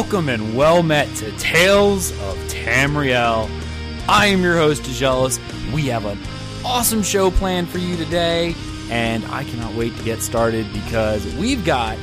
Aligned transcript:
Welcome 0.00 0.30
and 0.30 0.56
well 0.56 0.82
met 0.82 1.14
to 1.16 1.30
Tales 1.32 2.10
of 2.12 2.38
Tamriel. 2.48 3.50
I 4.08 4.28
am 4.28 4.40
your 4.40 4.56
host, 4.56 4.82
DeGelis. 4.84 5.38
We 5.74 5.88
have 5.88 6.06
an 6.06 6.18
awesome 6.64 7.02
show 7.02 7.30
planned 7.30 7.68
for 7.68 7.76
you 7.76 7.98
today, 7.98 8.54
and 8.90 9.22
I 9.26 9.44
cannot 9.44 9.74
wait 9.74 9.94
to 9.98 10.02
get 10.02 10.22
started 10.22 10.72
because 10.72 11.22
we've 11.34 11.62
got 11.66 11.98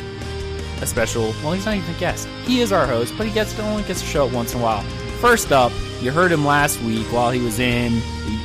a 0.79 0.85
special. 0.85 1.33
Well, 1.41 1.53
he's 1.53 1.65
not 1.65 1.75
even 1.75 1.95
a 1.95 1.97
guest. 1.97 2.27
He 2.45 2.61
is 2.61 2.71
our 2.71 2.85
host, 2.85 3.15
but 3.17 3.25
he 3.25 3.33
gets 3.33 3.53
to 3.53 3.63
only 3.63 3.81
gets 3.81 4.01
to 4.01 4.05
show 4.05 4.27
up 4.27 4.31
once 4.31 4.53
in 4.53 4.59
a 4.59 4.63
while. 4.63 4.83
First 5.19 5.51
up, 5.51 5.71
you 5.99 6.11
heard 6.11 6.31
him 6.31 6.45
last 6.45 6.79
week 6.83 7.07
while 7.11 7.31
he 7.31 7.41
was 7.41 7.57
in 7.57 7.99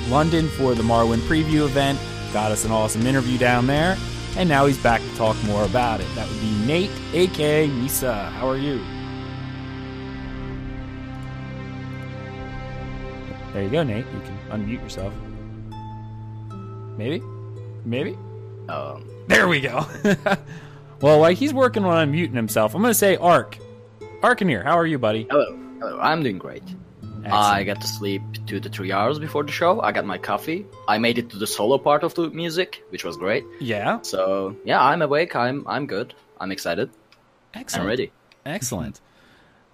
London 0.08 0.48
for 0.48 0.74
the 0.74 0.82
Morrowind 0.82 1.20
preview 1.28 1.66
event. 1.66 2.00
Got 2.32 2.52
us 2.52 2.64
an 2.64 2.70
awesome 2.70 3.06
interview 3.06 3.36
down 3.36 3.66
there, 3.66 3.98
and 4.38 4.48
now 4.48 4.64
he's 4.64 4.82
back 4.82 5.02
to 5.02 5.14
talk 5.14 5.36
more 5.44 5.62
about 5.64 6.00
it. 6.00 6.06
That 6.14 6.26
would 6.26 6.40
be 6.40 6.52
Nate, 6.64 6.90
aka 7.12 7.68
Misa. 7.68 8.32
How 8.32 8.48
are 8.48 8.56
you? 8.56 8.82
There 13.52 13.62
you 13.62 13.68
go, 13.68 13.82
Nate. 13.82 14.06
You 14.06 14.20
can 14.20 14.38
unmute 14.50 14.82
yourself. 14.82 15.12
Maybe? 16.96 17.22
Maybe? 17.84 18.16
Um, 18.68 19.08
There 19.26 19.48
we 19.48 19.60
go. 19.60 19.86
well, 21.00 21.20
while 21.20 21.34
he's 21.34 21.52
working 21.52 21.84
on 21.84 22.08
unmuting 22.08 22.34
himself, 22.34 22.74
I'm 22.74 22.80
going 22.82 22.90
to 22.90 22.98
say 22.98 23.16
Ark. 23.16 23.58
Arkaneer, 24.22 24.62
how 24.62 24.78
are 24.78 24.86
you, 24.86 24.98
buddy? 24.98 25.26
hello, 25.30 25.58
hello. 25.80 25.98
I'm 26.00 26.22
doing 26.22 26.38
great. 26.38 26.62
I 27.24 27.62
got 27.64 27.80
to 27.80 27.86
sleep 27.86 28.22
two 28.46 28.58
to 28.58 28.68
three 28.68 28.90
hours 28.90 29.18
before 29.18 29.44
the 29.44 29.52
show. 29.52 29.80
I 29.80 29.92
got 29.92 30.04
my 30.04 30.18
coffee. 30.18 30.66
I 30.88 30.98
made 30.98 31.18
it 31.18 31.30
to 31.30 31.38
the 31.38 31.46
solo 31.46 31.78
part 31.78 32.02
of 32.02 32.14
the 32.14 32.30
music, 32.30 32.82
which 32.90 33.04
was 33.04 33.16
great. 33.16 33.44
Yeah? 33.60 34.00
So 34.02 34.56
yeah, 34.64 34.82
I'm 34.82 35.02
awake. 35.02 35.36
I'm 35.36 35.64
I'm 35.68 35.86
good. 35.86 36.14
I'm 36.40 36.50
excited. 36.50 36.90
Excellent. 37.54 37.82
I'm 37.82 37.88
ready. 37.88 38.12
Excellent. 38.44 39.00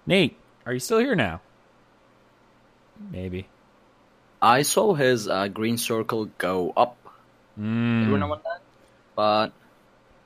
Nate, 0.05 0.37
are 0.65 0.73
you 0.73 0.79
still 0.79 0.99
here 0.99 1.15
now? 1.15 1.41
Maybe. 3.11 3.47
I 4.41 4.61
saw 4.61 4.93
his 4.93 5.27
uh, 5.27 5.47
green 5.47 5.77
circle 5.77 6.29
go 6.37 6.73
up 6.75 6.95
Mm, 7.59 8.05
every 8.05 8.19
now 8.19 8.31
and 8.31 8.41
then, 8.41 8.61
but 9.15 9.51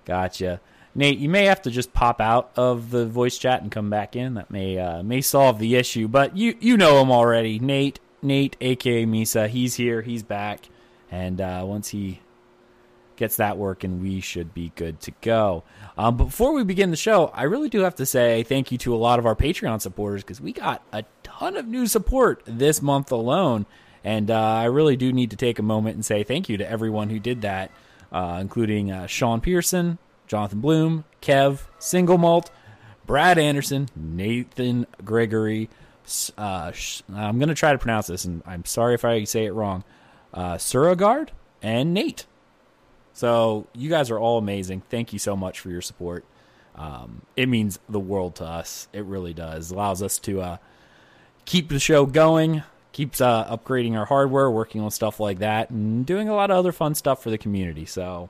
gotcha. 0.06 0.62
Nate, 0.94 1.18
you 1.18 1.30
may 1.30 1.46
have 1.46 1.64
to 1.64 1.72
just 1.72 1.92
pop 1.94 2.22
out 2.22 2.52
of 2.56 2.92
the 2.92 3.08
voice 3.08 3.40
chat 3.40 3.64
and 3.64 3.72
come 3.72 3.90
back 3.90 4.16
in. 4.16 4.36
That 4.36 4.52
may 4.52 4.78
uh, 4.78 5.02
may 5.02 5.22
solve 5.22 5.58
the 5.58 5.76
issue. 5.76 6.08
But 6.08 6.38
you 6.38 6.56
you 6.60 6.78
know 6.78 7.02
him 7.02 7.12
already, 7.12 7.58
Nate. 7.58 8.00
Nate, 8.22 8.56
aka 8.62 9.06
Misa. 9.06 9.48
He's 9.48 9.76
here. 9.76 10.04
He's 10.04 10.22
back. 10.22 10.70
And 11.10 11.42
uh, 11.42 11.64
once 11.66 11.90
he 11.90 12.22
gets 13.16 13.38
that 13.38 13.58
working, 13.58 14.00
we 14.00 14.20
should 14.20 14.54
be 14.54 14.72
good 14.76 15.00
to 15.02 15.12
go. 15.22 15.64
Um, 15.98 16.18
before 16.18 16.54
we 16.54 16.64
begin 16.64 16.92
the 16.92 16.98
show, 16.98 17.28
I 17.34 17.44
really 17.44 17.70
do 17.70 17.82
have 17.82 17.96
to 17.96 18.06
say 18.06 18.44
thank 18.44 18.72
you 18.72 18.78
to 18.80 18.94
a 18.94 18.98
lot 18.98 19.18
of 19.18 19.26
our 19.26 19.36
Patreon 19.36 19.82
supporters 19.82 20.24
because 20.24 20.40
we 20.42 20.54
got 20.54 20.84
a 20.92 21.04
ton 21.24 21.58
of 21.58 21.68
new 21.68 21.88
support 21.88 22.44
this 22.46 22.82
month 22.82 23.12
alone. 23.12 23.66
And 24.04 24.30
uh, 24.30 24.40
I 24.40 24.66
really 24.66 24.98
do 24.98 25.14
need 25.14 25.32
to 25.32 25.38
take 25.38 25.60
a 25.60 25.64
moment 25.64 25.96
and 25.96 26.06
say 26.06 26.24
thank 26.24 26.50
you 26.50 26.58
to 26.58 26.70
everyone 26.70 27.10
who 27.10 27.20
did 27.20 27.42
that, 27.42 27.72
uh, 28.12 28.38
including 28.42 28.92
uh, 28.92 29.08
Sean 29.08 29.40
Pearson, 29.40 29.98
Jonathan 30.28 30.60
Bloom, 30.60 31.06
Kev, 31.22 31.62
Single 31.80 32.18
Malt, 32.18 32.52
Brad 33.06 33.38
Anderson, 33.38 33.90
Nathan 33.96 34.88
Gregory. 35.04 35.70
Uh, 36.38 36.72
I'm 37.14 37.40
going 37.40 37.50
to 37.50 37.56
try 37.56 37.72
to 37.72 37.78
pronounce 37.78 38.08
this, 38.08 38.26
and 38.26 38.44
I'm 38.46 38.66
sorry 38.66 38.94
if 38.94 39.06
I 39.06 39.24
say 39.24 39.46
it 39.46 39.54
wrong. 39.54 39.84
Uh, 40.34 40.58
Suragard 40.58 41.32
and 41.62 41.94
Nate. 41.94 42.26
So 43.14 43.68
you 43.74 43.90
guys 43.90 44.10
are 44.10 44.20
all 44.20 44.38
amazing. 44.38 44.82
Thank 44.90 45.14
you 45.14 45.20
so 45.20 45.36
much 45.36 45.60
for 45.60 45.70
your 45.70 45.82
support. 45.82 46.26
Um, 46.76 47.22
it 47.38 47.48
means 47.48 47.80
the 47.88 48.00
world 48.00 48.36
to 48.36 48.46
us. 48.46 48.88
It 48.92 49.06
really 49.06 49.34
does. 49.34 49.72
allows 49.72 50.02
us 50.02 50.18
to 50.20 50.42
uh, 50.42 50.58
keep 51.46 51.70
the 51.70 51.80
show 51.80 52.06
going, 52.06 52.64
keeps 52.94 53.20
uh, 53.20 53.46
upgrading 53.58 53.98
our 53.98 54.06
hardware, 54.06 54.50
working 54.50 54.80
on 54.82 54.90
stuff 54.92 55.20
like 55.20 55.40
that, 55.40 55.70
and 55.70 56.06
doing 56.06 56.30
a 56.30 56.34
lot 56.36 56.50
of 56.52 56.58
other 56.58 56.72
fun 56.72 56.96
stuff 56.96 57.22
for 57.22 57.30
the 57.30 57.38
community. 57.38 57.86
So, 57.86 58.30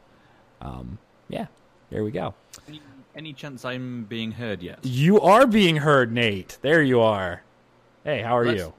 um, 0.61 0.97
yeah, 1.29 1.45
there 1.91 2.03
we 2.03 2.09
go. 2.11 2.33
Any, 2.67 2.81
any 3.15 3.33
chance 3.33 3.63
I'm 3.63 4.05
being 4.05 4.31
heard 4.31 4.63
yet? 4.63 4.79
You 4.81 5.21
are 5.21 5.45
being 5.45 5.75
heard, 5.77 6.11
Nate. 6.11 6.57
There 6.63 6.81
you 6.81 6.99
are. 7.01 7.43
Hey, 8.03 8.21
how 8.21 8.35
are 8.37 8.45
Let's- 8.45 8.59
you? 8.59 8.73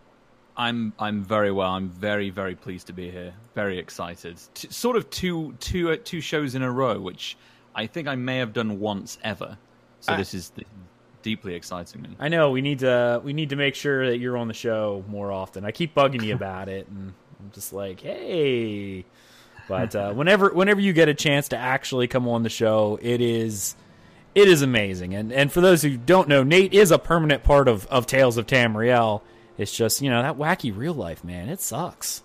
I'm 0.56 0.93
I'm 1.00 1.25
very 1.25 1.50
well. 1.50 1.71
I'm 1.72 1.89
very 1.89 2.31
very 2.31 2.55
pleased 2.55 2.87
to 2.87 2.93
be 2.93 3.11
here. 3.11 3.34
Very 3.56 3.77
excited. 3.77 4.39
T- 4.55 4.69
sort 4.71 4.97
of 4.97 5.11
two 5.11 5.53
two 5.59 5.91
uh, 5.91 5.97
two 6.05 6.21
shows 6.21 6.55
in 6.55 6.62
a 6.62 6.71
row, 6.71 7.01
which 7.01 7.37
I 7.75 7.89
think 7.89 8.06
I 8.06 8.15
may 8.15 8.39
have 8.39 8.53
done 8.53 8.78
once 8.78 9.19
ever. 9.25 9.59
So 9.99 10.12
Ah. 10.12 10.16
this 10.16 10.33
is 10.33 10.51
this 10.51 10.62
is 10.65 10.69
deeply 11.24 11.54
exciting 11.54 12.02
me. 12.02 12.10
I 12.20 12.28
know 12.28 12.50
we 12.52 12.60
need 12.60 12.80
to 12.80 13.20
we 13.24 13.32
need 13.32 13.48
to 13.48 13.56
make 13.56 13.74
sure 13.74 14.10
that 14.10 14.18
you're 14.18 14.36
on 14.36 14.46
the 14.46 14.54
show 14.54 15.04
more 15.08 15.32
often. 15.32 15.64
I 15.64 15.72
keep 15.72 15.94
bugging 15.94 16.22
you 16.22 16.34
about 16.36 16.68
it, 16.68 16.86
and 16.86 17.12
I'm 17.40 17.50
just 17.50 17.72
like, 17.72 18.00
hey. 18.00 19.04
But 19.66 19.96
uh, 19.96 20.12
whenever 20.12 20.50
whenever 20.50 20.80
you 20.80 20.92
get 20.92 21.08
a 21.08 21.14
chance 21.14 21.48
to 21.48 21.56
actually 21.56 22.06
come 22.06 22.28
on 22.28 22.44
the 22.44 22.50
show, 22.50 22.98
it 23.02 23.20
is 23.20 23.74
it 24.34 24.46
is 24.46 24.62
amazing. 24.62 25.14
And 25.14 25.32
and 25.32 25.50
for 25.50 25.60
those 25.60 25.82
who 25.82 25.96
don't 25.96 26.28
know, 26.28 26.44
Nate 26.44 26.74
is 26.74 26.92
a 26.92 26.98
permanent 26.98 27.42
part 27.42 27.66
of 27.66 27.86
of 27.86 28.06
Tales 28.06 28.36
of 28.36 28.46
Tamriel. 28.46 29.22
It's 29.56 29.74
just 29.74 30.02
you 30.02 30.10
know 30.10 30.22
that 30.22 30.36
wacky 30.36 30.76
real 30.76 30.94
life 30.94 31.24
man. 31.24 31.48
It 31.48 31.60
sucks. 31.60 32.22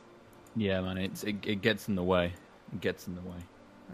Yeah, 0.56 0.82
man, 0.82 0.98
it's 0.98 1.24
it, 1.24 1.38
it 1.46 1.62
gets 1.62 1.88
in 1.88 1.96
the 1.96 2.04
way. 2.04 2.34
It 2.74 2.82
gets 2.82 3.08
in 3.08 3.16
the 3.16 3.22
way. 3.22 3.38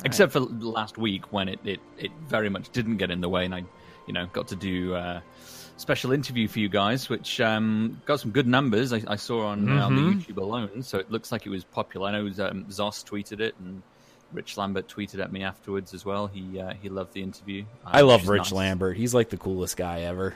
Except 0.03 0.33
for 0.33 0.41
last 0.41 0.97
week 0.97 1.31
when 1.31 1.47
it, 1.47 1.59
it, 1.63 1.79
it 1.97 2.11
very 2.27 2.49
much 2.49 2.69
didn't 2.71 2.97
get 2.97 3.11
in 3.11 3.21
the 3.21 3.29
way, 3.29 3.45
and 3.45 3.55
I, 3.55 3.63
you 4.07 4.13
know, 4.13 4.27
got 4.27 4.47
to 4.49 4.55
do 4.55 4.95
a 4.95 5.23
special 5.77 6.11
interview 6.11 6.47
for 6.47 6.59
you 6.59 6.69
guys, 6.69 7.09
which 7.09 7.41
um, 7.41 8.01
got 8.05 8.19
some 8.19 8.31
good 8.31 8.47
numbers. 8.47 8.93
I, 8.93 9.01
I 9.07 9.15
saw 9.15 9.47
on, 9.47 9.69
uh, 9.69 9.85
on 9.85 9.95
the 9.95 10.01
YouTube 10.01 10.37
alone, 10.37 10.83
so 10.83 10.97
it 10.97 11.11
looks 11.11 11.31
like 11.31 11.45
it 11.45 11.49
was 11.49 11.63
popular. 11.63 12.07
I 12.09 12.11
know 12.11 12.25
um, 12.25 12.65
Zos 12.69 13.03
tweeted 13.03 13.39
it, 13.39 13.55
and 13.59 13.81
Rich 14.31 14.57
Lambert 14.57 14.87
tweeted 14.87 15.21
at 15.21 15.31
me 15.31 15.43
afterwards 15.43 15.93
as 15.93 16.05
well. 16.05 16.27
He 16.27 16.59
uh, 16.59 16.73
he 16.81 16.89
loved 16.89 17.13
the 17.13 17.21
interview. 17.21 17.63
uh, 17.85 17.89
I 17.93 18.01
love 18.01 18.27
Rich 18.27 18.43
nice. 18.43 18.51
Lambert. 18.51 18.97
He's 18.97 19.13
like 19.13 19.29
the 19.29 19.37
coolest 19.37 19.77
guy 19.77 20.01
ever. 20.01 20.35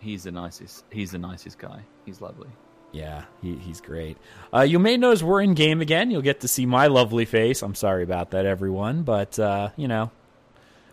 He's 0.00 0.22
the 0.24 0.32
nicest. 0.32 0.84
He's 0.90 1.10
the 1.10 1.18
nicest 1.18 1.58
guy. 1.58 1.80
He's 2.06 2.20
lovely. 2.20 2.48
Yeah, 2.92 3.24
he, 3.42 3.56
he's 3.56 3.80
great. 3.82 4.16
Uh, 4.54 4.62
you 4.62 4.78
may 4.78 4.96
notice 4.96 5.22
we're 5.22 5.42
in 5.42 5.52
game 5.54 5.82
again. 5.82 6.10
You'll 6.10 6.22
get 6.22 6.40
to 6.40 6.48
see 6.48 6.64
my 6.64 6.86
lovely 6.86 7.26
face. 7.26 7.62
I'm 7.62 7.74
sorry 7.74 8.02
about 8.02 8.30
that, 8.30 8.46
everyone, 8.46 9.02
but 9.02 9.38
uh, 9.38 9.70
you 9.76 9.88
know, 9.88 10.10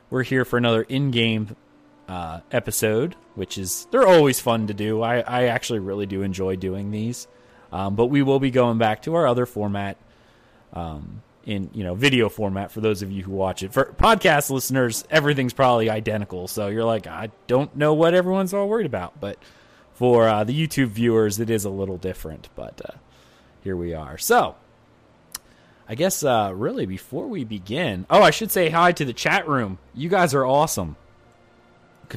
we're 0.10 0.24
here 0.24 0.44
for 0.44 0.58
another 0.58 0.82
in-game 0.82 1.56
uh, 2.08 2.42
episode, 2.52 3.16
which 3.36 3.58
is 3.58 3.88
they're 3.92 4.08
always 4.08 4.40
fun 4.40 4.68
to 4.68 4.74
do. 4.74 5.02
I, 5.02 5.20
I 5.20 5.44
actually 5.46 5.80
really 5.80 6.06
do 6.06 6.22
enjoy 6.22 6.56
doing 6.56 6.92
these, 6.92 7.28
um, 7.72 7.96
but 7.96 8.08
we 8.08 8.22
will 8.22 8.40
be 8.40 8.52
going 8.52 8.78
back 8.78 9.04
to 9.04 9.16
our 9.16 9.28
other 9.28 9.46
format, 9.46 9.98
um, 10.74 11.22
in 11.46 11.70
you 11.74 11.84
know 11.84 11.94
video 11.94 12.28
format 12.28 12.72
for 12.72 12.82
those 12.82 13.02
of 13.02 13.12
you 13.12 13.24
who 13.24 13.32
watch 13.32 13.64
it. 13.64 13.74
For 13.74 13.94
podcast 13.98 14.50
listeners, 14.50 15.04
everything's 15.10 15.54
probably 15.54 15.90
identical, 15.90 16.48
so 16.48 16.68
you're 16.68 16.86
like, 16.86 17.08
I 17.08 17.32
don't 17.48 17.76
know 17.76 17.94
what 17.94 18.14
everyone's 18.14 18.54
all 18.54 18.68
worried 18.68 18.88
about, 18.88 19.20
but 19.20 19.38
for 19.94 20.28
uh, 20.28 20.44
the 20.44 20.68
YouTube 20.68 20.90
viewers, 20.90 21.40
it 21.40 21.50
is 21.50 21.66
a 21.66 21.70
little 21.70 21.98
different, 21.98 22.50
but 22.56 22.82
uh, 22.84 22.98
here 23.64 23.78
we 23.78 23.94
are. 23.94 24.18
So, 24.18 24.56
I 25.88 25.96
guess 25.96 26.24
uh, 26.24 26.52
really 26.54 26.86
before 26.86 27.28
we 27.28 27.44
begin, 27.44 28.06
oh, 28.10 28.22
I 28.22 28.32
should 28.32 28.52
say 28.52 28.70
hi 28.70 28.92
to 28.92 29.06
the 29.06 29.14
chat 29.14 29.48
room. 29.48 29.78
You 29.94 30.10
guys 30.10 30.34
are 30.34 30.46
awesome 30.46 30.98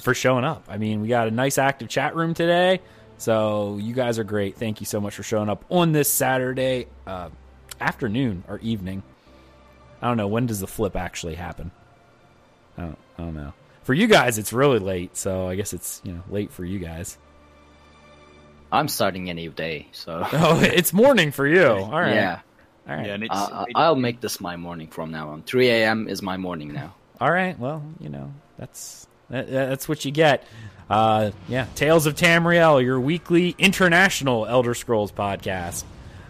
for 0.01 0.15
showing 0.15 0.45
up. 0.45 0.65
I 0.69 0.79
mean, 0.79 1.01
we 1.01 1.09
got 1.09 1.29
a 1.29 1.31
nice 1.31 1.59
active 1.59 1.89
chat 1.89 2.15
room 2.15 2.35
today, 2.35 2.81
so 3.17 3.79
you 3.81 3.95
guys 3.95 4.19
are 4.19 4.25
great. 4.25 4.57
Thank 4.57 4.81
you 4.81 4.87
so 4.87 5.01
much 5.01 5.15
for 5.15 5.23
showing 5.23 5.49
up 5.49 5.65
on 5.71 5.93
this 5.93 6.11
Saturday 6.11 6.87
uh, 7.07 7.31
afternoon 7.81 8.45
or 8.49 8.59
evening. 8.61 9.03
I 10.01 10.09
don't 10.09 10.17
know 10.17 10.29
when 10.29 10.47
does 10.47 10.61
the 10.61 10.67
flip 10.67 10.97
actually 10.97 11.35
happen. 11.35 11.71
I 12.77 12.83
don't, 12.83 12.99
I 13.19 13.23
don't 13.23 13.35
know. 13.35 13.53
For 13.83 13.95
you 13.95 14.07
guys, 14.07 14.39
it's 14.39 14.53
really 14.53 14.79
late, 14.79 15.17
so 15.17 15.49
I 15.49 15.57
guess 15.57 15.73
it's 15.73 16.01
you 16.05 16.13
know 16.13 16.23
late 16.29 16.53
for 16.53 16.65
you 16.65 16.79
guys. 16.79 17.19
I'm 18.71 18.87
starting 18.89 19.31
any 19.31 19.49
day, 19.49 19.89
so. 19.93 20.27
oh, 20.33 20.61
it's 20.61 20.93
morning 20.93 21.33
for 21.33 21.47
you. 21.47 21.65
All 21.67 21.91
right. 21.91 22.15
Yeah. 22.15 22.41
All 22.89 22.97
right. 22.97 23.07
Yeah, 23.07 23.15
and 23.15 23.25
it's, 23.25 23.35
Uh, 23.35 23.65
I'll 23.75 23.97
make 23.97 24.21
this 24.21 24.41
my 24.41 24.57
morning 24.57 24.89
from 24.89 25.11
now 25.11 25.31
on. 25.31 25.43
3 25.43 25.69
a.m. 25.69 26.07
is 26.09 26.23
my 26.23 26.37
morning 26.37 26.73
now. 26.73 26.95
All 27.21 27.31
right. 27.31 27.59
Well, 27.59 27.83
you 27.99 28.09
know 28.09 28.33
that's 28.59 29.08
that, 29.31 29.51
that's 29.51 29.89
what 29.89 30.05
you 30.05 30.11
get. 30.11 30.45
Uh, 30.89 31.33
yeah, 31.49 31.67
Tales 31.75 32.07
of 32.07 32.15
Tamriel, 32.15 32.83
your 32.83 32.99
weekly 32.99 33.55
international 33.59 34.47
Elder 34.47 34.75
Scrolls 34.75 35.13
podcast. 35.13 35.85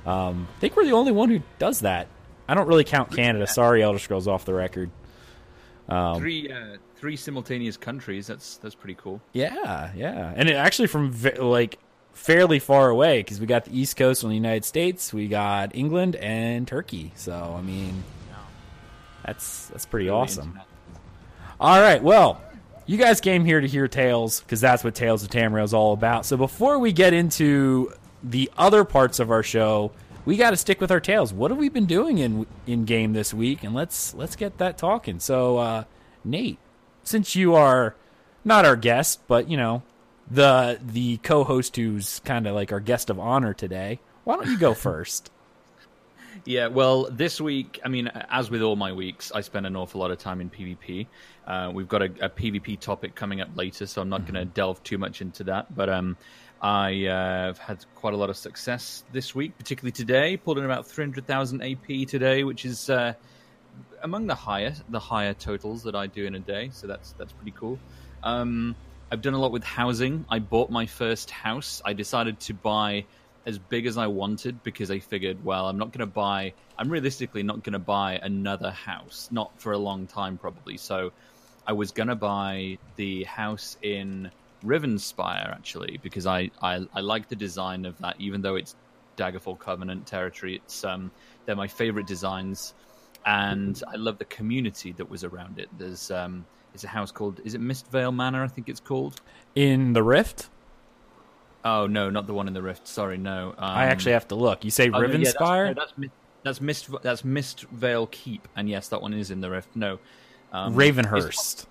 Um, 0.04 0.48
I 0.56 0.60
think 0.60 0.76
we're 0.76 0.84
the 0.84 0.92
only 0.92 1.12
one 1.12 1.30
who 1.30 1.42
does 1.58 1.80
that. 1.80 2.08
I 2.48 2.54
don't 2.54 2.66
really 2.66 2.84
count 2.84 3.14
Canada. 3.14 3.46
Sorry, 3.46 3.82
Elder 3.82 3.98
Scrolls 3.98 4.26
off 4.26 4.44
the 4.44 4.54
record. 4.54 4.90
Um, 5.88 6.18
three 6.18 6.50
uh, 6.50 6.76
three 6.96 7.16
simultaneous 7.16 7.76
countries. 7.76 8.26
That's 8.26 8.56
that's 8.58 8.74
pretty 8.74 8.94
cool. 8.94 9.20
Yeah, 9.32 9.92
yeah, 9.94 10.32
and 10.34 10.48
it 10.48 10.54
actually 10.54 10.88
from 10.88 11.14
like 11.38 11.78
fairly 12.18 12.58
far 12.58 12.88
away 12.88 13.20
because 13.20 13.40
we 13.40 13.46
got 13.46 13.64
the 13.64 13.78
East 13.78 13.96
Coast 13.96 14.24
on 14.24 14.30
the 14.30 14.36
United 14.36 14.64
States, 14.64 15.12
we 15.12 15.28
got 15.28 15.74
England 15.74 16.16
and 16.16 16.66
Turkey. 16.66 17.12
So 17.14 17.54
I 17.56 17.62
mean, 17.62 18.02
that's 19.24 19.68
that's 19.68 19.86
pretty 19.86 20.06
Really 20.06 20.18
awesome. 20.18 20.58
All 21.60 21.80
right, 21.80 22.02
well, 22.02 22.40
you 22.88 22.96
guys 22.96 23.20
came 23.20 23.44
here 23.44 23.60
to 23.60 23.68
hear 23.68 23.86
tales 23.86 24.40
because 24.40 24.62
that's 24.62 24.82
what 24.82 24.94
Tales 24.94 25.22
of 25.22 25.28
Tamriel 25.28 25.62
is 25.62 25.74
all 25.74 25.92
about. 25.92 26.24
So 26.24 26.38
before 26.38 26.78
we 26.78 26.90
get 26.90 27.12
into 27.12 27.92
the 28.22 28.50
other 28.56 28.82
parts 28.82 29.20
of 29.20 29.30
our 29.30 29.42
show, 29.42 29.92
we 30.24 30.38
got 30.38 30.50
to 30.50 30.56
stick 30.56 30.80
with 30.80 30.90
our 30.90 30.98
tales. 30.98 31.30
What 31.30 31.50
have 31.50 31.58
we 31.58 31.68
been 31.68 31.84
doing 31.84 32.16
in 32.16 32.46
in 32.66 32.86
game 32.86 33.12
this 33.12 33.34
week? 33.34 33.62
And 33.62 33.74
let's 33.74 34.14
let's 34.14 34.36
get 34.36 34.56
that 34.56 34.78
talking. 34.78 35.20
So, 35.20 35.58
uh, 35.58 35.84
Nate, 36.24 36.58
since 37.04 37.36
you 37.36 37.54
are 37.54 37.94
not 38.42 38.64
our 38.64 38.76
guest, 38.76 39.20
but 39.28 39.50
you 39.50 39.58
know 39.58 39.82
the 40.30 40.80
the 40.82 41.18
co-host 41.18 41.76
who's 41.76 42.20
kind 42.20 42.46
of 42.46 42.54
like 42.54 42.72
our 42.72 42.80
guest 42.80 43.10
of 43.10 43.20
honor 43.20 43.52
today, 43.52 44.00
why 44.24 44.36
don't 44.36 44.48
you 44.48 44.58
go 44.58 44.72
first? 44.88 45.30
Yeah, 46.44 46.68
well, 46.68 47.08
this 47.10 47.40
week, 47.40 47.80
I 47.84 47.88
mean, 47.88 48.08
as 48.30 48.50
with 48.50 48.62
all 48.62 48.76
my 48.76 48.92
weeks, 48.92 49.32
I 49.32 49.40
spend 49.42 49.66
an 49.66 49.76
awful 49.76 50.00
lot 50.00 50.10
of 50.10 50.18
time 50.18 50.40
in 50.40 50.48
PvP. 50.48 51.06
Uh, 51.48 51.70
we've 51.72 51.88
got 51.88 52.02
a, 52.02 52.10
a 52.20 52.28
PvP 52.28 52.78
topic 52.78 53.14
coming 53.14 53.40
up 53.40 53.48
later, 53.56 53.86
so 53.86 54.02
I'm 54.02 54.10
not 54.10 54.22
going 54.22 54.34
to 54.34 54.44
delve 54.44 54.82
too 54.82 54.98
much 54.98 55.22
into 55.22 55.44
that. 55.44 55.74
But 55.74 55.88
um, 55.88 56.18
I 56.60 57.06
uh, 57.06 57.46
have 57.46 57.58
had 57.58 57.84
quite 57.94 58.12
a 58.12 58.18
lot 58.18 58.28
of 58.28 58.36
success 58.36 59.02
this 59.12 59.34
week, 59.34 59.56
particularly 59.56 59.92
today. 59.92 60.36
Pulled 60.36 60.58
in 60.58 60.66
about 60.66 60.86
300,000 60.86 61.62
AP 61.62 62.06
today, 62.06 62.44
which 62.44 62.66
is 62.66 62.90
uh, 62.90 63.14
among 64.02 64.26
the 64.26 64.34
higher 64.34 64.74
the 64.90 65.00
higher 65.00 65.32
totals 65.32 65.84
that 65.84 65.94
I 65.94 66.06
do 66.06 66.26
in 66.26 66.34
a 66.34 66.40
day. 66.40 66.68
So 66.70 66.86
that's 66.86 67.12
that's 67.12 67.32
pretty 67.32 67.52
cool. 67.52 67.78
Um, 68.22 68.76
I've 69.10 69.22
done 69.22 69.32
a 69.32 69.38
lot 69.38 69.52
with 69.52 69.64
housing. 69.64 70.26
I 70.28 70.40
bought 70.40 70.70
my 70.70 70.84
first 70.84 71.30
house. 71.30 71.80
I 71.82 71.94
decided 71.94 72.40
to 72.40 72.54
buy 72.54 73.06
as 73.46 73.58
big 73.58 73.86
as 73.86 73.96
I 73.96 74.08
wanted 74.08 74.62
because 74.62 74.90
I 74.90 74.98
figured, 74.98 75.42
well, 75.42 75.66
I'm 75.66 75.78
not 75.78 75.92
going 75.92 76.00
to 76.00 76.12
buy. 76.12 76.52
I'm 76.76 76.90
realistically 76.90 77.42
not 77.42 77.62
going 77.62 77.72
to 77.72 77.78
buy 77.78 78.18
another 78.22 78.70
house, 78.70 79.28
not 79.30 79.58
for 79.58 79.72
a 79.72 79.78
long 79.78 80.06
time 80.06 80.36
probably. 80.36 80.76
So 80.76 81.12
I 81.68 81.72
was 81.72 81.92
going 81.92 82.08
to 82.08 82.16
buy 82.16 82.78
the 82.96 83.24
house 83.24 83.76
in 83.82 84.30
Rivenspire 84.64 85.52
actually 85.52 86.00
because 86.02 86.26
I, 86.26 86.50
I 86.62 86.84
I 86.94 87.00
like 87.00 87.28
the 87.28 87.36
design 87.36 87.84
of 87.84 87.96
that, 87.98 88.16
even 88.18 88.40
though 88.42 88.56
it's 88.56 88.74
Daggerfall 89.16 89.58
Covenant 89.58 90.06
territory. 90.06 90.56
It's 90.56 90.82
um 90.82 91.10
they're 91.44 91.54
my 91.54 91.68
favorite 91.68 92.06
designs, 92.06 92.74
and 93.26 93.80
I 93.86 93.96
love 93.96 94.18
the 94.18 94.24
community 94.24 94.92
that 94.92 95.08
was 95.08 95.22
around 95.22 95.58
it. 95.58 95.68
There's 95.78 96.10
um 96.10 96.44
it's 96.74 96.84
a 96.84 96.88
house 96.88 97.12
called 97.12 97.40
is 97.44 97.54
it 97.54 97.60
Mistvale 97.60 98.14
Manor? 98.14 98.42
I 98.42 98.48
think 98.48 98.68
it's 98.68 98.80
called. 98.80 99.20
In 99.54 99.92
the 99.92 100.02
Rift, 100.02 100.48
Oh 101.64 101.86
no, 101.86 102.08
not 102.08 102.26
the 102.26 102.34
one 102.34 102.48
in 102.48 102.54
the 102.54 102.62
Rift. 102.62 102.88
Sorry, 102.88 103.18
no. 103.18 103.50
Um, 103.50 103.54
I 103.58 103.84
actually 103.86 104.12
have 104.12 104.28
to 104.28 104.34
look. 104.34 104.64
You 104.64 104.70
say 104.70 104.88
oh, 104.88 104.98
no, 105.00 105.06
yeah, 105.06 105.18
that's- 105.18 105.34
Rivenspire? 105.34 105.66
no, 105.66 105.74
that's 105.74 105.98
Mi- 105.98 106.10
that's 106.44 106.60
Mist 106.60 106.88
that's 107.02 107.22
Mistvale 107.22 108.10
Keep, 108.10 108.48
and 108.56 108.68
yes, 108.68 108.88
that 108.88 109.02
one 109.02 109.12
is 109.12 109.30
in 109.30 109.40
the 109.40 109.50
Rift. 109.50 109.68
No, 109.74 109.98
um, 110.52 110.74
Ravenhurst. 110.74 111.66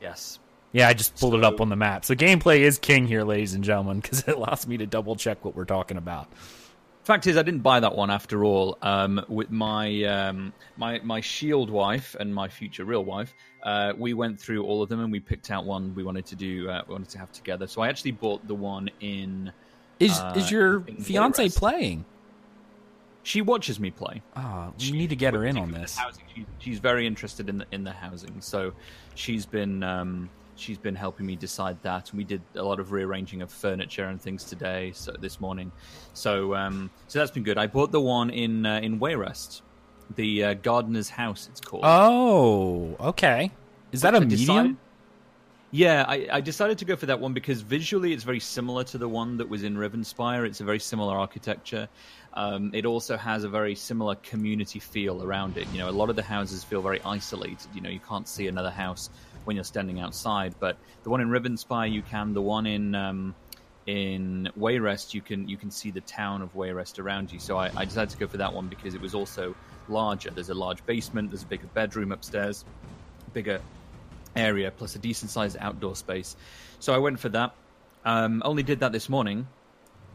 Yes. 0.00 0.38
Yeah, 0.72 0.88
I 0.88 0.94
just 0.94 1.18
pulled 1.18 1.34
it 1.34 1.44
up 1.44 1.60
on 1.60 1.70
the 1.70 1.76
map. 1.76 2.04
So 2.04 2.14
gameplay 2.14 2.60
is 2.60 2.78
king 2.78 3.06
here, 3.06 3.24
ladies 3.24 3.54
and 3.54 3.64
gentlemen, 3.64 4.00
because 4.00 4.20
it 4.20 4.36
allows 4.36 4.66
me 4.66 4.76
to 4.76 4.86
double 4.86 5.16
check 5.16 5.44
what 5.44 5.56
we're 5.56 5.64
talking 5.64 5.96
about. 5.96 6.28
Fact 7.04 7.26
is, 7.26 7.38
I 7.38 7.42
didn't 7.42 7.62
buy 7.62 7.80
that 7.80 7.96
one 7.96 8.10
after 8.10 8.44
all. 8.44 8.76
Um, 8.82 9.24
with 9.28 9.50
my 9.50 10.04
um, 10.04 10.52
my 10.76 11.00
my 11.02 11.22
shield 11.22 11.70
wife 11.70 12.14
and 12.20 12.34
my 12.34 12.48
future 12.48 12.84
real 12.84 13.02
wife, 13.02 13.32
uh, 13.62 13.94
we 13.96 14.12
went 14.12 14.38
through 14.38 14.64
all 14.64 14.82
of 14.82 14.90
them 14.90 15.00
and 15.00 15.10
we 15.10 15.18
picked 15.18 15.50
out 15.50 15.64
one 15.64 15.94
we 15.94 16.04
wanted 16.04 16.26
to 16.26 16.36
do. 16.36 16.68
Uh, 16.68 16.82
we 16.86 16.92
wanted 16.92 17.08
to 17.08 17.18
have 17.18 17.32
together. 17.32 17.66
So 17.66 17.80
I 17.80 17.88
actually 17.88 18.10
bought 18.10 18.46
the 18.46 18.54
one 18.54 18.90
in. 19.00 19.50
Is 19.98 20.18
Uh, 20.18 20.34
is 20.36 20.50
your 20.50 20.82
fiance 21.00 21.48
playing? 21.48 22.04
She 23.28 23.42
watches 23.42 23.78
me 23.78 23.90
play. 23.90 24.22
Oh, 24.36 24.72
we 24.80 24.92
need 24.92 25.10
to 25.10 25.16
get 25.16 25.34
her 25.34 25.44
in 25.44 25.58
on 25.58 25.70
this. 25.70 25.94
Housing. 25.98 26.24
She's, 26.34 26.46
she's 26.60 26.78
very 26.78 27.06
interested 27.06 27.50
in 27.50 27.58
the 27.58 27.66
in 27.72 27.84
the 27.84 27.92
housing, 27.92 28.40
so 28.40 28.72
she's 29.16 29.44
been 29.44 29.82
um, 29.82 30.30
she's 30.56 30.78
been 30.78 30.94
helping 30.94 31.26
me 31.26 31.36
decide 31.36 31.76
that. 31.82 32.08
And 32.08 32.16
we 32.16 32.24
did 32.24 32.40
a 32.54 32.62
lot 32.62 32.80
of 32.80 32.90
rearranging 32.90 33.42
of 33.42 33.50
furniture 33.50 34.06
and 34.06 34.18
things 34.18 34.44
today, 34.44 34.92
so 34.94 35.12
this 35.20 35.42
morning. 35.42 35.70
So 36.14 36.54
um, 36.54 36.88
so 37.08 37.18
that's 37.18 37.30
been 37.30 37.42
good. 37.42 37.58
I 37.58 37.66
bought 37.66 37.92
the 37.92 38.00
one 38.00 38.30
in 38.30 38.64
uh, 38.64 38.80
in 38.82 38.98
Wayrest, 38.98 39.60
the 40.16 40.44
uh, 40.44 40.54
gardener's 40.54 41.10
house. 41.10 41.48
It's 41.50 41.60
called. 41.60 41.82
Oh, 41.84 42.96
okay. 42.98 43.50
Is 43.92 44.00
that 44.00 44.14
a 44.14 44.16
I 44.16 44.24
decided- 44.24 44.56
medium? 44.62 44.78
Yeah, 45.70 46.06
I, 46.08 46.26
I 46.32 46.40
decided 46.40 46.78
to 46.78 46.86
go 46.86 46.96
for 46.96 47.04
that 47.04 47.20
one 47.20 47.34
because 47.34 47.60
visually 47.60 48.14
it's 48.14 48.24
very 48.24 48.40
similar 48.40 48.84
to 48.84 48.96
the 48.96 49.06
one 49.06 49.36
that 49.36 49.46
was 49.46 49.64
in 49.64 49.76
Rivenspire. 49.76 50.46
It's 50.46 50.62
a 50.62 50.64
very 50.64 50.78
similar 50.78 51.14
architecture. 51.18 51.90
Um, 52.38 52.70
it 52.72 52.86
also 52.86 53.16
has 53.16 53.42
a 53.42 53.48
very 53.48 53.74
similar 53.74 54.14
community 54.14 54.78
feel 54.78 55.24
around 55.24 55.56
it. 55.56 55.66
You 55.72 55.78
know, 55.78 55.88
a 55.88 55.90
lot 55.90 56.08
of 56.08 56.14
the 56.14 56.22
houses 56.22 56.62
feel 56.62 56.80
very 56.80 57.00
isolated. 57.04 57.66
You 57.74 57.80
know, 57.80 57.90
you 57.90 57.98
can't 57.98 58.28
see 58.28 58.46
another 58.46 58.70
house 58.70 59.10
when 59.44 59.56
you're 59.56 59.64
standing 59.64 59.98
outside. 59.98 60.54
But 60.60 60.76
the 61.02 61.10
one 61.10 61.20
in 61.20 61.30
Rivenspire, 61.30 61.90
you 61.90 62.00
can. 62.00 62.34
The 62.34 62.40
one 62.40 62.64
in 62.64 62.94
um, 62.94 63.34
in 63.86 64.48
Wayrest, 64.56 65.14
you 65.14 65.20
can 65.20 65.48
you 65.48 65.56
can 65.56 65.72
see 65.72 65.90
the 65.90 66.00
town 66.02 66.40
of 66.40 66.54
Wayrest 66.54 67.00
around 67.00 67.32
you. 67.32 67.40
So 67.40 67.56
I, 67.56 67.72
I 67.76 67.84
decided 67.84 68.10
to 68.10 68.18
go 68.18 68.28
for 68.28 68.36
that 68.36 68.54
one 68.54 68.68
because 68.68 68.94
it 68.94 69.00
was 69.00 69.16
also 69.16 69.56
larger. 69.88 70.30
There's 70.30 70.50
a 70.50 70.54
large 70.54 70.86
basement. 70.86 71.32
There's 71.32 71.42
a 71.42 71.46
bigger 71.46 71.66
bedroom 71.74 72.12
upstairs, 72.12 72.64
bigger 73.32 73.60
area 74.36 74.70
plus 74.70 74.94
a 74.94 75.00
decent 75.00 75.32
sized 75.32 75.56
outdoor 75.58 75.96
space. 75.96 76.36
So 76.78 76.94
I 76.94 76.98
went 76.98 77.18
for 77.18 77.30
that. 77.30 77.52
Um, 78.04 78.42
only 78.44 78.62
did 78.62 78.78
that 78.78 78.92
this 78.92 79.08
morning, 79.08 79.48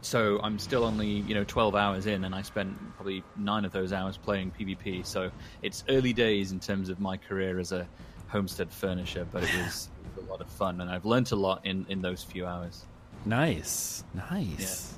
so 0.04 0.38
I'm 0.42 0.58
still 0.58 0.84
only 0.84 1.08
you 1.08 1.34
know 1.34 1.44
12 1.44 1.74
hours 1.74 2.06
in, 2.06 2.24
and 2.24 2.34
I 2.34 2.42
spent 2.42 2.76
probably 2.96 3.24
nine 3.36 3.64
of 3.64 3.72
those 3.72 3.92
hours 3.92 4.16
playing 4.16 4.52
PvP. 4.58 5.04
So 5.06 5.30
it's 5.62 5.84
early 5.88 6.12
days 6.12 6.52
in 6.52 6.60
terms 6.60 6.88
of 6.88 7.00
my 7.00 7.16
career 7.16 7.58
as 7.58 7.72
a 7.72 7.86
homestead 8.28 8.70
furnisher, 8.70 9.26
but 9.32 9.42
it 9.42 9.50
was, 9.56 9.88
it 10.04 10.16
was 10.20 10.26
a 10.26 10.30
lot 10.30 10.40
of 10.40 10.48
fun, 10.48 10.80
and 10.80 10.90
I've 10.90 11.04
learnt 11.04 11.32
a 11.32 11.36
lot 11.36 11.64
in 11.64 11.86
in 11.88 12.02
those 12.02 12.22
few 12.22 12.46
hours. 12.46 12.84
Nice, 13.24 14.04
nice. 14.30 14.94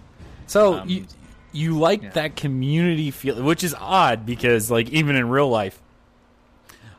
So 0.46 0.80
Um, 0.80 0.88
you 0.88 1.06
you 1.52 1.78
like 1.78 2.02
yeah. 2.02 2.10
that 2.10 2.36
community 2.36 3.10
feel, 3.10 3.42
which 3.42 3.62
is 3.64 3.74
odd 3.78 4.26
because 4.26 4.70
like 4.70 4.88
even 4.90 5.16
in 5.16 5.28
real 5.28 5.48
life, 5.48 5.80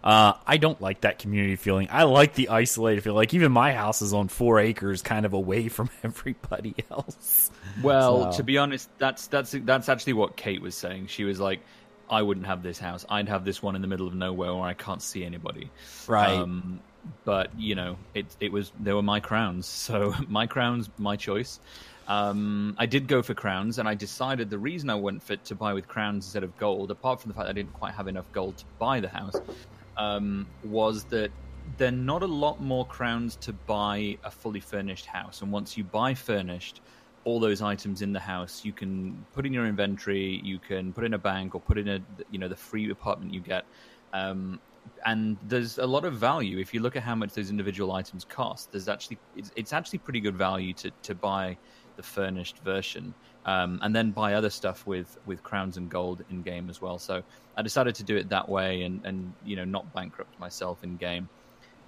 uh, 0.04 0.34
I 0.46 0.58
don't 0.58 0.80
like 0.82 1.02
that 1.02 1.20
community 1.20 1.56
feeling. 1.56 1.88
I 1.92 2.04
like 2.04 2.34
the 2.34 2.50
isolated 2.50 3.02
feel. 3.04 3.14
Like 3.14 3.34
even 3.34 3.52
my 3.52 3.74
house 3.74 4.02
is 4.02 4.14
on 4.14 4.28
four 4.28 4.60
acres, 4.60 5.02
kind 5.02 5.26
of 5.26 5.34
away 5.34 5.68
from 5.70 5.90
everybody 6.04 6.76
else. 6.92 7.52
Well, 7.82 8.32
So- 8.32 8.38
to 8.38 8.44
be 8.44 8.58
honest, 8.58 8.90
that's 8.98 9.28
that's 9.28 9.52
that's 9.52 9.90
actually 9.90 10.14
what 10.14 10.36
Kate 10.36 10.62
was 10.62 10.76
saying. 10.76 11.08
She 11.08 11.24
was 11.24 11.40
like, 11.40 11.60
"I 12.10 12.22
wouldn't 12.22 12.46
have 12.46 12.64
this 12.64 12.80
house. 12.80 13.06
I'd 13.10 13.30
have 13.30 13.44
this 13.46 13.62
one 13.62 13.76
in 13.76 13.82
the 13.82 13.88
middle 13.88 14.08
of 14.08 14.14
nowhere 14.16 14.54
where 14.54 14.64
I 14.64 14.74
can't 14.74 15.02
see 15.02 15.24
anybody." 15.26 15.70
Right. 16.08 16.30
Um, 16.38 16.80
but 17.26 17.52
you 17.58 17.76
know, 17.76 17.98
it 18.14 18.26
it 18.40 18.52
was 18.52 18.72
they 18.80 18.94
were 18.94 19.02
my 19.04 19.20
crowns, 19.20 19.66
so 19.88 20.14
my 20.28 20.48
crowns, 20.48 20.90
my 20.98 21.16
choice. 21.16 21.60
Um, 22.10 22.76
I 22.78 22.86
did 22.86 23.10
go 23.10 23.22
for 23.22 23.34
crowns, 23.34 23.80
and 23.80 23.88
I 23.88 23.94
decided 23.94 24.50
the 24.50 24.58
reason 24.58 24.90
I 24.90 24.96
went 24.96 25.22
for 25.24 25.36
to 25.36 25.56
buy 25.56 25.74
with 25.74 25.90
crowns 25.90 26.26
instead 26.26 26.44
of 26.44 26.58
gold, 26.58 26.90
apart 26.90 27.20
from 27.20 27.30
the 27.32 27.36
fact 27.36 27.50
I 27.50 27.52
didn't 27.52 27.74
quite 27.74 27.94
have 27.96 28.08
enough 28.08 28.24
gold 28.32 28.56
to 28.60 28.66
buy 28.80 29.02
the 29.02 29.10
house, 29.10 29.36
um, 29.98 30.48
was 30.64 31.04
that 31.06 31.32
there 31.78 31.90
are 31.90 31.92
not 31.92 32.24
a 32.24 32.28
lot 32.28 32.62
more 32.62 32.86
crowns 32.86 33.36
to 33.38 33.54
buy 33.54 34.18
a 34.24 34.32
fully 34.32 34.60
furnished 34.60 35.06
house, 35.06 35.42
and 35.42 35.52
once 35.52 35.78
you 35.78 35.84
buy 35.84 36.14
furnished, 36.14 36.82
all 37.24 37.40
those 37.40 37.62
items 37.62 38.02
in 38.02 38.14
the 38.14 38.20
house 38.20 38.64
you 38.64 38.72
can 38.72 39.26
put 39.34 39.46
in 39.46 39.52
your 39.52 39.66
inventory, 39.66 40.40
you 40.44 40.60
can 40.60 40.94
put 40.94 41.04
in 41.04 41.14
a 41.14 41.18
bank, 41.18 41.56
or 41.56 41.62
put 41.62 41.78
in 41.78 41.88
a 41.88 42.00
you 42.32 42.40
know 42.40 42.48
the 42.48 42.56
free 42.56 42.90
apartment 42.90 43.34
you 43.34 43.42
get. 43.42 43.66
Um, 44.14 44.60
and 45.06 45.38
there's 45.50 45.78
a 45.80 45.86
lot 45.86 46.06
of 46.06 46.14
value 46.14 46.60
if 46.60 46.74
you 46.74 46.80
look 46.80 46.96
at 46.96 47.04
how 47.04 47.14
much 47.14 47.34
those 47.34 47.50
individual 47.50 47.92
items 47.92 48.24
cost. 48.24 48.72
There's 48.72 48.88
actually 48.88 49.18
it's, 49.36 49.52
it's 49.56 49.74
actually 49.74 50.00
pretty 50.00 50.22
good 50.22 50.38
value 50.38 50.74
to 50.76 50.92
to 51.04 51.16
buy 51.16 51.58
the 51.98 52.04
furnished 52.04 52.60
version, 52.60 53.14
um, 53.46 53.80
and 53.82 53.94
then 53.94 54.12
buy 54.12 54.36
other 54.36 54.50
stuff 54.50 54.88
with 54.88 55.18
with 55.26 55.44
crowns 55.44 55.76
and 55.76 55.90
gold 55.90 56.24
in 56.30 56.42
game 56.42 56.70
as 56.70 56.82
well. 56.82 56.98
So 56.98 57.24
I 57.58 57.62
decided 57.62 57.96
to 57.96 58.04
do 58.04 58.16
it 58.16 58.30
that 58.30 58.48
way, 58.48 58.84
and 58.84 59.06
and 59.06 59.34
you 59.44 59.58
know 59.58 59.66
not 59.66 59.94
bankrupt 59.94 60.40
myself 60.40 60.84
in 60.84 60.96
game. 60.96 61.28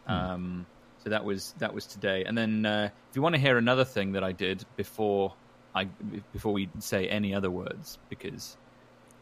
Mm. 0.09 0.13
Um, 0.13 0.65
so 1.03 1.11
that 1.11 1.23
was 1.23 1.53
that 1.59 1.73
was 1.73 1.85
today, 1.85 2.25
and 2.25 2.37
then 2.37 2.65
uh, 2.65 2.89
if 3.09 3.15
you 3.15 3.21
want 3.21 3.35
to 3.35 3.41
hear 3.41 3.57
another 3.57 3.85
thing 3.85 4.11
that 4.13 4.23
I 4.23 4.33
did 4.33 4.65
before 4.75 5.33
I 5.73 5.85
before 6.33 6.51
we 6.51 6.69
say 6.79 7.07
any 7.07 7.33
other 7.33 7.49
words, 7.49 7.97
because 8.09 8.57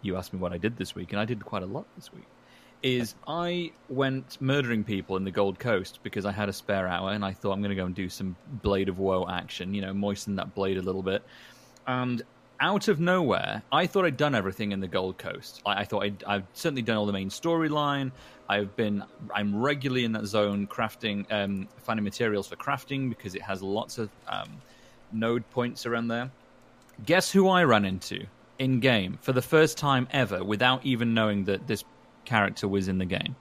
you 0.01 0.17
asked 0.17 0.34
me 0.34 0.39
what 0.39 0.53
I 0.53 0.58
did 0.58 0.77
this 0.77 0.96
week, 0.96 1.12
and 1.12 1.20
I 1.20 1.25
did 1.25 1.46
quite 1.46 1.63
a 1.63 1.67
lot 1.67 1.86
this 1.96 2.12
week 2.12 2.25
is 2.84 3.15
I 3.27 3.72
went 3.89 4.39
murdering 4.39 4.84
people 4.84 5.17
in 5.17 5.24
the 5.24 5.31
Gold 5.31 5.60
Coast 5.60 6.00
because 6.03 6.25
I 6.25 6.31
had 6.31 6.50
a 6.50 6.53
spare 6.53 6.88
hour 6.88 7.12
and 7.12 7.25
I 7.25 7.34
thought 7.34 7.53
I'm 7.53 7.62
going 7.62 7.69
to 7.69 7.75
go 7.75 7.86
and 7.86 7.96
do 7.96 8.10
some 8.10 8.36
Blade 8.62 8.89
of 8.89 9.00
Woe 9.00 9.27
action, 9.27 9.74
you 9.74 9.81
know, 9.81 9.93
moisten 9.93 10.36
that 10.36 10.53
blade 10.53 10.77
a 10.77 10.81
little 10.81 11.03
bit. 11.03 11.24
And 11.88 12.22
out 12.60 12.88
of 12.88 13.00
nowhere, 13.00 13.63
I 13.72 13.88
thought 13.88 14.05
I'd 14.05 14.17
done 14.17 14.36
everything 14.36 14.72
in 14.72 14.79
the 14.79 14.88
Gold 14.88 15.17
Coast. 15.17 15.62
I, 15.65 15.81
I 15.81 15.86
thought 15.86 16.05
i 16.25 16.34
have 16.34 16.43
certainly 16.53 16.81
done 16.81 16.98
all 16.98 17.05
the 17.05 17.13
main 17.13 17.29
storyline. 17.29 18.12
I've 18.50 18.75
been, 18.75 19.03
I'm 19.34 19.55
regularly 19.55 20.05
in 20.05 20.13
that 20.13 20.25
zone 20.25 20.67
crafting, 20.67 21.25
um, 21.31 21.67
finding 21.77 22.03
materials 22.03 22.48
for 22.48 22.55
crafting 22.55 23.10
because 23.10 23.36
it 23.36 23.41
has 23.41 23.62
lots 23.62 23.98
of 23.98 24.10
um, 24.27 24.62
node 25.12 25.50
points 25.51 25.86
around 25.86 26.07
there. 26.07 26.31
Guess 27.05 27.31
who 27.31 27.48
I 27.50 27.63
ran 27.63 27.86
into 27.86 28.25
in 28.60 28.79
game 28.79 29.19
for 29.22 29.34
the 29.34 29.41
first 29.41 29.77
time 29.77 30.07
ever 30.12 30.43
without 30.43 30.86
even 30.86 31.13
knowing 31.13 31.46
that 31.46 31.67
this 31.67 31.84
character 32.27 32.67
was 32.67 32.88
in 32.88 32.98
the 32.98 33.05
game? 33.05 33.36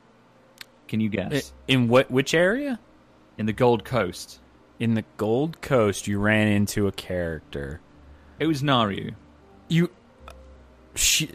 Can 0.88 1.00
you 1.00 1.08
guess? 1.08 1.52
In 1.66 1.88
what 1.88 2.10
which 2.10 2.32
area? 2.32 2.78
In 3.36 3.46
the 3.46 3.52
Gold 3.52 3.84
Coast. 3.84 4.40
In 4.78 4.94
the 4.94 5.04
Gold 5.16 5.60
Coast, 5.60 6.06
you 6.06 6.18
ran 6.18 6.48
into 6.48 6.86
a 6.86 6.92
character. 6.92 7.80
It 8.38 8.46
was 8.46 8.62
Naryu. 8.62 9.14
You, 9.68 9.90
she, 10.94 11.30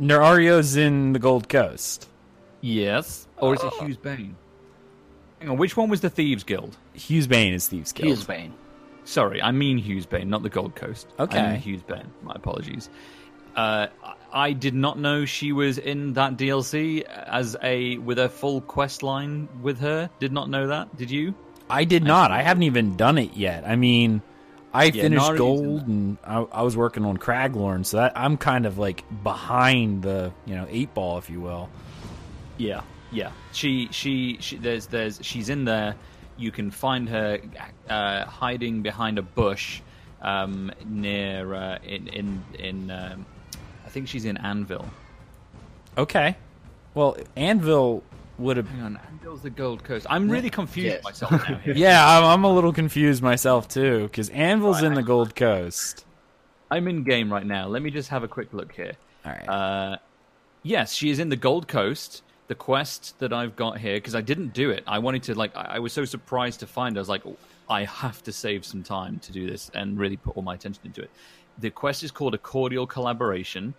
Naryu's 0.00 0.76
in 0.76 1.12
the 1.12 1.18
Gold 1.18 1.48
Coast. 1.48 2.08
Yes, 2.60 3.28
or 3.36 3.54
is 3.54 3.62
it 3.62 3.72
Hew's 3.80 3.96
Bane? 3.96 4.34
Hang 5.38 5.50
on, 5.50 5.56
which 5.58 5.76
one 5.76 5.88
was 5.88 6.00
the 6.00 6.10
Thieves 6.10 6.42
Guild? 6.42 6.76
Hew's 6.94 7.28
Bane 7.28 7.54
is 7.54 7.68
Thieves 7.68 7.92
Guild. 7.92 8.08
Hew's 8.08 8.24
Bane. 8.24 8.52
Sorry, 9.04 9.40
I 9.40 9.52
mean 9.52 9.78
Hew's 9.78 10.06
Bane, 10.06 10.28
not 10.28 10.42
the 10.42 10.50
Gold 10.50 10.74
Coast. 10.74 11.06
Okay, 11.20 11.38
I 11.38 11.52
mean 11.52 11.60
Hew's 11.60 11.82
Bane. 11.82 12.10
My 12.22 12.32
apologies. 12.34 12.90
Uh, 13.54 13.86
I 14.32 14.52
did 14.52 14.74
not 14.74 14.98
know 14.98 15.24
she 15.24 15.52
was 15.52 15.78
in 15.78 16.12
that 16.14 16.36
DLC 16.36 17.02
as 17.02 17.56
a 17.62 17.98
with 17.98 18.18
a 18.18 18.28
full 18.28 18.60
quest 18.60 19.02
line 19.02 19.48
with 19.62 19.78
her. 19.80 20.10
Did 20.18 20.32
not 20.32 20.50
know 20.50 20.66
that. 20.66 20.96
Did 20.96 21.10
you? 21.10 21.34
I 21.70 21.84
did 21.84 22.02
not. 22.02 22.30
I 22.30 22.42
haven't 22.42 22.62
even 22.64 22.96
done 22.96 23.18
it 23.18 23.36
yet. 23.36 23.64
I 23.66 23.76
mean, 23.76 24.22
I 24.72 24.84
yeah, 24.84 25.02
finished 25.02 25.36
gold 25.36 25.86
and 25.86 26.18
I, 26.24 26.38
I, 26.52 26.62
was 26.62 26.76
working 26.76 27.04
on 27.04 27.16
Craglorn, 27.16 27.84
so 27.84 27.98
that, 27.98 28.12
I'm 28.16 28.36
kind 28.36 28.66
of 28.66 28.78
like 28.78 29.04
behind 29.22 30.02
the 30.02 30.32
you 30.46 30.54
know 30.54 30.66
eight 30.70 30.92
ball, 30.94 31.18
if 31.18 31.30
you 31.30 31.40
will. 31.40 31.68
Yeah, 32.58 32.82
yeah. 33.10 33.32
She 33.52 33.88
she, 33.90 34.38
she 34.40 34.56
there's 34.56 34.86
there's 34.86 35.20
she's 35.22 35.48
in 35.48 35.64
there. 35.64 35.94
You 36.36 36.50
can 36.50 36.70
find 36.70 37.08
her 37.08 37.40
uh, 37.88 38.24
hiding 38.24 38.82
behind 38.82 39.18
a 39.18 39.22
bush 39.22 39.80
um, 40.20 40.70
near 40.86 41.54
uh, 41.54 41.78
in 41.82 42.08
in 42.08 42.44
in. 42.58 42.90
Um, 42.90 43.26
I 43.88 43.90
think 43.90 44.06
she's 44.06 44.26
in 44.26 44.36
Anvil. 44.36 44.84
Okay. 45.96 46.36
Well, 46.92 47.16
Anvil 47.36 48.02
would 48.36 48.58
have. 48.58 48.68
Hang 48.68 48.82
on, 48.82 49.00
Anvil's 49.10 49.40
the 49.40 49.48
Gold 49.48 49.82
Coast. 49.82 50.06
I'm 50.10 50.30
really 50.30 50.50
confused 50.50 50.96
yes. 50.96 51.04
myself 51.04 51.32
now. 51.32 51.56
Here. 51.56 51.72
yeah, 51.76 52.06
I'm, 52.06 52.24
I'm, 52.24 52.44
a 52.44 52.52
little 52.52 52.74
confused 52.74 53.22
myself 53.22 53.66
too 53.66 54.02
because 54.02 54.28
Anvil's 54.28 54.82
right, 54.82 54.88
in 54.88 54.92
the 54.92 55.02
Gold 55.02 55.34
Coast. 55.34 56.04
I'm 56.70 56.86
in 56.86 57.02
game 57.02 57.32
right 57.32 57.46
now. 57.46 57.66
Let 57.66 57.80
me 57.80 57.90
just 57.90 58.10
have 58.10 58.24
a 58.24 58.28
quick 58.28 58.52
look 58.52 58.74
here. 58.74 58.92
All 59.24 59.32
right. 59.32 59.48
Uh, 59.48 59.96
yes, 60.62 60.92
she 60.92 61.08
is 61.08 61.18
in 61.18 61.30
the 61.30 61.36
Gold 61.36 61.66
Coast. 61.66 62.22
The 62.48 62.54
quest 62.54 63.18
that 63.20 63.32
I've 63.32 63.56
got 63.56 63.78
here 63.78 63.96
because 63.96 64.14
I 64.14 64.20
didn't 64.20 64.52
do 64.52 64.68
it. 64.68 64.84
I 64.86 64.98
wanted 64.98 65.22
to 65.22 65.34
like. 65.34 65.56
I, 65.56 65.76
I 65.76 65.78
was 65.78 65.94
so 65.94 66.04
surprised 66.04 66.60
to 66.60 66.66
find. 66.66 66.98
I 66.98 67.00
was 67.00 67.08
like, 67.08 67.24
oh, 67.24 67.38
I 67.70 67.84
have 67.84 68.22
to 68.24 68.32
save 68.32 68.66
some 68.66 68.82
time 68.82 69.18
to 69.20 69.32
do 69.32 69.48
this 69.48 69.70
and 69.72 69.98
really 69.98 70.18
put 70.18 70.36
all 70.36 70.42
my 70.42 70.56
attention 70.56 70.82
into 70.84 71.00
it 71.00 71.10
the 71.58 71.70
quest 71.70 72.02
is 72.02 72.10
called 72.10 72.34
a 72.34 72.38
cordial 72.38 72.86
collaboration, 72.86 73.74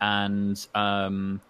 and 0.00 0.66
um, 0.74 1.40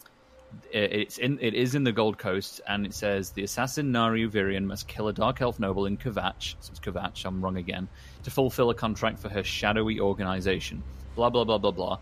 it, 0.73 0.93
it's 0.93 1.19
in 1.19 1.39
it 1.41 1.55
is 1.55 1.75
in 1.75 1.85
the 1.85 1.93
Gold 1.93 2.19
Coast, 2.19 2.61
and 2.67 2.87
it 2.87 2.95
says 2.95 3.31
the 3.31 3.43
assassin 3.45 3.93
Naryu 3.93 4.31
Virion 4.31 4.65
must 4.65 4.89
kill 4.89 5.09
a 5.09 5.13
dark 5.13 5.41
elf 5.41 5.59
noble 5.61 5.87
in 5.87 5.97
Kvatch. 5.97 6.57
So 6.61 6.71
it's 6.71 6.81
Kvatch. 6.81 7.25
I'm 7.25 7.43
wrong 7.43 7.57
again. 7.57 7.89
To 8.25 8.31
fulfill 8.31 8.71
a 8.71 8.75
contract 8.75 9.19
for 9.19 9.29
her 9.29 9.45
shadowy 9.45 10.01
organization. 10.01 10.83
Blah 11.15 11.31
blah 11.31 11.45
blah 11.45 11.59
blah 11.59 11.73
blah. 11.73 11.99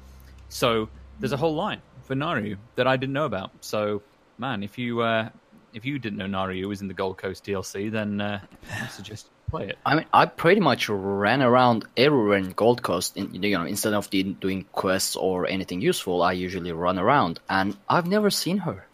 So 0.48 0.88
there's 1.20 1.32
a 1.32 1.36
whole 1.36 1.54
line 1.54 1.82
for 2.02 2.14
Naryu 2.14 2.56
that 2.76 2.86
I 2.86 2.96
didn't 2.96 3.14
know 3.14 3.26
about. 3.26 3.50
So 3.60 4.02
man, 4.38 4.62
if 4.62 4.78
you 4.78 5.00
uh, 5.00 5.30
if 5.74 5.84
you 5.84 5.98
didn't 5.98 6.18
know 6.18 6.26
Naryu 6.26 6.66
was 6.68 6.80
in 6.80 6.88
the 6.88 6.94
Gold 6.94 7.18
Coast 7.18 7.44
DLC, 7.44 7.90
then 7.90 8.20
uh, 8.20 8.40
I 8.72 8.86
suggest 8.88 9.28
play 9.48 9.68
it. 9.68 9.78
I 9.84 9.94
mean, 9.94 10.06
I 10.12 10.26
pretty 10.26 10.60
much 10.60 10.88
ran 10.88 11.42
around 11.42 11.86
everywhere 11.96 12.38
in 12.38 12.50
Gold 12.52 12.82
Coast. 12.82 13.16
In, 13.16 13.32
you 13.34 13.56
know, 13.56 13.64
instead 13.64 13.94
of 13.94 14.10
doing 14.10 14.66
quests 14.72 15.16
or 15.16 15.46
anything 15.46 15.80
useful, 15.80 16.22
I 16.22 16.32
usually 16.32 16.72
run 16.72 16.98
around, 16.98 17.40
and 17.48 17.76
I've 17.88 18.06
never 18.06 18.30
seen 18.30 18.58
her. 18.58 18.86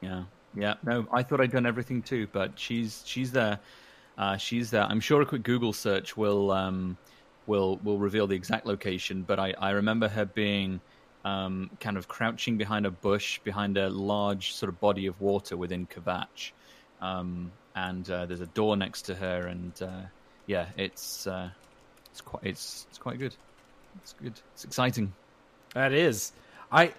Yeah, 0.00 0.24
yeah. 0.54 0.74
No, 0.84 1.06
I 1.12 1.22
thought 1.22 1.40
I'd 1.40 1.52
done 1.52 1.66
everything 1.66 2.02
too, 2.02 2.28
but 2.32 2.58
she's 2.58 3.02
she's 3.04 3.32
there. 3.32 3.58
Uh, 4.16 4.36
she's 4.36 4.70
there. 4.70 4.84
I'm 4.84 5.00
sure 5.00 5.22
a 5.22 5.26
quick 5.26 5.42
Google 5.42 5.72
search 5.72 6.16
will 6.16 6.50
um, 6.50 6.96
will 7.46 7.76
will 7.82 7.98
reveal 7.98 8.26
the 8.26 8.36
exact 8.36 8.66
location. 8.66 9.22
But 9.22 9.38
I, 9.40 9.54
I 9.58 9.70
remember 9.70 10.08
her 10.08 10.24
being 10.24 10.80
um, 11.24 11.70
kind 11.80 11.96
of 11.96 12.06
crouching 12.06 12.56
behind 12.56 12.86
a 12.86 12.90
bush, 12.90 13.38
behind 13.40 13.76
a 13.78 13.88
large 13.88 14.52
sort 14.54 14.68
of 14.68 14.80
body 14.80 15.06
of 15.06 15.20
water 15.20 15.56
within 15.56 15.86
Kvatch. 15.86 16.52
Um, 17.00 17.50
and 17.74 18.08
uh, 18.10 18.26
there's 18.26 18.40
a 18.40 18.46
door 18.46 18.76
next 18.76 19.02
to 19.02 19.14
her, 19.14 19.46
and 19.46 19.72
uh, 19.82 20.02
yeah, 20.46 20.66
it's 20.76 21.26
uh, 21.26 21.50
it's 22.10 22.20
quite 22.20 22.44
it's 22.44 22.86
it's 22.88 22.98
quite 22.98 23.18
good. 23.18 23.34
It's 24.02 24.14
good. 24.20 24.40
It's 24.52 24.64
exciting. 24.64 25.12
That 25.74 25.92
is. 25.92 26.32
I, 26.70 26.92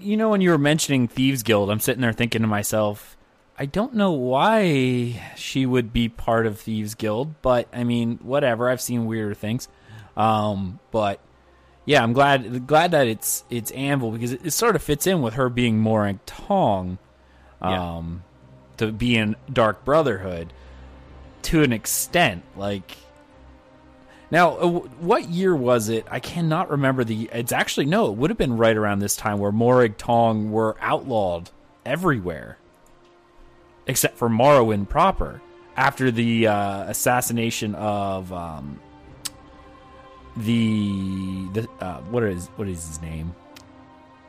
you 0.00 0.16
know, 0.16 0.30
when 0.30 0.40
you 0.40 0.50
were 0.50 0.58
mentioning 0.58 1.08
Thieves 1.08 1.42
Guild, 1.42 1.70
I'm 1.70 1.80
sitting 1.80 2.00
there 2.00 2.12
thinking 2.12 2.42
to 2.42 2.48
myself, 2.48 3.16
I 3.58 3.66
don't 3.66 3.94
know 3.94 4.12
why 4.12 5.32
she 5.36 5.66
would 5.66 5.92
be 5.92 6.08
part 6.08 6.46
of 6.46 6.58
Thieves 6.58 6.94
Guild, 6.94 7.40
but 7.42 7.68
I 7.72 7.84
mean, 7.84 8.18
whatever. 8.22 8.70
I've 8.70 8.80
seen 8.80 9.06
weirder 9.06 9.34
things. 9.34 9.68
Um, 10.16 10.80
but 10.90 11.20
yeah, 11.84 12.02
I'm 12.02 12.12
glad 12.12 12.66
glad 12.66 12.92
that 12.92 13.06
it's 13.06 13.44
it's 13.50 13.70
Anvil 13.72 14.12
because 14.12 14.32
it, 14.32 14.46
it 14.46 14.50
sort 14.52 14.76
of 14.76 14.82
fits 14.82 15.06
in 15.06 15.22
with 15.22 15.34
her 15.34 15.48
being 15.48 15.78
Morag 15.78 16.24
Tong. 16.24 16.98
Um, 17.60 18.22
to 18.80 18.90
be 18.92 19.14
in 19.14 19.36
Dark 19.52 19.84
Brotherhood 19.84 20.52
to 21.42 21.62
an 21.62 21.72
extent. 21.72 22.42
Like, 22.56 22.96
now, 24.30 24.56
uh, 24.56 24.68
what 24.68 25.28
year 25.28 25.54
was 25.54 25.90
it? 25.90 26.06
I 26.10 26.18
cannot 26.18 26.70
remember 26.70 27.04
the. 27.04 27.28
It's 27.32 27.52
actually 27.52 27.86
no. 27.86 28.10
It 28.10 28.16
would 28.16 28.30
have 28.30 28.38
been 28.38 28.56
right 28.56 28.76
around 28.76 29.00
this 29.00 29.16
time 29.16 29.38
where 29.38 29.52
Morag 29.52 29.98
Tong 29.98 30.50
were 30.50 30.76
outlawed 30.80 31.50
everywhere, 31.84 32.56
except 33.86 34.16
for 34.16 34.28
Morrowind 34.28 34.88
proper. 34.88 35.42
After 35.76 36.10
the 36.10 36.46
uh, 36.46 36.84
assassination 36.84 37.74
of 37.74 38.32
um, 38.32 38.80
the 40.36 41.48
the 41.52 41.68
uh, 41.80 42.00
what 42.02 42.22
is 42.22 42.48
what 42.56 42.68
is 42.68 42.86
his 42.86 43.02
name? 43.02 43.34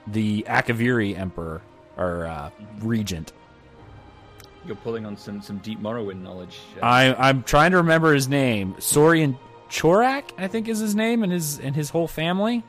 The 0.07 0.43
Akaviri 0.47 1.17
Emperor 1.17 1.61
or 1.97 2.25
uh, 2.25 2.49
regent. 2.79 3.31
You're 4.65 4.75
pulling 4.77 5.05
on 5.05 5.17
some, 5.17 5.41
some 5.41 5.57
deep 5.59 5.81
Morrowind 5.81 6.21
knowledge. 6.21 6.59
Uh, 6.81 6.85
I 6.85 7.29
I'm 7.29 7.43
trying 7.43 7.71
to 7.71 7.77
remember 7.77 8.13
his 8.13 8.27
name. 8.27 8.75
Sorian 8.75 9.37
Chorak, 9.69 10.31
I 10.37 10.47
think 10.47 10.67
is 10.67 10.79
his 10.79 10.95
name, 10.95 11.23
and 11.23 11.31
his 11.31 11.59
and 11.59 11.75
his 11.75 11.89
whole 11.89 12.07
family. 12.07 12.63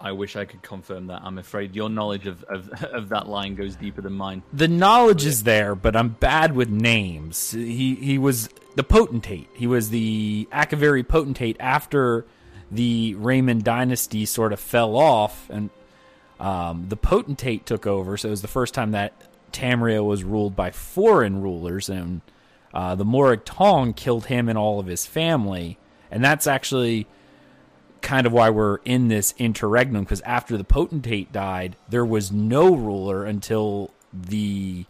I 0.00 0.12
wish 0.12 0.34
I 0.36 0.44
could 0.44 0.62
confirm 0.62 1.08
that. 1.08 1.20
I'm 1.22 1.36
afraid 1.36 1.76
your 1.76 1.90
knowledge 1.90 2.26
of, 2.26 2.42
of, 2.44 2.70
of 2.84 3.08
that 3.10 3.28
line 3.28 3.54
goes 3.54 3.76
deeper 3.76 4.00
than 4.00 4.14
mine. 4.14 4.42
The 4.52 4.68
knowledge 4.68 5.26
is 5.26 5.42
there, 5.42 5.74
but 5.74 5.94
I'm 5.94 6.10
bad 6.10 6.54
with 6.54 6.70
names. 6.70 7.50
He 7.50 7.94
he 7.96 8.18
was 8.18 8.48
the 8.76 8.84
potentate. 8.84 9.48
He 9.54 9.66
was 9.66 9.90
the 9.90 10.48
Akaviri 10.52 11.06
potentate 11.06 11.56
after 11.60 12.24
the 12.70 13.14
Reman 13.18 13.62
dynasty 13.62 14.26
sort 14.26 14.52
of 14.52 14.60
fell 14.60 14.96
off, 14.96 15.48
and 15.50 15.70
um, 16.38 16.86
the 16.88 16.96
potentate 16.96 17.66
took 17.66 17.86
over. 17.86 18.16
So 18.16 18.28
it 18.28 18.30
was 18.30 18.42
the 18.42 18.48
first 18.48 18.74
time 18.74 18.92
that 18.92 19.12
Tamriel 19.52 20.06
was 20.06 20.24
ruled 20.24 20.54
by 20.54 20.70
foreign 20.70 21.40
rulers, 21.40 21.88
and 21.88 22.20
uh, 22.72 22.94
the 22.94 23.04
Morag 23.04 23.44
Tong 23.44 23.92
killed 23.92 24.26
him 24.26 24.48
and 24.48 24.58
all 24.58 24.78
of 24.78 24.86
his 24.86 25.06
family. 25.06 25.78
And 26.10 26.24
that's 26.24 26.46
actually 26.46 27.06
kind 28.00 28.26
of 28.26 28.32
why 28.32 28.50
we're 28.50 28.76
in 28.84 29.08
this 29.08 29.34
interregnum, 29.38 30.04
because 30.04 30.20
after 30.22 30.56
the 30.56 30.64
potentate 30.64 31.32
died, 31.32 31.76
there 31.88 32.04
was 32.04 32.30
no 32.30 32.74
ruler 32.74 33.24
until 33.24 33.90
the 34.12 34.86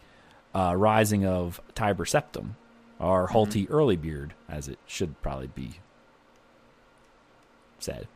uh, 0.53 0.73
rising 0.75 1.25
of 1.25 1.59
Tiber 1.75 2.05
Septim, 2.05 2.51
or 2.99 3.27
mm-hmm. 3.27 3.35
Hjalti 3.35 3.67
Early-Beard, 3.69 4.33
as 4.47 4.67
it 4.67 4.79
should 4.85 5.21
probably 5.21 5.47
be 5.47 5.79
said. 7.79 8.07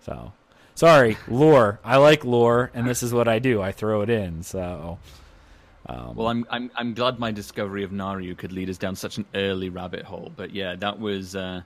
So, 0.00 0.32
sorry, 0.74 1.16
lore. 1.28 1.80
I 1.84 1.96
like 1.96 2.24
lore, 2.24 2.70
and 2.74 2.86
this 2.86 3.02
is 3.02 3.12
what 3.12 3.26
I 3.26 3.38
do. 3.38 3.60
I 3.60 3.72
throw 3.72 4.02
it 4.02 4.10
in. 4.10 4.42
So, 4.42 4.98
um, 5.88 6.16
well, 6.16 6.28
I'm 6.28 6.46
I'm 6.50 6.70
I'm 6.74 6.94
glad 6.94 7.18
my 7.18 7.30
discovery 7.30 7.84
of 7.84 7.90
Naryu 7.90 8.36
could 8.36 8.52
lead 8.52 8.68
us 8.68 8.78
down 8.78 8.96
such 8.96 9.18
an 9.18 9.24
early 9.34 9.68
rabbit 9.68 10.04
hole. 10.04 10.32
But 10.34 10.52
yeah, 10.52 10.74
that 10.76 10.98
was 10.98 11.36
uh, 11.36 11.62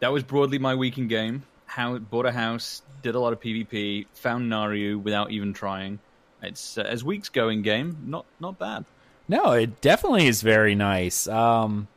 that 0.00 0.12
was 0.12 0.22
broadly 0.22 0.58
my 0.58 0.74
week 0.74 0.98
in 0.98 1.08
game. 1.08 1.42
How 1.66 1.98
bought 1.98 2.26
a 2.26 2.32
house, 2.32 2.82
did 3.02 3.14
a 3.14 3.20
lot 3.20 3.32
of 3.32 3.40
PvP, 3.40 4.06
found 4.14 4.50
Naryu 4.50 5.02
without 5.02 5.30
even 5.30 5.52
trying. 5.52 5.98
It's 6.42 6.78
uh, 6.78 6.82
as 6.82 7.02
weeks 7.02 7.28
go 7.28 7.48
in 7.48 7.62
game, 7.62 7.96
not 8.06 8.26
not 8.40 8.58
bad. 8.58 8.84
No, 9.28 9.52
it 9.52 9.80
definitely 9.80 10.26
is 10.26 10.40
very 10.40 10.74
nice. 10.74 11.28
Um, 11.28 11.88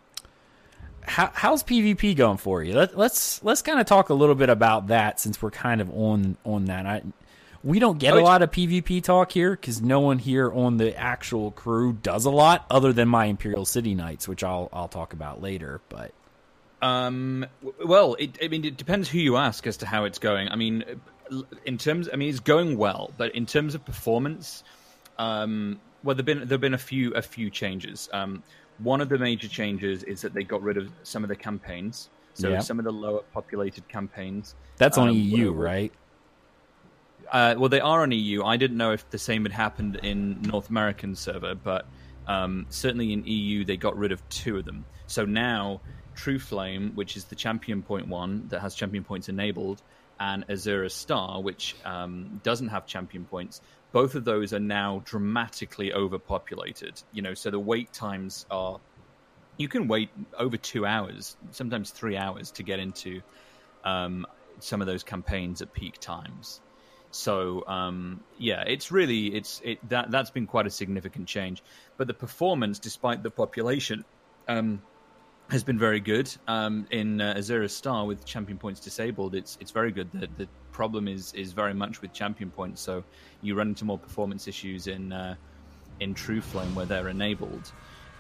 how, 1.04 1.32
how's 1.34 1.64
PvP 1.64 2.16
going 2.16 2.38
for 2.38 2.62
you? 2.62 2.74
Let, 2.74 2.90
us 2.90 2.96
let's, 2.96 3.44
let's 3.44 3.62
kind 3.62 3.80
of 3.80 3.86
talk 3.86 4.10
a 4.10 4.14
little 4.14 4.36
bit 4.36 4.50
about 4.50 4.88
that 4.88 5.20
since 5.20 5.42
we're 5.42 5.52
kind 5.52 5.80
of 5.80 5.90
on 5.92 6.38
on 6.44 6.66
that. 6.66 6.86
I, 6.86 7.02
we 7.64 7.80
don't 7.80 8.00
get 8.00 8.16
a 8.16 8.22
lot 8.22 8.42
of 8.42 8.52
PvP 8.52 9.04
talk 9.04 9.32
here 9.32 9.52
because 9.52 9.82
no 9.82 10.00
one 10.00 10.20
here 10.20 10.52
on 10.52 10.78
the 10.78 10.96
actual 10.98 11.52
crew 11.52 11.94
does 11.94 12.26
a 12.26 12.32
lot 12.32 12.66
other 12.70 12.92
than 12.94 13.08
my 13.08 13.26
Imperial 13.26 13.66
City 13.66 13.94
Knights, 13.94 14.28
which 14.28 14.44
I'll 14.44 14.70
I'll 14.74 14.88
talk 14.88 15.14
about 15.14 15.42
later. 15.42 15.82
But 15.90 16.12
um, 16.82 17.46
well, 17.86 18.16
it, 18.16 18.38
I 18.44 18.48
mean, 18.48 18.66
it 18.66 18.78
depends 18.78 19.10
who 19.10 19.20
you 19.20 19.38
ask 19.38 19.66
as 19.68 19.78
to 19.78 19.86
how 19.86 20.06
it's 20.06 20.20
going. 20.20 20.50
I 20.50 20.56
mean, 20.56 20.84
in 21.66 21.78
terms, 21.78 22.10
I 22.12 22.16
mean, 22.16 22.30
it's 22.30 22.40
going 22.40 22.78
well, 22.78 23.12
but 23.18 23.36
in 23.36 23.46
terms 23.46 23.76
of 23.76 23.86
performance, 23.86 24.64
um, 25.20 25.80
well, 26.04 26.16
there've 26.16 26.26
been 26.26 26.48
there've 26.48 26.62
been 26.62 26.74
a 26.74 26.80
few 26.80 27.14
a 27.14 27.22
few 27.22 27.50
changes. 27.50 28.10
Um, 28.12 28.44
one 28.80 29.02
of 29.02 29.10
the 29.10 29.20
major 29.20 29.48
changes 29.48 30.04
is 30.04 30.22
that 30.22 30.34
they 30.34 30.44
got 30.44 30.64
rid 30.64 30.78
of 30.78 30.90
some 31.04 31.24
of 31.24 31.30
the 31.30 31.36
campaigns. 31.36 32.10
So 32.34 32.50
yeah. 32.50 32.60
some 32.60 32.80
of 32.80 32.86
the 32.86 32.92
lower 32.92 33.22
populated 33.34 33.88
campaigns. 33.88 34.56
That's 34.78 34.98
on 34.98 35.10
um, 35.10 35.16
EU, 35.16 35.52
were, 35.52 35.64
right? 35.64 35.94
Uh, 37.32 37.56
well, 37.58 37.70
they 37.70 37.80
are 37.80 38.02
on 38.02 38.12
EU. 38.12 38.44
I 38.44 38.58
didn't 38.58 38.78
know 38.78 38.92
if 38.92 39.10
the 39.10 39.18
same 39.18 39.44
had 39.44 39.54
happened 39.54 39.96
in 40.04 40.42
North 40.42 40.70
American 40.70 41.16
server, 41.16 41.56
but 41.56 41.88
um, 42.28 42.66
certainly 42.70 43.14
in 43.14 43.24
EU 43.26 43.64
they 43.64 43.78
got 43.78 43.98
rid 43.98 44.12
of 44.12 44.28
two 44.30 44.58
of 44.58 44.66
them. 44.66 44.86
So 45.08 45.26
now 45.26 45.80
True 46.14 46.40
Flame, 46.40 46.92
which 46.96 47.16
is 47.16 47.26
the 47.26 47.36
champion 47.36 47.84
point 47.84 48.08
one 48.08 48.48
that 48.50 48.60
has 48.60 48.76
champion 48.76 49.04
points 49.04 49.30
enabled, 49.30 49.82
and 50.20 50.46
Azura 50.48 50.92
Star, 50.92 51.42
which 51.42 51.76
um, 51.86 52.42
doesn't 52.44 52.68
have 52.68 52.86
champion 52.86 53.26
points, 53.26 53.62
both 53.92 54.16
of 54.16 54.26
those 54.26 54.54
are 54.54 54.60
now 54.60 55.02
dramatically 55.06 55.94
overpopulated. 55.94 57.02
You 57.14 57.22
know, 57.22 57.34
so 57.34 57.50
the 57.50 57.60
wait 57.60 57.92
times 57.94 58.46
are 58.52 58.80
you 59.58 59.68
can 59.68 59.88
wait 59.88 60.10
over 60.38 60.58
two 60.58 60.86
hours, 60.86 61.38
sometimes 61.52 61.92
three 61.92 62.18
hours, 62.18 62.52
to 62.52 62.64
get 62.64 62.80
into 62.80 63.22
um, 63.84 64.26
some 64.60 64.82
of 64.82 64.88
those 64.88 65.04
campaigns 65.04 65.62
at 65.62 65.74
peak 65.74 65.98
times. 66.00 66.62
So 67.12 67.66
um, 67.68 68.22
yeah, 68.38 68.64
it's 68.66 68.92
really 68.92 69.28
it's 69.28 69.62
it 69.64 69.88
that 69.90 70.12
that's 70.12 70.32
been 70.32 70.48
quite 70.48 70.66
a 70.66 70.70
significant 70.70 71.28
change. 71.28 71.62
But 71.98 72.08
the 72.08 72.14
performance, 72.14 72.80
despite 72.80 73.22
the 73.22 73.30
population, 73.30 74.06
um, 74.48 74.82
has 75.50 75.64
been 75.64 75.78
very 75.78 76.00
good. 76.00 76.34
Um, 76.48 76.88
in 76.90 77.20
uh, 77.20 77.34
Azura 77.36 77.70
Star 77.70 78.06
with 78.06 78.26
champion 78.26 78.58
points 78.58 78.80
disabled, 78.80 79.36
it's 79.36 79.58
it's 79.60 79.72
very 79.72 79.92
good. 79.92 80.10
The, 80.14 80.28
the 80.38 80.48
problem 80.72 81.08
is 81.08 81.34
is 81.34 81.52
very 81.52 81.74
much 81.74 82.02
with 82.02 82.14
champion 82.14 82.50
points. 82.50 82.82
So 82.82 83.04
you 83.42 83.56
run 83.56 83.70
into 83.70 83.86
more 83.86 84.00
performance 84.00 84.48
issues 84.48 84.88
in 84.88 85.12
uh, 85.12 85.36
in 86.00 86.14
True 86.14 86.42
Flame 86.42 86.74
where 86.76 86.86
they're 86.86 87.10
enabled. 87.10 87.72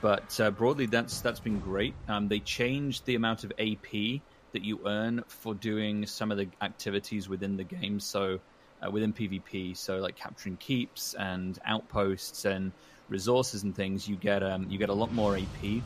But 0.01 0.39
uh, 0.39 0.51
broadly, 0.51 0.87
that's 0.87 1.21
that's 1.21 1.39
been 1.39 1.59
great. 1.59 1.93
Um, 2.07 2.27
they 2.27 2.39
changed 2.39 3.05
the 3.05 3.15
amount 3.15 3.43
of 3.45 3.53
AP 3.57 4.21
that 4.51 4.63
you 4.63 4.81
earn 4.85 5.23
for 5.27 5.53
doing 5.53 6.05
some 6.05 6.31
of 6.31 6.37
the 6.37 6.49
activities 6.61 7.29
within 7.29 7.55
the 7.55 7.63
game. 7.63 7.99
So 7.99 8.39
uh, 8.85 8.89
within 8.89 9.13
PvP, 9.13 9.75
so 9.75 9.97
like 9.97 10.15
capturing 10.15 10.57
keeps 10.57 11.13
and 11.15 11.59
outposts 11.65 12.45
and 12.45 12.71
resources 13.09 13.63
and 13.63 13.75
things, 13.75 14.07
you 14.07 14.15
get 14.15 14.41
um, 14.41 14.67
you 14.69 14.77
get 14.77 14.89
a 14.89 14.93
lot 14.93 15.13
more 15.13 15.37
AP, 15.37 15.81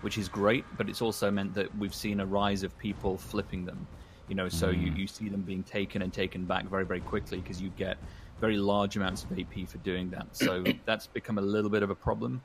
which 0.00 0.18
is 0.18 0.28
great. 0.28 0.64
But 0.76 0.88
it's 0.88 1.02
also 1.02 1.30
meant 1.30 1.54
that 1.54 1.76
we've 1.78 1.94
seen 1.94 2.20
a 2.20 2.26
rise 2.26 2.62
of 2.62 2.76
people 2.78 3.16
flipping 3.16 3.64
them. 3.64 3.86
You 4.28 4.34
know, 4.34 4.48
so 4.48 4.72
mm. 4.72 4.80
you, 4.80 4.92
you 4.92 5.06
see 5.06 5.28
them 5.28 5.42
being 5.42 5.62
taken 5.62 6.00
and 6.02 6.12
taken 6.12 6.44
back 6.44 6.64
very 6.66 6.84
very 6.84 7.00
quickly 7.00 7.38
because 7.38 7.60
you 7.60 7.70
get 7.76 7.98
very 8.40 8.56
large 8.56 8.96
amounts 8.96 9.24
of 9.24 9.38
AP 9.38 9.68
for 9.68 9.78
doing 9.78 10.10
that. 10.10 10.26
So 10.32 10.64
that's 10.84 11.06
become 11.06 11.38
a 11.38 11.42
little 11.42 11.70
bit 11.70 11.82
of 11.82 11.90
a 11.90 11.94
problem. 11.94 12.42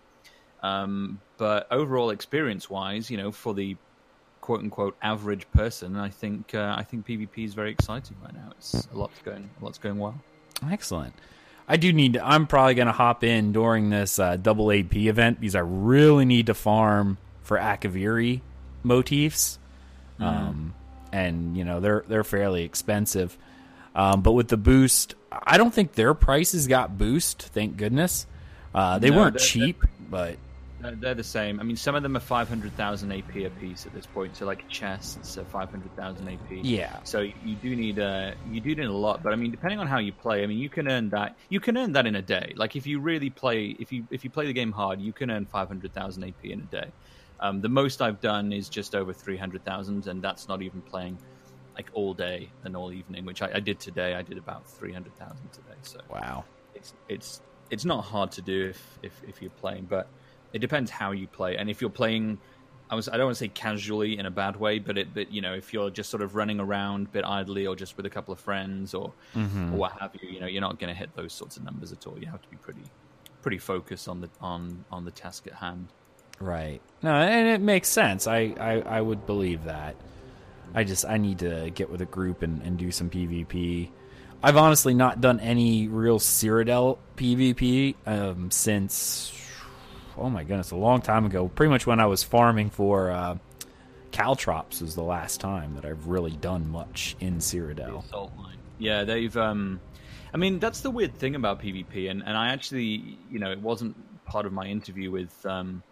Um, 0.62 1.22
but 1.38 1.68
overall, 1.72 2.10
experience-wise, 2.10 3.10
you 3.10 3.18
know, 3.18 3.32
for 3.32 3.54
the 3.54 3.78
quote 4.50 4.62
unquote 4.62 4.98
average 5.04 5.46
person, 5.52 5.96
I 5.96 6.10
think 6.10 6.56
uh, 6.56 6.74
I 6.76 6.82
think 6.82 7.06
PvP 7.06 7.46
is 7.46 7.54
very 7.54 7.70
exciting 7.70 8.18
right 8.24 8.34
now. 8.34 8.50
It's 8.58 8.88
a 8.92 8.98
lot's 8.98 9.20
going 9.24 9.48
a 9.62 9.64
lot's 9.64 9.78
going 9.78 10.00
well. 10.00 10.20
Excellent. 10.72 11.14
I 11.68 11.78
do 11.78 11.94
need. 11.94 12.14
To, 12.14 12.28
I'm 12.28 12.48
probably 12.48 12.74
going 12.74 12.88
to 12.88 12.92
hop 12.92 13.24
in 13.24 13.52
during 13.52 13.92
this 13.92 14.18
uh, 14.18 14.38
double 14.38 14.72
AP 14.72 14.96
event 14.96 15.40
because 15.40 15.54
I 15.54 15.60
really 15.60 16.26
need 16.26 16.48
to 16.48 16.56
farm 16.56 17.20
for 17.44 17.60
Akaviri 17.60 18.42
motifs, 18.82 19.60
mm. 20.20 20.26
um, 20.26 20.74
and 21.12 21.56
you 21.56 21.64
know 21.64 21.80
they're 21.80 22.04
they're 22.08 22.24
fairly 22.24 22.64
expensive. 22.64 23.38
Um, 23.94 24.24
but 24.24 24.32
with 24.32 24.48
the 24.48 24.58
boost, 24.58 25.14
I 25.32 25.60
don't 25.60 25.72
think 25.76 25.94
their 25.94 26.16
prices 26.16 26.66
got 26.66 26.98
boost. 26.98 27.44
Thank 27.44 27.78
goodness. 27.78 28.26
Uh, 28.74 28.98
they 28.98 29.12
no, 29.12 29.18
weren't 29.18 29.38
cheap, 29.38 29.84
but 30.10 30.38
they're 30.82 31.14
the 31.14 31.24
same. 31.24 31.60
I 31.60 31.64
mean, 31.64 31.76
some 31.76 31.96
of 31.96 32.04
them 32.04 32.16
are 32.16 32.22
500,000 32.22 33.12
AP 33.12 33.36
a 33.36 33.50
piece 33.50 33.86
at 33.86 33.94
this 33.94 34.06
point. 34.06 34.36
So, 34.36 34.46
like 34.46 34.68
chests 34.70 35.38
are 35.38 35.46
500,000 35.46 36.28
AP. 36.28 36.40
Yeah. 36.64 37.02
So 37.04 37.22
you 37.22 37.56
do 37.62 37.76
need 37.76 38.00
a 38.00 38.36
you 38.50 38.62
do 38.62 38.76
need 38.76 38.86
a 38.86 38.92
lot. 38.92 39.22
But 39.22 39.34
I 39.34 39.36
mean, 39.36 39.52
depending 39.52 39.80
on 39.80 39.88
how 39.88 40.00
you 40.00 40.14
play, 40.14 40.44
I 40.44 40.48
mean, 40.48 40.60
you 40.60 40.70
can 40.70 40.88
earn 40.88 41.10
that. 41.10 41.38
You 41.50 41.60
can 41.60 41.78
earn 41.78 41.94
that 41.94 42.06
in 42.06 42.16
a 42.16 42.22
day. 42.22 42.54
Like 42.56 42.76
if 42.76 42.88
you 42.88 43.00
really 43.00 43.30
play, 43.30 43.76
if 43.80 43.92
you 43.92 44.08
if 44.10 44.24
you 44.24 44.30
play 44.30 44.46
the 44.46 44.54
game 44.54 44.72
hard, 44.72 45.02
you 45.02 45.14
can 45.14 45.30
earn 45.30 45.46
500,000 45.46 46.24
AP 46.24 46.46
in 46.46 46.62
a 46.62 46.64
day. 46.64 46.92
Um, 47.42 47.62
the 47.62 47.70
most 47.70 48.02
I've 48.02 48.20
done 48.20 48.52
is 48.52 48.68
just 48.68 48.96
over 48.96 49.14
300,000, 49.14 50.08
and 50.08 50.22
that's 50.22 50.48
not 50.48 50.62
even 50.62 50.82
playing 50.82 51.18
like 51.76 51.90
all 51.94 52.14
day 52.14 52.50
and 52.66 52.76
all 52.76 52.92
evening, 52.92 53.26
which 53.26 53.42
I, 53.42 53.52
I 53.56 53.60
did 53.62 53.80
today. 53.80 54.16
I 54.16 54.22
did 54.22 54.38
about 54.38 54.68
300,000 54.68 55.38
today. 55.52 55.68
So 55.82 56.00
wow, 56.10 56.44
it's 56.76 56.94
it's 57.08 57.42
it's 57.70 57.86
not 57.86 58.04
hard 58.04 58.32
to 58.34 58.42
do 58.42 58.70
if 58.70 59.00
if, 59.04 59.22
if 59.28 59.42
you're 59.42 59.52
playing, 59.52 59.86
but 59.90 60.10
it 60.54 60.60
depends 60.60 60.92
how 60.92 61.12
you 61.12 61.28
play. 61.28 61.58
And 61.58 61.70
if 61.70 61.82
you're 61.82 61.90
playing, 61.90 62.40
I 62.90 62.96
was 62.96 63.08
I 63.08 63.18
don't 63.18 63.28
want 63.28 63.38
to 63.38 63.44
say 63.44 63.50
casually 63.50 64.18
in 64.18 64.26
a 64.26 64.32
bad 64.32 64.56
way, 64.56 64.80
but 64.80 64.98
it 64.98 65.14
but 65.14 65.32
you 65.32 65.42
know 65.42 65.54
if 65.54 65.74
you're 65.74 65.90
just 65.90 66.10
sort 66.10 66.24
of 66.24 66.36
running 66.36 66.60
around 66.60 67.08
a 67.08 67.10
bit 67.10 67.26
idly 67.26 67.68
or 67.68 67.76
just 67.76 67.98
with 67.98 68.06
a 68.06 68.10
couple 68.10 68.34
of 68.34 68.40
friends 68.40 68.94
or, 68.94 69.14
mm-hmm. 69.36 69.74
or 69.74 69.78
what 69.78 69.92
have 69.94 70.16
you, 70.22 70.30
you 70.30 70.40
know 70.40 70.48
you're 70.48 70.62
not 70.62 70.80
going 70.80 70.94
to 70.94 70.98
hit 70.98 71.16
those 71.16 71.34
sorts 71.34 71.58
of 71.58 71.64
numbers 71.64 71.92
at 71.92 72.08
all. 72.08 72.18
You 72.20 72.28
have 72.28 72.42
to 72.42 72.50
be 72.50 72.58
pretty 72.58 72.84
pretty 73.42 73.58
focused 73.58 74.08
on 74.08 74.22
the 74.22 74.30
on 74.42 74.86
on 74.92 75.06
the 75.06 75.12
task 75.12 75.48
at 75.48 75.54
hand. 75.54 75.88
Right. 76.40 76.82
No, 77.02 77.14
and 77.14 77.48
it 77.48 77.62
makes 77.62 77.90
sense. 77.90 78.26
I, 78.26 78.56
I, 78.60 78.82
I 78.82 79.02
would 79.02 79.26
believe 79.26 79.66
that. 79.66 79.96
I 80.74 80.84
just 80.84 81.06
I 81.06 81.18
need 81.18 81.40
to 81.40 81.70
get 81.72 81.90
with 81.90 82.02
a 82.02 82.06
group 82.06 82.44
and, 82.44 82.62
and 82.62 82.78
do 82.78 82.92
some 82.92 83.10
PvP. 83.10 83.90
I've 84.42 84.56
honestly 84.56 84.94
not 84.94 85.20
done 85.20 85.40
any 85.42 85.88
real 85.88 86.20
Cyrodiil 86.20 86.98
PvP 87.18 87.96
um, 88.06 88.52
since 88.52 89.34
oh 90.20 90.30
my 90.30 90.44
goodness, 90.44 90.72
a 90.72 90.76
long 90.76 91.02
time 91.02 91.26
ago. 91.26 91.48
Pretty 91.48 91.70
much 91.70 91.88
when 91.88 92.00
I 92.00 92.06
was 92.06 92.24
farming 92.24 92.70
for 92.70 93.12
uh, 93.12 93.38
Caltrops 94.12 94.82
was 94.82 94.96
the 94.96 95.04
last 95.04 95.40
time 95.40 95.76
that 95.76 95.86
I've 95.86 96.08
really 96.08 96.32
done 96.32 96.70
much 96.70 97.16
in 97.20 97.38
Cyrodiil. 97.38 98.04
Yeah, 98.78 99.04
they've. 99.04 99.36
Um, 99.36 99.80
I 100.34 100.38
mean, 100.38 100.60
that's 100.60 100.82
the 100.82 100.92
weird 100.92 101.16
thing 101.16 101.36
about 101.36 101.62
PvP, 101.62 102.10
and, 102.10 102.22
and 102.24 102.38
I 102.38 102.50
actually, 102.50 103.18
you 103.32 103.40
know, 103.40 103.52
it 103.52 103.60
wasn't 103.60 103.96
part 104.26 104.46
of 104.46 104.54
my 104.54 104.66
interview 104.66 105.12
with 105.12 105.46
um, 105.46 105.84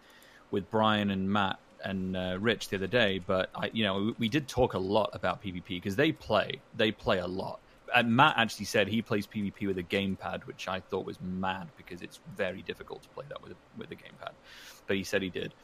with 0.50 0.70
Brian 0.70 1.10
and 1.10 1.30
Matt 1.30 1.58
and 1.84 2.16
uh, 2.16 2.36
Rich 2.40 2.68
the 2.68 2.76
other 2.76 2.86
day, 2.86 3.20
but 3.24 3.50
I, 3.54 3.70
you 3.72 3.84
know, 3.84 3.96
we, 3.98 4.14
we 4.18 4.28
did 4.28 4.48
talk 4.48 4.74
a 4.74 4.78
lot 4.78 5.10
about 5.12 5.42
PvP 5.42 5.68
because 5.68 5.96
they 5.96 6.12
play, 6.12 6.60
they 6.76 6.90
play 6.90 7.18
a 7.18 7.26
lot 7.26 7.60
and 7.94 8.14
Matt 8.14 8.34
actually 8.36 8.66
said 8.66 8.88
he 8.88 9.02
plays 9.02 9.26
PvP 9.26 9.66
with 9.66 9.78
a 9.78 9.82
gamepad, 9.82 10.44
which 10.44 10.68
I 10.68 10.80
thought 10.80 11.06
was 11.06 11.18
mad 11.20 11.68
because 11.76 12.02
it's 12.02 12.20
very 12.36 12.62
difficult 12.62 13.02
to 13.02 13.08
play 13.10 13.24
that 13.28 13.42
with 13.42 13.52
a, 13.52 13.56
with 13.76 13.90
a 13.90 13.96
gamepad. 13.96 14.32
But 14.86 14.96
he 14.96 15.04
said 15.04 15.22
he 15.22 15.30
did, 15.30 15.54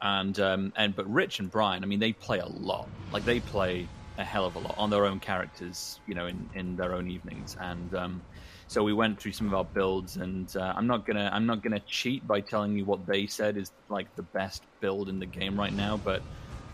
and 0.00 0.38
um, 0.40 0.72
and 0.76 0.94
but 0.94 1.10
Rich 1.12 1.40
and 1.40 1.50
Brian, 1.50 1.82
I 1.82 1.86
mean, 1.86 2.00
they 2.00 2.12
play 2.12 2.38
a 2.38 2.46
lot. 2.46 2.88
Like 3.12 3.24
they 3.24 3.40
play 3.40 3.88
a 4.18 4.24
hell 4.24 4.44
of 4.44 4.56
a 4.56 4.58
lot 4.58 4.74
on 4.76 4.90
their 4.90 5.06
own 5.06 5.20
characters, 5.20 6.00
you 6.06 6.14
know, 6.14 6.26
in, 6.26 6.48
in 6.54 6.76
their 6.76 6.94
own 6.94 7.10
evenings. 7.10 7.56
And 7.60 7.94
um, 7.94 8.22
so 8.68 8.82
we 8.82 8.92
went 8.92 9.18
through 9.18 9.32
some 9.32 9.46
of 9.46 9.54
our 9.54 9.64
builds, 9.64 10.16
and 10.16 10.54
uh, 10.56 10.72
I'm 10.76 10.86
not 10.86 11.06
gonna 11.06 11.30
I'm 11.32 11.46
not 11.46 11.62
gonna 11.62 11.80
cheat 11.80 12.26
by 12.26 12.40
telling 12.40 12.76
you 12.76 12.84
what 12.84 13.06
they 13.06 13.26
said 13.26 13.56
is 13.56 13.70
like 13.88 14.14
the 14.16 14.22
best 14.22 14.62
build 14.80 15.08
in 15.08 15.18
the 15.18 15.26
game 15.26 15.58
right 15.58 15.72
now, 15.72 15.96
but 15.96 16.22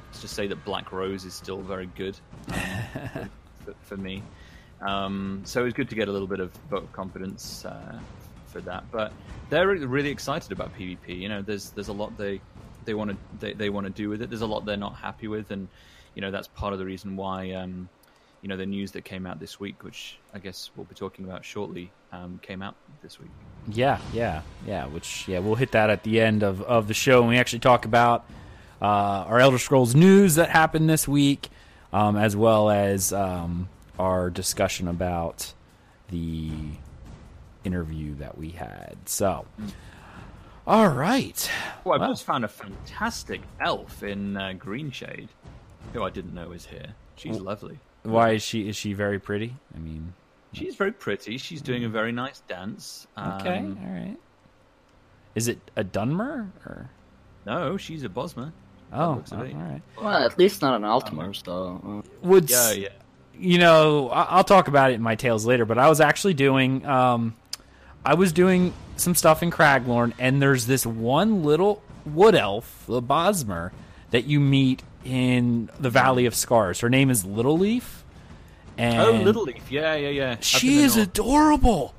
let's 0.06 0.20
just 0.20 0.34
say 0.34 0.46
that 0.46 0.64
Black 0.64 0.92
Rose 0.92 1.24
is 1.24 1.34
still 1.34 1.60
very 1.60 1.86
good 1.86 2.18
um, 2.52 2.60
for, 3.64 3.74
for, 3.82 3.96
me. 3.96 4.22
Um, 4.80 5.42
so 5.44 5.62
it 5.62 5.64
was 5.64 5.74
good 5.74 5.88
to 5.88 5.94
get 5.94 6.08
a 6.08 6.12
little 6.12 6.28
bit 6.28 6.40
of 6.40 6.52
vote 6.70 6.90
confidence 6.92 7.64
uh, 7.64 7.98
for 8.46 8.60
that. 8.62 8.84
But 8.90 9.12
they're 9.50 9.66
really 9.66 10.10
excited 10.10 10.52
about 10.52 10.76
PvP. 10.76 11.18
You 11.18 11.28
know, 11.28 11.42
there's 11.42 11.70
there's 11.70 11.88
a 11.88 11.92
lot 11.92 12.16
they 12.16 12.40
they 12.84 12.94
want 12.94 13.10
to 13.10 13.16
they, 13.40 13.52
they 13.52 13.70
want 13.70 13.86
to 13.86 13.92
do 13.92 14.08
with 14.08 14.22
it. 14.22 14.30
There's 14.30 14.42
a 14.42 14.46
lot 14.46 14.64
they're 14.64 14.76
not 14.76 14.96
happy 14.96 15.28
with, 15.28 15.50
and 15.50 15.68
you 16.14 16.22
know 16.22 16.30
that's 16.30 16.48
part 16.48 16.72
of 16.72 16.78
the 16.78 16.84
reason 16.84 17.16
why 17.16 17.52
um, 17.52 17.88
you 18.42 18.48
know 18.48 18.56
the 18.56 18.66
news 18.66 18.92
that 18.92 19.04
came 19.04 19.26
out 19.26 19.40
this 19.40 19.58
week, 19.58 19.82
which 19.84 20.18
I 20.32 20.38
guess 20.38 20.70
we'll 20.76 20.86
be 20.86 20.94
talking 20.94 21.24
about 21.24 21.44
shortly, 21.44 21.90
um, 22.12 22.40
came 22.42 22.62
out 22.62 22.76
this 23.02 23.18
week. 23.18 23.30
Yeah, 23.68 23.98
yeah, 24.12 24.42
yeah. 24.66 24.86
Which 24.86 25.26
yeah, 25.28 25.40
we'll 25.40 25.56
hit 25.56 25.72
that 25.72 25.90
at 25.90 26.02
the 26.04 26.20
end 26.20 26.42
of 26.42 26.62
of 26.62 26.88
the 26.88 26.94
show, 26.94 27.20
and 27.20 27.28
we 27.28 27.36
actually 27.38 27.60
talk 27.60 27.84
about 27.84 28.24
uh, 28.80 28.84
our 28.84 29.40
Elder 29.40 29.58
Scrolls 29.58 29.94
news 29.94 30.36
that 30.36 30.50
happened 30.50 30.88
this 30.88 31.08
week, 31.08 31.48
um, 31.92 32.16
as 32.16 32.36
well 32.36 32.70
as 32.70 33.12
um, 33.12 33.68
our 33.98 34.30
discussion 34.30 34.88
about 34.88 35.52
the 36.08 36.50
interview 37.64 38.14
that 38.16 38.38
we 38.38 38.50
had. 38.50 38.96
So. 39.06 39.46
All 40.66 40.88
right. 40.88 41.50
Well, 41.84 41.96
I 41.96 42.00
well. 42.00 42.10
just 42.10 42.24
found 42.24 42.44
a 42.44 42.48
fantastic 42.48 43.40
elf 43.60 44.02
in 44.02 44.36
uh, 44.36 44.52
Greenshade, 44.52 45.28
who 45.92 46.02
I 46.02 46.10
didn't 46.10 46.34
know 46.34 46.48
was 46.48 46.66
here. 46.66 46.94
She's 47.16 47.36
well, 47.36 47.44
lovely. 47.44 47.78
Why 48.02 48.32
is 48.32 48.42
she? 48.42 48.68
Is 48.68 48.76
she 48.76 48.92
very 48.92 49.18
pretty? 49.18 49.54
I 49.74 49.78
mean, 49.78 50.12
she's 50.52 50.76
very 50.76 50.92
pretty. 50.92 51.38
She's 51.38 51.62
doing 51.62 51.84
a 51.84 51.88
very 51.88 52.12
nice 52.12 52.40
dance. 52.40 53.06
Okay, 53.16 53.58
um, 53.58 53.78
all 53.82 53.90
right. 53.90 54.16
Is 55.34 55.48
it 55.48 55.58
a 55.76 55.84
Dunmer 55.84 56.48
or? 56.66 56.90
No, 57.46 57.76
she's 57.76 58.04
a 58.04 58.08
Bosmer. 58.08 58.52
Oh, 58.92 59.22
oh 59.32 59.36
all 59.36 59.44
right. 59.44 59.82
Well, 59.96 60.24
at 60.24 60.38
least 60.38 60.62
not 60.62 60.74
an 60.74 60.82
Altmer. 60.82 61.34
So 61.44 62.02
would 62.22 62.50
yeah, 62.50 62.72
yeah. 62.72 62.88
You 63.38 63.58
know, 63.58 64.08
I'll 64.10 64.44
talk 64.44 64.68
about 64.68 64.90
it 64.90 64.94
in 64.94 65.02
my 65.02 65.14
tales 65.14 65.46
later. 65.46 65.64
But 65.64 65.78
I 65.78 65.88
was 65.88 66.00
actually 66.00 66.34
doing, 66.34 66.84
um, 66.86 67.36
I 68.04 68.14
was 68.14 68.32
doing 68.32 68.74
some 68.96 69.14
stuff 69.14 69.42
in 69.42 69.50
Craglorn, 69.50 70.12
and 70.18 70.42
there's 70.42 70.66
this 70.66 70.84
one 70.84 71.44
little 71.44 71.82
wood 72.04 72.34
elf, 72.34 72.84
the 72.86 73.02
Bosmer, 73.02 73.70
that 74.10 74.24
you 74.24 74.40
meet 74.40 74.82
in 75.04 75.70
the 75.78 75.90
Valley 75.90 76.26
of 76.26 76.34
Scars. 76.34 76.80
Her 76.80 76.90
name 76.90 77.10
is 77.10 77.24
Little 77.24 77.58
Leaf. 77.58 78.04
And 78.76 79.00
oh, 79.00 79.12
Little 79.12 79.42
Leaf. 79.42 79.70
Yeah, 79.70 79.94
yeah, 79.96 80.08
yeah. 80.08 80.36
She 80.40 80.82
is 80.82 80.96
adorable. 80.96 81.94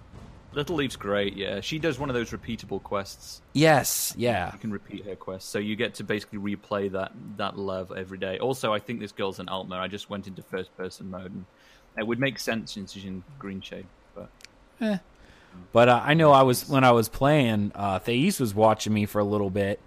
Little 0.53 0.77
Leaf's 0.77 0.95
great, 0.95 1.35
yeah. 1.37 1.61
She 1.61 1.77
does 1.77 1.99
one 1.99 2.09
of 2.09 2.15
those 2.15 2.31
repeatable 2.31 2.81
quests. 2.81 3.41
Yes, 3.53 4.13
yeah. 4.17 4.51
You 4.53 4.59
can 4.59 4.71
repeat 4.71 5.05
her 5.05 5.15
quest, 5.15 5.49
so 5.49 5.59
you 5.59 5.75
get 5.75 5.95
to 5.95 6.03
basically 6.03 6.39
replay 6.39 6.91
that 6.91 7.11
that 7.37 7.57
love 7.57 7.91
every 7.95 8.17
day. 8.17 8.39
Also, 8.39 8.73
I 8.73 8.79
think 8.79 8.99
this 8.99 9.11
girl's 9.11 9.39
an 9.39 9.45
Altmer. 9.45 9.79
I 9.79 9.87
just 9.87 10.09
went 10.09 10.27
into 10.27 10.41
first 10.41 10.75
person 10.75 11.11
mode, 11.11 11.31
and 11.31 11.45
it 11.97 12.07
would 12.07 12.19
make 12.19 12.39
sense 12.39 12.73
since 12.73 12.93
she's 12.93 13.05
in 13.05 13.23
Greenshade. 13.37 13.85
But, 14.15 14.29
eh. 14.81 14.97
but 15.71 15.87
uh, 15.87 16.01
I 16.03 16.15
know 16.15 16.31
I 16.31 16.41
was 16.41 16.67
when 16.67 16.83
I 16.83 16.91
was 16.91 17.09
playing. 17.09 17.71
Uh, 17.75 17.99
Thais 17.99 18.39
was 18.39 18.55
watching 18.55 18.93
me 18.93 19.05
for 19.05 19.19
a 19.19 19.25
little 19.25 19.51
bit, 19.51 19.79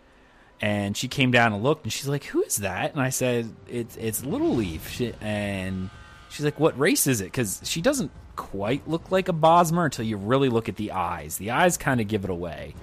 and 0.60 0.96
she 0.96 1.08
came 1.08 1.32
down 1.32 1.52
and 1.52 1.62
looked, 1.64 1.84
and 1.84 1.92
she's 1.92 2.08
like, 2.08 2.24
"Who 2.24 2.40
is 2.42 2.58
that?" 2.58 2.92
And 2.92 3.00
I 3.00 3.08
said, 3.08 3.52
"It's 3.68 3.96
it's 3.96 4.24
Little 4.24 4.54
Leaf." 4.54 4.88
She, 4.90 5.12
and 5.20 5.90
she's 6.32 6.44
like, 6.44 6.58
"What 6.58 6.78
race 6.78 7.06
is 7.06 7.20
it?" 7.20 7.26
Because 7.26 7.60
she 7.64 7.80
doesn't 7.80 8.10
quite 8.36 8.88
look 8.88 9.10
like 9.10 9.28
a 9.28 9.32
Bosmer 9.32 9.84
until 9.84 10.04
you 10.04 10.16
really 10.16 10.48
look 10.48 10.68
at 10.68 10.76
the 10.76 10.92
eyes. 10.92 11.36
The 11.36 11.50
eyes 11.50 11.76
kind 11.76 12.00
of 12.00 12.08
give 12.08 12.24
it 12.24 12.30
away. 12.30 12.74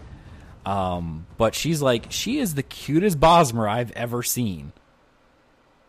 Um, 0.65 1.25
but 1.37 1.55
she's 1.55 1.81
like, 1.81 2.07
she 2.11 2.37
is 2.37 2.53
the 2.53 2.63
cutest 2.63 3.19
Bosmer 3.19 3.67
I've 3.69 3.91
ever 3.91 4.21
seen. 4.21 4.71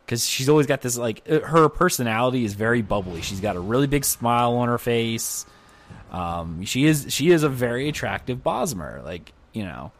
Because 0.04 0.26
she's 0.26 0.48
always 0.48 0.66
got 0.66 0.80
this 0.80 0.96
like 0.96 1.22
uh, 1.30 1.40
her 1.40 1.68
personality 1.68 2.44
is 2.44 2.54
very 2.54 2.82
bubbly. 2.82 3.22
She's 3.22 3.40
got 3.40 3.56
a 3.56 3.60
really 3.60 3.86
big 3.86 4.04
smile 4.04 4.56
on 4.56 4.68
her 4.68 4.78
face. 4.78 5.46
Um, 6.10 6.64
she 6.64 6.86
is 6.86 7.06
she 7.10 7.30
is 7.30 7.44
a 7.44 7.48
very 7.48 7.88
attractive 7.88 8.42
Bosmer. 8.42 9.04
Like 9.04 9.32
you 9.52 9.64
know, 9.64 9.92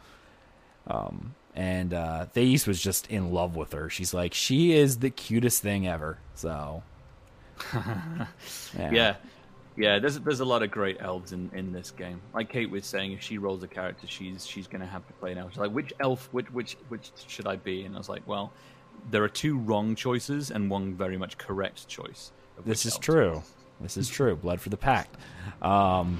um, 0.87 1.33
and 1.55 1.93
uh, 1.93 2.25
Thais 2.33 2.67
was 2.67 2.81
just 2.81 3.07
in 3.07 3.31
love 3.31 3.55
with 3.55 3.71
her. 3.71 3.89
She's 3.89 4.13
like, 4.13 4.33
she 4.33 4.73
is 4.73 4.97
the 4.97 5.09
cutest 5.09 5.61
thing 5.61 5.87
ever. 5.87 6.17
So, 6.35 6.83
yeah. 8.77 8.91
yeah. 8.91 9.15
yeah, 9.77 9.99
There's 9.99 10.19
there's 10.19 10.39
a 10.39 10.45
lot 10.45 10.63
of 10.63 10.71
great 10.71 10.97
elves 10.99 11.31
in, 11.31 11.49
in 11.53 11.71
this 11.71 11.91
game. 11.91 12.21
Like 12.33 12.49
Kate 12.49 12.69
was 12.69 12.85
saying, 12.85 13.13
if 13.13 13.21
she 13.21 13.37
rolls 13.37 13.63
a 13.63 13.67
character, 13.67 14.07
she's 14.07 14.45
she's 14.45 14.67
gonna 14.67 14.85
have 14.85 15.05
to 15.07 15.13
play 15.13 15.31
an 15.31 15.37
elf. 15.37 15.51
She's 15.51 15.59
like, 15.59 15.71
which 15.71 15.93
elf? 15.99 16.29
Which 16.31 16.47
which 16.51 16.77
which 16.89 17.11
should 17.27 17.47
I 17.47 17.55
be? 17.55 17.83
And 17.83 17.95
I 17.95 17.97
was 17.97 18.09
like, 18.09 18.27
well, 18.27 18.51
there 19.09 19.23
are 19.23 19.29
two 19.29 19.57
wrong 19.57 19.95
choices 19.95 20.51
and 20.51 20.69
one 20.69 20.93
very 20.93 21.17
much 21.17 21.37
correct 21.37 21.87
choice. 21.87 22.31
This 22.65 22.85
is 22.85 22.97
true. 22.97 23.41
This 23.79 23.97
is 23.97 24.07
true. 24.07 24.35
Blood 24.35 24.61
for 24.61 24.69
the 24.69 24.77
Pact. 24.77 25.17
Um, 25.61 26.19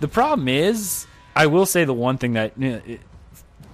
the 0.00 0.08
problem 0.08 0.48
is, 0.48 1.06
I 1.36 1.46
will 1.46 1.66
say 1.66 1.84
the 1.84 1.94
one 1.94 2.16
thing 2.16 2.32
that 2.34 2.52
you 2.56 2.70
know, 2.70 2.80
it, 2.86 3.00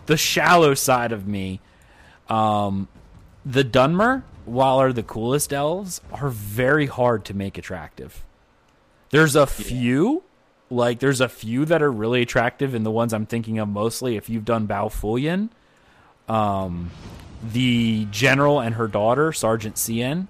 the 0.06 0.16
shallow 0.16 0.74
side 0.74 1.12
of 1.12 1.26
me. 1.26 1.60
Um, 2.28 2.88
the 3.44 3.64
Dunmer, 3.64 4.22
while 4.50 4.80
are 4.80 4.92
the 4.92 5.04
coolest 5.04 5.52
elves, 5.52 6.00
are 6.12 6.28
very 6.28 6.86
hard 6.86 7.24
to 7.26 7.34
make 7.34 7.56
attractive. 7.56 8.24
There's 9.10 9.36
a 9.36 9.46
few, 9.46 10.24
like 10.68 10.98
there's 10.98 11.20
a 11.20 11.28
few 11.28 11.64
that 11.66 11.82
are 11.82 11.90
really 11.90 12.22
attractive, 12.22 12.74
and 12.74 12.84
the 12.84 12.90
ones 12.90 13.12
I'm 13.12 13.26
thinking 13.26 13.60
of 13.60 13.68
mostly, 13.68 14.16
if 14.16 14.28
you've 14.28 14.44
done 14.44 14.66
Balfoulian, 14.66 15.50
um, 16.28 16.90
the 17.52 18.06
general 18.10 18.60
and 18.60 18.74
her 18.74 18.88
daughter, 18.88 19.32
Sergeant 19.32 19.76
Cien, 19.76 20.26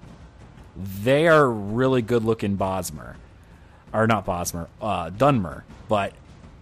they 0.75 1.27
are 1.27 1.49
really 1.49 2.03
good 2.03 2.23
looking 2.23 2.57
Bosmer, 2.57 3.15
or 3.91 4.05
not 4.05 4.25
Bosmer, 4.25 4.67
uh, 4.81 5.09
Dunmer, 5.09 5.63
but 5.87 6.13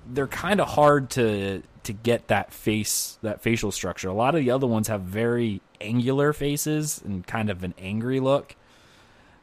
they're 0.09 0.27
kind 0.27 0.61
of 0.61 0.69
hard 0.69 1.09
to 1.11 1.61
to 1.83 1.93
get 1.93 2.27
that 2.27 2.53
face 2.53 3.17
that 3.21 3.41
facial 3.41 3.71
structure. 3.71 4.07
A 4.07 4.13
lot 4.13 4.33
of 4.33 4.41
the 4.41 4.51
other 4.51 4.67
ones 4.67 4.87
have 4.87 5.01
very 5.01 5.61
angular 5.81 6.33
faces 6.33 7.01
and 7.03 7.25
kind 7.25 7.49
of 7.49 7.63
an 7.63 7.73
angry 7.77 8.19
look. 8.19 8.55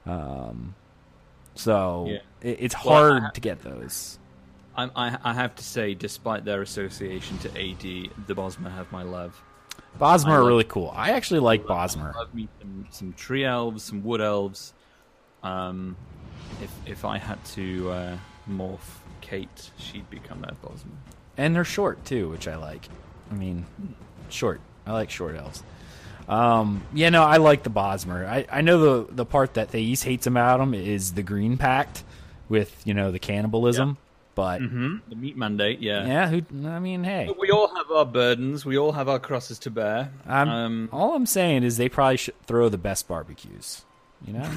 Um, 0.05 0.75
so 1.55 2.07
yeah. 2.09 2.19
it, 2.43 2.59
it's 2.61 2.75
hard 2.75 3.23
well, 3.23 3.31
to 3.33 3.41
get 3.41 3.63
those. 3.63 4.19
I, 4.77 4.91
I, 4.95 5.19
I 5.25 5.35
have 5.35 5.55
to 5.57 5.65
say, 5.65 5.95
despite 5.95 6.45
their 6.45 6.63
association 6.63 7.39
to 7.39 7.49
AD, 7.51 8.11
the 8.27 8.35
Bosmer 8.35 8.71
have 8.71 8.91
my 8.93 9.03
love. 9.03 9.43
Bosmer 9.99 10.33
are 10.33 10.45
really 10.45 10.65
cool. 10.65 10.93
I 10.95 11.13
actually 11.13 11.41
like 11.41 11.65
Bosmer. 11.65 12.15
I 12.15 12.19
love 12.19 12.35
me 12.35 12.49
some, 12.61 12.87
some, 12.91 13.13
tree 13.15 13.45
elves, 13.45 13.83
some 13.83 14.05
wood 14.05 14.21
elves. 14.21 14.75
Um, 15.43 15.97
if 16.63 16.71
if 16.87 17.05
I 17.07 17.17
had 17.17 17.43
to 17.47 17.91
uh, 17.91 18.19
morph 18.49 18.81
Kate, 19.23 19.71
she'd 19.79 20.09
become 20.11 20.43
that 20.43 20.61
Bosmer 20.61 20.93
and 21.37 21.55
they're 21.55 21.65
short 21.65 22.05
too, 22.05 22.29
which 22.29 22.49
I 22.49 22.57
like. 22.57 22.89
I 23.31 23.35
mean, 23.35 23.67
short. 24.29 24.61
I 24.87 24.93
like 24.93 25.11
short 25.11 25.37
elves. 25.37 25.63
Um, 26.29 26.83
yeah, 26.93 27.11
no, 27.11 27.23
I 27.23 27.37
like 27.37 27.63
the 27.63 27.71
Bosmer. 27.71 28.27
I, 28.27 28.47
I 28.51 28.61
know 28.61 29.05
the 29.05 29.13
the 29.13 29.25
part 29.25 29.55
that 29.55 29.71
Thais 29.71 30.03
hates 30.03 30.27
about 30.27 30.61
him 30.61 30.75
is 30.75 31.13
the 31.13 31.23
Green 31.23 31.57
Pact 31.57 32.03
with 32.49 32.83
you 32.85 32.95
know 32.95 33.11
the 33.11 33.19
cannibalism. 33.19 33.91
Yep. 33.91 33.97
But 34.35 34.61
mm-hmm. 34.61 34.97
the 35.09 35.17
meat 35.17 35.37
mandate, 35.39 35.81
yeah, 35.81 36.07
yeah. 36.07 36.29
Who? 36.29 36.43
I 36.69 36.79
mean, 36.79 37.05
hey, 37.05 37.25
but 37.27 37.39
we 37.39 37.51
all 37.51 37.75
have 37.75 37.91
our 37.91 38.05
burdens. 38.05 38.67
We 38.67 38.77
all 38.77 38.93
have 38.93 39.09
our 39.09 39.19
crosses 39.19 39.59
to 39.61 39.71
bear. 39.71 40.13
I'm, 40.27 40.49
um, 40.49 40.89
all 40.93 41.15
I'm 41.15 41.25
saying 41.25 41.63
is 41.63 41.79
they 41.79 41.89
probably 41.89 42.19
should 42.19 42.41
throw 42.43 42.69
the 42.69 42.77
best 42.77 43.09
barbecues. 43.09 43.85
You 44.27 44.35
know. 44.35 44.51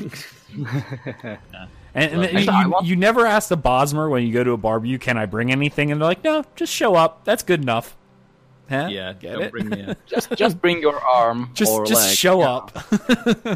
yeah. 0.58 1.38
And, 1.96 2.24
and 2.24 2.46
you, 2.46 2.76
you, 2.84 2.96
never 2.96 3.26
ask 3.26 3.50
the 3.50 3.58
Bosmer 3.58 4.12
when 4.12 4.26
you 4.26 4.32
go 4.32 4.44
to 4.44 4.52
a 4.52 4.58
barbecue, 4.58 5.00
"Can 5.00 5.18
I 5.18 5.26
bring 5.26 5.52
anything?" 5.52 5.92
And 5.92 6.00
they're 6.00 6.08
like, 6.08 6.24
"No, 6.24 6.44
just 6.56 6.72
show 6.72 6.94
up. 6.94 7.26
That's 7.26 7.42
good 7.42 7.62
enough." 7.62 7.98
Huh? 8.70 8.88
Yeah, 8.90 9.14
get 9.14 9.42
it? 9.42 9.52
Bring 9.52 9.70
me 9.70 9.96
just 10.06 10.32
just 10.36 10.62
bring 10.62 10.82
your 10.82 11.00
arm. 11.00 11.52
Just 11.54 11.72
or 11.72 11.86
just 11.86 12.08
leg. 12.08 12.18
show 12.18 12.40
yeah. 12.42 12.50
up. 12.52 12.72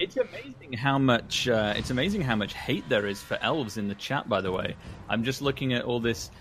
it's 0.01 0.17
amazing 0.17 0.73
how 0.73 0.97
much 0.97 1.47
uh, 1.47 1.73
it's 1.77 1.91
amazing 1.91 2.21
how 2.21 2.35
much 2.35 2.53
hate 2.53 2.87
there 2.89 3.05
is 3.05 3.21
for 3.21 3.37
elves 3.41 3.77
in 3.77 3.87
the 3.87 3.95
chat. 3.95 4.27
By 4.27 4.41
the 4.41 4.51
way, 4.51 4.75
I'm 5.07 5.23
just 5.23 5.41
looking 5.41 5.73
at 5.73 5.83
all 5.83 5.99
this. 5.99 6.31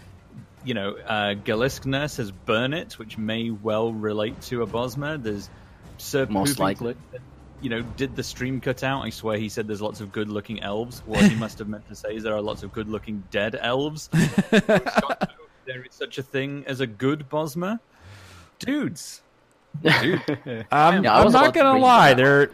You 0.64 0.74
know, 0.74 0.96
uh, 0.96 1.34
Galiskner 1.34 2.08
says 2.08 2.30
burn 2.30 2.72
it, 2.72 2.92
which 2.98 3.18
may 3.18 3.50
well 3.50 3.92
relate 3.92 4.40
to 4.42 4.62
a 4.62 4.66
Bosmer. 4.66 5.20
There's 5.20 5.50
Sir 5.98 6.26
most 6.26 6.58
likely 6.58 6.96
you 7.62 7.70
know, 7.70 7.82
did 7.82 8.16
the 8.16 8.22
stream 8.22 8.60
cut 8.60 8.82
out? 8.82 9.02
I 9.02 9.10
swear 9.10 9.38
he 9.38 9.48
said 9.48 9.68
there's 9.68 9.80
lots 9.80 10.00
of 10.00 10.10
good 10.10 10.28
looking 10.28 10.60
elves. 10.60 11.02
What 11.06 11.22
he 11.22 11.36
must 11.36 11.60
have 11.60 11.68
meant 11.68 11.86
to 11.88 11.94
say 11.94 12.16
is 12.16 12.24
there 12.24 12.34
are 12.34 12.42
lots 12.42 12.64
of 12.64 12.72
good 12.72 12.88
looking 12.88 13.22
dead 13.30 13.56
elves. 13.58 14.08
there 14.50 15.84
is 15.84 15.94
such 15.94 16.18
a 16.18 16.22
thing 16.22 16.64
as 16.66 16.80
a 16.80 16.86
good 16.86 17.28
Bosmer. 17.28 17.78
Dudes. 18.64 19.22
Dude. 19.82 20.20
um, 20.70 21.04
yeah, 21.04 21.18
I'm 21.18 21.32
not 21.32 21.54
going 21.54 21.74
to 21.74 21.80
lie. 21.80 22.14
There, 22.14 22.50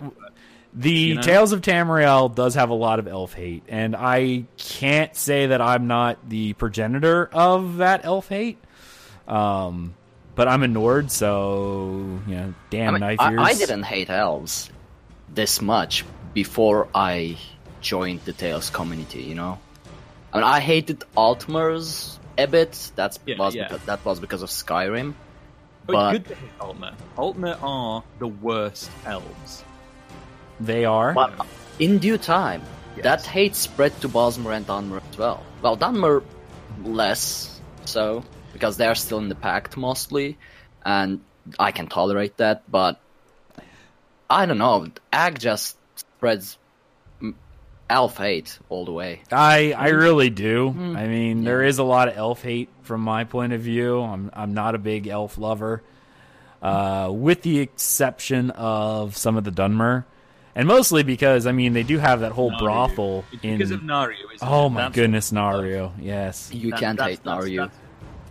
The 0.75 0.90
You 0.90 1.14
know? 1.16 1.23
Tales 1.23 1.53
of 1.53 1.61
Tamriel 1.61 2.35
does 2.35 2.55
have 2.55 2.71
a 2.71 2.75
lot 2.75 2.99
of 2.99 3.09
elf 3.09 3.33
hate, 3.33 3.64
and 3.68 3.97
I 3.97 4.44
can't 4.57 5.14
say 5.16 5.47
that 5.47 5.61
I'm 5.61 5.87
not 5.87 6.29
the 6.29 6.53
progenitor 6.55 7.29
of 7.33 7.79
that 7.79 8.05
elf 8.05 8.29
hate. 8.29 8.59
Um, 9.27 9.94
but 10.35 10.47
I'm 10.47 10.62
a 10.62 10.68
Nord, 10.68 11.11
so 11.11 12.21
you 12.29 12.35
know, 12.35 12.55
damn 12.71 12.90
I, 12.90 12.92
mean, 12.92 13.01
knife 13.01 13.21
I. 13.21 13.37
I 13.37 13.55
didn't 13.55 13.83
hate 13.83 14.09
elves 14.09 14.71
this 15.35 15.61
much 15.61 16.05
before 16.33 16.88
I 16.94 17.37
joined 17.81 18.21
the 18.25 18.33
Tales 18.33 18.71
community. 18.71 19.23
You 19.23 19.35
know, 19.35 19.59
I 20.33 20.37
mean, 20.37 20.44
I 20.44 20.61
hated 20.61 21.01
Altmers 21.16 22.18
a 22.38 22.47
bit. 22.47 22.92
That's 22.94 23.18
Yeah, 23.27 23.37
was 23.37 23.55
yeah. 23.55 23.64
Because, 23.64 23.85
that 23.87 24.05
was 24.05 24.21
because 24.21 24.42
of 24.42 24.49
Skyrim. 24.49 25.14
But, 25.88 25.94
But- 25.94 26.12
good 26.12 26.24
to 26.27 26.35
hate 26.35 26.59
Altmer. 26.61 26.94
Altmer 27.16 27.59
are 27.62 28.05
the 28.18 28.29
worst 28.29 28.90
elves. 29.07 29.64
They 30.61 30.85
are. 30.85 31.14
But 31.14 31.33
in 31.79 31.96
due 31.98 32.18
time, 32.18 32.62
Yes. 32.96 33.05
that 33.05 33.27
hate 33.27 33.57
spread 33.57 33.98
to 34.03 34.09
Bosmer 34.09 34.55
and 34.55 34.66
Dunmer 34.66 35.01
as 35.11 35.16
well. 35.18 35.42
Well, 35.62 35.77
Dunmer 35.79 36.22
less 36.85 37.59
so 37.87 38.22
because 38.53 38.77
they're 38.77 38.94
still 38.94 39.18
in 39.18 39.29
the 39.31 39.35
pact 39.35 39.77
mostly, 39.79 40.37
and 40.85 41.20
I 41.59 41.72
can 41.72 41.87
tolerate 41.87 42.37
that. 42.37 42.70
But 42.70 43.01
I 44.29 44.44
don't 44.46 44.59
know. 44.59 44.88
Ag 45.12 45.38
just 45.38 45.79
spreads 45.96 46.59
mm, 47.22 47.33
elf 47.88 48.18
hate 48.18 48.59
all 48.68 48.85
the 48.85 48.92
way. 48.92 49.22
I 49.33 49.72
I 49.72 49.88
really 49.88 50.29
do. 50.29 50.70
Hmm. 50.70 50.96
I 50.96 51.07
mean, 51.07 51.44
there 51.44 51.62
is 51.62 51.79
a 51.79 51.85
lot 51.85 52.09
of 52.09 52.16
elf 52.18 52.42
hate 52.42 52.68
from 52.88 53.03
my 53.03 53.22
point 53.22 53.53
of 53.53 53.61
view. 53.61 54.01
I'm 54.01 54.31
I'm 54.35 54.55
not 54.55 54.74
a 54.74 54.79
big 54.79 55.07
elf 55.07 55.38
lover, 55.38 55.83
uh, 56.62 57.11
with 57.12 57.42
the 57.42 57.61
exception 57.61 58.51
of 58.53 59.16
some 59.16 59.37
of 59.37 59.44
the 59.44 59.53
Dunmer, 59.53 60.05
and 60.57 60.66
mostly 60.66 61.03
because 61.05 61.46
I 61.46 61.53
mean 61.53 61.74
they 61.74 61.85
do 61.85 61.98
have 61.98 62.20
that 62.20 62.33
whole 62.33 62.51
Naryu. 62.51 62.59
brothel 62.59 63.24
It's 63.31 63.44
in. 63.44 63.59
because 63.59 63.70
of 63.70 63.81
Naryu. 63.83 64.14
Isn't 64.35 64.48
oh 64.48 64.66
it? 64.66 64.70
my 64.70 64.81
That's- 64.81 64.94
goodness, 64.96 65.31
Naryu! 65.31 65.92
Yes, 66.01 66.51
You 66.53 66.70
that- 66.70 66.81
can't 66.81 67.01
hate 67.01 67.22
that's- 67.22 67.44
Naryu. 67.44 67.57
That's, 67.59 67.77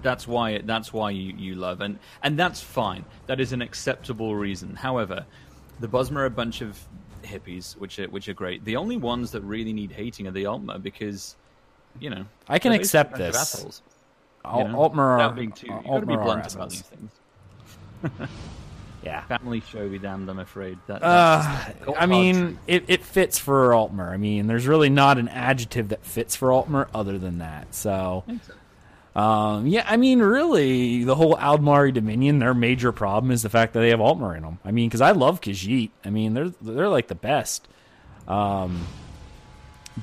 that's 0.01 0.27
why 0.27 0.57
that's 0.59 0.91
why 0.91 1.11
you, 1.11 1.33
you 1.37 1.55
love 1.55 1.79
and 1.81 1.99
and 2.23 2.37
that's 2.37 2.59
fine. 2.61 3.05
That 3.27 3.39
is 3.39 3.53
an 3.53 3.61
acceptable 3.61 4.35
reason. 4.35 4.75
However, 4.75 5.25
the 5.79 5.87
Bosmer 5.87 6.17
are 6.17 6.25
a 6.25 6.29
bunch 6.31 6.61
of 6.61 6.79
hippies, 7.23 7.77
which 7.77 7.99
are 7.99 8.07
which 8.09 8.27
are 8.27 8.33
great. 8.33 8.65
The 8.65 8.75
only 8.77 8.97
ones 8.97 9.31
that 9.31 9.41
really 9.41 9.73
need 9.73 9.91
hating 9.91 10.25
are 10.27 10.31
the 10.31 10.45
Altmer 10.45 10.81
because 10.81 11.35
you 11.99 12.09
know 12.09 12.25
I 12.47 12.57
can 12.59 12.71
accept 12.73 13.15
a 13.15 13.17
bunch 13.17 13.35
of 13.35 13.63
this. 13.65 13.81
Assholes, 14.45 14.61
Al- 14.61 14.67
you 14.67 14.73
know? 14.73 14.89
Altmer 14.89 15.19
are 15.19 15.33
being 15.33 15.51
too, 15.51 15.67
you 15.67 15.81
got 15.83 15.99
to 15.99 16.05
be 16.05 16.15
blunt 16.15 16.53
about 16.53 16.69
these 16.69 16.81
things. 16.81 17.11
Yeah. 19.03 19.21
Family 19.25 19.61
show 19.61 19.87
be 19.87 19.99
damned. 19.99 20.29
I'm 20.29 20.39
afraid 20.39 20.77
that. 20.87 21.01
Uh, 21.01 21.93
I 21.97 22.05
mean, 22.07 22.59
it, 22.67 22.85
it 22.87 23.05
fits 23.05 23.39
for 23.39 23.69
Altmer. 23.69 24.09
I 24.09 24.17
mean, 24.17 24.47
there's 24.47 24.67
really 24.67 24.89
not 24.89 25.17
an 25.17 25.29
adjective 25.29 25.89
that 25.89 26.03
fits 26.05 26.35
for 26.35 26.49
Altmer 26.49 26.87
other 26.93 27.17
than 27.17 27.37
that. 27.37 27.73
So, 27.73 28.25
um, 29.15 29.65
yeah, 29.65 29.85
I 29.87 29.95
mean, 29.95 30.19
really, 30.19 31.05
the 31.05 31.15
whole 31.15 31.35
Aldmeri 31.35 31.93
Dominion, 31.93 32.39
their 32.39 32.53
major 32.53 32.91
problem 32.91 33.31
is 33.31 33.43
the 33.43 33.49
fact 33.49 33.73
that 33.73 33.79
they 33.79 33.91
have 33.91 33.99
Altmer 33.99 34.35
in 34.35 34.43
them. 34.43 34.59
I 34.65 34.71
mean, 34.71 34.89
because 34.89 35.01
I 35.01 35.11
love 35.11 35.39
Khajiit. 35.39 35.91
I 36.03 36.09
mean, 36.09 36.33
they're 36.33 36.49
they're 36.61 36.89
like 36.89 37.07
the 37.07 37.15
best. 37.15 37.67
Um, 38.27 38.85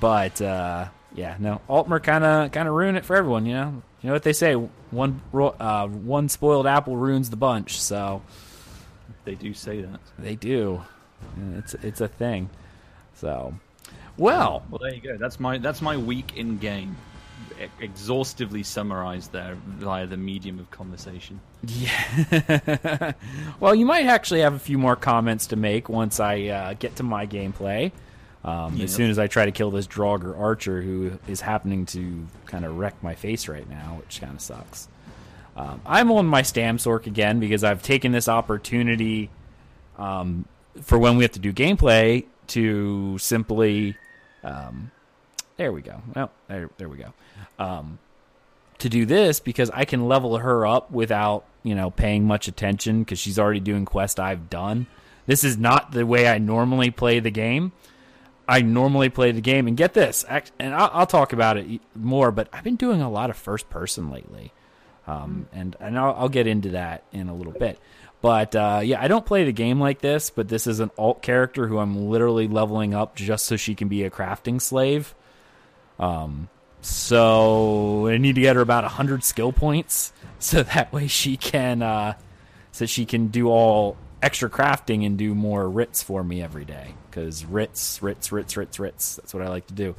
but 0.01 0.41
uh, 0.41 0.89
yeah, 1.15 1.37
no, 1.39 1.61
Altmer 1.69 2.03
kind 2.03 2.25
of 2.25 2.53
kind 2.53 2.69
of 2.69 2.75
ruin 2.75 2.97
it 2.97 3.05
for 3.05 3.17
everyone. 3.17 3.45
You 3.45 3.55
know, 3.55 3.83
you 4.05 4.09
know 4.09 4.13
what 4.13 4.23
they 4.23 4.35
say: 4.35 4.53
one 4.55 5.23
uh, 5.33 5.89
one 5.89 6.29
spoiled 6.29 6.67
apple 6.67 6.95
ruins 6.97 7.31
the 7.31 7.37
bunch. 7.37 7.81
So. 7.81 8.21
they 9.25 9.35
do 9.35 9.55
say 9.55 9.81
that. 9.81 10.01
They 10.19 10.35
do. 10.37 10.83
It's 11.57 11.73
it's 11.75 12.03
a 12.03 12.09
thing. 12.09 12.51
So, 13.15 13.55
well, 14.19 14.63
Well, 14.69 14.79
there 14.83 14.93
you 14.95 15.01
go. 15.01 15.17
That's 15.17 15.41
my 15.41 15.57
that's 15.57 15.81
my 15.81 15.97
week 15.97 16.37
in 16.37 16.59
game, 16.59 16.97
E- 17.59 17.69
exhaustively 17.81 18.63
summarized 18.63 19.33
there 19.33 19.57
via 19.67 20.07
the 20.07 20.19
medium 20.19 20.59
of 20.59 20.71
conversation. 20.71 21.41
yeah. 21.67 23.13
well, 23.61 23.75
you 23.75 23.87
might 23.87 24.05
actually 24.07 24.41
have 24.41 24.53
a 24.53 24.59
few 24.59 24.77
more 24.77 24.97
comments 24.97 25.47
to 25.47 25.57
make 25.57 25.89
once 25.89 26.21
I 26.21 26.49
uh, 26.49 26.75
get 26.75 26.97
to 26.97 27.03
my 27.03 27.27
gameplay. 27.27 27.91
Um, 28.45 28.75
Yep. 28.77 28.85
As 28.85 28.95
soon 28.95 29.11
as 29.11 29.19
I 29.19 29.27
try 29.27 29.47
to 29.47 29.53
kill 29.53 29.71
this 29.71 29.87
Draugr 29.87 30.39
archer 30.39 30.83
who 30.83 31.19
is 31.27 31.41
happening 31.41 31.87
to 31.87 32.27
kind 32.47 32.65
of 32.65 32.77
wreck 32.77 32.95
my 33.03 33.15
face 33.15 33.49
right 33.49 33.69
now, 33.69 33.97
which 34.01 34.21
kind 34.21 34.35
of 34.35 34.41
sucks. 34.41 34.89
Um, 35.57 35.81
I'm 35.87 36.11
on 36.11 36.27
my 36.27 36.43
Stamsorc 36.43 37.07
again 37.07 37.41
because 37.41 37.65
I've 37.65 37.83
taken 37.83 38.13
this 38.13 38.29
opportunity 38.29 39.31
um, 39.99 40.45
for 40.83 40.99
when 40.99 41.17
we 41.17 41.25
have 41.25 41.33
to 41.33 41.39
do 41.39 41.53
gameplay 41.53 42.25
to 42.49 43.17
simply. 43.19 43.97
Um, 44.43 44.91
there 45.57 45.73
we 45.73 45.81
go. 45.81 46.03
Well, 46.15 46.31
there, 46.49 46.69
there 46.77 46.89
we 46.89 46.99
go. 46.99 47.13
Um, 47.59 47.99
to 48.79 48.89
do 48.89 49.07
this 49.07 49.41
because 49.41 49.71
I 49.71 49.85
can 49.85 50.09
level 50.09 50.37
her 50.39 50.67
up 50.67 50.91
without 50.91 51.45
you 51.63 51.75
know 51.75 51.91
paying 51.91 52.27
much 52.27 52.49
attention 52.49 53.05
because 53.05 53.19
she's 53.19 53.39
already 53.39 53.61
doing 53.61 53.85
quest 53.85 54.19
I've 54.21 54.51
done. 54.51 54.87
This 55.27 55.45
is 55.45 55.57
not 55.57 55.93
the 55.93 56.05
way 56.05 56.29
I 56.29 56.37
normally 56.39 56.91
play 56.91 57.21
the 57.21 57.31
game. 57.31 57.73
I 58.47 58.61
normally 58.61 59.09
play 59.09 59.33
the 59.33 59.41
game 59.41 59.67
and 59.67 59.77
get 59.77 59.95
this, 59.95 60.25
and 60.59 60.75
I'll, 60.75 61.07
talk 61.07 61.33
about 61.33 61.57
it 61.57 61.81
more. 61.95 62.31
But 62.31 62.49
I've 62.53 62.65
been 62.65 62.77
doing 62.77 63.01
a 63.01 63.11
lot 63.11 63.31
of 63.31 63.37
first 63.37 63.71
person 63.71 64.11
lately, 64.11 64.53
um, 65.07 65.49
and 65.53 65.77
and 65.81 65.99
I'll, 65.99 66.15
I'll 66.15 66.29
get 66.29 66.47
into 66.47 66.71
that 66.71 67.05
in 67.13 67.29
a 67.29 67.35
little 67.35 67.53
bit. 67.53 67.79
But 68.21 68.55
uh, 68.55 68.81
yeah, 68.85 69.03
I 69.03 69.09
don't 69.09 69.25
play 69.25 69.45
the 69.45 69.53
game 69.53 69.81
like 69.81 70.01
this. 70.01 70.29
But 70.31 70.49
this 70.49 70.67
is 70.67 70.81
an 70.81 70.91
alt 70.99 71.23
character 71.23 71.69
who 71.69 71.79
I'm 71.79 72.09
literally 72.09 72.47
leveling 72.47 72.95
up 72.95 73.17
just 73.17 73.47
so 73.47 73.57
she 73.57 73.75
can 73.75 73.89
be 73.89 74.05
a 74.05 74.11
crafting 74.11 74.61
slave. 74.61 75.15
Um, 75.99 76.49
so 76.83 78.09
I 78.09 78.19
need 78.19 78.35
to 78.35 78.43
get 78.43 78.57
her 78.57 78.63
about 78.63 78.85
hundred 78.85 79.25
skill 79.25 79.53
points, 79.53 80.13
so 80.39 80.63
that 80.63 80.93
way 80.93 81.07
she 81.07 81.39
can, 81.39 81.81
uh, 81.81 82.15
so 82.73 82.85
she 82.85 83.07
can 83.07 83.29
do 83.29 83.49
all 83.49 83.97
extra 84.21 84.51
crafting 84.51 85.05
and 85.07 85.17
do 85.17 85.35
more 85.35 85.69
writs 85.69 86.03
for 86.03 86.23
me 86.23 86.43
every 86.43 86.65
day. 86.65 86.95
Because 87.15 87.45
writs, 87.45 88.03
writs, 88.03 88.33
writs, 88.33 88.57
writs, 88.57 88.81
writs. 88.81 89.17
That's 89.17 89.33
what 89.33 89.43
I 89.43 89.49
like 89.49 89.69
to 89.69 89.75
do. 89.75 89.95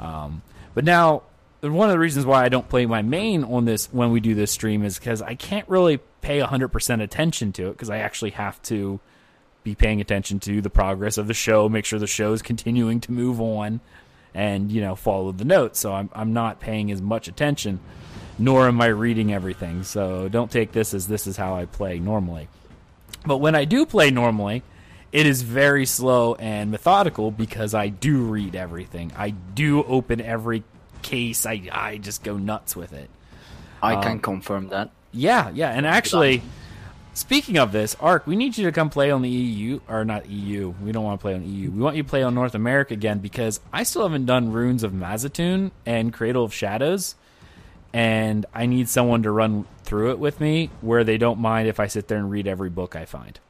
Um, 0.00 0.40
but 0.74 0.84
now, 0.84 1.22
one 1.60 1.88
of 1.88 1.92
the 1.92 1.98
reasons 1.98 2.24
why 2.24 2.44
I 2.44 2.48
don't 2.48 2.68
play 2.68 2.86
my 2.86 3.02
main 3.02 3.44
on 3.44 3.64
this 3.64 3.86
when 3.92 4.10
we 4.10 4.20
do 4.20 4.34
this 4.34 4.52
stream 4.52 4.84
is 4.84 4.98
because 4.98 5.20
I 5.20 5.34
can't 5.34 5.68
really 5.68 5.98
pay 6.20 6.40
hundred 6.40 6.68
percent 6.68 7.02
attention 7.02 7.52
to 7.52 7.68
it 7.68 7.72
because 7.72 7.90
I 7.90 7.98
actually 7.98 8.30
have 8.30 8.60
to 8.64 9.00
be 9.64 9.74
paying 9.74 10.00
attention 10.00 10.38
to 10.40 10.60
the 10.60 10.70
progress 10.70 11.18
of 11.18 11.26
the 11.26 11.34
show, 11.34 11.68
make 11.68 11.84
sure 11.84 11.98
the 11.98 12.06
show 12.06 12.32
is 12.32 12.40
continuing 12.40 13.00
to 13.00 13.12
move 13.12 13.40
on, 13.40 13.80
and 14.32 14.70
you 14.70 14.80
know 14.80 14.94
follow 14.94 15.32
the 15.32 15.44
notes. 15.44 15.78
So 15.80 15.92
I'm 15.92 16.08
I'm 16.12 16.32
not 16.32 16.60
paying 16.60 16.90
as 16.90 17.02
much 17.02 17.28
attention, 17.28 17.80
nor 18.38 18.68
am 18.68 18.80
I 18.80 18.86
reading 18.86 19.32
everything. 19.32 19.82
So 19.82 20.28
don't 20.28 20.50
take 20.50 20.72
this 20.72 20.94
as 20.94 21.08
this 21.08 21.26
is 21.26 21.36
how 21.36 21.54
I 21.54 21.66
play 21.66 21.98
normally. 21.98 22.48
But 23.26 23.38
when 23.38 23.54
I 23.54 23.64
do 23.64 23.86
play 23.86 24.10
normally, 24.10 24.62
it 25.16 25.24
is 25.24 25.40
very 25.40 25.86
slow 25.86 26.34
and 26.34 26.70
methodical 26.70 27.30
because 27.30 27.72
I 27.72 27.88
do 27.88 28.18
read 28.18 28.54
everything. 28.54 29.12
I 29.16 29.30
do 29.30 29.82
open 29.84 30.20
every 30.20 30.62
case. 31.00 31.46
I 31.46 31.62
I 31.72 31.96
just 31.96 32.22
go 32.22 32.36
nuts 32.36 32.76
with 32.76 32.92
it. 32.92 33.08
I 33.82 33.94
Um, 33.94 34.02
can 34.02 34.18
confirm 34.20 34.68
that. 34.68 34.90
Yeah, 35.12 35.48
yeah, 35.54 35.70
and 35.70 35.86
actually, 35.86 36.42
speaking 37.14 37.56
of 37.56 37.72
this, 37.72 37.96
Ark, 37.98 38.26
we 38.26 38.36
need 38.36 38.58
you 38.58 38.66
to 38.66 38.72
come 38.72 38.90
play 38.90 39.10
on 39.10 39.22
the 39.22 39.30
EU 39.30 39.80
or 39.88 40.04
not 40.04 40.28
EU. 40.28 40.74
We 40.82 40.92
don't 40.92 41.04
want 41.04 41.18
to 41.18 41.22
play 41.22 41.34
on 41.34 41.42
EU. 41.48 41.70
We 41.70 41.80
want 41.80 41.96
you 41.96 42.02
to 42.02 42.08
play 42.10 42.22
on 42.22 42.34
North 42.34 42.54
America 42.54 42.92
again 42.92 43.20
because 43.20 43.58
I 43.72 43.84
still 43.84 44.02
haven't 44.02 44.26
done 44.26 44.52
Ruins 44.52 44.82
of 44.82 44.92
Mazzatun 44.92 45.70
and 45.86 46.12
Cradle 46.12 46.44
of 46.44 46.52
Shadows, 46.52 47.14
and 47.94 48.44
I 48.52 48.66
need 48.66 48.90
someone 48.90 49.22
to 49.22 49.30
run 49.30 49.64
through 49.82 50.10
it 50.10 50.18
with 50.18 50.42
me 50.42 50.68
where 50.82 51.04
they 51.04 51.16
don't 51.16 51.38
mind 51.38 51.68
if 51.68 51.80
I 51.80 51.86
sit 51.86 52.08
there 52.08 52.18
and 52.18 52.30
read 52.30 52.46
every 52.46 52.68
book 52.68 52.94
I 52.94 53.06
find. 53.06 53.40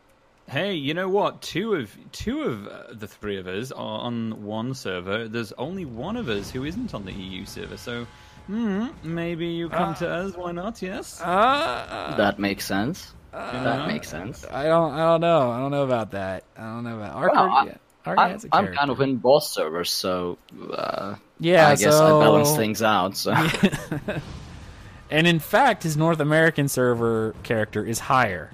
Hey, 0.48 0.74
you 0.74 0.94
know 0.94 1.08
what? 1.08 1.42
Two 1.42 1.74
of 1.74 1.96
two 2.12 2.42
of 2.42 2.68
uh, 2.68 2.82
the 2.92 3.08
three 3.08 3.38
of 3.38 3.46
us 3.48 3.72
are 3.72 4.00
on 4.00 4.44
one 4.44 4.74
server. 4.74 5.26
There's 5.26 5.52
only 5.52 5.84
one 5.84 6.16
of 6.16 6.28
us 6.28 6.50
who 6.50 6.64
isn't 6.64 6.94
on 6.94 7.04
the 7.04 7.12
EU 7.12 7.44
server. 7.44 7.76
So, 7.76 8.06
hmm, 8.46 8.86
maybe 9.02 9.46
you 9.48 9.68
come 9.68 9.94
to 9.96 10.08
us. 10.08 10.36
Why 10.36 10.52
not? 10.52 10.80
Yes. 10.82 11.20
Uh, 11.20 12.14
that 12.16 12.38
makes 12.38 12.64
sense. 12.64 13.12
Uh, 13.32 13.64
that 13.64 13.88
makes 13.88 14.08
sense. 14.08 14.46
I 14.48 14.64
don't. 14.64 14.92
I 14.92 14.98
don't 15.04 15.20
know. 15.20 15.50
I 15.50 15.58
don't 15.58 15.72
know 15.72 15.82
about 15.82 16.12
that. 16.12 16.44
I 16.56 16.62
don't 16.62 16.84
know 16.84 16.96
about 16.96 17.16
Ark. 17.16 17.32
Well, 17.32 17.42
already- 17.50 17.70
I- 17.72 17.78
Ark 18.08 18.18
I'm, 18.20 18.30
has 18.30 18.44
a 18.44 18.48
I'm 18.52 18.72
kind 18.72 18.90
of 18.92 19.00
in 19.00 19.16
both 19.16 19.42
servers, 19.42 19.90
so 19.90 20.38
uh, 20.72 21.16
Yeah, 21.40 21.66
I 21.66 21.74
guess 21.74 21.92
I 21.92 22.10
balance 22.10 22.54
things 22.54 22.80
out. 22.80 23.16
So 23.16 23.34
And 25.10 25.26
in 25.26 25.38
fact, 25.40 25.82
his 25.82 25.96
North 25.96 26.20
American 26.20 26.68
server 26.68 27.34
character 27.42 27.84
is 27.84 27.98
higher. 27.98 28.52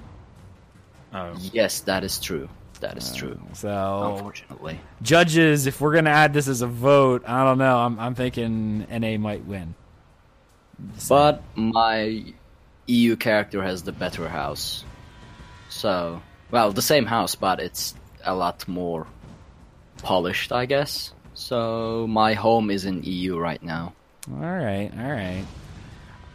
Oh, 1.14 1.35
yes, 1.53 1.81
that 1.81 2.05
is 2.05 2.18
true. 2.20 2.48
That 2.81 2.96
is 2.98 3.14
true. 3.14 3.38
So, 3.53 4.14
Unfortunately, 4.16 4.81
judges, 5.03 5.66
if 5.66 5.81
we're 5.81 5.94
gonna 5.94 6.11
add 6.11 6.33
this 6.33 6.48
as 6.48 6.62
a 6.62 6.66
vote, 6.66 7.22
I 7.27 7.44
don't 7.44 7.59
know. 7.59 7.79
I'm, 7.79 7.98
I'm 8.01 8.14
thinking 8.16 8.87
NA 8.90 9.18
might 9.18 9.44
win. 9.44 9.75
but 11.09 11.42
my 11.55 12.25
EU 12.87 13.16
character 13.16 13.62
has 13.62 13.85
the 13.85 13.92
better 13.92 14.29
house. 14.29 14.85
So, 15.68 16.20
well, 16.51 16.72
the 16.72 16.83
same 16.83 17.07
house, 17.07 17.37
but 17.37 17.61
it's 17.61 17.94
a 18.25 18.35
lot 18.35 18.66
more 18.66 19.07
polished, 20.03 20.51
I 20.53 20.66
guess. 20.66 21.12
So 21.35 22.07
my 22.09 22.35
home 22.35 22.70
is 22.70 22.85
in 22.85 23.03
EU 23.05 23.38
right 23.38 23.62
now. 23.62 23.94
All 24.31 24.40
right, 24.40 24.90
all 24.98 25.11
right. 25.11 25.44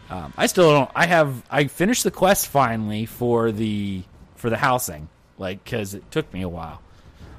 Um, 0.09 0.33
I 0.37 0.47
still 0.47 0.71
don't. 0.71 0.91
I 0.95 1.05
have. 1.07 1.43
I 1.51 1.67
finished 1.67 2.03
the 2.05 2.11
quest 2.11 2.47
finally 2.47 3.05
for 3.05 3.51
the 3.51 4.03
for 4.37 4.49
the 4.49 4.57
housing, 4.57 5.09
like 5.37 5.63
because 5.63 5.93
it 5.93 6.09
took 6.11 6.31
me 6.33 6.41
a 6.41 6.49
while. 6.49 6.81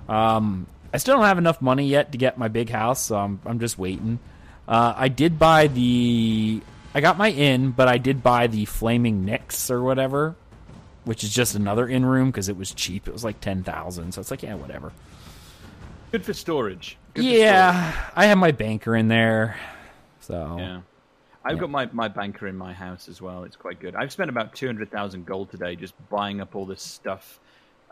Um, 0.08 0.66
I 0.92 0.98
still 0.98 1.16
don't 1.16 1.24
have 1.24 1.38
enough 1.38 1.60
money 1.60 1.86
yet 1.86 2.12
to 2.12 2.18
get 2.18 2.38
my 2.38 2.48
big 2.48 2.70
house, 2.70 3.02
so 3.02 3.16
I'm 3.16 3.40
I'm 3.44 3.60
just 3.60 3.78
waiting. 3.78 4.18
Uh, 4.66 4.94
I 4.96 5.08
did 5.08 5.38
buy 5.38 5.68
the. 5.68 6.60
I 6.94 7.00
got 7.00 7.18
my 7.18 7.30
inn, 7.30 7.70
but 7.70 7.88
I 7.88 7.98
did 7.98 8.22
buy 8.22 8.46
the 8.46 8.64
flaming 8.64 9.24
Nix 9.24 9.70
or 9.70 9.82
whatever, 9.82 10.36
which 11.04 11.24
is 11.24 11.32
just 11.32 11.54
another 11.54 11.88
inn 11.88 12.04
room 12.04 12.30
because 12.30 12.48
it 12.48 12.56
was 12.56 12.72
cheap. 12.72 13.06
It 13.08 13.12
was 13.12 13.24
like 13.24 13.40
ten 13.40 13.62
thousand, 13.62 14.12
so 14.12 14.20
it's 14.20 14.30
like 14.30 14.42
yeah, 14.42 14.54
whatever. 14.54 14.92
Good 16.10 16.24
for 16.24 16.32
storage. 16.32 16.96
Good 17.14 17.24
for 17.24 17.30
yeah, 17.30 18.10
I 18.16 18.26
have 18.26 18.38
my 18.38 18.52
banker 18.52 18.96
in 18.96 19.08
there, 19.08 19.56
so. 20.20 20.56
Yeah. 20.58 20.80
I've 21.48 21.54
Yeah. 21.56 21.60
got 21.62 21.70
my, 21.70 21.86
my 21.92 22.08
banker 22.08 22.46
in 22.46 22.56
my 22.56 22.74
house 22.74 23.08
as 23.08 23.22
well. 23.22 23.44
It's 23.44 23.56
quite 23.56 23.80
good. 23.80 23.94
I've 23.96 24.12
spent 24.12 24.28
about 24.28 24.54
200,000 24.54 25.24
gold 25.24 25.50
today 25.50 25.76
just 25.76 25.94
buying 26.10 26.40
up 26.42 26.54
all 26.54 26.66
this 26.66 26.82
stuff 26.82 27.40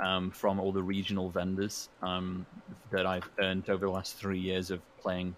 um, 0.05 0.31
from 0.31 0.61
all 0.61 0.73
the 0.73 0.83
regional 0.83 1.31
vendors 1.31 1.89
um, 2.03 2.47
that 2.93 3.07
I've 3.07 3.29
earned 3.41 3.71
over 3.71 3.87
the 3.87 3.91
last 3.91 4.17
three 4.17 4.39
years 4.39 4.71
of 4.71 4.83
playing, 5.01 5.35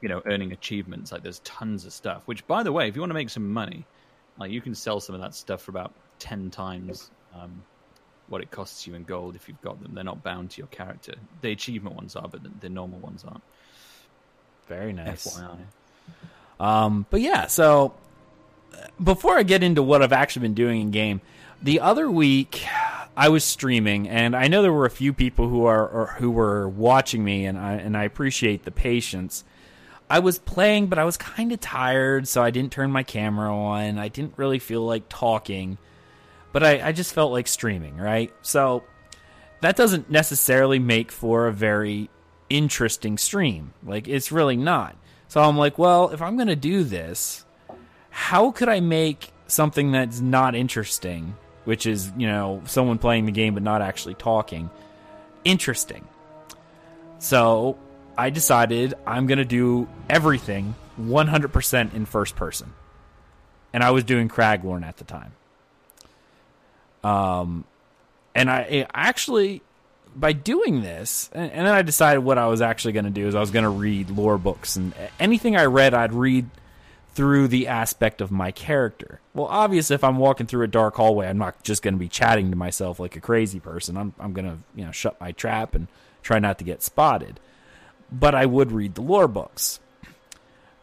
you 0.00 0.08
know, 0.08 0.22
earning 0.26 0.52
achievements. 0.52 1.10
Like 1.10 1.24
there's 1.24 1.40
tons 1.40 1.84
of 1.84 1.92
stuff, 1.92 2.22
which 2.26 2.46
by 2.46 2.62
the 2.62 2.70
way, 2.70 2.86
if 2.86 2.94
you 2.94 3.02
want 3.02 3.10
to 3.10 3.14
make 3.14 3.30
some 3.30 3.52
money, 3.52 3.84
like 4.38 4.52
you 4.52 4.60
can 4.60 4.74
sell 4.74 5.00
some 5.00 5.16
of 5.16 5.20
that 5.22 5.34
stuff 5.34 5.62
for 5.62 5.72
about 5.72 5.92
10 6.20 6.50
times 6.52 7.10
um, 7.34 7.64
what 8.28 8.42
it 8.42 8.50
costs 8.52 8.86
you 8.86 8.94
in 8.94 9.02
gold 9.02 9.34
if 9.34 9.48
you've 9.48 9.60
got 9.60 9.82
them. 9.82 9.92
They're 9.92 10.04
not 10.04 10.22
bound 10.22 10.52
to 10.52 10.58
your 10.58 10.68
character. 10.68 11.14
The 11.42 11.50
achievement 11.50 11.96
ones 11.96 12.14
are, 12.14 12.28
but 12.28 12.44
the, 12.44 12.52
the 12.60 12.68
normal 12.68 13.00
ones 13.00 13.24
aren't. 13.24 13.42
very 14.68 14.92
nice. 14.92 15.26
FYI. 15.26 15.58
Um, 16.58 17.06
but 17.10 17.20
yeah, 17.20 17.46
so 17.46 17.94
before 19.02 19.36
I 19.38 19.42
get 19.42 19.62
into 19.62 19.82
what 19.82 20.02
I've 20.02 20.12
actually 20.12 20.42
been 20.42 20.54
doing 20.54 20.80
in 20.80 20.90
game, 20.90 21.20
the 21.62 21.80
other 21.80 22.10
week 22.10 22.64
I 23.16 23.28
was 23.30 23.44
streaming, 23.44 24.08
and 24.08 24.36
I 24.36 24.48
know 24.48 24.62
there 24.62 24.72
were 24.72 24.86
a 24.86 24.90
few 24.90 25.12
people 25.12 25.48
who 25.48 25.64
are 25.64 26.14
who 26.18 26.30
were 26.30 26.68
watching 26.68 27.24
me, 27.24 27.46
and 27.46 27.58
I 27.58 27.74
and 27.74 27.96
I 27.96 28.04
appreciate 28.04 28.64
the 28.64 28.70
patience. 28.70 29.44
I 30.08 30.20
was 30.20 30.38
playing, 30.38 30.86
but 30.86 30.98
I 30.98 31.04
was 31.04 31.16
kind 31.16 31.50
of 31.50 31.60
tired, 31.60 32.28
so 32.28 32.42
I 32.42 32.50
didn't 32.50 32.72
turn 32.72 32.92
my 32.92 33.02
camera 33.02 33.54
on. 33.54 33.98
I 33.98 34.08
didn't 34.08 34.34
really 34.36 34.60
feel 34.60 34.82
like 34.82 35.08
talking, 35.08 35.78
but 36.52 36.62
I, 36.62 36.88
I 36.88 36.92
just 36.92 37.12
felt 37.12 37.32
like 37.32 37.48
streaming, 37.48 37.96
right? 37.96 38.32
So 38.42 38.84
that 39.62 39.74
doesn't 39.74 40.08
necessarily 40.10 40.78
make 40.78 41.10
for 41.10 41.48
a 41.48 41.52
very 41.52 42.08
interesting 42.48 43.18
stream. 43.18 43.72
Like, 43.84 44.06
it's 44.06 44.30
really 44.30 44.56
not. 44.56 44.96
So 45.28 45.40
I'm 45.42 45.56
like, 45.56 45.78
well, 45.78 46.10
if 46.10 46.22
I'm 46.22 46.36
going 46.36 46.48
to 46.48 46.56
do 46.56 46.84
this, 46.84 47.44
how 48.10 48.50
could 48.50 48.68
I 48.68 48.80
make 48.80 49.32
something 49.46 49.92
that's 49.92 50.20
not 50.20 50.54
interesting, 50.54 51.36
which 51.64 51.86
is, 51.86 52.12
you 52.16 52.26
know, 52.26 52.62
someone 52.66 52.98
playing 52.98 53.26
the 53.26 53.32
game 53.32 53.54
but 53.54 53.62
not 53.62 53.82
actually 53.82 54.14
talking, 54.14 54.70
interesting? 55.44 56.06
So 57.18 57.76
I 58.16 58.30
decided 58.30 58.94
I'm 59.06 59.26
going 59.26 59.38
to 59.38 59.44
do 59.44 59.88
everything 60.08 60.74
100% 61.00 61.94
in 61.94 62.06
first 62.06 62.36
person. 62.36 62.72
And 63.72 63.82
I 63.82 63.90
was 63.90 64.04
doing 64.04 64.28
Craglorn 64.28 64.84
at 64.84 64.96
the 64.96 65.04
time. 65.04 65.32
Um, 67.04 67.64
and 68.34 68.50
I, 68.50 68.86
I 68.94 69.08
actually, 69.08 69.62
by 70.18 70.32
doing 70.32 70.82
this, 70.82 71.30
and, 71.32 71.52
and 71.52 71.66
then 71.66 71.74
I 71.74 71.82
decided 71.82 72.20
what 72.20 72.38
I 72.38 72.46
was 72.46 72.62
actually 72.62 72.92
going 72.92 73.04
to 73.04 73.10
do 73.10 73.28
is 73.28 73.34
I 73.34 73.40
was 73.40 73.50
going 73.50 73.64
to 73.64 73.68
read 73.68 74.10
lore 74.10 74.38
books. 74.38 74.76
And 74.76 74.94
anything 75.20 75.56
I 75.56 75.66
read, 75.66 75.94
I'd 75.94 76.12
read 76.12 76.48
through 77.14 77.48
the 77.48 77.68
aspect 77.68 78.20
of 78.20 78.30
my 78.30 78.50
character. 78.50 79.20
Well, 79.34 79.46
obviously, 79.46 79.94
if 79.94 80.04
I'm 80.04 80.18
walking 80.18 80.46
through 80.46 80.64
a 80.64 80.68
dark 80.68 80.96
hallway, 80.96 81.28
I'm 81.28 81.38
not 81.38 81.62
just 81.62 81.82
going 81.82 81.94
to 81.94 82.00
be 82.00 82.08
chatting 82.08 82.50
to 82.50 82.56
myself 82.56 82.98
like 82.98 83.16
a 83.16 83.20
crazy 83.20 83.60
person. 83.60 83.96
I'm, 83.96 84.14
I'm 84.18 84.32
going 84.32 84.46
to, 84.46 84.58
you 84.74 84.84
know, 84.84 84.92
shut 84.92 85.20
my 85.20 85.32
trap 85.32 85.74
and 85.74 85.88
try 86.22 86.38
not 86.38 86.58
to 86.58 86.64
get 86.64 86.82
spotted. 86.82 87.38
But 88.10 88.34
I 88.34 88.46
would 88.46 88.72
read 88.72 88.94
the 88.94 89.02
lore 89.02 89.28
books. 89.28 89.80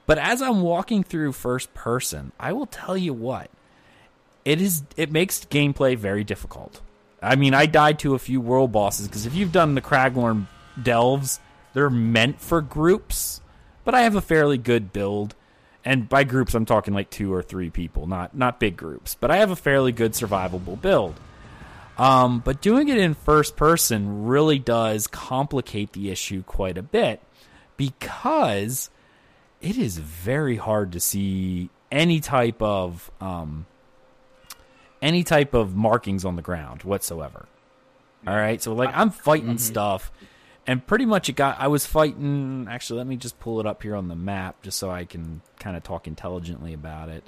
But 0.05 0.17
as 0.17 0.41
I'm 0.41 0.61
walking 0.61 1.03
through 1.03 1.31
first 1.31 1.73
person, 1.73 2.33
I 2.39 2.51
will 2.51 2.65
tell 2.65 2.97
you 2.97 3.13
what, 3.13 3.49
it 4.43 4.61
is 4.61 4.83
it 4.97 5.11
makes 5.11 5.45
gameplay 5.45 5.97
very 5.97 6.23
difficult. 6.23 6.81
I 7.23 7.35
mean, 7.35 7.53
I 7.53 7.65
died 7.65 7.99
to 7.99 8.15
a 8.15 8.19
few 8.19 8.41
world 8.41 8.71
bosses 8.71 9.07
because 9.07 9.25
if 9.25 9.33
you've 9.33 9.51
done 9.51 9.75
the 9.75 9.81
Craglorn 9.81 10.47
delves, 10.81 11.39
they're 11.73 11.89
meant 11.89 12.41
for 12.41 12.61
groups. 12.61 13.41
But 13.85 13.95
I 13.95 14.01
have 14.01 14.15
a 14.15 14.21
fairly 14.21 14.57
good 14.57 14.93
build, 14.93 15.35
and 15.83 16.07
by 16.07 16.23
groups 16.23 16.53
I'm 16.53 16.65
talking 16.65 16.93
like 16.93 17.09
two 17.09 17.33
or 17.33 17.41
three 17.43 17.69
people, 17.69 18.07
not 18.07 18.35
not 18.35 18.59
big 18.59 18.77
groups. 18.77 19.15
But 19.19 19.31
I 19.31 19.37
have 19.37 19.51
a 19.51 19.55
fairly 19.55 19.91
good 19.91 20.13
survivable 20.13 20.79
build. 20.79 21.19
Um, 21.97 22.39
but 22.39 22.61
doing 22.61 22.89
it 22.89 22.97
in 22.97 23.13
first 23.13 23.55
person 23.55 24.25
really 24.25 24.57
does 24.57 25.05
complicate 25.07 25.93
the 25.93 26.09
issue 26.09 26.41
quite 26.41 26.77
a 26.77 26.83
bit 26.83 27.21
because 27.77 28.89
it 29.61 29.77
is 29.77 29.97
very 29.99 30.55
hard 30.55 30.93
to 30.93 30.99
see 30.99 31.69
any 31.91 32.19
type 32.19 32.61
of 32.61 33.11
um, 33.21 33.67
any 35.03 35.23
type 35.23 35.53
of 35.53 35.75
markings 35.75 36.25
on 36.25 36.37
the 36.37 36.41
ground 36.41 36.81
whatsoever. 36.83 37.45
All 38.25 38.35
right, 38.35 38.61
so 38.61 38.73
like 38.73 38.89
I'm 38.95 39.11
fighting 39.11 39.57
stuff, 39.57 40.09
and 40.65 40.85
pretty 40.87 41.05
much 41.05 41.27
it 41.27 41.35
got. 41.35 41.59
I 41.59 41.67
was 41.67 41.85
fighting. 41.85 42.67
Actually, 42.69 42.99
let 42.99 43.07
me 43.07 43.17
just 43.17 43.37
pull 43.39 43.59
it 43.59 43.67
up 43.67 43.83
here 43.83 43.95
on 43.95 44.07
the 44.07 44.15
map 44.15 44.61
just 44.63 44.79
so 44.79 44.89
I 44.89 45.03
can 45.03 45.41
kind 45.59 45.75
of 45.75 45.83
talk 45.83 46.07
intelligently 46.07 46.73
about 46.73 47.09
it. 47.09 47.25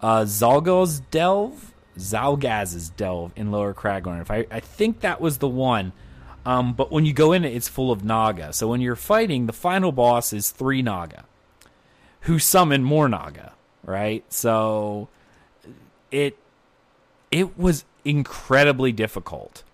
Uh, 0.00 0.24
Zalgo's 0.24 1.00
Delve, 1.00 1.74
Zalgaz's 1.98 2.88
Delve 2.88 3.32
in 3.36 3.50
Lower 3.50 3.74
Craglorn. 3.74 4.22
If 4.22 4.30
I, 4.30 4.46
I 4.50 4.60
think 4.60 5.00
that 5.00 5.20
was 5.20 5.38
the 5.38 5.48
one. 5.48 5.92
Um, 6.46 6.74
but 6.74 6.92
when 6.92 7.06
you 7.06 7.14
go 7.14 7.32
in 7.32 7.44
it's 7.44 7.68
full 7.68 7.90
of 7.90 8.04
Naga. 8.04 8.52
So 8.52 8.68
when 8.68 8.80
you're 8.80 8.96
fighting, 8.96 9.46
the 9.46 9.52
final 9.52 9.92
boss 9.92 10.32
is 10.32 10.50
three 10.50 10.82
Naga, 10.82 11.24
who 12.22 12.38
summon 12.38 12.82
more 12.82 13.08
Naga. 13.08 13.52
Right. 13.82 14.24
So 14.32 15.08
it 16.10 16.38
it 17.34 17.58
was 17.58 17.84
incredibly 18.04 18.92
difficult. 18.92 19.64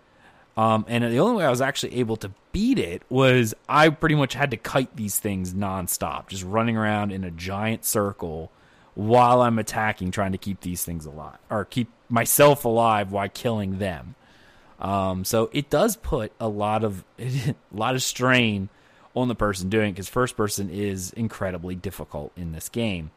Um, 0.57 0.87
and 0.89 1.05
the 1.05 1.19
only 1.19 1.37
way 1.37 1.45
I 1.45 1.51
was 1.51 1.61
actually 1.61 1.97
able 1.97 2.17
to 2.17 2.33
beat 2.53 2.79
it 2.79 3.03
was 3.11 3.55
I 3.69 3.91
pretty 3.91 4.15
much 4.15 4.33
had 4.33 4.51
to 4.53 4.57
kite 4.57 4.97
these 4.97 5.19
things 5.19 5.53
nonstop, 5.53 6.29
just 6.29 6.43
running 6.43 6.79
around 6.79 7.13
in 7.13 7.23
a 7.23 7.31
giant 7.31 7.85
circle 7.85 8.51
while 8.95 9.43
I'm 9.43 9.59
attacking, 9.59 10.11
trying 10.11 10.33
to 10.33 10.39
keep 10.39 10.63
these 10.63 10.85
things 10.85 11.05
alive 11.05 11.37
or 11.51 11.67
keep 11.67 11.89
myself 12.09 12.65
alive 12.65 13.13
while 13.13 13.29
killing 13.29 13.79
them. 13.79 14.15
Um, 14.79 15.27
so 15.27 15.51
it 15.53 15.69
does 15.69 15.97
put 15.97 16.33
a 16.41 16.49
lot 16.49 16.83
of 16.83 17.05
a 17.19 17.55
lot 17.75 17.95
of 17.95 18.03
strain 18.03 18.71
on 19.15 19.29
the 19.29 19.35
person 19.35 19.69
doing 19.69 19.91
it 19.91 19.93
because 19.93 20.09
first 20.09 20.35
person 20.35 20.71
is 20.71 21.13
incredibly 21.13 21.75
difficult 21.75 22.33
in 22.39 22.53
this 22.53 22.71
game. 22.71 23.11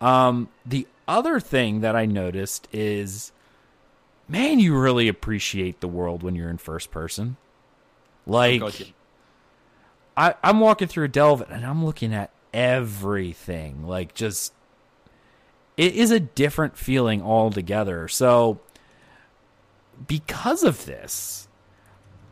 Um, 0.00 0.48
the 0.64 0.86
other 1.08 1.40
thing 1.40 1.80
that 1.80 1.96
I 1.96 2.06
noticed 2.06 2.68
is, 2.72 3.32
man, 4.28 4.58
you 4.58 4.76
really 4.76 5.08
appreciate 5.08 5.80
the 5.80 5.88
world 5.88 6.22
when 6.22 6.34
you're 6.34 6.50
in 6.50 6.58
first 6.58 6.90
person. 6.90 7.36
Like. 8.26 8.62
I, 10.16 10.34
I'm 10.42 10.58
walking 10.58 10.88
through 10.88 11.04
a 11.04 11.08
Delve 11.08 11.48
and 11.48 11.64
I'm 11.64 11.84
looking 11.84 12.12
at 12.12 12.32
everything. 12.52 13.86
Like, 13.86 14.14
just 14.14 14.52
it 15.76 15.94
is 15.94 16.10
a 16.10 16.18
different 16.18 16.76
feeling 16.76 17.22
altogether. 17.22 18.08
So, 18.08 18.58
because 20.08 20.64
of 20.64 20.84
this, 20.86 21.46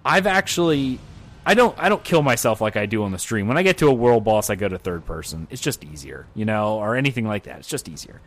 I've 0.04 0.26
actually 0.26 0.98
I 1.46 1.54
don't 1.54 1.78
I 1.78 1.88
don't 1.88 2.02
kill 2.02 2.22
myself 2.22 2.60
like 2.60 2.76
I 2.76 2.86
do 2.86 3.04
on 3.04 3.12
the 3.12 3.20
stream. 3.20 3.46
When 3.46 3.56
I 3.56 3.62
get 3.62 3.78
to 3.78 3.86
a 3.86 3.94
world 3.94 4.24
boss, 4.24 4.50
I 4.50 4.56
go 4.56 4.68
to 4.68 4.78
third 4.78 5.06
person. 5.06 5.46
It's 5.48 5.62
just 5.62 5.84
easier, 5.84 6.26
you 6.34 6.44
know, 6.44 6.78
or 6.78 6.96
anything 6.96 7.24
like 7.24 7.44
that. 7.44 7.60
It's 7.60 7.68
just 7.68 7.88
easier. 7.88 8.20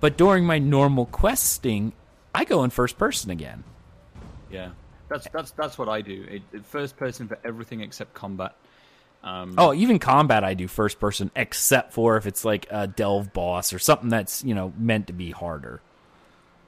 But 0.00 0.16
during 0.16 0.46
my 0.46 0.58
normal 0.58 1.04
questing, 1.04 1.92
I 2.36 2.44
go 2.44 2.64
in 2.64 2.70
first 2.70 2.98
person 2.98 3.30
again. 3.30 3.64
Yeah, 4.50 4.72
that's 5.08 5.26
that's 5.32 5.52
that's 5.52 5.78
what 5.78 5.88
I 5.88 6.02
do. 6.02 6.26
It, 6.28 6.42
it 6.52 6.66
first 6.66 6.98
person 6.98 7.28
for 7.28 7.38
everything 7.42 7.80
except 7.80 8.12
combat. 8.12 8.54
Um, 9.24 9.54
Oh, 9.56 9.72
even 9.72 9.98
combat 9.98 10.44
I 10.44 10.52
do 10.52 10.68
first 10.68 11.00
person, 11.00 11.30
except 11.34 11.94
for 11.94 12.18
if 12.18 12.26
it's 12.26 12.44
like 12.44 12.66
a 12.68 12.86
delve 12.86 13.32
boss 13.32 13.72
or 13.72 13.78
something 13.78 14.10
that's 14.10 14.44
you 14.44 14.54
know 14.54 14.74
meant 14.76 15.06
to 15.06 15.14
be 15.14 15.30
harder. 15.30 15.80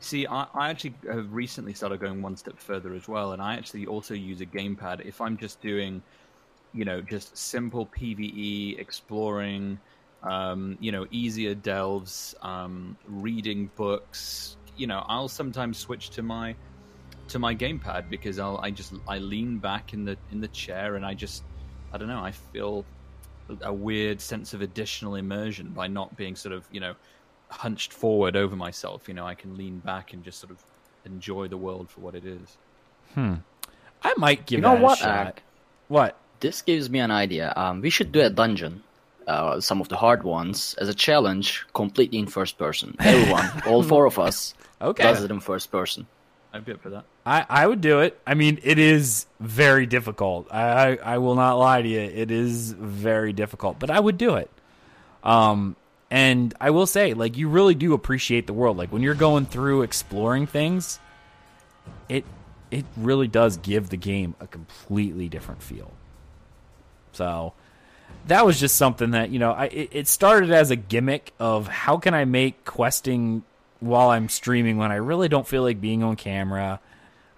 See, 0.00 0.26
I, 0.26 0.46
I 0.54 0.70
actually 0.70 0.94
have 1.06 1.34
recently 1.34 1.74
started 1.74 2.00
going 2.00 2.22
one 2.22 2.38
step 2.38 2.58
further 2.58 2.94
as 2.94 3.06
well, 3.06 3.32
and 3.32 3.42
I 3.42 3.56
actually 3.56 3.86
also 3.86 4.14
use 4.14 4.40
a 4.40 4.46
gamepad 4.46 5.04
if 5.04 5.20
I'm 5.20 5.36
just 5.36 5.60
doing, 5.60 6.02
you 6.72 6.86
know, 6.86 7.02
just 7.02 7.36
simple 7.36 7.84
PVE, 7.84 8.78
exploring, 8.78 9.78
um, 10.22 10.78
you 10.80 10.92
know, 10.92 11.06
easier 11.10 11.54
delves, 11.54 12.34
um, 12.40 12.96
reading 13.06 13.70
books. 13.76 14.56
You 14.78 14.86
know, 14.86 15.04
I'll 15.08 15.28
sometimes 15.28 15.76
switch 15.78 16.10
to 16.10 16.22
my 16.22 16.54
to 17.28 17.38
my 17.38 17.54
gamepad 17.54 18.08
because 18.08 18.38
I'll 18.38 18.58
I 18.62 18.70
just 18.70 18.94
I 19.06 19.18
lean 19.18 19.58
back 19.58 19.92
in 19.92 20.04
the 20.04 20.16
in 20.32 20.40
the 20.40 20.48
chair 20.48 20.96
and 20.96 21.04
I 21.04 21.14
just 21.14 21.44
I 21.92 21.98
don't 21.98 22.08
know 22.08 22.22
I 22.22 22.32
feel 22.32 22.84
a 23.62 23.72
weird 23.72 24.20
sense 24.20 24.54
of 24.54 24.60
additional 24.60 25.14
immersion 25.14 25.70
by 25.70 25.86
not 25.86 26.16
being 26.16 26.36
sort 26.36 26.54
of 26.54 26.66
you 26.72 26.80
know 26.80 26.94
hunched 27.50 27.92
forward 27.92 28.36
over 28.36 28.56
myself. 28.56 29.08
You 29.08 29.14
know 29.14 29.26
I 29.26 29.34
can 29.34 29.56
lean 29.56 29.78
back 29.80 30.12
and 30.12 30.24
just 30.24 30.38
sort 30.40 30.50
of 30.50 30.62
enjoy 31.04 31.48
the 31.48 31.56
world 31.56 31.90
for 31.90 32.00
what 32.00 32.14
it 32.14 32.24
is. 32.24 32.56
Hmm. 33.14 33.34
I 34.02 34.14
might 34.16 34.46
give 34.46 34.58
You 34.58 34.62
know 34.62 34.74
what, 34.74 34.98
a 35.00 35.02
shot. 35.02 35.26
Ak? 35.26 35.42
What? 35.88 36.16
This 36.40 36.62
gives 36.62 36.88
me 36.88 37.00
an 37.00 37.10
idea. 37.10 37.52
Um, 37.56 37.80
we 37.80 37.90
should 37.90 38.12
do 38.12 38.20
a 38.20 38.30
dungeon, 38.30 38.84
uh, 39.28 39.60
some 39.60 39.80
of 39.80 39.88
the 39.88 39.96
hard 39.96 40.22
ones, 40.24 40.74
as 40.78 40.88
a 40.88 40.94
challenge, 40.94 41.64
completely 41.74 42.18
in 42.18 42.26
first 42.26 42.58
person. 42.58 42.96
Everyone, 43.00 43.50
all 43.66 43.82
four 43.82 44.06
of 44.06 44.18
us, 44.18 44.54
Okay. 44.80 45.02
does 45.02 45.22
it 45.22 45.30
in 45.30 45.40
first 45.40 45.70
person. 45.70 46.06
I'd 46.52 46.64
be 46.64 46.72
up 46.72 46.80
for 46.80 46.90
that. 46.90 47.04
I, 47.26 47.44
I 47.48 47.66
would 47.66 47.80
do 47.82 48.00
it. 48.00 48.18
I 48.26 48.32
mean, 48.34 48.58
it 48.62 48.78
is 48.78 49.26
very 49.38 49.84
difficult. 49.86 50.48
I, 50.50 50.62
I, 50.62 50.98
I 51.14 51.18
will 51.18 51.34
not 51.34 51.54
lie 51.58 51.82
to 51.82 51.88
you. 51.88 52.00
It 52.00 52.30
is 52.30 52.72
very 52.72 53.32
difficult, 53.34 53.78
but 53.78 53.90
I 53.90 54.00
would 54.00 54.16
do 54.16 54.36
it. 54.36 54.50
Um, 55.22 55.76
and 56.10 56.54
I 56.58 56.70
will 56.70 56.86
say, 56.86 57.12
like, 57.12 57.36
you 57.36 57.50
really 57.50 57.74
do 57.74 57.92
appreciate 57.92 58.46
the 58.46 58.54
world. 58.54 58.78
Like 58.78 58.90
when 58.90 59.02
you're 59.02 59.14
going 59.14 59.44
through 59.44 59.82
exploring 59.82 60.46
things, 60.46 60.98
it 62.08 62.24
it 62.70 62.86
really 62.96 63.28
does 63.28 63.58
give 63.58 63.90
the 63.90 63.96
game 63.98 64.34
a 64.40 64.46
completely 64.46 65.28
different 65.28 65.62
feel. 65.62 65.92
So 67.12 67.52
that 68.28 68.44
was 68.44 68.60
just 68.60 68.76
something 68.76 69.12
that 69.12 69.30
you 69.30 69.38
know 69.38 69.52
I 69.52 69.66
it, 69.66 70.06
started 70.06 70.50
as 70.50 70.70
a 70.70 70.76
gimmick 70.76 71.32
of 71.38 71.66
how 71.66 71.96
can 71.96 72.14
I 72.14 72.24
make 72.24 72.64
questing 72.64 73.42
while 73.80 74.10
I'm 74.10 74.28
streaming 74.28 74.76
when 74.76 74.92
I 74.92 74.96
really 74.96 75.28
don't 75.28 75.46
feel 75.46 75.62
like 75.62 75.80
being 75.80 76.02
on 76.02 76.16
camera. 76.16 76.80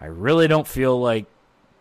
I 0.01 0.07
really 0.07 0.49
don't 0.49 0.67
feel 0.67 1.01
like 1.01 1.27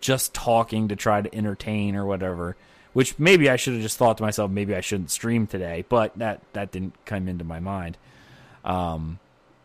just 0.02 0.34
talking 0.34 0.90
to 0.90 0.96
try 0.96 1.22
to 1.22 1.34
entertain 1.34 1.96
or 1.96 2.06
whatever. 2.06 2.56
Which 2.94 3.20
maybe 3.20 3.50
I 3.50 3.56
should 3.56 3.74
have 3.74 3.84
just 3.84 3.98
thought 3.98 4.18
to 4.18 4.24
myself, 4.24 4.50
maybe 4.50 4.76
I 4.76 4.82
shouldn't 4.82 5.12
stream 5.12 5.48
today, 5.48 5.86
but 5.90 6.18
that 6.18 6.42
that 6.54 6.72
didn't 6.72 6.94
come 7.06 7.28
into 7.28 7.44
my 7.44 7.60
mind. 7.60 7.98
Um, 8.66 9.20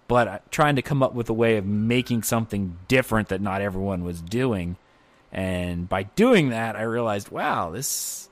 but 0.09 0.51
trying 0.53 0.77
to 0.77 0.83
come 0.83 1.03
up 1.03 1.15
with 1.15 1.29
a 1.31 1.35
way 1.35 1.57
of 1.57 1.67
making 1.67 2.23
something 2.23 2.79
different 2.87 3.29
that 3.29 3.41
not 3.41 3.63
everyone 3.63 4.05
was 4.05 4.21
doing, 4.21 4.77
and 5.33 5.89
by 5.89 6.05
doing 6.05 6.51
that, 6.51 6.77
I 6.77 6.83
realized, 6.83 7.31
wow, 7.31 7.71
this 7.71 8.29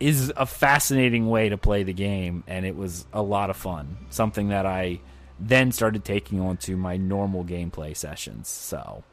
is 0.00 0.32
a 0.36 0.46
fascinating 0.46 1.28
way 1.28 1.48
to 1.50 1.58
play 1.58 1.82
the 1.82 1.92
game, 1.92 2.42
and 2.46 2.64
it 2.66 2.74
was 2.76 3.06
a 3.12 3.22
lot 3.22 3.50
of 3.50 3.56
fun. 3.56 3.96
Something 4.10 4.48
that 4.48 4.66
I 4.66 5.00
then 5.38 5.72
started 5.72 6.04
taking 6.04 6.40
on 6.40 6.56
to 6.58 6.76
my 6.76 6.96
normal 6.96 7.44
gameplay 7.44 7.96
sessions. 7.96 8.48
So, 8.48 9.04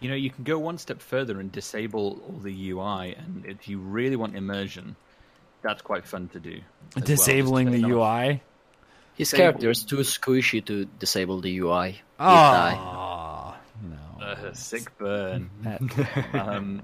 You 0.00 0.10
know, 0.10 0.14
you 0.14 0.30
can 0.30 0.44
go 0.44 0.58
one 0.58 0.78
step 0.78 1.00
further 1.00 1.40
and 1.40 1.50
disable 1.50 2.20
all 2.28 2.38
the 2.42 2.70
UI, 2.70 3.14
and 3.14 3.44
if 3.46 3.66
you 3.68 3.78
really 3.78 4.16
want 4.16 4.36
immersion, 4.36 4.94
that's 5.62 5.82
quite 5.82 6.06
fun 6.06 6.28
to 6.28 6.40
do. 6.40 6.50
as 6.52 6.60
well. 6.96 7.04
Just 7.04 7.06
disabling 7.26 7.70
the 7.72 7.80
turn 7.82 7.92
off- 7.92 8.26
UI. 8.28 8.42
His 9.16 9.30
Disable. 9.30 9.42
character 9.42 9.70
is 9.70 9.82
too 9.84 9.96
squishy 9.98 10.62
to 10.66 10.84
disable 10.98 11.40
the 11.40 11.58
UI. 11.60 12.00
Oh, 12.20 13.54
no. 13.82 14.24
Uh, 14.24 14.52
sick 14.52 14.96
burn. 14.98 15.48
um, 16.34 16.82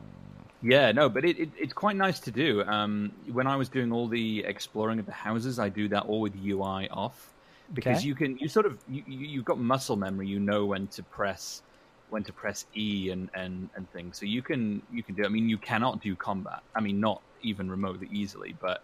yeah, 0.63 0.93
no, 0.93 1.09
but 1.09 1.25
it, 1.25 1.39
it, 1.39 1.51
it's 1.59 1.73
quite 1.73 1.97
nice 1.97 2.21
to 2.21 2.31
do. 2.31 2.63
Um, 2.65 3.13
when 3.33 3.47
I 3.47 3.57
was 3.57 3.69
doing 3.69 3.93
all 3.93 4.09
the 4.09 4.45
exploring 4.45 4.99
of 4.99 5.07
the 5.07 5.13
houses, 5.13 5.59
I 5.59 5.69
do 5.69 5.89
that 5.89 6.05
all 6.07 6.21
with 6.21 6.35
UI 6.37 6.89
off 6.91 7.33
because 7.75 7.99
Okay. 7.99 8.07
you 8.09 8.15
can 8.15 8.37
you 8.39 8.49
sort 8.49 8.67
of 8.67 8.79
you, 8.89 9.03
you- 9.07 9.27
you've 9.27 9.45
got 9.45 9.59
muscle 9.59 9.97
memory. 9.97 10.27
You 10.29 10.41
know 10.41 10.67
when 10.67 10.87
to 10.89 11.03
press 11.03 11.63
when 12.11 12.23
to 12.25 12.33
press 12.33 12.67
E 12.77 13.09
and, 13.11 13.31
and, 13.35 13.71
and 13.75 13.91
things. 13.91 14.19
So 14.19 14.27
you 14.27 14.43
can 14.43 14.83
you 14.93 15.03
can 15.03 15.15
do. 15.15 15.25
I 15.25 15.29
mean, 15.29 15.49
you 15.49 15.59
cannot 15.59 16.03
do 16.03 16.15
combat. 16.15 16.61
I 16.75 16.81
mean, 16.81 17.01
not 17.01 17.23
even 17.43 17.71
remotely 17.71 18.09
easily, 18.13 18.55
but 18.61 18.83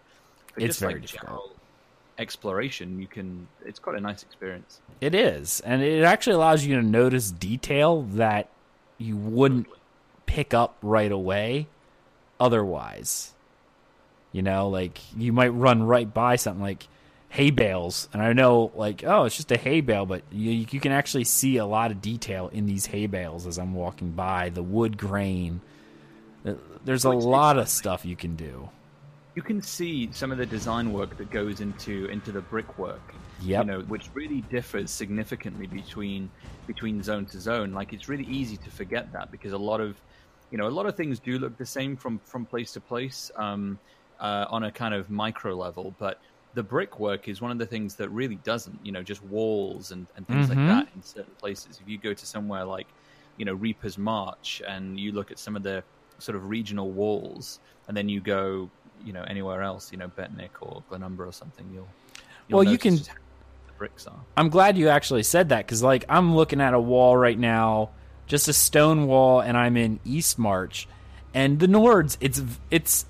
for 0.53 0.59
It's 0.61 0.67
just 0.69 0.79
very 0.79 0.93
like 0.93 1.01
difficult. 1.03 1.29
general 1.29 1.55
exploration, 2.17 2.99
you 2.99 3.07
can. 3.07 3.47
It's 3.65 3.79
quite 3.79 3.95
a 3.97 4.01
nice 4.01 4.23
experience. 4.23 4.81
It 4.99 5.15
is, 5.15 5.61
and 5.61 5.81
it 5.81 6.03
actually 6.03 6.33
allows 6.33 6.65
you 6.65 6.75
to 6.75 6.81
notice 6.81 7.31
detail 7.31 8.01
that 8.13 8.49
you 8.97 9.15
wouldn't 9.15 9.67
pick 10.29 10.53
up 10.53 10.77
right 10.83 11.11
away 11.11 11.65
otherwise. 12.39 13.33
You 14.31 14.43
know, 14.43 14.69
like 14.69 14.99
you 15.17 15.33
might 15.33 15.49
run 15.49 15.81
right 15.81 16.11
by 16.13 16.35
something 16.35 16.61
like 16.61 16.87
hay 17.29 17.49
bales, 17.49 18.07
and 18.13 18.21
I 18.21 18.33
know, 18.33 18.71
like, 18.75 19.03
oh, 19.03 19.23
it's 19.23 19.35
just 19.35 19.51
a 19.51 19.57
hay 19.57 19.81
bale, 19.81 20.05
but 20.05 20.21
you 20.31 20.67
you 20.69 20.79
can 20.79 20.91
actually 20.91 21.23
see 21.23 21.57
a 21.57 21.65
lot 21.65 21.89
of 21.89 21.99
detail 21.99 22.47
in 22.53 22.67
these 22.67 22.85
hay 22.85 23.07
bales 23.07 23.47
as 23.47 23.57
I'm 23.57 23.73
walking 23.73 24.11
by. 24.11 24.49
The 24.49 24.61
wood 24.61 24.99
grain. 24.99 25.61
Uh, 26.45 26.53
There's 26.85 27.05
a 27.05 27.09
lot 27.09 27.57
of 27.57 27.67
stuff 27.69 28.05
you 28.05 28.15
can 28.15 28.35
do. 28.35 28.69
you 29.35 29.41
can 29.41 29.61
see 29.61 30.09
some 30.11 30.31
of 30.31 30.37
the 30.37 30.45
design 30.45 30.93
work 30.93 31.17
that 31.17 31.31
goes 31.31 31.59
into 31.59 32.05
into 32.05 32.31
the 32.31 32.41
brickwork. 32.41 33.01
Yep. 33.41 33.65
You 33.65 33.71
know, 33.71 33.79
which 33.81 34.09
really 34.13 34.41
differs 34.41 34.91
significantly 34.91 35.65
between 35.65 36.29
between 36.67 37.01
zone 37.01 37.25
to 37.27 37.39
zone. 37.39 37.73
Like 37.73 37.93
it's 37.93 38.07
really 38.07 38.25
easy 38.25 38.57
to 38.57 38.69
forget 38.69 39.11
that 39.13 39.31
because 39.31 39.53
a 39.53 39.57
lot 39.57 39.81
of 39.81 39.99
you 40.51 40.57
know 40.57 40.67
a 40.67 40.69
lot 40.69 40.85
of 40.85 40.95
things 40.95 41.19
do 41.19 41.37
look 41.39 41.57
the 41.57 41.65
same 41.65 41.95
from 41.95 42.19
from 42.25 42.45
place 42.45 42.71
to 42.73 42.79
place 42.81 43.31
um, 43.35 43.79
uh, 44.19 44.45
on 44.49 44.63
a 44.63 44.71
kind 44.71 44.93
of 44.93 45.09
micro 45.09 45.55
level, 45.55 45.93
but 45.99 46.19
the 46.55 46.63
brickwork 46.63 47.27
is 47.27 47.41
one 47.41 47.51
of 47.51 47.57
the 47.59 47.65
things 47.65 47.95
that 47.95 48.09
really 48.09 48.35
doesn't. 48.37 48.77
You 48.83 48.91
know, 48.91 49.03
just 49.03 49.23
walls 49.25 49.91
and, 49.91 50.07
and 50.15 50.27
things 50.27 50.47
Mhm. 50.47 50.49
like 50.49 50.65
that 50.67 50.87
in 50.95 51.03
certain 51.03 51.33
places. 51.39 51.79
If 51.81 51.87
you 51.87 51.97
go 51.97 52.13
to 52.13 52.25
somewhere 52.25 52.65
like 52.65 52.87
you 53.37 53.45
know 53.45 53.53
Reaper's 53.53 53.97
March 53.97 54.61
and 54.67 54.99
you 54.99 55.11
look 55.11 55.31
at 55.31 55.39
some 55.39 55.55
of 55.55 55.63
the 55.63 55.83
sort 56.17 56.35
of 56.35 56.49
regional 56.49 56.89
walls, 56.91 57.59
and 57.87 57.95
then 57.95 58.09
you 58.09 58.19
go 58.19 58.69
you 59.05 59.13
know 59.13 59.23
anywhere 59.27 59.61
else, 59.61 59.91
you 59.91 59.97
know 59.97 60.09
Betnikh 60.09 60.49
or 60.61 60.83
Glenumbra 60.89 61.27
or 61.27 61.31
something, 61.31 61.65
you'll, 61.73 61.87
you'll 62.47 62.57
Well, 62.57 62.63
you 62.71 62.77
can- 62.77 62.95
the 62.97 63.73
bricks 63.77 64.05
are. 64.07 64.19
I'm 64.35 64.49
glad 64.49 64.77
you 64.77 64.89
actually 64.89 65.23
said 65.23 65.49
that 65.49 65.65
because, 65.65 65.81
like, 65.81 66.03
I'm 66.09 66.35
looking 66.35 66.59
at 66.59 66.73
a 66.73 66.79
wall 66.79 67.15
right 67.15 67.39
now, 67.39 67.91
just 68.29 68.47
a 68.47 68.53
stone 68.53 69.07
wall, 69.07 69.41
and 69.41 69.57
I'm 69.57 69.75
in 69.75 69.99
Eastmarch, 70.05 70.85
and 71.33 71.59
the 71.59 71.67
Nords, 71.67 72.15
it's 72.21 72.41
it's 72.71 73.05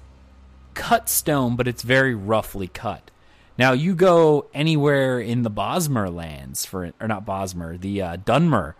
cut 0.73 1.07
stone, 1.09 1.55
but 1.55 1.67
it's 1.67 1.83
very 1.83 2.15
roughly 2.15 2.67
cut. 2.67 3.11
Now 3.57 3.73
you 3.73 3.93
go 3.93 4.47
anywhere 4.53 5.19
in 5.19 5.43
the 5.43 5.51
Bosmer 5.51 6.11
lands 6.11 6.65
for, 6.65 6.91
or 6.99 7.07
not 7.07 7.25
Bosmer, 7.25 7.79
the 7.79 8.01
uh, 8.01 8.17
Dunmer, 8.17 8.73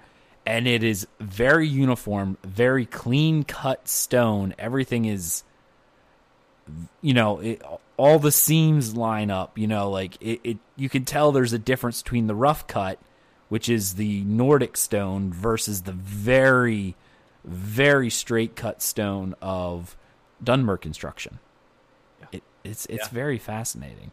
and 0.45 0.65
it 0.65 0.83
is 0.83 1.05
very 1.19 1.67
uniform, 1.67 2.37
very 2.43 2.85
clean 2.85 3.43
cut 3.43 3.87
stone. 3.87 4.55
Everything 4.57 5.05
is 5.05 5.43
you 7.01 7.13
know, 7.13 7.39
it, 7.39 7.61
all 7.97 8.19
the 8.19 8.31
seams 8.31 8.95
line 8.95 9.31
up. 9.31 9.57
You 9.57 9.67
know, 9.67 9.89
like 9.89 10.17
it, 10.21 10.39
it, 10.43 10.57
you 10.75 10.89
can 10.89 11.05
tell 11.05 11.31
there's 11.31 11.53
a 11.53 11.59
difference 11.59 12.01
between 12.01 12.27
the 12.27 12.35
rough 12.35 12.67
cut, 12.67 12.99
which 13.49 13.67
is 13.69 13.95
the 13.95 14.23
Nordic 14.23 14.77
stone, 14.77 15.33
versus 15.33 15.81
the 15.83 15.91
very, 15.91 16.95
very 17.43 18.09
straight 18.09 18.55
cut 18.55 18.81
stone 18.81 19.35
of 19.41 19.95
Dunmer 20.43 20.79
construction. 20.79 21.39
It, 22.31 22.43
it's 22.63 22.85
it's 22.85 23.05
Yeah. 23.07 23.09
very 23.13 23.37
fascinating. 23.37 24.11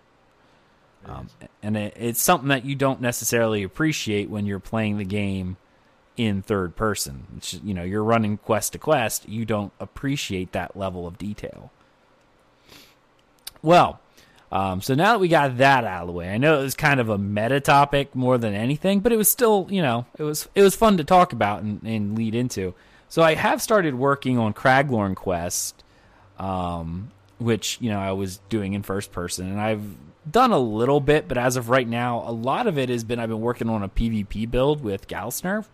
Um, 1.05 1.29
and 1.63 1.77
it, 1.77 1.95
it's 1.97 2.21
something 2.21 2.49
that 2.49 2.65
you 2.65 2.75
don't 2.75 3.01
necessarily 3.01 3.63
appreciate 3.63 4.29
when 4.29 4.45
you're 4.45 4.59
playing 4.59 4.99
the 4.99 5.05
game 5.05 5.57
in 6.17 6.43
third 6.43 6.75
person. 6.75 7.27
It's, 7.37 7.55
you 7.55 7.75
know, 7.75 7.85
you're 7.85 8.03
running 8.03 8.39
quest 8.39 8.73
to 8.73 8.79
quest. 8.79 9.29
You 9.29 9.45
don't 9.45 9.73
appreciate 9.79 10.51
that 10.53 10.77
level 10.77 11.07
of 11.07 11.17
detail. 11.19 11.71
Well, 13.63 14.01
um, 14.53 14.81
so 14.81 14.95
now 14.95 15.13
that 15.13 15.19
we 15.19 15.29
got 15.29 15.59
that 15.59 15.85
out 15.85 16.03
of 16.03 16.07
the 16.07 16.13
way, 16.13 16.29
I 16.29 16.39
know 16.39 16.61
it 16.61 16.63
was 16.63 16.75
kind 16.75 17.01
of 17.01 17.09
a 17.09 17.19
meta 17.19 17.61
topic 17.61 18.15
more 18.15 18.39
than 18.39 18.55
anything, 18.55 19.01
but 19.01 19.13
it 19.13 19.17
was 19.17 19.29
still, 19.29 19.67
you 19.71 19.83
know, 19.83 20.07
it 20.19 20.23
was 20.23 20.49
it 20.55 20.63
was 20.63 20.77
fun 20.77 20.99
to 20.99 21.05
talk 21.05 21.33
about 21.33 21.63
and, 21.63 21.83
and 21.83 22.17
lead 22.17 22.35
into. 22.35 22.75
So 23.09 23.23
I 23.23 23.35
have 23.35 23.61
started 23.61 23.95
working 23.95 24.39
on 24.39 24.55
Craglorn 24.55 25.17
Quest, 25.17 25.83
um, 26.39 27.11
which 27.39 27.79
you 27.81 27.91
know 27.91 27.99
I 27.99 28.13
was 28.13 28.39
doing 28.49 28.75
in 28.75 28.83
first 28.83 29.11
person, 29.11 29.51
and 29.51 29.61
I've 29.61 29.85
done 30.31 30.53
a 30.53 30.59
little 30.59 31.01
bit, 31.01 31.27
but 31.27 31.39
as 31.39 31.57
of 31.57 31.69
right 31.69 31.87
now, 31.87 32.23
a 32.27 32.33
lot 32.33 32.67
of 32.67 32.79
it 32.79 32.89
has 32.89 33.03
been 33.03 33.19
I've 33.19 33.29
been 33.29 33.41
working 33.41 33.69
on 33.69 33.83
a 33.83 33.89
PvP 33.89 34.49
build 34.49 34.81
with 34.83 35.09
Galsnerf, 35.09 35.67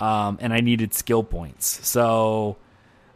um, 0.00 0.38
and 0.40 0.52
I 0.52 0.60
needed 0.60 0.94
skill 0.94 1.22
points, 1.22 1.86
so 1.86 2.56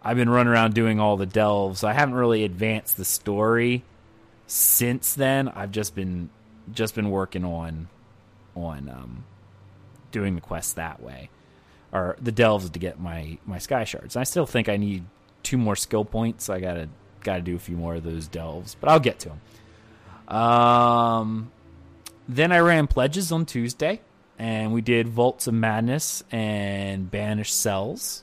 I've 0.03 0.17
been 0.17 0.31
running 0.31 0.53
around 0.53 0.75
doing 0.75 1.01
all 1.01 1.17
the 1.17 1.27
delves. 1.27 1.81
So 1.81 1.89
I 1.89 1.95
haven't 1.95 2.15
really 2.15 2.45
advanced 2.45 2.97
the 2.97 3.05
story 3.05 3.83
since 4.49 5.15
then. 5.15 5.49
I've 5.49 5.71
just 5.71 5.95
been 5.95 6.31
just 6.73 6.97
been 6.97 7.11
working 7.11 7.45
on 7.45 7.89
on 8.57 8.89
um, 8.89 9.25
doing 10.11 10.35
the 10.35 10.41
quests 10.41 10.73
that 10.73 11.01
way, 11.01 11.31
or 11.93 12.17
the 12.21 12.33
delves 12.33 12.69
to 12.69 12.79
get 12.81 12.99
my 12.99 13.39
my 13.47 13.59
sky 13.59 13.85
shards. 13.85 14.17
And 14.17 14.21
I 14.21 14.25
still 14.25 14.47
think 14.47 14.69
I 14.69 14.77
need 14.77 15.05
two 15.45 15.57
more 15.59 15.77
skill 15.77 16.05
points. 16.05 16.49
I 16.51 16.59
gotta 16.59 16.89
gotta 17.23 17.43
do 17.43 17.55
a 17.55 17.59
few 17.61 17.77
more 17.77 17.95
of 17.95 18.03
those 18.03 18.27
delves, 18.27 18.75
but 18.81 18.91
I'll 18.91 18.99
get 18.99 19.21
to 19.21 19.29
them. 19.29 20.37
Um, 20.37 21.53
then 22.29 22.51
I 22.53 22.59
ran 22.59 22.87
pledges 22.89 23.31
on 23.33 23.47
Tuesday. 23.47 24.01
and 24.39 24.73
we 24.73 24.81
did 24.81 25.09
Vaults 25.09 25.47
of 25.49 25.55
Madness 25.55 26.23
and 26.31 27.11
Banished 27.11 27.59
Cells. 27.59 28.23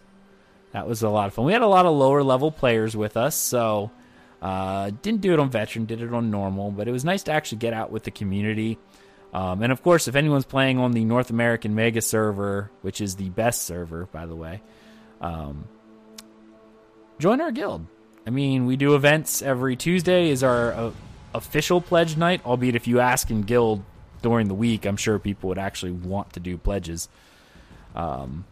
That 0.72 0.88
was 0.88 1.04
a 1.04 1.10
lot 1.10 1.28
of 1.28 1.34
fun. 1.34 1.46
We 1.46 1.54
had 1.54 1.62
a 1.62 1.68
lot 1.68 1.86
of 1.86 1.94
lower 1.94 2.24
level 2.24 2.52
players 2.52 2.96
with 2.96 3.18
us, 3.18 3.36
so 3.36 3.92
uh, 4.46 4.92
didn't 5.02 5.22
do 5.22 5.34
it 5.34 5.40
on 5.40 5.50
veteran, 5.50 5.86
did 5.86 6.04
it 6.04 6.14
on 6.14 6.30
normal, 6.30 6.70
but 6.70 6.88
it 6.88 6.92
was 6.92 7.04
nice 7.04 7.24
to 7.24 7.32
actually 7.32 7.58
get 7.58 7.74
out 7.74 7.90
with 7.90 8.04
the 8.04 8.12
community. 8.12 8.78
Um, 9.34 9.64
and 9.64 9.72
of 9.72 9.82
course, 9.82 10.08
if 10.08 10.16
anyone's 10.16 10.46
playing 10.46 10.78
on 10.78 10.92
the 10.92 11.04
North 11.04 11.32
American 11.32 11.74
Mega 11.74 12.00
server, 12.00 12.70
which 12.84 13.02
is 13.02 13.16
the 13.16 13.30
best 13.30 13.64
server, 13.64 14.06
by 14.12 14.28
the 14.28 14.36
way, 14.36 14.62
um, 15.20 15.68
join 17.18 17.42
our 17.42 17.52
guild. 17.52 17.88
I 18.28 18.30
mean, 18.30 18.68
we 18.68 18.76
do 18.76 18.94
events 18.94 19.42
every 19.42 19.76
Tuesday 19.76 20.30
is 20.30 20.44
our 20.44 20.74
uh, 20.74 20.92
official 21.34 21.82
pledge 21.82 22.16
night. 22.16 22.46
Albeit, 22.46 22.76
if 22.76 22.88
you 22.88 23.00
ask 23.00 23.32
in 23.32 23.42
guild 23.42 23.84
during 24.22 24.48
the 24.48 24.54
week, 24.54 24.86
I'm 24.86 24.98
sure 24.98 25.18
people 25.18 25.50
would 25.50 25.58
actually 25.58 25.94
want 25.94 26.34
to 26.34 26.40
do 26.40 26.56
pledges. 26.56 27.10
Um, 27.96 28.46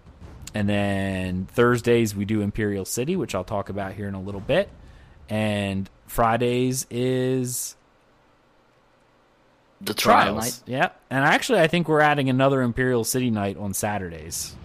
and 0.56 0.68
then 0.68 1.46
Thursdays 1.46 2.16
we 2.16 2.26
do 2.26 2.42
Imperial 2.42 2.86
City, 2.86 3.16
which 3.16 3.36
I'll 3.36 3.44
talk 3.44 3.70
about 3.70 3.94
here 3.94 4.08
in 4.08 4.16
a 4.16 4.22
little 4.22 4.42
bit. 4.42 4.70
And 5.30 5.90
Fridays 6.08 6.86
is 6.90 7.76
The 9.82 9.94
trial 9.94 10.34
trials. 10.36 10.44
night. 10.44 10.60
Yeah, 10.66 10.90
and 11.10 11.24
actually, 11.26 11.60
I 11.60 11.68
think 11.68 11.88
we're 11.88 12.02
adding 12.02 12.30
another 12.30 12.62
Imperial 12.62 13.04
City 13.04 13.30
night 13.32 13.58
on 13.58 13.74
Saturdays. 13.74 14.56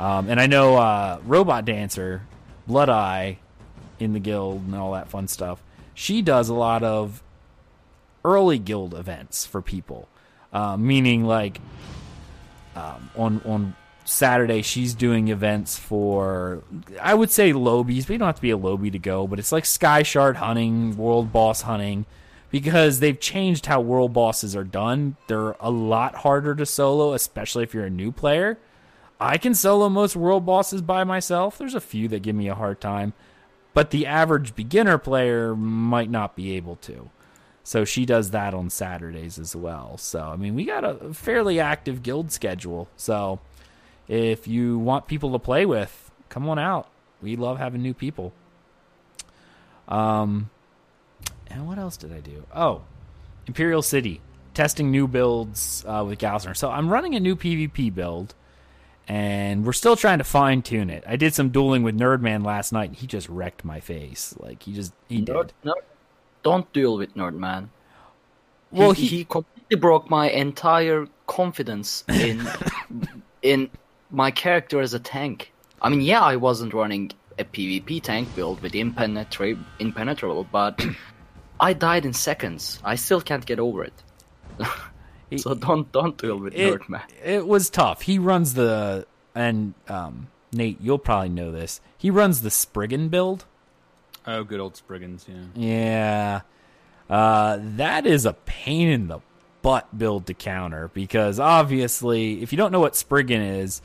Um, 0.00 0.28
and 0.30 0.40
I 0.40 0.46
know 0.46 0.76
uh, 0.76 1.18
Robot 1.24 1.64
Dancer, 1.64 2.22
Blood 2.66 2.88
Eye, 2.88 3.38
in 3.98 4.12
the 4.12 4.20
guild 4.20 4.62
and 4.64 4.74
all 4.76 4.92
that 4.92 5.08
fun 5.08 5.26
stuff. 5.26 5.60
She 5.92 6.22
does 6.22 6.48
a 6.48 6.54
lot 6.54 6.84
of 6.84 7.20
early 8.24 8.58
guild 8.60 8.94
events 8.94 9.44
for 9.44 9.60
people, 9.60 10.08
uh, 10.52 10.76
meaning 10.76 11.24
like 11.24 11.60
um, 12.76 13.10
on 13.16 13.40
on 13.44 13.74
Saturday 14.08 14.62
she's 14.62 14.94
doing 14.94 15.28
events 15.28 15.78
for 15.78 16.62
I 17.00 17.12
would 17.12 17.30
say 17.30 17.52
lobies, 17.52 18.06
but 18.06 18.14
you 18.14 18.18
don't 18.18 18.28
have 18.28 18.36
to 18.36 18.42
be 18.42 18.50
a 18.50 18.56
lobby 18.56 18.90
to 18.90 18.98
go. 18.98 19.26
But 19.26 19.38
it's 19.38 19.52
like 19.52 19.66
Sky 19.66 20.02
Shard 20.02 20.36
hunting, 20.38 20.96
World 20.96 21.30
Boss 21.30 21.60
hunting, 21.62 22.06
because 22.50 23.00
they've 23.00 23.20
changed 23.20 23.66
how 23.66 23.82
World 23.82 24.14
Bosses 24.14 24.56
are 24.56 24.64
done. 24.64 25.16
They're 25.26 25.56
a 25.60 25.70
lot 25.70 26.16
harder 26.16 26.54
to 26.54 26.64
solo, 26.64 27.12
especially 27.12 27.64
if 27.64 27.74
you're 27.74 27.84
a 27.84 27.90
new 27.90 28.10
player. 28.10 28.58
I 29.20 29.36
can 29.36 29.54
solo 29.54 29.90
most 29.90 30.16
World 30.16 30.46
Bosses 30.46 30.80
by 30.80 31.04
myself. 31.04 31.58
There's 31.58 31.74
a 31.74 31.80
few 31.80 32.08
that 32.08 32.22
give 32.22 32.34
me 32.34 32.48
a 32.48 32.54
hard 32.54 32.80
time, 32.80 33.12
but 33.74 33.90
the 33.90 34.06
average 34.06 34.54
beginner 34.54 34.96
player 34.96 35.54
might 35.54 36.10
not 36.10 36.34
be 36.34 36.52
able 36.52 36.76
to. 36.76 37.10
So 37.62 37.84
she 37.84 38.06
does 38.06 38.30
that 38.30 38.54
on 38.54 38.70
Saturdays 38.70 39.38
as 39.38 39.54
well. 39.54 39.98
So 39.98 40.20
I 40.20 40.36
mean, 40.36 40.54
we 40.54 40.64
got 40.64 40.82
a 40.82 41.12
fairly 41.12 41.60
active 41.60 42.02
guild 42.02 42.32
schedule. 42.32 42.88
So 42.96 43.40
if 44.08 44.48
you 44.48 44.78
want 44.78 45.06
people 45.06 45.32
to 45.32 45.38
play 45.38 45.66
with, 45.66 46.10
come 46.28 46.48
on 46.48 46.58
out. 46.58 46.88
We 47.22 47.36
love 47.36 47.58
having 47.58 47.82
new 47.82 47.94
people. 47.94 48.32
Um, 49.88 50.50
and 51.48 51.66
what 51.66 51.78
else 51.78 51.96
did 51.96 52.12
I 52.12 52.20
do? 52.20 52.44
Oh, 52.54 52.82
Imperial 53.46 53.82
City 53.82 54.20
testing 54.54 54.90
new 54.90 55.06
builds 55.06 55.84
uh, 55.86 56.04
with 56.06 56.18
Galsner. 56.18 56.56
So 56.56 56.70
I'm 56.70 56.88
running 56.88 57.14
a 57.14 57.20
new 57.20 57.36
PvP 57.36 57.94
build, 57.94 58.34
and 59.06 59.64
we're 59.64 59.72
still 59.72 59.96
trying 59.96 60.18
to 60.18 60.24
fine 60.24 60.62
tune 60.62 60.90
it. 60.90 61.04
I 61.06 61.16
did 61.16 61.34
some 61.34 61.50
dueling 61.50 61.82
with 61.82 61.98
Nerdman 61.98 62.44
last 62.44 62.72
night, 62.72 62.90
and 62.90 62.96
he 62.96 63.06
just 63.06 63.28
wrecked 63.28 63.64
my 63.64 63.80
face. 63.80 64.34
Like 64.38 64.62
he 64.62 64.72
just 64.74 64.92
he 65.08 65.20
did. 65.22 65.34
Nerd, 65.34 65.50
no, 65.64 65.74
don't 66.42 66.70
duel 66.72 66.98
with 66.98 67.14
Nerdman. 67.14 67.68
Well, 68.70 68.92
he, 68.92 69.02
he- 69.06 69.16
he 69.18 69.24
completely 69.24 69.76
broke 69.76 70.10
my 70.10 70.28
entire 70.30 71.06
confidence 71.26 72.04
in 72.08 72.46
in 73.42 73.70
my 74.10 74.30
character 74.30 74.80
as 74.80 74.94
a 74.94 74.98
tank. 74.98 75.52
I 75.80 75.88
mean, 75.88 76.00
yeah, 76.00 76.20
I 76.20 76.36
wasn't 76.36 76.74
running 76.74 77.12
a 77.38 77.44
PvP 77.44 78.02
tank 78.02 78.34
build 78.34 78.60
with 78.62 78.72
impenetra- 78.72 79.62
impenetrable, 79.78 80.44
but 80.50 80.84
I 81.60 81.72
died 81.72 82.04
in 82.04 82.12
seconds. 82.12 82.80
I 82.84 82.96
still 82.96 83.20
can't 83.20 83.46
get 83.46 83.60
over 83.60 83.84
it. 83.84 84.02
so 85.36 85.54
don't 85.54 85.90
don't 85.92 86.16
duel 86.18 86.38
with 86.38 86.54
it, 86.54 86.80
Nerdman. 86.80 87.02
it 87.24 87.46
was 87.46 87.70
tough. 87.70 88.02
He 88.02 88.18
runs 88.18 88.54
the 88.54 89.06
and 89.34 89.74
um, 89.88 90.28
Nate, 90.52 90.80
you'll 90.80 90.98
probably 90.98 91.28
know 91.28 91.52
this. 91.52 91.80
He 91.96 92.10
runs 92.10 92.42
the 92.42 92.50
Spriggan 92.50 93.08
build. 93.08 93.44
Oh, 94.26 94.44
good 94.44 94.60
old 94.60 94.76
Spriggans, 94.76 95.26
yeah. 95.28 95.44
Yeah. 95.54 96.40
Uh, 97.08 97.58
that 97.60 98.06
is 98.06 98.26
a 98.26 98.34
pain 98.34 98.88
in 98.88 99.08
the 99.08 99.20
butt 99.62 99.96
build 99.96 100.26
to 100.26 100.34
counter 100.34 100.88
because 100.88 101.40
obviously, 101.40 102.42
if 102.42 102.52
you 102.52 102.58
don't 102.58 102.72
know 102.72 102.80
what 102.80 102.96
Spriggan 102.96 103.40
is, 103.40 103.80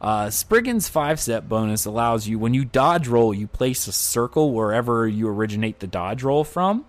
uh, 0.00 0.26
Spriggan's 0.26 0.88
five 0.88 1.20
set 1.20 1.48
bonus 1.48 1.84
allows 1.84 2.28
you 2.28 2.38
when 2.38 2.54
you 2.54 2.64
dodge 2.64 3.08
roll, 3.08 3.34
you 3.34 3.46
place 3.46 3.86
a 3.86 3.92
circle 3.92 4.52
wherever 4.52 5.06
you 5.06 5.28
originate 5.28 5.80
the 5.80 5.86
dodge 5.86 6.22
roll 6.22 6.44
from. 6.44 6.86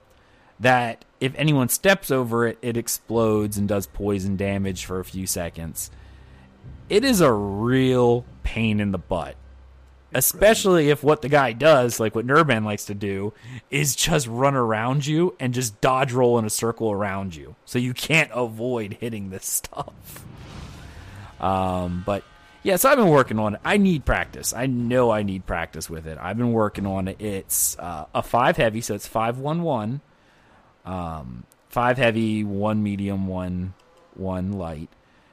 That 0.60 1.06
if 1.20 1.34
anyone 1.36 1.70
steps 1.70 2.12
over 2.12 2.46
it, 2.46 2.58
it 2.62 2.76
explodes 2.76 3.58
and 3.58 3.68
does 3.68 3.88
poison 3.88 4.36
damage 4.36 4.86
for 4.86 5.00
a 5.00 5.06
few 5.06 5.26
seconds. 5.26 5.90
It 6.90 7.06
is 7.06 7.22
a 7.22 7.32
real 7.32 8.26
pain 8.44 8.80
in 8.80 8.92
the 8.92 8.98
butt 8.98 9.36
especially 10.14 10.90
if 10.90 11.04
what 11.04 11.22
the 11.22 11.30
guy 11.30 11.54
does, 11.54 12.00
like 12.00 12.16
what 12.16 12.26
Nurban 12.26 12.66
likes 12.66 12.86
to 12.86 12.94
do, 12.94 13.34
is 13.70 13.96
just 13.96 14.28
run 14.28 14.56
around 14.56 15.06
you 15.06 15.36
and 15.40 15.54
just 15.54 15.80
dodge 15.82 16.12
roll 16.12 16.40
in 16.40 16.46
a 16.46 16.50
circle 16.50 16.92
around 16.92 17.36
you, 17.36 17.56
so 17.66 17.80
you 17.80 17.94
can't 17.94 18.32
avoid 18.34 18.94
hitting 19.00 19.30
this 19.30 19.46
stuff. 19.70 20.26
Um, 21.40 22.04
but 22.06 22.24
yeah, 22.64 22.76
so 22.76 22.90
I've 22.90 22.98
been 22.98 23.10
working 23.10 23.40
on 23.40 23.56
it. 23.56 23.62
I 23.64 23.78
need 23.78 24.06
practice. 24.06 24.54
I 24.54 24.66
know 24.66 25.12
I 25.12 25.24
need 25.24 25.46
practice 25.46 25.90
with 25.90 26.06
it. 26.08 26.18
I've 26.20 26.38
been 26.38 26.52
working 26.52 26.86
on 26.86 27.08
it. 27.08 27.22
It's 27.22 27.78
uh, 27.80 28.06
a 28.14 28.22
five 28.22 28.58
heavy, 28.58 28.82
so 28.82 28.96
it's 28.96 29.08
five 29.08 29.38
one 29.38 29.64
one. 29.64 30.02
Um, 30.86 31.46
five 31.70 31.98
heavy, 31.98 32.44
one 32.44 32.84
medium, 32.84 33.28
one 33.28 33.74
one 34.16 34.52
light 34.54 34.90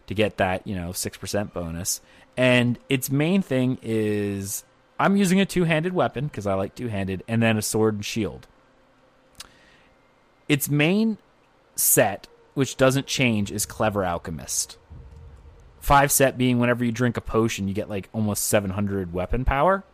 to 0.07 0.14
get 0.14 0.37
that 0.37 0.66
you 0.66 0.77
know 0.77 0.93
six 0.93 1.16
percent 1.16 1.53
bonus. 1.53 2.01
And 2.37 2.79
its 2.89 3.11
main 3.11 3.43
thing 3.43 3.79
is 3.83 4.64
I'm 4.99 5.16
using 5.16 5.41
a 5.41 5.47
two 5.47 5.64
handed 5.64 5.93
weapon 5.93 6.27
because 6.27 6.47
I 6.47 6.55
like 6.55 6.74
two 6.74 6.89
handed, 6.89 7.24
and 7.27 7.43
then 7.43 7.57
a 7.57 7.62
sword 7.62 7.95
and 7.95 8.05
shield. 8.05 8.47
Its 10.49 10.68
main 10.68 11.18
set, 11.74 12.29
which 12.55 12.77
doesn't 12.77 13.07
change, 13.07 13.51
is 13.51 13.66
Clever 13.66 14.05
Alchemist. 14.05 14.79
Five 15.81 16.11
set 16.11 16.37
being 16.37 16.59
whenever 16.59 16.85
you 16.85 16.93
drink 16.93 17.16
a 17.16 17.20
potion, 17.20 17.68
you 17.68 17.74
get 17.74 17.89
like 17.89 18.09
almost 18.12 18.47
700 18.47 19.12
weapon 19.12 19.45
power. 19.45 19.85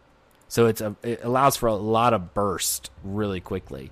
So 0.48 0.66
it's 0.66 0.80
a 0.80 0.94
it 1.02 1.20
allows 1.22 1.56
for 1.56 1.66
a 1.66 1.74
lot 1.74 2.12
of 2.12 2.34
burst 2.34 2.90
really 3.02 3.40
quickly. 3.40 3.90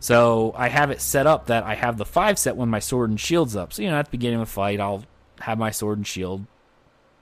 So 0.00 0.52
I 0.56 0.68
have 0.68 0.90
it 0.90 1.00
set 1.00 1.26
up 1.26 1.46
that 1.46 1.62
I 1.62 1.76
have 1.76 1.98
the 1.98 2.04
five 2.04 2.38
set 2.38 2.56
when 2.56 2.68
my 2.68 2.80
sword 2.80 3.10
and 3.10 3.20
shield's 3.20 3.56
up. 3.56 3.72
So 3.72 3.82
you 3.82 3.90
know 3.90 3.98
at 3.98 4.06
the 4.06 4.10
beginning 4.10 4.40
of 4.40 4.48
a 4.48 4.50
fight, 4.50 4.80
I'll 4.80 5.04
have 5.40 5.56
my 5.56 5.70
sword 5.70 5.98
and 5.98 6.06
shield 6.06 6.46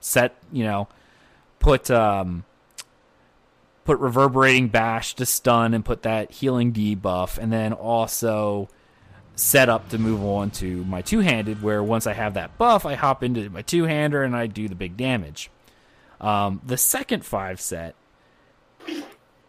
set. 0.00 0.36
You 0.50 0.64
know, 0.64 0.88
put 1.58 1.90
um, 1.90 2.44
put 3.84 3.98
reverberating 3.98 4.68
bash 4.68 5.14
to 5.16 5.26
stun 5.26 5.74
and 5.74 5.84
put 5.84 6.02
that 6.02 6.30
healing 6.32 6.72
debuff, 6.72 7.38
and 7.38 7.52
then 7.52 7.72
also 7.72 8.68
set 9.34 9.68
up 9.68 9.88
to 9.90 9.98
move 9.98 10.22
on 10.24 10.50
to 10.50 10.84
my 10.84 11.02
two 11.02 11.20
handed. 11.20 11.62
Where 11.62 11.82
once 11.82 12.06
I 12.06 12.12
have 12.12 12.34
that 12.34 12.58
buff, 12.58 12.86
I 12.86 12.94
hop 12.94 13.22
into 13.22 13.48
my 13.50 13.62
two 13.62 13.84
hander 13.84 14.22
and 14.22 14.36
I 14.36 14.46
do 14.46 14.68
the 14.68 14.74
big 14.74 14.96
damage. 14.96 15.50
Um, 16.20 16.60
the 16.64 16.76
second 16.76 17.24
five 17.24 17.60
set 17.60 17.96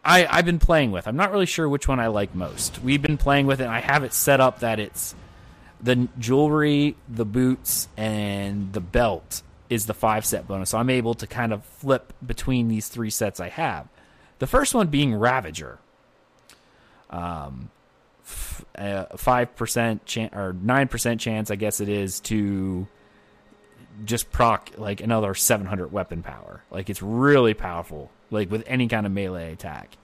I, 0.05 0.27
I've 0.29 0.45
been 0.45 0.59
playing 0.59 0.91
with. 0.91 1.07
I'm 1.07 1.15
not 1.15 1.31
really 1.31 1.45
sure 1.45 1.67
which 1.67 1.87
one 1.87 1.99
I 1.99 2.07
like 2.07 2.35
most. 2.35 2.81
We've 2.83 3.01
been 3.01 3.17
playing 3.17 3.47
with 3.47 3.61
it. 3.61 3.65
And 3.65 3.73
I 3.73 3.79
have 3.79 4.03
it 4.03 4.13
set 4.13 4.41
up 4.41 4.59
that 4.59 4.79
it's 4.79 5.15
the 5.81 6.07
jewelry, 6.19 6.95
the 7.07 7.25
boots, 7.25 7.87
and 7.95 8.73
the 8.73 8.81
belt 8.81 9.43
is 9.69 9.85
the 9.85 9.93
five 9.93 10.25
set 10.25 10.47
bonus. 10.47 10.71
So 10.71 10.77
I'm 10.77 10.89
able 10.89 11.13
to 11.15 11.27
kind 11.27 11.53
of 11.53 11.63
flip 11.63 12.13
between 12.25 12.67
these 12.67 12.89
three 12.89 13.09
sets 13.09 13.39
I 13.39 13.49
have. 13.49 13.87
The 14.39 14.47
first 14.47 14.73
one 14.73 14.87
being 14.87 15.15
Ravager. 15.15 15.79
Um, 17.09 17.69
five 18.23 19.55
percent 19.55 20.05
chance 20.05 20.33
or 20.33 20.53
nine 20.53 20.87
percent 20.87 21.21
chance, 21.21 21.51
I 21.51 21.55
guess 21.55 21.79
it 21.79 21.89
is 21.89 22.19
to 22.21 22.87
just 24.05 24.31
proc 24.31 24.71
like 24.77 25.01
another 25.01 25.33
700 25.33 25.91
weapon 25.91 26.23
power. 26.23 26.63
Like 26.71 26.89
it's 26.89 27.01
really 27.01 27.53
powerful, 27.53 28.09
like 28.31 28.49
with 28.49 28.63
any 28.67 28.87
kind 28.87 29.05
of 29.05 29.11
melee 29.11 29.53
attack. 29.53 29.97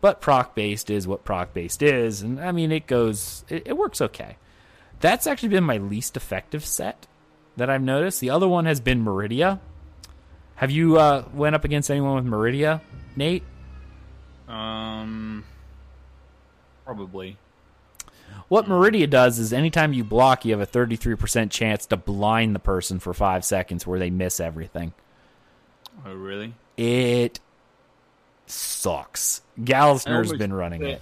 But 0.00 0.20
proc 0.20 0.54
based 0.54 0.90
is 0.90 1.06
what 1.06 1.24
proc 1.24 1.52
based 1.52 1.82
is, 1.82 2.22
and 2.22 2.40
I 2.40 2.52
mean 2.52 2.72
it 2.72 2.86
goes, 2.86 3.44
it, 3.48 3.66
it 3.66 3.76
works 3.76 4.00
okay. 4.00 4.36
That's 5.00 5.26
actually 5.26 5.50
been 5.50 5.64
my 5.64 5.78
least 5.78 6.16
effective 6.16 6.64
set 6.64 7.06
that 7.56 7.70
I've 7.70 7.82
noticed. 7.82 8.20
The 8.20 8.30
other 8.30 8.48
one 8.48 8.66
has 8.66 8.80
been 8.80 9.04
Meridia. 9.04 9.60
Have 10.56 10.70
you 10.70 10.98
uh, 10.98 11.24
went 11.32 11.54
up 11.54 11.64
against 11.64 11.90
anyone 11.90 12.16
with 12.16 12.24
Meridia, 12.24 12.82
Nate? 13.16 13.42
Um, 14.46 15.44
probably. 16.90 17.36
What 18.48 18.66
Meridia 18.66 19.08
does 19.08 19.38
is 19.38 19.52
anytime 19.52 19.92
you 19.92 20.02
block, 20.02 20.44
you 20.44 20.50
have 20.56 20.60
a 20.60 20.66
33% 20.66 21.48
chance 21.48 21.86
to 21.86 21.96
blind 21.96 22.52
the 22.52 22.58
person 22.58 22.98
for 22.98 23.14
five 23.14 23.44
seconds 23.44 23.86
where 23.86 24.00
they 24.00 24.10
miss 24.10 24.40
everything. 24.40 24.92
Oh, 26.04 26.14
really? 26.14 26.54
It 26.76 27.38
sucks. 28.46 29.42
Gallisner's 29.60 30.06
almost 30.06 30.38
been 30.38 30.52
running 30.52 30.84
it. 30.84 31.00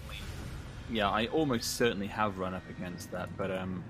Yeah, 0.91 1.09
I 1.09 1.26
almost 1.28 1.76
certainly 1.76 2.09
have 2.09 2.39
run 2.39 2.55
up 2.55 2.68
against 2.68 3.11
that, 3.12 3.34
but 3.39 3.51
um, 3.51 3.82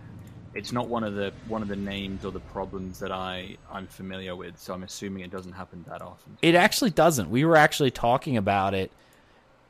it's 0.55 0.71
not 0.71 0.87
one 0.87 1.03
of 1.03 1.15
the 1.15 1.33
one 1.49 1.63
of 1.63 1.69
the 1.69 1.77
names 1.77 2.25
or 2.25 2.31
the 2.31 2.41
problems 2.41 3.01
that 3.01 3.11
I 3.11 3.57
I'm 3.73 3.87
familiar 3.87 4.37
with. 4.37 4.59
So 4.59 4.75
I'm 4.75 4.83
assuming 4.83 5.25
it 5.25 5.31
doesn't 5.31 5.53
happen 5.53 5.85
that 5.89 6.03
often. 6.03 6.39
It 6.43 6.55
actually 6.55 6.91
doesn't. 6.91 7.31
We 7.31 7.45
were 7.45 7.57
actually 7.57 7.93
talking 7.93 8.37
about 8.37 8.75
it. 8.75 8.93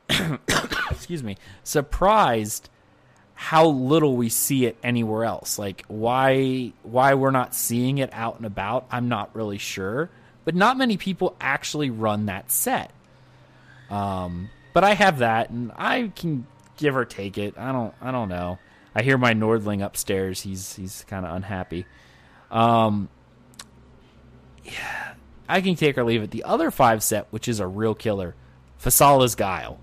excuse 0.91 1.23
me. 1.23 1.37
Surprised 1.63 2.69
how 3.33 3.67
little 3.67 4.17
we 4.17 4.27
see 4.27 4.65
it 4.65 4.77
anywhere 4.83 5.23
else. 5.23 5.57
Like 5.57 5.85
why 5.87 6.73
why 6.83 7.13
we're 7.13 7.31
not 7.31 7.55
seeing 7.55 7.99
it 7.99 8.09
out 8.11 8.37
and 8.37 8.45
about, 8.45 8.85
I'm 8.91 9.07
not 9.07 9.35
really 9.35 9.57
sure. 9.57 10.09
But 10.45 10.55
not 10.55 10.77
many 10.77 10.97
people 10.97 11.35
actually 11.39 11.89
run 11.89 12.25
that 12.25 12.51
set. 12.51 12.91
Um, 13.89 14.49
but 14.73 14.83
I 14.83 14.93
have 14.93 15.19
that, 15.19 15.49
and 15.49 15.71
I 15.75 16.11
can 16.15 16.47
give 16.77 16.95
or 16.95 17.05
take 17.05 17.37
it. 17.37 17.57
I 17.57 17.71
don't 17.71 17.93
I 18.01 18.11
don't 18.11 18.29
know. 18.29 18.59
I 18.95 19.03
hear 19.03 19.17
my 19.17 19.33
Nordling 19.33 19.83
upstairs. 19.83 20.41
He's 20.41 20.75
he's 20.75 21.05
kind 21.07 21.25
of 21.25 21.35
unhappy. 21.35 21.85
Um, 22.51 23.09
yeah, 24.63 25.13
I 25.47 25.61
can 25.61 25.75
take 25.75 25.97
or 25.97 26.03
leave 26.03 26.23
it. 26.23 26.31
The 26.31 26.43
other 26.43 26.71
five 26.71 27.03
set, 27.03 27.27
which 27.29 27.47
is 27.47 27.59
a 27.59 27.67
real 27.67 27.95
killer, 27.95 28.35
Fasala's 28.81 29.35
Guile. 29.35 29.79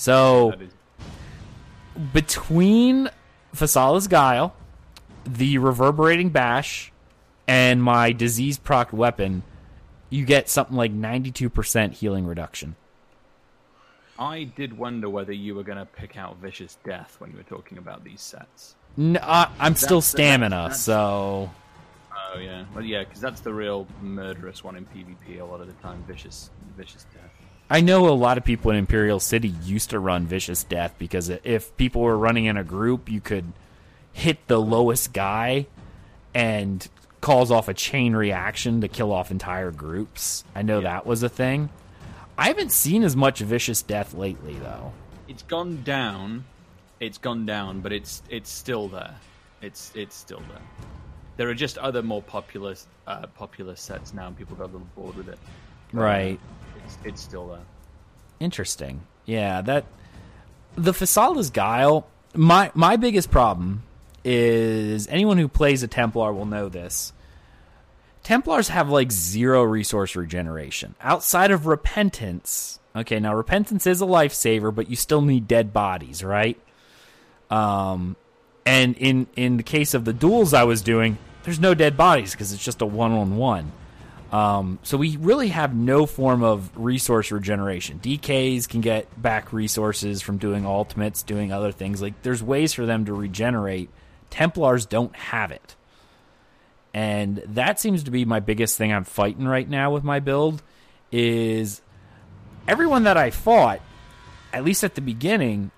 So 0.00 0.54
between 2.14 3.10
Fasala's 3.54 4.08
Guile, 4.08 4.54
the 5.26 5.58
Reverberating 5.58 6.30
Bash, 6.30 6.90
and 7.46 7.82
my 7.82 8.12
disease 8.12 8.56
proc 8.56 8.94
weapon, 8.94 9.42
you 10.08 10.24
get 10.24 10.48
something 10.48 10.74
like 10.74 10.90
92% 10.90 11.92
healing 11.92 12.26
reduction. 12.26 12.76
I 14.18 14.44
did 14.44 14.78
wonder 14.78 15.10
whether 15.10 15.34
you 15.34 15.54
were 15.54 15.64
going 15.64 15.76
to 15.76 15.84
pick 15.84 16.16
out 16.16 16.38
Vicious 16.38 16.78
Death 16.82 17.16
when 17.18 17.30
you 17.32 17.36
were 17.36 17.42
talking 17.42 17.76
about 17.76 18.02
these 18.02 18.22
sets. 18.22 18.76
No, 18.96 19.20
I, 19.22 19.42
uh, 19.42 19.50
I'm 19.58 19.74
still 19.74 20.00
That's- 20.00 20.06
stamina, 20.06 20.56
that's- 20.56 20.80
so 20.80 21.50
Oh 22.32 22.38
yeah, 22.38 22.64
well 22.74 22.84
yeah, 22.84 23.04
because 23.04 23.20
that's 23.20 23.40
the 23.42 23.52
real 23.52 23.86
murderous 24.00 24.64
one 24.64 24.76
in 24.76 24.86
PvP 24.86 25.40
a 25.40 25.44
lot 25.44 25.60
of 25.60 25.66
the 25.66 25.74
time. 25.82 26.02
Vicious, 26.08 26.48
Vicious 26.76 27.04
Death. 27.12 27.39
I 27.72 27.80
know 27.80 28.08
a 28.08 28.10
lot 28.10 28.36
of 28.36 28.44
people 28.44 28.72
in 28.72 28.76
Imperial 28.76 29.20
City 29.20 29.54
used 29.62 29.90
to 29.90 30.00
run 30.00 30.26
Vicious 30.26 30.64
Death 30.64 30.96
because 30.98 31.28
if 31.28 31.76
people 31.76 32.02
were 32.02 32.18
running 32.18 32.46
in 32.46 32.56
a 32.56 32.64
group, 32.64 33.08
you 33.08 33.20
could 33.20 33.52
hit 34.12 34.48
the 34.48 34.60
lowest 34.60 35.12
guy 35.12 35.66
and 36.34 36.86
cause 37.20 37.52
off 37.52 37.68
a 37.68 37.74
chain 37.74 38.16
reaction 38.16 38.80
to 38.80 38.88
kill 38.88 39.12
off 39.12 39.30
entire 39.30 39.70
groups. 39.70 40.42
I 40.52 40.62
know 40.62 40.80
that 40.80 41.06
was 41.06 41.22
a 41.22 41.28
thing. 41.28 41.70
I 42.36 42.48
haven't 42.48 42.72
seen 42.72 43.04
as 43.04 43.14
much 43.14 43.38
Vicious 43.38 43.82
Death 43.82 44.14
lately, 44.14 44.54
though. 44.54 44.92
It's 45.28 45.44
gone 45.44 45.82
down. 45.84 46.44
It's 46.98 47.18
gone 47.18 47.46
down, 47.46 47.80
but 47.82 47.92
it's 47.92 48.22
it's 48.28 48.50
still 48.50 48.88
there. 48.88 49.14
It's 49.62 49.92
it's 49.94 50.16
still 50.16 50.42
there. 50.48 50.62
There 51.36 51.48
are 51.48 51.54
just 51.54 51.78
other 51.78 52.02
more 52.02 52.22
popular 52.22 52.74
uh, 53.06 53.26
popular 53.28 53.76
sets 53.76 54.12
now, 54.12 54.26
and 54.26 54.36
people 54.36 54.56
got 54.56 54.64
a 54.64 54.72
little 54.72 54.88
bored 54.96 55.14
with 55.14 55.28
it. 55.28 55.38
Right. 55.92 56.40
It's 56.90 57.06
it's 57.06 57.22
still 57.22 57.48
there. 57.48 57.60
Interesting. 58.38 59.02
Yeah, 59.26 59.60
that 59.62 59.84
the 60.76 60.92
Fasala's 60.92 61.50
Guile. 61.50 62.06
My 62.34 62.70
my 62.74 62.96
biggest 62.96 63.30
problem 63.30 63.82
is 64.24 65.06
anyone 65.08 65.38
who 65.38 65.48
plays 65.48 65.82
a 65.82 65.88
Templar 65.88 66.32
will 66.32 66.46
know 66.46 66.68
this. 66.68 67.12
Templars 68.22 68.68
have 68.68 68.90
like 68.90 69.10
zero 69.10 69.62
resource 69.62 70.14
regeneration 70.14 70.94
outside 71.00 71.50
of 71.50 71.66
repentance. 71.66 72.78
Okay, 72.94 73.18
now 73.20 73.34
repentance 73.34 73.86
is 73.86 74.02
a 74.02 74.06
lifesaver, 74.06 74.74
but 74.74 74.90
you 74.90 74.96
still 74.96 75.22
need 75.22 75.48
dead 75.48 75.72
bodies, 75.72 76.22
right? 76.22 76.58
Um, 77.50 78.16
and 78.66 78.96
in 78.96 79.26
in 79.36 79.56
the 79.56 79.62
case 79.62 79.94
of 79.94 80.04
the 80.04 80.12
duels 80.12 80.52
I 80.54 80.64
was 80.64 80.82
doing, 80.82 81.18
there's 81.44 81.60
no 81.60 81.74
dead 81.74 81.96
bodies 81.96 82.32
because 82.32 82.52
it's 82.52 82.64
just 82.64 82.82
a 82.82 82.86
one 82.86 83.12
on 83.12 83.36
one. 83.36 83.72
Um, 84.32 84.78
so 84.82 84.96
we 84.96 85.16
really 85.16 85.48
have 85.48 85.74
no 85.74 86.06
form 86.06 86.42
of 86.42 86.70
resource 86.76 87.32
regeneration. 87.32 87.98
DKs 87.98 88.68
can 88.68 88.80
get 88.80 89.20
back 89.20 89.52
resources 89.52 90.22
from 90.22 90.38
doing 90.38 90.64
ultimates, 90.64 91.22
doing 91.22 91.52
other 91.52 91.72
things. 91.72 92.00
Like 92.00 92.22
there's 92.22 92.42
ways 92.42 92.72
for 92.72 92.86
them 92.86 93.04
to 93.06 93.12
regenerate. 93.12 93.90
Templars 94.30 94.86
don't 94.86 95.14
have 95.16 95.50
it. 95.50 95.74
And 96.94 97.42
that 97.48 97.80
seems 97.80 98.04
to 98.04 98.10
be 98.10 98.24
my 98.24 98.40
biggest 98.40 98.76
thing 98.78 98.92
I'm 98.92 99.04
fighting 99.04 99.46
right 99.46 99.68
now 99.68 99.92
with 99.92 100.04
my 100.04 100.20
build 100.20 100.62
is 101.10 101.82
everyone 102.68 103.04
that 103.04 103.16
I 103.16 103.30
fought, 103.30 103.80
at 104.52 104.64
least 104.64 104.84
at 104.84 104.94
the 104.94 105.00
beginning, 105.00 105.70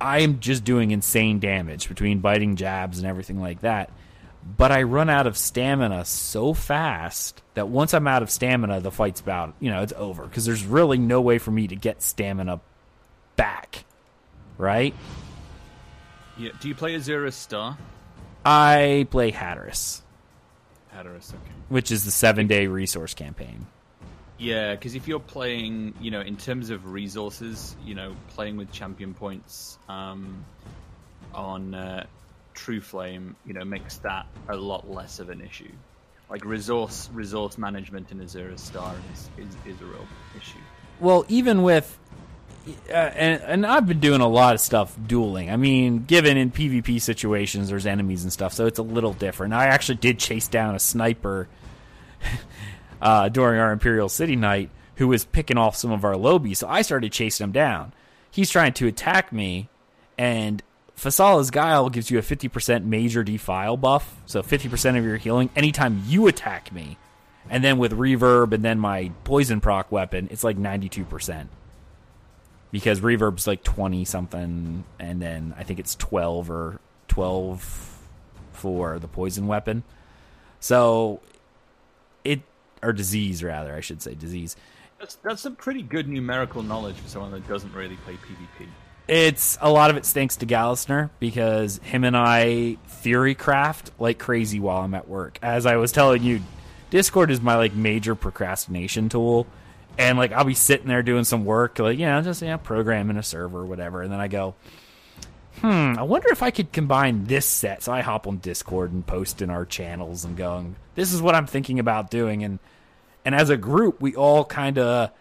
I 0.00 0.20
am 0.20 0.40
just 0.40 0.64
doing 0.64 0.90
insane 0.90 1.38
damage 1.40 1.88
between 1.88 2.20
biting 2.20 2.56
jabs 2.56 2.98
and 2.98 3.06
everything 3.06 3.40
like 3.40 3.60
that. 3.60 3.90
But 4.46 4.70
I 4.70 4.84
run 4.84 5.10
out 5.10 5.26
of 5.26 5.36
stamina 5.36 6.04
so 6.04 6.54
fast 6.54 7.42
that 7.54 7.68
once 7.68 7.92
I'm 7.94 8.06
out 8.06 8.22
of 8.22 8.30
stamina, 8.30 8.80
the 8.80 8.92
fight's 8.92 9.20
about, 9.20 9.54
you 9.58 9.70
know, 9.70 9.82
it's 9.82 9.92
over. 9.96 10.24
Because 10.24 10.44
there's 10.44 10.64
really 10.64 10.98
no 10.98 11.20
way 11.20 11.38
for 11.38 11.50
me 11.50 11.66
to 11.66 11.74
get 11.74 12.02
stamina 12.02 12.60
back. 13.34 13.84
Right? 14.56 14.94
Yeah. 16.38 16.50
Do 16.60 16.68
you 16.68 16.74
play 16.74 16.94
Azura's 16.94 17.34
Star? 17.34 17.76
I 18.44 19.08
play 19.10 19.32
Haderus, 19.32 20.02
Haderus, 20.94 21.30
okay. 21.30 21.52
which 21.68 21.90
is 21.90 22.04
the 22.04 22.12
seven 22.12 22.46
day 22.46 22.68
resource 22.68 23.12
campaign. 23.12 23.66
Yeah, 24.38 24.74
because 24.74 24.94
if 24.94 25.08
you're 25.08 25.18
playing, 25.18 25.94
you 26.00 26.10
know, 26.10 26.20
in 26.20 26.36
terms 26.36 26.70
of 26.70 26.92
resources, 26.92 27.74
you 27.84 27.94
know, 27.94 28.14
playing 28.28 28.56
with 28.56 28.70
champion 28.70 29.14
points 29.14 29.78
um, 29.88 30.44
on 31.34 31.74
uh, 31.74 32.06
Trueflame, 32.56 33.34
you 33.46 33.52
know, 33.52 33.64
makes 33.64 33.98
that 33.98 34.26
a 34.48 34.56
lot 34.56 34.90
less 34.90 35.20
of 35.20 35.30
an 35.30 35.40
issue. 35.40 35.70
Like 36.28 36.44
resource 36.44 37.08
resource 37.12 37.56
management 37.56 38.10
in 38.10 38.20
Azura's 38.20 38.60
Star 38.60 38.94
is, 39.12 39.30
is, 39.38 39.56
is 39.64 39.80
a 39.80 39.84
real 39.84 40.06
issue. 40.36 40.58
Well, 40.98 41.24
even 41.28 41.62
with, 41.62 41.98
uh, 42.88 42.92
and, 42.92 43.42
and 43.42 43.66
I've 43.66 43.86
been 43.86 44.00
doing 44.00 44.20
a 44.20 44.28
lot 44.28 44.54
of 44.54 44.60
stuff 44.60 44.96
dueling. 45.06 45.50
I 45.50 45.56
mean, 45.56 46.04
given 46.04 46.36
in 46.36 46.50
PvP 46.50 47.00
situations, 47.00 47.68
there's 47.68 47.86
enemies 47.86 48.24
and 48.24 48.32
stuff, 48.32 48.54
so 48.54 48.66
it's 48.66 48.78
a 48.78 48.82
little 48.82 49.12
different. 49.12 49.52
I 49.52 49.66
actually 49.66 49.96
did 49.96 50.18
chase 50.18 50.48
down 50.48 50.74
a 50.74 50.80
sniper 50.80 51.48
uh, 53.02 53.28
during 53.28 53.60
our 53.60 53.70
Imperial 53.72 54.08
City 54.08 54.34
night 54.34 54.70
who 54.96 55.06
was 55.08 55.24
picking 55.24 55.58
off 55.58 55.76
some 55.76 55.92
of 55.92 56.04
our 56.04 56.14
lobies, 56.14 56.56
so 56.56 56.68
I 56.68 56.82
started 56.82 57.12
chasing 57.12 57.44
him 57.44 57.52
down. 57.52 57.92
He's 58.30 58.50
trying 58.50 58.72
to 58.74 58.86
attack 58.86 59.32
me, 59.32 59.68
and 60.18 60.62
Fasala's 60.96 61.50
Guile 61.50 61.90
gives 61.90 62.10
you 62.10 62.18
a 62.18 62.22
50% 62.22 62.84
major 62.84 63.22
defile 63.22 63.76
buff, 63.76 64.22
so 64.24 64.42
50% 64.42 64.98
of 64.98 65.04
your 65.04 65.18
healing 65.18 65.50
anytime 65.54 66.02
you 66.06 66.26
attack 66.26 66.72
me. 66.72 66.96
And 67.50 67.62
then 67.62 67.78
with 67.78 67.92
reverb 67.92 68.52
and 68.52 68.64
then 68.64 68.78
my 68.78 69.12
poison 69.24 69.60
proc 69.60 69.92
weapon, 69.92 70.28
it's 70.30 70.42
like 70.42 70.56
92%. 70.56 71.48
Because 72.72 73.00
reverb's 73.00 73.46
like 73.46 73.62
20 73.62 74.04
something, 74.04 74.84
and 74.98 75.22
then 75.22 75.54
I 75.56 75.62
think 75.62 75.78
it's 75.78 75.94
12 75.94 76.50
or 76.50 76.80
12 77.08 77.98
for 78.52 78.98
the 78.98 79.06
poison 79.06 79.46
weapon. 79.46 79.84
So 80.60 81.20
it, 82.24 82.40
or 82.82 82.92
disease 82.92 83.44
rather, 83.44 83.76
I 83.76 83.80
should 83.80 84.02
say 84.02 84.14
disease. 84.14 84.56
That's 84.98 85.16
that's 85.16 85.42
some 85.42 85.56
pretty 85.56 85.82
good 85.82 86.08
numerical 86.08 86.62
knowledge 86.62 86.96
for 86.96 87.08
someone 87.08 87.30
that 87.32 87.46
doesn't 87.46 87.72
really 87.74 87.96
play 87.96 88.14
PvP. 88.14 88.66
It's 89.08 89.56
a 89.60 89.70
lot 89.70 89.90
of 89.90 89.96
it 89.96 90.04
thanks 90.04 90.36
to 90.36 90.46
Gallistner 90.46 91.10
because 91.20 91.78
him 91.78 92.02
and 92.02 92.16
I 92.16 92.76
theory 92.86 93.34
craft 93.34 93.92
like 93.98 94.18
crazy 94.18 94.58
while 94.58 94.82
I'm 94.82 94.94
at 94.94 95.08
work. 95.08 95.38
As 95.42 95.64
I 95.64 95.76
was 95.76 95.92
telling 95.92 96.22
you, 96.24 96.40
Discord 96.90 97.30
is 97.30 97.40
my 97.40 97.56
like 97.56 97.74
major 97.74 98.14
procrastination 98.14 99.08
tool. 99.08 99.46
And 99.98 100.18
like 100.18 100.32
I'll 100.32 100.44
be 100.44 100.54
sitting 100.54 100.88
there 100.88 101.02
doing 101.02 101.24
some 101.24 101.44
work, 101.44 101.78
like, 101.78 101.98
you 101.98 102.06
know, 102.06 102.20
just 102.20 102.42
yeah, 102.42 102.56
programming 102.56 103.16
a 103.16 103.22
server 103.22 103.60
or 103.60 103.66
whatever, 103.66 104.02
and 104.02 104.12
then 104.12 104.20
I 104.20 104.28
go, 104.28 104.54
Hmm, 105.60 105.94
I 105.96 106.02
wonder 106.02 106.28
if 106.30 106.42
I 106.42 106.50
could 106.50 106.70
combine 106.70 107.24
this 107.24 107.46
set. 107.46 107.82
So 107.82 107.92
I 107.92 108.02
hop 108.02 108.26
on 108.26 108.38
Discord 108.38 108.92
and 108.92 109.06
post 109.06 109.40
in 109.40 109.48
our 109.48 109.64
channels 109.64 110.24
and 110.24 110.36
going, 110.36 110.76
This 110.96 111.12
is 111.12 111.22
what 111.22 111.34
I'm 111.34 111.46
thinking 111.46 111.78
about 111.78 112.10
doing 112.10 112.44
and 112.44 112.58
and 113.24 113.34
as 113.34 113.50
a 113.50 113.56
group 113.56 114.00
we 114.00 114.14
all 114.14 114.44
kinda 114.44 115.12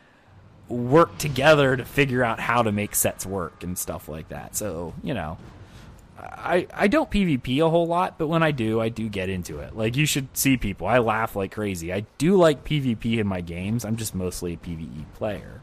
work 0.70 1.18
together 1.18 1.78
to 1.78 1.86
figure 1.86 2.24
out 2.24 2.40
how 2.40 2.64
to 2.64 2.72
make 2.72 2.96
sets 2.96 3.26
work 3.26 3.64
and 3.64 3.78
stuff 3.78 4.10
like 4.10 4.30
that. 4.30 4.56
So, 4.56 4.94
you 5.04 5.14
know, 5.14 5.38
I 6.18 6.68
I 6.74 6.88
don't 6.88 7.10
PvP 7.10 7.64
a 7.64 7.70
whole 7.70 7.88
lot, 7.88 8.18
but 8.18 8.28
when 8.28 8.42
I 8.42 8.52
do, 8.52 8.80
I 8.80 8.90
do 8.90 9.10
get 9.10 9.30
into 9.30 9.60
it. 9.60 9.76
Like 9.76 9.96
you 9.96 10.06
should 10.06 10.36
see 10.36 10.58
people. 10.58 10.88
I 10.88 11.00
laugh 11.00 11.36
like 11.36 11.52
crazy. 11.52 11.94
I 11.94 12.06
do 12.18 12.36
like 12.36 12.64
PvP 12.64 13.20
in 13.20 13.28
my 13.28 13.42
games. 13.42 13.86
I'm 13.86 13.96
just 13.96 14.16
mostly 14.16 14.54
a 14.54 14.58
PvE 14.58 15.06
player. 15.14 15.62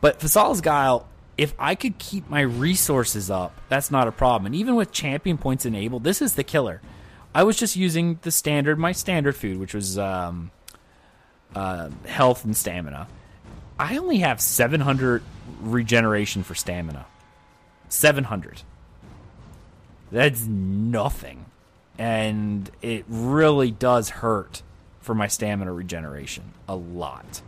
But 0.00 0.20
Fasala's 0.20 0.60
Guile, 0.60 1.08
if 1.38 1.54
I 1.58 1.74
could 1.74 1.98
keep 1.98 2.28
my 2.28 2.42
resources 2.42 3.30
up, 3.30 3.58
that's 3.70 3.90
not 3.90 4.06
a 4.06 4.12
problem. 4.12 4.46
And 4.46 4.54
even 4.54 4.74
with 4.74 4.92
champion 4.92 5.38
points 5.38 5.64
enabled, 5.64 6.04
this 6.04 6.20
is 6.20 6.34
the 6.34 6.44
killer. 6.44 6.82
I 7.34 7.42
was 7.42 7.56
just 7.56 7.74
using 7.74 8.18
the 8.20 8.30
standard, 8.30 8.78
my 8.78 8.92
standard 8.92 9.34
food, 9.34 9.58
which 9.58 9.72
was 9.72 9.98
um, 9.98 10.50
uh, 11.54 11.88
health 12.06 12.44
and 12.44 12.54
stamina. 12.54 13.08
I 13.78 13.98
only 13.98 14.18
have 14.18 14.40
700 14.40 15.22
regeneration 15.60 16.42
for 16.42 16.54
stamina. 16.54 17.06
700. 17.88 18.62
That's 20.12 20.44
nothing. 20.44 21.46
And 21.98 22.70
it 22.82 23.04
really 23.08 23.70
does 23.70 24.10
hurt 24.10 24.62
for 25.00 25.14
my 25.14 25.28
stamina 25.28 25.72
regeneration 25.72 26.44
a 26.68 26.74
lot. 26.74 27.42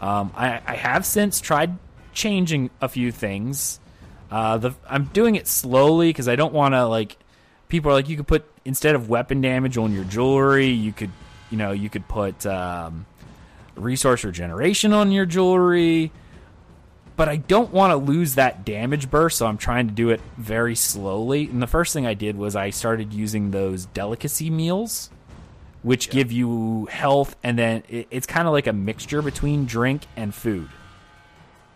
Um, 0.00 0.32
I, 0.34 0.60
I 0.66 0.76
have 0.76 1.04
since 1.04 1.40
tried 1.40 1.76
changing 2.12 2.70
a 2.80 2.88
few 2.88 3.12
things. 3.12 3.80
Uh, 4.30 4.58
the 4.58 4.74
I'm 4.88 5.04
doing 5.06 5.34
it 5.34 5.46
slowly 5.46 6.08
because 6.08 6.28
I 6.28 6.36
don't 6.36 6.54
want 6.54 6.74
to 6.74 6.86
like. 6.86 7.16
People 7.68 7.90
are 7.90 7.94
like, 7.94 8.08
you 8.08 8.16
could 8.16 8.26
put 8.26 8.50
instead 8.64 8.94
of 8.94 9.08
weapon 9.08 9.40
damage 9.40 9.76
on 9.76 9.92
your 9.92 10.04
jewelry, 10.04 10.66
you 10.66 10.92
could, 10.92 11.10
you 11.50 11.56
know, 11.56 11.72
you 11.72 11.88
could 11.88 12.06
put 12.08 12.44
um, 12.46 13.06
resource 13.80 14.24
regeneration 14.24 14.92
on 14.92 15.12
your 15.12 15.26
jewelry. 15.26 16.12
But 17.16 17.28
I 17.28 17.36
don't 17.36 17.70
want 17.70 17.90
to 17.90 17.96
lose 17.96 18.36
that 18.36 18.64
damage 18.64 19.10
burst, 19.10 19.36
so 19.36 19.46
I'm 19.46 19.58
trying 19.58 19.88
to 19.88 19.92
do 19.92 20.08
it 20.08 20.22
very 20.38 20.74
slowly. 20.74 21.44
And 21.44 21.60
the 21.60 21.66
first 21.66 21.92
thing 21.92 22.06
I 22.06 22.14
did 22.14 22.36
was 22.36 22.56
I 22.56 22.70
started 22.70 23.12
using 23.12 23.50
those 23.50 23.84
delicacy 23.84 24.48
meals, 24.48 25.10
which 25.82 26.06
yeah. 26.06 26.12
give 26.14 26.32
you 26.32 26.86
health, 26.86 27.36
and 27.42 27.58
then 27.58 27.82
it, 27.90 28.06
it's 28.10 28.26
kind 28.26 28.48
of 28.48 28.52
like 28.52 28.66
a 28.66 28.72
mixture 28.72 29.20
between 29.20 29.66
drink 29.66 30.04
and 30.16 30.34
food. 30.34 30.70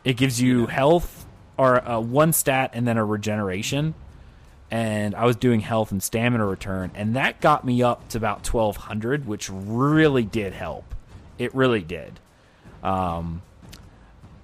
It 0.03 0.17
gives 0.17 0.41
you 0.41 0.63
yeah. 0.63 0.71
health 0.71 1.27
or 1.59 1.87
uh, 1.87 2.01
one 2.01 2.33
stat 2.33 2.71
and 2.73 2.89
then 2.89 2.97
a 2.97 3.05
regeneration. 3.05 3.95
And 4.71 5.15
I 5.15 5.27
was 5.27 5.37
doing 5.37 5.61
health 5.61 5.93
and 5.93 6.03
stamina 6.03 6.47
return, 6.47 6.91
and 6.95 7.17
that 7.17 7.43
got 7.43 7.65
me 7.67 7.83
up 7.83 8.09
to 8.09 8.19
about 8.19 8.49
1200, 8.51 9.27
which 9.27 9.51
really 9.51 10.25
did 10.25 10.55
help. 10.55 10.94
It 11.39 11.55
really 11.55 11.83
did. 11.83 12.21
Um, 12.83 13.43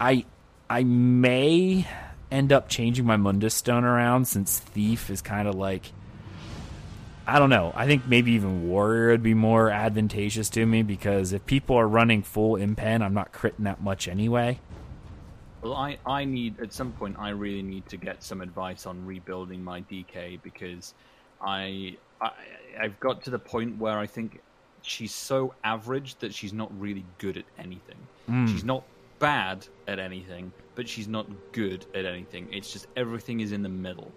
I 0.01 0.25
I 0.69 0.85
may 0.85 1.87
end 2.31 2.53
up 2.53 2.69
changing 2.69 3.05
my 3.05 3.17
Mundus 3.17 3.53
Stone 3.55 3.85
around 3.85 4.27
since 4.27 4.59
Thief 4.59 5.11
is 5.11 5.21
kind 5.21 5.49
of 5.49 5.55
like 5.55 5.93
I 7.27 7.39
don't 7.39 7.51
know. 7.51 7.73
I 7.77 7.87
think 7.87 8.09
maybe 8.09 8.33
even 8.33 8.69
Warrior 8.69 9.11
would 9.11 9.23
be 9.23 9.35
more 9.35 9.71
advantageous 9.71 10.49
to 10.51 10.67
me 10.67 10.83
because 10.83 11.33
if 11.33 11.47
people 11.47 11.77
are 11.77 11.87
running 11.87 12.23
full 12.23 12.55
impen, 12.55 13.03
I'm 13.03 13.15
not 13.15 13.33
critting 13.33 13.65
that 13.65 13.81
much 13.81 14.09
anyway. 14.09 14.59
Well, 15.63 15.75
I, 15.75 15.99
I 16.07 16.25
need 16.25 16.59
at 16.61 16.73
some 16.73 16.93
point 16.93 17.17
I 17.19 17.31
really 17.31 17.63
need 17.63 17.87
to 17.91 17.97
get 17.97 18.25
some 18.25 18.41
advice 18.41 18.87
on 18.87 19.05
rebuilding 19.05 19.63
my 19.63 19.83
DK 19.83 20.43
because 20.43 20.95
I, 21.41 21.97
I 22.21 22.31
I've 22.81 22.99
got 22.99 23.23
to 23.25 23.31
the 23.31 23.39
point 23.39 23.79
where 23.79 23.99
I 23.99 24.07
think 24.07 24.41
she's 24.83 25.15
so 25.15 25.55
average 25.65 26.17
that 26.17 26.35
she's 26.35 26.53
not 26.53 26.71
really 26.81 27.05
good 27.19 27.37
at 27.37 27.45
anything. 27.59 27.97
Mm. 28.29 28.49
She's 28.49 28.65
not 28.65 28.85
bad 29.19 29.67
at 29.87 29.99
anything, 29.99 30.53
but 30.75 30.89
she's 30.89 31.09
not 31.09 31.27
good 31.53 31.85
at 31.95 32.05
anything. 32.05 32.49
It's 32.53 32.73
just 32.73 32.87
everything 32.97 33.41
is 33.41 33.53
in 33.53 33.63
the 33.63 33.69
middle, 33.69 34.11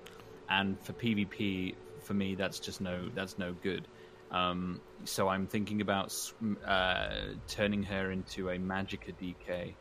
and 0.50 0.80
for 0.82 0.94
PvP, 0.94 1.76
for 2.02 2.14
me, 2.14 2.36
that's 2.36 2.60
just 2.60 2.82
no 2.82 3.10
that's 3.14 3.38
no 3.38 3.54
good. 3.64 3.88
Um, 4.32 4.82
so 5.06 5.28
I'm 5.28 5.46
thinking 5.46 5.82
about 5.82 6.14
uh, 6.66 7.10
turning 7.48 7.84
her 7.84 8.12
into 8.12 8.50
a 8.50 8.58
Magicka 8.58 9.14
DK. 9.22 9.74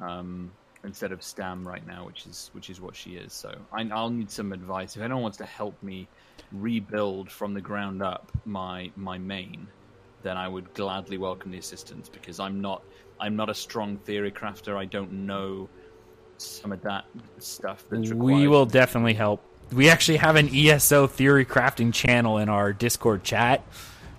Um, 0.00 0.50
instead 0.84 1.12
of 1.12 1.22
Stam 1.22 1.66
right 1.66 1.86
now, 1.86 2.06
which 2.06 2.26
is 2.26 2.50
which 2.52 2.70
is 2.70 2.80
what 2.80 2.96
she 2.96 3.10
is. 3.12 3.32
So 3.32 3.54
I, 3.72 3.84
will 3.84 4.10
need 4.10 4.30
some 4.30 4.52
advice 4.52 4.96
if 4.96 5.02
anyone 5.02 5.22
wants 5.22 5.38
to 5.38 5.46
help 5.46 5.80
me 5.82 6.08
rebuild 6.50 7.30
from 7.30 7.54
the 7.54 7.60
ground 7.60 8.02
up 8.02 8.30
my 8.44 8.90
my 8.96 9.18
main. 9.18 9.68
Then 10.22 10.36
I 10.36 10.48
would 10.48 10.72
gladly 10.74 11.18
welcome 11.18 11.50
the 11.50 11.58
assistance 11.58 12.08
because 12.08 12.40
I'm 12.40 12.60
not 12.60 12.82
I'm 13.20 13.36
not 13.36 13.48
a 13.48 13.54
strong 13.54 13.96
theory 13.98 14.32
crafter. 14.32 14.76
I 14.76 14.84
don't 14.84 15.26
know 15.26 15.68
some 16.38 16.72
of 16.72 16.82
that 16.82 17.04
stuff. 17.38 17.84
That's 17.88 18.10
required. 18.10 18.36
We 18.36 18.48
will 18.48 18.66
definitely 18.66 19.14
help. 19.14 19.42
We 19.72 19.88
actually 19.88 20.18
have 20.18 20.36
an 20.36 20.54
ESO 20.54 21.06
theory 21.06 21.46
crafting 21.46 21.94
channel 21.94 22.38
in 22.38 22.48
our 22.48 22.72
Discord 22.72 23.24
chat 23.24 23.62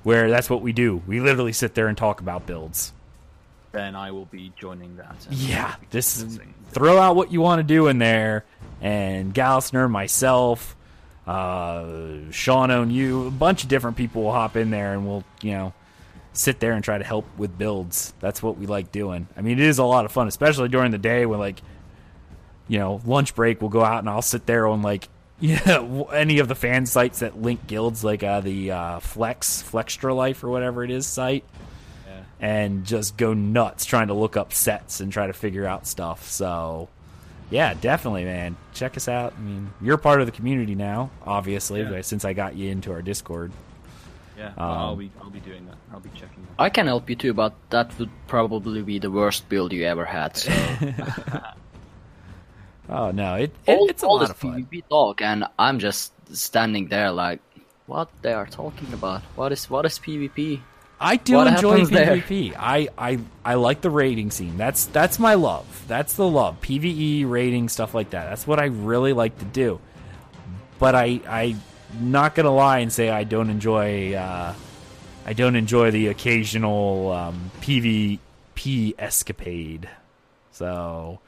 where 0.03 0.29
that's 0.29 0.49
what 0.49 0.61
we 0.61 0.73
do. 0.73 1.01
We 1.07 1.19
literally 1.19 1.53
sit 1.53 1.75
there 1.75 1.87
and 1.87 1.97
talk 1.97 2.21
about 2.21 2.45
builds 2.45 2.93
then 3.73 3.95
I 3.95 4.11
will 4.11 4.25
be 4.25 4.53
joining 4.55 4.95
that. 4.97 5.15
Yeah, 5.29 5.75
this 5.89 6.21
is, 6.21 6.39
throw 6.69 6.99
out 6.99 7.15
what 7.15 7.33
you 7.33 7.41
want 7.41 7.59
to 7.59 7.63
do 7.63 7.87
in 7.87 7.97
there, 7.97 8.45
and 8.79 9.33
Galsner, 9.33 9.89
myself, 9.89 10.77
uh, 11.27 11.85
Sean, 12.29 12.71
on 12.71 12.91
you, 12.91 13.27
a 13.27 13.31
bunch 13.31 13.63
of 13.63 13.69
different 13.69 13.97
people 13.97 14.23
will 14.23 14.31
hop 14.31 14.55
in 14.55 14.69
there, 14.69 14.93
and 14.93 15.05
we'll 15.05 15.23
you 15.41 15.51
know 15.51 15.73
sit 16.33 16.59
there 16.59 16.73
and 16.73 16.83
try 16.83 16.97
to 16.97 17.03
help 17.03 17.25
with 17.37 17.57
builds. 17.57 18.13
That's 18.19 18.43
what 18.43 18.57
we 18.57 18.65
like 18.65 18.91
doing. 18.91 19.27
I 19.37 19.41
mean, 19.41 19.59
it 19.59 19.65
is 19.65 19.77
a 19.77 19.83
lot 19.83 20.05
of 20.05 20.11
fun, 20.11 20.27
especially 20.27 20.69
during 20.69 20.91
the 20.91 20.97
day 20.97 21.25
when 21.25 21.39
like 21.39 21.61
you 22.67 22.79
know 22.79 23.01
lunch 23.05 23.35
break. 23.35 23.61
We'll 23.61 23.69
go 23.69 23.83
out 23.83 23.99
and 23.99 24.09
I'll 24.09 24.21
sit 24.21 24.45
there 24.45 24.67
on 24.67 24.81
like 24.81 25.07
yeah 25.39 26.05
any 26.13 26.39
of 26.39 26.47
the 26.47 26.55
fan 26.55 26.85
sites 26.85 27.19
that 27.19 27.41
link 27.41 27.67
guilds, 27.67 28.03
like 28.03 28.23
uh, 28.23 28.41
the 28.41 28.71
uh, 28.71 28.99
Flex 28.99 29.63
Flextra 29.63 30.15
Life 30.15 30.43
or 30.43 30.49
whatever 30.49 30.83
it 30.83 30.91
is 30.91 31.07
site 31.07 31.45
and 32.43 32.85
just 32.85 33.15
go 33.15 33.33
nuts 33.33 33.85
trying 33.85 34.07
to 34.07 34.13
look 34.13 34.35
up 34.35 34.51
sets 34.51 34.99
and 34.99 35.13
try 35.13 35.27
to 35.27 35.31
figure 35.31 35.65
out 35.65 35.87
stuff. 35.87 36.29
So, 36.29 36.89
yeah, 37.49 37.73
definitely, 37.73 38.25
man. 38.25 38.57
Check 38.73 38.97
us 38.97 39.07
out. 39.07 39.33
I 39.37 39.39
mean, 39.39 39.71
you're 39.81 39.97
part 39.97 40.19
of 40.19 40.25
the 40.25 40.33
community 40.33 40.75
now, 40.75 41.09
obviously, 41.25 41.83
yeah. 41.83 42.01
since 42.01 42.25
I 42.25 42.33
got 42.33 42.55
you 42.55 42.69
into 42.69 42.91
our 42.91 43.01
Discord. 43.01 43.53
Yeah, 44.43 44.49
um, 44.57 44.71
I'll 44.71 44.95
be 44.97 45.09
I'll 45.21 45.29
be 45.29 45.39
doing 45.39 45.65
that. 45.67 45.77
I'll 45.93 46.01
be 46.01 46.09
checking. 46.09 46.43
That. 46.43 46.55
I 46.59 46.69
can 46.69 46.87
help 46.87 47.09
you 47.09 47.15
too, 47.15 47.33
but 47.33 47.53
that 47.69 47.97
would 47.97 48.09
probably 48.27 48.81
be 48.81 48.99
the 48.99 49.09
worst 49.09 49.47
build 49.47 49.71
you 49.71 49.85
ever 49.85 50.03
had. 50.03 50.35
So. 50.35 50.51
oh 52.89 53.11
no, 53.11 53.35
it, 53.35 53.55
it 53.65 53.77
all, 53.77 53.87
it's 53.87 54.03
a 54.03 54.05
all 54.05 54.19
lot 54.19 54.29
of 54.29 54.35
fun. 54.35 54.67
PvP 54.69 54.83
talk, 54.89 55.21
and 55.21 55.45
I'm 55.57 55.79
just 55.79 56.11
standing 56.35 56.89
there 56.89 57.11
like, 57.11 57.39
what 57.85 58.09
they 58.21 58.33
are 58.33 58.45
talking 58.45 58.91
about? 58.91 59.21
What 59.35 59.53
is 59.53 59.69
what 59.69 59.85
is 59.85 59.97
PvP? 59.97 60.59
I 60.99 61.15
do 61.15 61.35
what 61.35 61.47
enjoy 61.47 61.79
PvP. 61.81 62.51
There? 62.51 62.59
I, 62.59 62.89
I 62.97 63.19
I 63.45 63.53
like 63.55 63.79
the 63.79 63.89
raiding 63.89 64.29
scene. 64.29 64.57
That's 64.57 64.87
that's 64.87 65.19
my 65.19 65.35
love. 65.35 65.85
That's 65.87 66.15
the 66.15 66.27
love. 66.27 66.59
PVE 66.61 67.29
raiding 67.29 67.69
stuff 67.69 67.93
like 67.93 68.09
that. 68.09 68.29
That's 68.29 68.45
what 68.45 68.59
I 68.59 68.65
really 68.65 69.13
like 69.13 69.39
to 69.39 69.45
do. 69.45 69.79
But 70.79 70.95
I 70.95 71.21
I 71.27 71.55
not 71.99 72.35
gonna 72.35 72.53
lie 72.53 72.79
and 72.79 72.91
say 72.91 73.09
I 73.09 73.23
don't 73.23 73.49
enjoy 73.49 74.13
uh, 74.13 74.53
I 75.25 75.33
don't 75.33 75.55
enjoy 75.55 75.91
the 75.91 76.07
occasional 76.07 77.11
um, 77.11 77.51
PvP 77.61 78.95
escapade. 78.97 79.89
So 80.51 81.19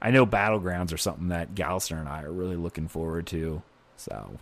I 0.00 0.10
know 0.10 0.26
battlegrounds 0.26 0.92
are 0.92 0.98
something 0.98 1.28
that 1.28 1.54
Galster 1.54 1.98
and 1.98 2.08
I 2.08 2.22
are 2.22 2.32
really 2.32 2.56
looking 2.56 2.88
forward 2.88 3.26
to. 3.28 3.62
So 3.96 4.38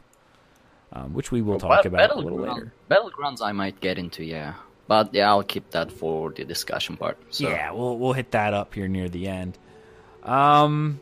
um, 0.93 1.13
which 1.13 1.31
we 1.31 1.43
will 1.43 1.59
well, 1.59 1.77
talk 1.77 1.85
about 1.85 2.11
a 2.11 2.19
little 2.19 2.39
later. 2.39 2.73
Battlegrounds 2.91 3.43
I 3.43 3.53
might 3.53 3.81
get 3.81 3.99
into, 3.99 4.25
yeah. 4.25 4.55
But 4.87 5.13
yeah, 5.13 5.29
I'll 5.29 5.43
keep 5.43 5.71
that 5.71 5.91
for 5.91 6.31
the 6.31 6.45
discussion 6.45 6.97
part. 6.97 7.19
So. 7.31 7.49
Yeah, 7.49 7.73
we'll 7.73 7.99
we'll 7.99 8.13
hit 8.13 8.31
that 8.33 8.55
up 8.55 8.75
here 8.75 8.89
near 8.89 9.09
the 9.09 9.27
end. 9.27 9.59
Um, 10.23 11.01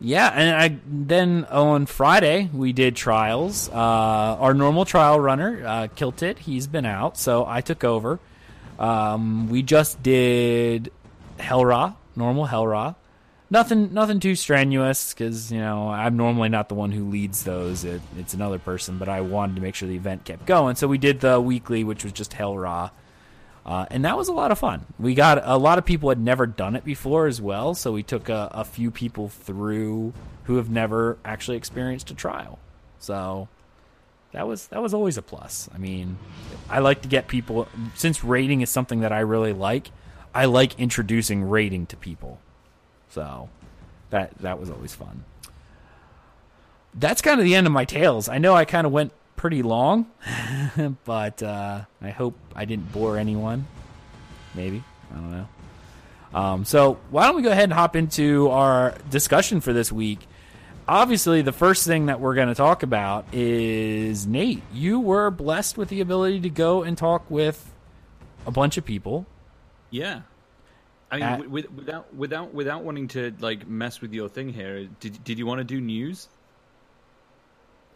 yeah, 0.00 0.28
and 0.28 0.56
I 0.56 0.78
then 0.86 1.44
on 1.46 1.86
Friday 1.86 2.50
we 2.52 2.72
did 2.72 2.96
trials. 2.96 3.68
Uh, 3.68 3.72
our 3.74 4.54
normal 4.54 4.84
trial 4.84 5.20
runner, 5.20 5.62
uh, 5.66 5.88
Kilted, 5.94 6.38
he's 6.38 6.66
been 6.66 6.86
out, 6.86 7.16
so 7.16 7.44
I 7.46 7.60
took 7.60 7.84
over. 7.84 8.18
Um, 8.78 9.48
we 9.48 9.62
just 9.62 10.02
did 10.02 10.90
Hel 11.38 11.64
Ra, 11.64 11.94
normal 12.16 12.46
Hel 12.46 12.66
Ra 12.66 12.94
nothing 13.50 13.92
nothing 13.92 14.20
too 14.20 14.34
strenuous 14.34 15.12
because 15.12 15.50
you 15.50 15.58
know 15.58 15.88
I'm 15.88 16.16
normally 16.16 16.48
not 16.48 16.68
the 16.68 16.74
one 16.74 16.92
who 16.92 17.08
leads 17.08 17.42
those. 17.42 17.84
It, 17.84 18.00
it's 18.16 18.34
another 18.34 18.58
person, 18.58 18.98
but 18.98 19.08
I 19.08 19.20
wanted 19.20 19.56
to 19.56 19.62
make 19.62 19.74
sure 19.74 19.88
the 19.88 19.96
event 19.96 20.24
kept 20.24 20.46
going. 20.46 20.76
So 20.76 20.86
we 20.86 20.98
did 20.98 21.20
the 21.20 21.40
weekly, 21.40 21.84
which 21.84 22.04
was 22.04 22.12
just 22.12 22.32
Hel 22.32 22.56
Ra. 22.56 22.90
Uh, 23.64 23.86
and 23.90 24.04
that 24.04 24.16
was 24.16 24.28
a 24.28 24.32
lot 24.32 24.50
of 24.50 24.58
fun. 24.58 24.86
We 24.98 25.14
got 25.14 25.40
a 25.44 25.56
lot 25.56 25.78
of 25.78 25.84
people 25.84 26.08
had 26.08 26.18
never 26.18 26.46
done 26.46 26.76
it 26.76 26.84
before 26.84 27.26
as 27.26 27.40
well, 27.40 27.74
so 27.74 27.92
we 27.92 28.02
took 28.02 28.28
a, 28.28 28.50
a 28.52 28.64
few 28.64 28.90
people 28.90 29.28
through 29.28 30.12
who 30.44 30.56
have 30.56 30.70
never 30.70 31.18
actually 31.24 31.56
experienced 31.56 32.10
a 32.10 32.14
trial. 32.14 32.58
So 32.98 33.48
that 34.32 34.46
was 34.46 34.68
that 34.68 34.82
was 34.82 34.94
always 34.94 35.18
a 35.18 35.22
plus. 35.22 35.68
I 35.74 35.78
mean, 35.78 36.18
I 36.68 36.78
like 36.78 37.02
to 37.02 37.08
get 37.08 37.28
people 37.28 37.68
since 37.94 38.24
rating 38.24 38.62
is 38.62 38.70
something 38.70 39.00
that 39.00 39.12
I 39.12 39.20
really 39.20 39.52
like. 39.52 39.90
I 40.34 40.46
like 40.46 40.78
introducing 40.78 41.48
rating 41.48 41.86
to 41.86 41.96
people. 41.96 42.40
So 43.10 43.50
that 44.10 44.38
that 44.38 44.58
was 44.58 44.70
always 44.70 44.94
fun. 44.94 45.24
That's 46.94 47.22
kind 47.22 47.38
of 47.38 47.44
the 47.44 47.54
end 47.54 47.66
of 47.66 47.72
my 47.72 47.84
tales. 47.84 48.28
I 48.28 48.38
know 48.38 48.54
I 48.54 48.64
kind 48.64 48.86
of 48.86 48.92
went 48.92 49.12
pretty 49.40 49.62
long, 49.62 50.04
but 51.06 51.42
uh, 51.42 51.80
I 52.02 52.10
hope 52.10 52.36
I 52.54 52.66
didn't 52.66 52.92
bore 52.92 53.16
anyone. 53.16 53.66
Maybe 54.54 54.84
I 55.10 55.14
don't 55.14 55.30
know. 55.30 55.48
Um, 56.34 56.64
so 56.66 56.98
why 57.08 57.26
don't 57.26 57.36
we 57.36 57.42
go 57.42 57.50
ahead 57.50 57.64
and 57.64 57.72
hop 57.72 57.96
into 57.96 58.50
our 58.50 58.94
discussion 59.08 59.62
for 59.62 59.72
this 59.72 59.90
week? 59.90 60.28
Obviously, 60.86 61.40
the 61.40 61.52
first 61.52 61.86
thing 61.86 62.06
that 62.06 62.20
we're 62.20 62.34
going 62.34 62.48
to 62.48 62.54
talk 62.54 62.82
about 62.82 63.24
is 63.32 64.26
Nate. 64.26 64.62
You 64.74 65.00
were 65.00 65.30
blessed 65.30 65.78
with 65.78 65.88
the 65.88 66.02
ability 66.02 66.40
to 66.40 66.50
go 66.50 66.82
and 66.82 66.98
talk 66.98 67.30
with 67.30 67.72
a 68.46 68.50
bunch 68.50 68.76
of 68.76 68.84
people. 68.84 69.24
Yeah. 69.88 70.20
I 71.10 71.16
mean, 71.16 71.24
At- 71.24 71.50
without 71.50 72.14
without 72.14 72.52
without 72.52 72.84
wanting 72.84 73.08
to 73.08 73.32
like 73.40 73.66
mess 73.66 74.02
with 74.02 74.12
your 74.12 74.28
thing 74.28 74.50
here, 74.50 74.86
did 75.00 75.24
did 75.24 75.38
you 75.38 75.46
want 75.46 75.60
to 75.60 75.64
do 75.64 75.80
news? 75.80 76.28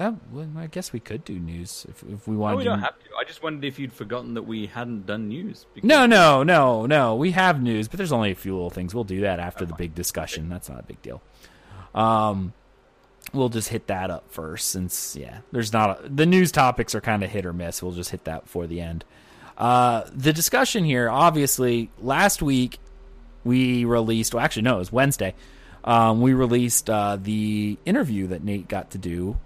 Uh, 0.00 0.12
well, 0.32 0.48
I 0.56 0.66
guess 0.66 0.92
we 0.92 0.98
could 0.98 1.24
do 1.24 1.38
news 1.38 1.86
if, 1.88 2.02
if 2.10 2.26
we 2.26 2.34
Oh, 2.34 2.38
wanted 2.40 2.56
we 2.56 2.64
don't 2.64 2.80
have 2.80 2.98
to. 2.98 3.04
I 3.18 3.22
just 3.24 3.42
wondered 3.44 3.64
if 3.64 3.78
you'd 3.78 3.92
forgotten 3.92 4.34
that 4.34 4.42
we 4.42 4.66
hadn't 4.66 5.06
done 5.06 5.28
news. 5.28 5.66
because- 5.72 5.86
No, 5.86 6.04
no, 6.04 6.42
no, 6.42 6.84
no. 6.86 7.14
We 7.14 7.30
have 7.30 7.62
news, 7.62 7.86
but 7.86 7.98
there's 7.98 8.10
only 8.10 8.32
a 8.32 8.34
few 8.34 8.54
little 8.54 8.70
things. 8.70 8.92
We'll 8.92 9.04
do 9.04 9.20
that 9.20 9.38
after 9.38 9.64
the 9.64 9.74
big 9.74 9.94
discussion. 9.94 10.48
That's 10.48 10.68
not 10.68 10.80
a 10.80 10.82
big 10.82 11.00
deal. 11.00 11.22
Um, 11.94 12.54
we'll 13.32 13.50
just 13.50 13.68
hit 13.68 13.86
that 13.86 14.10
up 14.10 14.24
first, 14.32 14.68
since 14.70 15.14
yeah, 15.14 15.38
there's 15.52 15.72
not 15.72 16.04
a, 16.04 16.08
the 16.08 16.26
news 16.26 16.50
topics 16.50 16.92
are 16.96 17.00
kind 17.00 17.22
of 17.22 17.30
hit 17.30 17.46
or 17.46 17.52
miss. 17.52 17.80
We'll 17.80 17.92
just 17.92 18.10
hit 18.10 18.24
that 18.24 18.44
before 18.44 18.66
the 18.66 18.80
end. 18.80 19.04
Uh, 19.56 20.02
the 20.12 20.32
discussion 20.32 20.82
here, 20.82 21.08
obviously, 21.08 21.88
last 22.00 22.42
week 22.42 22.78
we 23.44 23.84
released. 23.84 24.34
Well, 24.34 24.44
actually, 24.44 24.62
no, 24.62 24.74
it 24.76 24.78
was 24.80 24.92
Wednesday. 24.92 25.34
Um, 25.84 26.20
we 26.20 26.32
released 26.34 26.90
uh, 26.90 27.16
the 27.20 27.78
interview 27.84 28.26
that 28.28 28.42
Nate 28.42 28.66
got 28.66 28.90
to 28.90 28.98
do 28.98 29.36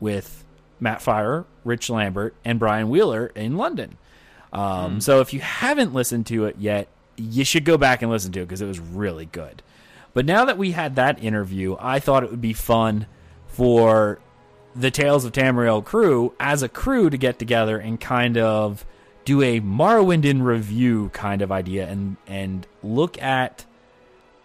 with 0.00 0.44
Matt 0.80 1.00
Firor, 1.00 1.44
Rich 1.64 1.90
Lambert, 1.90 2.34
and 2.44 2.58
Brian 2.58 2.88
Wheeler 2.88 3.26
in 3.34 3.56
London. 3.56 3.96
Um, 4.52 5.00
So 5.00 5.20
if 5.20 5.32
you 5.32 5.40
haven't 5.40 5.94
listened 5.94 6.26
to 6.26 6.46
it 6.46 6.56
yet, 6.58 6.88
you 7.16 7.44
should 7.44 7.64
go 7.64 7.78
back 7.78 8.02
and 8.02 8.10
listen 8.10 8.32
to 8.32 8.40
it 8.40 8.44
because 8.46 8.60
it 8.60 8.66
was 8.66 8.78
really 8.78 9.26
good. 9.26 9.62
But 10.14 10.26
now 10.26 10.46
that 10.46 10.58
we 10.58 10.72
had 10.72 10.96
that 10.96 11.22
interview, 11.22 11.76
I 11.78 12.00
thought 12.00 12.24
it 12.24 12.30
would 12.30 12.40
be 12.40 12.52
fun 12.52 13.06
for 13.48 14.18
the 14.74 14.90
Tales 14.90 15.24
of 15.24 15.32
Tamriel 15.32 15.84
crew 15.84 16.34
as 16.38 16.62
a 16.62 16.68
crew 16.68 17.08
to 17.10 17.16
get 17.16 17.38
together 17.38 17.78
and 17.78 18.00
kind 18.00 18.36
of 18.36 18.84
do 19.24 19.42
a 19.42 19.60
Morrowind 19.60 20.24
in 20.24 20.42
review 20.42 21.10
kind 21.12 21.42
of 21.42 21.50
idea 21.50 21.88
and 21.88 22.16
and 22.26 22.66
look 22.82 23.20
at 23.20 23.64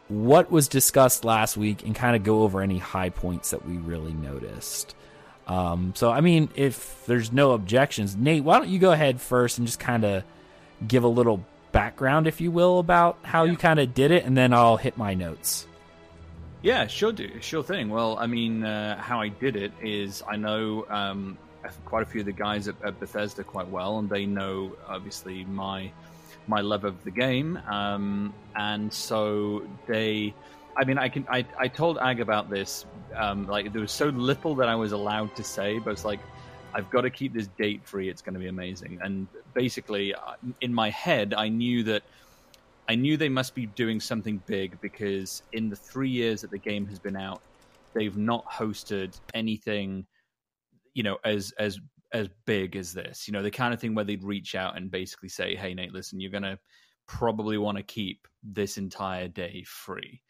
what 0.08 0.52
was 0.52 0.68
discussed 0.68 1.24
last 1.24 1.56
week 1.56 1.86
and 1.86 1.96
kind 1.96 2.16
of 2.16 2.24
go 2.24 2.44
over 2.44 2.62
any 2.62 2.78
high 2.80 3.10
points 3.10 3.52
that 3.52 3.66
we 3.66 3.78
really 3.78 4.14
noticed. 4.14 4.96
Um, 5.52 5.92
so, 5.98 6.10
I 6.10 6.22
mean, 6.22 6.48
if 6.56 7.06
there's 7.08 7.34
no 7.34 7.52
objections, 7.52 8.16
Nate, 8.16 8.42
why 8.42 8.58
don't 8.58 8.70
you 8.70 8.80
go 8.80 8.94
ahead 8.94 9.20
first 9.20 9.58
and 9.58 9.68
just 9.68 9.82
kind 9.82 10.06
of 10.06 10.24
give 10.88 11.04
a 11.04 11.10
little 11.10 11.46
background, 11.74 12.26
if 12.26 12.40
you 12.40 12.52
will, 12.52 12.80
about 12.80 13.18
how 13.22 13.44
you 13.44 13.58
kind 13.58 13.78
of 13.78 13.94
did 13.94 14.12
it, 14.12 14.24
and 14.24 14.38
then 14.38 14.54
I'll 14.54 14.78
hit 14.78 14.98
my 14.98 15.14
notes. 15.14 15.68
Yeah, 16.62 16.88
sure 16.88 17.12
do, 17.12 17.42
sure 17.42 17.64
thing. 17.64 17.90
Well, 17.90 18.18
I 18.18 18.28
mean, 18.28 18.64
uh, 18.64 19.02
how 19.02 19.20
I 19.20 19.28
did 19.28 19.58
it 19.58 19.74
is 19.82 20.24
I 20.26 20.38
know 20.38 20.86
um, 20.90 21.38
quite 21.84 22.04
a 22.04 22.06
few 22.06 22.22
of 22.22 22.28
the 22.28 22.32
guys 22.32 22.70
at, 22.70 22.82
at 22.82 22.98
Bethesda 23.02 23.44
quite 23.44 23.68
well, 23.68 24.00
and 24.00 24.10
they 24.10 24.26
know 24.26 24.72
obviously 24.88 25.44
my 25.44 25.92
my 26.48 26.62
love 26.62 26.86
of 26.86 27.04
the 27.04 27.12
game, 27.12 27.60
um, 27.68 28.34
and 28.56 28.94
so 28.94 29.68
they. 29.86 30.34
I 30.78 30.86
mean, 30.86 30.98
I 30.98 31.10
can. 31.10 31.26
I, 31.30 31.46
I 31.60 31.68
told 31.68 31.98
Ag 31.98 32.20
about 32.20 32.50
this. 32.50 32.86
Um, 33.16 33.46
like 33.48 33.74
there 33.74 33.82
was 33.82 33.92
so 33.92 34.08
little 34.08 34.56
that 34.56 34.70
I 34.70 34.76
was 34.76 34.94
allowed 34.94 35.36
to 35.36 35.44
say, 35.44 35.80
but 35.80 35.92
it's 35.92 36.06
like 36.06 36.20
I've 36.74 36.90
got 36.90 37.02
to 37.02 37.10
keep 37.10 37.34
this 37.34 37.48
date 37.48 37.86
free. 37.86 38.10
It's 38.10 38.22
going 38.22 38.34
to 38.34 38.40
be 38.40 38.48
amazing. 38.48 39.00
And 39.04 39.28
basically, 39.54 40.14
uh, 40.14 40.34
in 40.62 40.74
my 40.74 40.90
head, 40.90 41.34
I 41.34 41.50
knew 41.50 41.84
that 41.84 42.04
I 42.88 42.96
knew 42.96 43.18
they 43.18 43.30
must 43.30 43.56
be 43.56 43.68
doing 43.68 44.00
something 44.00 44.42
big 44.46 44.80
because 44.82 45.44
in 45.54 45.70
the 45.70 45.76
three 45.76 46.10
years 46.10 46.42
that 46.42 46.52
the 46.52 46.58
game 46.58 46.86
has 46.88 47.00
been 47.00 47.16
out, 47.16 47.42
they've 47.94 48.18
not 48.18 48.46
hosted 48.50 49.20
anything, 49.34 50.06
you 50.94 51.04
know, 51.04 51.18
as 51.24 51.54
as 51.60 51.80
as 52.14 52.28
big 52.46 52.76
as 52.76 52.94
this. 52.94 53.28
You 53.28 53.34
know, 53.34 53.44
the 53.44 53.52
kind 53.52 53.74
of 53.74 53.80
thing 53.80 53.96
where 53.96 54.06
they'd 54.06 54.24
reach 54.24 54.56
out 54.56 54.78
and 54.78 54.90
basically 54.90 55.30
say, 55.30 55.56
"Hey, 55.56 55.74
Nate, 55.74 55.94
listen, 55.94 56.20
you're 56.20 56.32
gonna 56.32 56.60
probably 57.08 57.58
want 57.58 57.78
to 57.78 57.84
keep 57.84 58.28
this 58.44 58.78
entire 58.78 59.28
day 59.28 59.64
free." 59.66 60.22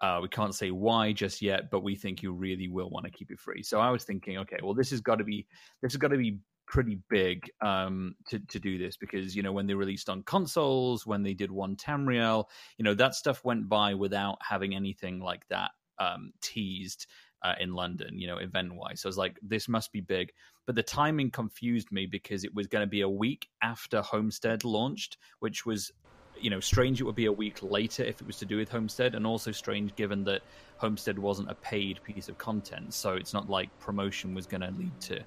Uh, 0.00 0.20
we 0.22 0.28
can't 0.28 0.54
say 0.54 0.70
why 0.70 1.12
just 1.12 1.42
yet, 1.42 1.70
but 1.70 1.82
we 1.82 1.96
think 1.96 2.22
you 2.22 2.32
really 2.32 2.68
will 2.68 2.90
want 2.90 3.04
to 3.04 3.10
keep 3.10 3.30
it 3.30 3.40
free. 3.40 3.62
So 3.62 3.80
I 3.80 3.90
was 3.90 4.04
thinking, 4.04 4.38
okay, 4.38 4.58
well, 4.62 4.74
this 4.74 4.90
has 4.90 5.00
got 5.00 5.16
to 5.16 5.24
be 5.24 5.46
this 5.82 5.92
has 5.92 5.98
got 5.98 6.08
to 6.08 6.16
be 6.16 6.38
pretty 6.66 6.98
big 7.08 7.50
um, 7.62 8.14
to 8.28 8.38
to 8.38 8.60
do 8.60 8.78
this 8.78 8.96
because 8.96 9.34
you 9.34 9.42
know 9.42 9.52
when 9.52 9.66
they 9.66 9.74
released 9.74 10.08
on 10.08 10.22
consoles, 10.22 11.06
when 11.06 11.22
they 11.22 11.34
did 11.34 11.50
one 11.50 11.76
Tamriel, 11.76 12.44
you 12.76 12.84
know 12.84 12.94
that 12.94 13.14
stuff 13.14 13.44
went 13.44 13.68
by 13.68 13.94
without 13.94 14.38
having 14.48 14.74
anything 14.74 15.20
like 15.20 15.46
that 15.48 15.70
um, 15.98 16.32
teased 16.40 17.06
uh, 17.42 17.54
in 17.60 17.72
London, 17.72 18.18
you 18.18 18.26
know, 18.26 18.38
event 18.38 18.74
wise. 18.74 19.00
So 19.00 19.08
I 19.08 19.10
was 19.10 19.18
like, 19.18 19.38
this 19.42 19.68
must 19.68 19.92
be 19.92 20.00
big. 20.00 20.32
But 20.66 20.74
the 20.74 20.82
timing 20.82 21.30
confused 21.30 21.90
me 21.92 22.06
because 22.06 22.44
it 22.44 22.54
was 22.54 22.66
going 22.66 22.82
to 22.82 22.90
be 22.90 23.00
a 23.00 23.08
week 23.08 23.48
after 23.62 24.02
Homestead 24.02 24.64
launched, 24.64 25.16
which 25.38 25.64
was 25.64 25.92
you 26.40 26.50
know, 26.50 26.60
strange 26.60 27.00
it 27.00 27.04
would 27.04 27.14
be 27.14 27.26
a 27.26 27.32
week 27.32 27.62
later 27.62 28.02
if 28.02 28.20
it 28.20 28.26
was 28.26 28.38
to 28.38 28.46
do 28.46 28.56
with 28.56 28.68
Homestead, 28.68 29.14
and 29.14 29.26
also 29.26 29.52
strange 29.52 29.94
given 29.96 30.24
that 30.24 30.42
Homestead 30.78 31.18
wasn't 31.18 31.50
a 31.50 31.54
paid 31.54 32.00
piece 32.04 32.28
of 32.28 32.38
content, 32.38 32.94
so 32.94 33.14
it's 33.14 33.32
not 33.32 33.48
like 33.50 33.68
promotion 33.80 34.34
was 34.34 34.46
going 34.46 34.60
to 34.60 34.70
lead 34.78 35.00
to, 35.00 35.20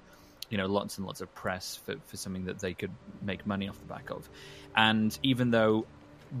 you 0.50 0.58
know, 0.58 0.66
lots 0.66 0.98
and 0.98 1.06
lots 1.06 1.20
of 1.20 1.34
press 1.34 1.78
for, 1.84 1.96
for 2.06 2.16
something 2.16 2.44
that 2.46 2.58
they 2.58 2.74
could 2.74 2.92
make 3.20 3.46
money 3.46 3.68
off 3.68 3.78
the 3.78 3.86
back 3.86 4.10
of. 4.10 4.28
And 4.74 5.16
even 5.22 5.50
though 5.50 5.86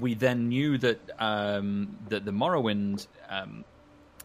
we 0.00 0.14
then 0.14 0.48
knew 0.48 0.78
that 0.78 0.98
um, 1.18 1.96
that 2.08 2.24
the 2.24 2.30
Morrowind 2.30 3.06
um, 3.28 3.64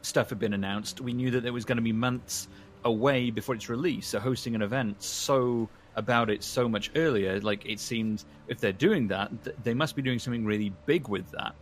stuff 0.01 0.29
had 0.29 0.39
been 0.39 0.53
announced, 0.53 1.01
we 1.01 1.13
knew 1.13 1.31
that 1.31 1.43
there 1.43 1.53
was 1.53 1.65
going 1.65 1.77
to 1.77 1.81
be 1.81 1.93
months 1.93 2.47
away 2.85 3.31
before 3.31 3.55
its 3.55 3.67
release. 3.69 4.07
So 4.07 4.19
hosting 4.19 4.55
an 4.55 4.61
event 4.61 5.03
so 5.03 5.69
about 5.97 6.29
it 6.29 6.43
so 6.43 6.69
much 6.69 6.91
earlier, 6.95 7.41
like 7.41 7.65
it 7.65 7.79
seems 7.79 8.25
if 8.47 8.59
they're 8.59 8.71
doing 8.71 9.07
that, 9.09 9.31
th- 9.43 9.55
they 9.63 9.73
must 9.73 9.95
be 9.95 10.01
doing 10.01 10.19
something 10.19 10.45
really 10.45 10.71
big 10.85 11.09
with 11.09 11.29
that. 11.31 11.55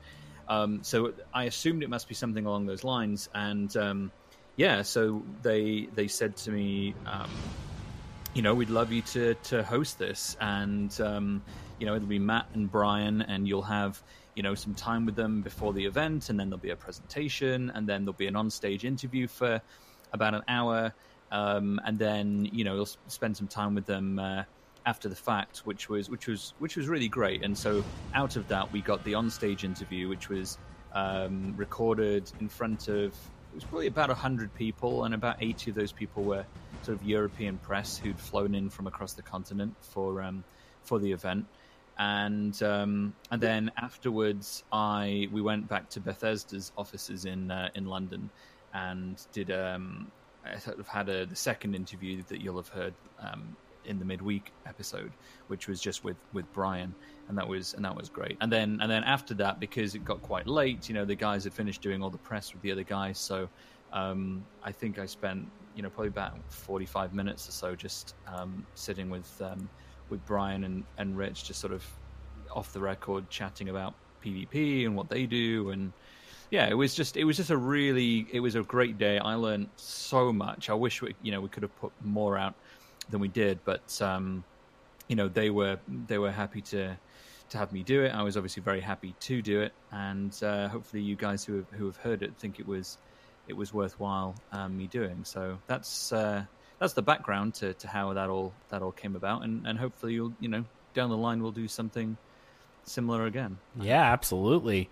Um, 0.48 0.84
so 0.84 1.14
I 1.34 1.46
assumed 1.46 1.82
it 1.82 1.90
must 1.90 2.08
be 2.08 2.14
something 2.14 2.46
along 2.46 2.68
those 2.68 2.84
lines, 2.84 3.30
and 3.34 3.76
um, 3.78 4.12
yeah, 4.58 4.84
so 4.84 5.24
they 5.42 5.88
they 5.96 6.08
said 6.08 6.36
to 6.38 6.52
me, 6.52 6.94
um, 7.08 7.32
you 8.36 8.42
know, 8.42 8.54
we'd 8.54 8.70
love 8.70 8.92
you 8.92 9.02
to 9.02 9.34
to 9.36 9.64
host 9.64 9.98
this, 9.98 10.38
and 10.40 11.00
um, 11.02 11.42
you 11.80 11.88
know, 11.88 11.96
it'll 11.96 12.08
be 12.08 12.20
Matt 12.20 12.48
and 12.54 12.70
Brian, 12.70 13.22
and 13.24 13.48
you'll 13.48 13.64
have 13.64 14.04
you 14.36 14.44
know 14.44 14.54
some 14.54 14.76
time 14.76 15.06
with 15.06 15.16
them 15.16 15.42
before 15.42 15.74
the 15.74 15.86
event, 15.86 16.30
and 16.30 16.40
then 16.40 16.50
there'll 16.50 16.60
be 16.60 16.70
a 16.70 16.76
presentation, 16.76 17.72
and 17.74 17.88
then 17.88 18.04
there'll 18.04 18.14
be 18.14 18.28
an 18.28 18.36
on-stage 18.36 18.86
interview 18.86 19.28
for 19.28 19.62
about 20.14 20.36
an 20.36 20.44
hour, 20.48 20.94
um, 21.32 21.80
and 21.86 21.98
then 21.98 22.50
you 22.52 22.64
know 22.64 22.76
you'll 22.76 22.90
spend 23.08 23.38
some 23.38 23.48
time 23.48 23.76
with 23.76 23.86
them 23.86 24.20
uh, 24.20 24.44
after 24.86 25.10
the 25.10 25.16
fact, 25.16 25.60
which 25.60 25.90
was 25.90 26.10
which 26.10 26.28
was 26.28 26.54
which 26.60 26.76
was 26.76 26.88
really 26.88 27.08
great. 27.08 27.44
And 27.44 27.58
so 27.58 27.84
out 28.14 28.36
of 28.36 28.48
that, 28.50 28.72
we 28.72 28.82
got 28.82 29.04
the 29.04 29.16
on-stage 29.16 29.64
interview, 29.64 30.08
which 30.08 30.30
was 30.30 30.58
um, 30.94 31.54
recorded 31.58 32.32
in 32.40 32.50
front 32.50 32.88
of 32.88 33.14
it 33.56 33.56
was 33.56 33.64
probably 33.64 33.88
about 33.88 34.10
hundred 34.10 34.54
people, 34.54 35.06
and 35.06 35.14
about 35.14 35.38
eighty 35.42 35.72
of 35.72 35.76
those 35.76 35.92
people 35.92 36.24
were 36.24 36.46
sort 36.84 37.00
of 37.00 37.06
European 37.06 37.58
press 37.58 37.98
who'd 37.98 38.20
flown 38.20 38.54
in 38.54 38.70
from 38.70 38.86
across 38.86 39.14
the 39.14 39.22
continent 39.22 39.76
for 39.82 40.22
um, 40.22 40.44
for 40.84 41.00
the 41.00 41.12
event. 41.12 41.46
And 41.98 42.62
um, 42.62 43.16
and 43.32 43.42
then 43.42 43.72
afterwards, 43.78 44.64
I 44.72 45.30
we 45.32 45.42
went 45.42 45.70
back 45.70 45.90
to 45.92 46.02
Bethesda's 46.02 46.72
offices 46.78 47.26
in 47.26 47.50
uh, 47.50 47.70
in 47.74 47.86
London 47.86 48.30
and 48.74 49.20
did 49.32 49.50
um, 49.52 50.12
I 50.46 50.58
sort 50.58 50.80
of 50.80 50.88
had 50.88 51.10
a 51.10 51.26
the 51.26 51.36
second 51.36 51.76
interview 51.76 52.24
that 52.28 52.42
you'll 52.42 52.58
have 52.58 52.68
heard 52.68 52.94
um, 53.20 53.56
in 53.86 54.00
the 54.00 54.06
midweek 54.06 54.52
episode, 54.66 55.12
which 55.48 55.68
was 55.68 55.80
just 55.80 56.04
with 56.04 56.18
with 56.34 56.52
Brian, 56.54 56.94
and 57.28 57.38
that 57.38 57.48
was 57.48 57.74
and 57.74 57.86
that 57.86 57.96
was 57.96 58.10
great. 58.10 58.38
And 58.42 58.52
then 58.52 58.80
and 58.82 58.90
then 58.90 59.04
after 59.04 59.34
that, 59.36 59.60
because 59.60 59.96
it 59.96 60.06
got 60.06 60.22
quite 60.22 60.48
late, 60.48 60.88
you 60.90 60.96
know, 60.96 61.06
the 61.06 61.16
guys 61.16 61.44
had 61.44 61.54
finished 61.54 61.82
doing 61.82 62.02
all 62.02 62.10
the 62.10 62.18
press 62.18 62.54
with 62.54 62.62
the 62.62 62.72
other 62.72 62.84
guys, 62.84 63.18
so 63.18 63.50
um, 63.94 64.46
I 64.64 64.72
think 64.72 65.00
I 65.00 65.06
spent 65.06 65.48
you 65.76 65.84
know 65.84 65.90
probably 65.90 66.10
about 66.10 66.38
forty 66.52 66.86
five 66.86 67.14
minutes 67.14 67.48
or 67.48 67.52
so 67.52 67.76
just 67.76 68.16
um, 68.28 68.66
sitting 68.76 69.10
with 69.10 69.42
um, 69.42 69.70
with 70.10 70.26
Brian 70.26 70.64
and 70.64 70.84
and 70.98 71.18
Rich, 71.18 71.46
just 71.46 71.60
sort 71.60 71.74
of 71.74 71.86
off 72.52 72.72
the 72.72 72.80
record 72.80 73.30
chatting 73.30 73.70
about 73.70 73.96
PvP 74.24 74.86
and 74.86 74.96
what 74.96 75.10
they 75.10 75.26
do 75.26 75.70
and 75.70 75.92
yeah, 76.50 76.68
it 76.68 76.74
was 76.74 76.96
just 76.96 77.18
it 77.18 77.24
was 77.24 77.38
just 77.38 77.50
a 77.50 77.58
really 77.58 78.28
it 78.32 78.40
was 78.40 78.56
a 78.56 78.62
great 78.62 78.98
day. 78.98 79.18
I 79.18 79.36
learned 79.36 79.70
so 79.78 80.32
much. 80.32 80.70
I 80.70 80.74
wish 80.74 81.02
we 81.02 81.16
you 81.22 81.32
know 81.32 81.42
we 81.42 81.50
could 81.50 81.64
have 81.64 81.76
put 81.80 81.92
more 82.04 82.38
out 82.38 82.56
than 83.10 83.20
we 83.20 83.28
did, 83.28 83.60
but 83.66 84.02
um, 84.02 84.44
you 85.08 85.16
know 85.16 85.28
they 85.28 85.50
were 85.50 85.80
they 86.08 86.18
were 86.18 86.32
happy 86.32 86.62
to 86.62 86.98
to 87.50 87.58
have 87.58 87.72
me 87.72 87.84
do 87.84 88.04
it. 88.04 88.10
I 88.10 88.24
was 88.24 88.38
obviously 88.38 88.64
very 88.64 88.82
happy 88.82 89.16
to 89.22 89.42
do 89.42 89.62
it, 89.62 89.74
and 89.92 90.38
uh, 90.44 90.68
hopefully 90.68 91.04
you 91.04 91.16
guys 91.16 91.44
who 91.44 91.58
have, 91.58 91.70
who 91.72 91.86
have 91.86 91.98
heard 91.98 92.24
it 92.24 92.34
think 92.38 92.60
it 92.60 92.68
was 92.68 92.98
it 93.48 93.54
was 93.54 93.74
worthwhile 93.74 94.36
um, 94.52 94.78
me 94.78 94.88
doing. 94.88 95.24
So 95.24 95.60
that's 95.68 96.12
uh, 96.12 96.46
that's 96.80 96.94
the 96.94 97.02
background 97.02 97.56
to, 97.56 97.74
to 97.76 97.88
how 97.88 98.14
that 98.14 98.30
all 98.30 98.54
that 98.70 98.82
all 98.82 98.92
came 98.92 99.16
about, 99.16 99.44
and, 99.44 99.66
and 99.68 99.78
hopefully 99.80 100.14
you'll 100.14 100.34
you 100.40 100.50
know 100.50 100.66
down 100.94 101.10
the 101.10 101.18
line 101.18 101.42
we'll 101.42 101.52
do 101.52 101.68
something 101.68 102.18
similar 102.84 103.26
again. 103.26 103.58
Yeah, 103.80 104.02
absolutely. 104.02 104.90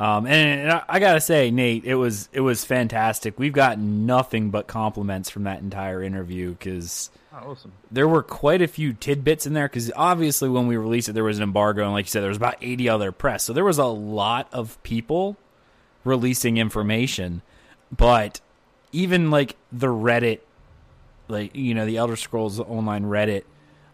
Um, 0.00 0.26
and, 0.26 0.82
I 0.88 0.98
gotta 0.98 1.20
say, 1.20 1.50
Nate, 1.50 1.84
it 1.84 1.94
was 1.94 2.30
it 2.32 2.40
was 2.40 2.64
fantastic. 2.64 3.38
We've 3.38 3.52
gotten 3.52 4.06
nothing 4.06 4.48
but 4.50 4.66
compliments 4.66 5.28
from 5.28 5.44
that 5.44 5.60
entire 5.60 6.02
interview 6.02 6.52
because 6.52 7.10
Oh, 7.32 7.50
awesome. 7.50 7.72
there 7.92 8.08
were 8.08 8.22
quite 8.22 8.62
a 8.62 8.66
few 8.66 8.94
tidbits 8.94 9.46
in 9.46 9.52
there. 9.52 9.68
Because 9.68 9.92
obviously, 9.94 10.48
when 10.48 10.66
we 10.66 10.78
released 10.78 11.10
it, 11.10 11.12
there 11.12 11.22
was 11.22 11.36
an 11.36 11.42
embargo, 11.42 11.84
and 11.84 11.92
like 11.92 12.06
you 12.06 12.10
said, 12.10 12.22
there 12.22 12.30
was 12.30 12.38
about 12.38 12.56
eighty 12.62 12.88
other 12.88 13.12
press, 13.12 13.44
so 13.44 13.52
there 13.52 13.64
was 13.64 13.76
a 13.76 13.84
lot 13.84 14.48
of 14.52 14.82
people 14.82 15.36
releasing 16.02 16.56
information. 16.56 17.42
But 17.94 18.40
even 18.92 19.30
like 19.30 19.56
the 19.70 19.88
Reddit, 19.88 20.40
like 21.28 21.54
you 21.54 21.74
know, 21.74 21.84
the 21.84 21.98
Elder 21.98 22.16
Scrolls 22.16 22.58
Online 22.58 23.04
Reddit, 23.04 23.42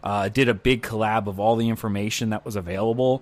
uh, 0.05 0.29
did 0.29 0.47
a 0.47 0.53
big 0.53 0.83
collab 0.83 1.27
of 1.27 1.37
all 1.37 1.57
the 1.57 1.67
information 1.67 2.29
that 2.29 2.45
was 2.45 2.55
available, 2.55 3.21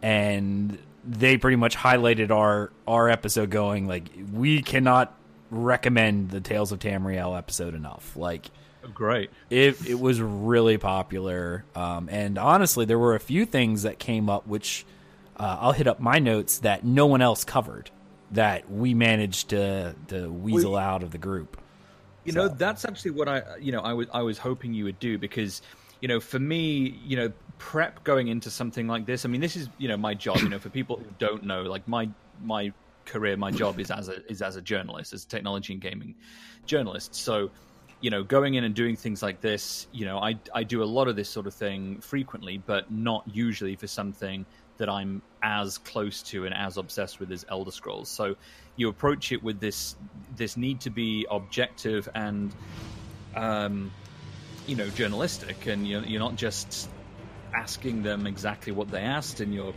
and 0.00 0.78
they 1.04 1.36
pretty 1.36 1.56
much 1.56 1.76
highlighted 1.76 2.30
our 2.30 2.72
our 2.86 3.08
episode, 3.08 3.50
going 3.50 3.86
like, 3.86 4.08
we 4.32 4.62
cannot 4.62 5.14
recommend 5.50 6.30
the 6.30 6.40
Tales 6.40 6.72
of 6.72 6.78
Tamriel 6.78 7.36
episode 7.36 7.74
enough. 7.74 8.16
Like, 8.16 8.50
great. 8.94 9.30
it 9.50 9.88
it 9.88 10.00
was 10.00 10.20
really 10.20 10.78
popular, 10.78 11.64
um, 11.74 12.08
and 12.10 12.38
honestly, 12.38 12.84
there 12.84 12.98
were 12.98 13.14
a 13.14 13.20
few 13.20 13.46
things 13.46 13.82
that 13.82 13.98
came 13.98 14.30
up 14.30 14.46
which 14.46 14.86
uh, 15.36 15.58
I'll 15.60 15.72
hit 15.72 15.86
up 15.86 16.00
my 16.00 16.18
notes 16.18 16.58
that 16.58 16.84
no 16.84 17.06
one 17.06 17.22
else 17.22 17.44
covered 17.44 17.90
that 18.30 18.70
we 18.70 18.94
managed 18.94 19.50
to 19.50 19.94
to 20.08 20.30
weasel 20.30 20.76
out 20.76 21.02
of 21.02 21.10
the 21.10 21.18
group. 21.18 21.60
You 22.24 22.32
know, 22.32 22.46
that's 22.46 22.84
actually 22.84 23.10
what 23.10 23.28
I, 23.28 23.42
you 23.60 23.72
know, 23.72 23.80
I 23.80 23.94
was 23.94 24.06
I 24.12 24.22
was 24.22 24.38
hoping 24.38 24.72
you 24.72 24.84
would 24.84 25.00
do 25.00 25.18
because, 25.18 25.60
you 26.02 26.08
know, 26.08 26.20
for 26.20 26.40
me, 26.40 26.98
you 27.06 27.16
know, 27.16 27.32
prep 27.58 28.02
going 28.02 28.26
into 28.26 28.50
something 28.50 28.88
like 28.88 29.06
this. 29.06 29.24
I 29.24 29.28
mean, 29.28 29.40
this 29.40 29.56
is 29.56 29.70
you 29.78 29.88
know 29.88 29.96
my 29.96 30.12
job. 30.12 30.38
You 30.38 30.48
know, 30.48 30.58
for 30.58 30.68
people 30.68 30.96
who 30.96 31.06
don't 31.18 31.44
know, 31.44 31.62
like 31.62 31.86
my 31.88 32.10
my 32.42 32.72
career, 33.06 33.36
my 33.36 33.52
job 33.52 33.78
is 33.78 33.90
as 33.90 34.08
a 34.08 34.26
is 34.30 34.42
as 34.42 34.56
a 34.56 34.60
journalist, 34.60 35.12
as 35.12 35.24
a 35.24 35.28
technology 35.28 35.72
and 35.72 35.80
gaming 35.80 36.16
journalist. 36.66 37.14
So, 37.14 37.50
you 38.00 38.10
know, 38.10 38.24
going 38.24 38.54
in 38.54 38.64
and 38.64 38.74
doing 38.74 38.96
things 38.96 39.22
like 39.22 39.40
this, 39.40 39.86
you 39.92 40.04
know, 40.04 40.18
I 40.18 40.36
I 40.52 40.64
do 40.64 40.82
a 40.82 40.90
lot 40.98 41.06
of 41.06 41.14
this 41.14 41.28
sort 41.28 41.46
of 41.46 41.54
thing 41.54 42.00
frequently, 42.00 42.58
but 42.58 42.90
not 42.90 43.22
usually 43.32 43.76
for 43.76 43.86
something 43.86 44.44
that 44.78 44.88
I'm 44.88 45.22
as 45.40 45.78
close 45.78 46.20
to 46.24 46.46
and 46.46 46.54
as 46.54 46.78
obsessed 46.78 47.20
with 47.20 47.30
as 47.30 47.46
Elder 47.48 47.70
Scrolls. 47.70 48.08
So 48.08 48.34
you 48.74 48.88
approach 48.88 49.30
it 49.30 49.40
with 49.40 49.60
this 49.60 49.94
this 50.34 50.56
need 50.56 50.80
to 50.80 50.90
be 50.90 51.26
objective 51.30 52.08
and 52.12 52.52
um, 53.36 53.92
you 54.66 54.76
know 54.76 54.88
journalistic, 54.88 55.66
and 55.66 55.86
you're, 55.86 56.02
you're 56.02 56.20
not 56.20 56.36
just 56.36 56.88
asking 57.54 58.02
them 58.02 58.26
exactly 58.26 58.72
what 58.72 58.90
they 58.90 59.00
asked, 59.00 59.40
and 59.40 59.54
you're 59.54 59.74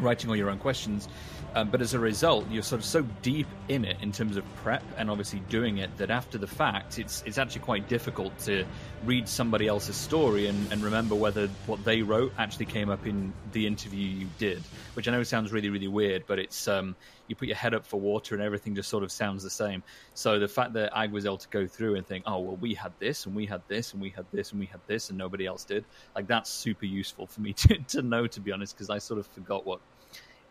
writing 0.00 0.30
all 0.30 0.36
your 0.36 0.50
own 0.50 0.58
questions. 0.58 1.08
Um, 1.56 1.70
but 1.70 1.80
as 1.80 1.94
a 1.94 2.00
result, 2.00 2.50
you're 2.50 2.64
sort 2.64 2.80
of 2.80 2.84
so 2.84 3.02
deep 3.22 3.46
in 3.68 3.84
it 3.84 3.96
in 4.02 4.10
terms 4.10 4.36
of 4.36 4.44
prep 4.56 4.82
and 4.96 5.08
obviously 5.08 5.38
doing 5.48 5.78
it 5.78 5.96
that 5.98 6.10
after 6.10 6.36
the 6.36 6.48
fact, 6.48 6.98
it's 6.98 7.22
it's 7.26 7.38
actually 7.38 7.60
quite 7.60 7.88
difficult 7.88 8.36
to 8.40 8.64
read 9.04 9.28
somebody 9.28 9.68
else's 9.68 9.94
story 9.94 10.48
and, 10.48 10.72
and 10.72 10.82
remember 10.82 11.14
whether 11.14 11.46
what 11.66 11.84
they 11.84 12.02
wrote 12.02 12.32
actually 12.38 12.66
came 12.66 12.90
up 12.90 13.06
in 13.06 13.32
the 13.52 13.68
interview 13.68 14.04
you 14.04 14.26
did. 14.38 14.62
Which 14.94 15.06
I 15.06 15.12
know 15.12 15.22
sounds 15.22 15.52
really 15.52 15.70
really 15.70 15.86
weird, 15.86 16.24
but 16.26 16.40
it's 16.40 16.66
um, 16.66 16.96
you 17.28 17.36
put 17.36 17.46
your 17.46 17.56
head 17.56 17.72
up 17.72 17.86
for 17.86 18.00
water 18.00 18.34
and 18.34 18.42
everything 18.42 18.74
just 18.74 18.88
sort 18.88 19.04
of 19.04 19.12
sounds 19.12 19.44
the 19.44 19.50
same. 19.50 19.82
So 20.14 20.40
the 20.40 20.48
fact 20.48 20.72
that 20.72 20.94
I 20.96 21.06
was 21.06 21.24
able 21.24 21.38
to 21.38 21.48
go 21.48 21.68
through 21.68 21.94
and 21.94 22.04
think, 22.04 22.24
oh 22.26 22.40
well, 22.40 22.56
we 22.56 22.74
had 22.74 22.92
this 22.98 23.26
and 23.26 23.34
we 23.34 23.46
had 23.46 23.62
this 23.68 23.92
and 23.92 24.02
we 24.02 24.10
had 24.10 24.26
this 24.32 24.50
and 24.50 24.58
we 24.58 24.66
had 24.66 24.80
this 24.88 25.08
and 25.08 25.16
nobody 25.16 25.46
else 25.46 25.62
did, 25.64 25.84
like 26.16 26.26
that's 26.26 26.50
super 26.50 26.86
useful 26.86 27.28
for 27.28 27.42
me 27.42 27.52
to 27.62 27.78
to 27.78 28.02
know 28.02 28.26
to 28.26 28.40
be 28.40 28.50
honest, 28.50 28.74
because 28.74 28.90
I 28.90 28.98
sort 28.98 29.20
of 29.20 29.28
forgot 29.28 29.64
what 29.64 29.80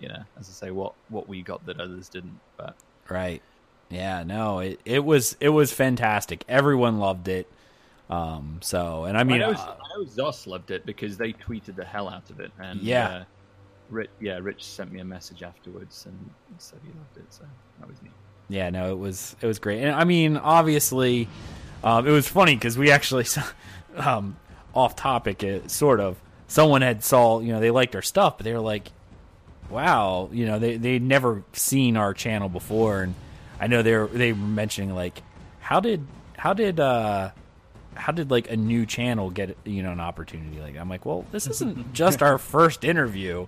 you 0.04 0.10
know, 0.10 0.24
as 0.40 0.50
I 0.50 0.52
say, 0.68 0.72
what 0.72 0.94
what 1.10 1.28
we 1.28 1.42
got 1.42 1.66
that 1.66 1.80
others 1.80 2.10
didn't. 2.10 2.40
But 2.58 2.76
Right. 3.10 3.42
Yeah, 3.90 4.24
no, 4.24 4.60
it, 4.60 4.80
it 4.86 5.04
was 5.04 5.36
it 5.40 5.50
was 5.50 5.72
fantastic. 5.72 6.44
Everyone 6.50 7.00
loved 7.00 7.28
it. 7.28 7.48
Um 8.10 8.60
so 8.62 9.06
and 9.06 9.18
I 9.18 9.24
mean 9.24 9.42
I 9.42 9.48
know, 9.48 9.54
uh, 9.54 9.76
I 9.86 9.98
know 9.98 10.06
Zos 10.06 10.46
loved 10.46 10.72
it 10.72 10.86
because 10.86 11.18
they 11.18 11.32
tweeted 11.34 11.76
the 11.76 11.86
hell 11.86 12.10
out 12.10 12.30
of 12.30 12.40
it, 12.40 12.52
and 12.60 12.82
Yeah. 12.82 13.08
uh, 13.08 13.24
Rich, 13.90 14.10
yeah, 14.20 14.40
Rich 14.42 14.66
sent 14.66 14.92
me 14.92 15.00
a 15.00 15.06
message 15.06 15.42
afterwards 15.44 16.06
and 16.06 16.18
said 16.58 16.80
he 16.84 16.92
loved 16.94 17.16
it, 17.18 17.28
so 17.34 17.46
that 17.80 17.88
was 17.88 18.02
neat. 18.02 18.12
yeah, 18.50 18.70
no, 18.70 18.92
it 18.92 18.98
was 19.00 19.36
it 19.42 19.48
was 19.48 19.60
great. 19.60 19.82
And 19.84 19.92
I 19.96 20.04
mean, 20.04 20.36
obviously 20.38 21.28
um 21.84 22.06
it 22.08 22.12
was 22.12 22.28
funny 22.28 22.58
cuz 22.58 22.78
we 22.78 22.92
actually 22.92 23.24
saw- 23.26 23.44
um 23.96 24.36
off 24.74 24.96
topic 24.96 25.44
uh, 25.44 25.68
sort 25.68 26.00
of 26.00 26.18
someone 26.48 26.82
had 26.82 27.04
saw, 27.04 27.40
you 27.40 27.54
know, 27.54 27.60
they 27.60 27.72
liked 27.72 27.96
our 27.96 28.02
stuff, 28.02 28.38
but 28.38 28.44
they 28.44 28.54
were 28.54 28.60
like 28.74 28.92
wow, 29.74 30.30
you 30.32 30.46
know, 30.46 30.60
they 30.60 30.78
they'd 30.78 31.02
never 31.02 31.44
seen 31.54 31.98
our 31.98 32.14
channel 32.14 32.48
before, 32.48 33.04
and 33.04 33.16
I 33.60 33.68
know 33.68 33.82
they 33.82 33.96
were 33.96 34.08
they 34.08 34.32
were 34.32 34.38
mentioning 34.40 34.94
like, 34.94 35.22
how 35.60 35.80
did 35.80 36.06
how 36.38 36.54
did 36.54 36.80
uh 36.80 37.32
how 37.96 38.12
did 38.12 38.32
like 38.32 38.50
a 38.50 38.56
new 38.56 38.86
channel 38.86 39.30
get 39.30 39.58
you 39.66 39.84
know 39.84 39.92
an 39.92 40.00
opportunity 40.00 40.60
like 40.60 40.78
I'm 40.78 40.90
like, 40.90 41.06
well, 41.06 41.26
this 41.32 41.48
isn't 41.48 41.94
just 41.94 42.22
our 42.22 42.38
first 42.38 42.84
interview. 42.84 43.48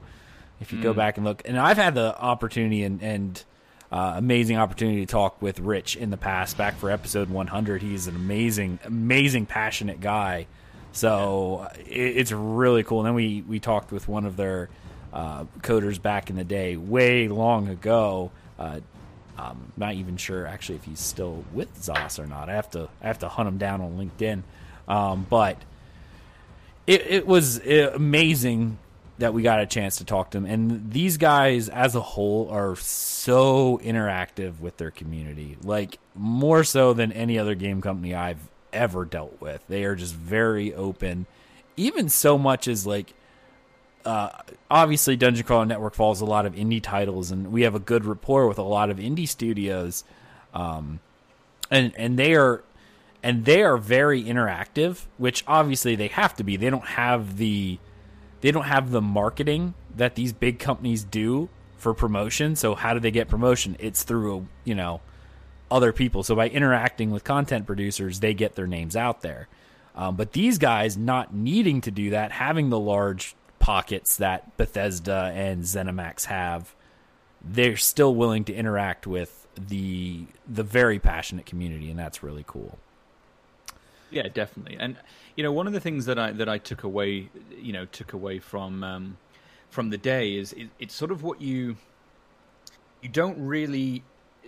If 0.61 0.71
you 0.71 0.81
go 0.81 0.93
back 0.93 1.17
and 1.17 1.25
look, 1.25 1.41
and 1.45 1.59
I've 1.59 1.77
had 1.77 1.95
the 1.95 2.17
opportunity 2.17 2.83
and 2.83 3.03
and 3.03 3.43
uh, 3.91 4.13
amazing 4.15 4.57
opportunity 4.57 5.05
to 5.05 5.11
talk 5.11 5.41
with 5.41 5.59
Rich 5.59 5.95
in 5.95 6.09
the 6.09 6.17
past. 6.17 6.57
Back 6.57 6.77
for 6.77 6.89
episode 6.89 7.29
100, 7.29 7.81
he's 7.81 8.07
an 8.07 8.15
amazing, 8.15 8.79
amazing, 8.83 9.45
passionate 9.45 10.01
guy. 10.01 10.47
So 10.91 11.67
it, 11.77 12.17
it's 12.17 12.31
really 12.31 12.83
cool. 12.83 12.99
And 12.99 13.07
then 13.07 13.13
we 13.15 13.43
we 13.47 13.59
talked 13.59 13.91
with 13.91 14.07
one 14.07 14.25
of 14.25 14.37
their 14.37 14.69
uh, 15.15 15.45
coders 15.61 15.99
back 15.99 16.29
in 16.29 16.35
the 16.35 16.43
day, 16.43 16.75
way 16.75 17.29
long 17.29 17.69
ago. 17.69 18.31
Uh, 18.59 18.81
I'm 19.37 19.71
not 19.77 19.93
even 19.93 20.17
sure 20.17 20.45
actually 20.45 20.75
if 20.75 20.83
he's 20.83 20.99
still 20.99 21.43
with 21.53 21.73
Zos 21.81 22.19
or 22.19 22.27
not. 22.27 22.49
I 22.49 22.53
have 22.53 22.69
to 22.71 22.89
I 23.01 23.07
have 23.07 23.19
to 23.19 23.29
hunt 23.29 23.47
him 23.47 23.57
down 23.57 23.81
on 23.81 23.97
LinkedIn. 23.97 24.43
Um, 24.87 25.25
but 25.29 25.57
it, 26.85 27.01
it 27.07 27.27
was 27.27 27.65
amazing 27.65 28.77
that 29.17 29.33
we 29.33 29.41
got 29.41 29.61
a 29.61 29.65
chance 29.65 29.97
to 29.97 30.05
talk 30.05 30.31
to 30.31 30.37
them. 30.37 30.45
And 30.45 30.91
these 30.91 31.17
guys, 31.17 31.69
as 31.69 31.95
a 31.95 32.01
whole, 32.01 32.49
are 32.49 32.75
so 32.75 33.79
interactive 33.83 34.59
with 34.59 34.75
their 34.77 34.91
community, 34.91 35.57
like 35.63 35.97
more 36.13 36.63
so 36.65 36.93
than 36.93 37.13
any 37.13 37.39
other 37.39 37.55
game 37.55 37.81
company 37.81 38.13
I've 38.13 38.49
ever 38.73 39.05
dealt 39.05 39.39
with. 39.41 39.65
They 39.69 39.85
are 39.85 39.95
just 39.95 40.13
very 40.13 40.73
open, 40.73 41.25
even 41.77 42.09
so 42.09 42.37
much 42.37 42.67
as 42.67 42.85
like. 42.85 43.13
Uh, 44.05 44.29
obviously, 44.69 45.15
Dungeon 45.15 45.45
Crawler 45.45 45.65
Network 45.65 45.95
follows 45.95 46.21
a 46.21 46.25
lot 46.25 46.45
of 46.45 46.53
indie 46.53 46.81
titles, 46.81 47.31
and 47.31 47.51
we 47.51 47.63
have 47.63 47.75
a 47.75 47.79
good 47.79 48.05
rapport 48.05 48.47
with 48.47 48.59
a 48.59 48.63
lot 48.63 48.89
of 48.89 48.97
indie 48.97 49.27
studios, 49.27 50.03
um, 50.53 50.99
and 51.71 51.91
and 51.97 52.17
they 52.17 52.35
are 52.35 52.63
and 53.23 53.43
they 53.45 53.63
are 53.63 53.77
very 53.77 54.23
interactive, 54.23 55.05
which 55.17 55.43
obviously 55.47 55.95
they 55.95 56.09
have 56.09 56.35
to 56.35 56.43
be. 56.43 56.57
They 56.57 56.69
don't 56.69 56.85
have 56.85 57.37
the 57.37 57.79
they 58.41 58.51
don't 58.51 58.65
have 58.65 58.91
the 58.91 59.01
marketing 59.01 59.73
that 59.95 60.13
these 60.13 60.31
big 60.31 60.59
companies 60.59 61.03
do 61.03 61.49
for 61.77 61.95
promotion. 61.95 62.55
So 62.55 62.75
how 62.75 62.93
do 62.93 62.99
they 62.99 63.09
get 63.09 63.27
promotion? 63.27 63.75
It's 63.79 64.03
through, 64.03 64.47
you 64.63 64.75
know, 64.75 65.01
other 65.71 65.91
people. 65.91 66.21
So 66.21 66.35
by 66.35 66.49
interacting 66.49 67.09
with 67.09 67.23
content 67.23 67.65
producers, 67.65 68.19
they 68.19 68.35
get 68.35 68.53
their 68.53 68.67
names 68.67 68.95
out 68.95 69.21
there. 69.21 69.47
Um, 69.95 70.15
but 70.15 70.33
these 70.33 70.59
guys 70.59 70.95
not 70.95 71.33
needing 71.33 71.81
to 71.81 71.91
do 71.91 72.11
that, 72.11 72.31
having 72.31 72.69
the 72.69 72.79
large 72.79 73.35
pockets 73.65 74.17
that 74.17 74.55
Bethesda 74.57 75.31
and 75.33 75.63
ZeniMax 75.63 76.25
have, 76.25 76.75
they're 77.43 77.77
still 77.77 78.13
willing 78.13 78.43
to 78.43 78.53
interact 78.53 79.07
with 79.07 79.47
the 79.57 80.25
the 80.47 80.61
very 80.61 80.99
passionate 80.99 81.47
community, 81.47 81.89
and 81.89 81.97
that's 81.97 82.21
really 82.21 82.43
cool. 82.45 82.77
Yeah, 84.11 84.27
definitely. 84.27 84.77
And 84.79 84.97
you 85.35 85.43
know, 85.43 85.51
one 85.51 85.65
of 85.65 85.73
the 85.73 85.79
things 85.79 86.05
that 86.05 86.19
I 86.19 86.31
that 86.33 86.47
I 86.47 86.59
took 86.59 86.83
away, 86.83 87.29
you 87.59 87.73
know, 87.73 87.85
took 87.85 88.13
away 88.13 88.37
from 88.37 88.83
um, 88.83 89.17
from 89.71 89.89
the 89.89 89.97
day 89.97 90.35
is 90.35 90.53
it, 90.53 90.69
it's 90.77 90.93
sort 90.93 91.09
of 91.09 91.23
what 91.23 91.41
you 91.41 91.75
you 93.01 93.09
don't 93.09 93.37
really 93.43 94.03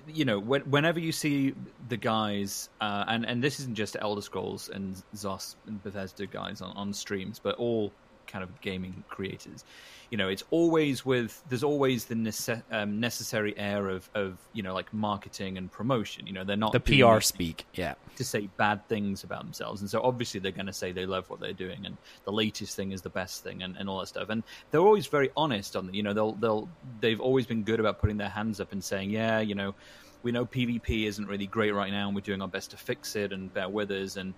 you 0.05 0.25
know 0.25 0.37
when, 0.37 0.61
whenever 0.69 0.99
you 0.99 1.11
see 1.11 1.55
the 1.89 1.97
guys 1.97 2.69
uh, 2.81 3.05
and 3.07 3.25
and 3.25 3.43
this 3.43 3.59
isn't 3.61 3.73
just 3.73 3.97
Elder 3.99 4.21
Scrolls 4.21 4.69
and 4.69 5.01
Zos 5.15 5.55
and 5.65 5.81
Bethesda 5.81 6.27
guys 6.27 6.61
on, 6.61 6.77
on 6.77 6.93
streams, 6.93 7.39
but 7.39 7.55
all 7.55 7.91
kind 8.27 8.43
of 8.43 8.61
gaming 8.61 9.03
creators. 9.09 9.63
You 10.09 10.17
know, 10.17 10.29
it's 10.29 10.43
always 10.51 11.05
with 11.05 11.43
there's 11.49 11.63
always 11.63 12.05
the 12.05 12.15
nece- 12.15 12.63
um, 12.71 12.99
necessary 12.99 13.57
air 13.57 13.89
of 13.89 14.09
of 14.15 14.37
you 14.53 14.63
know 14.63 14.73
like 14.73 14.93
marketing 14.93 15.57
and 15.57 15.71
promotion. 15.71 16.27
You 16.27 16.33
know, 16.33 16.43
they're 16.43 16.55
not 16.55 16.71
The 16.71 16.79
PR 16.79 17.19
speak, 17.19 17.65
yeah. 17.73 17.95
to 18.15 18.23
say 18.23 18.49
bad 18.57 18.87
things 18.87 19.23
about 19.23 19.43
themselves. 19.43 19.81
And 19.81 19.89
so 19.89 20.01
obviously 20.01 20.39
they're 20.39 20.51
going 20.51 20.67
to 20.67 20.73
say 20.73 20.91
they 20.91 21.05
love 21.05 21.29
what 21.29 21.39
they're 21.39 21.53
doing 21.53 21.85
and 21.85 21.97
the 22.25 22.31
latest 22.31 22.75
thing 22.75 22.91
is 22.91 23.01
the 23.01 23.09
best 23.09 23.43
thing 23.43 23.63
and, 23.63 23.75
and 23.77 23.89
all 23.89 23.99
that 23.99 24.07
stuff. 24.07 24.29
And 24.29 24.43
they're 24.71 24.81
always 24.81 25.07
very 25.07 25.29
honest 25.35 25.75
on 25.75 25.89
it. 25.89 25.95
You 25.95 26.03
know, 26.03 26.13
they'll, 26.13 26.33
they'll, 26.33 26.69
they've 26.99 27.19
always 27.19 27.45
been 27.45 27.63
good 27.63 27.79
about 27.79 27.99
putting 27.99 28.17
their 28.17 28.29
hands 28.29 28.59
up 28.59 28.71
and 28.71 28.83
saying, 28.83 29.09
yeah, 29.09 29.39
you 29.39 29.55
know, 29.55 29.75
we 30.23 30.31
know 30.31 30.45
PvP 30.45 31.05
isn't 31.05 31.27
really 31.27 31.47
great 31.47 31.73
right 31.73 31.91
now 31.91 32.07
and 32.07 32.15
we're 32.15 32.21
doing 32.21 32.41
our 32.41 32.47
best 32.47 32.71
to 32.71 32.77
fix 32.77 33.15
it 33.15 33.31
and 33.31 33.53
bear 33.53 33.69
with 33.69 33.91
us. 33.91 34.17
And, 34.17 34.33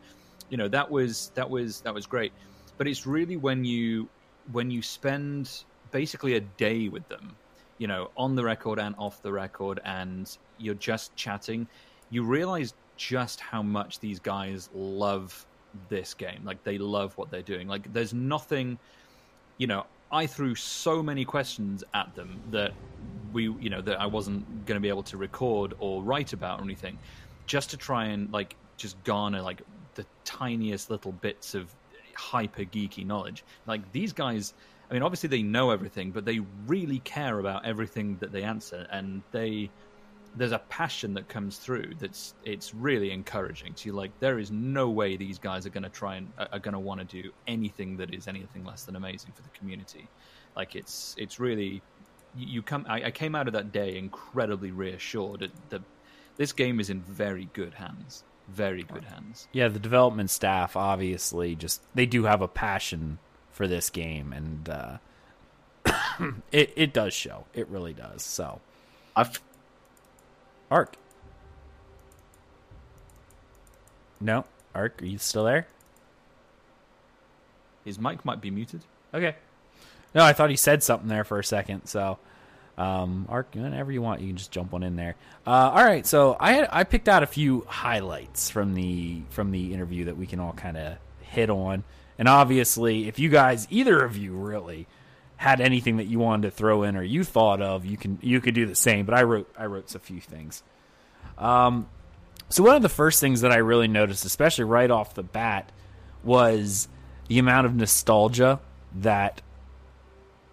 you 0.50 0.58
know, 0.58 0.68
that 0.68 0.90
was, 0.90 1.32
that 1.36 1.50
was, 1.50 1.82
that 1.82 1.94
was 1.94 2.06
great. 2.06 2.32
But 2.80 2.88
it's 2.88 3.06
really 3.06 3.36
when 3.36 3.66
you, 3.66 4.08
when 4.54 4.72
you 4.72 4.82
spend 4.82 5.66
basically 5.92 6.36
a 6.36 6.40
day 6.40 6.88
with 6.88 7.08
them, 7.10 7.36
you 7.78 7.88
know, 7.88 8.10
on 8.16 8.36
the 8.36 8.44
record 8.44 8.80
and 8.80 8.96
off 8.98 9.22
the 9.22 9.32
record, 9.32 9.82
and 9.84 10.36
you're 10.58 10.76
just 10.76 11.14
chatting, 11.18 11.68
you 12.10 12.24
realize 12.24 12.74
just 12.96 13.42
how 13.42 13.62
much 13.62 14.00
these 14.00 14.20
guys 14.20 14.70
love 14.74 15.46
this 15.90 16.14
game. 16.14 16.40
Like 16.46 16.64
they 16.64 16.78
love 16.78 17.18
what 17.18 17.30
they're 17.30 17.42
doing. 17.42 17.68
Like 17.68 17.92
there's 17.92 18.14
nothing, 18.14 18.80
you 19.58 19.68
know, 19.68 19.86
I 20.10 20.26
threw 20.26 20.56
so 20.56 21.04
many 21.04 21.26
questions 21.26 21.84
at 21.94 22.16
them 22.16 22.40
that 22.52 22.72
we, 23.34 23.44
you 23.44 23.70
know, 23.70 23.82
that 23.82 24.00
I 24.00 24.06
wasn't 24.06 24.66
going 24.66 24.78
to 24.78 24.82
be 24.82 24.90
able 24.90 25.04
to 25.04 25.18
record 25.18 25.74
or 25.80 26.02
write 26.02 26.32
about 26.32 26.62
or 26.62 26.64
anything, 26.64 26.98
just 27.46 27.70
to 27.72 27.78
try 27.78 28.06
and 28.06 28.32
like 28.32 28.56
just 28.78 29.02
garner 29.04 29.42
like 29.42 29.62
the 29.96 30.06
tiniest 30.24 30.90
little 30.90 31.12
bits 31.12 31.56
of 31.56 31.76
hyper 32.20 32.64
geeky 32.64 33.06
knowledge. 33.06 33.44
Like 33.66 33.92
these 33.92 34.14
guys, 34.14 34.54
I 34.90 34.94
mean, 34.94 35.04
obviously 35.04 35.30
they 35.30 35.42
know 35.42 35.72
everything, 35.72 36.12
but 36.12 36.26
they 36.26 36.40
really 36.68 37.00
care 37.00 37.40
about 37.40 37.66
everything 37.66 38.18
that 38.20 38.32
they 38.32 38.44
answer, 38.44 38.88
and 38.92 39.24
they 39.32 39.70
there's 40.36 40.52
a 40.52 40.60
passion 40.70 41.16
that 41.16 41.28
comes 41.28 41.58
through 41.58 41.92
that's 42.00 42.36
it's 42.44 42.76
really 42.76 43.12
encouraging 43.12 43.74
to 43.74 43.90
you. 43.90 43.94
Like 43.94 44.12
there 44.20 44.38
is 44.38 44.52
no 44.52 44.90
way 44.90 45.18
these 45.18 45.40
guys 45.40 45.66
are 45.66 45.72
going 45.72 45.84
to 45.84 45.90
try 45.90 46.18
and 46.18 46.32
are 46.38 46.60
going 46.60 46.74
to 46.74 46.80
want 46.80 47.00
to 47.00 47.22
do 47.22 47.32
anything 47.48 47.98
that 47.98 48.14
is 48.14 48.28
anything 48.28 48.64
less 48.64 48.84
than 48.84 48.96
amazing 48.96 49.32
for 49.34 49.42
the 49.42 49.50
community. 49.50 50.08
Like 50.56 50.76
it's 50.76 51.16
it's 51.18 51.40
really 51.40 51.82
you 52.38 52.62
come 52.62 52.86
I, 52.88 53.06
I 53.06 53.12
came 53.12 53.34
out 53.34 53.48
of 53.48 53.54
that 53.54 53.72
day 53.72 53.98
incredibly 53.98 54.72
reassured 54.72 55.52
that 55.70 55.82
this 56.36 56.54
game 56.54 56.80
is 56.80 56.90
in 56.90 57.02
very 57.02 57.50
good 57.54 57.74
hands 57.74 58.24
very 58.52 58.84
good 58.84 59.04
hands 59.06 59.48
Yeah, 59.54 59.68
the 59.68 59.80
development 59.80 60.30
staff 60.30 60.76
obviously 60.76 61.56
just 61.56 61.82
they 61.96 62.06
do 62.06 62.24
have 62.24 62.42
a 62.42 62.48
passion 62.48 63.20
for 63.52 63.68
this 63.68 63.90
game, 63.90 64.34
and 64.34 64.70
uh, 64.70 64.98
it 66.52 66.74
it 66.76 66.94
does 66.94 67.14
show. 67.14 67.46
It 67.54 67.68
really 67.68 67.94
does. 67.94 68.24
So, 68.24 68.62
I've 69.16 69.42
Ark. 70.72 70.96
No, 74.22 74.46
Ark, 74.76 75.02
are 75.02 75.06
you 75.06 75.18
still 75.18 75.46
there? 75.46 75.68
his 77.86 77.98
mic 77.98 78.24
might 78.24 78.40
be 78.40 78.52
muted 78.52 78.82
Okay. 79.14 79.36
No, 80.14 80.24
I 80.24 80.34
thought 80.34 80.50
he 80.50 80.56
said 80.56 80.84
something 80.84 81.08
there 81.08 81.24
for 81.24 81.40
a 81.40 81.44
second. 81.44 81.86
So, 81.86 82.20
um, 82.80 83.26
Ark, 83.28 83.50
whenever 83.54 83.92
you 83.92 84.02
want, 84.02 84.22
you 84.22 84.28
can 84.28 84.38
just 84.38 84.52
jump 84.52 84.74
on 84.74 84.84
in 84.84 84.96
there. 84.96 85.16
Uh, 85.46 85.72
all 85.74 85.84
right. 85.84 86.08
So 86.08 86.38
I 86.40 86.54
had 86.54 86.70
I 86.72 86.86
picked 86.86 87.10
out 87.10 87.24
a 87.24 87.28
few 87.28 87.66
highlights 87.68 88.50
from 88.50 88.74
the 88.74 89.22
from 89.32 89.52
the 89.52 89.74
interview 89.74 90.06
that 90.06 90.16
we 90.16 90.26
can 90.26 90.40
all 90.40 90.54
kind 90.54 90.78
of 90.78 90.98
hit 91.20 91.50
on. 91.50 91.84
And 92.18 92.30
obviously, 92.30 93.10
if 93.10 93.20
you 93.20 93.28
guys, 93.30 93.68
either 93.70 94.02
of 94.02 94.16
you, 94.16 94.34
really 94.34 94.88
had 95.36 95.60
anything 95.60 95.98
that 95.98 96.06
you 96.06 96.20
wanted 96.20 96.50
to 96.50 96.52
throw 96.52 96.84
in 96.84 96.96
or 96.96 97.04
you 97.04 97.26
thought 97.26 97.62
of, 97.62 97.86
you 97.86 97.98
can 97.98 98.18
you 98.22 98.40
could 98.40 98.56
do 98.56 98.66
the 98.66 98.76
same. 98.76 99.06
But 99.06 99.16
I 99.16 99.24
wrote 99.24 99.54
I 99.58 99.66
wrote 99.66 99.94
a 99.94 100.00
few 100.00 100.22
things. 100.22 100.64
Um, 101.38 101.90
so 102.48 102.64
one 102.64 102.78
of 102.78 102.82
the 102.82 102.90
first 102.90 103.20
things 103.20 103.42
that 103.42 103.52
I 103.52 103.58
really 103.58 103.90
noticed, 103.90 104.24
especially 104.24 104.64
right 104.64 104.90
off 104.90 105.16
the 105.16 105.24
bat, 105.24 105.70
was 106.24 106.88
the 107.28 107.40
amount 107.40 107.68
of 107.68 107.76
nostalgia 107.76 108.62
that 108.96 109.42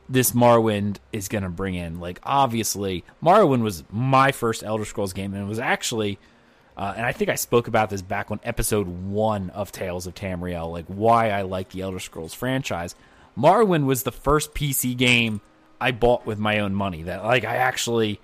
this 0.09 0.33
Morrowind 0.33 0.97
is 1.13 1.29
going 1.29 1.45
to 1.45 1.51
bring 1.51 1.75
in. 1.75 2.01
Like, 2.01 2.21
obviously, 2.23 3.05
Morrowind 3.23 3.63
was 3.63 3.85
my 3.91 4.33
first 4.33 4.63
Elder 4.63 4.85
Scrolls 4.85 5.13
game, 5.13 5.35
and 5.35 5.43
it 5.43 5.49
was 5.49 5.59
actually, 5.59 6.19
uh, 6.77 6.95
and 6.97 7.05
I 7.05 7.13
think 7.13 7.31
I 7.31 7.35
spoke 7.35 7.69
about 7.69 7.91
this 7.91 8.03
back 8.03 8.31
on 8.31 8.41
episode 8.45 8.87
one 8.87 9.51
of 9.51 9.73
Tales 9.73 10.07
of 10.07 10.15
Tamriel, 10.15 10.71
like 10.71 10.87
why 10.87 11.31
I 11.31 11.43
like 11.43 11.71
the 11.71 11.83
Elder 11.83 12.01
Scrolls 12.01 12.35
franchise. 12.35 12.95
Morrowind 13.37 13.85
was 13.85 14.03
the 14.03 14.13
first 14.13 14.55
PC 14.55 14.97
game 14.97 15.41
I 15.81 15.91
bought 15.91 16.25
with 16.27 16.39
my 16.39 16.61
own 16.61 16.75
money. 16.75 17.03
That 17.05 17.25
like 17.25 17.45
I 17.45 17.57
actually 17.57 18.21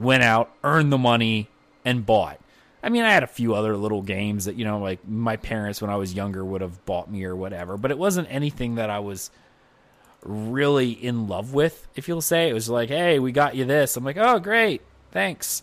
went 0.00 0.22
out, 0.22 0.52
earned 0.64 0.92
the 0.92 0.98
money, 0.98 1.48
and 1.84 2.04
bought. 2.04 2.40
I 2.82 2.88
mean, 2.88 3.02
I 3.02 3.12
had 3.12 3.22
a 3.22 3.28
few 3.28 3.54
other 3.54 3.76
little 3.76 4.02
games 4.02 4.44
that 4.44 4.56
you 4.56 4.64
know, 4.64 4.78
like 4.78 5.06
my 5.06 5.36
parents 5.36 5.80
when 5.80 5.90
I 5.90 5.96
was 5.96 6.14
younger 6.14 6.44
would 6.44 6.60
have 6.60 6.84
bought 6.84 7.10
me 7.10 7.24
or 7.24 7.36
whatever, 7.36 7.76
but 7.76 7.90
it 7.90 7.98
wasn't 7.98 8.28
anything 8.30 8.76
that 8.76 8.90
I 8.90 9.00
was 9.00 9.30
really 10.26 10.90
in 10.90 11.28
love 11.28 11.52
with, 11.52 11.86
if 11.94 12.08
you'll 12.08 12.20
say. 12.20 12.48
It 12.48 12.52
was 12.52 12.68
like, 12.68 12.88
hey, 12.88 13.18
we 13.18 13.32
got 13.32 13.54
you 13.54 13.64
this. 13.64 13.96
I'm 13.96 14.04
like, 14.04 14.16
oh, 14.16 14.38
great, 14.38 14.82
thanks. 15.12 15.62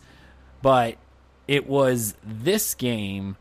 But 0.62 0.96
it 1.46 1.66
was 1.68 2.14
this 2.24 2.74
game 2.74 3.36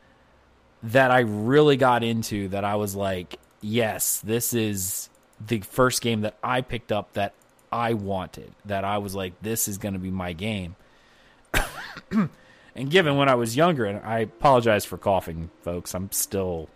that 0.84 1.11
I 1.11 1.19
really 1.19 1.78
got 1.78 2.03
into 2.03 2.49
that 2.49 2.65
I 2.65 2.76
was 2.76 2.95
like, 2.95 3.39
yes, 3.61 4.19
this 4.19 4.53
is 4.53 5.09
the 5.45 5.61
first 5.61 6.01
game 6.01 6.21
that 6.21 6.36
I 6.43 6.61
picked 6.61 6.91
up 6.91 7.13
that 7.13 7.34
I 7.71 7.93
wanted, 7.93 8.53
that 8.65 8.84
I 8.84 8.97
was 8.97 9.15
like, 9.15 9.41
this 9.41 9.67
is 9.67 9.78
going 9.78 9.93
to 9.93 9.99
be 9.99 10.11
my 10.11 10.34
game. 10.34 10.76
and 12.11 12.89
given 12.89 13.17
when 13.17 13.30
I 13.30 13.36
was 13.36 13.55
younger, 13.55 13.86
and 13.86 14.03
I 14.05 14.19
apologize 14.19 14.86
for 14.86 14.97
coughing, 14.97 15.49
folks, 15.61 15.95
I'm 15.95 16.11
still 16.11 16.69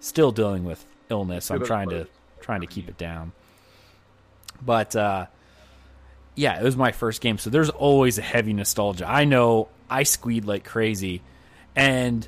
still 0.00 0.30
dealing 0.30 0.64
with 0.64 0.84
illness. 1.10 1.50
I'm 1.50 1.64
trying 1.64 1.88
to 1.90 2.06
trying 2.40 2.60
to 2.60 2.66
keep 2.66 2.88
it 2.88 2.98
down. 2.98 3.32
But 4.64 4.96
uh, 4.96 5.26
yeah, 6.34 6.58
it 6.60 6.62
was 6.62 6.76
my 6.76 6.92
first 6.92 7.20
game, 7.20 7.38
so 7.38 7.50
there's 7.50 7.70
always 7.70 8.18
a 8.18 8.22
heavy 8.22 8.52
nostalgia. 8.52 9.08
I 9.08 9.24
know 9.24 9.68
I 9.88 10.02
squeed 10.02 10.44
like 10.44 10.64
crazy, 10.64 11.22
and 11.74 12.26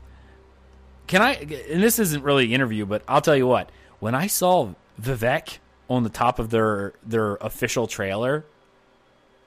can 1.07 1.23
I? 1.23 1.35
And 1.35 1.83
this 1.83 1.99
isn't 1.99 2.23
really 2.23 2.47
an 2.47 2.53
interview, 2.53 2.87
but 2.87 3.03
I'll 3.09 3.21
tell 3.21 3.37
you 3.37 3.47
what. 3.47 3.71
When 4.01 4.15
I 4.15 4.29
saw 4.29 4.75
Vivec 5.01 5.59
on 5.91 6.05
the 6.05 6.11
top 6.11 6.39
of 6.39 6.51
their 6.51 6.93
their 7.03 7.37
official 7.37 7.87
trailer, 7.87 8.45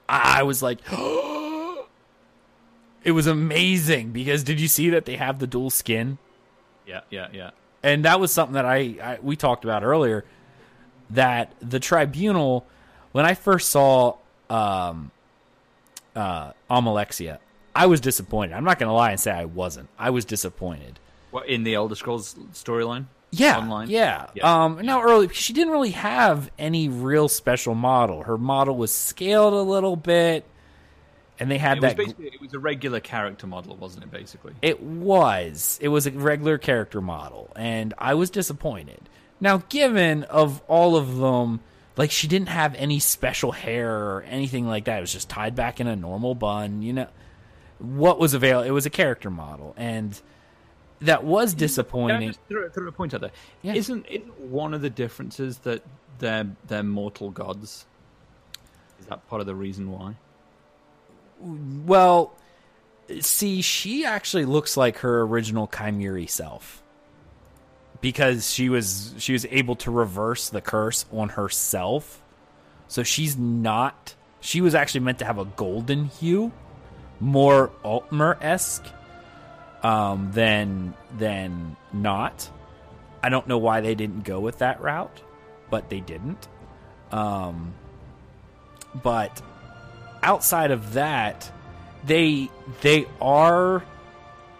I 0.08 0.40
I 0.40 0.42
was 0.42 0.62
like, 0.62 0.80
it 3.04 3.12
was 3.12 3.26
amazing 3.26 4.10
because 4.10 4.44
did 4.44 4.60
you 4.60 4.68
see 4.68 4.90
that 4.90 5.06
they 5.06 5.16
have 5.16 5.38
the 5.38 5.46
dual 5.46 5.70
skin? 5.70 6.18
yeah 6.86 7.00
yeah 7.10 7.28
yeah 7.32 7.50
and 7.82 8.04
that 8.04 8.20
was 8.20 8.32
something 8.32 8.54
that 8.54 8.64
I, 8.64 8.96
I 9.02 9.18
we 9.22 9.36
talked 9.36 9.64
about 9.64 9.82
earlier 9.82 10.24
that 11.12 11.52
the 11.60 11.80
tribunal 11.80 12.66
when 13.12 13.24
I 13.24 13.34
first 13.34 13.70
saw 13.70 14.16
um 14.50 15.10
uh 16.16 16.52
Almalexia 16.70 17.38
I 17.74 17.86
was 17.86 18.00
disappointed. 18.00 18.54
I'm 18.54 18.64
not 18.64 18.78
going 18.78 18.88
to 18.88 18.92
lie 18.92 19.12
and 19.12 19.20
say 19.20 19.30
I 19.30 19.46
wasn't. 19.46 19.88
I 19.98 20.10
was 20.10 20.24
disappointed. 20.26 20.98
what 21.30 21.48
in 21.48 21.64
the 21.64 21.74
elder 21.74 21.94
scrolls 21.94 22.34
storyline 22.52 23.06
Yeah, 23.30 23.58
online 23.58 23.88
yeah. 23.88 24.26
Yeah. 24.34 24.64
Um, 24.64 24.80
now 24.82 25.02
early 25.02 25.28
she 25.28 25.52
didn't 25.54 25.72
really 25.72 25.92
have 25.92 26.50
any 26.58 26.88
real 26.88 27.28
special 27.28 27.74
model. 27.74 28.24
Her 28.24 28.36
model 28.36 28.76
was 28.76 28.92
scaled 28.92 29.54
a 29.54 29.62
little 29.62 29.96
bit, 29.96 30.44
and 31.40 31.50
they 31.50 31.56
had 31.56 31.78
it 31.78 31.82
was 31.82 31.90
that. 31.90 31.96
basically 31.96 32.26
it 32.26 32.40
was 32.42 32.52
a 32.52 32.58
regular 32.58 33.00
character 33.00 33.46
model 33.46 33.74
wasn't 33.76 34.04
it 34.04 34.10
basically 34.10 34.52
It 34.60 34.82
was. 34.82 35.78
It 35.80 35.88
was 35.88 36.06
a 36.06 36.10
regular 36.10 36.58
character 36.58 37.00
model, 37.00 37.50
and 37.56 37.94
I 37.96 38.14
was 38.14 38.28
disappointed. 38.28 39.08
Now, 39.42 39.64
given 39.68 40.22
of 40.22 40.62
all 40.68 40.94
of 40.94 41.16
them, 41.16 41.58
like 41.96 42.12
she 42.12 42.28
didn't 42.28 42.48
have 42.48 42.76
any 42.76 43.00
special 43.00 43.50
hair 43.50 43.90
or 43.92 44.22
anything 44.22 44.68
like 44.68 44.84
that. 44.84 44.98
It 44.98 45.00
was 45.00 45.12
just 45.12 45.28
tied 45.28 45.56
back 45.56 45.80
in 45.80 45.88
a 45.88 45.96
normal 45.96 46.36
bun. 46.36 46.80
You 46.80 46.92
know, 46.92 47.08
what 47.80 48.20
was 48.20 48.34
available? 48.34 48.68
It 48.68 48.70
was 48.70 48.86
a 48.86 48.90
character 48.90 49.30
model, 49.30 49.74
and 49.76 50.18
that 51.00 51.24
was 51.24 51.54
Can 51.54 51.58
I 51.58 51.58
disappointing. 51.58 52.28
just 52.28 52.40
throw, 52.48 52.68
throw 52.68 52.86
a 52.86 52.92
point 52.92 53.14
out 53.14 53.20
there? 53.20 53.32
Yeah. 53.62 53.72
not 53.72 53.78
isn't 53.78 54.40
one 54.40 54.74
of 54.74 54.80
the 54.80 54.90
differences 54.90 55.58
that 55.58 55.82
they're 56.20 56.46
they're 56.68 56.84
mortal 56.84 57.30
gods? 57.30 57.84
Is 59.00 59.06
that 59.06 59.28
part 59.28 59.40
of 59.40 59.48
the 59.48 59.56
reason 59.56 59.90
why? 59.90 60.14
Well, 61.40 62.32
see, 63.18 63.60
she 63.60 64.04
actually 64.04 64.44
looks 64.44 64.76
like 64.76 64.98
her 64.98 65.22
original 65.22 65.66
Chimeri 65.66 66.28
self 66.28 66.80
because 68.02 68.52
she 68.52 68.68
was 68.68 69.14
she 69.16 69.32
was 69.32 69.46
able 69.46 69.76
to 69.76 69.90
reverse 69.90 70.50
the 70.50 70.60
curse 70.60 71.06
on 71.10 71.30
herself. 71.30 72.22
So 72.88 73.02
she's 73.02 73.38
not. 73.38 74.14
She 74.40 74.60
was 74.60 74.74
actually 74.74 75.00
meant 75.00 75.20
to 75.20 75.24
have 75.24 75.38
a 75.38 75.46
golden 75.46 76.06
hue, 76.06 76.52
more 77.20 77.70
Altmer 77.82 78.36
esque, 78.42 78.84
um, 79.82 80.32
than 80.32 80.92
than 81.16 81.76
not. 81.94 82.50
I 83.22 83.30
don't 83.30 83.46
know 83.46 83.58
why 83.58 83.80
they 83.80 83.94
didn't 83.94 84.24
go 84.24 84.40
with 84.40 84.58
that 84.58 84.80
route, 84.82 85.22
but 85.70 85.88
they 85.88 86.00
didn't. 86.00 86.48
Um, 87.12 87.72
but 89.00 89.40
outside 90.24 90.72
of 90.72 90.94
that, 90.94 91.50
they 92.04 92.50
they 92.80 93.06
are. 93.20 93.84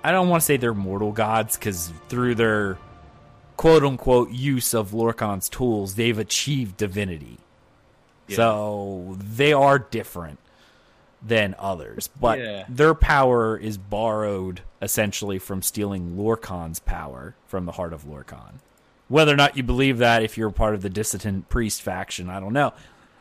I 0.05 0.13
don't 0.13 0.29
want 0.29 0.43
to 0.43 0.45
say 0.45 0.57
they're 0.57 0.75
mortal 0.75 1.11
gods 1.11 1.57
because 1.57 1.93
through 2.09 2.37
their 2.37 2.79
quote 3.63 3.85
unquote 3.85 4.31
use 4.33 4.75
of 4.75 4.91
Lorkhan's 4.91 5.49
tools, 5.49 5.95
they've 5.95 6.19
achieved 6.19 6.77
divinity. 6.77 7.39
So 8.29 9.17
they 9.21 9.53
are 9.53 9.79
different 9.79 10.41
than 11.25 11.55
others, 11.61 12.09
but 12.21 12.41
Yeah. 12.41 12.65
their 12.69 12.93
power 12.93 13.57
is 13.57 13.79
borrowed 13.79 14.63
essentially 14.81 15.39
from 15.39 15.63
stealing 15.63 16.17
Lorkhan's 16.17 16.81
power 16.81 17.37
from 17.47 17.67
the 17.67 17.73
heart 17.73 17.93
of 17.93 18.05
Lorcan. 18.05 18.55
Whether 19.07 19.33
or 19.33 19.37
not 19.37 19.57
you 19.57 19.63
believe 19.63 19.99
that, 19.99 20.25
if 20.25 20.37
you're 20.37 20.51
part 20.51 20.75
of 20.75 20.83
the 20.83 20.91
dissident 20.91 21.49
priest 21.49 21.83
faction, 21.83 22.29
I 22.29 22.41
don't 22.41 22.53
know. 22.53 22.73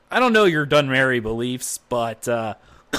I 0.09 0.19
don't 0.19 0.33
know 0.33 0.45
your 0.45 0.65
Dunmeri 0.65 1.21
beliefs, 1.21 1.77
but 1.87 2.27
uh, 2.27 2.55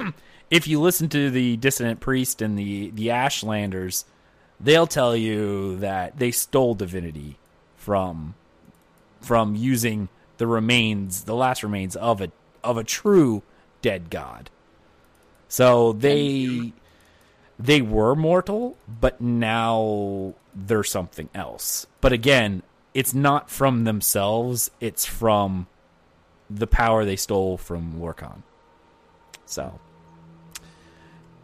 if 0.50 0.66
you 0.66 0.80
listen 0.80 1.10
to 1.10 1.28
the 1.30 1.58
dissonant 1.58 2.00
priest 2.00 2.40
and 2.40 2.58
the 2.58 2.90
the 2.90 3.08
Ashlanders, 3.08 4.04
they'll 4.60 4.86
tell 4.86 5.16
you 5.16 5.76
that 5.78 6.18
they 6.18 6.30
stole 6.30 6.74
divinity 6.74 7.38
from 7.76 8.34
from 9.20 9.56
using 9.56 10.08
the 10.38 10.46
remains, 10.46 11.24
the 11.24 11.34
last 11.34 11.62
remains 11.62 11.96
of 11.96 12.20
a 12.20 12.30
of 12.62 12.76
a 12.76 12.84
true 12.84 13.42
dead 13.82 14.10
god. 14.10 14.50
So 15.48 15.92
they 15.92 16.72
they 17.58 17.80
were 17.80 18.14
mortal, 18.14 18.76
but 18.88 19.20
now 19.20 20.34
they're 20.54 20.84
something 20.84 21.28
else. 21.34 21.86
But 22.00 22.12
again, 22.12 22.62
it's 22.94 23.14
not 23.14 23.50
from 23.50 23.84
themselves, 23.84 24.70
it's 24.80 25.04
from 25.04 25.66
the 26.48 26.66
power 26.66 27.04
they 27.04 27.16
stole 27.16 27.56
from 27.56 28.00
Lorkhan. 28.00 28.42
So 29.44 29.78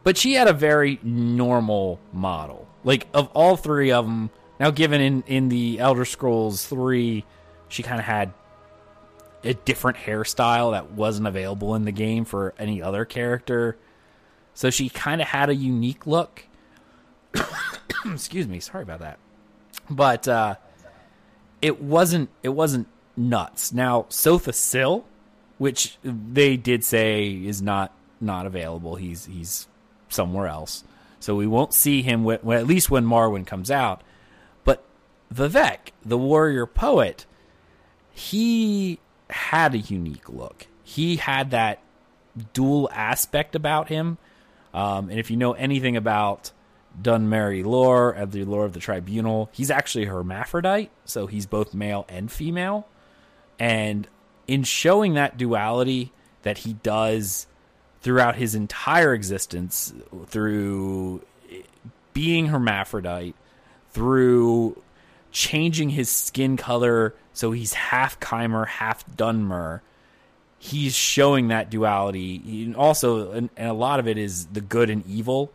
but 0.05 0.17
she 0.17 0.35
had 0.35 0.49
a 0.49 0.53
very 0.53 0.99
normal 1.03 2.01
model. 2.13 2.67
Like 2.85 3.07
of 3.15 3.29
all 3.35 3.57
three 3.57 3.93
of 3.93 4.05
them, 4.05 4.31
now 4.59 4.71
given 4.71 5.01
in 5.01 5.23
in 5.27 5.49
the 5.49 5.79
Elder 5.79 6.05
Scrolls 6.05 6.67
3, 6.67 7.25
she 7.69 7.83
kind 7.83 7.99
of 7.99 8.05
had 8.05 8.33
a 9.45 9.55
different 9.55 9.99
hairstyle 9.99 10.73
that 10.73 10.93
wasn't 10.93 11.27
available 11.27 11.75
in 11.75 11.85
the 11.85 11.93
game 11.93 12.25
for 12.25 12.55
any 12.59 12.83
other 12.83 13.05
character. 13.05 13.77
So 14.55 14.71
she 14.71 14.89
kind 14.89 15.21
of 15.21 15.29
had 15.29 15.49
a 15.49 15.55
unique 15.55 16.07
look. 16.07 16.47
Excuse 18.07 18.47
me, 18.47 18.61
sorry 18.61 18.83
about 18.83 19.01
that. 19.01 19.19
But 19.89 20.29
uh, 20.29 20.57
it 21.61 21.81
wasn't 21.81 22.31
it 22.43 22.51
wasn't 22.51 22.89
nuts. 23.17 23.73
Now 23.73 24.07
Sotha 24.09 24.53
Sil, 24.55 25.05
which 25.59 25.99
they 26.03 26.57
did 26.57 26.85
say 26.85 27.31
is 27.31 27.63
not 27.63 27.93
not 28.21 28.47
available. 28.47 28.97
He's 28.97 29.27
he's 29.27 29.67
somewhere 30.09 30.47
else, 30.47 30.85
so 31.23 31.37
we 31.37 31.47
won't 31.47 31.73
see 31.73 32.03
him 32.03 32.29
at 32.29 32.67
least 32.67 32.91
when 32.91 33.05
Morrowind 33.05 33.47
comes 33.47 33.71
out. 33.71 34.03
But 34.65 34.83
Vivec, 35.33 35.93
the 36.05 36.19
warrior 36.19 36.67
poet, 36.67 37.27
he 38.11 38.99
had 39.31 39.75
a 39.75 39.79
unique 39.79 40.29
look. 40.29 40.67
He 40.83 41.17
had 41.17 41.53
that 41.53 41.81
dual 42.53 42.91
aspect 42.93 43.55
about 43.55 43.89
him. 43.89 44.19
Um, 44.75 45.11
and 45.11 45.19
if 45.21 45.31
you 45.31 45.37
know 45.37 45.53
anything 45.53 45.97
about 45.97 46.51
Dunmeri 47.01 47.65
lore, 47.65 48.11
of 48.11 48.33
the 48.33 48.45
lore 48.45 48.65
of 48.65 48.73
the 48.73 48.81
Tribunal, 48.81 49.49
he's 49.53 49.71
actually 49.71 50.07
hermaphrodite, 50.07 50.91
so 51.05 51.27
he's 51.29 51.47
both 51.47 51.73
male 51.73 52.05
and 52.09 52.33
female. 52.33 52.89
And 53.61 54.09
in 54.49 54.65
showing 54.65 55.15
that 55.15 55.39
duality 55.39 56.13
that 56.43 56.59
he 56.59 56.73
does 56.73 57.47
throughout 58.03 58.37
his 58.37 58.55
entire 58.55 59.15
existence, 59.15 59.95
through 60.27 61.23
being 62.13 62.47
hermaphrodite, 62.47 63.35
through 63.91 64.81
changing 65.31 65.91
his 65.91 66.11
skin 66.11 66.57
color 66.57 67.15
so 67.33 67.53
he's 67.53 67.73
half 67.75 68.21
Chimer, 68.21 68.67
half 68.67 69.05
Dunmer. 69.17 69.81
He's 70.59 70.95
showing 70.95 71.49
that 71.49 71.71
duality. 71.71 72.73
Also, 72.77 73.33
and, 73.33 73.51
and 73.57 73.69
a 73.69 73.75
lot 73.75 73.99
of 73.99 74.07
it 74.07 74.17
is 74.19 74.47
the 74.47 74.61
good 74.61 74.91
and 74.91 75.05
evil 75.07 75.51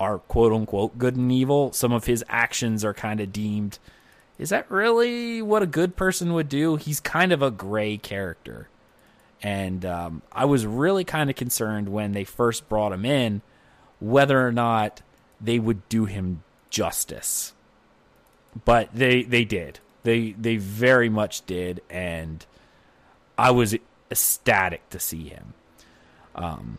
are 0.00 0.18
quote 0.18 0.52
unquote 0.52 0.98
good 0.98 1.16
and 1.16 1.30
evil. 1.30 1.72
Some 1.72 1.92
of 1.92 2.04
his 2.04 2.24
actions 2.28 2.84
are 2.84 2.92
kind 2.92 3.20
of 3.20 3.32
deemed. 3.32 3.78
Is 4.38 4.50
that 4.50 4.70
really 4.70 5.40
what 5.40 5.62
a 5.62 5.66
good 5.66 5.96
person 5.96 6.34
would 6.34 6.48
do? 6.48 6.76
He's 6.76 7.00
kind 7.00 7.32
of 7.32 7.40
a 7.40 7.50
gray 7.50 7.96
character. 7.96 8.68
And 9.42 9.84
um, 9.84 10.22
I 10.32 10.44
was 10.46 10.66
really 10.66 11.04
kind 11.04 11.28
of 11.28 11.36
concerned 11.36 11.88
when 11.88 12.12
they 12.12 12.24
first 12.24 12.68
brought 12.68 12.92
him 12.92 13.04
in 13.04 13.42
whether 14.00 14.46
or 14.46 14.52
not 14.52 15.02
they 15.40 15.58
would 15.58 15.88
do 15.88 16.04
him 16.04 16.42
justice. 16.70 17.52
But 18.64 18.90
they 18.94 19.22
they 19.22 19.44
did. 19.44 19.80
They 20.02 20.32
they 20.32 20.56
very 20.56 21.08
much 21.08 21.44
did, 21.46 21.82
and 21.90 22.44
I 23.36 23.50
was 23.50 23.74
ecstatic 24.10 24.88
to 24.90 25.00
see 25.00 25.28
him. 25.28 25.54
Um, 26.34 26.78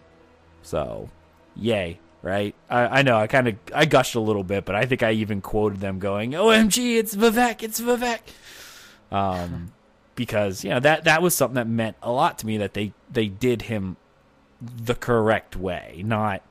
so 0.61 1.09
yay, 1.55 1.99
right? 2.21 2.55
I, 2.69 2.99
I 2.99 3.01
know 3.01 3.17
I 3.17 3.27
kind 3.27 3.47
of 3.47 3.55
I 3.73 3.85
gushed 3.85 4.15
a 4.15 4.19
little 4.19 4.43
bit, 4.43 4.63
but 4.63 4.75
I 4.75 4.85
think 4.85 5.03
I 5.03 5.11
even 5.11 5.41
quoted 5.41 5.81
them 5.81 5.99
going, 5.99 6.31
"OMG, 6.31 6.97
it's 6.97 7.15
Vivec, 7.15 7.61
it's 7.61 7.81
Vivec." 7.81 8.19
um, 9.11 9.71
because 10.15 10.63
you 10.63 10.69
know 10.69 10.79
that 10.79 11.03
that 11.03 11.21
was 11.21 11.35
something 11.35 11.55
that 11.55 11.67
meant 11.67 11.97
a 12.01 12.11
lot 12.11 12.39
to 12.39 12.47
me 12.47 12.57
that 12.57 12.73
they 12.73 12.93
they 13.11 13.27
did 13.27 13.63
him 13.63 13.97
the 14.61 14.95
correct 14.95 15.55
way, 15.55 16.01
not 16.05 16.41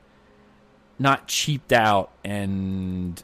not 0.99 1.27
cheaped 1.27 1.73
out 1.73 2.11
and 2.23 3.23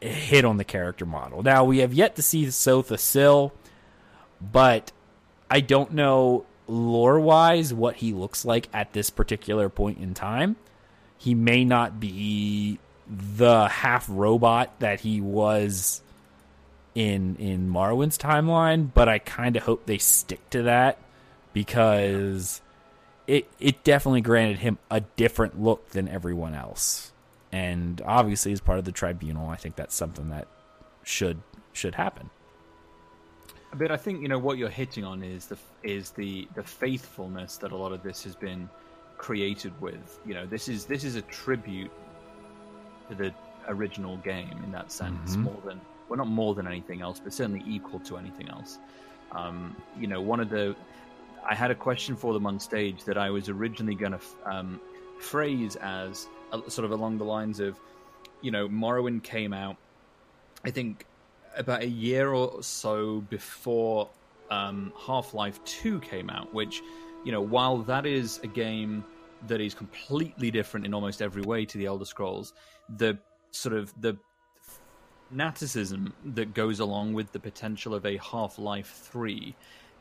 hit 0.00 0.44
on 0.44 0.56
the 0.56 0.64
character 0.64 1.06
model. 1.06 1.42
Now 1.42 1.64
we 1.64 1.78
have 1.78 1.94
yet 1.94 2.16
to 2.16 2.22
see 2.22 2.46
Sotha 2.46 2.98
Sil, 2.98 3.52
but 4.40 4.92
I 5.50 5.60
don't 5.60 5.92
know 5.92 6.46
lore 6.66 7.20
wise 7.20 7.74
what 7.74 7.96
he 7.96 8.12
looks 8.12 8.44
like 8.44 8.68
at 8.72 8.92
this 8.92 9.10
particular 9.10 9.68
point 9.68 9.98
in 9.98 10.14
time. 10.14 10.56
He 11.16 11.34
may 11.34 11.64
not 11.64 12.00
be 12.00 12.78
the 13.06 13.68
half 13.68 14.06
robot 14.08 14.80
that 14.80 15.00
he 15.00 15.20
was 15.20 16.02
in 16.94 17.36
in 17.36 17.68
Morrowind's 17.68 18.18
timeline, 18.18 18.90
but 18.92 19.08
I 19.08 19.18
kind 19.18 19.56
of 19.56 19.64
hope 19.64 19.86
they 19.86 19.98
stick 19.98 20.48
to 20.50 20.62
that 20.62 20.98
because 21.52 22.60
it 23.26 23.48
it 23.58 23.82
definitely 23.84 24.20
granted 24.20 24.58
him 24.58 24.78
a 24.90 25.00
different 25.00 25.60
look 25.60 25.90
than 25.90 26.08
everyone 26.08 26.54
else 26.54 27.12
and 27.54 28.02
obviously 28.04 28.50
as 28.50 28.60
part 28.60 28.80
of 28.80 28.84
the 28.84 28.90
tribunal, 28.90 29.48
I 29.48 29.54
think 29.54 29.76
that's 29.76 29.94
something 29.94 30.30
that 30.30 30.48
should 31.04 31.40
should 31.72 31.94
happen. 31.94 32.28
But 33.72 33.92
I 33.92 33.96
think 33.96 34.22
you 34.22 34.28
know 34.28 34.40
what 34.40 34.58
you're 34.58 34.68
hitting 34.68 35.04
on 35.04 35.22
is 35.22 35.46
the 35.46 35.56
is 35.84 36.10
the 36.10 36.48
the 36.56 36.64
faithfulness 36.64 37.56
that 37.58 37.70
a 37.70 37.76
lot 37.76 37.92
of 37.92 38.02
this 38.02 38.24
has 38.24 38.34
been 38.34 38.68
created 39.18 39.72
with. 39.80 40.18
You 40.26 40.34
know, 40.34 40.46
this 40.46 40.68
is 40.68 40.84
this 40.84 41.04
is 41.04 41.14
a 41.14 41.22
tribute 41.22 41.92
to 43.08 43.14
the 43.14 43.32
original 43.68 44.16
game 44.16 44.60
in 44.64 44.72
that 44.72 44.90
sense, 44.90 45.32
mm-hmm. 45.32 45.42
more 45.42 45.62
than 45.64 45.80
well, 46.08 46.18
not 46.18 46.28
more 46.28 46.54
than 46.54 46.66
anything 46.66 47.00
else, 47.00 47.20
but 47.20 47.32
certainly 47.32 47.62
equal 47.66 48.00
to 48.00 48.16
anything 48.16 48.48
else. 48.48 48.78
Um, 49.32 49.76
you 49.98 50.06
know, 50.06 50.20
one 50.20 50.40
of 50.40 50.50
the 50.50 50.76
I 51.46 51.54
had 51.54 51.70
a 51.70 51.74
question 51.74 52.16
for 52.16 52.32
them 52.32 52.46
on 52.46 52.58
stage 52.58 53.04
that 53.04 53.18
I 53.18 53.30
was 53.30 53.48
originally 53.48 53.94
going 53.94 54.12
to 54.12 54.20
um, 54.46 54.80
phrase 55.18 55.76
as 55.76 56.26
sort 56.68 56.84
of 56.84 56.90
along 56.90 57.18
the 57.18 57.24
lines 57.24 57.60
of, 57.60 57.78
you 58.40 58.50
know, 58.50 58.68
Morrowind 58.68 59.22
came 59.22 59.52
out, 59.52 59.76
I 60.64 60.70
think, 60.70 61.06
about 61.56 61.82
a 61.82 61.88
year 61.88 62.32
or 62.32 62.62
so 62.62 63.20
before 63.28 64.08
um, 64.50 64.92
Half 64.98 65.34
Life 65.34 65.62
2 65.64 66.00
came 66.00 66.30
out, 66.30 66.52
which, 66.54 66.82
you 67.24 67.32
know, 67.32 67.40
while 67.40 67.78
that 67.78 68.06
is 68.06 68.40
a 68.42 68.46
game 68.46 69.04
that 69.46 69.60
is 69.60 69.74
completely 69.74 70.50
different 70.50 70.86
in 70.86 70.94
almost 70.94 71.20
every 71.20 71.42
way 71.42 71.66
to 71.66 71.78
the 71.78 71.86
Elder 71.86 72.04
Scrolls, 72.04 72.54
the 72.96 73.18
sort 73.50 73.74
of 73.74 73.92
the 74.00 74.16
fanaticism 75.34 76.14
that 76.24 76.54
goes 76.54 76.78
along 76.78 77.12
with 77.12 77.32
the 77.32 77.40
potential 77.40 77.92
of 77.92 78.06
a 78.06 78.16
Half 78.18 78.56
Life 78.56 79.00
3 79.10 79.52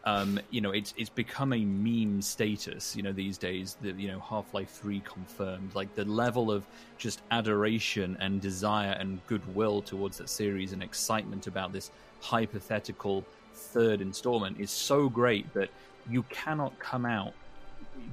um, 0.06 0.38
you 0.50 0.60
know, 0.60 0.72
it's 0.72 0.94
it's 0.98 1.10
become 1.10 1.54
a 1.54 1.64
meme 1.64 2.22
status. 2.22 2.94
You 2.94 3.04
know, 3.04 3.14
these 3.14 3.38
days, 3.38 3.78
the 3.82 3.92
you 3.92 4.10
know 4.10 4.20
Half 4.20 4.54
Life 4.54 4.70
Three 4.70 5.02
confirmed. 5.06 5.74
Like 5.76 5.96
the 5.96 6.04
level 6.04 6.52
of 6.52 6.66
just 6.98 7.22
adoration 7.32 8.18
and 8.20 8.42
desire 8.42 8.98
and 9.00 9.26
goodwill 9.28 9.82
towards 9.82 10.18
that 10.18 10.28
series 10.28 10.74
and 10.74 10.84
excitement 10.84 11.48
about 11.48 11.72
this 11.72 11.90
hypothetical 12.20 13.24
third 13.54 14.02
installment 14.02 14.60
is 14.60 14.72
so 14.72 15.08
great 15.08 15.52
that 15.54 15.70
you 16.10 16.24
cannot 16.24 16.78
come 16.80 17.06
out. 17.06 17.34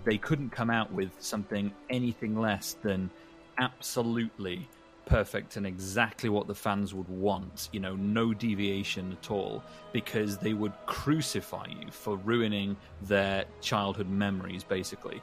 They 0.05 0.17
couldn't 0.17 0.51
come 0.51 0.71
out 0.71 0.93
with 0.93 1.11
something 1.19 1.73
anything 1.91 2.41
less 2.41 2.77
than 2.85 3.11
absolutely 3.59 4.69
perfect 5.11 5.57
and 5.57 5.67
exactly 5.67 6.29
what 6.29 6.47
the 6.47 6.55
fans 6.55 6.95
would 6.95 7.09
want, 7.09 7.69
you 7.73 7.81
know, 7.81 7.97
no 7.97 8.33
deviation 8.33 9.11
at 9.13 9.31
all, 9.31 9.63
because 9.93 10.39
they 10.39 10.55
would 10.55 10.73
crucify 10.87 11.67
you 11.69 11.91
for 11.91 12.17
ruining 12.19 12.77
their 13.03 13.45
childhood 13.61 14.09
memories, 14.09 14.63
basically. 14.63 15.21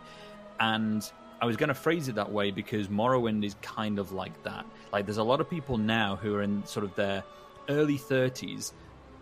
And 0.60 1.10
I 1.42 1.46
was 1.46 1.56
going 1.56 1.70
to 1.70 1.74
phrase 1.74 2.10
it 2.10 2.16
that 2.16 2.30
way 2.30 2.52
because 2.52 2.90
Morrowind 2.90 3.46
is 3.46 3.56
kind 3.62 3.98
of 3.98 4.12
like 4.12 4.44
that. 4.44 4.66
Like, 4.92 5.06
there's 5.06 5.18
a 5.18 5.24
lot 5.24 5.40
of 5.40 5.50
people 5.50 5.78
now 5.78 6.18
who 6.18 6.36
are 6.36 6.42
in 6.42 6.66
sort 6.66 6.84
of 6.84 6.94
their 6.96 7.24
early 7.70 7.98
30s 7.98 8.74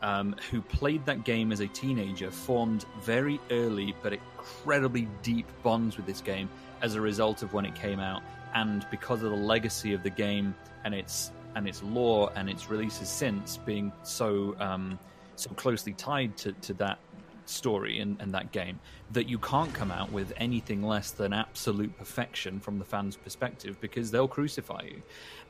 um, 0.02 0.36
who 0.50 0.62
played 0.62 1.06
that 1.06 1.26
game 1.26 1.52
as 1.52 1.60
a 1.60 1.68
teenager, 1.68 2.32
formed 2.32 2.86
very 3.02 3.40
early 3.52 3.94
but 4.02 4.14
incredibly 4.14 5.08
deep 5.22 5.46
bonds 5.62 5.96
with 5.96 6.08
this 6.08 6.22
game 6.22 6.50
as 6.82 6.96
a 6.96 7.02
result 7.02 7.44
of 7.44 7.54
when 7.54 7.66
it 7.66 7.76
came 7.76 8.00
out 8.00 8.24
and 8.56 8.86
because 8.90 9.22
of 9.22 9.30
the 9.30 9.38
legacy 9.38 9.94
of 9.94 10.02
the 10.02 10.10
game 10.10 10.56
and 10.84 10.95
its 10.95 11.32
and 11.56 11.68
its 11.68 11.84
lore 11.84 12.32
and 12.36 12.49
its 12.49 12.69
releases 12.69 13.07
since 13.07 13.57
being 13.57 13.91
so 14.03 14.56
um, 14.60 14.98
so 15.36 15.49
closely 15.52 15.94
tied 15.94 16.36
to, 16.38 16.52
to 16.53 16.73
that 16.73 16.98
story 17.45 17.99
and, 17.99 18.19
and 18.19 18.34
that 18.34 18.52
game 18.52 18.80
that 19.11 19.30
you 19.30 19.38
can't 19.38 19.73
come 19.73 19.91
out 19.91 20.11
with 20.11 20.34
anything 20.38 20.82
less 20.82 21.11
than 21.11 21.34
absolute 21.34 21.95
perfection 21.98 22.60
from 22.60 22.80
the 22.80 22.86
fans' 22.86 23.15
perspective 23.15 23.80
because 23.80 24.10
they'll 24.11 24.27
crucify 24.27 24.82
you. 24.84 25.02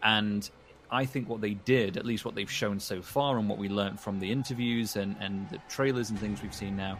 And 0.04 0.50
I 0.92 1.06
think 1.06 1.30
what 1.30 1.42
they 1.42 1.54
did, 1.54 1.98
at 1.98 2.06
least 2.06 2.26
what 2.26 2.36
they've 2.36 2.52
shown 2.52 2.80
so 2.80 3.02
far, 3.02 3.38
and 3.38 3.48
what 3.48 3.58
we 3.58 3.70
learned 3.70 4.00
from 4.00 4.20
the 4.20 4.32
interviews 4.32 4.96
and, 4.98 5.16
and 5.20 5.50
the 5.50 5.60
trailers 5.70 6.10
and 6.10 6.20
things 6.20 6.42
we've 6.42 6.54
seen 6.54 6.76
now, 6.76 7.00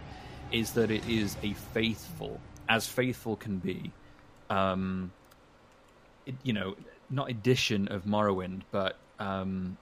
is 0.52 0.72
that 0.72 0.92
it 0.92 1.08
is 1.10 1.36
a 1.44 1.54
faithful, 1.54 2.40
as 2.70 2.88
faithful 2.88 3.36
can 3.36 3.58
be, 3.58 3.92
um, 4.50 5.12
you 6.44 6.54
know, 6.54 6.76
not 7.10 7.30
edition 7.30 7.88
of 7.90 8.06
Morrowind, 8.06 8.62
but 8.72 8.98
um, 9.20 9.78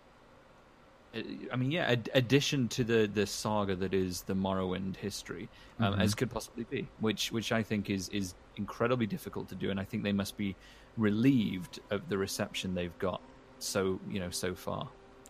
I 1.51 1.55
mean, 1.55 1.71
yeah, 1.71 1.85
ad- 1.85 2.09
addition 2.13 2.67
to 2.69 2.83
the 2.83 3.09
the 3.11 3.27
saga 3.27 3.75
that 3.75 3.93
is 3.93 4.21
the 4.23 4.33
Morrowind 4.33 4.97
history, 4.97 5.47
um, 5.79 5.93
mm-hmm. 5.93 6.01
as 6.01 6.15
could 6.15 6.31
possibly 6.31 6.65
be, 6.69 6.87
which 6.99 7.31
which 7.31 7.51
I 7.51 7.61
think 7.61 7.89
is 7.89 8.09
is 8.09 8.33
incredibly 8.55 9.05
difficult 9.05 9.49
to 9.49 9.55
do, 9.55 9.69
and 9.69 9.79
I 9.79 9.83
think 9.83 10.03
they 10.03 10.11
must 10.11 10.37
be 10.37 10.55
relieved 10.97 11.79
of 11.91 12.09
the 12.09 12.17
reception 12.17 12.75
they've 12.75 12.97
got 12.99 13.21
so 13.59 13.99
you 14.09 14.19
know 14.19 14.31
so 14.31 14.55
far. 14.55 14.89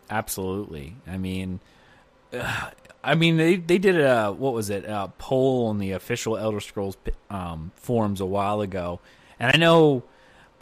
Absolutely, 0.09 0.95
I 1.07 1.17
mean. 1.17 1.59
Uh, 2.31 2.71
I 3.03 3.15
mean, 3.15 3.37
they 3.37 3.57
they 3.57 3.77
did 3.77 3.99
a 3.99 4.31
what 4.31 4.53
was 4.53 4.69
it 4.69 4.85
a 4.85 5.11
poll 5.17 5.67
on 5.67 5.77
the 5.77 5.91
official 5.91 6.37
Elder 6.37 6.61
Scrolls 6.61 6.97
um, 7.29 7.71
forums 7.75 8.21
a 8.21 8.25
while 8.25 8.61
ago, 8.61 9.01
and 9.39 9.51
I 9.53 9.57
know, 9.57 10.03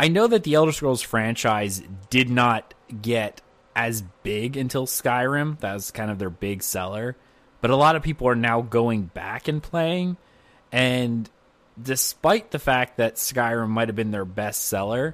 I 0.02 0.08
know 0.08 0.26
that 0.26 0.42
the 0.42 0.56
Elder 0.56 0.72
Scrolls 0.72 1.04
franchise 1.04 1.84
did 2.10 2.28
not 2.28 2.74
get 3.04 3.40
as 3.76 4.02
big 4.24 4.58
until 4.58 4.88
Skyrim. 4.88 5.60
That 5.60 5.76
was 5.76 5.92
kind 5.92 6.10
of 6.10 6.18
their 6.18 6.32
big 6.32 6.64
seller. 6.64 7.16
But 7.62 7.70
a 7.70 7.76
lot 7.76 7.96
of 7.96 8.02
people 8.02 8.28
are 8.28 8.36
now 8.36 8.62
going 8.62 9.04
back 9.04 9.48
and 9.48 9.62
playing. 9.62 10.18
And 10.72 11.30
despite 11.80 12.50
the 12.50 12.58
fact 12.58 12.98
that 12.98 13.18
Skyrim 13.18 13.70
might 13.70 13.90
have 13.90 13.96
been 13.96 14.10
their 14.10 14.26
best 14.26 14.66
seller, 14.66 15.14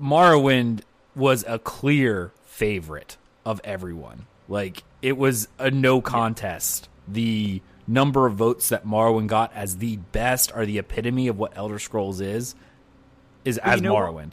Morrowind 0.00 0.80
was 1.14 1.44
a 1.46 1.58
clear 1.58 2.32
favorite 2.46 3.18
of 3.44 3.60
everyone. 3.64 4.28
Like, 4.48 4.82
it 5.02 5.18
was 5.18 5.46
a 5.58 5.70
no 5.70 6.00
contest. 6.00 6.88
The 7.06 7.60
number 7.86 8.24
of 8.26 8.36
votes 8.36 8.70
that 8.70 8.86
Morrowind 8.86 9.26
got 9.26 9.52
as 9.54 9.76
the 9.76 9.98
best 9.98 10.50
are 10.52 10.64
the 10.64 10.78
epitome 10.78 11.28
of 11.28 11.38
what 11.38 11.54
Elder 11.54 11.78
Scrolls 11.78 12.22
is, 12.22 12.54
is 13.44 13.58
as 13.58 13.80
Morrowind. 13.80 14.32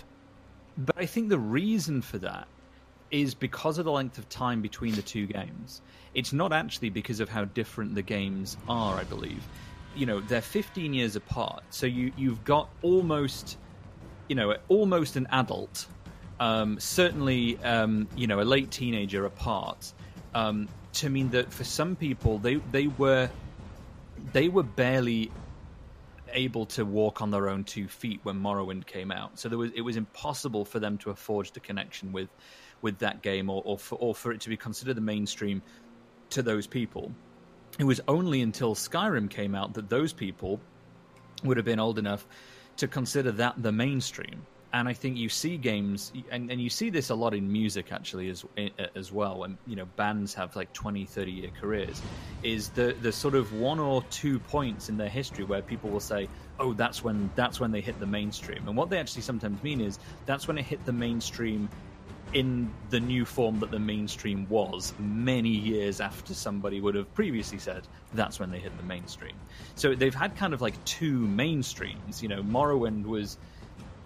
But 0.78 0.98
I 0.98 1.06
think 1.06 1.30
the 1.30 1.40
reason 1.40 2.02
for 2.02 2.18
that 2.20 2.48
is 3.10 3.34
because 3.34 3.78
of 3.78 3.86
the 3.86 3.92
length 3.92 4.18
of 4.18 4.28
time 4.30 4.62
between 4.62 4.94
the 4.96 5.02
two 5.02 5.26
games. 5.28 5.82
It's 6.14 6.34
not 6.34 6.52
actually 6.52 6.90
because 6.90 7.20
of 7.20 7.30
how 7.30 7.46
different 7.46 7.96
the 7.96 8.02
games 8.02 8.58
are, 8.68 9.00
I 9.00 9.04
believe. 9.06 9.48
You 9.96 10.06
know, 10.06 10.20
they're 10.20 10.42
15 10.42 10.94
years 10.94 11.16
apart, 11.16 11.64
so 11.70 11.86
you 11.86 12.12
you've 12.18 12.44
got 12.44 12.70
almost, 12.82 13.58
you 14.28 14.36
know, 14.36 14.56
almost 14.68 15.16
an 15.16 15.28
adult, 15.32 15.88
um, 16.40 16.80
certainly, 16.80 17.58
um, 17.64 18.08
you 18.16 18.28
know, 18.28 18.42
a 18.42 18.44
late 18.44 18.70
teenager 18.70 19.26
apart. 19.26 19.94
Um, 20.36 20.68
to 20.94 21.10
mean 21.10 21.30
that 21.32 21.52
for 21.52 21.64
some 21.64 21.96
people, 21.96 22.38
they 22.40 22.56
they 22.72 22.88
were 22.88 23.30
they 24.34 24.50
were 24.50 24.64
barely 24.64 25.32
able 26.34 26.66
to 26.68 26.86
walk 26.86 27.22
on 27.22 27.32
their 27.32 27.50
own 27.50 27.64
two 27.64 27.88
feet 27.88 28.20
when 28.24 28.40
Morrowind 28.40 28.86
came 28.86 29.12
out. 29.12 29.40
So 29.40 29.50
there 29.50 29.58
was 29.58 29.72
it 29.76 29.82
was 29.82 29.98
impossible 29.98 30.66
for 30.66 30.80
them 30.80 30.98
to 31.00 31.10
have 31.10 31.20
forged 31.20 31.58
a 31.58 31.60
connection 31.60 32.12
with 32.12 32.30
with 32.82 33.00
that 33.00 33.22
game, 33.22 33.50
or 33.50 33.62
or 33.66 33.78
for, 33.78 33.96
or 33.96 34.16
for 34.16 34.32
it 34.32 34.42
to 34.42 34.50
be 34.50 34.58
considered 34.58 34.96
the 34.96 35.02
mainstream 35.02 35.62
to 36.32 36.42
those 36.42 36.68
people. 36.68 37.12
It 37.80 37.84
was 37.84 38.02
only 38.08 38.42
until 38.42 38.76
Skyrim 38.76 39.30
came 39.30 39.54
out 39.54 39.74
that 39.76 39.90
those 39.90 40.14
people 40.14 40.60
would 41.44 41.58
have 41.58 41.66
been 41.66 41.80
old 41.80 42.00
enough 42.00 42.26
to 42.78 42.88
consider 42.88 43.32
that 43.34 43.62
the 43.62 43.72
mainstream 43.72 44.46
and 44.74 44.88
I 44.88 44.94
think 44.94 45.18
you 45.18 45.30
see 45.30 45.58
games, 45.58 46.12
and, 46.30 46.52
and 46.52 46.62
you 46.62 46.70
see 46.70 46.90
this 46.90 47.10
a 47.10 47.16
lot 47.16 47.34
in 47.34 47.52
music 47.52 47.92
actually 47.92 48.30
as 48.30 48.46
as 48.96 49.12
well. 49.12 49.40
When 49.40 49.58
you 49.66 49.76
know 49.76 49.86
bands 49.96 50.34
have 50.34 50.56
like 50.56 50.74
20, 50.74 51.06
30 51.06 51.32
year 51.32 51.50
careers, 51.60 52.02
is 52.44 52.70
the 52.70 52.96
the 53.02 53.12
sort 53.12 53.36
of 53.36 53.54
one 53.54 53.80
or 53.80 54.04
two 54.10 54.40
points 54.40 54.90
in 54.90 54.98
their 54.98 55.10
history 55.10 55.46
where 55.46 55.62
people 55.62 55.90
will 55.90 56.00
say, 56.00 56.28
"Oh, 56.60 56.74
that's 56.74 57.04
when 57.04 57.30
that's 57.36 57.60
when 57.60 57.72
they 57.72 57.82
hit 57.82 58.00
the 58.00 58.06
mainstream." 58.06 58.68
And 58.68 58.76
what 58.76 58.90
they 58.90 59.00
actually 59.00 59.22
sometimes 59.22 59.62
mean 59.64 59.80
is 59.80 60.00
that's 60.26 60.48
when 60.48 60.58
it 60.58 60.66
hit 60.66 60.84
the 60.86 60.94
mainstream 60.94 61.70
in 62.34 62.70
the 62.90 63.00
new 63.00 63.24
form 63.24 63.60
that 63.60 63.72
the 63.72 63.80
mainstream 63.80 64.48
was 64.50 64.94
many 65.00 65.50
years 65.50 66.02
after 66.02 66.34
somebody 66.34 66.82
would 66.82 66.94
have 66.94 67.12
previously 67.14 67.58
said 67.58 67.88
that's 68.14 68.40
when 68.40 68.52
they 68.52 68.60
hit 68.60 68.76
the 68.78 68.84
mainstream. 68.84 69.36
So 69.76 69.96
they've 69.96 70.14
had 70.14 70.36
kind 70.36 70.54
of 70.54 70.62
like 70.62 70.84
two 70.84 71.20
mainstreams. 71.20 72.22
You 72.22 72.28
know, 72.28 72.44
Morrowind 72.44 73.06
was 73.06 73.38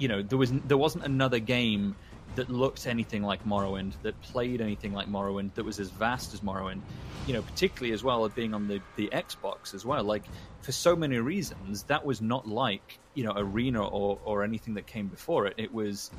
you 0.02 0.08
know 0.08 0.22
there 0.22 0.38
was 0.38 0.52
there 0.52 0.78
wasn't 0.78 1.06
another 1.06 1.40
game 1.40 1.96
that 2.36 2.50
looked 2.50 2.88
anything 2.88 3.24
like 3.24 3.46
Morrowind, 3.46 3.94
that 4.04 4.20
played 4.22 4.62
anything 4.62 4.94
like 4.94 5.08
Morrowind, 5.08 5.54
that 5.56 5.66
was 5.66 5.80
as 5.80 5.90
vast 5.90 6.34
as 6.34 6.40
Morrowind, 6.40 6.82
you 7.28 7.34
know, 7.34 7.42
particularly 7.42 7.94
as 7.94 8.04
well 8.04 8.28
being 8.30 8.54
on 8.54 8.70
the, 8.70 8.80
the 8.96 9.10
Xbox 9.12 9.74
as 9.74 9.86
well. 9.86 10.04
Like, 10.04 10.24
for 10.62 10.72
so 10.72 10.96
many 10.96 11.18
reasons, 11.18 11.84
that 11.84 12.06
was 12.06 12.22
not 12.22 12.48
like, 12.48 13.00
you 13.16 13.26
know, 13.26 13.34
Arena 13.36 13.86
or, 13.86 14.18
or 14.24 14.44
anything 14.44 14.76
that 14.76 14.88
came 14.88 15.08
before 15.08 15.46
it. 15.46 15.56
It 15.58 15.74
was, 15.74 16.10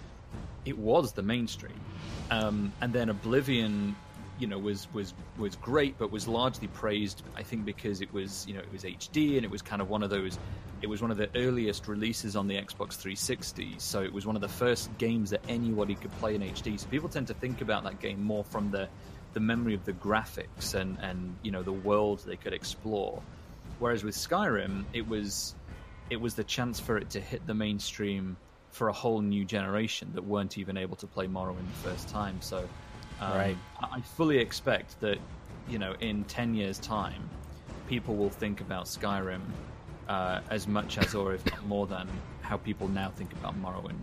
it 0.66 0.76
was 0.76 1.12
the 1.12 1.22
mainstream. 1.22 1.80
Um, 2.30 2.74
and 2.82 2.92
then 2.92 3.08
Oblivion 3.08 3.96
you 4.38 4.46
know 4.46 4.58
was 4.58 4.92
was 4.92 5.14
was 5.38 5.56
great, 5.56 5.96
but 5.98 6.10
was 6.10 6.26
largely 6.26 6.66
praised. 6.68 7.22
I 7.36 7.42
think 7.42 7.64
because 7.64 8.00
it 8.00 8.12
was 8.12 8.44
you 8.48 8.54
know 8.54 8.60
it 8.60 8.72
was 8.72 8.82
HD 8.82 9.36
and 9.36 9.44
it 9.44 9.50
was 9.50 9.62
kind 9.62 9.80
of 9.80 9.88
one 9.88 10.02
of 10.02 10.10
those. 10.10 10.38
It 10.82 10.88
was 10.88 11.00
one 11.00 11.10
of 11.12 11.16
the 11.16 11.30
earliest 11.36 11.86
releases 11.86 12.34
on 12.34 12.48
the 12.48 12.56
Xbox 12.56 12.94
360, 12.94 13.76
so 13.78 14.02
it 14.02 14.12
was 14.12 14.26
one 14.26 14.34
of 14.34 14.42
the 14.42 14.48
first 14.48 14.90
games 14.98 15.30
that 15.30 15.40
anybody 15.48 15.94
could 15.94 16.12
play 16.18 16.34
in 16.34 16.42
HD. 16.42 16.78
So 16.78 16.88
people 16.88 17.08
tend 17.08 17.28
to 17.28 17.34
think 17.34 17.60
about 17.60 17.84
that 17.84 18.00
game 18.00 18.22
more 18.22 18.44
from 18.44 18.70
the 18.70 18.88
the 19.32 19.40
memory 19.40 19.74
of 19.74 19.84
the 19.86 19.94
graphics 19.94 20.74
and 20.74 20.98
and 21.00 21.36
you 21.42 21.52
know 21.52 21.62
the 21.62 21.72
world 21.72 22.24
they 22.26 22.36
could 22.36 22.52
explore. 22.52 23.22
Whereas 23.78 24.04
with 24.04 24.16
Skyrim, 24.16 24.84
it 24.92 25.06
was 25.06 25.54
it 26.10 26.20
was 26.20 26.34
the 26.34 26.44
chance 26.44 26.80
for 26.80 26.98
it 26.98 27.10
to 27.10 27.20
hit 27.20 27.46
the 27.46 27.54
mainstream 27.54 28.36
for 28.70 28.88
a 28.88 28.92
whole 28.92 29.20
new 29.20 29.44
generation 29.44 30.10
that 30.14 30.24
weren't 30.24 30.58
even 30.58 30.76
able 30.76 30.96
to 30.96 31.06
play 31.06 31.26
Morrowind 31.26 31.66
the 31.68 31.88
first 31.90 32.08
time. 32.08 32.40
So 32.40 32.68
um, 33.20 33.36
right. 33.36 33.56
I 33.80 34.00
fully 34.00 34.38
expect 34.38 35.00
that, 35.00 35.18
you 35.68 35.78
know, 35.78 35.94
in 36.00 36.24
10 36.24 36.54
years' 36.54 36.78
time, 36.78 37.28
people 37.86 38.16
will 38.16 38.30
think 38.30 38.60
about 38.60 38.86
Skyrim 38.86 39.42
uh, 40.08 40.40
as 40.50 40.66
much 40.66 40.98
as, 40.98 41.14
or 41.14 41.34
if 41.34 41.44
not 41.46 41.66
more 41.66 41.86
than, 41.86 42.08
how 42.40 42.56
people 42.56 42.88
now 42.88 43.10
think 43.10 43.32
about 43.32 43.60
Morrowind. 43.60 43.98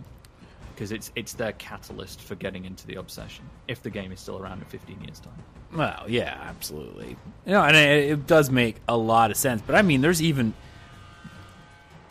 Because 0.74 0.92
it's 0.92 1.12
it's 1.14 1.34
their 1.34 1.52
catalyst 1.52 2.22
for 2.22 2.34
getting 2.34 2.64
into 2.64 2.86
the 2.86 2.94
obsession. 2.94 3.44
If 3.68 3.82
the 3.82 3.90
game 3.90 4.12
is 4.12 4.20
still 4.20 4.38
around 4.38 4.60
in 4.60 4.64
15 4.64 5.00
years' 5.02 5.20
time. 5.20 5.34
Well, 5.74 6.06
yeah, 6.08 6.38
absolutely. 6.42 7.16
You 7.44 7.52
know, 7.52 7.62
and 7.62 7.76
it, 7.76 8.10
it 8.12 8.26
does 8.26 8.50
make 8.50 8.76
a 8.88 8.96
lot 8.96 9.30
of 9.30 9.36
sense. 9.36 9.62
But 9.64 9.76
I 9.76 9.82
mean, 9.82 10.00
there's 10.00 10.22
even 10.22 10.54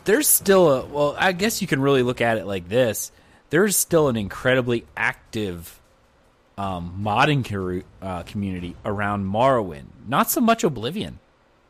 there's 0.04 0.28
still 0.28 0.70
a 0.70 0.86
well, 0.86 1.16
I 1.18 1.32
guess 1.32 1.60
you 1.60 1.68
can 1.68 1.80
really 1.80 2.02
look 2.02 2.20
at 2.20 2.38
it 2.38 2.46
like 2.46 2.68
this. 2.68 3.12
There's 3.50 3.76
still 3.76 4.08
an 4.08 4.16
incredibly 4.16 4.86
active 4.96 5.80
um, 6.56 7.00
modding 7.02 7.84
uh, 8.00 8.22
community 8.22 8.76
around 8.84 9.24
Morrowind. 9.24 9.86
Not 10.06 10.30
so 10.30 10.40
much 10.40 10.62
Oblivion. 10.62 11.18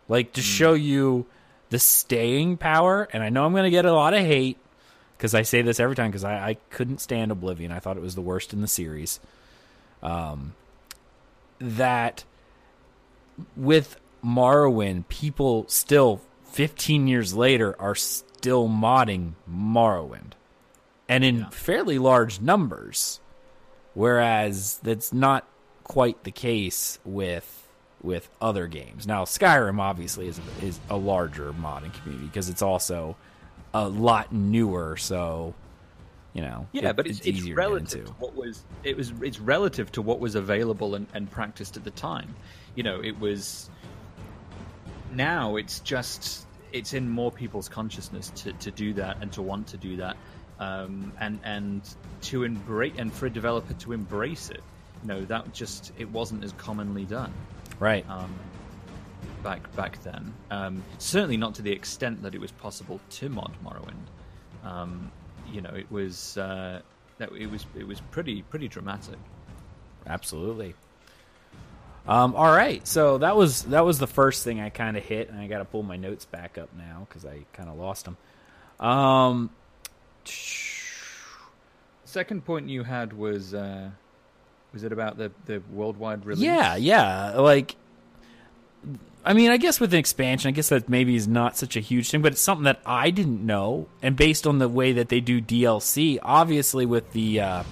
Like 0.09 0.33
to 0.35 0.41
mm. 0.41 0.45
show 0.45 0.75
you 0.75 1.27
the 1.71 1.79
staying 1.79 2.59
power. 2.59 3.09
And 3.13 3.23
I 3.23 3.31
know 3.31 3.45
I'm 3.45 3.53
going 3.53 3.65
to 3.65 3.71
get 3.71 3.85
a 3.85 3.93
lot 3.93 4.13
of 4.15 4.21
hate 4.21 4.59
because 5.17 5.35
I 5.35 5.43
say 5.43 5.63
this 5.63 5.81
every 5.81 5.97
time 5.97 6.11
because 6.11 6.25
I, 6.25 6.51
I, 6.51 6.57
couldn't 6.71 7.01
stand 7.01 7.31
Oblivion. 7.31 7.73
I 7.73 7.79
thought 7.79 7.97
it 7.97 8.03
was 8.03 8.15
the 8.15 8.21
worst 8.21 8.53
in 8.53 8.61
the 8.61 8.69
series. 8.69 9.21
Um, 10.03 10.55
that 11.59 12.25
with 13.55 14.01
Morrowind, 14.25 15.09
people 15.09 15.67
still 15.69 16.21
15 16.45 17.07
years 17.07 17.35
later 17.35 17.79
are 17.81 17.95
still 17.95 18.67
modding 18.69 19.33
Morrowind, 19.51 20.33
and 21.09 21.23
in 21.23 21.41
yeah. 21.41 21.49
fairly 21.51 21.99
large 21.99 22.41
numbers. 22.41 23.21
Whereas 23.93 24.79
that's 24.83 25.13
not 25.13 25.47
quite 25.85 26.23
the 26.25 26.31
case 26.31 26.99
with 27.05 27.60
with 28.03 28.29
other 28.41 28.67
games. 28.67 29.07
Now, 29.07 29.25
Skyrim 29.25 29.79
obviously 29.79 30.29
is 30.29 30.41
is 30.63 30.81
a 30.89 30.97
larger 30.97 31.53
modding 31.53 31.93
community 31.93 32.27
because 32.27 32.49
it's 32.49 32.63
also 32.63 33.17
a 33.75 33.89
lot 33.89 34.33
newer. 34.33 34.97
So, 34.97 35.55
you 36.33 36.43
know, 36.43 36.67
yeah, 36.73 36.91
it, 36.91 36.97
but 36.97 37.07
it's, 37.07 37.21
it's, 37.21 37.41
it's 37.41 37.51
relative 37.51 38.07
to 38.07 38.13
what 38.13 38.35
was 38.35 38.65
it 38.85 38.97
was 38.97 39.13
it's 39.23 39.41
relative 39.41 39.93
to 39.93 40.03
what 40.03 40.21
was 40.21 40.35
available 40.35 40.95
and, 40.95 41.07
and 41.15 41.31
practiced 41.31 41.77
at 41.77 41.85
the 41.85 41.91
time. 41.91 42.35
You 42.75 42.83
know, 42.83 43.01
it 43.01 43.19
was 43.19 43.71
now 45.13 45.57
it's 45.57 45.81
just 45.81 46.47
it's 46.73 46.95
in 46.95 47.09
more 47.09 47.33
people's 47.33 47.69
consciousness 47.69 48.31
to, 48.37 48.53
to 48.55 48.71
do 48.71 48.93
that 48.95 49.17
and 49.21 49.33
to 49.33 49.43
want 49.43 49.67
to 49.67 49.77
do 49.77 49.97
that 49.97 50.17
um, 50.61 51.13
and 51.19 51.41
and 51.43 51.83
to 52.23 52.45
embrace 52.45 52.95
and 52.97 53.13
for 53.13 53.27
a 53.27 53.31
developer 53.31 53.75
to 53.75 53.93
embrace 53.93 54.51
it. 54.51 54.63
You 55.03 55.09
know 55.09 55.25
that 55.25 55.53
just 55.53 55.93
it 55.99 56.09
wasn't 56.11 56.45
as 56.45 56.53
commonly 56.53 57.05
done. 57.05 57.33
Right. 57.81 58.09
Um, 58.09 58.33
back 59.43 59.75
back 59.75 60.03
then. 60.03 60.33
Um, 60.51 60.85
certainly 60.99 61.37
not 61.37 61.55
to 61.57 61.63
the 61.63 61.73
extent 61.73 62.23
that 62.23 62.35
it 62.35 62.41
was 62.41 62.53
possible 62.53 63.01
to 63.11 63.29
mod 63.29 63.53
Morrowind. 63.65 64.69
Um, 64.69 65.11
you 65.51 65.63
know, 65.63 65.71
it 65.71 65.91
was 65.91 66.37
uh, 66.37 66.83
it 67.19 67.51
was 67.51 67.67
it 67.77 67.87
was 67.87 68.01
pretty 68.13 68.43
pretty 68.43 68.69
dramatic. 68.69 69.19
Absolutely. 70.07 70.75
Um, 72.07 72.35
all 72.35 72.51
right, 72.51 72.87
so 72.87 73.19
that 73.19 73.37
was 73.37 73.63
that 73.65 73.85
was 73.85 73.99
the 73.99 74.07
first 74.07 74.45
thing 74.45 74.61
I 74.61 74.71
kind 74.71 74.97
of 74.97 75.05
hit, 75.05 75.31
and 75.31 75.39
I 75.39 75.47
got 75.47 75.59
to 75.59 75.65
pull 75.65 75.83
my 75.83 75.97
notes 75.97 76.25
back 76.25 76.59
up 76.59 76.71
now 76.77 77.07
because 77.09 77.25
I 77.25 77.45
kind 77.53 77.69
of 77.69 77.77
lost 77.77 78.07
them. 78.07 78.17
Um, 78.87 79.51
second 82.05 82.45
point 82.45 82.69
you 82.69 82.83
had 82.83 83.13
was 83.13 83.55
uh, 83.55 83.91
was 84.73 84.85
it 84.85 84.93
about 84.93 85.19
the 85.19 85.33
the 85.47 85.63
worldwide 85.73 86.25
release? 86.25 86.45
Yeah, 86.45 86.77
yeah. 86.77 87.33
Like, 87.39 87.77
I 89.25 89.33
mean, 89.35 89.51
I 89.51 89.57
guess 89.57 89.81
with 89.81 89.93
an 89.93 89.99
expansion, 89.99 90.49
I 90.49 90.53
guess 90.53 90.69
that 90.71 90.89
maybe 90.89 91.15
is 91.15 91.29
not 91.29 91.57
such 91.57 91.77
a 91.77 91.81
huge 91.81 92.11
thing, 92.11 92.23
but 92.23 92.33
it's 92.33 92.41
something 92.41 92.65
that 92.65 92.81
I 92.87 93.11
didn't 93.11 93.45
know, 93.45 93.89
and 94.03 94.17
based 94.17 94.47
on 94.47 94.59
the 94.59 94.69
way 94.69 94.93
that 94.93 95.09
they 95.09 95.21
do 95.21 95.41
DLC, 95.41 96.19
obviously 96.23 96.87
with 96.87 97.13
the 97.13 97.41
uh, 97.41 97.63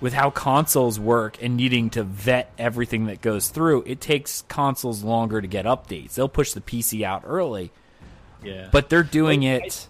with 0.00 0.12
how 0.12 0.30
consoles 0.30 0.98
work 0.98 1.36
and 1.42 1.56
needing 1.56 1.90
to 1.90 2.02
vet 2.02 2.52
everything 2.58 3.06
that 3.06 3.20
goes 3.20 3.48
through, 3.48 3.84
it 3.86 4.00
takes 4.00 4.42
consoles 4.48 5.02
longer 5.02 5.40
to 5.40 5.48
get 5.48 5.64
updates. 5.66 6.14
They'll 6.14 6.28
push 6.28 6.52
the 6.52 6.60
PC 6.60 7.02
out 7.02 7.22
early. 7.26 7.70
Yeah. 8.42 8.68
But 8.72 8.88
they're 8.88 9.02
doing 9.02 9.42
Like, 9.42 9.64
it 9.66 9.88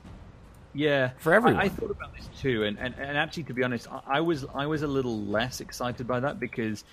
Yeah, 0.72 1.10
For 1.18 1.34
everyone. 1.34 1.60
I, 1.60 1.64
I 1.64 1.68
thought 1.68 1.90
about 1.90 2.14
this 2.14 2.28
too, 2.40 2.64
and, 2.64 2.78
and, 2.78 2.94
and 2.97 3.18
actually, 3.18 3.44
to 3.44 3.55
be 3.55 3.64
honest, 3.64 3.90
I, 3.90 4.01
I 4.06 4.20
was 4.20 4.47
I 4.55 4.66
was 4.66 4.82
a 4.82 4.86
little 4.86 5.18
less 5.22 5.60
excited 5.60 6.06
by 6.06 6.20
that 6.20 6.38
because 6.38 6.84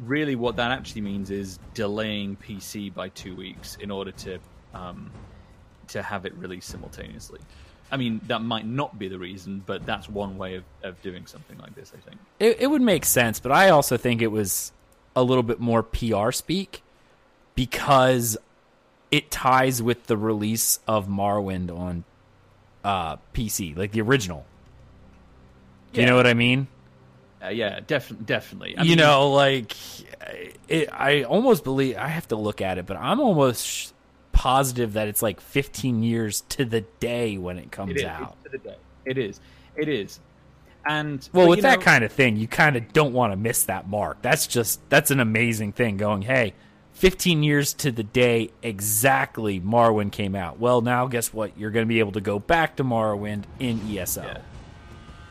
really, 0.00 0.34
what 0.34 0.56
that 0.56 0.72
actually 0.72 1.02
means 1.02 1.30
is 1.30 1.58
delaying 1.74 2.36
PC 2.36 2.92
by 2.92 3.08
two 3.10 3.36
weeks 3.36 3.76
in 3.76 3.90
order 3.90 4.10
to 4.12 4.38
um, 4.74 5.10
to 5.88 6.02
have 6.02 6.26
it 6.26 6.34
released 6.34 6.68
simultaneously. 6.68 7.40
I 7.92 7.96
mean, 7.96 8.20
that 8.28 8.40
might 8.40 8.66
not 8.66 8.98
be 8.98 9.08
the 9.08 9.18
reason, 9.18 9.62
but 9.66 9.84
that's 9.84 10.08
one 10.08 10.38
way 10.38 10.54
of, 10.54 10.64
of 10.82 11.00
doing 11.02 11.26
something 11.26 11.58
like 11.58 11.74
this. 11.74 11.92
I 11.96 12.00
think. 12.00 12.20
it, 12.40 12.62
it 12.62 12.66
would 12.66 12.82
make 12.82 13.04
sense, 13.04 13.38
but 13.38 13.52
I 13.52 13.68
also 13.68 13.96
think 13.96 14.22
it 14.22 14.32
was 14.32 14.72
a 15.14 15.22
little 15.22 15.42
bit 15.42 15.60
more 15.60 15.82
PR 15.82 16.30
speak 16.32 16.82
because 17.54 18.36
it 19.10 19.30
ties 19.30 19.82
with 19.82 20.06
the 20.06 20.16
release 20.16 20.78
of 20.86 21.08
Morrowind 21.08 21.76
on 21.76 22.04
uh, 22.84 23.16
PC, 23.34 23.76
like 23.76 23.92
the 23.92 24.00
original. 24.00 24.44
Do 25.92 26.00
you 26.00 26.06
know 26.06 26.16
what 26.16 26.26
I 26.26 26.34
mean? 26.34 26.68
Uh, 27.42 27.48
yeah, 27.48 27.80
definitely, 27.86 28.26
definitely. 28.26 28.76
I 28.76 28.82
you 28.82 28.90
mean, 28.90 28.98
know, 28.98 29.30
like 29.30 29.74
it, 30.68 30.88
I 30.92 31.24
almost 31.24 31.64
believe 31.64 31.96
I 31.96 32.08
have 32.08 32.28
to 32.28 32.36
look 32.36 32.60
at 32.60 32.78
it, 32.78 32.86
but 32.86 32.96
I'm 32.96 33.18
almost 33.20 33.66
sh- 33.66 33.88
positive 34.32 34.92
that 34.92 35.08
it's 35.08 35.22
like 35.22 35.40
15 35.40 36.02
years 36.02 36.42
to 36.50 36.64
the 36.64 36.82
day 37.00 37.38
when 37.38 37.58
it 37.58 37.70
comes 37.72 37.92
it 37.92 37.96
is 37.98 38.04
out. 38.04 38.36
to 38.44 38.50
the 38.50 38.58
day. 38.58 38.76
It 39.06 39.18
is. 39.18 39.40
It 39.76 39.88
is. 39.88 40.20
And 40.86 41.26
Well, 41.32 41.48
with 41.48 41.58
you 41.58 41.62
that 41.62 41.78
know- 41.80 41.84
kind 41.84 42.04
of 42.04 42.12
thing, 42.12 42.36
you 42.36 42.46
kind 42.46 42.76
of 42.76 42.92
don't 42.92 43.12
want 43.14 43.32
to 43.32 43.36
miss 43.36 43.64
that 43.64 43.88
mark. 43.88 44.20
That's 44.22 44.46
just 44.46 44.80
that's 44.90 45.10
an 45.10 45.20
amazing 45.20 45.72
thing. 45.72 45.96
Going, 45.96 46.22
hey, 46.22 46.54
15 47.00 47.42
years 47.42 47.72
to 47.72 47.90
the 47.90 48.02
day 48.02 48.50
exactly 48.62 49.58
Morrowind 49.58 50.12
came 50.12 50.34
out. 50.34 50.58
Well, 50.58 50.82
now 50.82 51.06
guess 51.06 51.32
what? 51.32 51.56
You're 51.56 51.70
going 51.70 51.86
to 51.86 51.88
be 51.88 51.98
able 51.98 52.12
to 52.12 52.20
go 52.20 52.38
back 52.38 52.76
to 52.76 52.84
Morrowind 52.84 53.44
in 53.58 53.80
ESO. 53.88 54.22
Yeah. 54.22 54.38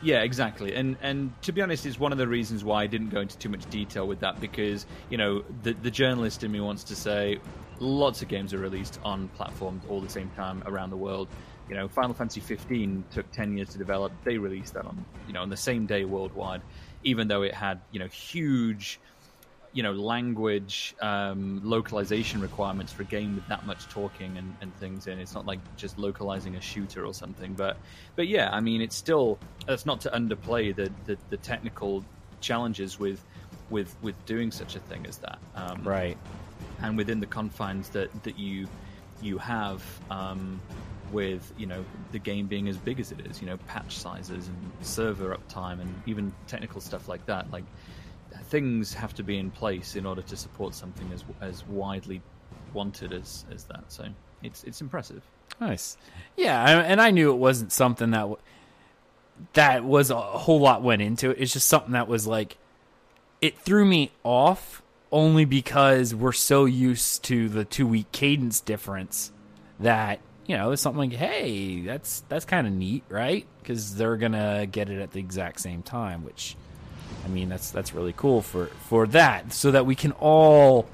Yeah, 0.02 0.22
exactly. 0.22 0.74
And 0.74 0.96
and 1.00 1.30
to 1.42 1.52
be 1.52 1.60
honest, 1.62 1.86
it's 1.86 2.00
one 2.00 2.10
of 2.10 2.18
the 2.18 2.26
reasons 2.26 2.64
why 2.64 2.82
I 2.82 2.86
didn't 2.86 3.10
go 3.10 3.20
into 3.20 3.38
too 3.38 3.50
much 3.50 3.68
detail 3.70 4.08
with 4.08 4.18
that 4.20 4.40
because 4.40 4.86
you 5.10 5.18
know 5.18 5.44
the 5.62 5.74
the 5.74 5.90
journalist 5.90 6.42
in 6.42 6.50
me 6.50 6.58
wants 6.58 6.82
to 6.84 6.96
say 6.96 7.38
lots 7.80 8.22
of 8.22 8.28
games 8.28 8.52
are 8.54 8.58
released 8.58 8.98
on 9.04 9.28
platforms 9.28 9.84
all 9.90 10.00
the 10.00 10.08
same 10.08 10.30
time 10.30 10.64
around 10.66 10.90
the 10.90 10.96
world. 10.96 11.28
You 11.68 11.76
know, 11.76 11.86
Final 11.86 12.14
Fantasy 12.14 12.40
15 12.40 13.04
took 13.12 13.30
10 13.30 13.56
years 13.56 13.68
to 13.68 13.78
develop. 13.78 14.10
They 14.24 14.38
released 14.38 14.74
that 14.74 14.86
on 14.86 15.04
you 15.28 15.34
know 15.34 15.42
on 15.42 15.50
the 15.50 15.56
same 15.56 15.84
day 15.84 16.06
worldwide, 16.06 16.62
even 17.04 17.28
though 17.28 17.42
it 17.42 17.54
had 17.54 17.80
you 17.92 18.00
know 18.00 18.08
huge 18.08 18.98
you 19.72 19.82
know 19.82 19.92
language 19.92 20.94
um, 21.00 21.60
localization 21.62 22.40
requirements 22.40 22.92
for 22.92 23.02
a 23.02 23.06
game 23.06 23.34
with 23.36 23.46
that 23.48 23.66
much 23.66 23.86
talking 23.88 24.36
and, 24.36 24.54
and 24.60 24.74
things 24.76 25.06
in. 25.06 25.18
It's 25.18 25.34
not 25.34 25.46
like 25.46 25.60
just 25.76 25.98
localizing 25.98 26.56
a 26.56 26.60
shooter 26.60 27.04
or 27.04 27.14
something. 27.14 27.54
But 27.54 27.76
but 28.16 28.26
yeah, 28.28 28.50
I 28.52 28.60
mean, 28.60 28.80
it's 28.80 28.96
still 28.96 29.38
that's 29.66 29.86
not 29.86 30.00
to 30.02 30.10
underplay 30.10 30.74
the, 30.74 30.90
the, 31.06 31.16
the 31.30 31.36
technical 31.36 32.04
challenges 32.40 32.98
with 32.98 33.24
with 33.68 33.94
with 34.02 34.14
doing 34.26 34.50
such 34.50 34.74
a 34.74 34.80
thing 34.80 35.06
as 35.06 35.18
that. 35.18 35.38
Um, 35.54 35.82
Right. 35.84 36.16
and 36.82 36.96
within 36.96 37.20
the 37.20 37.26
confines 37.26 37.90
that 37.90 38.10
that 38.24 38.38
you 38.38 38.66
you 39.22 39.38
have 39.38 39.82
um, 40.10 40.60
with 41.12 41.52
you 41.56 41.66
know 41.66 41.84
the 42.12 42.18
game 42.18 42.46
being 42.46 42.68
as 42.68 42.76
big 42.76 42.98
as 42.98 43.12
it 43.12 43.20
is, 43.26 43.40
you 43.40 43.46
know 43.46 43.56
patch 43.68 43.96
sizes 43.96 44.48
and 44.48 44.72
server 44.80 45.36
uptime 45.36 45.80
and 45.80 46.02
even 46.06 46.32
technical 46.48 46.80
stuff 46.80 47.08
like 47.08 47.24
that. 47.26 47.50
Like 47.52 47.64
things 48.50 48.92
have 48.92 49.14
to 49.14 49.22
be 49.22 49.38
in 49.38 49.50
place 49.50 49.96
in 49.96 50.04
order 50.04 50.22
to 50.22 50.36
support 50.36 50.74
something 50.74 51.10
as 51.12 51.24
as 51.40 51.66
widely 51.66 52.20
wanted 52.74 53.12
as 53.12 53.44
as 53.50 53.64
that. 53.64 53.84
So 53.88 54.06
it's 54.42 54.64
it's 54.64 54.80
impressive. 54.80 55.22
Nice. 55.60 55.96
Yeah, 56.36 56.80
and 56.80 57.00
I 57.00 57.10
knew 57.10 57.30
it 57.30 57.36
wasn't 57.36 57.72
something 57.72 58.10
that 58.10 58.20
w- 58.20 58.38
that 59.54 59.84
was 59.84 60.10
a 60.10 60.20
whole 60.20 60.60
lot 60.60 60.82
went 60.82 61.02
into 61.02 61.30
it. 61.30 61.38
It's 61.40 61.52
just 61.52 61.68
something 61.68 61.92
that 61.92 62.08
was 62.08 62.26
like 62.26 62.58
it 63.40 63.58
threw 63.58 63.84
me 63.84 64.10
off 64.22 64.82
only 65.12 65.44
because 65.44 66.14
we're 66.14 66.32
so 66.32 66.64
used 66.64 67.24
to 67.24 67.48
the 67.48 67.64
two 67.64 67.86
week 67.86 68.10
cadence 68.12 68.60
difference 68.60 69.32
that 69.80 70.20
you 70.46 70.56
know 70.56 70.70
it's 70.70 70.82
something 70.82 71.10
like 71.10 71.18
hey 71.18 71.80
that's 71.80 72.22
that's 72.28 72.44
kind 72.44 72.66
of 72.66 72.72
neat 72.72 73.02
right 73.08 73.46
because 73.60 73.96
they're 73.96 74.16
gonna 74.16 74.66
get 74.70 74.88
it 74.88 75.00
at 75.00 75.10
the 75.12 75.18
exact 75.18 75.60
same 75.60 75.82
time 75.82 76.24
which 76.24 76.56
i 77.24 77.28
mean 77.28 77.48
that's 77.48 77.70
that's 77.70 77.94
really 77.94 78.14
cool 78.16 78.42
for 78.42 78.66
for 78.88 79.06
that 79.06 79.52
so 79.52 79.70
that 79.70 79.86
we 79.86 79.94
can 79.94 80.12
all 80.12 80.86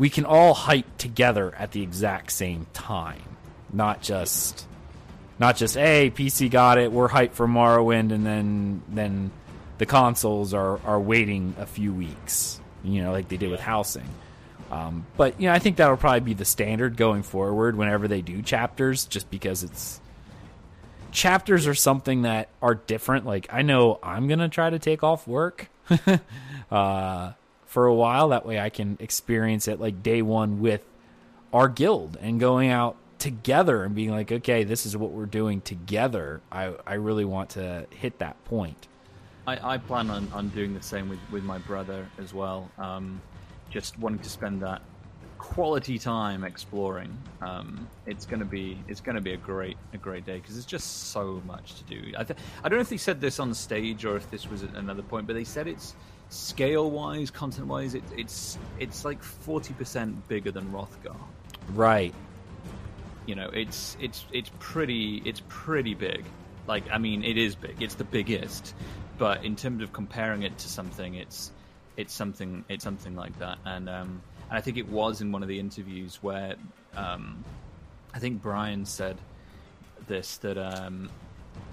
we 0.00 0.08
can 0.08 0.24
all 0.24 0.54
hype 0.54 0.96
together 0.96 1.54
at 1.58 1.72
the 1.72 1.82
exact 1.82 2.32
same 2.32 2.66
time. 2.72 3.20
Not 3.70 4.00
just 4.00 4.66
not 5.38 5.56
just 5.56 5.74
hey 5.76 6.10
PC 6.10 6.50
got 6.50 6.78
it 6.78 6.90
we're 6.90 7.08
hyped 7.08 7.32
for 7.32 7.46
Morrowind 7.46 8.10
and 8.10 8.24
then 8.26 8.82
then 8.88 9.30
the 9.76 9.84
consoles 9.84 10.54
are 10.54 10.80
are 10.86 10.98
waiting 10.98 11.54
a 11.58 11.66
few 11.66 11.92
weeks 11.92 12.60
you 12.82 13.02
know 13.02 13.12
like 13.12 13.28
they 13.28 13.36
did 13.36 13.50
with 13.50 13.60
housing. 13.60 14.08
Um, 14.70 15.04
but 15.18 15.38
you 15.38 15.48
know 15.48 15.54
I 15.54 15.58
think 15.58 15.76
that'll 15.76 15.98
probably 15.98 16.20
be 16.20 16.34
the 16.34 16.46
standard 16.46 16.96
going 16.96 17.22
forward 17.22 17.76
whenever 17.76 18.08
they 18.08 18.22
do 18.22 18.40
chapters 18.40 19.04
just 19.04 19.30
because 19.30 19.62
it's 19.62 19.99
chapters 21.12 21.66
are 21.66 21.74
something 21.74 22.22
that 22.22 22.48
are 22.62 22.74
different 22.74 23.26
like 23.26 23.46
I 23.52 23.62
know 23.62 23.98
I'm 24.02 24.28
gonna 24.28 24.48
try 24.48 24.70
to 24.70 24.78
take 24.78 25.02
off 25.02 25.26
work 25.26 25.68
uh, 26.70 27.32
for 27.66 27.86
a 27.86 27.94
while 27.94 28.28
that 28.30 28.46
way 28.46 28.58
I 28.58 28.70
can 28.70 28.96
experience 29.00 29.68
it 29.68 29.80
like 29.80 30.02
day 30.02 30.22
one 30.22 30.60
with 30.60 30.82
our 31.52 31.68
guild 31.68 32.16
and 32.20 32.38
going 32.38 32.70
out 32.70 32.96
together 33.20 33.84
and 33.84 33.94
being 33.94 34.10
like, 34.10 34.32
okay, 34.32 34.64
this 34.64 34.86
is 34.86 34.96
what 34.96 35.12
we're 35.12 35.26
doing 35.26 35.60
together. 35.60 36.40
I, 36.50 36.74
I 36.86 36.94
really 36.94 37.24
want 37.24 37.50
to 37.50 37.86
hit 37.90 38.18
that 38.18 38.42
point. 38.46 38.88
I, 39.46 39.74
I 39.74 39.78
plan 39.78 40.10
on, 40.10 40.28
on 40.32 40.48
doing 40.48 40.74
the 40.74 40.82
same 40.82 41.08
with, 41.08 41.18
with 41.30 41.44
my 41.44 41.58
brother 41.58 42.06
as 42.18 42.34
well. 42.34 42.70
Um, 42.78 43.20
just 43.68 43.98
wanting 43.98 44.20
to 44.20 44.28
spend 44.28 44.62
that 44.62 44.82
quality 45.40 45.98
time 45.98 46.44
exploring. 46.44 47.16
Um, 47.40 47.88
it's 48.06 48.26
gonna 48.26 48.44
be 48.44 48.78
it's 48.88 49.00
gonna 49.00 49.22
be 49.22 49.32
a 49.32 49.38
great 49.38 49.78
a 49.94 49.96
great 49.96 50.26
day 50.26 50.36
because 50.36 50.54
there's 50.54 50.66
just 50.66 51.08
so 51.12 51.42
much 51.46 51.76
to 51.76 51.84
do. 51.84 52.12
I 52.16 52.24
th- 52.24 52.38
I 52.62 52.68
don't 52.68 52.76
know 52.76 52.82
if 52.82 52.90
they 52.90 52.98
said 52.98 53.22
this 53.22 53.40
on 53.40 53.54
stage 53.54 54.04
or 54.04 54.16
if 54.16 54.30
this 54.30 54.48
was 54.50 54.62
at 54.62 54.74
another 54.74 55.02
point, 55.02 55.26
but 55.26 55.32
they 55.32 55.44
said 55.44 55.66
it's 55.66 55.96
scale 56.28 56.90
wise, 56.90 57.30
content 57.30 57.68
wise, 57.68 57.94
it, 57.94 58.04
it's 58.18 58.58
it's 58.78 59.06
like 59.06 59.22
forty 59.22 59.72
percent 59.72 60.28
bigger 60.28 60.50
than 60.50 60.70
Wrothgar. 60.70 61.16
Right. 61.72 62.14
You 63.24 63.34
know, 63.34 63.48
it's 63.48 63.96
it's 63.98 64.26
it's 64.32 64.50
pretty 64.58 65.22
it's 65.24 65.40
pretty 65.48 65.94
big. 65.94 66.22
Like 66.66 66.84
I 66.92 66.98
mean, 66.98 67.24
it 67.24 67.38
is 67.38 67.54
big. 67.54 67.80
It's 67.80 67.94
the 67.94 68.04
biggest, 68.04 68.74
but 69.16 69.42
in 69.42 69.56
terms 69.56 69.82
of 69.82 69.90
comparing 69.94 70.42
it 70.42 70.58
to 70.58 70.68
something, 70.68 71.14
it's 71.14 71.50
it's 71.96 72.12
something 72.12 72.62
it's 72.68 72.84
something 72.84 73.16
like 73.16 73.38
that. 73.38 73.56
And 73.64 73.88
um, 73.88 74.22
and 74.50 74.58
I 74.58 74.60
think 74.60 74.76
it 74.76 74.88
was 74.88 75.20
in 75.20 75.32
one 75.32 75.42
of 75.42 75.48
the 75.48 75.58
interviews 75.58 76.18
where 76.22 76.56
um, 76.96 77.44
I 78.12 78.18
think 78.18 78.42
Brian 78.42 78.84
said 78.84 79.16
this 80.08 80.38
that 80.38 80.58
um, 80.58 81.08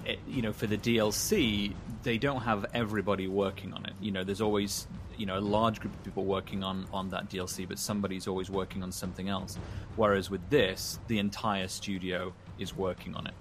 it, 0.06 0.20
you 0.28 0.42
know 0.42 0.54
for 0.54 0.68
the 0.68 0.78
DLC 0.78 1.74
they 2.04 2.18
don't 2.18 2.42
have 2.42 2.66
everybody 2.74 3.28
working 3.28 3.74
on 3.74 3.86
it. 3.86 3.94
You 4.00 4.12
know, 4.12 4.24
there's 4.24 4.42
always 4.42 4.88
you 5.18 5.26
know 5.26 5.38
a 5.38 5.42
large 5.42 5.80
group 5.80 5.94
of 5.94 6.04
people 6.04 6.26
working 6.26 6.64
on 6.64 6.86
on 6.94 7.10
that 7.10 7.30
DLC, 7.30 7.68
but 7.68 7.80
somebody's 7.80 8.28
always 8.28 8.50
working 8.50 8.84
on 8.84 8.92
something 8.92 9.28
else. 9.28 9.58
Whereas 9.96 10.30
with 10.30 10.48
this, 10.50 11.00
the 11.08 11.20
entire 11.20 11.68
studio 11.68 12.34
is 12.60 12.76
working 12.76 13.16
on 13.16 13.28
it. 13.28 13.34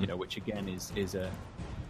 You 0.00 0.06
know, 0.06 0.16
which 0.16 0.36
again 0.36 0.68
is 0.68 0.92
is 0.96 1.14
a 1.14 1.30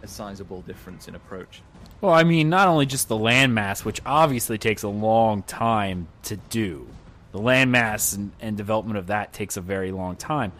a 0.03 0.07
sizable 0.07 0.61
difference 0.61 1.07
in 1.07 1.15
approach. 1.15 1.61
Well, 2.01 2.13
I 2.13 2.23
mean, 2.23 2.49
not 2.49 2.67
only 2.67 2.85
just 2.85 3.07
the 3.07 3.17
landmass, 3.17 3.83
which 3.83 4.01
obviously 4.05 4.57
takes 4.57 4.83
a 4.83 4.89
long 4.89 5.43
time 5.43 6.07
to 6.23 6.35
do. 6.37 6.87
the 7.31 7.39
landmass 7.39 8.15
and, 8.15 8.31
and 8.39 8.55
development 8.55 8.97
of 8.97 9.07
that 9.07 9.33
takes 9.33 9.57
a 9.57 9.61
very 9.61 9.91
long 9.91 10.15
time. 10.15 10.53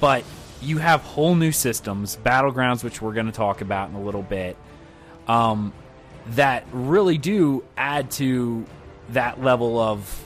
But 0.00 0.24
you 0.62 0.78
have 0.78 1.02
whole 1.02 1.34
new 1.34 1.52
systems, 1.52 2.16
battlegrounds, 2.16 2.82
which 2.82 3.02
we're 3.02 3.12
going 3.12 3.26
to 3.26 3.32
talk 3.32 3.60
about 3.60 3.90
in 3.90 3.96
a 3.96 4.00
little 4.00 4.22
bit, 4.22 4.56
um, 5.28 5.72
that 6.28 6.64
really 6.72 7.18
do 7.18 7.64
add 7.76 8.10
to 8.12 8.64
that 9.10 9.42
level 9.42 9.78
of 9.78 10.24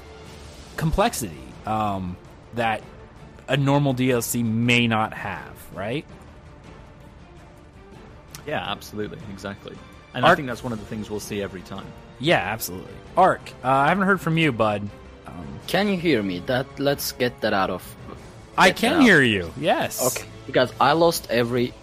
complexity 0.77 1.43
um, 1.67 2.17
that 2.55 2.83
a 3.49 3.57
normal 3.57 3.95
DLC 3.95 4.45
may 4.45 4.87
not 4.87 5.13
have, 5.13 5.55
right? 5.75 6.05
Yeah, 8.47 8.61
absolutely, 8.71 9.19
exactly. 9.33 9.77
And 10.15 10.25
I 10.25 10.35
think 10.35 10.47
that's 10.47 10.63
one 10.63 10.73
of 10.73 10.79
the 10.79 10.87
things 10.87 11.11
we'll 11.11 11.21
see 11.21 11.43
every 11.43 11.63
time. 11.63 11.87
Yeah, 12.21 12.39
absolutely. 12.39 12.95
Ark, 13.17 13.51
uh, 13.65 13.69
I 13.69 13.89
haven't 13.89 14.07
heard 14.07 14.21
from 14.21 14.39
you, 14.39 14.53
bud. 14.53 14.89
Um, 15.27 15.61
Can 15.67 15.89
you 15.89 15.97
hear 15.97 16.23
me? 16.23 16.39
That 16.47 16.67
let's 16.79 17.13
get 17.13 17.41
that 17.41 17.53
out 17.53 17.71
of. 17.71 17.83
I 18.57 18.71
can 18.71 19.01
hear 19.01 19.21
you. 19.23 19.53
Yes. 19.59 20.01
Okay. 20.07 20.29
Because 20.47 20.73
I 20.81 20.93
lost 20.93 21.27
every 21.31 21.75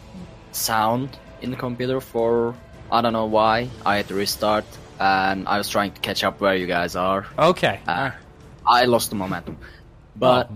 sound 0.54 1.18
in 1.42 1.52
the 1.52 1.58
computer 1.58 2.00
for 2.00 2.56
I 2.92 3.02
don't 3.02 3.14
know 3.14 3.26
why. 3.26 3.70
I 3.86 3.98
had 3.98 4.08
to 4.08 4.16
restart, 4.16 4.66
and 5.00 5.48
I 5.48 5.58
was 5.58 5.70
trying 5.70 5.92
to 5.92 6.02
catch 6.02 6.24
up 6.24 6.40
where 6.40 6.56
you 6.56 6.68
guys 6.68 6.96
are. 6.96 7.26
Okay. 7.38 7.80
Uh, 7.88 8.12
I 8.66 8.86
lost 8.86 9.10
the 9.10 9.16
momentum. 9.16 9.58
But 10.16 10.52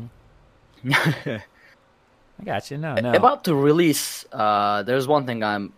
I 0.91 1.41
got 2.43 2.69
you. 2.71 2.77
No, 2.77 2.95
no. 2.95 3.13
about 3.13 3.45
to 3.45 3.55
release, 3.55 4.25
uh, 4.31 4.83
there's 4.83 5.07
one 5.07 5.25
thing 5.25 5.43
I'm 5.43 5.73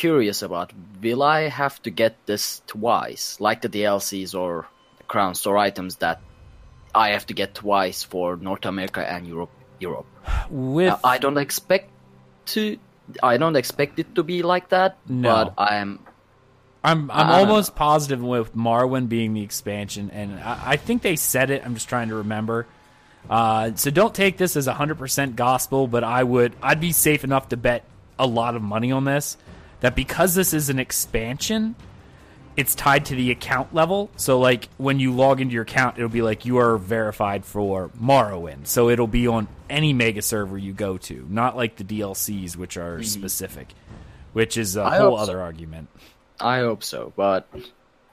curious 0.00 0.40
about. 0.40 0.72
Will 1.02 1.22
I 1.22 1.48
have 1.48 1.80
to 1.82 1.90
get 1.90 2.16
this 2.24 2.62
twice, 2.66 3.36
like 3.38 3.60
the 3.60 3.68
DLCs 3.68 4.34
or 4.34 4.66
the 4.96 5.04
Crown 5.04 5.34
Store 5.34 5.58
items 5.58 5.96
that 5.96 6.22
I 6.94 7.10
have 7.10 7.26
to 7.26 7.34
get 7.34 7.54
twice 7.54 8.02
for 8.02 8.36
North 8.36 8.64
America 8.64 9.04
and 9.06 9.26
Europe? 9.26 9.50
Europe. 9.78 10.06
With 10.48 10.98
I 11.04 11.18
don't 11.18 11.36
expect 11.36 11.90
to. 12.56 12.78
I 13.22 13.36
don't 13.36 13.56
expect 13.56 13.98
it 13.98 14.14
to 14.14 14.22
be 14.22 14.42
like 14.42 14.70
that. 14.70 14.96
No. 15.06 15.28
But. 15.28 15.54
I'm 15.58 15.98
I'm 16.82 17.10
I 17.10 17.22
don't 17.22 17.48
almost 17.48 17.76
positive 17.76 18.22
with 18.22 18.56
Morrowind 18.56 19.10
being 19.10 19.34
the 19.34 19.42
expansion, 19.42 20.10
and 20.10 20.40
I, 20.40 20.72
I 20.72 20.76
think 20.76 21.02
they 21.02 21.16
said 21.16 21.50
it. 21.50 21.62
I'm 21.64 21.74
just 21.74 21.88
trying 21.88 22.08
to 22.08 22.16
remember. 22.24 22.66
Uh, 23.28 23.72
so 23.76 23.90
don't 23.90 24.14
take 24.14 24.38
this 24.38 24.56
as 24.56 24.66
100% 24.66 25.36
gospel, 25.36 25.86
but 25.86 26.04
I 26.04 26.24
would 26.24 26.56
I'd 26.62 26.80
be 26.80 26.92
safe 26.92 27.22
enough 27.22 27.50
to 27.50 27.58
bet 27.58 27.84
a 28.18 28.26
lot 28.26 28.56
of 28.56 28.62
money 28.62 28.92
on 28.92 29.04
this 29.04 29.36
that 29.80 29.94
because 29.94 30.34
this 30.34 30.52
is 30.52 30.70
an 30.70 30.78
expansion, 30.78 31.74
it's 32.56 32.74
tied 32.74 33.06
to 33.06 33.14
the 33.14 33.30
account 33.30 33.74
level. 33.74 34.10
So 34.16 34.38
like 34.38 34.68
when 34.76 35.00
you 35.00 35.12
log 35.12 35.40
into 35.40 35.54
your 35.54 35.62
account, 35.62 35.96
it'll 35.96 36.08
be 36.08 36.22
like 36.22 36.44
you 36.44 36.58
are 36.58 36.76
verified 36.78 37.44
for 37.44 37.88
Morrowind. 38.00 38.66
So 38.66 38.88
it'll 38.88 39.06
be 39.06 39.26
on 39.26 39.48
any 39.68 39.92
mega 39.92 40.22
server 40.22 40.58
you 40.58 40.72
go 40.72 40.98
to, 40.98 41.26
not 41.28 41.56
like 41.56 41.76
the 41.76 41.84
DLCs 41.84 42.56
which 42.56 42.76
are 42.76 42.96
mm-hmm. 42.96 43.04
specific, 43.04 43.68
which 44.32 44.56
is 44.56 44.76
a 44.76 44.82
I 44.82 44.98
whole 44.98 45.10
hope 45.10 45.18
so. 45.18 45.22
other 45.22 45.40
argument. 45.40 45.88
I 46.40 46.58
hope 46.58 46.82
so, 46.82 47.12
but 47.16 47.48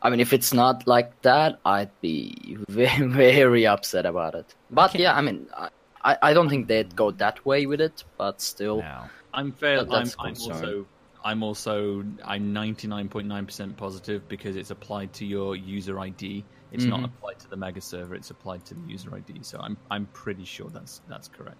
I 0.01 0.09
mean, 0.09 0.19
if 0.19 0.33
it's 0.33 0.53
not 0.53 0.87
like 0.87 1.21
that, 1.21 1.59
I'd 1.65 1.91
be 2.01 2.57
very, 2.69 3.07
very 3.07 3.65
upset 3.67 4.05
about 4.05 4.35
it. 4.35 4.53
But 4.69 4.95
yeah, 4.95 5.15
I 5.15 5.21
mean, 5.21 5.47
I, 5.55 5.69
I 6.03 6.17
I 6.21 6.33
don't 6.33 6.49
think 6.49 6.67
they'd 6.67 6.95
go 6.95 7.11
that 7.11 7.45
way 7.45 7.65
with 7.65 7.81
it, 7.81 8.03
but 8.17 8.41
still, 8.41 8.77
No. 8.77 9.03
I'm 9.33 9.51
fair. 9.51 9.83
But 9.83 9.95
I'm, 9.95 10.03
that's 10.03 10.15
I'm 10.19 10.35
concern. 10.35 10.53
also. 10.53 10.85
I'm 11.27 11.43
also. 11.43 12.05
I'm 12.23 12.53
99.9% 12.53 13.75
positive 13.75 14.25
because 14.29 14.55
it's 14.55 14.71
applied 14.71 15.11
to 15.13 15.25
your 15.25 15.57
user 15.57 15.99
ID. 15.99 16.45
It's 16.71 16.85
not 16.85 16.97
mm-hmm. 16.97 17.05
applied 17.05 17.39
to 17.39 17.49
the 17.49 17.57
mega 17.57 17.81
server. 17.81 18.15
It's 18.15 18.29
applied 18.29 18.63
to 18.67 18.75
the 18.75 18.81
user 18.87 19.13
ID. 19.13 19.39
So 19.41 19.59
I'm. 19.59 19.75
I'm 19.91 20.05
pretty 20.13 20.45
sure 20.45 20.69
that's 20.69 21.01
that's 21.09 21.27
correct. 21.27 21.57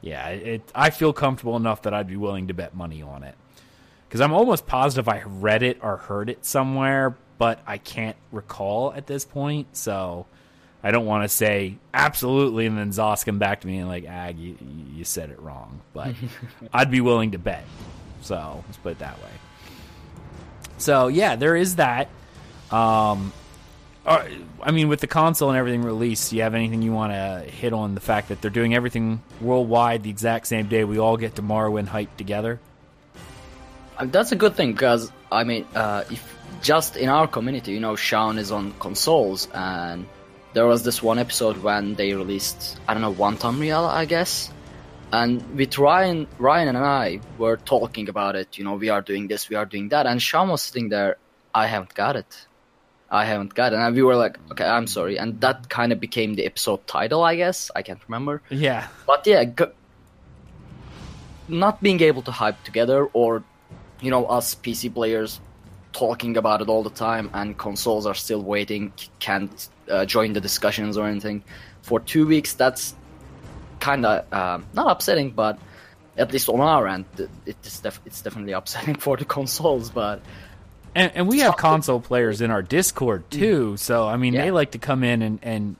Yeah, 0.00 0.26
it. 0.28 0.72
I 0.74 0.90
feel 0.90 1.12
comfortable 1.12 1.56
enough 1.56 1.82
that 1.82 1.94
I'd 1.94 2.08
be 2.08 2.16
willing 2.16 2.48
to 2.48 2.54
bet 2.54 2.74
money 2.74 3.00
on 3.00 3.22
it 3.22 3.36
because 4.08 4.20
I'm 4.20 4.32
almost 4.32 4.66
positive 4.66 5.08
I 5.08 5.22
read 5.24 5.62
it 5.62 5.78
or 5.80 5.96
heard 5.96 6.28
it 6.28 6.44
somewhere, 6.44 7.16
but 7.38 7.60
I 7.68 7.78
can't 7.78 8.16
recall 8.32 8.92
at 8.92 9.06
this 9.06 9.24
point. 9.24 9.76
So 9.76 10.26
I 10.82 10.90
don't 10.90 11.06
want 11.06 11.22
to 11.22 11.28
say 11.28 11.78
absolutely, 11.92 12.66
and 12.66 12.76
then 12.76 12.90
Zos 12.90 13.24
come 13.24 13.38
back 13.38 13.60
to 13.60 13.68
me 13.68 13.78
and 13.78 13.88
like, 13.88 14.04
Ag, 14.04 14.36
you, 14.36 14.56
you 14.92 15.04
said 15.04 15.30
it 15.30 15.40
wrong. 15.40 15.80
But 15.92 16.16
I'd 16.72 16.90
be 16.90 17.00
willing 17.00 17.30
to 17.30 17.38
bet. 17.38 17.64
So 18.24 18.64
let's 18.66 18.78
put 18.78 18.92
it 18.92 18.98
that 19.00 19.18
way. 19.22 19.30
So 20.78 21.08
yeah, 21.08 21.36
there 21.36 21.56
is 21.56 21.76
that. 21.76 22.08
Um, 22.70 23.32
uh, 24.06 24.24
I 24.62 24.70
mean, 24.70 24.88
with 24.88 25.00
the 25.00 25.06
console 25.06 25.50
and 25.50 25.58
everything 25.58 25.82
released, 25.82 26.30
do 26.30 26.36
you 26.36 26.42
have 26.42 26.54
anything 26.54 26.82
you 26.82 26.92
want 26.92 27.12
to 27.12 27.50
hit 27.50 27.72
on 27.72 27.94
the 27.94 28.00
fact 28.00 28.28
that 28.28 28.42
they're 28.42 28.50
doing 28.50 28.74
everything 28.74 29.22
worldwide 29.40 30.02
the 30.02 30.10
exact 30.10 30.46
same 30.46 30.66
day? 30.68 30.84
We 30.84 30.98
all 30.98 31.16
get 31.16 31.36
to 31.36 31.42
Morrowind 31.42 31.88
hype 31.88 32.16
together. 32.16 32.60
Uh, 33.96 34.06
That's 34.06 34.32
a 34.32 34.36
good 34.36 34.56
thing 34.56 34.72
because 34.72 35.12
I 35.30 35.44
mean, 35.44 35.66
uh, 35.74 36.04
if 36.10 36.36
just 36.62 36.96
in 36.96 37.08
our 37.08 37.26
community, 37.26 37.72
you 37.72 37.80
know, 37.80 37.96
Shaun 37.96 38.38
is 38.38 38.50
on 38.50 38.72
consoles, 38.80 39.48
and 39.52 40.06
there 40.54 40.66
was 40.66 40.82
this 40.82 41.02
one 41.02 41.18
episode 41.18 41.58
when 41.58 41.94
they 41.94 42.14
released, 42.14 42.78
I 42.88 42.94
don't 42.94 43.02
know, 43.02 43.12
one 43.12 43.36
Unreal, 43.42 43.84
I 43.84 44.06
guess, 44.06 44.50
and 45.14 45.56
with 45.56 45.78
Ryan, 45.78 46.26
Ryan 46.38 46.68
and 46.68 46.78
I 46.78 47.20
were 47.38 47.56
talking 47.56 48.08
about 48.08 48.34
it. 48.36 48.58
You 48.58 48.64
know, 48.64 48.74
we 48.74 48.88
are 48.88 49.00
doing 49.00 49.28
this, 49.28 49.48
we 49.48 49.56
are 49.56 49.66
doing 49.66 49.88
that, 49.90 50.06
and 50.06 50.20
Shaun 50.20 50.48
was 50.48 50.62
sitting 50.62 50.88
there. 50.88 51.16
I 51.54 51.66
haven't 51.66 51.94
got 51.94 52.16
it. 52.16 52.46
I 53.10 53.24
haven't 53.24 53.54
got 53.54 53.72
it. 53.72 53.76
And 53.76 53.94
we 53.94 54.02
were 54.02 54.16
like, 54.16 54.38
okay, 54.50 54.64
I'm 54.64 54.88
sorry. 54.88 55.18
And 55.18 55.40
that 55.40 55.68
kind 55.68 55.92
of 55.92 56.00
became 56.00 56.34
the 56.34 56.44
episode 56.44 56.84
title, 56.88 57.22
I 57.22 57.36
guess. 57.36 57.70
I 57.76 57.82
can't 57.82 58.00
remember. 58.08 58.42
Yeah, 58.50 58.88
But 59.06 59.24
yeah, 59.26 59.44
not 61.46 61.80
being 61.80 62.00
able 62.00 62.22
to 62.22 62.32
hype 62.32 62.62
together, 62.64 63.06
or 63.12 63.44
you 64.00 64.10
know, 64.10 64.26
us 64.26 64.56
PC 64.56 64.92
players 64.92 65.40
talking 65.92 66.36
about 66.36 66.60
it 66.60 66.68
all 66.68 66.82
the 66.82 66.90
time, 66.90 67.30
and 67.34 67.56
consoles 67.56 68.04
are 68.04 68.14
still 68.14 68.42
waiting, 68.42 68.92
can't 69.20 69.68
uh, 69.88 70.04
join 70.04 70.32
the 70.32 70.40
discussions 70.40 70.96
or 70.98 71.06
anything 71.06 71.44
for 71.82 72.00
two 72.00 72.26
weeks. 72.26 72.54
That's 72.54 72.94
kind 73.84 74.06
of 74.06 74.32
um, 74.32 74.66
not 74.72 74.90
upsetting, 74.90 75.30
but 75.30 75.58
at 76.16 76.32
least 76.32 76.48
on 76.48 76.60
our 76.60 76.86
end, 76.88 77.04
it 77.46 77.56
is 77.64 77.80
def- 77.80 78.00
it's 78.06 78.22
definitely 78.22 78.52
upsetting 78.60 78.94
for 78.96 79.16
the 79.16 79.24
consoles. 79.24 79.90
But 79.90 80.20
and, 80.94 81.12
and 81.14 81.28
we 81.28 81.40
have 81.40 81.56
console 81.56 82.00
players 82.00 82.40
in 82.40 82.50
our 82.50 82.62
Discord 82.62 83.30
too. 83.30 83.76
So 83.76 84.08
I 84.08 84.16
mean, 84.16 84.32
Yeah. 84.34 84.42
they 84.46 84.50
like 84.50 84.70
to 84.72 84.78
come 84.78 85.04
in 85.04 85.22
and 85.22 85.38
and 85.42 85.76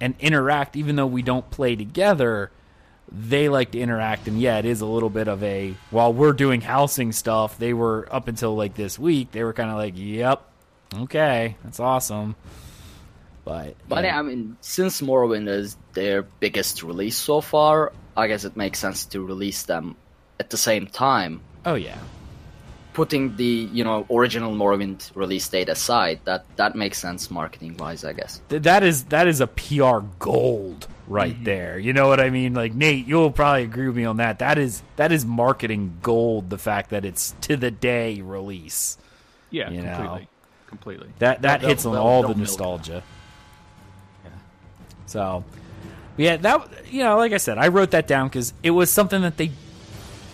and 0.00 0.14
interact, 0.20 0.76
even 0.76 0.94
though 0.96 1.06
we 1.06 1.22
don't 1.22 1.48
play 1.50 1.74
together. 1.76 2.50
They 3.10 3.48
like 3.48 3.70
to 3.70 3.78
interact, 3.80 4.28
and 4.28 4.38
yeah, 4.38 4.58
it 4.58 4.66
is 4.66 4.82
a 4.82 4.86
little 4.86 5.08
bit 5.08 5.28
of 5.28 5.42
a. 5.42 5.74
While 5.90 6.12
we're 6.12 6.34
doing 6.34 6.60
housing 6.60 7.12
stuff, 7.12 7.56
they 7.58 7.72
were 7.72 8.06
up 8.12 8.28
until 8.28 8.54
like 8.54 8.74
this 8.74 8.98
week. 8.98 9.32
They 9.32 9.42
were 9.44 9.54
kind 9.54 9.70
of 9.70 9.76
like, 9.78 9.94
"Yep, 9.96 10.42
okay, 11.04 11.56
that's 11.64 11.80
awesome." 11.80 12.36
But 13.48 13.74
But 13.88 14.04
yeah, 14.04 14.18
I 14.18 14.22
mean, 14.22 14.56
since 14.60 15.00
Morrowind 15.00 15.48
is 15.48 15.76
their 15.94 16.22
biggest 16.44 16.82
release 16.82 17.16
so 17.16 17.40
far, 17.40 17.92
I 18.16 18.26
guess 18.28 18.44
it 18.44 18.56
makes 18.56 18.78
sense 18.78 19.06
to 19.12 19.24
release 19.24 19.62
them 19.64 19.96
at 20.38 20.50
the 20.50 20.58
same 20.58 20.84
time. 20.86 21.40
oh 21.64 21.74
yeah, 21.74 21.96
Putting 22.92 23.36
the 23.36 23.68
you 23.72 23.84
know 23.84 24.04
original 24.10 24.52
Morrowind 24.52 25.10
release 25.14 25.48
date 25.48 25.68
aside, 25.68 26.18
that 26.24 26.44
that 26.56 26.74
makes 26.74 26.98
sense 26.98 27.30
marketing 27.30 27.76
wise, 27.78 28.04
I 28.04 28.12
guess. 28.12 28.40
Th- 28.50 28.60
that 28.62 28.82
is 28.82 29.04
that 29.14 29.26
is 29.28 29.40
a 29.40 29.46
PR 29.46 30.00
gold 30.18 30.86
right 31.06 31.32
Mm-hmm. 31.34 31.44
there. 31.44 31.78
You 31.78 31.92
know 31.94 32.06
what 32.08 32.18
I 32.20 32.28
mean? 32.30 32.52
Like 32.54 32.74
Nate, 32.74 33.06
you'll 33.06 33.30
probably 33.30 33.62
agree 33.62 33.86
with 33.86 33.96
me 33.96 34.04
on 34.04 34.16
that. 34.18 34.40
That 34.40 34.58
is 34.58 34.82
that 34.96 35.10
is 35.12 35.24
marketing 35.24 35.98
gold. 36.02 36.50
The 36.50 36.58
fact 36.58 36.90
that 36.90 37.04
it's 37.04 37.34
to 37.42 37.56
the 37.56 37.70
day 37.70 38.20
release. 38.20 38.98
Yeah, 39.50 39.70
You 39.70 39.80
know. 39.82 39.96
completely, 39.96 40.28
completely. 40.66 41.08
That 41.20 41.42
that 41.42 41.62
hits 41.62 41.86
on 41.86 41.96
all 41.96 42.22
they'll 42.22 42.34
the 42.34 42.38
milk 42.44 42.48
nostalgia. 42.50 43.02
So, 45.08 45.44
yeah, 46.16 46.36
that 46.36 46.92
you 46.92 47.02
know, 47.02 47.16
like 47.16 47.32
I 47.32 47.38
said, 47.38 47.58
I 47.58 47.68
wrote 47.68 47.92
that 47.92 48.06
down 48.06 48.28
because 48.28 48.52
it 48.62 48.70
was 48.70 48.90
something 48.90 49.22
that 49.22 49.36
they 49.36 49.50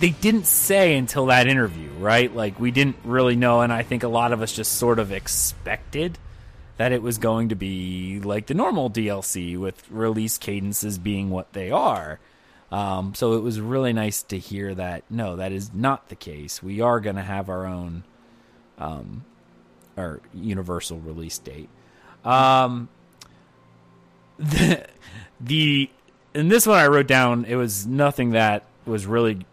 they 0.01 0.11
didn't 0.11 0.47
say 0.47 0.97
until 0.97 1.27
that 1.27 1.47
interview, 1.47 1.89
right? 1.99 2.35
Like 2.35 2.59
we 2.59 2.71
didn't 2.71 2.97
really 3.05 3.37
know, 3.37 3.61
and 3.61 3.73
I 3.73 3.83
think 3.83 4.03
a 4.03 4.09
lot 4.09 4.33
of 4.33 4.43
us 4.43 4.53
just 4.53 4.73
sort 4.73 4.99
of 4.99 5.13
expected 5.13 6.19
that 6.77 6.93
it 6.93 7.03
was 7.03 7.19
going 7.19 7.51
to 7.51 7.55
be 7.55 8.21
like 8.21 8.47
the 8.47 8.55
normal 8.55 8.91
DLC 8.91 9.57
with 9.57 9.89
release 9.91 10.39
cadences 10.39 10.99
being 10.99 11.31
what 11.31 11.53
they 11.53 11.71
are. 11.71 12.19
Um, 12.73 13.15
so 13.15 13.35
it 13.35 13.43
was 13.43 13.61
really 13.61 13.93
nice 13.93 14.23
to 14.25 14.39
hear 14.39 14.75
that 14.75 15.05
no, 15.09 15.37
that 15.37 15.53
is 15.53 15.73
not 15.73 16.09
the 16.09 16.17
case. 16.17 16.63
We 16.63 16.81
are 16.81 16.99
going 16.99 17.17
to 17.17 17.23
have 17.23 17.49
our 17.49 17.67
own 17.67 18.03
um, 18.79 19.25
our 19.97 20.21
universal 20.35 20.99
release 20.99 21.39
date. 21.39 21.69
Um, 22.25 22.89
the, 24.39 24.87
the 25.41 25.91
in 26.35 26.49
this 26.49 26.67
one 26.67 26.79
I 26.79 26.87
wrote 26.89 27.07
down 27.07 27.45
it 27.45 27.57
was 27.57 27.87
nothing 27.87 28.31
that 28.31 28.65
was 28.87 29.07
really 29.07 29.47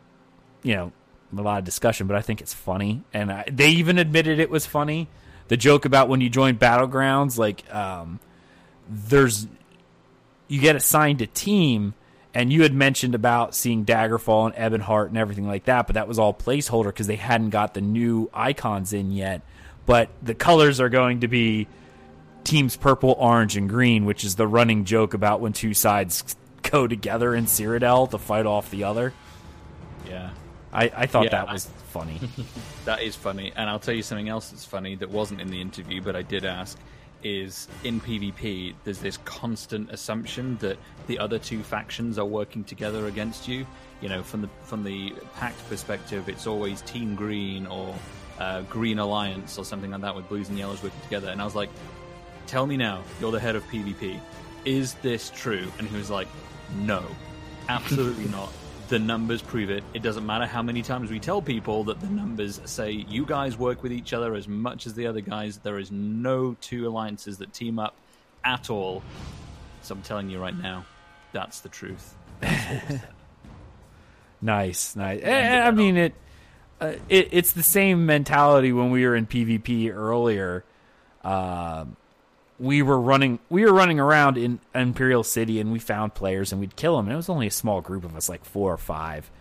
you 0.63 0.75
know 0.75 0.91
a 1.37 1.41
lot 1.41 1.59
of 1.59 1.65
discussion, 1.65 2.07
but 2.07 2.17
I 2.17 2.21
think 2.21 2.41
it's 2.41 2.53
funny, 2.53 3.03
and 3.13 3.31
I, 3.31 3.45
they 3.49 3.69
even 3.69 3.97
admitted 3.97 4.39
it 4.39 4.49
was 4.49 4.65
funny. 4.65 5.07
The 5.47 5.57
joke 5.57 5.85
about 5.85 6.09
when 6.09 6.21
you 6.21 6.29
join 6.29 6.57
battlegrounds, 6.57 7.37
like 7.37 7.73
um, 7.73 8.19
there's 8.89 9.47
you 10.47 10.59
get 10.59 10.75
assigned 10.75 11.21
a 11.21 11.27
team, 11.27 11.93
and 12.33 12.51
you 12.51 12.63
had 12.63 12.73
mentioned 12.73 13.15
about 13.15 13.55
seeing 13.55 13.85
Daggerfall 13.85 14.53
and 14.53 14.81
Ebonheart 14.81 15.07
and 15.07 15.17
everything 15.17 15.47
like 15.47 15.65
that, 15.65 15.87
but 15.87 15.93
that 15.93 16.07
was 16.07 16.19
all 16.19 16.33
placeholder 16.33 16.87
because 16.87 17.07
they 17.07 17.15
hadn't 17.15 17.49
got 17.49 17.73
the 17.73 17.81
new 17.81 18.29
icons 18.33 18.93
in 18.93 19.11
yet. 19.11 19.41
But 19.85 20.09
the 20.21 20.35
colors 20.35 20.79
are 20.79 20.89
going 20.89 21.21
to 21.21 21.27
be 21.27 21.67
teams 22.43 22.75
purple, 22.77 23.15
orange, 23.17 23.55
and 23.57 23.69
green, 23.69 24.05
which 24.05 24.23
is 24.23 24.35
the 24.35 24.47
running 24.47 24.85
joke 24.85 25.13
about 25.13 25.41
when 25.41 25.53
two 25.53 25.73
sides 25.73 26.35
go 26.63 26.87
together 26.87 27.33
in 27.35 27.45
Cyrodiil 27.45 28.09
to 28.11 28.17
fight 28.17 28.45
off 28.45 28.69
the 28.71 28.83
other. 28.83 29.13
Yeah. 30.07 30.31
I, 30.73 30.91
I 30.95 31.05
thought 31.05 31.25
Yeah, 31.25 31.29
that 31.31 31.49
I- 31.49 31.53
was 31.53 31.65
funny. 31.91 32.19
That 32.85 33.03
is 33.03 33.15
funny, 33.15 33.53
and 33.55 33.69
I'll 33.69 33.77
tell 33.79 33.93
you 33.93 34.01
something 34.01 34.27
else 34.29 34.49
that's 34.49 34.65
funny 34.65 34.95
that 34.95 35.09
wasn't 35.09 35.39
in 35.39 35.51
the 35.51 35.61
interview, 35.61 36.01
but 36.01 36.15
I 36.15 36.23
did 36.23 36.45
ask. 36.45 36.77
Is 37.23 37.67
in 37.83 38.01
PvP, 38.01 38.73
there's 38.83 38.97
this 38.97 39.17
constant 39.17 39.91
assumption 39.91 40.57
that 40.61 40.79
the 41.05 41.19
other 41.19 41.37
two 41.37 41.61
factions 41.61 42.17
are 42.17 42.25
working 42.25 42.63
together 42.63 43.05
against 43.05 43.47
you. 43.47 43.67
You 44.01 44.09
know, 44.09 44.23
from 44.23 44.41
the 44.41 44.49
from 44.63 44.83
the 44.83 45.13
pact 45.35 45.59
perspective, 45.69 46.27
it's 46.27 46.47
always 46.47 46.81
Team 46.81 47.13
Green 47.13 47.67
or 47.67 47.93
uh, 48.39 48.61
Green 48.63 48.97
Alliance 48.97 49.59
or 49.59 49.65
something 49.65 49.91
like 49.91 50.01
that 50.01 50.15
with 50.15 50.27
blues 50.29 50.49
and 50.49 50.57
yellows 50.57 50.81
working 50.81 50.99
together. 51.01 51.29
And 51.29 51.39
I 51.39 51.45
was 51.45 51.53
like, 51.53 51.69
"Tell 52.47 52.65
me 52.65 52.77
now, 52.77 53.03
you're 53.19 53.31
the 53.31 53.39
head 53.39 53.55
of 53.55 53.67
PvP. 53.69 54.19
Is 54.65 54.93
this 54.95 55.31
true?" 55.31 55.71
And 55.79 55.87
he 55.87 55.97
was 55.97 56.09
like, 56.09 56.27
"No, 56.75 57.03
absolutely 57.69 58.25
not." 58.29 58.51
the 58.87 58.99
numbers 58.99 59.41
prove 59.41 59.69
it. 59.69 59.85
It 59.93 60.03
doesn't 60.03 60.25
matter 60.25 60.45
how 60.45 60.61
many 60.61 60.81
times 60.81 61.09
we 61.09 61.17
tell 61.17 61.41
people 61.41 61.85
that 61.85 62.01
the 62.01 62.07
numbers 62.07 62.59
say 62.65 62.91
you 62.91 63.25
guys 63.25 63.57
work 63.57 63.83
with 63.83 63.93
each 63.93 64.11
other 64.11 64.35
as 64.35 64.49
much 64.49 64.85
as 64.85 64.93
the 64.95 65.07
other 65.07 65.21
guys. 65.21 65.59
There 65.59 65.79
is 65.79 65.91
no 65.91 66.57
two 66.59 66.89
alliances 66.89 67.37
that 67.37 67.53
team 67.53 67.79
up 67.79 67.95
at 68.43 68.69
all. 68.69 69.01
So 69.81 69.95
I'm 69.95 70.01
telling 70.01 70.29
you 70.29 70.41
right 70.41 70.53
now, 70.53 70.85
that's 71.31 71.61
the 71.61 71.69
truth. 71.69 72.15
Nice, 74.41 74.95
nice. 74.95 75.19
Eh, 75.21 75.61
I 75.61 75.71
mean 75.71 75.97
it, 75.97 76.15
uh, 76.79 76.93
it. 77.09 77.29
It's 77.31 77.51
the 77.51 77.63
same 77.63 78.05
mentality 78.05 78.73
when 78.73 78.89
we 78.89 79.05
were 79.05 79.15
in 79.15 79.27
PvP 79.27 79.93
earlier. 79.93 80.63
Um, 81.23 81.95
we 82.61 82.81
were 82.83 82.99
running, 82.99 83.39
we 83.49 83.65
were 83.65 83.73
running 83.73 83.99
around 83.99 84.37
in 84.37 84.59
Imperial 84.75 85.23
City, 85.23 85.59
and 85.59 85.71
we 85.71 85.79
found 85.79 86.13
players, 86.13 86.51
and 86.51 86.61
we'd 86.61 86.75
kill 86.75 86.95
them. 86.95 87.07
And 87.07 87.13
it 87.13 87.17
was 87.17 87.27
only 87.29 87.47
a 87.47 87.51
small 87.51 87.81
group 87.81 88.03
of 88.05 88.15
us, 88.15 88.29
like 88.29 88.45
four 88.45 88.71
or 88.71 88.77
five. 88.77 89.31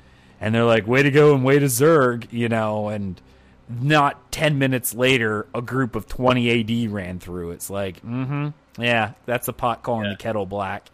And 0.40 0.54
they're 0.54 0.64
like, 0.64 0.86
"Way 0.86 1.02
to 1.02 1.10
go!" 1.10 1.34
and 1.34 1.44
"Way 1.44 1.58
to 1.58 1.66
Zerg," 1.66 2.32
you 2.32 2.48
know. 2.48 2.88
And 2.88 3.20
not 3.68 4.32
ten 4.32 4.58
minutes 4.58 4.94
later, 4.94 5.46
a 5.54 5.60
group 5.60 5.94
of 5.94 6.08
twenty 6.08 6.48
AD 6.50 6.90
ran 6.90 7.18
through. 7.18 7.50
It's 7.50 7.68
like, 7.68 8.02
mm-hmm, 8.02 8.48
yeah, 8.82 9.12
that's 9.26 9.48
a 9.48 9.52
pot 9.52 9.82
calling 9.82 10.04
Yeah. 10.06 10.12
the 10.12 10.16
kettle 10.16 10.46
black. 10.46 10.88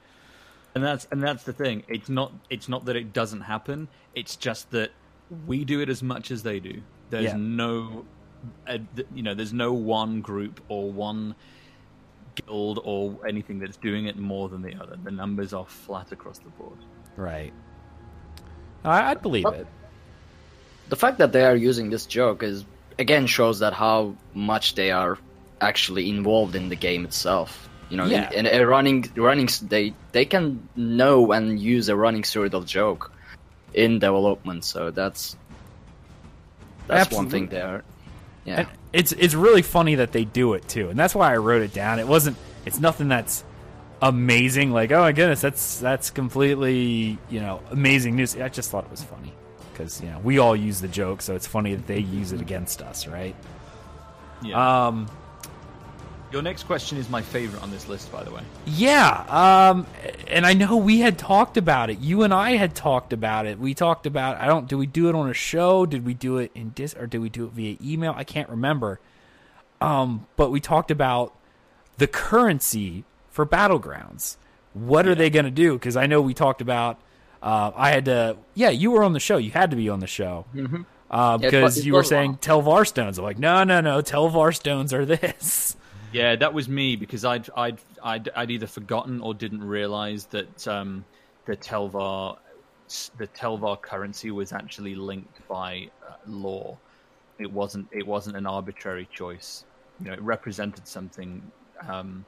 And 0.75 0.83
that's 0.85 1.07
and 1.13 1.23
that's 1.23 1.45
the 1.45 1.53
thing. 1.53 1.85
It's 1.89 2.09
not 2.09 2.33
it's 2.51 2.69
not 2.69 2.87
that 2.87 2.97
it 2.97 3.13
doesn't 3.13 3.43
happen. 3.43 3.87
It's 4.17 4.35
just 4.37 4.71
that 4.73 4.91
we 5.47 5.65
do 5.65 5.81
it 5.81 5.89
as 5.89 6.03
much 6.03 6.31
as 6.33 6.43
they 6.43 6.59
do. 6.61 6.83
There's 7.11 7.25
Yeah. 7.27 7.37
no, 7.39 8.05
uh, 8.69 8.79
you 9.15 9.23
know, 9.23 9.33
there's 9.35 9.53
no 9.55 9.73
one 9.73 10.21
group 10.21 10.61
or 10.69 10.91
one 10.91 11.35
guild 12.37 12.81
or 12.85 13.19
anything 13.27 13.59
that's 13.59 13.77
doing 13.79 14.07
it 14.07 14.17
more 14.19 14.49
than 14.49 14.63
the 14.63 14.75
other. 14.81 14.97
The 15.03 15.11
numbers 15.11 15.53
are 15.53 15.67
flat 15.67 16.13
across 16.13 16.39
the 16.39 16.51
board. 16.51 16.79
Right. 17.17 17.53
I, 18.85 19.11
I'd 19.11 19.23
believe 19.23 19.47
it. 19.47 19.67
the 20.89 20.97
fact 20.97 21.19
that 21.19 21.33
they 21.33 21.45
are 21.45 21.57
using 21.57 21.91
this 21.91 22.07
joke 22.07 22.43
is 22.43 22.65
again 22.99 23.27
shows 23.27 23.59
that 23.61 23.73
how 23.73 24.15
much 24.35 24.75
they 24.75 24.91
are 24.91 25.19
actually 25.61 26.09
involved 26.09 26.55
in 26.55 26.69
the 26.69 26.77
game 26.77 27.05
itself. 27.05 27.69
You 27.91 27.97
know, 27.97 28.05
in- 28.05 28.11
Yeah. 28.11 28.31
in, 28.33 28.47
a 28.47 28.65
running 28.67 29.11
running 29.17 29.49
they 29.63 29.95
they 30.13 30.25
can 30.25 30.69
know 30.77 31.33
and 31.33 31.59
use 31.59 31.89
a 31.89 31.97
running 31.97 32.23
Cyrodiil 32.23 32.67
joke 32.67 33.13
in 33.75 33.99
development. 33.99 34.65
So 34.65 34.91
that's 34.91 35.37
that's 36.87 37.13
one 37.15 37.29
thing 37.29 37.45
Absolutely. 37.45 37.59
there. 37.59 37.83
Yeah, 38.47 38.61
And 38.61 38.69
it's 38.93 39.13
it's 39.13 39.35
really 39.35 39.63
funny 39.63 39.97
that 39.97 40.13
they 40.13 40.25
do 40.25 40.55
it 40.55 40.67
too, 40.69 40.89
and 40.89 40.99
that's 40.99 41.15
why 41.15 41.33
I 41.33 41.37
wrote 41.37 41.63
it 41.63 41.73
down. 41.73 41.99
It 41.99 42.07
wasn't. 42.07 42.37
It's 42.65 42.81
nothing 42.81 43.09
that's 43.09 43.45
amazing. 44.01 44.71
Like, 44.73 44.93
oh 44.93 45.01
my 45.01 45.13
goodness, 45.13 45.41
that's 45.41 45.79
that's 45.79 46.11
completely 46.11 47.19
you 47.29 47.41
know 47.41 47.61
amazing 47.71 48.17
news. 48.17 48.37
I 48.37 48.49
just 48.49 48.71
thought 48.71 48.85
it 48.85 48.91
was 48.91 49.03
funny 49.03 49.33
because 49.73 50.01
you 50.01 50.09
know 50.09 50.21
we 50.21 50.39
all 50.39 50.55
use 50.57 50.81
the 50.81 50.89
joke, 50.89 51.23
so 51.23 51.35
it's 51.35 51.47
funny 51.47 51.75
that 51.75 51.87
they 51.87 51.99
use 51.99 52.33
it 52.33 52.41
against 52.41 52.83
us, 52.83 53.07
right? 53.07 53.35
Yeah. 54.43 54.87
Um, 54.87 55.11
Your 56.33 56.43
next 56.43 56.65
question 56.65 56.99
is 56.99 57.09
my 57.09 57.23
favorite 57.23 57.63
on 57.63 57.71
this 57.71 57.89
list, 57.89 58.11
by 58.11 58.25
the 58.25 58.33
way. 58.33 58.43
Yeah, 58.67 59.25
um, 59.29 59.87
and 60.27 60.45
I 60.45 60.55
know 60.55 60.77
we 60.77 60.99
had 60.99 61.19
talked 61.19 61.57
about 61.57 61.89
it. 61.89 62.01
You 62.01 62.25
and 62.25 62.35
I 62.35 62.57
had 62.57 62.75
talked 62.75 63.13
about 63.13 63.47
it. 63.47 63.59
We 63.59 63.75
talked 63.75 64.07
about. 64.07 64.41
I 64.41 64.47
don't. 64.47 64.69
Did 64.69 64.77
we 64.77 64.87
do 64.87 65.09
it 65.09 65.15
on 65.15 65.31
a 65.31 65.35
show? 65.35 65.87
Did 65.87 66.05
we 66.05 66.15
do 66.15 66.39
it 66.39 66.51
in 66.55 66.71
dis 66.71 66.95
or 66.95 67.07
did 67.07 67.21
we 67.21 67.29
do 67.29 67.47
it 67.47 67.53
via 67.53 67.77
email? 67.83 68.13
I 68.17 68.25
can't 68.25 68.49
remember. 68.49 68.99
Um, 69.81 70.27
but 70.37 70.51
we 70.51 70.61
talked 70.61 70.91
about 70.91 71.35
the 71.99 72.07
currency 72.07 73.05
for 73.31 73.47
battlegrounds. 73.47 74.37
What 74.75 75.07
are 75.07 75.15
they 75.15 75.31
going 75.31 75.45
to 75.45 75.51
do? 75.51 75.75
Because 75.75 75.97
I 75.97 76.07
know 76.07 76.21
we 76.21 76.35
talked 76.35 76.61
about. 76.61 76.99
Uh, 77.41 77.71
I 77.77 77.91
had 77.91 78.07
to. 78.07 78.37
Yeah, 78.55 78.71
you 78.71 78.91
were 78.91 79.05
on 79.05 79.13
the 79.13 79.21
show. 79.21 79.37
You 79.37 79.53
had 79.53 79.71
to 79.71 79.77
be 79.77 79.89
on 79.89 80.01
the 80.01 80.07
show. 80.07 80.45
Mm-hmm. 80.55 80.83
Uh, 81.09 81.39
Yeah, 81.41 81.51
because 81.51 81.87
you 81.87 81.93
were 81.93 82.03
saying. 82.03 82.39
Telvar 82.39 82.87
stones. 82.87 83.19
I'm 83.19 83.25
like, 83.25 83.39
no, 83.39 83.63
no, 83.63 83.81
no. 83.81 84.03
Telvar 84.03 84.55
stones 84.55 84.93
are 84.93 85.07
this. 85.07 85.77
Yeah, 86.17 86.35
that 86.37 86.55
was 86.55 86.67
me 86.67 86.97
because 86.97 87.27
I'd 87.27 87.47
I'd 87.55 87.79
I'd, 88.03 88.31
I'd 88.35 88.51
either 88.51 88.67
forgotten 88.67 89.21
or 89.21 89.35
didn't 89.35 89.63
realize 89.63 90.25
that 90.27 90.67
um, 90.67 91.05
the 91.45 91.59
Telvar 91.59 92.39
the 93.19 93.27
Telvar 93.27 93.79
currency 93.83 94.31
was 94.31 94.51
actually 94.51 94.95
linked 94.95 95.47
by 95.47 95.91
uh, 96.09 96.15
lore. 96.27 96.79
It 97.39 97.53
wasn't 97.53 97.89
it 97.93 98.07
wasn't 98.07 98.39
an 98.39 98.47
arbitrary 98.47 99.07
choice. 99.13 99.67
You 100.01 100.07
know, 100.07 100.15
it 100.15 100.23
represented 100.23 100.89
something, 100.89 101.43
um, 101.87 102.25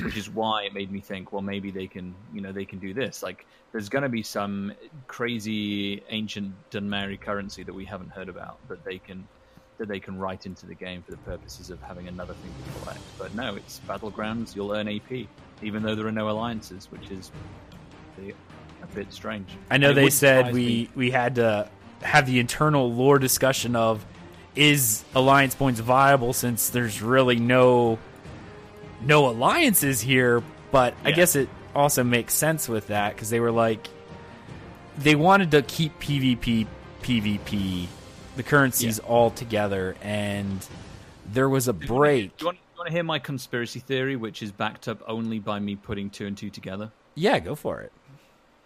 which 0.00 0.16
is 0.16 0.30
why 0.30 0.62
it 0.66 0.72
made 0.72 0.92
me 0.92 1.00
think. 1.00 1.32
Well, 1.32 1.42
maybe 1.42 1.72
they 1.72 1.88
can 1.88 2.14
you 2.32 2.40
know 2.40 2.52
they 2.52 2.64
can 2.64 2.78
do 2.78 2.94
this. 2.94 3.20
Like, 3.20 3.46
there's 3.72 3.88
going 3.88 4.04
to 4.04 4.08
be 4.08 4.22
some 4.22 4.72
crazy 5.08 6.04
ancient 6.08 6.54
Dunmeri 6.70 7.20
currency 7.20 7.64
that 7.64 7.74
we 7.74 7.84
haven't 7.84 8.10
heard 8.10 8.28
about 8.28 8.58
that 8.68 8.84
they 8.84 8.98
can 8.98 9.26
that 9.78 9.88
they 9.88 10.00
can 10.00 10.18
write 10.18 10.46
into 10.46 10.66
the 10.66 10.74
game 10.74 11.02
for 11.02 11.10
the 11.10 11.16
purposes 11.18 11.70
of 11.70 11.80
having 11.82 12.08
another 12.08 12.34
thing 12.34 12.52
to 12.64 12.80
collect. 12.80 13.00
But 13.18 13.34
no, 13.34 13.56
it's 13.56 13.80
battlegrounds. 13.88 14.54
You'll 14.54 14.72
earn 14.72 14.88
AP, 14.88 15.26
even 15.62 15.82
though 15.82 15.94
there 15.94 16.06
are 16.06 16.12
no 16.12 16.30
alliances, 16.30 16.86
which 16.90 17.10
is 17.10 17.30
a 18.20 18.32
a 18.82 18.94
bit 18.94 19.12
strange. 19.12 19.48
I 19.70 19.78
know 19.78 19.90
it 19.90 19.94
they 19.94 20.10
said 20.10 20.52
we 20.52 20.66
me- 20.66 20.88
we 20.94 21.10
had 21.10 21.36
to 21.36 21.68
have 22.02 22.26
the 22.26 22.38
internal 22.38 22.92
lore 22.92 23.18
discussion 23.18 23.76
of 23.76 24.04
is 24.54 25.04
alliance 25.14 25.54
points 25.54 25.80
viable 25.80 26.32
since 26.32 26.68
there's 26.68 27.02
really 27.02 27.36
no 27.36 27.98
no 29.00 29.28
alliances 29.28 30.00
here, 30.00 30.42
but 30.70 30.94
I 31.04 31.12
guess 31.12 31.34
it 31.34 31.48
also 31.74 32.04
makes 32.04 32.34
sense 32.34 32.68
with 32.68 32.88
that 32.88 33.14
because 33.14 33.30
they 33.30 33.40
were 33.40 33.50
like 33.50 33.88
they 34.98 35.14
wanted 35.16 35.50
to 35.52 35.62
keep 35.62 35.98
PvP 36.00 36.66
PvP 37.02 37.88
the 38.36 38.42
currencies 38.42 38.98
all 38.98 39.30
together 39.30 39.96
and 40.02 40.66
there 41.32 41.48
was 41.48 41.68
a 41.68 41.72
break. 41.72 42.36
Do 42.36 42.44
you, 42.44 42.46
want, 42.46 42.58
do 42.58 42.62
you 42.72 42.78
want 42.78 42.86
to 42.88 42.92
hear 42.92 43.02
my 43.02 43.18
conspiracy 43.18 43.80
theory, 43.80 44.16
which 44.16 44.42
is 44.42 44.52
backed 44.52 44.88
up 44.88 45.02
only 45.06 45.38
by 45.38 45.58
me 45.58 45.76
putting 45.76 46.10
two 46.10 46.26
and 46.26 46.36
two 46.36 46.50
together? 46.50 46.90
Yeah, 47.14 47.38
go 47.38 47.54
for 47.54 47.80
it. 47.80 47.92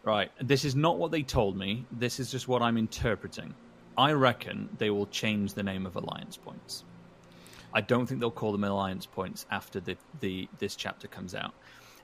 Right. 0.04 0.30
This 0.40 0.64
is 0.64 0.74
not 0.74 0.98
what 0.98 1.10
they 1.10 1.22
told 1.22 1.56
me. 1.56 1.84
This 1.92 2.18
is 2.18 2.30
just 2.30 2.48
what 2.48 2.62
I'm 2.62 2.78
interpreting. 2.78 3.54
I 3.96 4.12
reckon 4.12 4.68
they 4.78 4.90
will 4.90 5.06
change 5.06 5.54
the 5.54 5.62
name 5.62 5.84
of 5.84 5.96
Alliance 5.96 6.36
Points. 6.36 6.84
I 7.74 7.80
don't 7.80 8.06
think 8.06 8.20
they'll 8.20 8.30
call 8.30 8.52
them 8.52 8.64
Alliance 8.64 9.06
Points 9.06 9.44
after 9.50 9.80
the, 9.80 9.96
the 10.20 10.48
this 10.58 10.76
chapter 10.76 11.08
comes 11.08 11.34
out. 11.34 11.52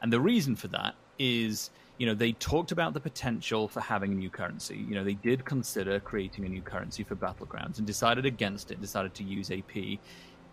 And 0.03 0.13
the 0.13 0.21
reason 0.21 0.55
for 0.57 0.69
that 0.69 0.97
is, 1.19 1.71
you 1.99 2.07
know, 2.07 2.15
they 2.15 2.33
talked 2.33 2.73
about 2.73 2.93
the 2.93 3.01
potential 3.01 3.69
for 3.69 3.81
having 3.81 4.13
a 4.13 4.15
new 4.15 4.31
currency. 4.31 4.77
You 4.77 4.97
know, 4.97 5.05
they 5.05 5.15
did 5.15 5.45
consider 5.45 6.01
creating 6.01 6.45
a 6.45 6.49
new 6.49 6.63
currency 6.63 7.05
for 7.05 7.15
Battlegrounds 7.15 7.79
and 7.79 7.87
decided 7.87 8.27
against 8.27 8.71
it, 8.71 8.81
decided 8.81 9.15
to 9.15 9.23
use 9.23 9.51
AP, 9.51 10.01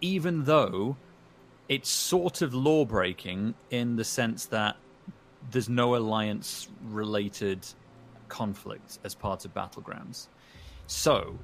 even 0.02 0.44
though 0.44 0.96
it's 1.72 1.90
sort 1.90 2.42
of 2.42 2.54
lore 2.54 2.86
breaking 2.86 3.54
in 3.70 3.96
the 3.96 4.04
sense 4.04 4.46
that 4.48 4.76
there's 5.52 5.70
no 5.70 5.96
alliance 5.96 6.68
related 6.84 7.66
conflict 8.28 9.00
as 9.04 9.16
part 9.16 9.46
of 9.46 9.54
battlegrounds 9.54 10.28
so 10.88 11.38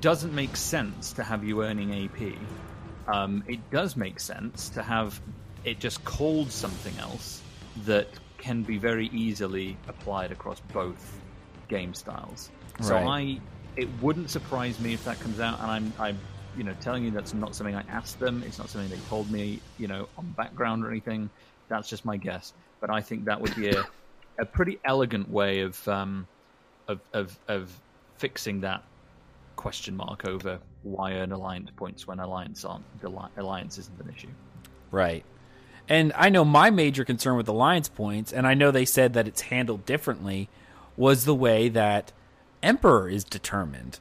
doesn't 0.00 0.32
make 0.34 0.56
sense 0.56 1.12
to 1.12 1.22
have 1.22 1.44
you 1.44 1.64
earning 1.64 2.04
ap 2.04 3.12
um, 3.12 3.42
it 3.48 3.58
does 3.70 3.96
make 3.96 4.20
sense 4.20 4.68
to 4.68 4.82
have 4.82 5.20
it 5.64 5.80
just 5.80 6.04
called 6.04 6.50
something 6.50 6.96
else 6.98 7.42
that 7.84 8.06
can 8.42 8.62
be 8.62 8.76
very 8.76 9.06
easily 9.08 9.76
applied 9.88 10.30
across 10.32 10.60
both 10.72 11.20
game 11.68 11.94
styles 11.94 12.50
so 12.80 12.94
Right. 12.94 13.06
i 13.06 13.40
it 13.80 13.88
wouldn't 14.02 14.28
surprise 14.28 14.78
me 14.80 14.92
if 14.92 15.02
that 15.04 15.18
comes 15.20 15.40
out 15.40 15.60
and 15.60 15.70
i'm 15.70 15.92
i'm 15.98 16.18
you 16.58 16.64
know 16.64 16.74
telling 16.80 17.02
you 17.04 17.10
that's 17.10 17.32
not 17.32 17.54
something 17.56 17.74
i 17.74 17.84
asked 17.88 18.18
them 18.20 18.42
it's 18.46 18.58
not 18.58 18.68
something 18.68 18.90
they 18.90 19.02
told 19.08 19.30
me 19.30 19.60
you 19.78 19.88
know 19.88 20.08
on 20.18 20.26
background 20.36 20.84
or 20.84 20.90
anything 20.90 21.30
that's 21.70 21.88
just 21.88 22.04
my 22.04 22.16
guess 22.18 22.52
but 22.82 22.90
I 22.90 23.00
think 23.00 23.24
that 23.26 23.40
would 23.40 23.54
be 23.54 23.70
a, 23.70 23.86
a 24.40 24.44
pretty 24.44 24.78
elegant 24.84 25.30
way 25.30 25.60
of, 25.60 25.86
um, 25.88 26.26
of 26.88 27.00
of 27.14 27.38
of 27.48 27.72
fixing 28.18 28.60
that 28.62 28.82
question 29.56 29.96
mark 29.96 30.24
over 30.26 30.58
why 30.82 31.12
earn 31.12 31.30
alliance 31.30 31.70
points 31.76 32.06
when 32.08 32.18
alliance 32.18 32.64
aren't 32.64 32.84
the 33.00 33.08
alliance 33.36 33.78
isn't 33.78 34.00
an 34.00 34.12
issue. 34.14 34.28
Right. 34.90 35.24
And 35.88 36.12
I 36.16 36.28
know 36.28 36.44
my 36.44 36.70
major 36.70 37.04
concern 37.04 37.36
with 37.36 37.48
alliance 37.48 37.88
points, 37.88 38.32
and 38.32 38.46
I 38.46 38.54
know 38.54 38.70
they 38.70 38.84
said 38.84 39.14
that 39.14 39.28
it's 39.28 39.42
handled 39.42 39.84
differently, 39.84 40.48
was 40.96 41.24
the 41.24 41.34
way 41.34 41.68
that 41.68 42.12
Emperor 42.62 43.08
is 43.08 43.24
determined. 43.24 43.98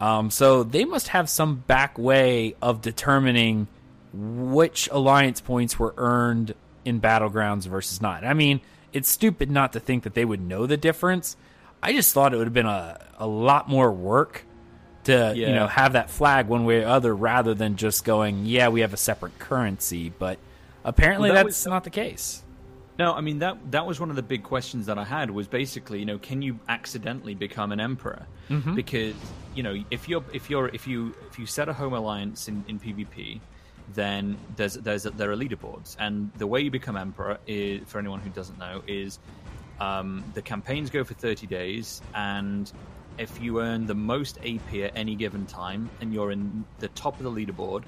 Um, 0.00 0.30
so 0.30 0.64
they 0.64 0.84
must 0.84 1.08
have 1.08 1.30
some 1.30 1.56
back 1.56 1.96
way 1.96 2.56
of 2.60 2.82
determining 2.82 3.68
which 4.12 4.88
alliance 4.90 5.40
points 5.40 5.78
were 5.78 5.94
earned 5.96 6.54
in 6.84 7.00
battlegrounds 7.00 7.66
versus 7.66 8.02
not. 8.02 8.24
I 8.24 8.34
mean, 8.34 8.60
it's 8.92 9.08
stupid 9.08 9.50
not 9.50 9.72
to 9.74 9.80
think 9.80 10.02
that 10.02 10.14
they 10.14 10.24
would 10.24 10.40
know 10.40 10.66
the 10.66 10.76
difference. 10.76 11.36
I 11.82 11.92
just 11.92 12.12
thought 12.12 12.34
it 12.34 12.36
would 12.36 12.46
have 12.46 12.52
been 12.52 12.66
a, 12.66 13.00
a 13.18 13.26
lot 13.26 13.68
more 13.68 13.90
work 13.92 14.44
to 15.04 15.32
yeah. 15.34 15.48
you 15.48 15.54
know 15.54 15.66
have 15.66 15.94
that 15.94 16.10
flag 16.10 16.46
one 16.46 16.64
way 16.64 16.84
or 16.84 16.88
other 16.88 17.14
rather 17.14 17.54
than 17.54 17.76
just 17.76 18.04
going, 18.04 18.46
yeah, 18.46 18.68
we 18.68 18.80
have 18.80 18.92
a 18.92 18.98
separate 18.98 19.38
currency. 19.38 20.12
But 20.16 20.38
apparently 20.84 21.30
well, 21.30 21.36
that 21.36 21.44
that's 21.44 21.64
was, 21.64 21.70
not 21.70 21.84
the 21.84 21.90
case. 21.90 22.42
No, 22.98 23.14
I 23.14 23.20
mean 23.20 23.38
that 23.38 23.58
that 23.70 23.86
was 23.86 23.98
one 24.00 24.10
of 24.10 24.16
the 24.16 24.22
big 24.22 24.42
questions 24.42 24.86
that 24.86 24.98
I 24.98 25.04
had 25.04 25.30
was 25.30 25.48
basically, 25.48 25.98
you 25.98 26.04
know, 26.04 26.18
can 26.18 26.42
you 26.42 26.58
accidentally 26.68 27.34
become 27.34 27.72
an 27.72 27.80
emperor? 27.80 28.26
Mm-hmm. 28.50 28.74
Because 28.74 29.14
you 29.54 29.62
know, 29.62 29.82
if 29.90 30.08
you're 30.08 30.24
if 30.32 30.50
you're 30.50 30.68
if 30.68 30.86
you 30.86 31.14
if 31.30 31.38
you 31.38 31.46
set 31.46 31.68
a 31.68 31.72
home 31.72 31.94
alliance 31.94 32.48
in, 32.48 32.64
in 32.68 32.78
PvP, 32.78 33.40
then 33.94 34.36
there's 34.56 34.74
there's 34.74 35.04
there 35.04 35.30
are 35.30 35.36
leaderboards, 35.36 35.96
and 35.98 36.30
the 36.36 36.46
way 36.46 36.60
you 36.60 36.70
become 36.70 36.96
emperor 36.96 37.38
is, 37.46 37.80
for 37.86 37.98
anyone 37.98 38.20
who 38.20 38.30
doesn't 38.30 38.58
know, 38.58 38.82
is 38.86 39.18
um, 39.80 40.22
the 40.34 40.42
campaigns 40.42 40.90
go 40.90 41.02
for 41.02 41.14
thirty 41.14 41.46
days, 41.46 42.02
and 42.14 42.72
if 43.18 43.40
you 43.40 43.60
earn 43.60 43.86
the 43.86 43.94
most 43.94 44.38
AP 44.38 44.74
at 44.74 44.92
any 44.96 45.14
given 45.14 45.46
time, 45.46 45.88
and 46.00 46.12
you're 46.12 46.30
in 46.30 46.64
the 46.78 46.88
top 46.88 47.18
of 47.18 47.24
the 47.24 47.30
leaderboard, 47.30 47.84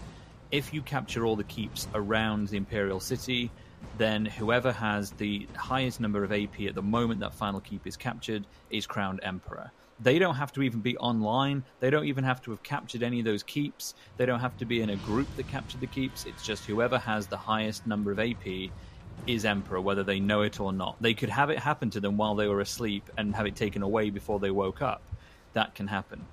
if 0.54 0.72
you 0.72 0.80
capture 0.82 1.26
all 1.26 1.34
the 1.34 1.44
keeps 1.44 1.88
around 1.94 2.46
the 2.46 2.56
Imperial 2.56 3.00
City 3.00 3.50
then 3.98 4.24
whoever 4.24 4.70
has 4.72 5.10
the 5.12 5.46
highest 5.56 6.00
number 6.00 6.22
of 6.22 6.32
AP 6.32 6.60
at 6.62 6.74
the 6.74 6.82
moment 6.82 7.20
that 7.20 7.34
final 7.34 7.60
keep 7.60 7.86
is 7.86 7.96
captured 7.96 8.46
is 8.70 8.86
crowned 8.86 9.20
emperor. 9.22 9.70
They 10.00 10.18
don't 10.18 10.36
have 10.36 10.52
to 10.52 10.62
even 10.62 10.80
be 10.80 10.96
online. 10.96 11.64
They 11.80 11.90
don't 11.90 12.06
even 12.06 12.24
have 12.24 12.40
to 12.42 12.50
have 12.52 12.62
captured 12.62 13.02
any 13.02 13.18
of 13.18 13.24
those 13.24 13.42
keeps. 13.42 13.94
They 14.16 14.26
don't 14.26 14.40
have 14.40 14.56
to 14.58 14.64
be 14.64 14.80
in 14.80 14.90
a 14.90 14.96
group 14.96 15.28
that 15.36 15.48
captured 15.48 15.80
the 15.80 15.86
keeps. 15.86 16.24
It's 16.24 16.44
just 16.44 16.64
whoever 16.64 16.98
has 16.98 17.26
the 17.26 17.36
highest 17.36 17.86
number 17.86 18.10
of 18.10 18.18
AP 18.18 18.70
is 19.26 19.44
emperor, 19.44 19.80
whether 19.80 20.02
they 20.02 20.18
know 20.18 20.42
it 20.42 20.60
or 20.60 20.72
not. 20.72 20.96
They 21.00 21.14
could 21.14 21.30
have 21.30 21.50
it 21.50 21.58
happen 21.58 21.90
to 21.90 22.00
them 22.00 22.16
while 22.16 22.34
they 22.34 22.48
were 22.48 22.60
asleep 22.60 23.08
and 23.16 23.34
have 23.34 23.46
it 23.46 23.54
taken 23.54 23.82
away 23.82 24.10
before 24.10 24.40
they 24.40 24.50
woke 24.50 24.82
up. 24.82 25.02
That 25.52 25.74
can 25.74 25.86
happen. 25.86 26.24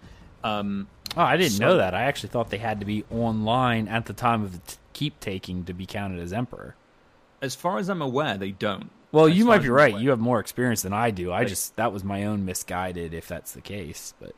Um, 0.44 0.88
oh, 1.18 1.22
I 1.22 1.38
didn't 1.38 1.54
so, 1.54 1.66
know 1.66 1.78
that. 1.78 1.94
I 1.94 2.04
actually 2.04 2.30
thought 2.30 2.50
they 2.50 2.58
had 2.58 2.80
to 2.80 2.86
be 2.86 3.04
online 3.12 3.88
at 3.88 4.06
the 4.06 4.14
time 4.14 4.44
of 4.44 4.54
the 4.54 4.72
t- 4.72 4.78
keep 4.94 5.20
taking 5.20 5.66
to 5.66 5.74
be 5.74 5.86
counted 5.86 6.20
as 6.20 6.34
emperor. 6.34 6.76
As 7.42 7.56
far 7.56 7.78
as 7.78 7.90
I'm 7.90 8.02
aware, 8.02 8.38
they 8.38 8.52
don't. 8.52 8.92
Well, 9.12 9.28
you 9.28 9.46
might 9.46 9.62
be 9.62 9.70
right. 9.70 9.98
You 9.98 10.12
have 10.12 10.20
more 10.20 10.40
experience 10.40 10.84
than 10.84 10.94
I 10.94 11.12
do. 11.12 11.34
I 11.34 11.44
just 11.44 11.76
that 11.76 11.92
was 11.92 12.04
my 12.04 12.26
own 12.26 12.46
misguided, 12.46 13.14
if 13.14 13.28
that's 13.28 13.52
the 13.52 13.62
case. 13.62 14.14
But 14.20 14.34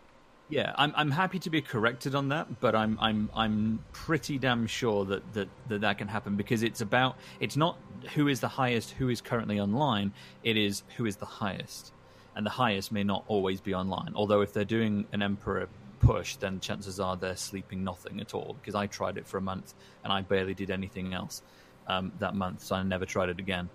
yeah, 0.49 0.73
I'm 0.77 0.93
I'm 0.95 1.11
happy 1.11 1.39
to 1.39 1.49
be 1.49 1.61
corrected 1.61 2.15
on 2.15 2.29
that, 2.29 2.59
but 2.59 2.75
I'm 2.75 2.97
I'm 2.99 3.29
I'm 3.35 3.83
pretty 3.91 4.39
damn 4.39 4.65
sure 4.65 5.05
that 5.05 5.33
that 5.33 5.49
that, 5.67 5.81
that 5.81 5.97
can 5.99 6.07
happen 6.07 6.35
because 6.35 6.63
it's 6.63 6.81
about 6.81 7.17
it's 7.39 7.55
not 7.55 7.77
who 8.15 8.27
is 8.27 8.39
the 8.39 8.47
highest, 8.47 8.91
who 8.91 9.09
is 9.09 9.21
currently 9.21 9.59
online. 9.59 10.11
It 10.43 10.57
is 10.57 10.83
who 10.97 11.05
is 11.05 11.17
the 11.17 11.25
highest, 11.25 11.93
and 12.35 12.45
the 12.45 12.51
highest 12.51 12.91
may 12.91 13.03
not 13.03 13.23
always 13.27 13.61
be 13.61 13.75
online. 13.75 14.13
Although 14.15 14.41
if 14.41 14.53
they're 14.53 14.65
doing 14.65 15.05
an 15.11 15.21
emperor 15.21 15.69
push, 16.03 16.35
then 16.35 16.59
chances 16.59 16.99
are 16.99 17.15
they're 17.15 17.35
sleeping 17.35 17.83
nothing 17.83 18.19
at 18.19 18.33
all. 18.33 18.55
Because 18.59 18.75
I 18.75 18.87
tried 18.87 19.17
it 19.17 19.27
for 19.27 19.37
a 19.37 19.41
month 19.41 19.73
and 20.03 20.11
I 20.11 20.21
barely 20.21 20.53
did 20.53 20.69
anything 20.69 21.13
else 21.13 21.41
um, 21.87 22.11
that 22.19 22.35
month, 22.35 22.63
so 22.63 22.75
I 22.75 22.83
never 22.83 23.05
tried 23.05 23.29
it 23.29 23.39
again. 23.39 23.69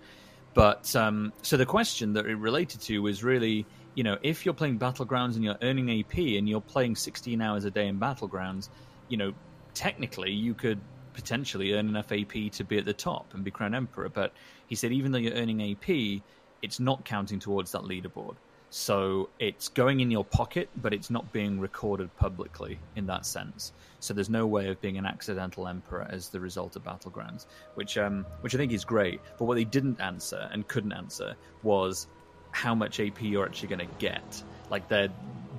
But 0.53 0.95
um, 0.95 1.33
so 1.41 1.57
the 1.57 1.65
question 1.65 2.13
that 2.13 2.25
it 2.25 2.35
related 2.35 2.81
to 2.81 3.01
was 3.01 3.23
really, 3.23 3.65
you 3.95 4.03
know, 4.03 4.17
if 4.23 4.45
you're 4.45 4.53
playing 4.53 4.79
Battlegrounds 4.79 5.35
and 5.35 5.43
you're 5.43 5.57
earning 5.61 5.99
AP 5.99 6.17
and 6.17 6.49
you're 6.49 6.61
playing 6.61 6.95
16 6.95 7.41
hours 7.41 7.65
a 7.65 7.71
day 7.71 7.87
in 7.87 7.99
Battlegrounds, 7.99 8.69
you 9.09 9.17
know, 9.17 9.33
technically 9.73 10.31
you 10.31 10.53
could 10.53 10.79
potentially 11.13 11.73
earn 11.73 11.87
enough 11.87 12.11
AP 12.11 12.51
to 12.53 12.63
be 12.63 12.77
at 12.77 12.85
the 12.85 12.93
top 12.93 13.33
and 13.33 13.43
be 13.43 13.51
crowned 13.51 13.75
emperor. 13.75 14.09
But 14.09 14.33
he 14.67 14.75
said 14.75 14.91
even 14.91 15.11
though 15.11 15.17
you're 15.17 15.33
earning 15.33 15.61
AP, 15.61 16.21
it's 16.61 16.79
not 16.79 17.05
counting 17.05 17.39
towards 17.39 17.71
that 17.73 17.83
leaderboard. 17.83 18.35
So 18.69 19.29
it's 19.39 19.67
going 19.67 19.99
in 19.99 20.11
your 20.11 20.23
pocket, 20.23 20.69
but 20.77 20.93
it's 20.93 21.09
not 21.09 21.31
being 21.31 21.59
recorded 21.59 22.15
publicly 22.17 22.79
in 22.95 23.07
that 23.07 23.25
sense. 23.25 23.73
So 23.99 24.13
there's 24.13 24.29
no 24.29 24.45
way 24.45 24.67
of 24.69 24.79
being 24.79 24.97
an 24.97 25.05
accidental 25.05 25.67
emperor 25.67 26.07
as 26.09 26.29
the 26.29 26.39
result 26.39 26.75
of 26.75 26.83
battlegrounds, 26.83 27.47
which 27.75 27.97
um, 27.97 28.25
which 28.41 28.53
I 28.53 28.57
think 28.57 28.71
is 28.71 28.85
great. 28.85 29.21
But 29.37 29.45
what 29.45 29.55
they 29.55 29.63
didn't 29.63 29.99
answer 29.99 30.49
and 30.51 30.67
couldn't 30.67 30.93
answer 30.93 31.35
was 31.63 32.07
how 32.51 32.75
much 32.75 32.99
AP 32.99 33.21
you're 33.21 33.45
actually 33.45 33.69
going 33.69 33.87
to 33.87 33.95
get. 33.97 34.43
Like 34.69 34.87
that, 34.89 35.11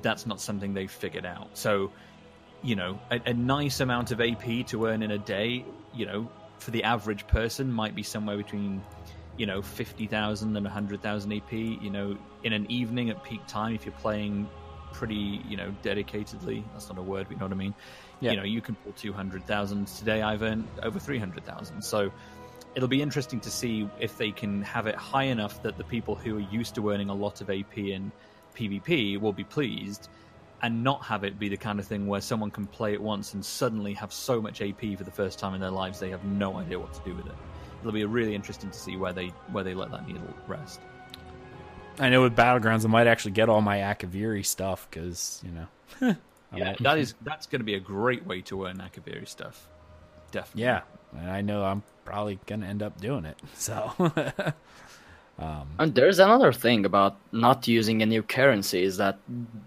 that's 0.02 0.26
not 0.26 0.40
something 0.40 0.72
they 0.72 0.86
figured 0.86 1.26
out. 1.26 1.48
So 1.58 1.90
you 2.62 2.76
know, 2.76 3.00
a, 3.10 3.20
a 3.26 3.34
nice 3.34 3.80
amount 3.80 4.12
of 4.12 4.20
AP 4.20 4.66
to 4.66 4.86
earn 4.86 5.02
in 5.02 5.10
a 5.10 5.18
day, 5.18 5.64
you 5.94 6.06
know, 6.06 6.30
for 6.58 6.70
the 6.70 6.84
average 6.84 7.26
person 7.26 7.72
might 7.72 7.94
be 7.94 8.02
somewhere 8.02 8.36
between 8.36 8.82
you 9.36 9.46
know 9.46 9.62
50,000 9.62 10.56
and 10.56 10.64
100,000 10.64 11.32
AP 11.32 11.52
you 11.52 11.90
know 11.90 12.16
in 12.44 12.52
an 12.52 12.70
evening 12.70 13.10
at 13.10 13.22
peak 13.22 13.46
time 13.46 13.74
if 13.74 13.84
you're 13.84 13.92
playing 13.94 14.48
pretty 14.92 15.40
you 15.48 15.56
know 15.56 15.74
dedicatedly 15.82 16.64
that's 16.72 16.88
not 16.88 16.98
a 16.98 17.02
word 17.02 17.26
but 17.28 17.34
you 17.34 17.38
know 17.38 17.46
what 17.46 17.52
I 17.52 17.56
mean 17.56 17.74
yeah. 18.20 18.32
you 18.32 18.36
know 18.36 18.44
you 18.44 18.60
can 18.60 18.74
pull 18.76 18.92
200,000 18.92 19.86
today 19.86 20.22
I've 20.22 20.42
earned 20.42 20.66
over 20.82 20.98
300,000 20.98 21.82
so 21.82 22.10
it'll 22.74 22.88
be 22.88 23.02
interesting 23.02 23.40
to 23.40 23.50
see 23.50 23.88
if 23.98 24.16
they 24.16 24.30
can 24.30 24.62
have 24.62 24.86
it 24.86 24.94
high 24.94 25.24
enough 25.24 25.62
that 25.62 25.76
the 25.78 25.84
people 25.84 26.14
who 26.14 26.36
are 26.36 26.48
used 26.52 26.74
to 26.76 26.90
earning 26.90 27.08
a 27.08 27.14
lot 27.14 27.40
of 27.40 27.50
AP 27.50 27.78
in 27.78 28.12
PvP 28.54 29.20
will 29.20 29.32
be 29.32 29.44
pleased 29.44 30.08
and 30.62 30.84
not 30.84 31.02
have 31.04 31.24
it 31.24 31.38
be 31.38 31.48
the 31.48 31.56
kind 31.56 31.78
of 31.78 31.86
thing 31.86 32.06
where 32.06 32.20
someone 32.20 32.50
can 32.50 32.66
play 32.66 32.92
it 32.92 33.00
once 33.00 33.32
and 33.34 33.44
suddenly 33.44 33.94
have 33.94 34.12
so 34.12 34.40
much 34.40 34.60
AP 34.60 34.96
for 34.96 35.04
the 35.04 35.10
first 35.10 35.38
time 35.38 35.54
in 35.54 35.60
their 35.60 35.70
lives 35.70 35.98
they 36.00 36.10
have 36.10 36.24
no 36.24 36.56
idea 36.58 36.78
what 36.78 36.92
to 36.92 37.00
do 37.04 37.14
with 37.14 37.26
it 37.26 37.34
it'll 37.80 37.92
be 37.92 38.04
really 38.04 38.34
interesting 38.34 38.70
to 38.70 38.78
see 38.78 38.96
where 38.96 39.12
they 39.12 39.28
where 39.52 39.64
they 39.64 39.74
let 39.74 39.90
that 39.90 40.06
needle 40.06 40.22
rest. 40.46 40.80
I 41.98 42.08
know 42.08 42.22
with 42.22 42.36
battlegrounds, 42.36 42.84
I 42.84 42.88
might 42.88 43.06
actually 43.06 43.32
get 43.32 43.48
all 43.48 43.60
my 43.60 43.78
Akaviri 43.78 44.44
stuff 44.44 44.88
because 44.90 45.42
you 45.44 45.52
know. 45.52 46.16
yeah, 46.56 46.74
that 46.80 46.98
is 46.98 47.14
that's 47.22 47.46
going 47.46 47.60
to 47.60 47.64
be 47.64 47.74
a 47.74 47.80
great 47.80 48.24
way 48.26 48.40
to 48.42 48.66
earn 48.66 48.78
Akaviri 48.78 49.28
stuff. 49.28 49.68
Definitely. 50.30 50.62
Yeah, 50.62 50.80
and 51.18 51.30
I 51.30 51.40
know 51.40 51.64
I'm 51.64 51.82
probably 52.04 52.38
going 52.46 52.60
to 52.62 52.66
end 52.66 52.82
up 52.82 53.00
doing 53.00 53.24
it. 53.24 53.38
So. 53.54 53.92
um, 55.38 55.68
and 55.78 55.94
there's 55.94 56.18
another 56.18 56.52
thing 56.52 56.84
about 56.84 57.16
not 57.32 57.66
using 57.66 58.02
a 58.02 58.06
new 58.06 58.22
currency 58.22 58.82
is 58.82 58.96
that 58.98 59.18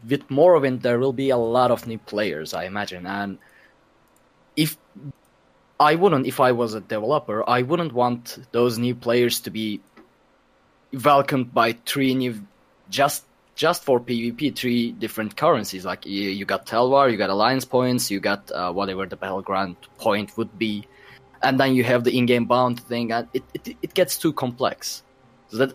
with 0.07 0.27
Morrowind 0.29 0.81
there 0.81 0.99
will 0.99 1.13
be 1.13 1.29
a 1.29 1.37
lot 1.37 1.71
of 1.71 1.87
new 1.87 1.97
players, 1.97 2.53
I 2.53 2.65
imagine, 2.65 3.05
and 3.05 3.37
if 3.37 3.39
I 5.79 5.95
wouldn't, 5.95 6.27
if 6.27 6.39
I 6.39 6.51
was 6.51 6.73
a 6.75 6.81
developer, 6.81 7.47
I 7.47 7.61
wouldn't 7.63 7.93
want 7.93 8.37
those 8.51 8.77
new 8.77 8.95
players 8.95 9.41
to 9.41 9.49
be 9.49 9.81
welcomed 11.03 11.53
by 11.53 11.73
three 11.85 12.13
new, 12.13 12.45
just 12.89 13.25
just 13.55 13.83
for 13.83 13.99
PvP, 13.99 14.55
three 14.55 14.91
different 14.91 15.37
currencies. 15.37 15.85
Like 15.85 16.05
you, 16.05 16.29
you 16.29 16.45
got 16.45 16.65
Telvar, 16.65 17.11
you 17.11 17.17
got 17.17 17.29
Alliance 17.29 17.65
points, 17.65 18.09
you 18.09 18.19
got 18.19 18.51
uh, 18.51 18.71
whatever 18.71 19.05
the 19.05 19.15
battleground 19.15 19.75
point 19.97 20.35
would 20.37 20.57
be, 20.57 20.87
and 21.41 21.59
then 21.59 21.75
you 21.75 21.83
have 21.83 22.03
the 22.03 22.17
in-game 22.17 22.45
bound 22.45 22.79
thing, 22.79 23.11
and 23.11 23.27
it 23.33 23.43
it, 23.53 23.75
it 23.81 23.93
gets 23.93 24.17
too 24.17 24.33
complex. 24.33 25.03
So 25.49 25.57
that 25.57 25.73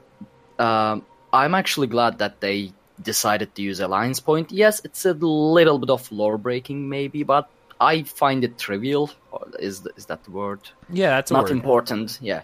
um, 0.59 1.05
I'm 1.33 1.55
actually 1.55 1.87
glad 1.89 2.19
that 2.19 2.41
they 2.41 2.73
decided 3.01 3.55
to 3.55 3.63
use 3.63 3.79
Alliance 3.81 4.21
point. 4.21 4.51
Yes, 4.51 4.81
it's 4.85 5.05
a 5.05 5.13
little 5.13 5.79
bit 5.79 5.91
of 5.91 6.11
lore 6.11 6.39
breaking, 6.39 6.89
maybe, 6.89 7.23
but 7.23 7.49
I 7.81 8.03
find 8.03 8.43
it 8.43 8.59
trivial. 8.59 9.11
Is 9.59 9.87
is 9.97 10.07
that 10.07 10.25
the 10.25 10.31
word? 10.31 10.61
Yeah, 10.91 11.11
that's 11.11 11.31
not 11.31 11.45
word. 11.45 11.53
important. 11.53 12.19
Yeah, 12.21 12.43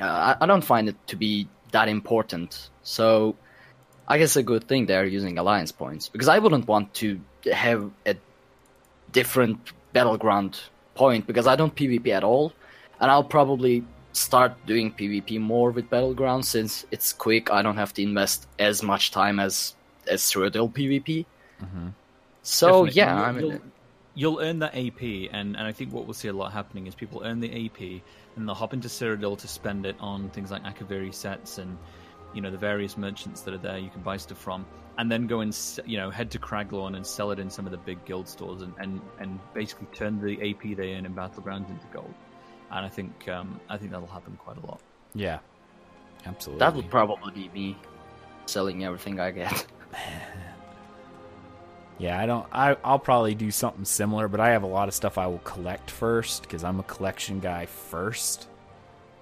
uh, 0.00 0.04
I, 0.04 0.36
I 0.40 0.46
don't 0.46 0.64
find 0.64 0.88
it 0.88 0.96
to 1.08 1.16
be 1.16 1.48
that 1.72 1.88
important. 1.88 2.70
So 2.82 3.36
I 4.06 4.18
guess 4.18 4.36
a 4.36 4.42
good 4.42 4.68
thing 4.68 4.86
they're 4.86 5.06
using 5.06 5.38
alliance 5.38 5.72
points 5.72 6.08
because 6.08 6.28
I 6.28 6.38
wouldn't 6.38 6.66
want 6.66 6.94
to 6.94 7.20
have 7.52 7.90
a 8.06 8.16
different 9.12 9.72
battleground 9.92 10.60
point 10.94 11.26
because 11.26 11.46
I 11.46 11.56
don't 11.56 11.74
PvP 11.74 12.08
at 12.08 12.24
all, 12.24 12.52
and 13.00 13.10
I'll 13.10 13.24
probably 13.24 13.84
start 14.12 14.52
doing 14.66 14.92
PvP 14.92 15.40
more 15.40 15.70
with 15.70 15.90
battleground 15.90 16.44
since 16.46 16.86
it's 16.90 17.12
quick. 17.12 17.50
I 17.50 17.62
don't 17.62 17.76
have 17.76 17.92
to 17.94 18.02
invest 18.02 18.46
as 18.58 18.82
much 18.82 19.10
time 19.10 19.40
as 19.40 19.74
as 20.06 20.22
Cyrodiil 20.22 20.72
PvP. 20.72 21.26
Mm-hmm. 21.62 21.88
So 22.42 22.86
Definitely. 22.86 22.92
yeah, 23.00 23.22
I 23.22 23.32
mean, 23.32 23.60
you'll 24.14 24.40
earn 24.40 24.60
that 24.60 24.74
AP, 24.76 25.02
and, 25.32 25.56
and 25.56 25.60
I 25.60 25.72
think 25.72 25.92
what 25.92 26.04
we'll 26.04 26.14
see 26.14 26.28
a 26.28 26.32
lot 26.32 26.52
happening 26.52 26.86
is 26.86 26.94
people 26.94 27.22
earn 27.24 27.40
the 27.40 27.66
AP, 27.66 28.02
and 28.36 28.48
they'll 28.48 28.54
hop 28.54 28.72
into 28.72 28.88
Cyrodiil 28.88 29.38
to 29.38 29.48
spend 29.48 29.86
it 29.86 29.96
on 30.00 30.30
things 30.30 30.50
like 30.50 30.62
Akaviri 30.64 31.12
sets 31.12 31.58
and 31.58 31.76
you 32.32 32.40
know 32.40 32.50
the 32.50 32.58
various 32.58 32.96
merchants 32.96 33.42
that 33.42 33.54
are 33.54 33.58
there 33.58 33.78
you 33.78 33.90
can 33.90 34.02
buy 34.02 34.16
stuff 34.16 34.38
from, 34.38 34.66
and 34.98 35.10
then 35.10 35.26
go 35.26 35.40
and 35.40 35.56
you 35.84 35.96
know 35.96 36.10
head 36.10 36.30
to 36.32 36.38
Craglorn 36.38 36.96
and 36.96 37.06
sell 37.06 37.30
it 37.30 37.38
in 37.38 37.50
some 37.50 37.66
of 37.66 37.72
the 37.72 37.78
big 37.78 38.04
guild 38.04 38.28
stores, 38.28 38.62
and, 38.62 38.72
and, 38.78 39.00
and 39.18 39.38
basically 39.52 39.86
turn 39.92 40.20
the 40.20 40.50
AP 40.50 40.76
they 40.76 40.94
earn 40.94 41.06
in 41.06 41.14
Battlegrounds 41.14 41.70
into 41.70 41.86
gold. 41.92 42.14
And 42.70 42.84
I 42.84 42.88
think 42.88 43.28
um, 43.28 43.60
I 43.68 43.76
think 43.76 43.90
that'll 43.92 44.06
happen 44.06 44.36
quite 44.36 44.56
a 44.56 44.66
lot. 44.66 44.80
Yeah, 45.14 45.38
absolutely. 46.26 46.60
That 46.60 46.74
would 46.74 46.90
probably 46.90 47.32
be 47.32 47.48
me 47.48 47.76
selling 48.46 48.84
everything 48.84 49.20
I 49.20 49.30
get. 49.30 49.66
Yeah, 51.98 52.20
I 52.20 52.26
don't. 52.26 52.46
I 52.52 52.76
I'll 52.82 52.98
probably 52.98 53.34
do 53.34 53.50
something 53.50 53.84
similar, 53.84 54.26
but 54.28 54.40
I 54.40 54.50
have 54.50 54.64
a 54.64 54.68
lot 54.68 54.88
of 54.88 54.94
stuff 54.94 55.16
I 55.16 55.26
will 55.28 55.38
collect 55.38 55.90
first 55.90 56.42
because 56.42 56.64
I'm 56.64 56.80
a 56.80 56.82
collection 56.82 57.38
guy 57.40 57.66
first. 57.66 58.48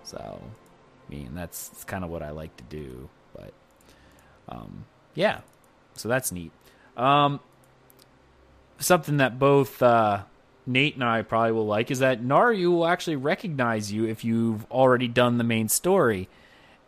So, 0.04 0.18
I 0.18 1.12
mean, 1.12 1.30
that's, 1.34 1.68
that's 1.68 1.84
kind 1.84 2.02
of 2.02 2.10
what 2.10 2.22
I 2.22 2.30
like 2.30 2.56
to 2.56 2.64
do. 2.64 3.08
But, 3.34 3.52
um, 4.48 4.84
yeah, 5.14 5.40
so 5.94 6.08
that's 6.08 6.32
neat. 6.32 6.50
Um, 6.96 7.40
something 8.78 9.18
that 9.18 9.38
both 9.38 9.82
uh, 9.82 10.22
Nate 10.66 10.94
and 10.94 11.04
I 11.04 11.22
probably 11.22 11.52
will 11.52 11.66
like 11.66 11.90
is 11.90 12.00
that 12.00 12.22
Naryu 12.22 12.70
will 12.70 12.86
actually 12.86 13.16
recognize 13.16 13.92
you 13.92 14.06
if 14.06 14.24
you've 14.24 14.70
already 14.70 15.08
done 15.08 15.38
the 15.38 15.44
main 15.44 15.68
story, 15.68 16.28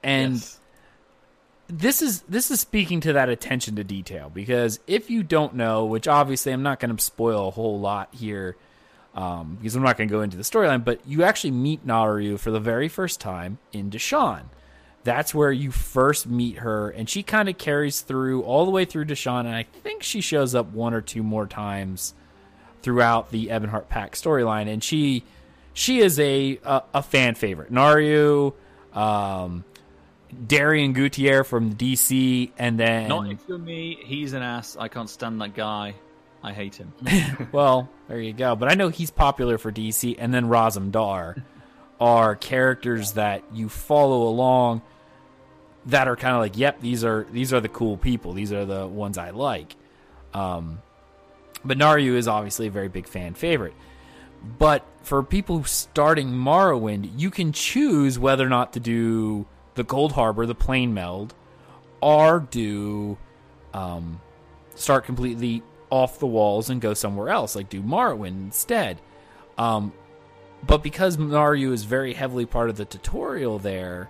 and. 0.03 0.35
Yes. 0.35 0.61
This 1.69 2.03
is 2.03 2.21
this 2.23 2.51
is 2.51 2.61
speaking 2.61 3.01
to 3.01 3.15
that 3.15 3.29
attention 3.29 3.77
to 3.77 3.85
detail 3.85 4.31
because 4.33 4.81
if 4.87 5.09
you 5.09 5.23
don't 5.23 5.55
know, 5.55 5.87
which 5.87 6.07
obviously 6.07 6.53
I'm 6.53 6.63
not 6.63 6.79
going 6.79 6.95
to 6.95 7.03
spoil 7.03 7.49
a 7.49 7.51
whole 7.51 7.81
lot 7.81 8.15
here, 8.15 8.57
um, 9.15 9.57
because 9.57 9.75
I'm 9.75 9.83
not 9.83 9.97
going 9.97 10.09
to 10.09 10.13
go 10.13 10.23
into 10.23 10.37
the 10.37 10.43
storyline, 10.43 10.85
but 10.85 11.01
you 11.07 11.23
actually 11.23 11.53
meet 11.53 11.87
Naryu 11.87 12.39
for 12.39 12.51
the 12.51 12.61
very 12.61 12.89
first 12.89 13.21
time 13.21 13.59
in 13.73 13.91
Deshaan. 13.91 14.45
That's 15.05 15.35
where 15.35 15.53
you 15.53 15.71
first 15.71 16.27
meet 16.27 16.59
her, 16.59 16.91
and 16.91 17.09
she 17.09 17.23
kind 17.23 17.49
of 17.49 17.59
carries 17.59 18.01
through 18.01 18.43
all 18.43 18.65
the 18.65 18.71
way 18.71 18.85
through 18.85 19.05
Deshaan, 19.05 19.41
and 19.41 19.55
I 19.55 19.63
think 19.63 20.03
she 20.03 20.21
shows 20.21 20.55
up 20.55 20.73
one 20.73 20.95
or 20.95 21.03
two 21.03 21.23
more 21.23 21.47
times 21.47 22.15
throughout 22.83 23.31
the 23.31 23.49
Ebonheart 23.49 23.89
Pact 23.89 24.23
storyline, 24.23 24.67
and 24.67 24.83
she 24.83 25.25
she 25.75 26.01
is 26.01 26.19
a 26.19 26.59
a, 26.65 26.83
a 26.95 27.03
fan 27.03 27.35
favorite. 27.35 27.73
Naryu, 27.73 28.55
um, 28.95 29.65
Darien 30.47 30.93
Gautier 30.93 31.45
from 31.45 31.75
DC, 31.75 32.51
and 32.59 32.79
then 32.79 33.09
Not 33.09 33.31
if 33.31 33.41
you're 33.49 33.59
me, 33.59 33.99
he's 34.05 34.33
an 34.33 34.43
ass. 34.43 34.77
I 34.79 34.89
can't 34.89 35.09
stand 35.09 35.41
that 35.41 35.55
guy. 35.55 35.95
I 36.43 36.53
hate 36.53 36.75
him. 36.75 36.93
well, 37.53 37.89
there 38.09 38.21
you 38.21 38.33
go. 38.33 38.55
But 38.55 38.71
I 38.71 38.75
know 38.75 38.89
he's 38.89 39.11
popular 39.11 39.57
for 39.57 39.73
DC, 39.73 40.17
and 40.19 40.33
then 40.33 40.47
Razumdar 40.47 41.43
are 42.01 42.37
characters 42.37 43.13
that 43.13 43.43
you 43.53 43.69
follow 43.69 44.29
along 44.29 44.83
that 45.87 46.09
are 46.09 46.17
kind 46.17 46.35
of 46.35 46.41
like, 46.41 46.57
yep, 46.57 46.81
these 46.81 47.05
are 47.05 47.27
these 47.31 47.53
are 47.53 47.61
the 47.61 47.69
cool 47.69 47.97
people. 47.97 48.33
These 48.33 48.53
are 48.53 48.65
the 48.65 48.87
ones 48.87 49.19
I 49.19 49.31
like. 49.31 49.75
Um, 50.33 50.83
but 51.65 51.79
Naryu 51.79 52.15
is 52.15 52.29
obviously 52.29 52.67
a 52.67 52.71
very 52.71 52.89
big 52.89 53.07
fan 53.07 53.35
favorite. 53.35 53.75
But 54.59 54.85
for 55.03 55.23
people 55.23 55.65
starting 55.65 56.29
Morrowind, 56.29 57.19
you 57.19 57.31
can 57.31 57.53
choose 57.53 58.19
whether 58.19 58.45
or 58.45 58.51
not 58.51 58.75
to 58.75 58.81
do 58.81 59.47
the 59.75 59.85
Coldharbour, 59.85 60.47
the 60.47 60.55
plane 60.55 60.95
meld, 60.95 61.35
or 62.01 62.41
do 62.51 63.19
um, 63.73 64.21
start 64.75 65.05
completely 65.05 65.63
off 65.91 66.19
the 66.19 66.27
walls 66.27 66.71
and 66.71 66.81
go 66.81 66.95
somewhere 66.95 67.29
else, 67.29 67.55
like 67.55 67.69
do 67.69 67.83
Morrowind 67.83 68.41
instead. 68.41 69.01
Um, 69.59 69.93
but 70.67 70.83
because 70.83 71.17
Naryu 71.17 71.73
is 71.73 71.85
very 71.85 72.15
heavily 72.15 72.47
part 72.47 72.71
of 72.71 72.77
the 72.77 72.85
tutorial 72.85 73.59
there, 73.59 74.09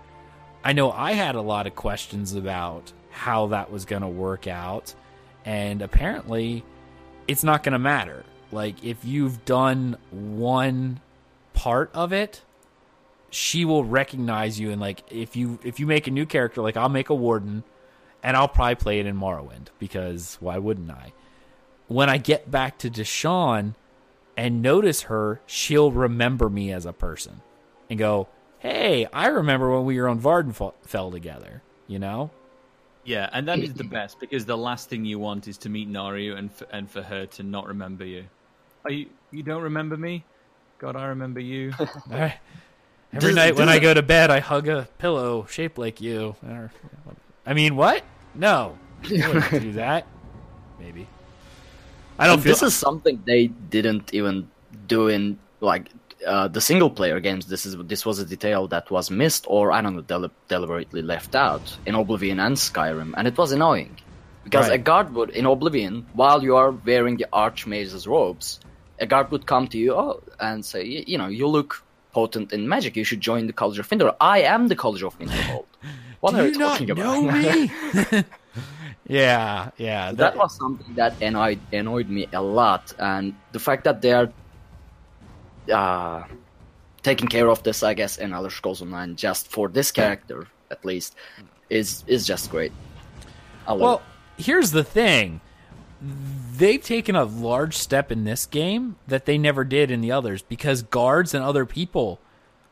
I 0.63 0.73
know 0.73 0.91
I 0.91 1.11
had 1.13 1.35
a 1.35 1.41
lot 1.41 1.67
of 1.67 1.75
questions 1.75 2.33
about 2.33 2.91
how 3.09 3.47
that 3.47 3.71
was 3.71 3.85
going 3.85 4.01
to 4.01 4.07
work 4.07 4.47
out, 4.47 4.93
and 5.45 5.81
apparently 5.81 6.63
it's 7.27 7.43
not 7.43 7.63
going 7.63 7.73
to 7.73 7.79
matter. 7.79 8.23
Like, 8.51 8.83
if 8.83 9.03
you've 9.03 9.45
done 9.45 9.97
one 10.11 11.01
part 11.53 11.91
of 11.93 12.13
it, 12.13 12.41
she 13.35 13.65
will 13.65 13.83
recognize 13.83 14.59
you 14.59 14.71
and 14.71 14.79
like 14.79 15.03
if 15.11 15.35
you 15.35 15.59
if 15.63 15.77
you 15.77 15.85
make 15.85 16.07
a 16.07 16.11
new 16.11 16.25
character 16.25 16.61
like 16.61 16.77
I'll 16.77 16.87
make 16.87 17.09
a 17.09 17.15
warden 17.15 17.65
and 18.23 18.37
I'll 18.37 18.47
probably 18.47 18.75
play 18.75 18.99
it 18.99 19.05
in 19.05 19.17
Morrowind 19.17 19.67
because 19.77 20.37
why 20.39 20.57
wouldn't 20.57 20.89
I? 20.89 21.11
When 21.87 22.09
I 22.09 22.17
get 22.17 22.49
back 22.49 22.77
to 22.79 22.89
Deshaan 22.89 23.75
and 24.37 24.61
notice 24.61 25.03
her, 25.03 25.41
she'll 25.45 25.91
remember 25.91 26.49
me 26.49 26.71
as 26.71 26.85
a 26.85 26.93
person 26.93 27.41
and 27.89 27.99
go, 27.99 28.29
"Hey, 28.59 29.05
I 29.13 29.27
remember 29.27 29.69
when 29.69 29.85
we 29.85 29.99
were 29.99 30.07
on 30.07 30.19
Vvardenfell 30.19 31.11
together." 31.11 31.61
You 31.87 31.99
know? 31.99 32.31
Yeah, 33.03 33.29
and 33.33 33.47
that 33.49 33.59
is 33.59 33.73
the 33.73 33.83
best 33.97 34.19
because 34.19 34.45
the 34.45 34.57
last 34.57 34.89
thing 34.89 35.03
you 35.03 35.19
want 35.19 35.47
is 35.47 35.57
to 35.59 35.69
meet 35.69 35.89
Naryu 35.89 36.37
and 36.37 36.51
for, 36.51 36.65
and 36.71 36.89
for 36.89 37.03
her 37.03 37.25
to 37.27 37.43
not 37.43 37.67
remember 37.67 38.05
you. 38.05 38.25
Are 38.85 38.91
you 38.91 39.07
you 39.31 39.43
don't 39.43 39.61
remember 39.61 39.97
me? 39.97 40.23
God, 40.79 40.95
I 40.95 41.07
remember 41.07 41.41
you. 41.41 41.73
I- 43.13 43.17
Every 43.17 43.29
Does- 43.29 43.35
night 43.35 43.55
when 43.55 43.67
does 43.67 43.75
I 43.77 43.79
go 43.79 43.93
to 43.93 44.01
bed, 44.01 44.29
I 44.29 44.39
hug 44.39 44.67
a 44.67 44.87
pillow 44.97 45.45
shaped 45.49 45.77
like 45.77 46.01
you. 46.01 46.35
Or- 46.47 46.71
I 47.45 47.53
mean, 47.53 47.75
what? 47.75 48.03
No, 48.33 48.77
I 49.03 49.27
wouldn't 49.27 49.61
do 49.63 49.71
that. 49.73 50.05
Maybe. 50.79 51.07
I 52.19 52.25
don't 52.27 52.35
And 52.35 52.43
feel. 52.43 52.51
this 52.53 52.63
is 52.63 52.73
something 52.73 53.21
they 53.25 53.47
didn't 53.47 54.13
even 54.13 54.47
do 54.87 55.07
in 55.07 55.37
like 55.61 55.89
uh, 56.25 56.47
the 56.47 56.61
single 56.61 56.89
player 56.89 57.19
games. 57.19 57.45
This 57.45 57.65
is 57.65 57.75
this 57.87 58.05
was 58.05 58.19
a 58.19 58.25
detail 58.25 58.67
that 58.69 58.89
was 58.91 59.11
missed, 59.11 59.45
or 59.47 59.71
I 59.71 59.81
don't 59.81 59.95
know, 59.95 60.01
del- 60.01 60.31
deliberately 60.47 61.01
left 61.01 61.35
out 61.35 61.77
in 61.85 61.93
Oblivion 61.95 62.39
and 62.39 62.55
Skyrim, 62.57 63.13
and 63.17 63.27
it 63.27 63.37
was 63.37 63.51
annoying 63.51 63.95
because 64.43 64.67
Right. 64.69 64.79
a 64.79 64.83
guard 64.83 65.13
would 65.13 65.29
in 65.31 65.45
Oblivion, 65.45 66.05
while 66.13 66.41
you 66.43 66.55
are 66.55 66.71
wearing 66.71 67.17
the 67.17 67.27
Archmage's 67.31 68.07
robes, 68.07 68.59
a 68.99 69.05
guard 69.05 69.29
would 69.31 69.45
come 69.45 69.67
to 69.67 69.77
you 69.77 69.93
oh, 69.95 70.21
and 70.39 70.65
say, 70.65 70.83
you 70.85 71.17
know, 71.17 71.27
you 71.27 71.47
look 71.47 71.83
potent 72.15 72.53
in 72.53 72.61
magic. 72.75 72.95
You 72.95 73.03
should 73.03 73.19
join 73.29 73.45
the 73.51 73.57
College 73.61 73.77
of 73.77 73.91
Winter. 73.91 74.09
I 74.21 74.37
am 74.53 74.61
the 74.71 74.77
College 74.83 75.03
of 75.03 75.13
Winterhold. 75.19 75.69
What 76.21 76.31
do 76.31 76.39
are 76.39 76.47
you 76.47 76.57
talking 76.57 76.89
about? 76.89 77.21
me? 77.21 77.69
yeah, 79.21 79.69
yeah. 79.77 80.11
that 80.13 80.35
was 80.41 80.55
something 80.55 80.95
that 80.95 81.13
annoyed 81.21 81.59
annoyed 81.71 82.09
me 82.09 82.23
a 82.33 82.41
lot, 82.41 82.83
and 82.97 83.35
the 83.51 83.59
fact 83.67 83.83
that 83.83 83.97
they 84.01 84.13
are 84.19 84.29
uh, 85.81 86.23
taking 87.03 87.27
care 87.27 87.47
of 87.53 87.61
this, 87.67 87.83
I 87.83 87.93
guess, 87.93 88.17
in 88.17 88.33
Elder 88.33 88.49
Scrolls 88.49 88.81
Online 88.81 89.15
just 89.15 89.43
for 89.55 89.65
this 89.77 89.91
character 89.91 90.47
at 90.71 90.81
least 90.89 91.11
is 91.69 92.03
is 92.07 92.25
just 92.25 92.49
great. 92.49 92.73
Well, 93.67 94.01
it. 94.01 94.45
here's 94.47 94.71
the 94.71 94.85
thing. 94.99 95.41
They've 96.57 96.81
taken 96.83 97.15
a 97.15 97.23
large 97.25 97.75
step 97.77 98.11
in 98.11 98.23
this 98.23 98.45
game 98.45 98.95
that 99.07 99.25
they 99.25 99.37
never 99.37 99.63
did 99.63 99.89
in 99.91 100.01
the 100.01 100.11
others 100.11 100.41
because 100.41 100.81
guards 100.83 101.33
and 101.33 101.43
other 101.43 101.65
people 101.65 102.19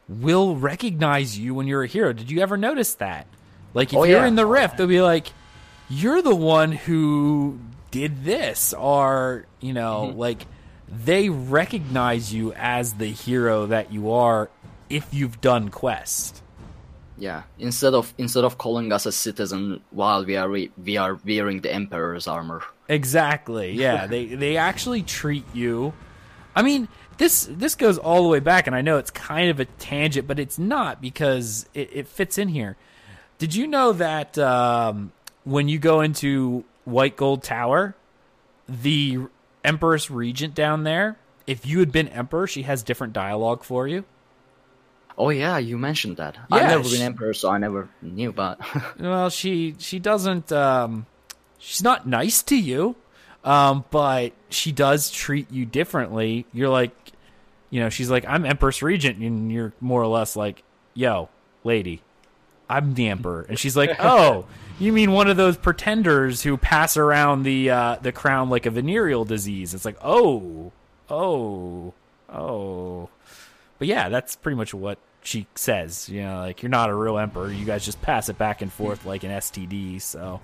will 0.08 0.56
recognize 0.56 1.40
you 1.40 1.54
when 1.56 1.68
you're 1.68 1.84
a 1.84 1.88
hero. 1.88 2.14
Did 2.14 2.30
you 2.30 2.42
ever 2.42 2.58
notice 2.58 2.94
that? 2.96 3.26
Like 3.74 3.92
if 3.94 4.00
Oh, 4.00 4.04
you're 4.04 4.20
yeah. 4.22 4.28
in 4.28 4.36
the 4.36 4.46
rift, 4.46 4.78
they'll 4.78 4.88
be 4.88 5.02
like, 5.02 5.32
"You're 5.90 6.22
the 6.22 6.36
one 6.36 6.72
who 6.72 7.60
did 7.92 8.24
this," 8.26 8.74
or 8.74 9.46
you 9.60 9.74
know, 9.74 10.08
Mm-hmm. 10.10 10.20
like 10.20 10.46
they 10.88 11.30
recognize 11.30 12.32
you 12.34 12.54
as 12.54 12.94
the 12.96 13.08
hero 13.08 13.66
that 13.66 13.92
you 13.92 14.12
are 14.12 14.50
if 14.90 15.12
you've 15.14 15.42
done 15.42 15.70
quest. 15.70 16.42
yeah. 17.18 17.44
Instead 17.58 17.94
of 17.96 18.14
instead 18.18 18.44
of 18.44 18.58
calling 18.58 18.92
us 18.92 19.06
a 19.08 19.12
citizen 19.12 19.82
while 19.92 20.24
we 20.26 20.36
are 20.36 20.50
re- 20.50 20.72
we 20.78 20.98
are 20.98 21.18
wearing 21.26 21.62
the 21.62 21.74
Emperor's 21.74 22.28
armor. 22.28 22.62
Exactly. 22.88 23.74
Yeah, 23.74 24.08
they 24.08 24.26
they 24.26 24.58
actually 24.58 25.04
treat 25.04 25.46
you. 25.54 25.94
I 26.56 26.62
mean, 26.62 26.88
this 27.18 27.48
this 27.50 27.76
goes 27.76 27.98
all 27.98 28.24
the 28.24 28.30
way 28.30 28.40
back, 28.40 28.68
and 28.68 28.76
I 28.76 28.82
know 28.82 28.98
it's 28.98 29.12
kind 29.12 29.50
of 29.50 29.60
a 29.60 29.66
tangent, 29.66 30.28
but 30.28 30.40
it's 30.40 30.60
not 30.60 31.02
because 31.02 31.68
it, 31.74 31.90
it 31.94 32.08
fits 32.08 32.38
in 32.38 32.50
here. 32.50 32.76
Did 33.38 33.56
you 33.56 33.68
know 33.68 33.94
that 33.94 34.38
um, 34.38 35.12
when 35.44 35.68
you 35.68 35.80
go 35.80 36.02
into 36.02 36.64
White 36.86 37.16
Gold 37.16 37.44
Tower, 37.44 37.96
the 38.68 39.20
Empress 39.64 40.12
Regent 40.12 40.54
down 40.54 40.84
there, 40.84 41.18
if 41.48 41.66
you 41.66 41.80
had 41.80 41.92
been 41.92 42.08
Emperor, 42.10 42.48
she 42.48 42.64
has 42.64 42.84
different 42.84 43.14
dialogue 43.14 43.64
for 43.64 43.88
you. 43.88 44.06
Oh 45.18 45.30
yeah, 45.30 45.58
you 45.58 45.78
mentioned 45.78 46.18
that. 46.18 46.36
Yeah, 46.36 46.58
I've 46.58 46.70
never 46.70 46.84
she- 46.84 46.98
been 46.98 47.06
Emperor, 47.06 47.34
so 47.34 47.50
I 47.50 47.58
never 47.58 47.90
knew. 48.02 48.32
But 48.32 48.60
Well, 49.00 49.30
she 49.30 49.76
she 49.80 50.00
doesn't. 50.00 50.52
Um, 50.52 51.06
she's 51.64 51.82
not 51.82 52.06
nice 52.06 52.44
to 52.44 52.56
you, 52.58 52.96
um, 53.44 53.86
but 53.90 54.34
she 54.50 54.72
does 54.72 55.10
treat 55.10 55.50
you 55.50 55.66
differently. 55.66 56.46
You're 56.52 56.70
like, 56.70 56.92
you 57.70 57.80
know, 57.80 57.90
she's 57.90 58.10
like, 58.10 58.26
I'm 58.28 58.46
Empress 58.46 58.82
Regent, 58.82 59.18
and 59.20 59.52
you're 59.52 59.74
more 59.80 60.02
or 60.02 60.08
less 60.08 60.36
like, 60.36 60.64
yo, 60.94 61.30
lady, 61.64 62.02
I'm 62.70 62.94
the 62.94 63.08
Emperor, 63.08 63.46
and 63.48 63.58
she's 63.58 63.78
like, 63.78 63.96
oh, 64.00 64.46
you 64.78 64.92
mean 64.92 65.14
one 65.14 65.30
of 65.30 65.38
those 65.38 65.58
pretenders 65.58 66.44
who 66.44 66.58
pass 66.58 66.98
around 66.98 67.44
the 67.44 67.70
uh, 67.70 67.96
the 68.02 68.12
crown 68.12 68.50
like 68.50 68.66
a 68.66 68.70
venereal 68.70 69.24
disease? 69.24 69.74
It's 69.74 69.86
like, 69.86 69.98
oh, 70.04 70.72
oh, 71.10 71.94
oh. 72.30 73.10
But 73.80 73.88
yeah, 73.88 74.10
that's 74.10 74.36
pretty 74.36 74.58
much 74.58 74.74
what 74.74 75.00
she 75.24 75.48
says. 75.56 76.10
You 76.10 76.24
know, 76.24 76.40
like 76.40 76.62
you're 76.62 76.70
not 76.70 76.90
a 76.90 76.96
real 76.96 77.18
emperor. 77.18 77.52
You 77.52 77.66
guys 77.66 77.86
just 77.86 78.02
pass 78.02 78.28
it 78.28 78.38
back 78.38 78.62
and 78.62 78.72
forth 78.72 79.06
like 79.06 79.24
an 79.24 79.32
STD. 79.32 80.02
So, 80.02 80.42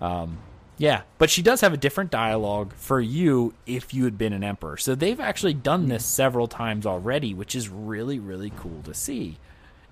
um, 0.00 0.38
yeah. 0.78 1.02
But 1.18 1.30
she 1.30 1.42
does 1.42 1.60
have 1.62 1.72
a 1.72 1.78
different 1.78 2.10
dialogue 2.10 2.74
for 2.74 3.00
you 3.00 3.54
if 3.66 3.94
you 3.94 4.04
had 4.04 4.18
been 4.18 4.32
an 4.32 4.44
emperor. 4.44 4.76
So 4.76 4.94
they've 4.94 5.20
actually 5.20 5.54
done 5.54 5.88
this 5.88 6.04
several 6.04 6.48
times 6.48 6.86
already, 6.86 7.34
which 7.34 7.54
is 7.54 7.68
really, 7.68 8.18
really 8.18 8.52
cool 8.56 8.82
to 8.84 8.94
see. 8.94 9.38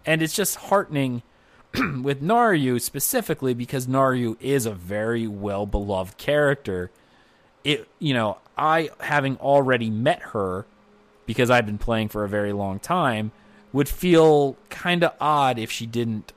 And 0.05 0.22
it's 0.22 0.35
just 0.35 0.56
heartening 0.56 1.22
with 1.74 2.22
Naryu 2.22 2.81
specifically 2.81 3.55
because 3.55 3.86
Naryu 3.86 4.36
is 4.40 4.66
a 4.66 4.72
very 4.72 5.26
well 5.26 5.66
beloved 5.66 6.18
character. 6.18 6.90
It, 7.64 7.89
you 7.98 8.12
know, 8.12 8.39
I 8.59 8.90
having 9.01 9.36
already 9.39 9.89
met 9.89 10.20
her 10.20 10.66
because 11.26 11.48
I've 11.48 11.64
been 11.64 11.78
playing 11.78 12.09
for 12.09 12.24
a 12.24 12.28
very 12.28 12.52
long 12.52 12.78
time 12.78 13.32
would 13.72 13.89
feel 13.89 14.56
kind 14.68 15.02
of 15.02 15.12
odd 15.20 15.59
if 15.59 15.70
she 15.70 15.86
didn't 15.86 16.32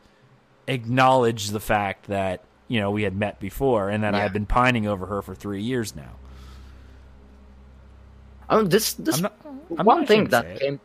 acknowledge 0.67 1.49
the 1.49 1.59
fact 1.59 2.07
that 2.07 2.41
you 2.67 2.79
know 2.81 2.91
we 2.91 3.03
had 3.03 3.15
met 3.15 3.39
before 3.39 3.89
and 3.89 4.03
that 4.03 4.13
I 4.15 4.19
had 4.19 4.33
been 4.33 4.45
pining 4.45 4.87
over 4.87 5.05
her 5.05 5.21
for 5.21 5.33
three 5.35 5.61
years 5.63 5.95
now. 5.95 6.11
Oh, 8.49 8.63
this 8.63 8.93
this 8.93 9.17
I'm 9.17 9.21
not- 9.23 9.33
I'm 9.77 9.85
one 9.85 10.05
thing 10.05 10.25
that 10.29 10.59
came. 10.59 10.79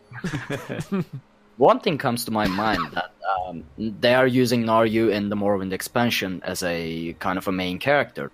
one 1.57 1.79
thing 1.81 1.99
comes 1.99 2.25
to 2.25 2.31
my 2.33 2.49
mind 2.49 2.81
that 2.93 3.13
um, 3.47 3.63
they 3.79 4.15
are 4.15 4.27
using 4.27 4.65
Naryu 4.65 5.13
in 5.13 5.29
the 5.29 5.37
Morrowind 5.37 5.73
expansion 5.73 6.43
as 6.45 6.63
a 6.65 7.13
kind 7.21 7.39
of 7.39 7.47
a 7.47 7.53
main 7.53 7.79
character, 7.79 8.33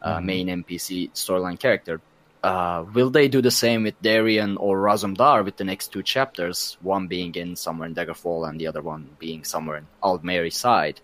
uh, 0.00 0.16
Mm-hmm. 0.16 0.26
main 0.26 0.46
NPC 0.62 1.10
storyline 1.12 1.58
character. 1.58 2.00
Uh, 2.44 2.84
will 2.94 3.10
they 3.10 3.28
do 3.28 3.40
the 3.42 3.50
same 3.50 3.82
with 3.84 4.00
Darien 4.02 4.56
or 4.56 4.78
Razumdar 4.78 5.44
with 5.44 5.56
the 5.56 5.64
next 5.64 5.88
two 5.92 6.02
chapters? 6.02 6.76
One 6.82 7.06
being 7.08 7.34
in 7.34 7.54
somewhere 7.56 7.88
in 7.88 7.94
Daggerfall 7.94 8.48
and 8.48 8.60
the 8.60 8.66
other 8.68 8.82
one 8.82 9.10
being 9.18 9.42
somewhere 9.44 9.76
in 9.78 9.86
Aldmeri 10.02 10.52
side, 10.52 11.00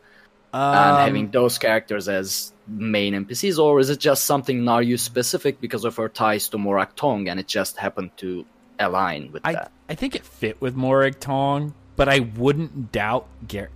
and 0.52 0.96
Um, 0.96 1.00
having 1.00 1.30
those 1.30 1.58
characters 1.58 2.08
as 2.08 2.52
main 2.66 3.14
NPCs, 3.14 3.58
or 3.58 3.80
is 3.80 3.90
it 3.90 3.98
just 4.00 4.24
something 4.24 4.62
Naryu 4.62 4.98
specific 4.98 5.60
because 5.60 5.84
of 5.84 5.96
her 5.96 6.08
ties 6.08 6.48
to 6.50 6.58
Morag 6.58 6.94
Tong 6.96 7.28
and 7.28 7.38
it 7.38 7.46
just 7.46 7.76
happened 7.76 8.10
to 8.18 8.44
align 8.78 9.30
with 9.32 9.42
I 9.44 9.52
that? 9.52 9.72
I 9.88 9.94
think 9.94 10.14
it 10.14 10.24
fit 10.24 10.60
with 10.60 10.74
Morag 10.74 11.20
Tong, 11.20 11.74
but 11.96 12.08
I 12.08 12.20
wouldn't 12.20 12.92
doubt 12.92 13.26
Gar- 13.46 13.70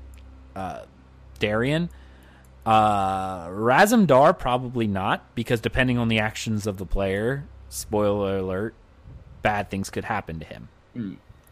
uh, 0.57 0.82
Darien. 1.39 1.90
Uh, 2.65 3.49
Razumdar 3.49 4.39
probably 4.39 4.86
not 4.86 5.35
because 5.35 5.61
depending 5.61 5.99
on 5.99 6.09
the 6.09 6.20
actions 6.20 6.66
of 6.66 6.77
the 6.78 6.86
player, 6.86 7.44
spoiler 7.69 8.39
alert, 8.39 8.74
bad 9.43 9.69
things 9.69 9.90
could 9.90 10.05
happen 10.05 10.39
to 10.39 10.44
him. 10.44 10.69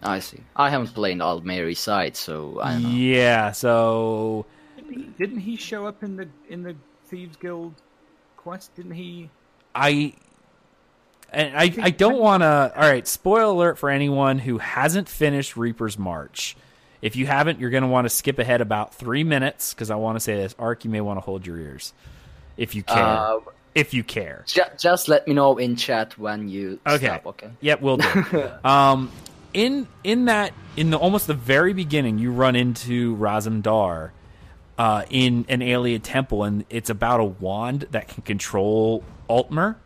I 0.02 0.20
see. 0.20 0.40
I 0.54 0.70
haven't 0.70 0.94
played 0.94 1.18
Aldmeri 1.18 1.76
side, 1.76 2.16
so 2.16 2.60
I. 2.60 2.76
Yeah, 2.76 3.50
so 3.52 4.46
he, 4.90 5.02
didn't 5.18 5.40
he 5.40 5.56
show 5.56 5.86
up 5.86 6.02
in 6.02 6.16
the 6.16 6.28
in 6.48 6.62
the 6.62 6.76
Thieves 7.06 7.36
Guild 7.36 7.74
quest? 8.36 8.74
Didn't 8.76 8.92
he? 8.92 9.30
I 9.74 10.14
and 11.32 11.56
I 11.56 11.72
I 11.80 11.90
don't 11.90 12.18
want 12.18 12.42
to. 12.42 12.72
All 12.74 12.88
right, 12.90 13.06
spoiler 13.06 13.44
alert 13.44 13.78
for 13.78 13.90
anyone 13.90 14.38
who 14.38 14.58
hasn't 14.58 15.08
finished 15.08 15.56
Reaper's 15.56 15.98
March. 15.98 16.56
If 17.02 17.16
you 17.16 17.26
haven't, 17.26 17.58
you're 17.60 17.70
going 17.70 17.82
to 17.82 17.88
want 17.88 18.04
to 18.04 18.10
skip 18.10 18.38
ahead 18.38 18.60
about 18.60 18.94
three 18.94 19.24
minutes 19.24 19.72
because 19.72 19.90
I 19.90 19.96
want 19.96 20.16
to 20.16 20.20
say 20.20 20.36
this. 20.36 20.54
Ark, 20.58 20.84
you 20.84 20.90
may 20.90 21.00
want 21.00 21.16
to 21.16 21.22
hold 21.22 21.46
your 21.46 21.56
ears 21.56 21.94
if 22.56 22.74
you 22.74 22.82
care. 22.82 22.96
Uh, 22.98 23.38
if 23.74 23.94
you 23.94 24.02
care. 24.04 24.44
Ju- 24.46 24.62
just 24.78 25.08
let 25.08 25.26
me 25.26 25.32
know 25.32 25.56
in 25.56 25.76
chat 25.76 26.18
when 26.18 26.48
you 26.48 26.78
Okay. 26.86 27.06
stop, 27.06 27.26
okay? 27.26 27.50
Yep, 27.60 27.80
we'll 27.80 27.96
do. 27.98 28.50
um, 28.64 29.10
in 29.54 29.86
in 30.04 30.26
that 30.26 30.52
in 30.76 30.90
the 30.90 30.98
almost 30.98 31.26
the 31.26 31.34
very 31.34 31.72
beginning, 31.72 32.18
you 32.18 32.32
run 32.32 32.54
into 32.56 33.16
Razumdar 33.16 34.10
uh, 34.80 35.04
in 35.10 35.44
an 35.50 35.60
alien 35.60 36.00
temple, 36.00 36.42
and 36.42 36.64
it's 36.70 36.88
about 36.88 37.20
a 37.20 37.24
wand 37.24 37.86
that 37.90 38.08
can 38.08 38.22
control 38.22 39.04
Altmer, 39.28 39.76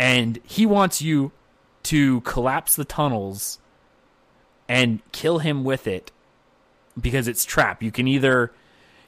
and 0.00 0.40
he 0.42 0.66
wants 0.66 1.00
you 1.00 1.30
to 1.84 2.22
collapse 2.22 2.74
the 2.74 2.84
tunnels 2.84 3.60
and 4.68 5.00
kill 5.12 5.38
him 5.38 5.62
with 5.62 5.86
it 5.86 6.10
because 7.00 7.28
it's 7.28 7.44
trapped. 7.44 7.84
You 7.84 7.92
can 7.92 8.08
either 8.08 8.50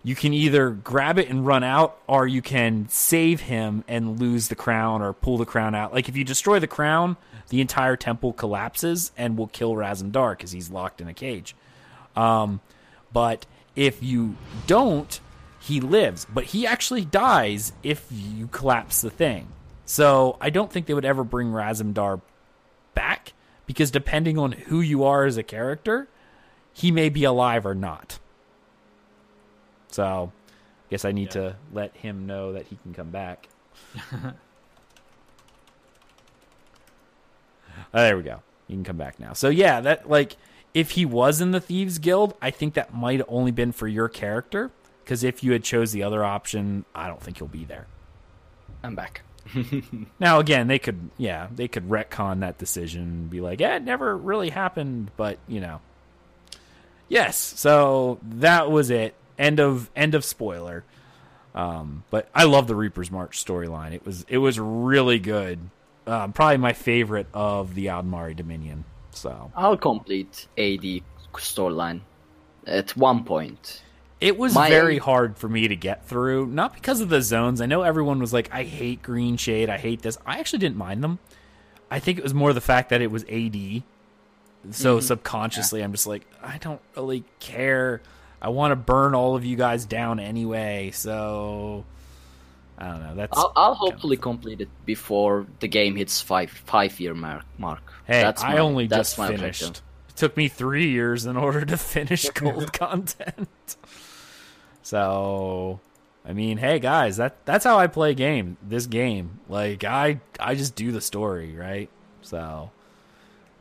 you 0.05 0.15
can 0.15 0.33
either 0.33 0.71
grab 0.71 1.19
it 1.19 1.29
and 1.29 1.45
run 1.45 1.65
out 1.65 1.99
or 2.07 2.29
you 2.29 2.41
can 2.41 2.89
save 2.89 3.41
him 3.41 3.83
and 3.89 4.21
lose 4.21 4.47
the 4.47 4.55
crown 4.55 5.03
or 5.03 5.13
pull 5.13 5.37
the 5.37 5.45
crown 5.45 5.75
out. 5.75 5.93
Like 5.93 6.09
if 6.09 6.17
you 6.17 6.23
destroy 6.23 6.61
the 6.61 6.69
crown, 6.69 7.17
the 7.49 7.61
entire 7.61 7.97
temple 7.97 8.33
collapses 8.33 9.11
and 9.19 9.37
will 9.37 9.49
kill 9.49 9.73
Razumdar 9.75 10.37
because 10.37 10.53
he's 10.53 10.71
locked 10.71 11.01
in 11.01 11.09
a 11.09 11.15
cage. 11.15 11.57
Um, 12.15 12.61
but 13.13 13.47
if 13.79 14.03
you 14.03 14.35
don't, 14.67 15.21
he 15.61 15.81
lives. 15.81 16.27
But 16.29 16.45
he 16.45 16.67
actually 16.67 17.05
dies 17.05 17.73
if 17.85 18.05
you 18.11 18.49
collapse 18.49 19.01
the 19.03 19.11
thing. 19.11 19.49
So 19.87 20.37
I 20.41 20.51
don't 20.51 20.71
think 20.71 20.87
they 20.87 20.95
would 20.95 21.05
ever 21.05 21.23
bring 21.23 21.53
Razumdar 21.53 22.21
back 22.95 23.33
because 23.67 23.93
depending 23.93 24.37
on 24.37 24.51
who 24.53 24.81
you 24.81 25.05
are 25.05 25.25
as 25.25 25.37
a 25.37 25.45
character, 25.45 26.09
he 26.73 26.91
may 26.91 27.09
be 27.09 27.23
alive 27.23 27.65
or 27.65 27.75
not. 27.75 28.19
So, 29.91 30.33
I 30.35 30.91
guess 30.91 31.05
I 31.05 31.13
need 31.13 31.31
to 31.31 31.57
let 31.73 31.97
him 31.97 32.27
know 32.27 32.53
that 32.53 32.67
he 32.67 32.77
can 32.77 32.93
come 32.93 33.11
back. 33.11 33.49
Uh, 34.13 34.33
there 37.93 38.17
we 38.17 38.25
go. 38.25 38.43
You 38.67 38.77
can 38.77 38.85
come 38.85 38.97
back 38.97 39.21
now. 39.21 39.33
So 39.33 39.49
yeah, 39.49 39.81
that 39.81 40.11
like 40.11 40.37
if 40.75 40.93
he 40.93 41.05
was 41.05 41.41
in 41.41 41.51
the 41.51 41.61
thieves 41.61 41.99
guild, 41.99 42.35
I 42.41 42.51
think 42.51 42.75
that 42.75 42.95
might 42.95 43.19
have 43.19 43.29
only 43.29 43.51
been 43.51 43.73
for 43.73 43.89
your 43.89 44.09
character 44.09 44.71
because 45.05 45.25
if 45.25 45.43
you 45.43 45.53
had 45.53 45.65
chose 45.65 45.93
the 45.93 46.03
other 46.03 46.25
option, 46.25 46.85
I 46.95 47.07
don't 47.09 47.21
think 47.21 47.39
he'll 47.39 47.49
be 47.49 47.65
there. 47.65 47.87
I'm 48.83 48.95
back. 48.95 49.23
Now 50.21 50.41
again, 50.41 50.67
they 50.67 50.79
could 50.79 51.11
yeah, 51.17 51.49
they 51.55 51.69
could 51.69 51.89
retcon 51.89 52.41
that 52.41 52.59
decision 52.59 53.03
and 53.03 53.31
be 53.31 53.41
like, 53.41 53.61
"Yeah, 53.61 53.77
it 53.77 53.83
never 53.83 54.15
really 54.17 54.51
happened," 54.51 55.11
but, 55.17 55.39
you 55.49 55.61
know. 55.61 55.81
Yes, 57.09 57.37
so 57.39 58.19
that 58.23 58.71
was 58.71 58.91
it. 58.91 59.15
End 59.39 59.61
of 59.61 59.91
end 59.97 60.15
of 60.15 60.25
spoiler. 60.25 60.85
Um, 61.55 62.05
but 62.11 62.29
I 62.35 62.45
love 62.45 62.67
the 62.67 62.75
Reaper's 62.75 63.11
March 63.11 63.43
storyline. 63.43 63.93
It 63.93 64.05
was 64.05 64.27
it 64.29 64.39
was 64.39 64.61
really 64.61 65.19
good. 65.19 65.59
Um, 66.07 66.33
probably 66.33 66.59
my 66.59 66.73
favorite 66.73 67.27
of 67.33 67.75
the 67.75 67.87
Aldmeri 67.87 68.37
Dominion. 68.37 68.85
So 69.19 69.53
I'll 69.57 69.77
complete 69.77 70.47
AD 70.57 71.03
storyline 71.35 72.01
at 72.67 72.97
one 72.97 73.25
point. 73.25 73.83
It 74.21 74.37
was 74.37 74.55
My- 74.55 74.69
very 74.69 74.99
hard 74.99 75.37
for 75.37 75.49
me 75.49 75.69
to 75.69 75.77
get 75.77 76.07
through, 76.07 76.47
not 76.47 76.75
because 76.75 77.01
of 77.01 77.09
the 77.09 77.23
zones. 77.23 77.61
I 77.61 77.67
know 77.67 77.83
everyone 77.83 78.19
was 78.19 78.33
like, 78.33 78.49
I 78.53 78.65
hate 78.65 79.03
Greenshade, 79.03 79.71
I 79.71 79.79
hate 79.79 80.03
this. 80.03 80.19
I 80.27 80.39
actually 80.39 80.59
didn't 80.61 80.77
mind 80.77 81.05
them. 81.05 81.21
I 81.91 82.01
think 82.01 82.19
it 82.19 82.25
was 82.25 82.35
more 82.35 82.53
the 82.53 82.61
fact 82.61 82.91
that 82.91 83.01
it 83.01 83.11
was 83.11 83.23
AD. 83.25 83.83
So 84.73 84.97
mm-hmm. 84.97 85.07
subconsciously, 85.07 85.83
I'm 85.83 85.93
just 85.93 86.07
like, 86.07 86.27
I 86.43 86.59
don't 86.59 86.81
really 86.97 87.25
care. 87.39 88.03
I 88.43 88.49
want 88.49 88.73
to 88.73 88.77
burn 88.77 89.15
all 89.15 89.37
of 89.37 89.45
you 89.45 89.57
guys 89.57 89.85
down 89.85 90.19
anyway. 90.21 90.91
So 90.93 91.85
I 92.77 92.89
don't 92.89 93.03
know. 93.03 93.15
That's 93.15 93.37
I'll, 93.37 93.53
I'll 93.57 93.75
hopefully 93.75 94.17
complete 94.17 94.61
it 94.61 94.69
before 94.85 95.47
the 95.61 95.69
game 95.69 95.97
hits 95.97 96.21
five 96.21 96.51
five 96.51 96.99
year 97.01 97.15
mark. 97.15 97.45
Mark. 97.57 97.93
Hey, 98.09 98.23
that's 98.23 98.43
I 98.43 98.55
my- 98.55 98.59
only 98.59 98.87
that's 98.89 99.15
just 99.15 99.31
finished. 99.31 99.83
It 100.09 100.17
took 100.17 100.37
me 100.37 100.49
three 100.49 100.89
years 100.91 101.27
in 101.27 101.37
order 101.37 101.65
to 101.65 101.77
finish 101.77 102.29
gold 102.35 102.73
content. 102.73 103.77
So, 104.83 105.79
I 106.25 106.33
mean, 106.33 106.59
hey 106.59 106.79
guys, 106.79 107.19
that 107.19 107.37
that's 107.45 107.65
how 107.65 107.79
I 107.79 107.87
play 107.87 108.15
game. 108.15 108.57
This 108.67 108.87
game, 108.87 109.39
like 109.49 109.85
I 109.85 110.21
I 110.41 110.55
just 110.55 110.75
do 110.75 110.91
the 110.91 111.01
story, 111.01 111.55
right? 111.55 111.89
So, 112.23 112.71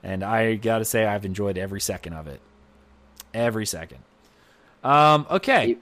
and 0.03 0.24
I 0.24 0.56
got 0.56 0.80
to 0.80 0.86
say 0.86 1.06
I've 1.06 1.26
enjoyed 1.26 1.57
every 1.57 1.82
second 1.82 2.14
of 2.14 2.28
it. 2.28 2.40
Every 3.34 3.65
second. 3.65 3.99
Um 4.84 5.28
okay. 5.30 5.78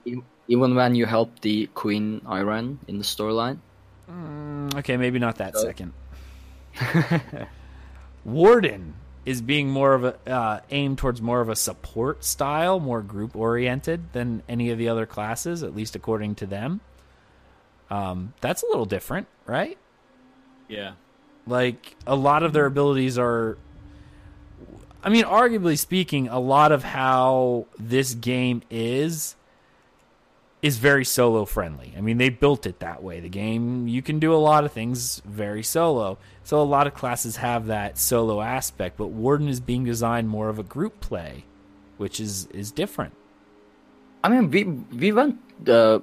Even 0.48 0.76
when 0.76 0.96
you 0.96 1.06
help 1.06 1.40
the 1.42 1.68
Queen 1.68 2.22
Ayrenn 2.26 2.78
in 2.88 2.98
the 2.98 3.04
storyline. 3.04 3.58
Okay, 4.76 4.98
maybe 4.98 5.20
not 5.20 5.38
that 5.38 5.56
So- 5.56 5.62
second. 5.64 5.94
Warden 8.26 8.96
is 9.26 9.42
being 9.42 9.70
more 9.70 9.94
of 9.94 10.04
a 10.04 10.30
uh, 10.30 10.60
aimed 10.72 10.98
towards 10.98 11.22
more 11.22 11.42
of 11.42 11.50
a 11.50 11.56
support 11.56 12.24
style, 12.24 12.80
more 12.80 13.02
group 13.02 13.36
oriented 13.36 14.12
than 14.14 14.44
any 14.50 14.72
of 14.72 14.78
the 14.78 14.90
other 14.90 15.06
classes, 15.06 15.64
at 15.64 15.76
least 15.76 15.96
according 15.96 16.36
to 16.36 16.46
them. 16.46 16.82
Um, 17.90 18.34
that's 18.42 18.64
a 18.64 18.68
little 18.68 18.86
different, 18.86 19.28
right? 19.46 19.78
Yeah. 20.68 20.94
Like 21.48 21.96
a 22.06 22.16
lot 22.16 22.44
of 22.44 22.54
their 22.54 22.66
abilities 22.66 23.18
are. 23.18 23.58
I 25.04 25.10
mean, 25.10 25.26
arguably 25.26 25.78
speaking, 25.78 26.28
a 26.30 26.40
lot 26.40 26.72
of 26.72 26.84
how 26.84 27.68
this 27.78 28.16
game 28.16 28.64
is 28.72 29.36
is 30.64 30.78
very 30.78 31.06
solo 31.06 31.46
friendly. 31.46 31.94
I 31.96 32.02
mean, 32.02 32.18
they 32.18 32.30
built 32.30 32.66
it 32.66 32.80
that 32.80 33.04
way. 33.04 33.20
The 33.20 33.30
game 33.30 33.88
you 33.88 34.02
can 34.02 34.18
do 34.18 34.34
a 34.34 34.38
lot 34.38 34.66
of 34.66 34.72
things 34.72 35.22
very 35.24 35.62
solo. 35.62 36.18
So 36.46 36.62
a 36.62 36.64
lot 36.76 36.86
of 36.86 36.94
classes 36.94 37.38
have 37.38 37.66
that 37.66 37.98
solo 37.98 38.40
aspect, 38.40 38.98
but 38.98 39.08
Warden 39.08 39.48
is 39.50 39.60
being 39.60 39.84
designed 39.84 40.30
more 40.30 40.48
of 40.48 40.60
a 40.60 40.64
group 40.64 41.00
play, 41.00 41.44
which 41.98 42.20
is 42.20 42.46
is 42.54 42.72
different. 42.72 43.16
I 44.24 44.30
mean, 44.30 44.52
we 44.52 44.64
we 44.64 45.12
went 45.12 45.40
uh, 45.68 46.00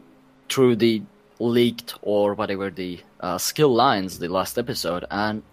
through 0.49 0.77
the 0.77 1.03
leaked 1.39 1.95
or 2.03 2.35
whatever 2.35 2.71
the 2.71 2.99
uh, 3.21 3.39
skill 3.39 3.73
lines 3.73 4.19
the 4.19 4.27
last 4.27 4.59
episode, 4.59 5.05
and 5.13 5.45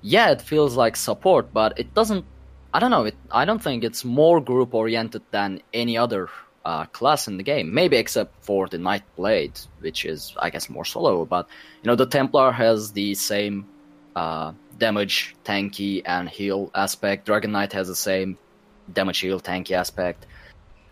yeah, 0.00 0.30
it 0.30 0.40
feels 0.40 0.74
like 0.74 0.96
support, 0.96 1.52
but 1.52 1.78
it 1.78 1.92
doesn't. 1.92 2.24
I 2.72 2.80
don't 2.80 2.90
know. 2.90 3.04
It, 3.04 3.16
I 3.30 3.44
don't 3.44 3.62
think 3.62 3.84
it's 3.84 4.06
more 4.06 4.40
group 4.40 4.72
oriented 4.72 5.22
than 5.32 5.60
any 5.74 5.98
other 5.98 6.30
uh, 6.64 6.86
class 6.86 7.28
in 7.28 7.36
the 7.36 7.42
game. 7.42 7.74
Maybe 7.74 7.98
except 7.98 8.42
for 8.42 8.68
the 8.68 8.78
Knight 8.78 9.04
Blade, 9.16 9.60
which 9.80 10.06
is 10.06 10.34
I 10.38 10.48
guess 10.48 10.70
more 10.70 10.86
solo. 10.86 11.26
But 11.26 11.46
you 11.82 11.88
know, 11.88 11.94
the 11.94 12.06
Templar 12.06 12.52
has 12.52 12.92
the 12.92 13.14
same 13.14 13.66
uh, 14.16 14.52
damage, 14.78 15.34
tanky, 15.44 16.02
and 16.04 16.28
heal 16.28 16.70
aspect. 16.74 17.26
Dragon 17.26 17.52
Knight 17.52 17.72
has 17.72 17.88
the 17.88 17.96
same 17.96 18.38
damage, 18.92 19.18
heal, 19.18 19.40
tanky 19.40 19.72
aspect. 19.72 20.26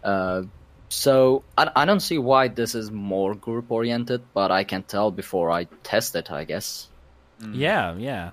Uh, 0.05 0.43
so 0.89 1.43
I, 1.57 1.71
I 1.75 1.85
don't 1.85 2.01
see 2.01 2.19
why 2.19 2.49
this 2.49 2.75
is 2.75 2.91
more 2.91 3.35
group 3.35 3.71
oriented, 3.71 4.23
but 4.33 4.51
I 4.51 4.65
can 4.65 4.83
tell 4.83 5.11
before 5.11 5.51
I 5.51 5.65
test 5.83 6.15
it. 6.17 6.31
I 6.31 6.45
guess. 6.45 6.89
Yeah, 7.53 7.95
yeah. 7.97 8.31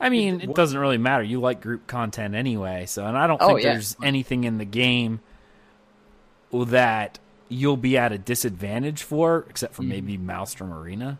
I 0.00 0.08
mean, 0.08 0.40
it 0.40 0.54
doesn't 0.54 0.78
really 0.78 0.98
matter. 0.98 1.22
You 1.22 1.40
like 1.40 1.60
group 1.60 1.86
content 1.86 2.34
anyway, 2.34 2.86
so 2.86 3.06
and 3.06 3.16
I 3.16 3.26
don't 3.28 3.40
Oh, 3.40 3.48
think 3.48 3.62
yeah. 3.62 3.72
there's 3.74 3.96
anything 4.02 4.44
in 4.44 4.58
the 4.58 4.64
game 4.64 5.20
that 6.52 7.18
you'll 7.48 7.76
be 7.76 7.96
at 7.96 8.12
a 8.12 8.18
disadvantage 8.18 9.02
for, 9.02 9.46
except 9.48 9.74
for 9.74 9.82
maybe 9.82 10.16
Maelstrom 10.18 10.72
Arena. 10.72 11.18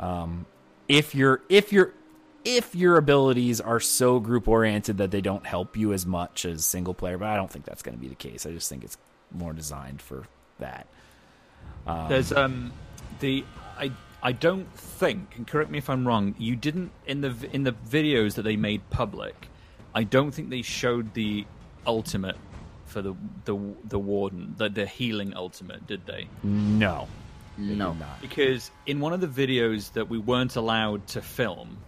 Um, 0.00 0.46
if 0.90 1.14
your 1.14 1.40
if 1.48 1.72
your 1.72 1.94
if 2.44 2.74
your 2.74 2.96
abilities 2.96 3.60
are 3.60 3.80
so 3.80 4.18
group 4.18 4.48
oriented 4.48 4.98
that 4.98 5.10
they 5.10 5.20
don't 5.20 5.46
help 5.46 5.76
you 5.76 5.92
as 5.92 6.04
much 6.04 6.44
as 6.44 6.64
single 6.64 6.94
player, 6.94 7.16
but 7.16 7.28
I 7.28 7.36
don't 7.36 7.50
think 7.50 7.64
that's 7.64 7.82
going 7.82 7.96
to 7.96 8.00
be 8.00 8.08
the 8.08 8.14
case. 8.14 8.44
I 8.44 8.50
just 8.50 8.68
think 8.68 8.82
it's 8.82 8.98
more 9.30 9.52
designed 9.52 10.02
for 10.02 10.26
that. 10.58 10.86
There's 12.08 12.32
um 12.32 12.72
the 13.20 13.44
I 13.78 13.92
I 14.22 14.32
don't 14.32 14.70
think, 14.74 15.34
and 15.36 15.46
correct 15.46 15.70
me 15.70 15.78
if 15.78 15.88
I'm 15.88 16.06
wrong. 16.06 16.34
You 16.38 16.56
didn't 16.56 16.90
in 17.06 17.20
the 17.20 17.34
in 17.52 17.64
the 17.64 17.72
videos 17.72 18.34
that 18.34 18.42
they 18.42 18.56
made 18.56 18.88
public. 18.90 19.48
I 19.94 20.04
don't 20.04 20.32
think 20.32 20.50
they 20.50 20.62
showed 20.62 21.14
the 21.14 21.46
ultimate 21.86 22.36
for 22.86 23.00
the 23.00 23.14
the 23.44 23.56
the 23.84 23.98
warden, 23.98 24.54
the 24.56 24.68
the 24.68 24.86
healing 24.86 25.34
ultimate, 25.36 25.86
did 25.86 26.06
they? 26.06 26.28
No, 26.42 27.08
No. 27.60 27.96
Because 28.20 28.70
in 28.86 29.00
one 29.00 29.12
of 29.12 29.20
the 29.20 29.26
videos 29.26 29.92
that 29.92 30.08
we 30.08 30.18
weren't 30.18 30.56
allowed 30.56 31.06
to 31.08 31.22
film 31.22 31.78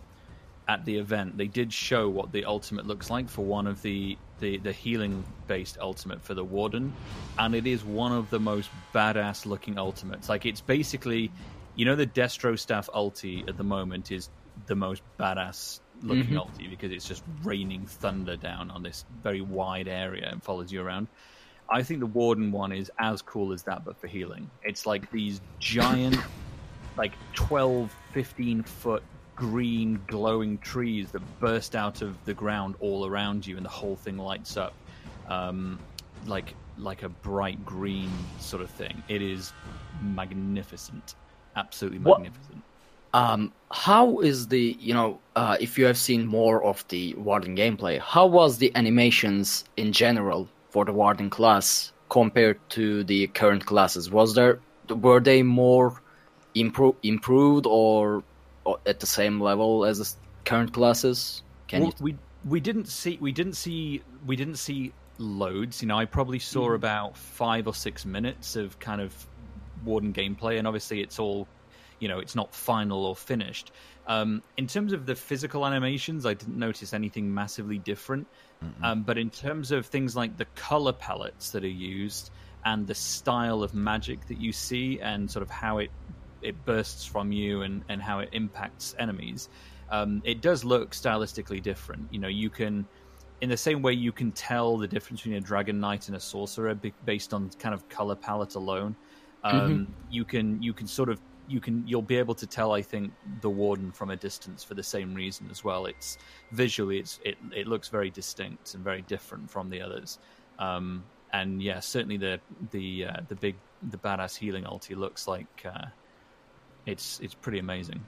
at 0.69 0.85
the 0.85 0.99
event, 0.99 1.37
they 1.37 1.47
did 1.47 1.73
show 1.73 2.09
what 2.09 2.33
the 2.33 2.45
ultimate 2.45 2.87
looks 2.87 3.11
like 3.11 3.29
for 3.29 3.45
one 3.45 3.67
of 3.67 3.83
the 3.83 4.17
the, 4.41 4.59
the 4.59 4.73
healing 4.73 5.25
based 5.47 5.79
ultimate 5.81 6.21
for 6.21 6.35
the 6.35 6.45
warden, 6.45 6.93
and 7.39 7.55
it 7.55 7.67
is 7.67 7.85
one 7.85 8.13
of 8.13 8.29
the 8.31 8.41
most 8.41 8.69
badass 8.93 9.47
looking 9.47 9.79
ultimates. 9.79 10.29
Like 10.29 10.45
it's 10.47 10.61
basically, 10.61 11.31
you 11.77 11.85
know, 11.85 11.95
the 11.95 12.07
Destro 12.07 12.59
staff 12.59 12.89
ulti 12.95 13.49
at 13.49 13.57
the 13.57 13.65
moment 13.65 14.11
is 14.11 14.29
the 14.67 14.75
most 14.75 15.03
badass 15.19 15.81
looking 16.03 16.35
mm-hmm. 16.35 16.39
ulti 16.39 16.69
because 16.69 16.91
it's 16.91 17.07
just 17.07 17.23
raining 17.45 17.87
thunder 17.87 18.37
down 18.37 18.71
on 18.71 18.83
this 18.83 19.05
very 19.23 19.41
wide 19.41 19.89
area 19.89 20.29
and 20.31 20.43
follows 20.43 20.73
you 20.73 20.83
around. 20.83 21.07
I 21.73 21.83
think 21.83 22.01
the 22.01 22.07
Warden 22.07 22.53
one 22.53 22.71
is 22.71 22.91
as 22.99 23.23
cool 23.23 23.53
as 23.53 23.63
that, 23.63 23.85
but 23.85 23.99
for 23.99 24.07
healing. 24.07 24.51
It's 24.63 24.85
like 24.85 25.11
these 25.11 25.41
giant, 25.59 26.19
like 26.97 27.13
12, 27.35 27.95
15 28.13 28.63
foot 28.63 29.03
green 29.35 29.99
glowing 30.07 30.59
trees 30.59 31.11
that 31.13 31.23
burst 31.41 31.75
out 31.75 32.03
of 32.03 32.23
the 32.27 32.35
ground 32.35 32.77
all 32.81 33.07
around 33.07 33.47
you, 33.47 33.57
and 33.57 33.65
the 33.65 33.71
whole 33.71 33.97
thing 33.97 34.19
lights 34.19 34.57
up 34.57 34.75
um, 35.29 35.79
like 36.27 36.55
like 36.79 37.03
a 37.03 37.09
bright 37.09 37.65
green 37.65 38.11
sort 38.39 38.63
of 38.63 38.71
thing. 38.71 39.03
It 39.09 39.23
is 39.23 39.53
magnificent, 40.03 41.15
absolutely 41.57 42.01
What- 42.01 42.21
magnificent. 42.21 42.63
Um, 43.15 43.53
how 43.71 44.21
is 44.21 44.49
the 44.49 44.77
you 44.81 44.95
know 44.95 45.19
uh, 45.37 45.59
if 45.61 45.79
you 45.79 45.85
have 45.85 45.99
seen 45.99 46.27
more 46.27 46.63
of 46.65 46.87
the 46.89 47.15
Warden 47.15 47.57
gameplay, 47.57 47.99
how 47.99 48.27
was 48.27 48.57
the 48.59 48.75
animations 48.75 49.65
in 49.77 49.93
general 49.93 50.49
for 50.73 50.85
the 50.85 50.93
Warden 50.93 51.31
class 51.31 51.93
compared 52.09 52.59
to 52.71 53.05
the 53.05 53.27
current 53.29 53.65
classes? 53.67 54.11
Was 54.11 54.35
there 54.35 54.59
were 54.89 55.21
they 55.21 55.43
more 55.43 56.03
impro- 56.57 56.97
improved 57.03 57.67
or, 57.67 58.23
or 58.65 58.79
at 58.87 59.01
the 59.01 59.07
same 59.07 59.41
level 59.41 59.85
as 59.85 59.99
the 59.99 60.09
current 60.45 60.73
classes? 60.73 61.43
Can 61.69 61.83
Well, 61.83 61.95
you? 61.99 62.05
we 62.05 62.17
we 62.45 62.61
didn't 62.61 62.89
see 62.89 63.19
we 63.21 63.33
didn't 63.33 63.55
see 63.55 64.03
we 64.27 64.35
didn't 64.37 64.57
see 64.57 64.93
loads. 65.19 65.81
You 65.83 65.89
know, 65.89 65.99
I 65.99 66.07
probably 66.07 66.39
saw 66.39 66.71
Mm. 66.71 66.75
about 66.75 67.17
five 67.17 67.67
or 67.69 67.75
six 67.75 68.05
minutes 68.05 68.57
of 68.57 68.79
kind 68.81 69.01
of 69.01 69.15
Warden 69.85 70.13
gameplay, 70.13 70.59
and 70.59 70.67
obviously 70.67 71.01
it's 71.01 71.19
all, 71.19 71.47
you 72.03 72.09
know, 72.09 72.19
it's 72.19 72.35
not 72.35 72.53
final 72.53 73.07
or 73.07 73.15
finished. 73.15 73.71
Um, 74.09 74.43
in 74.57 74.67
terms 74.67 74.93
of 74.93 75.07
the 75.07 75.15
physical 75.15 75.65
animations, 75.65 76.27
I 76.27 76.35
didn't 76.35 76.59
notice 76.59 76.93
anything 76.93 77.33
massively 77.33 77.79
different. 77.79 78.27
Um, 78.83 79.03
but 79.03 79.17
in 79.19 79.31
terms 79.31 79.71
of 79.71 79.87
things 79.87 80.17
like 80.17 80.37
the 80.37 80.47
color 80.57 80.93
palettes 80.93 81.51
that 81.53 81.63
are 81.63 81.79
used 81.99 82.31
and 82.65 82.87
the 82.87 82.95
style 82.95 83.63
of 83.63 83.75
magic 83.75 84.27
that 84.27 84.41
you 84.41 84.53
see 84.53 85.01
and 85.01 85.31
sort 85.31 85.43
of 85.43 85.51
how 85.51 85.79
it 85.79 85.91
it 86.43 86.65
bursts 86.65 87.05
from 87.05 87.31
you 87.31 87.63
and, 87.63 87.85
and 87.89 88.03
how 88.03 88.19
it 88.19 88.29
impacts 88.33 88.97
enemies, 88.99 89.49
um, 89.91 90.21
it 90.25 90.41
does 90.41 90.65
look 90.65 90.91
stylistically 90.91 91.63
different. 91.63 92.03
You 92.11 92.19
know, 92.19 92.29
you 92.29 92.51
can, 92.51 92.85
in 93.41 93.49
the 93.49 93.57
same 93.57 93.81
way 93.81 93.93
you 93.93 94.11
can 94.11 94.33
tell 94.33 94.77
the 94.77 94.89
difference 94.89 95.21
between 95.21 95.37
a 95.37 95.41
dragon 95.41 95.79
knight 95.79 96.09
and 96.09 96.17
a 96.17 96.21
sorcerer 96.21 96.75
based 97.05 97.33
on 97.33 97.51
kind 97.61 97.75
of 97.75 97.89
color 97.89 98.17
palette 98.17 98.57
alone. 98.57 98.97
Um, 99.45 99.95
You 100.11 100.25
can 100.25 100.63
you 100.63 100.73
can 100.73 100.87
sort 100.87 101.09
of 101.09 101.19
you 101.49 101.61
can 101.61 101.87
you'll 101.87 102.03
be 102.03 102.17
able 102.17 102.35
to 102.35 102.47
tell 102.47 102.73
I 102.73 102.83
think 102.83 103.13
the 103.41 103.51
warden 103.51 103.93
from 103.93 104.11
a 104.11 104.17
distance 104.17 104.63
for 104.63 104.75
the 104.75 104.83
same 104.83 105.15
reason 105.15 105.49
as 105.51 105.65
well. 105.65 105.87
It's 105.87 106.19
visually 106.51 106.99
it's 106.99 107.21
it 107.25 107.37
it 107.55 107.67
looks 107.67 107.89
very 107.89 108.11
distinct 108.11 108.75
and 108.75 108.83
very 108.83 109.03
different 109.03 109.51
from 109.51 109.71
the 109.71 109.81
others. 109.81 110.19
Um, 110.59 111.05
and 111.33 111.63
yeah, 111.63 111.81
certainly 111.81 112.17
the 112.17 112.41
the 112.71 113.07
uh, 113.07 113.21
the 113.29 113.35
big 113.35 113.57
the 113.91 113.97
badass 113.97 114.37
healing 114.37 114.65
ulti 114.65 114.97
looks 114.97 115.27
like 115.27 115.47
uh, 115.65 115.87
it's 116.87 117.21
it's 117.21 117.35
pretty 117.35 117.59
amazing. 117.59 118.05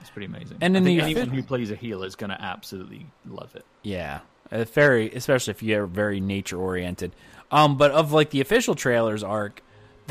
It's 0.00 0.10
pretty 0.10 0.26
amazing. 0.26 0.58
And 0.60 0.76
in 0.76 0.84
the 0.84 1.00
anyone 1.00 1.28
who 1.28 1.42
plays 1.42 1.70
a 1.70 1.76
healer 1.76 2.06
is 2.06 2.16
going 2.16 2.30
to 2.30 2.40
absolutely 2.40 3.06
love 3.24 3.54
it. 3.54 3.64
Yeah, 3.82 4.20
very 4.50 5.12
especially 5.12 5.52
if 5.52 5.62
you're 5.62 5.86
very 5.86 6.20
nature 6.20 6.58
oriented. 6.58 7.14
Um, 7.50 7.76
but 7.76 7.90
of 7.92 8.12
like 8.12 8.30
the 8.30 8.40
official 8.40 8.74
trailers 8.74 9.22
arc, 9.22 9.62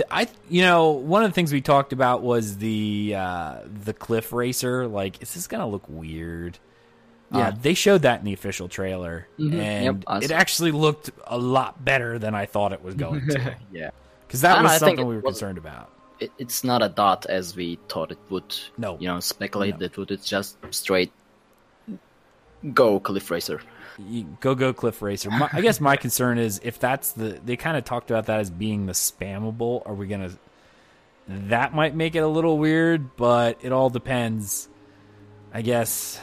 I 0.09 0.27
you 0.49 0.61
know 0.61 0.91
one 0.91 1.23
of 1.23 1.30
the 1.30 1.34
things 1.34 1.51
we 1.51 1.61
talked 1.61 1.91
about 1.93 2.22
was 2.22 2.57
the 2.57 3.13
uh, 3.18 3.57
the 3.84 3.93
cliff 3.93 4.31
racer. 4.34 4.88
Like, 4.88 5.22
is 5.22 5.34
this 5.34 5.47
gonna 5.47 5.68
look 5.68 5.84
weird? 5.88 6.57
Yeah. 7.34 7.47
Uh, 7.49 7.51
they 7.61 7.73
showed 7.73 8.01
that 8.01 8.19
in 8.19 8.26
the 8.26 8.34
official 8.34 8.68
trailer, 8.68 9.27
Mhm, 9.39 9.53
and 9.53 9.85
yep, 9.85 9.95
I 10.07 10.18
it 10.19 10.31
actually 10.31 10.72
looked 10.72 11.11
a 11.27 11.38
lot 11.38 11.84
better 11.85 12.19
than 12.19 12.35
I 12.35 12.45
thought 12.45 12.73
it 12.73 12.84
was 12.84 12.95
going 12.95 13.26
to. 13.30 13.55
yeah, 13.72 13.91
Because 14.27 14.41
that 14.41 14.61
was 14.61 14.72
think 14.72 14.80
something 14.81 15.07
we 15.07 15.15
were 15.15 15.22
was- 15.22 15.35
concerned 15.39 15.57
about. 15.57 15.89
it, 16.19 16.30
it's 16.38 16.63
not 16.65 16.81
a 16.81 16.89
dot 16.89 17.26
as 17.27 17.55
we 17.55 17.80
thought 17.88 18.11
it 18.11 18.18
would. 18.30 18.53
No. 18.77 18.97
you 18.99 19.07
know, 19.07 19.19
speculate 19.22 19.80
No. 19.80 19.85
it 19.85 19.97
would. 19.97 20.11
It's 20.11 20.27
just 20.27 20.57
straight 20.72 21.11
go 22.73 22.99
cliff 22.99 23.31
racer. 23.31 23.61
You- 23.97 24.38
go 24.39 24.55
go 24.55 24.73
cliff 24.73 25.01
racer. 25.01 25.30
My, 25.30 25.49
i 25.53 25.61
guess 25.61 25.80
my 25.81 25.95
concern 25.95 26.38
is 26.38 26.59
if 26.63 26.80
that's 26.80 27.11
the 27.13 27.39
they 27.45 27.55
kind 27.57 27.77
of 27.77 27.84
talked 27.84 28.09
about 28.11 28.26
that 28.27 28.39
as 28.39 28.49
being 28.49 28.85
the 28.85 28.93
spammable 28.93 29.81
are 29.85 29.93
we 29.93 30.07
gonna 30.07 30.31
that 31.27 31.73
might 31.73 31.95
make 31.95 32.15
it 32.15 32.19
a 32.19 32.27
little 32.27 32.57
weird 32.57 33.15
but 33.15 33.57
it 33.61 33.72
all 33.72 33.89
depends 33.89 34.68
i 35.53 35.61
guess. 35.61 36.19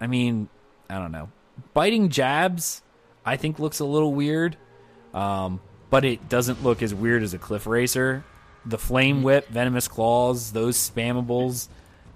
I 0.00 0.06
mean 0.06 0.48
i 0.88 0.98
don't 0.98 1.12
know. 1.12 1.30
Biting 1.72 2.08
jabs 2.08 2.82
i 3.24 3.36
think 3.36 3.58
looks 3.58 3.80
a 3.80 3.84
little 3.84 4.12
weird 4.12 4.56
um, 5.12 5.60
but 5.90 6.04
it 6.04 6.28
doesn't 6.28 6.64
look 6.64 6.82
as 6.82 6.92
weird 6.92 7.22
as 7.22 7.34
a 7.34 7.38
cliff 7.38 7.68
racer. 7.68 8.24
The 8.66 8.78
flame 8.78 9.22
whip 9.22 9.46
venomous 9.48 9.86
claws 9.86 10.52
those 10.52 10.76
spammables 10.76 11.68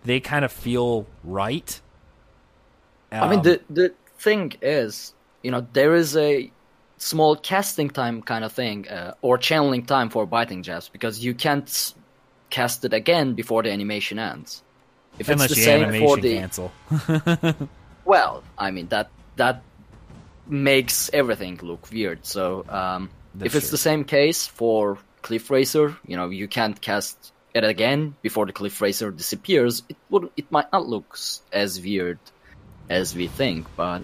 they 0.04 0.18
kind 0.20 0.44
of 0.44 0.50
feel 0.50 1.06
right. 1.22 1.80
I 3.12 3.28
mean, 3.28 3.38
Um, 3.40 3.42
the 3.44 3.60
the 3.70 3.94
thing 4.18 4.54
is, 4.60 5.14
you 5.42 5.50
know, 5.50 5.66
there 5.72 5.94
is 5.94 6.16
a 6.16 6.50
small 6.98 7.36
casting 7.36 7.90
time 7.90 8.22
kind 8.22 8.44
of 8.44 8.52
thing, 8.52 8.88
uh, 8.88 9.14
or 9.22 9.38
channeling 9.38 9.86
time 9.86 10.10
for 10.10 10.26
biting 10.26 10.62
jabs 10.62 10.88
because 10.88 11.24
you 11.24 11.34
can't 11.34 11.94
cast 12.50 12.84
it 12.84 12.92
again 12.92 13.34
before 13.34 13.62
the 13.62 13.70
animation 13.70 14.18
ends. 14.18 14.62
If 15.18 15.28
unless 15.28 15.50
it's 15.50 15.58
the 15.58 15.64
same 15.64 15.82
animation 15.82 16.08
for 16.08 16.16
the 16.20 16.34
cancel 16.36 16.72
well, 18.04 18.44
I 18.56 18.70
mean 18.70 18.88
that 18.88 19.10
that 19.36 19.62
makes 20.46 21.10
everything 21.12 21.58
look 21.62 21.90
weird. 21.90 22.24
So 22.24 22.64
um, 22.68 23.10
if 23.40 23.54
it's 23.54 23.66
true. 23.66 23.72
the 23.72 23.78
same 23.78 24.04
case 24.04 24.46
for 24.46 24.98
Cliff 25.22 25.50
Racer, 25.50 25.96
you 26.06 26.16
know, 26.16 26.30
you 26.30 26.46
can't 26.48 26.80
cast 26.80 27.32
it 27.54 27.64
again 27.64 28.14
before 28.22 28.46
the 28.46 28.52
Cliff 28.52 28.80
Racer 28.80 29.10
disappears. 29.10 29.82
It 29.88 29.96
would 30.10 30.30
it 30.36 30.50
might 30.50 30.70
not 30.72 30.86
look 30.86 31.18
as 31.52 31.80
weird 31.80 32.18
as 32.88 33.14
we 33.14 33.26
think, 33.26 33.66
but 33.76 34.02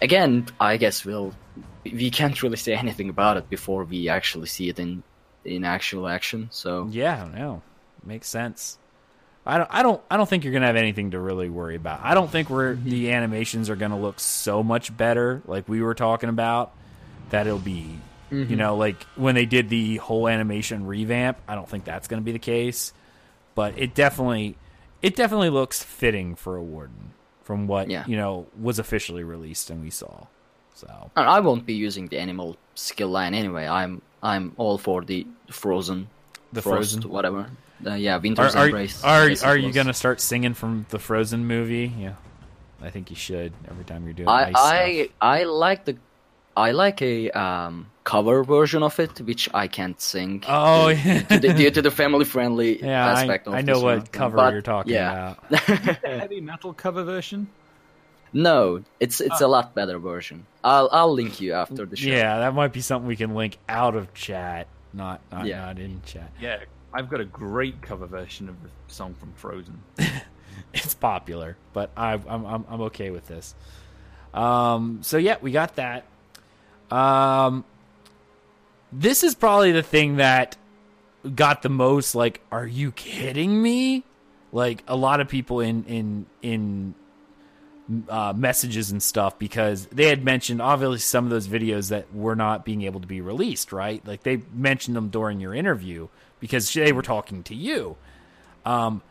again, 0.00 0.46
I 0.60 0.76
guess 0.76 1.04
we'll 1.04 1.34
we 1.84 2.10
can't 2.10 2.42
really 2.42 2.56
say 2.56 2.74
anything 2.74 3.08
about 3.08 3.36
it 3.36 3.48
before 3.48 3.84
we 3.84 4.08
actually 4.08 4.46
see 4.46 4.68
it 4.68 4.78
in 4.78 5.02
in 5.44 5.64
actual 5.64 6.08
action. 6.08 6.48
So 6.50 6.88
Yeah, 6.90 7.28
no, 7.34 7.62
makes 8.04 8.28
sense. 8.28 8.78
I 9.48 9.58
don't, 9.58 9.70
I 9.72 9.82
don't, 9.84 10.02
I 10.10 10.16
don't 10.16 10.28
think 10.28 10.42
you're 10.42 10.52
gonna 10.52 10.66
have 10.66 10.76
anything 10.76 11.12
to 11.12 11.20
really 11.20 11.48
worry 11.48 11.76
about. 11.76 12.00
I 12.02 12.14
don't 12.14 12.28
think 12.30 12.50
we're 12.50 12.74
the 12.74 13.04
mm-hmm. 13.04 13.12
animations 13.12 13.70
are 13.70 13.76
gonna 13.76 13.98
look 13.98 14.18
so 14.18 14.62
much 14.62 14.94
better, 14.96 15.40
like 15.46 15.68
we 15.68 15.82
were 15.82 15.94
talking 15.94 16.28
about, 16.28 16.72
that 17.30 17.46
it'll 17.46 17.60
be, 17.60 17.98
you 18.30 18.44
mm-hmm. 18.44 18.56
know, 18.56 18.76
like 18.76 19.00
when 19.14 19.36
they 19.36 19.46
did 19.46 19.68
the 19.68 19.98
whole 19.98 20.26
animation 20.26 20.84
revamp. 20.84 21.38
I 21.46 21.54
don't 21.54 21.68
think 21.68 21.84
that's 21.84 22.08
gonna 22.08 22.22
be 22.22 22.32
the 22.32 22.40
case, 22.40 22.92
but 23.54 23.78
it 23.78 23.94
definitely, 23.94 24.58
it 25.00 25.14
definitely 25.14 25.50
looks 25.50 25.80
fitting 25.80 26.34
for 26.34 26.56
a 26.56 26.62
warden 26.62 27.12
from 27.46 27.66
what 27.70 27.88
Yeah. 27.88 28.04
you 28.10 28.16
know 28.18 28.46
was 28.60 28.78
officially 28.78 29.22
released 29.24 29.70
and 29.70 29.78
we 29.82 29.90
saw. 29.90 30.26
So 30.74 30.88
I 31.16 31.40
won't 31.40 31.64
be 31.64 31.72
using 31.72 32.08
the 32.12 32.18
animal 32.18 32.56
skill 32.74 33.08
line 33.08 33.32
anyway. 33.34 33.66
I'm 33.66 34.02
I'm 34.22 34.52
all 34.58 34.76
for 34.76 35.00
the 35.06 35.26
frozen, 35.50 36.08
The 36.52 36.60
frost, 36.60 36.92
Frozen? 37.00 37.10
whatever. 37.10 37.48
Uh, 37.86 37.94
yeah, 37.94 38.16
are 38.16 38.20
Winter's 38.20 38.54
are, 38.56 38.66
Embrace. 38.66 39.04
are, 39.04 39.28
it 39.30 39.44
are 39.44 39.56
you 39.56 39.70
gonna 39.72 39.94
start 39.94 40.20
singing 40.20 40.54
from 40.54 40.84
the 40.90 40.98
Frozen 40.98 41.46
movie? 41.46 41.92
Yeah, 41.98 42.14
I 42.82 42.90
think 42.90 43.10
you 43.10 43.16
should 43.16 43.52
every 43.70 43.84
time 43.84 44.04
you're 44.04 44.12
doing. 44.16 44.28
I 44.28 44.48
ice 44.48 44.54
I. 44.56 45.08
I 45.20 45.44
like 45.44 45.84
the 45.84 45.96
I 46.56 46.70
like 46.72 47.02
a 47.02 47.30
um, 47.30 47.90
cover 48.04 48.42
version 48.42 48.82
of 48.82 48.98
it, 48.98 49.20
which 49.20 49.48
I 49.52 49.68
can't 49.68 50.00
sing. 50.00 50.42
Oh, 50.48 50.92
due, 50.92 50.98
yeah. 50.98 51.20
to 51.22 51.38
the, 51.38 51.52
due 51.54 51.70
to 51.70 51.82
the 51.82 51.90
family 51.90 52.24
friendly 52.24 52.82
Yeah, 52.82 53.06
I, 53.06 53.20
aspect 53.20 53.46
of 53.46 53.54
I 53.54 53.60
know 53.60 53.74
this 53.74 53.82
what 53.82 53.98
one. 53.98 54.06
cover 54.06 54.36
But, 54.36 54.52
you're 54.54 54.62
talking 54.62 54.94
yeah. 54.94 55.34
about. 55.50 55.60
Heavy 56.04 56.40
metal 56.40 56.72
cover 56.72 57.04
version. 57.04 57.48
No, 58.32 58.82
it's 59.00 59.20
it's 59.20 59.40
a 59.40 59.46
lot 59.48 59.74
better 59.74 59.98
version. 59.98 60.46
I'll 60.64 60.88
I'll 60.92 61.12
link 61.12 61.40
you 61.40 61.52
after 61.54 61.86
the 61.86 61.96
show. 61.96 62.08
Yeah, 62.10 62.38
that 62.40 62.54
might 62.54 62.72
be 62.72 62.80
something 62.80 63.06
we 63.06 63.16
can 63.16 63.34
link 63.34 63.56
out 63.68 63.94
of 63.94 64.12
chat, 64.14 64.66
not 64.92 65.20
not, 65.30 65.46
Yeah. 65.46 65.60
not 65.66 65.78
in 65.78 66.02
chat. 66.04 66.32
Yeah, 66.40 66.58
I've 66.92 67.08
got 67.08 67.20
a 67.20 67.24
great 67.24 67.80
cover 67.82 68.06
version 68.06 68.48
of 68.48 68.62
the 68.62 68.68
song 68.88 69.14
from 69.18 69.32
Frozen. 69.34 69.80
It's 70.74 70.94
popular, 70.94 71.56
but 71.72 71.90
I, 71.96 72.14
I'm 72.14 72.44
I'm 72.44 72.64
I'm 72.68 72.80
okay 72.82 73.10
with 73.10 73.26
this. 73.26 73.54
Um, 74.34 74.98
so 75.02 75.16
yeah, 75.18 75.36
we 75.40 75.52
got 75.52 75.76
that. 75.76 76.04
Um, 76.90 77.64
this 78.92 79.24
is 79.24 79.34
probably 79.34 79.72
the 79.72 79.82
thing 79.82 80.16
that 80.16 80.56
got 81.34 81.62
the 81.62 81.68
most 81.68 82.14
like, 82.14 82.40
are 82.50 82.66
you 82.66 82.92
kidding 82.92 83.60
me? 83.60 84.04
Like 84.52 84.84
a 84.86 84.96
lot 84.96 85.20
of 85.20 85.28
people 85.28 85.60
in 85.60 85.84
in 85.84 86.26
in 86.40 86.94
uh, 88.08 88.32
messages 88.36 88.90
and 88.90 89.02
stuff 89.02 89.38
because 89.38 89.86
they 89.86 90.08
had 90.08 90.24
mentioned 90.24 90.60
obviously 90.60 90.98
some 90.98 91.24
of 91.24 91.30
those 91.30 91.46
videos 91.46 91.90
that 91.90 92.12
were 92.14 92.36
not 92.36 92.64
being 92.64 92.82
able 92.82 93.00
to 93.00 93.06
be 93.06 93.20
released, 93.20 93.72
right? 93.72 94.04
Like 94.06 94.22
they 94.22 94.42
mentioned 94.52 94.96
them 94.96 95.08
during 95.08 95.40
your 95.40 95.54
interview 95.54 96.08
because 96.40 96.72
they 96.72 96.92
were 96.92 97.02
talking 97.02 97.42
to 97.44 97.54
you. 97.54 97.96
Um, 98.64 99.02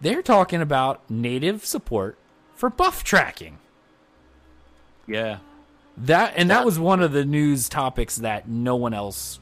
they're 0.00 0.22
talking 0.22 0.60
about 0.60 1.08
native 1.10 1.64
support 1.64 2.16
for 2.54 2.70
buff 2.70 3.02
tracking. 3.04 3.58
Yeah, 5.06 5.38
That 5.96 6.34
and 6.36 6.50
that 6.50 6.64
was 6.64 6.78
one 6.78 7.02
of 7.02 7.12
the 7.12 7.24
news 7.24 7.68
topics 7.68 8.16
that 8.16 8.48
no 8.48 8.76
one 8.76 8.94
else 8.94 9.38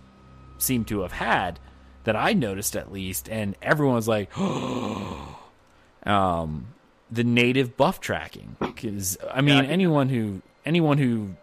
seemed 0.59 0.89
to 0.89 1.01
have 1.01 1.13
had 1.13 1.61
that 2.05 2.17
I 2.17 2.33
noticed 2.33 2.75
at 2.75 2.91
least, 2.91 3.29
and 3.29 3.55
everyone 3.63 3.95
was 3.97 4.09
like, 4.09 4.37
um, 6.07 6.67
the 7.11 7.25
native 7.25 7.77
buff 7.77 8.01
tracking 8.01 8.57
because 8.59 9.19
I 9.33 9.41
mean 9.41 9.61
think- 9.61 9.73
anyone 9.73 10.09
who 10.09 10.43
anyone 10.65 10.99
who 10.99 11.37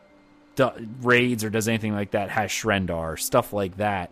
do, 0.55 0.69
raids 1.01 1.43
or 1.43 1.49
does 1.49 1.67
anything 1.67 1.93
like 1.93 2.11
that 2.11 2.29
has 2.29 2.51
Srendarr 2.51 3.19
stuff 3.19 3.53
like 3.53 3.77
that, 3.77 4.11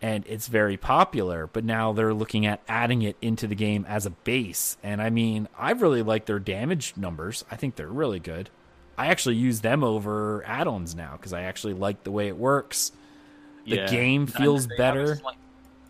and 0.00 0.24
it's 0.26 0.48
very 0.48 0.76
popular. 0.76 1.46
But 1.46 1.64
now 1.64 1.92
they're 1.92 2.14
looking 2.14 2.46
at 2.46 2.60
adding 2.68 3.02
it 3.02 3.16
into 3.20 3.46
the 3.46 3.54
game 3.54 3.84
as 3.88 4.06
a 4.06 4.10
base, 4.10 4.76
and 4.82 5.02
I 5.02 5.10
mean 5.10 5.48
I 5.58 5.72
really 5.72 6.02
like 6.02 6.26
their 6.26 6.38
damage 6.38 6.94
numbers. 6.96 7.44
I 7.50 7.56
think 7.56 7.76
they're 7.76 7.88
really 7.88 8.20
good. 8.20 8.50
I 8.98 9.06
actually 9.06 9.36
use 9.36 9.60
them 9.60 9.84
over 9.84 10.44
add-ons 10.44 10.94
now 10.94 11.12
because 11.12 11.32
I 11.32 11.42
actually 11.42 11.74
like 11.74 12.02
the 12.02 12.10
way 12.10 12.28
it 12.28 12.36
works. 12.36 12.92
The 13.64 13.76
yeah. 13.76 13.86
game 13.86 14.26
feels 14.26 14.66
have 14.66 14.76
better. 14.76 15.16
slight- 15.16 15.36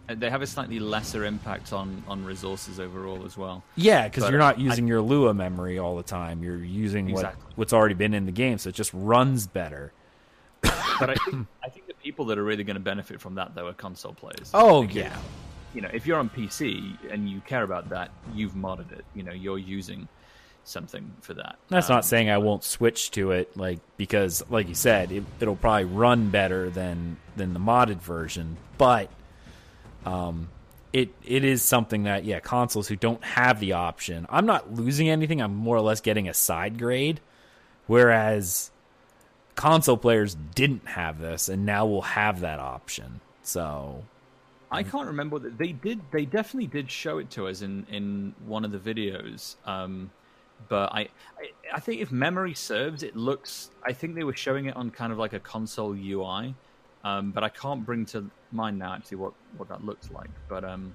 they 0.09 0.31
have 0.31 0.41
a 0.41 0.47
slightly 0.47 0.79
lesser 0.79 1.25
impact 1.27 1.73
on 1.73 2.03
on 2.09 2.25
resources 2.25 2.81
overall 2.81 3.27
as 3.27 3.37
well. 3.37 3.63
Yeah, 3.77 4.09
because 4.09 4.29
you're 4.31 4.39
not 4.39 4.57
I- 4.59 4.61
using 4.63 4.87
your 4.87 5.03
Lua 5.03 5.35
memory 5.35 5.79
all 5.79 5.97
the 5.97 6.03
time. 6.03 6.43
You're 6.43 6.65
using 6.65 7.13
what 7.13 7.35
what's 7.57 7.73
already 7.75 7.95
been 7.95 8.15
in 8.15 8.25
the 8.25 8.33
game, 8.33 8.57
so 8.59 8.69
it 8.71 8.75
just 8.75 8.91
runs 8.95 9.47
better. 9.47 9.93
But 11.01 11.11
I 11.11 11.15
think 11.15 11.47
I 11.63 11.69
think 11.69 11.87
the 11.87 11.95
people 11.95 12.25
that 12.27 12.39
are 12.39 12.43
really 12.45 12.65
going 12.65 12.75
to 12.75 12.81
benefit 12.81 13.21
from 13.21 13.37
that 13.37 13.55
though 13.55 13.69
are 13.69 13.73
console 13.75 14.15
players. 14.15 14.51
Oh 14.53 14.81
Because, 14.83 14.97
yeah, 14.97 15.17
you 15.75 15.81
know, 15.81 15.91
if 15.93 16.07
you're 16.07 16.19
on 16.19 16.29
PC 16.29 16.97
and 17.11 17.29
you 17.29 17.41
care 17.43 17.63
about 17.63 17.89
that, 17.91 18.11
you've 18.35 18.55
modded 18.55 18.91
it. 18.93 19.05
You 19.15 19.23
know, 19.23 19.33
you're 19.33 19.59
using 19.59 20.09
something 20.69 21.13
for 21.21 21.35
that. 21.35 21.59
that's 21.69 21.89
Um, 21.91 21.97
not 21.97 22.05
saying 22.05 22.31
I 22.31 22.39
won't 22.39 22.65
switch 22.65 23.11
to 23.13 23.33
it, 23.33 23.57
like 23.57 23.79
because, 23.97 24.45
like 24.51 24.69
you 24.69 24.75
said, 24.75 25.11
it, 25.13 25.25
it'll 25.41 25.57
probably 25.57 25.85
run 25.85 26.31
better 26.31 26.71
than 26.71 27.17
than 27.37 27.55
the 27.55 27.61
modded 27.61 28.01
version. 28.01 28.57
But 28.77 29.11
um, 30.05 30.49
it 30.93 31.11
it 31.25 31.45
is 31.45 31.63
something 31.63 32.05
that 32.05 32.25
yeah, 32.25 32.41
consoles 32.41 32.89
who 32.89 32.97
don't 32.97 33.23
have 33.25 33.61
the 33.61 33.73
option, 33.73 34.27
I'm 34.31 34.47
not 34.47 34.73
losing 34.73 35.09
anything. 35.09 35.41
I'm 35.43 35.55
more 35.55 35.77
or 35.77 35.83
less 35.83 36.01
getting 36.01 36.29
a 36.29 36.35
side 36.35 36.79
grade, 36.79 37.21
whereas 37.87 38.71
console 39.55 39.97
players 39.97 40.37
didn't 40.55 40.87
have 40.87 41.19
this, 41.21 41.49
and 41.49 41.67
now 41.67 41.87
will 41.87 42.03
have 42.03 42.41
that 42.41 42.59
option. 42.61 43.21
So 43.43 44.05
I 44.71 44.83
can't 44.83 45.07
remember 45.07 45.39
that 45.41 45.59
they 45.59 45.73
did. 45.73 46.01
They 46.11 46.25
definitely 46.25 46.69
did 46.69 46.91
show 46.91 47.19
it 47.19 47.31
to 47.31 47.49
us 47.49 47.63
in 47.63 47.87
in 47.91 48.35
one 48.47 48.65
of 48.65 48.73
the 48.73 48.79
videos. 48.79 49.57
Um, 49.67 50.11
but 50.69 50.93
I, 50.93 51.01
I 51.01 51.09
I 51.75 51.81
think 51.81 52.01
if 52.01 52.11
memory 52.13 52.55
serves, 52.55 53.03
it 53.03 53.17
looks. 53.17 53.71
I 53.85 53.93
think 53.93 54.15
they 54.15 54.25
were 54.25 54.35
showing 54.37 54.67
it 54.67 54.77
on 54.77 54.91
kind 54.91 55.13
of 55.13 55.19
like 55.19 55.33
a 55.33 55.41
console 55.41 55.95
UI. 55.95 56.55
Um, 57.05 57.31
but 57.31 57.45
I 57.45 57.49
can't 57.49 57.87
bring 57.87 58.05
to 58.07 58.29
mind 58.53 58.79
now 58.79 58.95
actually 58.95 59.19
what 59.19 59.33
what 59.57 59.69
that 59.69 59.85
looks 59.85 60.11
like. 60.11 60.31
But 60.49 60.65
um, 60.65 60.95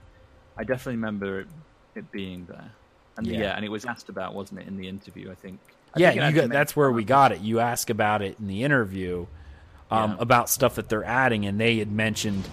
I 0.58 0.64
definitely 0.64 0.96
remember 0.96 1.42
it, 1.42 1.48
it 1.96 2.12
being 2.12 2.46
there. 2.46 2.72
And 3.18 3.26
Yeah. 3.28 3.40
yeah. 3.40 3.56
and 3.56 3.64
it 3.64 3.70
was 3.70 3.86
asked 3.86 4.10
about, 4.10 4.34
wasn't 4.34 4.60
it, 4.62 4.68
in 4.68 4.76
the 4.78 4.88
interview? 4.88 5.32
I 5.32 5.36
think. 5.36 5.60
I 5.96 6.00
yeah, 6.00 6.28
you 6.30 6.36
got, 6.42 6.50
that's 6.50 6.76
where 6.76 6.92
we 6.92 7.04
got 7.04 7.32
it. 7.32 7.40
You 7.42 7.60
ask 7.60 7.90
about 7.90 8.22
it 8.24 8.38
in 8.40 8.48
the 8.48 8.64
interview 8.64 9.28
um, 9.92 10.12
Yeah. 10.12 10.18
about 10.20 10.50
stuff 10.50 10.76
that 10.76 10.90
they're 10.90 11.04
adding, 11.06 11.46
and 11.46 11.60
they 11.60 11.78
had 11.78 11.92
mentioned 11.92 12.48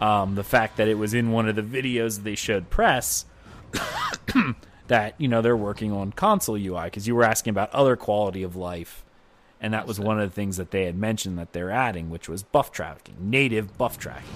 um, 0.00 0.34
the 0.34 0.42
fact 0.44 0.76
that 0.78 0.88
it 0.88 0.98
was 0.98 1.14
in 1.14 1.30
one 1.30 1.48
of 1.48 1.54
the 1.56 1.62
videos 1.62 2.22
they 2.24 2.34
showed 2.34 2.68
press 2.68 3.24
that 4.90 5.14
you 5.18 5.28
know 5.28 5.40
they're 5.40 5.56
working 5.56 5.92
on 5.92 6.10
console 6.12 6.56
UI 6.56 6.84
because 6.84 7.06
you 7.06 7.14
were 7.14 7.22
asking 7.22 7.52
about 7.52 7.70
other 7.70 7.96
quality 7.96 8.42
of 8.42 8.56
life, 8.56 9.04
and 9.60 9.72
that 9.72 9.86
was 9.86 10.00
one 10.00 10.20
of 10.20 10.28
the 10.28 10.34
things 10.34 10.56
that 10.56 10.72
they 10.72 10.84
had 10.84 10.96
mentioned 10.96 11.38
that 11.38 11.52
they're 11.52 11.70
adding, 11.70 12.10
which 12.10 12.28
was 12.28 12.42
buff 12.42 12.72
tracking, 12.72 13.14
native 13.18 13.78
buff 13.78 13.98
tracking, 13.98 14.28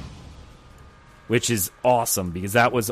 which 1.26 1.51
is 1.51 1.72
awesome 1.85 2.31
because 2.31 2.52
that 2.52 2.72
was 2.72 2.90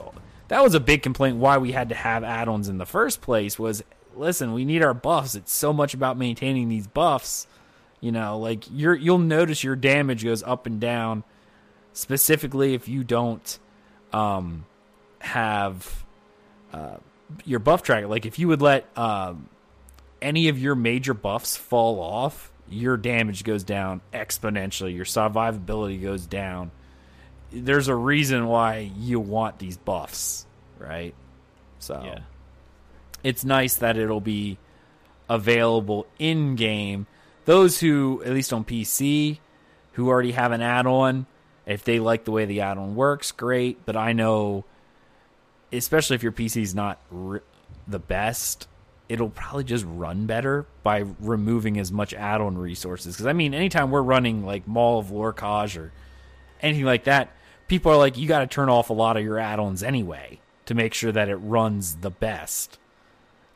that 0.49 0.63
was 0.63 0.75
a 0.75 0.81
big 0.81 1.03
complaint 1.03 1.37
why 1.37 1.59
we 1.59 1.71
had 1.71 1.89
to 1.91 1.95
have 1.95 2.25
add-ons 2.25 2.69
in 2.69 2.79
the 2.79 2.85
first 2.85 3.21
place 3.21 3.59
was 3.59 3.83
listen 4.17 4.53
we 4.53 4.65
need 4.65 4.83
our 4.83 4.95
buffs. 4.95 5.35
It's 5.37 5.53
so 5.53 5.73
much 5.73 5.95
about 5.95 6.19
maintaining 6.19 6.69
these 6.69 6.89
buffs 6.89 7.47
you 8.01 8.11
know 8.13 8.37
like 8.39 8.65
you're 8.71 8.95
you'll 8.95 9.17
notice 9.17 9.63
your 9.65 9.77
damage 9.77 10.25
goes 10.25 10.43
up 10.43 10.67
and 10.67 10.81
down 10.81 11.23
specifically 11.95 12.75
if 12.75 12.89
you 12.89 13.05
don't 13.05 13.59
um 14.13 14.67
have 15.21 16.05
uh 16.75 16.97
your 17.45 17.59
buff 17.59 17.83
tracker 17.83 18.07
like 18.07 18.27
if 18.27 18.39
you 18.39 18.49
would 18.49 18.63
let 18.63 18.87
um 18.99 19.49
any 20.21 20.49
of 20.49 20.59
your 20.59 20.75
major 20.75 21.15
buffs 21.15 21.57
fall 21.57 22.01
off 22.01 22.53
your 22.69 22.97
damage 22.97 23.45
goes 23.45 23.65
down 23.65 24.01
exponentially 24.13 24.95
your 24.95 25.05
survivability 25.05 26.01
goes 26.01 26.27
down 26.27 26.71
there's 27.55 27.89
a 27.89 27.95
reason 27.95 28.47
why 28.47 28.91
you 28.97 29.21
want 29.21 29.59
these 29.59 29.77
buffs, 29.77 30.47
right? 30.79 31.15
So 31.81 32.01
Yeah. 32.03 32.21
it's 33.23 33.45
nice 33.45 33.75
that 33.77 33.99
it'll 33.99 34.23
be 34.23 34.57
available 35.29 36.07
in 36.19 36.57
game. 36.57 37.07
Those 37.45 37.81
who, 37.81 38.23
at 38.25 38.33
least 38.33 38.55
on 38.55 38.65
PC, 38.65 39.39
who 39.93 40.09
already 40.09 40.33
have 40.33 40.53
an 40.53 40.63
add 40.63 40.87
on, 40.87 41.27
if 41.67 41.85
they 41.85 42.01
like 42.01 42.25
the 42.25 42.31
way 42.31 42.47
the 42.47 42.63
add 42.63 42.79
on 42.79 42.95
works, 42.95 43.33
great. 43.33 43.85
But 43.85 43.97
I 43.97 44.15
know, 44.15 44.65
especially 45.73 46.17
if 46.17 46.23
your 46.23 46.33
PC 46.33 46.63
is 46.63 46.75
not 46.75 47.01
r- 47.13 47.43
the 47.87 47.99
best, 47.99 48.69
it'll 49.09 49.31
probably 49.31 49.65
just 49.65 49.85
run 49.89 50.27
better 50.27 50.67
by 50.83 51.05
removing 51.21 51.79
as 51.79 51.91
much 51.93 52.15
add 52.15 52.41
on 52.41 52.57
resources. 52.57 53.15
Because, 53.15 53.27
I 53.27 53.33
mean, 53.33 53.55
anytime 53.55 53.91
we're 53.91 54.03
running 54.03 54.45
like 54.45 54.67
Maw 54.67 54.99
of 54.99 55.07
Lorkhaj 55.09 55.79
or 55.79 55.93
anything 56.61 56.85
like 56.85 57.05
that, 57.05 57.35
people 57.69 57.93
are 57.93 57.99
like, 57.99 58.17
you 58.17 58.29
got 58.29 58.41
to 58.41 58.47
turn 58.47 58.69
off 58.69 58.91
a 58.91 58.95
lot 58.95 59.17
of 59.17 59.25
your 59.25 59.39
add-ons 59.39 59.83
anyway 59.83 60.41
to 60.67 60.75
make 60.75 60.95
sure 60.95 61.13
that 61.13 61.29
it 61.29 61.37
runs 61.37 61.97
the 61.97 62.11
best 62.11 62.79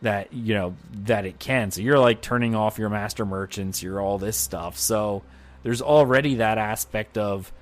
that 0.02 0.32
you 0.32 0.54
know 0.54 0.76
that 0.92 1.24
it 1.24 1.38
can. 1.38 1.70
So 1.70 1.80
you're 1.80 1.98
like 1.98 2.20
turning 2.20 2.54
off 2.54 2.78
your 2.78 2.88
master 2.88 3.24
merchants, 3.24 3.82
your 3.82 4.00
all 4.00 4.18
this 4.18 4.36
stuff. 4.36 4.78
So 4.78 5.22
there's 5.62 5.82
already 5.82 6.36
that 6.36 6.58
aspect 6.58 7.16
of 7.16 7.52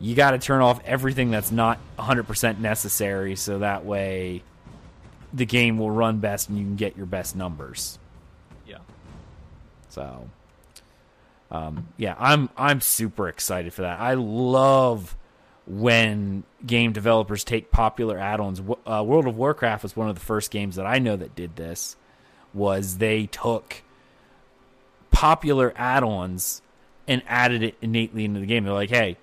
you 0.00 0.14
got 0.14 0.30
to 0.32 0.38
turn 0.38 0.62
off 0.62 0.80
everything 0.84 1.30
that's 1.30 1.52
not 1.52 1.78
100% 1.98 2.58
necessary 2.58 3.36
so 3.36 3.58
that 3.58 3.84
way 3.84 4.42
the 5.32 5.46
game 5.46 5.78
will 5.78 5.90
run 5.90 6.18
best 6.18 6.48
and 6.48 6.58
you 6.58 6.64
can 6.64 6.76
get 6.76 6.96
your 6.96 7.06
best 7.06 7.36
numbers. 7.36 7.98
Yeah. 8.66 8.78
So 9.90 10.28
um, 11.50 11.88
yeah, 11.96 12.14
I'm 12.18 12.48
I'm 12.56 12.80
super 12.80 13.28
excited 13.28 13.72
for 13.72 13.82
that. 13.82 14.00
I 14.00 14.14
love 14.14 15.16
when 15.66 16.44
game 16.64 16.92
developers 16.92 17.44
take 17.44 17.70
popular 17.70 18.18
add-ons. 18.18 18.60
Uh, 18.86 19.04
World 19.06 19.26
of 19.26 19.36
Warcraft 19.36 19.82
was 19.82 19.96
one 19.96 20.08
of 20.08 20.14
the 20.14 20.20
first 20.20 20.50
games 20.50 20.76
that 20.76 20.86
I 20.86 20.98
know 20.98 21.16
that 21.16 21.34
did 21.34 21.56
this. 21.56 21.96
Was 22.54 22.98
they 22.98 23.26
took 23.26 23.82
popular 25.10 25.72
add-ons 25.76 26.62
and 27.06 27.22
added 27.26 27.62
it 27.62 27.76
innately 27.82 28.24
into 28.24 28.40
the 28.40 28.46
game. 28.46 28.64
They're 28.64 28.72
like, 28.72 28.90
hey, 28.90 29.16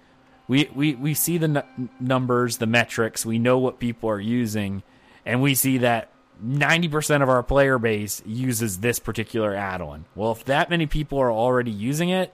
we 0.48 0.70
we 0.74 0.96
we 0.96 1.14
see 1.14 1.38
the 1.38 1.64
n- 1.78 1.90
numbers, 2.00 2.58
the 2.58 2.68
metrics, 2.68 3.26
we 3.26 3.40
know 3.40 3.58
what 3.58 3.80
people 3.80 4.10
are 4.10 4.20
using, 4.20 4.84
and 5.26 5.42
we 5.42 5.56
see 5.56 5.78
that 5.80 6.10
90% 6.46 7.24
of 7.24 7.30
our 7.30 7.42
player 7.44 7.80
base 7.80 8.22
uses 8.26 8.80
this 8.80 9.00
particular 9.00 9.56
add-on. 9.56 10.06
Well, 10.16 10.32
if 10.32 10.46
that 10.46 10.70
many 10.70 10.86
people 10.86 11.18
are 11.20 11.32
already 11.32 11.72
using 11.72 12.10
it, 12.10 12.34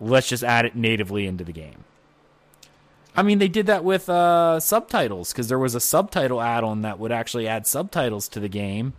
let's 0.00 0.28
just 0.28 0.44
add 0.44 0.64
it 0.64 0.76
natively 0.76 1.26
into 1.26 1.42
the 1.44 1.52
game. 1.52 1.84
I 3.14 3.22
mean, 3.22 3.38
they 3.40 3.48
did 3.48 3.66
that 3.66 3.84
with 3.84 4.08
uh, 4.08 4.58
subtitles 4.60 5.32
because 5.32 5.48
there 5.48 5.58
was 5.58 5.74
a 5.74 5.80
subtitle 5.80 6.40
add-on 6.40 6.82
that 6.82 6.98
would 6.98 7.12
actually 7.12 7.46
add 7.46 7.66
subtitles 7.66 8.28
to 8.28 8.40
the 8.40 8.48
game, 8.48 8.94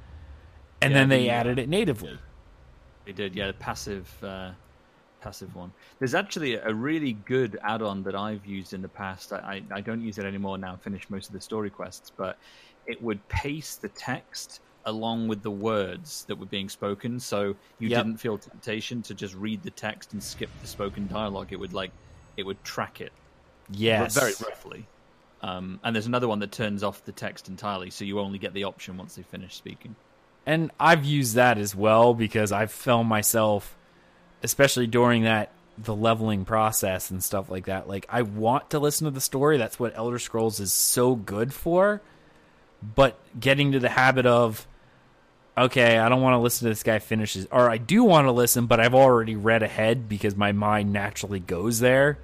and 0.82 0.92
Yeah, 0.92 1.00
then 1.00 1.10
they 1.10 1.24
the, 1.24 1.32
uh, 1.32 1.34
added 1.36 1.58
it 1.58 1.70
natively. 1.70 2.20
They 3.06 3.12
did, 3.14 3.36
yeah, 3.36 3.48
the 3.48 3.54
passive, 3.54 4.14
uh, 4.24 4.52
passive 5.24 5.54
one. 5.54 5.72
There's 6.00 6.16
actually 6.16 6.56
a 6.56 6.74
really 6.74 7.14
good 7.14 7.58
add-on 7.64 8.04
that 8.04 8.16
I've 8.16 8.46
used 8.46 8.74
in 8.74 8.82
the 8.82 8.90
past. 8.90 9.32
I, 9.34 9.38
I, 9.72 9.78
I 9.78 9.82
don't 9.82 10.02
use 10.02 10.18
it 10.18 10.26
anymore 10.26 10.58
now. 10.58 10.78
Finished 10.78 11.10
most 11.10 11.30
of 11.30 11.34
the 11.34 11.42
story 11.42 11.70
quests, 11.72 12.12
but 12.18 12.38
it 12.86 12.98
would 13.02 13.28
paste 13.30 13.82
the 13.82 13.90
text 13.90 14.60
along 14.86 15.28
with 15.30 15.42
the 15.44 15.52
words 15.52 16.26
that 16.28 16.38
were 16.38 16.46
being 16.46 16.68
spoken, 16.68 17.18
so 17.20 17.54
you 17.80 17.90
Yep. 17.90 17.90
didn't 17.90 18.18
feel 18.18 18.38
temptation 18.38 19.02
to 19.02 19.16
just 19.16 19.34
read 19.34 19.64
the 19.64 19.72
text 19.72 20.12
and 20.14 20.22
skip 20.22 20.52
the 20.60 20.68
spoken 20.68 21.08
dialogue. 21.08 21.54
It 21.54 21.56
would 21.60 21.72
like, 21.74 21.94
it 22.36 22.44
would 22.44 22.64
track 22.66 23.00
it 23.00 23.14
Yes, 23.70 24.14
very 24.14 24.34
roughly. 24.40 24.90
Um, 25.42 25.80
and 25.84 25.96
there's 25.96 26.08
another 26.08 26.28
one 26.28 26.40
that 26.40 26.52
turns 26.52 26.84
off 26.84 27.04
the 27.04 27.12
text 27.14 27.50
entirely, 27.50 27.90
so 27.90 28.06
you 28.06 28.20
only 28.20 28.40
get 28.40 28.54
the 28.54 28.64
option 28.66 28.98
once 28.98 29.16
they 29.16 29.24
finish 29.24 29.56
speaking. 29.58 29.98
and 30.46 30.72
I've 30.80 31.06
used 31.06 31.36
that 31.36 31.58
as 31.58 31.76
well 31.76 32.14
because 32.14 32.52
I've 32.52 32.72
found 32.72 33.08
myself, 33.08 33.78
especially 34.44 34.88
during 34.88 35.24
that 35.24 35.52
the 35.78 35.96
leveling 35.96 36.46
process 36.46 37.10
and 37.10 37.24
stuff 37.24 37.50
like 37.50 37.66
that. 37.66 37.88
Like 37.88 38.06
I 38.10 38.22
want 38.22 38.72
to 38.72 38.80
listen 38.80 39.06
to 39.06 39.12
the 39.12 39.22
story. 39.22 39.58
That's 39.58 39.80
what 39.80 39.94
Elder 39.96 40.20
Scrolls 40.20 40.60
is 40.60 40.72
so 40.72 41.16
good 41.16 41.54
for. 41.54 42.02
But 42.96 43.18
getting 43.40 43.72
to 43.72 43.80
the 43.80 43.90
habit 43.90 44.26
of, 44.26 44.68
okay, 45.58 45.98
I 45.98 46.10
don't 46.10 46.22
want 46.22 46.34
to 46.34 46.40
listen 46.40 46.66
to 46.66 46.70
this 46.70 46.84
guy 46.84 47.00
finishes, 47.00 47.48
or 47.50 47.70
I 47.70 47.78
do 47.78 48.04
want 48.04 48.28
to 48.28 48.32
listen, 48.32 48.68
but 48.68 48.80
I've 48.80 48.94
already 48.94 49.36
read 49.36 49.64
ahead 49.64 50.10
because 50.10 50.36
my 50.36 50.52
mind 50.52 50.92
naturally 50.92 51.40
goes 51.40 51.80
there. 51.80 52.20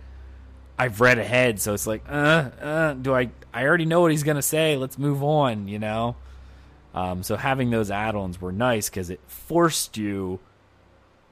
I've 0.78 1.02
read 1.02 1.18
ahead, 1.18 1.60
so 1.60 1.74
it's 1.74 1.88
like, 1.88 2.04
uh, 2.10 2.50
uh, 2.62 2.94
do 2.94 3.14
I? 3.14 3.32
I 3.54 3.64
already 3.64 3.86
know 3.86 4.02
what 4.02 4.12
he's 4.12 4.24
gonna 4.24 4.42
say. 4.42 4.78
Let's 4.78 4.98
move 4.98 5.24
on, 5.24 5.68
you 5.68 5.80
know. 5.80 6.16
Um, 6.94 7.24
so 7.24 7.36
having 7.36 7.70
those 7.70 7.92
add-ons 7.92 8.42
were 8.42 8.52
nice 8.52 8.90
because 8.90 9.10
it 9.10 9.20
forced 9.28 9.98
you, 9.98 10.40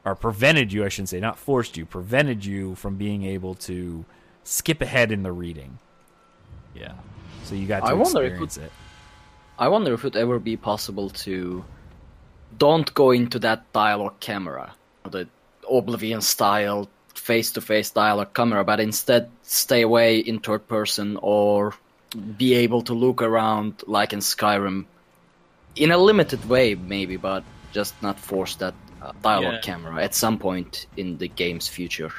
or 0.07 0.15
prevented 0.15 0.71
you, 0.71 0.85
I 0.85 0.89
shouldn't 0.89 1.09
say, 1.09 1.19
not 1.19 1.37
forced 1.37 1.75
you, 1.75 1.85
prevented 1.85 2.45
you 2.45 2.75
from 2.75 2.95
being 2.95 3.23
able 3.23 3.55
to 3.69 4.05
skip 4.43 4.81
ahead 4.81 5.11
in 5.11 5.23
the 5.23 5.33
reading. 5.33 5.79
Yeah. 6.73 6.93
So 7.43 7.55
you 7.55 7.67
got 7.67 7.81
to 7.81 7.87
I 7.87 7.93
wonder 7.93 8.23
if 8.23 8.31
experience 8.31 8.57
it. 8.57 8.71
I 9.59 9.67
wonder 9.67 9.93
if 9.93 9.99
it 10.01 10.03
would 10.03 10.15
ever 10.15 10.39
be 10.39 10.55
possible 10.55 11.09
to 11.25 11.65
don't 12.57 12.93
go 12.93 13.11
into 13.11 13.39
that 13.39 13.71
dialogue 13.73 14.19
camera, 14.19 14.73
the 15.09 15.27
Oblivion 15.69 16.21
style 16.21 16.89
face 17.13 17.51
to 17.51 17.61
face 17.61 17.89
dialogue 17.89 18.33
camera, 18.33 18.63
but 18.63 18.79
instead 18.79 19.29
stay 19.43 19.81
away 19.81 20.19
in 20.19 20.39
third 20.39 20.67
person 20.67 21.17
or 21.21 21.73
be 22.37 22.53
able 22.53 22.81
to 22.83 22.93
look 22.93 23.21
around 23.21 23.83
like 23.87 24.13
in 24.13 24.19
Skyrim 24.19 24.85
in 25.75 25.91
a 25.91 25.97
limited 25.97 26.47
way, 26.47 26.75
maybe, 26.75 27.17
but 27.17 27.43
just 27.73 28.01
not 28.01 28.19
force 28.19 28.55
that 28.55 28.73
uh, 29.07 29.13
dialogue 29.21 29.53
Yeah. 29.53 29.61
camera 29.61 30.03
at 30.03 30.13
some 30.13 30.37
point 30.37 30.87
in 30.97 31.17
the 31.17 31.27
game's 31.27 31.67
future. 31.67 32.11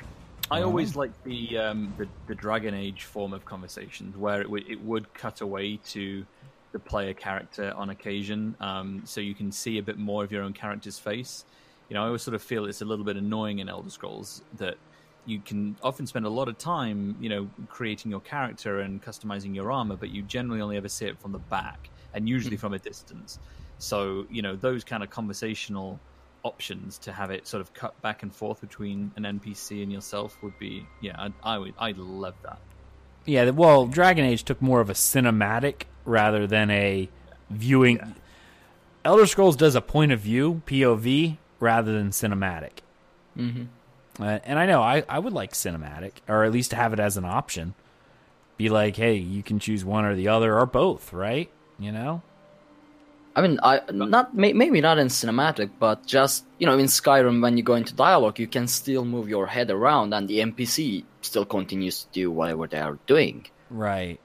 I 0.51 0.63
always 0.63 0.97
like 0.97 1.13
the, 1.25 1.59
um, 1.59 1.95
the 1.99 2.09
the 2.27 2.35
Dragon 2.35 2.73
Age 2.73 3.05
form 3.05 3.35
of 3.35 3.45
conversations 3.45 4.17
where 4.17 4.41
it 4.41 4.49
would 4.49 4.69
it 4.69 4.81
would 4.83 5.13
cut 5.13 5.43
away 5.43 5.77
to 5.89 6.25
the 6.73 6.79
player 6.79 7.13
character 7.13 7.73
on 7.77 7.91
occasion, 7.91 8.57
um, 8.61 9.03
so 9.05 9.21
you 9.21 9.35
can 9.35 9.53
see 9.53 9.79
a 9.79 9.83
bit 9.83 9.99
more 9.99 10.25
of 10.25 10.33
your 10.33 10.43
own 10.43 10.55
character's 10.55 10.99
face. 10.99 11.45
You 11.89 11.95
know, 11.95 12.03
I 12.03 12.07
always 12.07 12.23
sort 12.23 12.35
of 12.35 12.43
feel 12.43 12.65
it's 12.65 12.81
a 12.81 12.85
little 12.85 13.05
bit 13.05 13.17
annoying 13.17 13.59
in 13.59 13.69
Elder 13.69 13.91
Scrolls 13.91 14.43
that 14.59 14.77
you 15.27 15.41
can 15.41 15.77
often 15.83 16.07
spend 16.07 16.25
a 16.25 16.31
lot 16.31 16.49
of 16.49 16.57
time, 16.57 17.17
you 17.21 17.29
know, 17.29 17.51
creating 17.69 18.11
your 18.11 18.21
character 18.21 18.81
and 18.81 19.03
customizing 19.03 19.55
your 19.55 19.71
armor, 19.71 19.97
but 19.97 20.11
you 20.11 20.23
generally 20.23 20.63
only 20.63 20.77
ever 20.79 20.89
see 20.89 21.07
it 21.07 21.19
from 21.21 21.33
the 21.33 21.39
back 21.39 21.91
and 22.15 22.27
usually 22.29 22.57
from 22.57 22.73
a 22.73 22.79
distance. 22.79 23.39
So, 23.79 24.27
you 24.31 24.41
know, 24.41 24.57
those 24.57 24.85
kind 24.85 25.03
of 25.03 25.11
conversational 25.11 26.01
options 26.49 26.99
to 26.99 27.13
have 27.13 27.31
it 27.31 27.47
sort 27.47 27.61
of 27.61 27.73
cut 27.75 28.01
back 28.03 28.23
and 28.23 28.35
forth 28.35 28.61
between 28.61 29.13
an 29.17 29.25
NPC 29.25 29.83
and 29.83 29.93
yourself 29.93 30.37
would 30.43 30.59
be, 30.59 30.87
yeah, 31.01 31.15
I, 31.19 31.55
I 31.55 31.59
would, 31.59 31.75
I'd 31.79 31.99
love 31.99 32.35
that. 32.43 32.59
Yeah, 33.27 33.51
well, 33.51 33.87
Dragon 33.87 34.25
Age 34.25 34.43
took 34.45 34.61
more 34.63 34.81
of 34.81 34.89
a 34.89 34.95
cinematic 34.95 35.83
rather 36.05 36.47
than 36.47 36.71
a 36.71 37.09
viewing. 37.51 38.15
Elder 39.05 39.27
Scrolls 39.27 39.57
does 39.57 39.75
a 39.75 39.81
point 39.81 40.13
of 40.13 40.21
view 40.21 40.63
(POV) 40.67 41.37
rather 41.61 41.93
than 41.93 42.11
cinematic. 42.11 42.79
hmm 43.37 43.65
Uh, 44.19 44.39
and 44.45 44.59
I 44.59 44.67
know 44.67 44.83
I, 44.83 45.05
I 45.09 45.19
would 45.19 45.33
like 45.33 45.53
cinematic, 45.53 46.13
or 46.27 46.45
at 46.45 46.53
least 46.53 46.73
have 46.73 46.93
it 46.93 47.01
as 47.01 47.17
an 47.17 47.25
option. 47.25 47.75
Be 48.57 48.69
like, 48.69 48.97
hey, 48.97 49.15
you 49.15 49.43
can 49.43 49.59
choose 49.61 49.85
one 49.85 50.05
or 50.05 50.15
the 50.17 50.29
other, 50.29 50.59
or 50.59 50.67
both, 50.67 51.13
right? 51.13 51.49
You 51.79 51.93
know? 51.93 52.23
I 53.39 53.41
mean, 53.41 53.61
I 53.63 53.81
not 53.93 54.35
may, 54.35 54.53
maybe 54.53 54.81
not 54.81 54.99
in 54.99 55.07
cinematic, 55.07 55.71
but 55.79 56.05
just 56.05 56.45
you 56.59 56.67
know, 56.67 56.77
in 56.77 56.87
Skyrim, 56.87 57.41
when 57.41 57.57
you 57.57 57.63
go 57.63 57.75
into 57.75 57.95
dialogue, 57.95 58.41
you 58.41 58.49
can 58.49 58.67
still 58.67 59.05
move 59.05 59.29
your 59.29 59.47
head 59.47 59.71
around, 59.71 60.13
and 60.13 60.27
the 60.27 60.41
NPC 60.41 61.05
still 61.23 61.45
continues 61.45 62.03
to 62.03 62.09
do 62.11 62.33
whatever 62.33 62.67
they 62.67 62.81
are 62.81 62.99
doing. 63.07 63.47
Right. 63.71 64.19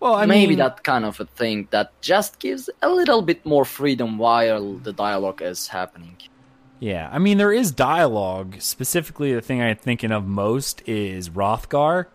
Well, 0.00 0.14
I 0.14 0.24
maybe 0.24 0.52
mean, 0.52 0.60
that 0.60 0.82
kind 0.82 1.04
of 1.04 1.20
a 1.20 1.26
thing 1.26 1.68
that 1.70 1.92
just 2.00 2.38
gives 2.38 2.70
a 2.80 2.88
little 2.88 3.20
bit 3.20 3.44
more 3.44 3.66
freedom 3.66 4.16
while 4.16 4.76
the 4.76 4.94
dialogue 4.94 5.42
is 5.42 5.68
happening. 5.68 6.16
Yeah, 6.78 7.10
I 7.12 7.18
mean 7.18 7.36
there 7.36 7.52
is 7.52 7.72
dialogue. 7.72 8.56
Specifically, 8.60 9.34
the 9.34 9.42
thing 9.42 9.60
I'm 9.60 9.76
thinking 9.76 10.12
of 10.12 10.26
most 10.26 10.82
is 10.88 11.28
Wrothgar, 11.28 12.06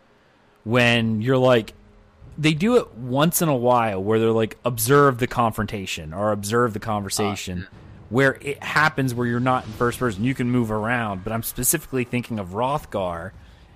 when 0.63 1.21
you're 1.21 1.37
like, 1.37 1.75
they 2.37 2.53
do 2.53 2.77
it 2.77 2.93
once 2.95 3.41
in 3.41 3.49
a 3.49 3.55
while 3.55 4.03
where 4.03 4.19
they're 4.19 4.31
like, 4.31 4.57
observe 4.65 5.19
the 5.19 5.27
confrontation 5.27 6.13
or 6.13 6.31
observe 6.31 6.73
the 6.73 6.79
conversation, 6.79 7.67
where 8.09 8.37
it 8.41 8.61
happens 8.61 9.13
where 9.13 9.25
you're 9.25 9.39
not 9.39 9.65
in 9.65 9.71
first 9.73 9.99
person. 9.99 10.23
You 10.23 10.35
can 10.35 10.49
move 10.51 10.71
around, 10.71 11.23
but 11.23 11.31
I'm 11.33 11.43
specifically 11.43 12.03
thinking 12.03 12.39
of 12.39 12.49
Wrothgar. 12.49 13.31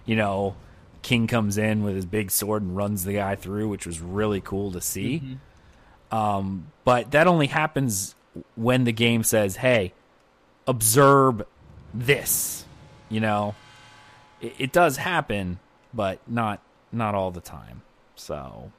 You 0.06 0.16
know, 0.16 0.56
King 1.02 1.28
comes 1.28 1.58
in 1.58 1.84
with 1.84 1.96
his 1.96 2.06
big 2.06 2.32
sword 2.32 2.62
and 2.62 2.76
runs 2.76 3.06
the 3.06 3.14
guy 3.14 3.36
through, 3.36 3.70
which 3.70 3.86
was 3.86 4.02
really 4.02 4.42
cool 4.42 4.72
to 4.74 4.82
see. 4.82 5.38
Um, 6.12 6.72
but 6.84 7.12
that 7.12 7.28
only 7.28 7.48
happens 7.48 8.16
when 8.56 8.84
the 8.84 8.92
game 8.92 9.24
says, 9.24 9.56
"Hey, 9.58 9.94
observe 10.68 11.44
this." 11.94 12.66
You 13.10 13.22
know, 13.22 13.56
it, 14.42 14.54
it 14.60 14.72
does 14.72 14.98
happen, 14.98 15.60
but 15.94 16.20
not 16.28 16.62
not 16.92 17.16
all 17.16 17.32
the 17.32 17.42
time. 17.42 17.84
So, 18.20 18.72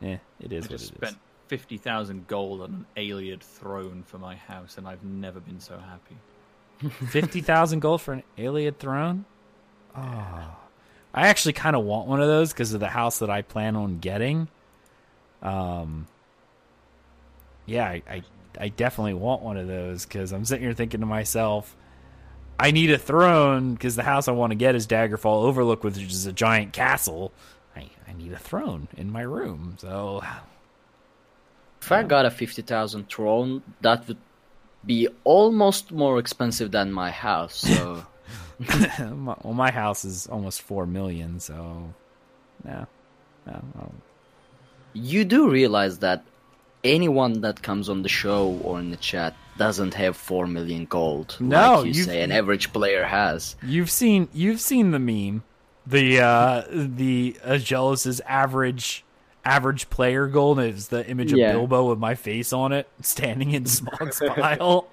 yeah, 0.00 0.18
it 0.40 0.52
is 0.52 0.64
I 0.64 0.66
what 0.66 0.70
just 0.70 0.92
it 0.92 0.96
spent 0.96 1.18
fifty 1.48 1.76
thousand 1.76 2.26
gold 2.26 2.62
on 2.62 2.70
an 2.70 2.86
Ayleid 2.96 3.40
throne 3.40 4.02
for 4.06 4.18
my 4.18 4.36
house, 4.36 4.78
and 4.78 4.88
I've 4.88 5.04
never 5.04 5.40
been 5.40 5.60
so 5.60 5.78
happy. 5.78 6.16
is. 6.82 6.92
Fifty 7.10 7.40
thousand 7.40 7.80
gold 7.80 8.00
for 8.00 8.14
an 8.14 8.22
Ayleid 8.38 8.76
throne. 8.76 9.24
Oh, 9.96 10.56
I 11.12 11.28
actually 11.28 11.52
kind 11.52 11.76
of 11.76 11.84
want 11.84 12.06
one 12.08 12.20
of 12.20 12.28
those 12.28 12.52
because 12.52 12.72
of 12.72 12.80
the 12.80 12.88
house 12.88 13.18
that 13.18 13.28
I 13.30 13.42
plan 13.42 13.76
on 13.76 13.98
getting. 13.98 14.48
Um, 15.42 16.06
yeah, 17.66 17.84
I, 17.84 18.02
I, 18.08 18.22
I 18.58 18.68
definitely 18.68 19.14
want 19.14 19.42
one 19.42 19.56
of 19.56 19.66
those 19.66 20.06
because 20.06 20.32
I'm 20.32 20.44
sitting 20.44 20.64
here 20.64 20.74
thinking 20.74 21.00
to 21.00 21.06
myself, 21.06 21.76
I 22.58 22.70
need 22.70 22.90
a 22.90 22.98
throne 22.98 23.74
because 23.74 23.96
the 23.96 24.02
house 24.02 24.28
I 24.28 24.32
want 24.32 24.52
to 24.52 24.56
get 24.56 24.74
is 24.74 24.86
Daggerfall 24.86 25.42
Overlook, 25.44 25.82
which 25.82 25.98
is 25.98 26.26
a 26.26 26.32
giant 26.32 26.72
castle. 26.72 27.32
I 27.80 28.10
I, 28.10 28.12
need 28.12 28.32
a 28.32 28.38
throne 28.38 28.88
in 28.96 29.10
my 29.10 29.22
room. 29.22 29.76
So 29.78 30.22
If 31.80 31.92
I 31.92 32.02
got 32.02 32.26
a 32.26 32.30
50,000 32.30 33.08
throne, 33.08 33.62
that 33.80 34.06
would 34.08 34.18
be 34.84 35.08
almost 35.24 35.92
more 35.92 36.18
expensive 36.18 36.70
than 36.70 36.92
my 36.92 37.10
house. 37.10 37.56
So 37.56 38.04
my, 38.58 39.36
well, 39.42 39.54
my 39.54 39.70
house 39.70 40.04
is 40.04 40.26
almost 40.26 40.62
four 40.62 40.86
million. 40.86 41.40
So 41.40 41.94
no, 42.64 42.86
no, 43.46 43.64
no. 43.74 43.92
you 44.92 45.24
do 45.24 45.50
realize 45.50 45.98
that 46.00 46.24
anyone 46.84 47.40
that 47.42 47.62
comes 47.62 47.88
on 47.88 48.02
the 48.02 48.08
show 48.08 48.58
or 48.62 48.78
in 48.78 48.90
the 48.90 48.96
chat 48.96 49.34
doesn't 49.58 49.94
have 49.94 50.16
4 50.16 50.46
million 50.46 50.86
gold 50.86 51.36
No, 51.38 51.80
like 51.80 51.94
you 51.94 52.02
say 52.02 52.22
an 52.22 52.32
average 52.32 52.72
player 52.72 53.04
has. 53.04 53.56
You've 53.62 53.90
seen 53.90 54.28
you've 54.32 54.60
seen 54.60 54.90
the 54.90 54.98
meme, 54.98 55.44
the 55.90 56.20
uh 56.20 56.64
the 56.70 57.36
Agelus's 57.44 58.20
average 58.26 59.04
average 59.44 59.88
player 59.90 60.26
goal 60.26 60.58
and 60.58 60.68
it's 60.74 60.88
the 60.88 61.06
image 61.08 61.32
of 61.32 61.38
Yeah. 61.38 61.52
Bilbo 61.52 61.88
with 61.90 61.98
my 61.98 62.14
face 62.14 62.52
on 62.52 62.72
it 62.72 62.88
standing 63.02 63.52
in 63.52 63.64
Smaug's 63.66 64.20
pile. 64.26 64.88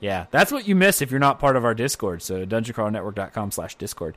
Yeah, 0.00 0.26
that's 0.30 0.50
what 0.50 0.66
you 0.66 0.74
miss 0.74 1.02
if 1.02 1.10
you're 1.10 1.20
not 1.20 1.38
part 1.38 1.56
of 1.56 1.64
our 1.64 1.74
Discord. 1.74 2.22
So 2.22 2.46
dungeoncrawlnetwork.com 2.46 3.50
slash 3.50 3.74
Discord. 3.76 4.16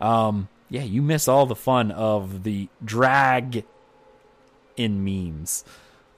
Um, 0.00 0.48
yeah, 0.70 0.82
you 0.82 1.02
miss 1.02 1.26
all 1.28 1.44
the 1.46 1.56
fun 1.56 1.90
of 1.90 2.44
the 2.44 2.68
drag 2.84 3.64
in 4.76 5.04
memes. 5.04 5.64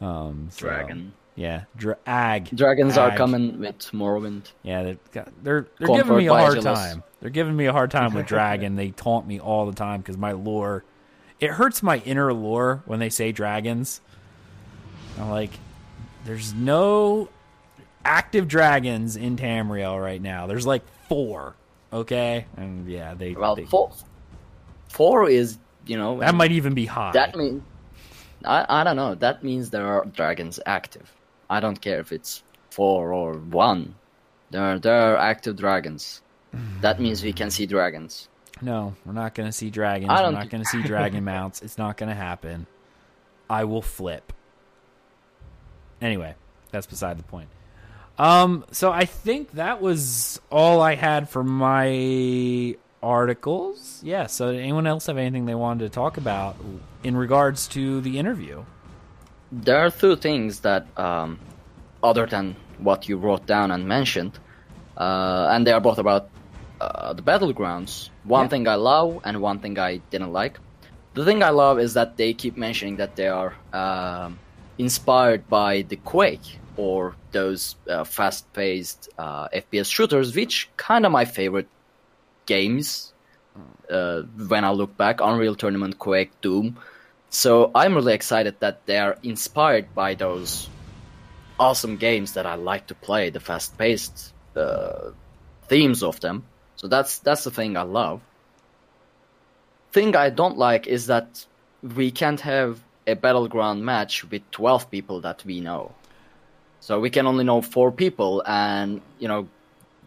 Um, 0.00 0.48
so, 0.50 0.66
Dragon. 0.66 1.12
yeah, 1.34 1.64
drag. 1.76 2.54
Dragons 2.54 2.98
are 2.98 3.16
coming 3.16 3.58
with 3.58 3.78
Morrowind. 3.92 4.52
Yeah, 4.62 4.82
they've 4.82 5.10
got, 5.12 5.32
they're 5.42 5.66
they're 5.78 5.88
giving 5.96 6.16
me 6.18 6.26
a 6.26 6.34
hard 6.34 6.58
Agelus. 6.58 6.74
time. 6.74 7.02
They're 7.26 7.32
giving 7.32 7.56
me 7.56 7.66
a 7.66 7.72
hard 7.72 7.90
time 7.90 8.14
with 8.14 8.26
dragon. 8.28 8.76
they 8.76 8.92
taunt 8.92 9.26
me 9.26 9.40
all 9.40 9.66
the 9.66 9.74
time 9.74 10.00
because 10.00 10.16
my 10.16 10.30
lore. 10.30 10.84
It 11.40 11.50
hurts 11.50 11.82
my 11.82 11.98
inner 11.98 12.32
lore 12.32 12.84
when 12.86 13.00
they 13.00 13.10
say 13.10 13.32
dragons. 13.32 14.00
I'm 15.18 15.30
like, 15.30 15.50
there's 16.24 16.54
no 16.54 17.28
active 18.04 18.46
dragons 18.46 19.16
in 19.16 19.36
Tamriel 19.36 20.00
right 20.00 20.22
now. 20.22 20.46
There's 20.46 20.68
like 20.68 20.82
four. 21.08 21.56
Okay, 21.92 22.46
and 22.56 22.88
yeah, 22.88 23.14
they. 23.14 23.32
Well, 23.32 23.56
they- 23.56 23.64
four, 23.64 23.90
four 24.88 25.28
is, 25.28 25.58
you 25.84 25.96
know, 25.96 26.20
that 26.20 26.32
might 26.36 26.52
even 26.52 26.74
be 26.74 26.86
high. 26.86 27.10
that 27.10 27.34
means 27.34 27.60
I, 28.44 28.66
I 28.68 28.84
don't 28.84 28.94
know. 28.94 29.16
That 29.16 29.42
means 29.42 29.70
there 29.70 29.88
are 29.88 30.04
dragons 30.04 30.60
active. 30.64 31.12
I 31.50 31.58
don't 31.58 31.80
care 31.80 31.98
if 31.98 32.12
it's 32.12 32.44
four 32.70 33.12
or 33.12 33.32
one. 33.34 33.96
There, 34.52 34.78
there 34.78 35.14
are 35.14 35.16
active 35.16 35.56
dragons. 35.56 36.22
That 36.80 37.00
means 37.00 37.22
we 37.22 37.32
can 37.32 37.50
see 37.50 37.66
dragons. 37.66 38.28
No, 38.62 38.94
we're 39.04 39.12
not 39.12 39.34
going 39.34 39.48
to 39.48 39.52
see 39.52 39.70
dragons. 39.70 40.10
I 40.10 40.16
We're 40.16 40.22
don't 40.22 40.34
not 40.34 40.50
going 40.50 40.62
to 40.62 40.68
see 40.68 40.82
dragon 40.82 41.24
mounts. 41.34 41.62
It's 41.62 41.76
not 41.78 41.96
going 41.96 42.08
to 42.08 42.14
happen. 42.14 42.66
I 43.50 43.64
will 43.64 43.82
flip. 43.82 44.32
Anyway, 46.00 46.34
that's 46.70 46.86
beside 46.86 47.18
the 47.18 47.22
point. 47.22 47.48
Um, 48.18 48.64
so 48.72 48.90
I 48.92 49.04
think 49.04 49.52
that 49.52 49.82
was 49.82 50.40
all 50.50 50.80
I 50.80 50.94
had 50.94 51.28
for 51.28 51.44
my 51.44 52.76
articles. 53.02 54.00
Yeah. 54.02 54.26
So, 54.26 54.52
did 54.52 54.60
anyone 54.62 54.86
else 54.86 55.06
have 55.06 55.18
anything 55.18 55.44
they 55.46 55.54
wanted 55.54 55.84
to 55.84 55.90
talk 55.90 56.16
about 56.16 56.56
in 57.04 57.16
regards 57.16 57.68
to 57.68 58.00
the 58.00 58.18
interview? 58.18 58.64
There 59.52 59.78
are 59.78 59.90
two 59.90 60.16
things 60.16 60.60
that, 60.60 60.86
um, 60.98 61.38
other 62.02 62.26
than 62.26 62.56
what 62.78 63.08
you 63.08 63.16
wrote 63.16 63.46
down 63.46 63.70
and 63.70 63.86
mentioned, 63.86 64.38
uh, 64.96 65.48
and 65.50 65.66
they 65.66 65.72
are 65.72 65.80
both 65.80 65.98
about 65.98 66.28
uh, 66.80 67.12
the 67.12 67.22
battlegrounds. 67.22 68.10
One 68.24 68.44
Yeah. 68.44 68.48
thing 68.48 68.68
I 68.68 68.74
love 68.74 69.20
and 69.24 69.40
one 69.40 69.58
thing 69.60 69.78
I 69.78 69.98
didn't 70.10 70.32
like. 70.32 70.58
The 71.14 71.24
thing 71.24 71.42
I 71.42 71.50
love 71.50 71.78
is 71.78 71.94
that 71.94 72.16
they 72.16 72.34
keep 72.34 72.56
mentioning 72.56 72.96
that 72.96 73.16
they 73.16 73.28
are 73.28 73.54
um, 73.72 74.38
inspired 74.78 75.48
by 75.48 75.82
the 75.82 75.96
Quake 75.96 76.58
or 76.76 77.14
those 77.32 77.76
uh, 77.88 78.04
fast-paced 78.04 79.08
uh, 79.18 79.48
FPS 79.48 79.90
shooters, 79.90 80.36
which 80.36 80.68
kind 80.76 81.06
of 81.06 81.12
my 81.12 81.24
favorite 81.24 81.68
games. 82.44 83.12
Uh, 83.90 84.22
when 84.48 84.64
I 84.64 84.70
look 84.72 84.96
back, 84.96 85.20
Unreal 85.22 85.54
Tournament, 85.54 85.98
Quake, 85.98 86.32
Doom. 86.42 86.76
So 87.30 87.70
I'm 87.74 87.94
really 87.94 88.12
excited 88.12 88.60
that 88.60 88.84
they 88.86 88.98
are 88.98 89.16
inspired 89.22 89.94
by 89.94 90.14
those 90.14 90.68
awesome 91.58 91.96
games 91.96 92.32
that 92.34 92.44
I 92.46 92.56
like 92.56 92.88
to 92.88 92.94
play, 92.94 93.30
the 93.30 93.40
fast-paced 93.40 94.32
uh, 94.54 95.12
themes 95.68 96.02
of 96.02 96.20
them. 96.20 96.44
So 96.76 96.88
that's 96.88 97.18
that's 97.18 97.44
the 97.44 97.50
thing 97.50 97.76
I 97.76 97.82
love. 97.82 98.20
Thing 99.92 100.14
I 100.14 100.30
don't 100.30 100.58
like 100.58 100.86
is 100.86 101.06
that 101.06 101.46
we 101.82 102.10
can't 102.10 102.40
have 102.40 102.80
a 103.06 103.14
battleground 103.14 103.84
match 103.84 104.24
with 104.30 104.42
12 104.50 104.90
people 104.90 105.20
that 105.22 105.44
we 105.44 105.60
know. 105.60 105.92
So 106.80 107.00
we 107.00 107.08
can 107.10 107.26
only 107.26 107.44
know 107.44 107.62
four 107.62 107.90
people 107.92 108.42
and, 108.46 109.00
you 109.18 109.28
know, 109.28 109.48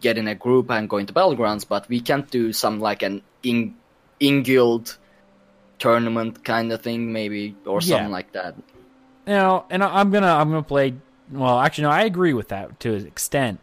get 0.00 0.16
in 0.16 0.28
a 0.28 0.34
group 0.34 0.70
and 0.70 0.88
go 0.88 0.98
into 0.98 1.12
battlegrounds, 1.12 1.66
but 1.68 1.88
we 1.88 2.00
can't 2.00 2.30
do 2.30 2.52
some 2.52 2.78
like 2.80 3.02
an 3.02 3.22
in 3.42 3.74
in 4.20 4.42
guild 4.42 4.96
tournament 5.78 6.44
kind 6.44 6.70
of 6.72 6.82
thing 6.82 7.12
maybe 7.12 7.56
or 7.66 7.80
Yeah. 7.80 7.96
something 7.96 8.12
like 8.12 8.32
that. 8.32 8.54
you 9.26 9.34
know, 9.34 9.64
and 9.70 9.82
I'm 9.82 10.10
gonna 10.10 10.32
I'm 10.32 10.50
gonna 10.50 10.62
play. 10.62 10.94
Well, 11.30 11.58
actually, 11.60 11.84
no, 11.84 11.90
I 11.90 12.02
agree 12.02 12.32
with 12.34 12.48
that 12.48 12.80
to 12.80 12.94
an 12.94 13.06
extent. 13.06 13.60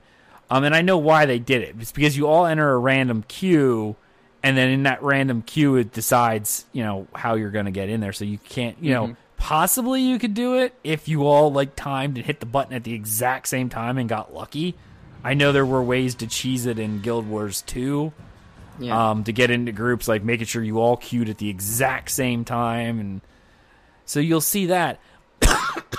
Um, 0.50 0.64
and 0.64 0.74
I 0.76 0.82
know 0.82 0.98
why 0.98 1.26
they 1.26 1.40
did 1.40 1.62
it. 1.62 1.76
It's 1.80 1.92
because 1.92 2.16
you 2.16 2.28
all 2.28 2.46
enter 2.46 2.72
a 2.72 2.78
random 2.80 3.24
queue, 3.28 3.96
and 4.44 4.58
then 4.58 4.70
in 4.70 4.84
that 4.84 5.04
random 5.04 5.42
queue, 5.42 5.76
it 5.76 5.92
decides 5.92 6.66
you 6.72 6.84
know 6.84 7.08
how 7.14 7.36
you're 7.36 7.52
gonna 7.52 7.72
get 7.72 7.90
in 7.90 8.00
there. 8.00 8.14
So 8.14 8.24
you 8.26 8.38
can't, 8.38 8.78
you 8.82 8.94
know, 8.94 9.16
possibly 9.36 10.02
you 10.02 10.18
could 10.20 10.34
do 10.34 10.56
it 10.60 10.74
if 10.84 11.08
you 11.08 11.26
all 11.28 11.52
like 11.52 11.76
timed 11.76 12.18
and 12.18 12.26
hit 12.26 12.40
the 12.40 12.46
button 12.46 12.74
at 12.74 12.84
the 12.86 12.94
exact 12.94 13.48
same 13.50 13.68
time 13.70 13.98
and 13.98 14.08
got 14.08 14.34
lucky. 14.34 14.76
I 15.24 15.34
know 15.34 15.52
there 15.52 15.66
were 15.66 15.84
ways 15.84 16.16
to 16.16 16.28
cheese 16.28 16.66
it 16.66 16.80
in 16.80 17.02
Guild 17.02 17.28
Wars 17.28 17.62
2 17.64 18.14
Yeah. 18.80 19.10
um, 19.10 19.24
to 19.26 19.34
get 19.34 19.52
into 19.52 19.72
groups, 19.74 20.08
like 20.08 20.24
making 20.24 20.46
sure 20.46 20.64
you 20.64 20.80
all 20.80 20.96
queued 20.96 21.28
at 21.28 21.40
the 21.40 21.50
exact 21.50 22.10
same 22.12 22.46
time, 22.46 23.00
and 23.00 23.22
so 24.06 24.22
you'll 24.22 24.40
see 24.40 24.68
that. 24.68 25.00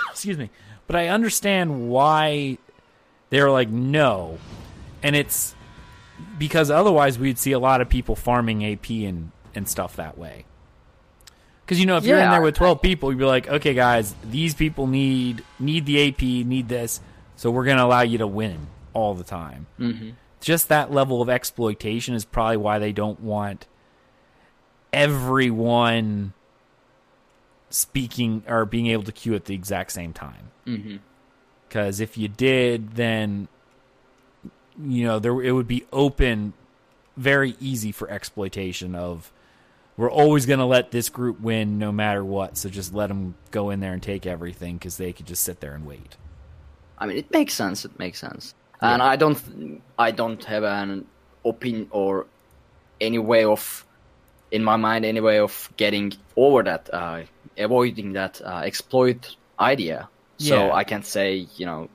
Excuse 0.09 0.37
me, 0.39 0.49
but 0.87 0.95
I 0.95 1.09
understand 1.09 1.89
why 1.89 2.57
they're 3.29 3.51
like 3.51 3.69
no, 3.69 4.37
and 5.03 5.15
it's 5.15 5.55
because 6.37 6.69
otherwise 6.69 7.17
we'd 7.19 7.37
see 7.37 7.51
a 7.51 7.59
lot 7.59 7.81
of 7.81 7.89
people 7.89 8.15
farming 8.15 8.65
AP 8.65 8.89
and 8.89 9.31
and 9.55 9.67
stuff 9.67 9.95
that 9.95 10.17
way. 10.17 10.45
Because 11.65 11.79
you 11.79 11.85
know, 11.85 11.97
if 11.97 12.05
you're 12.05 12.19
in 12.19 12.31
there 12.31 12.41
with 12.41 12.55
I- 12.55 12.57
twelve 12.57 12.81
people, 12.81 13.11
you'd 13.11 13.19
be 13.19 13.25
like, 13.25 13.47
okay, 13.47 13.73
guys, 13.73 14.15
these 14.23 14.53
people 14.53 14.87
need 14.87 15.43
need 15.59 15.85
the 15.85 16.09
AP, 16.09 16.21
need 16.21 16.67
this, 16.67 17.01
so 17.35 17.51
we're 17.51 17.65
gonna 17.65 17.85
allow 17.85 18.01
you 18.01 18.17
to 18.19 18.27
win 18.27 18.67
all 18.91 19.13
the 19.13 19.23
time 19.23 19.67
mm-hmm. 19.79 20.09
just 20.41 20.67
that 20.69 20.91
level 20.91 21.21
of 21.21 21.29
exploitation 21.29 22.15
is 22.15 22.25
probably 22.25 22.57
why 22.57 22.79
they 22.79 22.91
don't 22.91 23.19
want 23.19 23.67
everyone 24.91 26.33
speaking 27.69 28.43
or 28.47 28.65
being 28.65 28.87
able 28.87 29.03
to 29.03 29.11
queue 29.11 29.35
at 29.35 29.45
the 29.45 29.53
exact 29.53 29.91
same 29.91 30.13
time. 30.13 30.51
Mm-hmm. 30.65 30.97
Because 31.69 31.99
if 31.99 32.17
you 32.17 32.27
did, 32.27 32.95
then 32.95 33.47
you 34.83 35.05
know 35.05 35.19
there 35.19 35.39
it 35.41 35.51
would 35.51 35.67
be 35.67 35.85
open, 35.93 36.53
very 37.15 37.55
easy 37.59 37.91
for 37.91 38.09
exploitation 38.09 38.95
of. 38.95 39.31
We're 39.95 40.09
always 40.09 40.45
going 40.45 40.59
to 40.59 40.65
let 40.65 40.91
this 40.91 41.09
group 41.09 41.41
win 41.41 41.77
no 41.77 41.91
matter 41.91 42.23
what, 42.23 42.55
so 42.55 42.69
just 42.69 42.93
let 42.93 43.07
them 43.07 43.35
go 43.51 43.69
in 43.69 43.81
there 43.81 43.91
and 43.91 44.01
take 44.01 44.25
everything 44.25 44.77
because 44.77 44.95
they 44.95 45.11
could 45.11 45.27
just 45.27 45.43
sit 45.43 45.59
there 45.59 45.73
and 45.73 45.85
wait. 45.85 46.15
I 46.97 47.05
mean, 47.05 47.17
it 47.17 47.29
makes 47.31 47.53
sense. 47.53 47.83
It 47.83 47.99
makes 47.99 48.17
sense, 48.17 48.55
and 48.81 49.01
I 49.01 49.17
don't, 49.17 49.81
I 49.99 50.11
don't 50.11 50.41
have 50.45 50.63
an 50.63 51.05
opinion 51.43 51.87
or 51.91 52.27
any 53.01 53.19
way 53.19 53.43
of, 53.43 53.85
in 54.51 54.63
my 54.63 54.77
mind, 54.77 55.03
any 55.03 55.19
way 55.19 55.39
of 55.39 55.69
getting 55.75 56.13
over 56.37 56.63
that, 56.63 56.89
uh, 56.93 57.23
avoiding 57.57 58.13
that 58.13 58.41
uh, 58.41 58.61
exploit 58.63 59.35
idea. 59.59 60.07
So 60.39 60.55
Yeah. 60.67 60.73
I 60.73 60.83
can't 60.83 61.05
say, 61.05 61.47
you 61.57 61.65
know, 61.65 61.89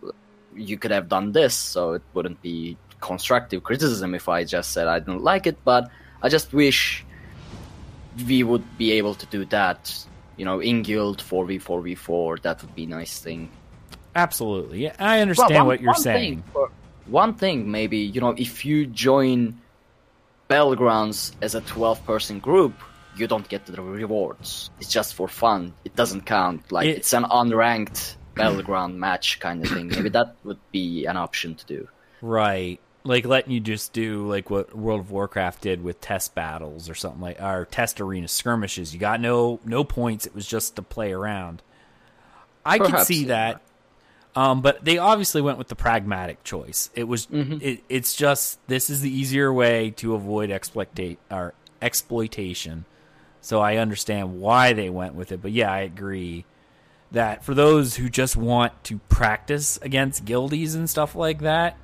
you 0.55 0.79
could 0.79 0.91
have 0.93 1.09
done 1.09 1.33
this, 1.33 1.55
so 1.55 1.95
it 1.95 2.03
wouldn't 2.15 2.41
be 2.43 2.77
constructive 3.01 3.63
criticism 3.65 4.15
if 4.15 4.29
I 4.29 4.45
just 4.45 4.71
said 4.73 4.87
I 4.87 4.99
didn't 5.01 5.23
like 5.23 5.47
it. 5.47 5.57
But 5.65 5.91
I 6.23 6.29
just 6.29 6.53
wish 6.53 7.05
we 8.29 8.43
would 8.45 8.65
be 8.79 8.93
able 8.93 9.15
to 9.17 9.27
do 9.27 9.45
that. 9.47 9.81
You 10.37 10.45
know, 10.45 10.61
in 10.61 10.83
guild 10.83 11.23
four 11.23 11.45
v 11.47 11.59
four 11.59 11.81
v 11.81 11.95
four. 11.95 12.39
That 12.39 12.61
would 12.63 12.75
be 12.75 12.85
a 12.85 12.89
nice 12.89 13.19
thing. 13.21 13.51
Absolutely, 14.17 14.83
yeah, 14.85 14.95
I 14.99 15.21
understand 15.21 15.51
Well, 15.51 15.59
one- 15.61 15.67
what 15.67 15.81
you're 15.81 15.93
one 15.93 16.01
saying. 16.03 16.35
Thing, 16.43 16.45
for- 16.53 16.71
one 17.07 17.35
thing, 17.35 17.71
maybe 17.71 17.99
you 17.99 18.21
know, 18.21 18.35
if 18.37 18.65
you 18.65 18.87
join 18.87 19.59
Battlegrounds 20.51 21.33
as 21.41 21.55
a 21.55 21.61
twelve-person 21.63 22.39
group, 22.41 22.75
you 23.17 23.27
don't 23.27 23.49
get 23.49 23.67
the 23.67 23.81
rewards. 23.81 24.71
It's 24.81 24.91
just 24.91 25.15
for 25.15 25.29
fun. 25.29 25.73
It 25.85 25.95
doesn't 25.97 26.23
count. 26.27 26.71
Like 26.73 26.87
It- 26.87 26.99
it's 26.99 27.13
an 27.13 27.25
unranked 27.25 28.17
battleground 28.35 28.99
match 28.99 29.41
kind 29.41 29.65
of 29.65 29.71
thing. 29.71 29.89
Maybe 29.89 30.09
that 30.11 30.37
would 30.45 30.59
be 30.73 31.07
an 31.07 31.17
option 31.17 31.55
to 31.55 31.67
do. 31.67 31.89
Right. 32.21 32.81
like 33.05 33.27
letting 33.27 33.53
you 33.53 33.61
just 33.61 33.93
do 33.93 34.27
like 34.27 34.49
what 34.49 34.75
World 34.75 35.01
of 35.01 35.11
Warcraft 35.11 35.61
did 35.61 35.85
with 35.85 36.01
test 36.01 36.35
battles 36.35 36.89
or 36.89 36.95
something 36.95 37.21
like 37.21 37.41
or 37.41 37.67
test 37.67 38.01
arena 38.01 38.29
skirmishes. 38.29 38.95
You 38.95 39.01
got 39.01 39.21
no 39.21 39.61
no 39.65 39.85
points. 39.85 40.27
It 40.27 40.35
was 40.35 40.47
just 40.47 40.77
to 40.77 40.83
play 40.83 41.13
around. 41.13 41.63
I 42.65 42.79
could 42.79 43.01
see 43.01 43.23
yeah. 43.23 43.29
that. 43.29 43.61
Um, 44.37 44.63
but 44.63 44.85
they 44.85 44.99
obviously 44.99 45.43
went 45.43 45.59
with 45.59 45.69
the 45.69 45.77
pragmatic 45.77 46.43
choice. 46.43 46.91
It 46.95 47.05
was 47.05 47.29
it, 47.31 47.85
it's 47.89 48.17
just 48.17 48.59
this 48.67 48.91
is 48.91 49.01
the 49.01 49.11
easier 49.11 49.53
way 49.53 49.91
to 49.99 50.15
avoid 50.15 50.51
exploitate 50.51 51.19
or 51.31 51.55
exploitation. 51.83 52.87
So 53.43 53.61
I 53.61 53.77
understand 53.77 54.41
why 54.41 54.73
they 54.73 54.89
went 54.89 55.15
with 55.15 55.31
it. 55.31 55.43
But 55.43 55.53
yeah, 55.53 55.71
I 55.71 55.81
agree 55.81 56.47
that 57.15 57.45
for 57.45 57.55
those 57.55 57.97
who 57.97 58.09
just 58.09 58.37
want 58.37 58.85
to 58.85 58.99
practice 59.09 59.79
against 59.83 60.25
guildies 60.25 60.75
and 60.75 60.89
stuff 60.89 61.15
like 61.15 61.41
that, 61.41 61.77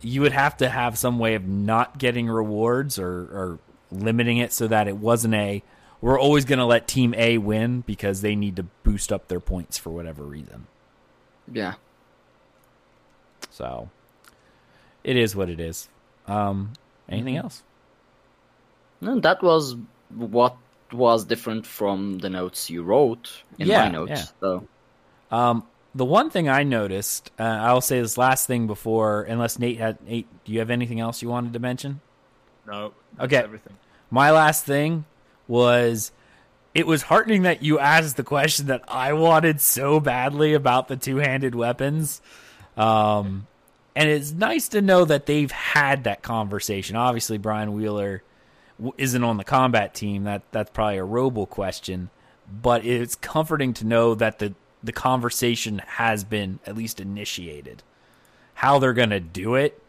you 0.00 0.20
would 0.20 0.32
have 0.32 0.56
to 0.56 0.68
have 0.68 0.98
some 0.98 1.18
way 1.18 1.34
of 1.34 1.46
not 1.46 1.98
getting 1.98 2.28
rewards 2.28 2.98
or, 2.98 3.08
or 3.08 3.58
limiting 3.90 4.38
it 4.38 4.52
so 4.52 4.66
that 4.66 4.88
it 4.88 4.96
wasn't 4.96 5.34
a 5.34 5.62
we're 6.00 6.18
always 6.18 6.44
going 6.44 6.58
to 6.58 6.64
let 6.64 6.88
team 6.88 7.14
A 7.16 7.38
win 7.38 7.82
because 7.82 8.22
they 8.22 8.34
need 8.34 8.56
to 8.56 8.64
boost 8.82 9.12
up 9.12 9.28
their 9.28 9.38
points 9.38 9.78
for 9.78 9.90
whatever 9.90 10.24
reason. 10.24 10.66
Yeah. 11.50 11.74
So 13.50 13.88
it 15.04 15.16
is 15.16 15.36
what 15.36 15.48
it 15.48 15.60
is. 15.60 15.88
Um, 16.26 16.72
anything 17.08 17.36
else? 17.36 17.62
No, 19.00 19.20
that 19.20 19.44
was 19.44 19.76
what 20.12 20.56
was 20.94 21.24
different 21.24 21.66
from 21.66 22.18
the 22.18 22.30
notes 22.30 22.70
you 22.70 22.82
wrote 22.82 23.42
in 23.58 23.68
Yeah, 23.68 23.84
my 23.84 23.88
notes. 23.90 24.10
yeah. 24.10 24.24
So 24.40 24.68
Um, 25.30 25.64
the 25.94 26.04
one 26.04 26.30
thing 26.30 26.48
I 26.48 26.62
noticed, 26.62 27.30
uh, 27.38 27.42
I'll 27.42 27.80
say 27.80 28.00
this 28.00 28.16
last 28.18 28.46
thing 28.46 28.66
before, 28.66 29.22
unless 29.22 29.58
Nate 29.58 29.78
had 29.78 30.00
Nate, 30.06 30.26
do 30.44 30.52
you 30.52 30.58
have 30.60 30.70
anything 30.70 31.00
else 31.00 31.22
you 31.22 31.28
wanted 31.28 31.52
to 31.54 31.58
mention? 31.58 32.00
No. 32.66 32.92
Okay. 33.20 33.36
Everything. 33.36 33.76
My 34.10 34.30
last 34.30 34.64
thing 34.64 35.04
was 35.48 36.12
it 36.74 36.86
was 36.86 37.02
heartening 37.02 37.42
that 37.42 37.62
you 37.62 37.78
asked 37.78 38.16
the 38.16 38.22
question 38.24 38.66
that 38.68 38.82
I 38.88 39.12
wanted 39.12 39.60
so 39.60 40.00
badly 40.00 40.54
about 40.54 40.88
the 40.88 40.96
two-handed 40.96 41.54
weapons. 41.54 42.22
Um, 42.76 43.46
and 43.94 44.08
it's 44.08 44.32
nice 44.32 44.68
to 44.70 44.80
know 44.80 45.04
that 45.04 45.26
they've 45.26 45.50
had 45.50 46.04
that 46.04 46.22
conversation. 46.22 46.96
Obviously, 46.96 47.36
Brian 47.36 47.74
Wheeler 47.74 48.22
w- 48.22 48.22
isn't 48.98 49.24
on 49.24 49.36
the 49.36 49.44
combat 49.44 49.94
team. 49.94 50.24
That 50.24 50.42
that's 50.52 50.70
probably 50.70 50.98
a 50.98 51.04
Robo 51.04 51.46
question, 51.46 52.10
but 52.50 52.84
it's 52.84 53.14
comforting 53.14 53.72
to 53.74 53.86
know 53.86 54.14
that 54.14 54.38
the 54.38 54.54
the 54.82 54.92
conversation 54.92 55.80
has 55.86 56.24
been 56.24 56.58
at 56.66 56.76
least 56.76 57.00
initiated. 57.00 57.82
How 58.54 58.78
they're 58.78 58.92
going 58.92 59.10
to 59.10 59.20
do 59.20 59.54
it 59.54 59.82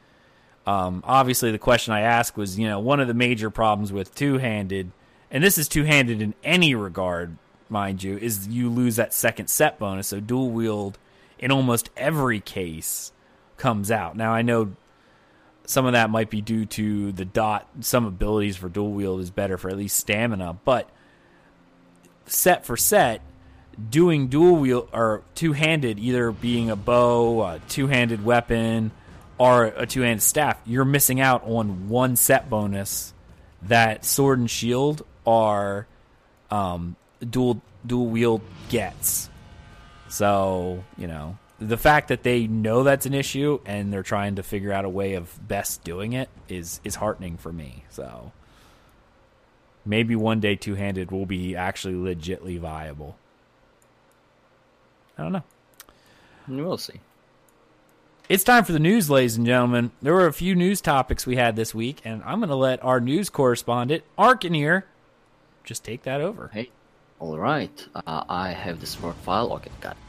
um, 0.66 1.04
obviously, 1.06 1.52
the 1.52 1.60
question 1.60 1.94
I 1.94 2.02
asked 2.02 2.38
was, 2.38 2.58
you 2.58 2.68
know, 2.68 2.80
one 2.80 3.00
of 3.00 3.08
the 3.08 3.14
major 3.14 3.50
problems 3.50 3.92
with 3.92 4.16
two 4.16 4.38
handed, 4.38 4.92
and 5.30 5.44
this 5.44 5.58
is 5.58 5.68
two 5.68 5.84
handed 5.84 6.22
in 6.22 6.34
any 6.44 6.74
regard, 6.74 7.38
mind 7.70 8.04
you, 8.04 8.18
is 8.18 8.48
you 8.48 8.70
lose 8.70 8.96
that 8.96 9.14
second 9.14 9.48
set 9.48 9.78
bonus. 9.78 10.08
So 10.08 10.20
dual 10.20 10.50
wield 10.52 10.98
in 11.38 11.52
almost 11.52 11.90
every 11.98 12.40
case 12.40 13.12
comes 13.58 13.92
out. 13.92 14.16
Now, 14.16 14.34
I 14.34 14.42
know 14.42 14.76
some 15.66 15.86
of 15.86 15.94
that 15.94 16.10
might 16.10 16.30
be 16.30 16.42
due 16.42 16.66
to 16.66 17.12
the 17.12 17.26
dot, 17.26 17.68
some 17.82 18.06
abilities 18.06 18.58
for 18.58 18.70
dual 18.70 18.92
wield 18.92 19.22
is 19.22 19.32
better 19.32 19.58
for 19.58 19.70
at 19.70 19.78
least 19.78 19.98
stamina, 19.98 20.58
but 20.66 20.90
set 22.26 22.66
for 22.66 22.76
set, 22.76 23.22
doing 23.90 24.28
dual 24.28 24.56
wield 24.58 24.90
or 24.94 25.24
two 25.36 25.54
handed, 25.54 26.00
either 26.00 26.32
being 26.32 26.70
a 26.70 26.76
bow, 26.76 27.42
a 27.44 27.62
two 27.70 27.88
handed 27.88 28.24
weapon, 28.24 28.92
or 29.38 29.66
a 29.66 29.86
two 29.86 30.02
handed 30.02 30.22
staff, 30.22 30.60
you're 30.66 30.86
missing 30.86 31.20
out 31.20 31.44
on 31.46 31.90
one 31.90 32.16
set 32.16 32.50
bonus 32.50 33.14
that 33.64 34.06
sword 34.06 34.40
and 34.40 34.50
shield 34.50 35.06
are 35.26 35.88
um, 36.52 36.96
dual 37.30 37.62
dual 37.86 38.08
wield 38.08 38.42
gets. 38.70 39.30
So 40.10 40.84
you 40.98 41.08
know 41.08 41.38
the 41.60 41.78
fact 41.78 42.08
that 42.10 42.24
they 42.24 42.48
know 42.48 42.84
that's 42.84 43.06
an 43.06 43.14
issue 43.14 43.60
and 43.66 43.92
they're 43.94 44.04
trying 44.04 44.36
to 44.36 44.44
figure 44.44 44.72
out 44.74 44.86
a 44.86 44.90
way 44.90 45.14
of 45.14 45.48
best 45.48 45.84
doing 45.84 46.14
it 46.14 46.30
is 46.50 46.82
is 46.84 46.96
heartening 46.96 47.38
for 47.38 47.54
me. 47.54 47.86
So 47.90 48.32
maybe 49.86 50.16
one 50.16 50.40
day 50.40 50.56
two 50.56 50.76
handed 50.76 51.12
will 51.12 51.26
be 51.26 51.56
actually 51.56 51.94
legitly 51.94 52.60
viable. 52.60 53.18
I 55.18 55.24
don't 55.24 55.32
know. 55.32 55.44
we'll 56.48 56.78
see. 56.78 57.00
It's 58.30 58.44
time 58.44 58.64
for 58.64 58.72
the 58.72 58.80
news, 58.80 59.10
ladies 59.10 59.36
and 59.36 59.46
gentlemen. 59.46 59.92
There 60.02 60.14
were 60.14 60.28
a 60.28 60.34
few 60.34 60.56
news 60.56 60.80
topics 60.82 61.28
we 61.28 61.36
had 61.36 61.56
this 61.56 61.76
week, 61.76 62.02
and 62.06 62.24
I'm 62.24 62.40
going 62.40 62.50
to 62.50 62.56
let 62.56 62.84
our 62.84 63.02
news 63.02 63.30
correspondent, 63.30 64.04
Arkin 64.18 64.54
here, 64.54 64.86
just 65.66 65.84
take 65.84 66.04
that 66.04 66.22
over. 66.22 66.50
Hey, 66.54 66.72
all 67.20 67.38
right. 67.38 67.86
Uh, 67.94 68.24
I 68.28 68.52
have 68.52 68.80
the 68.80 68.88
smart 68.88 69.18
file. 69.18 69.52
Okay, 69.54 69.72
got 69.82 69.92
it. 69.92 70.03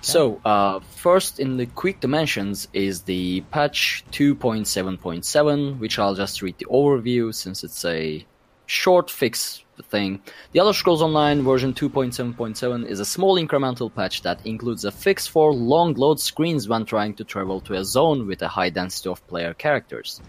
So, 0.00 0.40
uh, 0.44 0.80
first 0.80 1.40
in 1.40 1.56
the 1.56 1.66
quick 1.66 2.00
dimensions 2.00 2.68
is 2.72 3.02
the 3.02 3.40
patch 3.50 4.04
2.7.7, 4.12 5.78
which 5.78 5.98
I'll 5.98 6.14
just 6.14 6.40
read 6.40 6.56
the 6.58 6.66
overview 6.66 7.34
since 7.34 7.64
it's 7.64 7.84
a 7.84 8.24
short 8.66 9.10
fix 9.10 9.64
thing. 9.84 10.22
The 10.52 10.60
Elder 10.60 10.72
Scrolls 10.72 11.02
Online 11.02 11.42
version 11.42 11.74
2.7.7 11.74 12.86
is 12.86 13.00
a 13.00 13.04
small 13.04 13.36
incremental 13.36 13.92
patch 13.92 14.22
that 14.22 14.44
includes 14.46 14.84
a 14.84 14.92
fix 14.92 15.26
for 15.26 15.52
long 15.52 15.94
load 15.94 16.20
screens 16.20 16.68
when 16.68 16.84
trying 16.84 17.14
to 17.14 17.24
travel 17.24 17.60
to 17.62 17.74
a 17.74 17.84
zone 17.84 18.26
with 18.26 18.42
a 18.42 18.48
high 18.48 18.70
density 18.70 19.08
of 19.08 19.26
player 19.26 19.54
characters. 19.54 20.20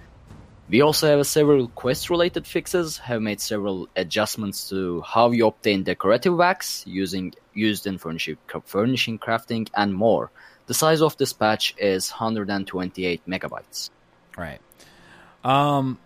We 0.69 0.81
also 0.81 1.07
have 1.07 1.25
several 1.25 1.67
quest 1.69 2.11
related 2.11 2.45
fixes, 2.45 2.99
have 2.99 3.23
made 3.23 3.41
several 3.41 3.89
adjustments 3.95 4.69
to 4.69 5.01
how 5.01 5.31
you 5.31 5.47
obtain 5.47 5.81
decorative 5.81 6.35
wax 6.35 6.83
using 6.85 7.33
used 7.55 7.87
in 7.87 7.97
furnishing, 7.97 8.37
furnishing 8.65 9.17
crafting 9.17 9.67
and 9.73 9.93
more. 9.93 10.29
The 10.67 10.75
size 10.75 11.01
of 11.01 11.17
this 11.17 11.33
patch 11.33 11.73
is 11.79 12.11
128 12.11 13.21
megabytes. 13.27 13.89
Right. 14.37 14.61
Um 15.43 15.97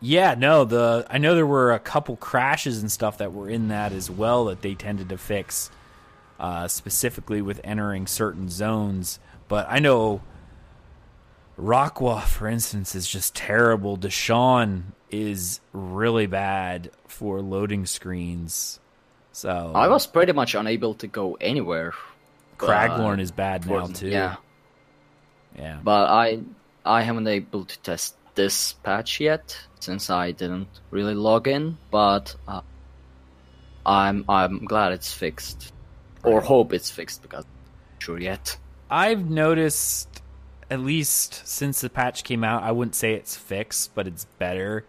yeah, 0.00 0.34
no, 0.34 0.64
the 0.64 1.06
I 1.08 1.18
know 1.18 1.36
there 1.36 1.46
were 1.46 1.72
a 1.72 1.78
couple 1.78 2.16
crashes 2.16 2.80
and 2.80 2.90
stuff 2.90 3.18
that 3.18 3.32
were 3.32 3.48
in 3.48 3.68
that 3.68 3.92
as 3.92 4.10
well 4.10 4.46
that 4.46 4.62
they 4.62 4.74
tended 4.74 5.10
to 5.10 5.18
fix 5.18 5.70
uh 6.40 6.66
specifically 6.66 7.40
with 7.40 7.60
entering 7.62 8.08
certain 8.08 8.48
zones, 8.48 9.20
but 9.46 9.66
I 9.68 9.78
know 9.78 10.22
Rockwah, 11.58 12.22
for 12.22 12.46
instance, 12.46 12.94
is 12.94 13.08
just 13.08 13.34
terrible. 13.34 13.96
Deshaan 13.96 14.92
is 15.10 15.60
really 15.72 16.26
bad 16.26 16.90
for 17.06 17.40
loading 17.40 17.84
screens. 17.84 18.78
So 19.32 19.72
I 19.74 19.88
was 19.88 20.06
pretty 20.06 20.32
much 20.32 20.54
unable 20.54 20.94
to 20.94 21.06
go 21.06 21.36
anywhere. 21.40 21.94
Craglorn 22.58 23.18
uh, 23.18 23.22
is 23.22 23.30
bad 23.30 23.66
now 23.66 23.86
too. 23.86 24.08
Yeah, 24.08 24.36
yeah. 25.56 25.78
but 25.82 26.08
I 26.08 26.40
I 26.84 27.02
haven't 27.02 27.26
able 27.26 27.64
to 27.64 27.78
test 27.80 28.16
this 28.34 28.72
patch 28.72 29.20
yet 29.20 29.58
since 29.80 30.10
I 30.10 30.32
didn't 30.32 30.68
really 30.90 31.14
log 31.14 31.48
in. 31.48 31.78
But 31.90 32.34
uh, 32.46 32.62
I'm 33.86 34.24
I'm 34.28 34.64
glad 34.64 34.92
it's 34.92 35.12
fixed, 35.12 35.72
or 36.24 36.40
hope 36.40 36.72
it's 36.72 36.90
fixed 36.90 37.22
because 37.22 37.44
I'm 37.44 37.94
not 37.94 38.02
sure 38.02 38.18
yet. 38.18 38.58
I've 38.90 39.28
noticed, 39.28 40.17
at 40.70 40.80
least 40.80 41.46
since 41.46 41.80
the 41.80 41.90
patch 41.90 42.24
came 42.24 42.44
out, 42.44 42.62
I 42.62 42.72
wouldn't 42.72 42.94
say 42.94 43.14
it's 43.14 43.36
fixed, 43.36 43.94
but 43.94 44.06
it's 44.06 44.24
better. 44.38 44.84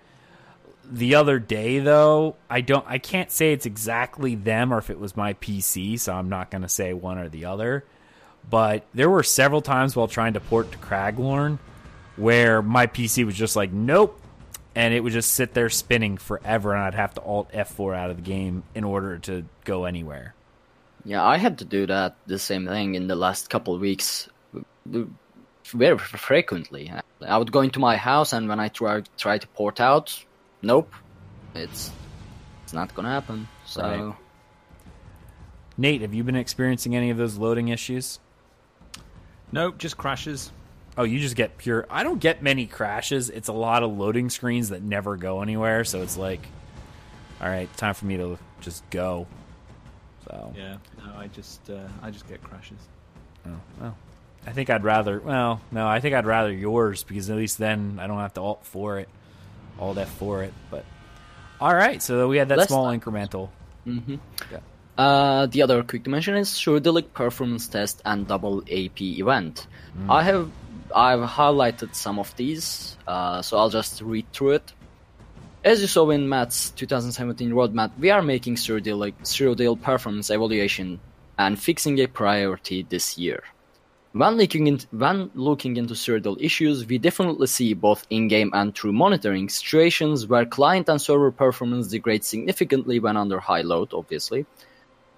The 0.91 1.15
other 1.15 1.39
day, 1.39 1.79
though, 1.79 2.35
I 2.49 2.61
don't, 2.61 2.85
I 2.87 2.97
can't 2.97 3.31
say 3.31 3.53
it's 3.53 3.65
exactly 3.65 4.35
them 4.35 4.73
or 4.73 4.79
if 4.79 4.89
it 4.89 4.99
was 4.99 5.15
my 5.15 5.33
PC, 5.35 5.99
so 5.99 6.13
I'm 6.13 6.29
not 6.29 6.49
going 6.49 6.63
to 6.63 6.69
say 6.69 6.93
one 6.93 7.19
or 7.19 7.29
the 7.29 7.45
other. 7.45 7.85
But 8.49 8.85
there 8.93 9.09
were 9.09 9.23
several 9.23 9.61
times 9.61 9.95
while 9.95 10.07
trying 10.07 10.33
to 10.33 10.39
port 10.39 10.71
to 10.71 10.77
Craglorn 10.79 11.59
where 12.19 12.61
my 12.61 12.85
PC 12.85 13.25
was 13.25 13.35
just 13.35 13.55
like, 13.55 13.71
nope, 13.71 14.19
and 14.75 14.93
it 14.93 15.01
would 15.01 15.13
just 15.13 15.33
sit 15.33 15.53
there 15.53 15.69
spinning 15.69 16.17
forever, 16.17 16.73
and 16.73 16.83
I'd 16.83 16.93
have 16.93 17.13
to 17.15 17.21
Alt 17.21 17.51
F4 17.53 17.95
out 17.95 18.09
of 18.09 18.17
the 18.17 18.23
game 18.23 18.63
in 18.75 18.83
order 18.83 19.17
to 19.19 19.45
go 19.63 19.85
anywhere. 19.85 20.35
Yeah, 21.05 21.23
I 21.23 21.37
had 21.37 21.59
to 21.59 21.65
do 21.65 21.87
that 21.87 22.15
the 22.27 22.37
same 22.37 22.67
thing 22.67 22.95
in 22.95 23.07
the 23.07 23.15
last 23.15 23.49
couple 23.49 23.77
weeks, 23.79 24.27
very 25.71 25.97
frequently. 25.97 26.91
I 27.21 27.37
would 27.37 27.51
go 27.51 27.61
into 27.61 27.79
my 27.79 27.95
house, 27.97 28.33
and 28.33 28.47
when 28.47 28.59
I 28.59 28.69
try 28.69 29.03
try 29.17 29.37
to 29.37 29.47
port 29.47 29.79
out, 29.79 30.23
nope, 30.61 30.91
it's 31.55 31.91
it's 32.63 32.73
not 32.73 32.93
gonna 32.95 33.09
happen. 33.09 33.47
So 33.65 33.81
Right. 33.81 34.15
Nate, 35.77 36.01
have 36.01 36.13
you 36.13 36.23
been 36.23 36.35
experiencing 36.35 36.95
any 36.95 37.09
of 37.09 37.17
those 37.17 37.37
loading 37.37 37.69
issues? 37.69 38.19
Nope, 39.51 39.77
just 39.77 39.97
crashes. 39.97 40.51
Oh, 40.97 41.03
you 41.03 41.19
just 41.19 41.35
get 41.37 41.57
pure. 41.57 41.87
I 41.89 42.03
don't 42.03 42.19
get 42.19 42.43
many 42.43 42.65
crashes. 42.65 43.29
It's 43.29 43.47
a 43.47 43.53
lot 43.53 43.83
of 43.83 43.97
loading 43.97 44.29
screens 44.29 44.69
that 44.69 44.83
never 44.83 45.15
go 45.15 45.41
anywhere. 45.41 45.85
So 45.85 46.01
it's 46.01 46.17
like, 46.17 46.45
all 47.41 47.47
right, 47.47 47.71
time 47.77 47.93
for 47.93 48.05
me 48.05 48.17
to 48.17 48.37
just 48.59 48.87
go. 48.89 49.25
So, 50.25 50.53
Yeah, 50.57 50.77
no, 50.97 51.13
I 51.17 51.27
just 51.27 51.69
uh, 51.69 51.87
I 52.03 52.11
just 52.11 52.27
get 52.27 52.43
crashes. 52.43 52.79
oh, 53.47 53.51
well, 53.79 53.97
I 54.49 54.51
think 54.51 54.71
I'd 54.71 54.83
rather. 54.83 55.19
Well, 55.19 55.61
no, 55.71 55.87
I 55.87 55.99
think 55.99 56.15
I'd 56.15 56.25
rather 56.25 56.51
yours 56.51 57.03
because 57.03 57.29
at 57.29 57.37
least 57.37 57.59
then 57.59 57.99
I 58.01 58.07
don't 58.07 58.17
have 58.17 58.33
to 58.33 58.41
alt 58.41 58.65
for 58.65 58.97
it, 58.97 59.07
all 59.77 59.93
that 59.93 60.07
for 60.07 60.43
it. 60.43 60.53
But 60.71 60.85
all 61.61 61.75
right, 61.75 62.01
so 62.01 62.27
we 62.27 62.37
had 62.37 62.49
that 62.49 62.57
Let's 62.57 62.69
small 62.69 62.85
not- 62.91 62.99
incremental. 62.99 63.49
Uh, 64.97 65.45
the 65.45 65.61
other 65.61 65.83
quick 65.83 66.03
to 66.05 66.09
mention 66.09 66.35
is 66.35 66.49
Cyrodiil 66.49 67.13
performance 67.13 67.67
test 67.67 68.01
and 68.05 68.27
double 68.27 68.61
AP 68.63 69.01
event. 69.01 69.67
I 70.09 70.23
have 70.23 70.49
I've 70.95 71.29
highlighted 71.29 71.93
some 71.93 72.17
of 72.17 72.35
these, 72.35 72.97
uh, 73.07 73.43
so 73.43 73.57
I'll 73.57 73.69
just 73.69 74.01
read 74.01 74.25
through 74.33 74.53
it. 74.53 74.73
As 75.63 75.79
you 75.81 75.87
saw 75.87 76.09
in 76.09 76.27
Matt's 76.27 76.71
2017 76.71 77.51
roadmap, 77.51 77.91
we 77.99 78.09
are 78.09 78.23
making 78.23 78.55
Cyrodiil 78.55 79.13
Cyrodiil 79.23 79.79
performance 79.79 80.31
evaluation 80.31 80.99
and 81.37 81.59
fixing 81.59 81.99
a 81.99 82.07
priority 82.07 82.81
this 82.89 83.15
year. 83.17 83.43
When 84.13 84.37
looking, 84.37 84.65
in, 84.65 84.79
when 84.89 85.29
looking 85.35 85.77
into 85.77 85.93
Cyrodiil 85.93 86.41
issues, 86.41 86.83
we 86.83 86.97
definitely 86.97 87.45
see 87.45 87.75
both 87.75 88.07
in-game 88.09 88.49
and 88.55 88.73
through 88.73 88.93
monitoring 88.93 89.49
situations 89.49 90.25
where 90.25 90.47
client 90.47 90.89
and 90.89 90.99
server 90.99 91.31
performance 91.31 91.89
degrades 91.89 92.25
significantly 92.25 92.99
when 92.99 93.15
under 93.15 93.39
high 93.39 93.61
load, 93.61 93.93
obviously. 93.93 94.47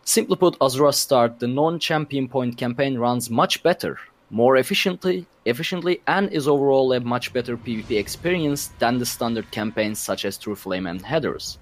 Simply 0.03 0.35
put, 0.35 0.59
Azura's 0.59 0.97
Star, 0.97 1.29
the 1.29 1.47
non-champion 1.47 2.27
point 2.27 2.57
campaign 2.57 2.97
runs 2.97 3.29
much 3.29 3.63
better, 3.63 3.97
more 4.29 4.57
efficiently, 4.57 5.25
efficiently, 5.45 6.01
and 6.05 6.29
is 6.29 6.49
overall 6.49 6.91
a 6.91 6.99
much 6.99 7.31
better 7.31 7.55
PvP 7.55 7.97
experience 7.97 8.71
than 8.79 8.97
the 8.97 9.05
standard 9.05 9.49
campaigns 9.51 9.99
such 9.99 10.25
as 10.25 10.37
Trueflame 10.37 10.89
and 10.89 11.01
Haderus. 11.01 11.59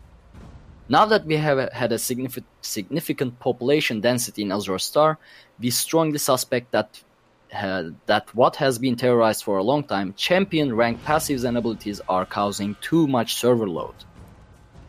Now 0.87 1.05
that 1.05 1.27
we 1.27 1.35
have 1.37 1.71
had 1.73 1.91
a 1.91 1.99
significant, 1.99 3.39
population 3.39 4.01
density 4.01 4.41
in 4.41 4.51
Azura's 4.51 4.83
Star, 4.83 5.19
we 5.59 5.69
strongly 5.69 6.17
suspect 6.17 6.71
that 6.71 7.03
that 7.51 8.25
what 8.33 8.55
has 8.57 8.77
been 8.77 8.95
terrorized 8.95 9.43
for 9.43 9.57
a 9.57 9.63
long 9.63 9.83
time, 9.83 10.13
champion 10.15 10.75
rank 10.75 11.03
passives 11.03 11.43
and 11.43 11.57
abilities 11.57 12.01
are 12.07 12.25
causing 12.25 12.75
too 12.81 13.07
much 13.07 13.35
server 13.35 13.67
load. 13.67 13.95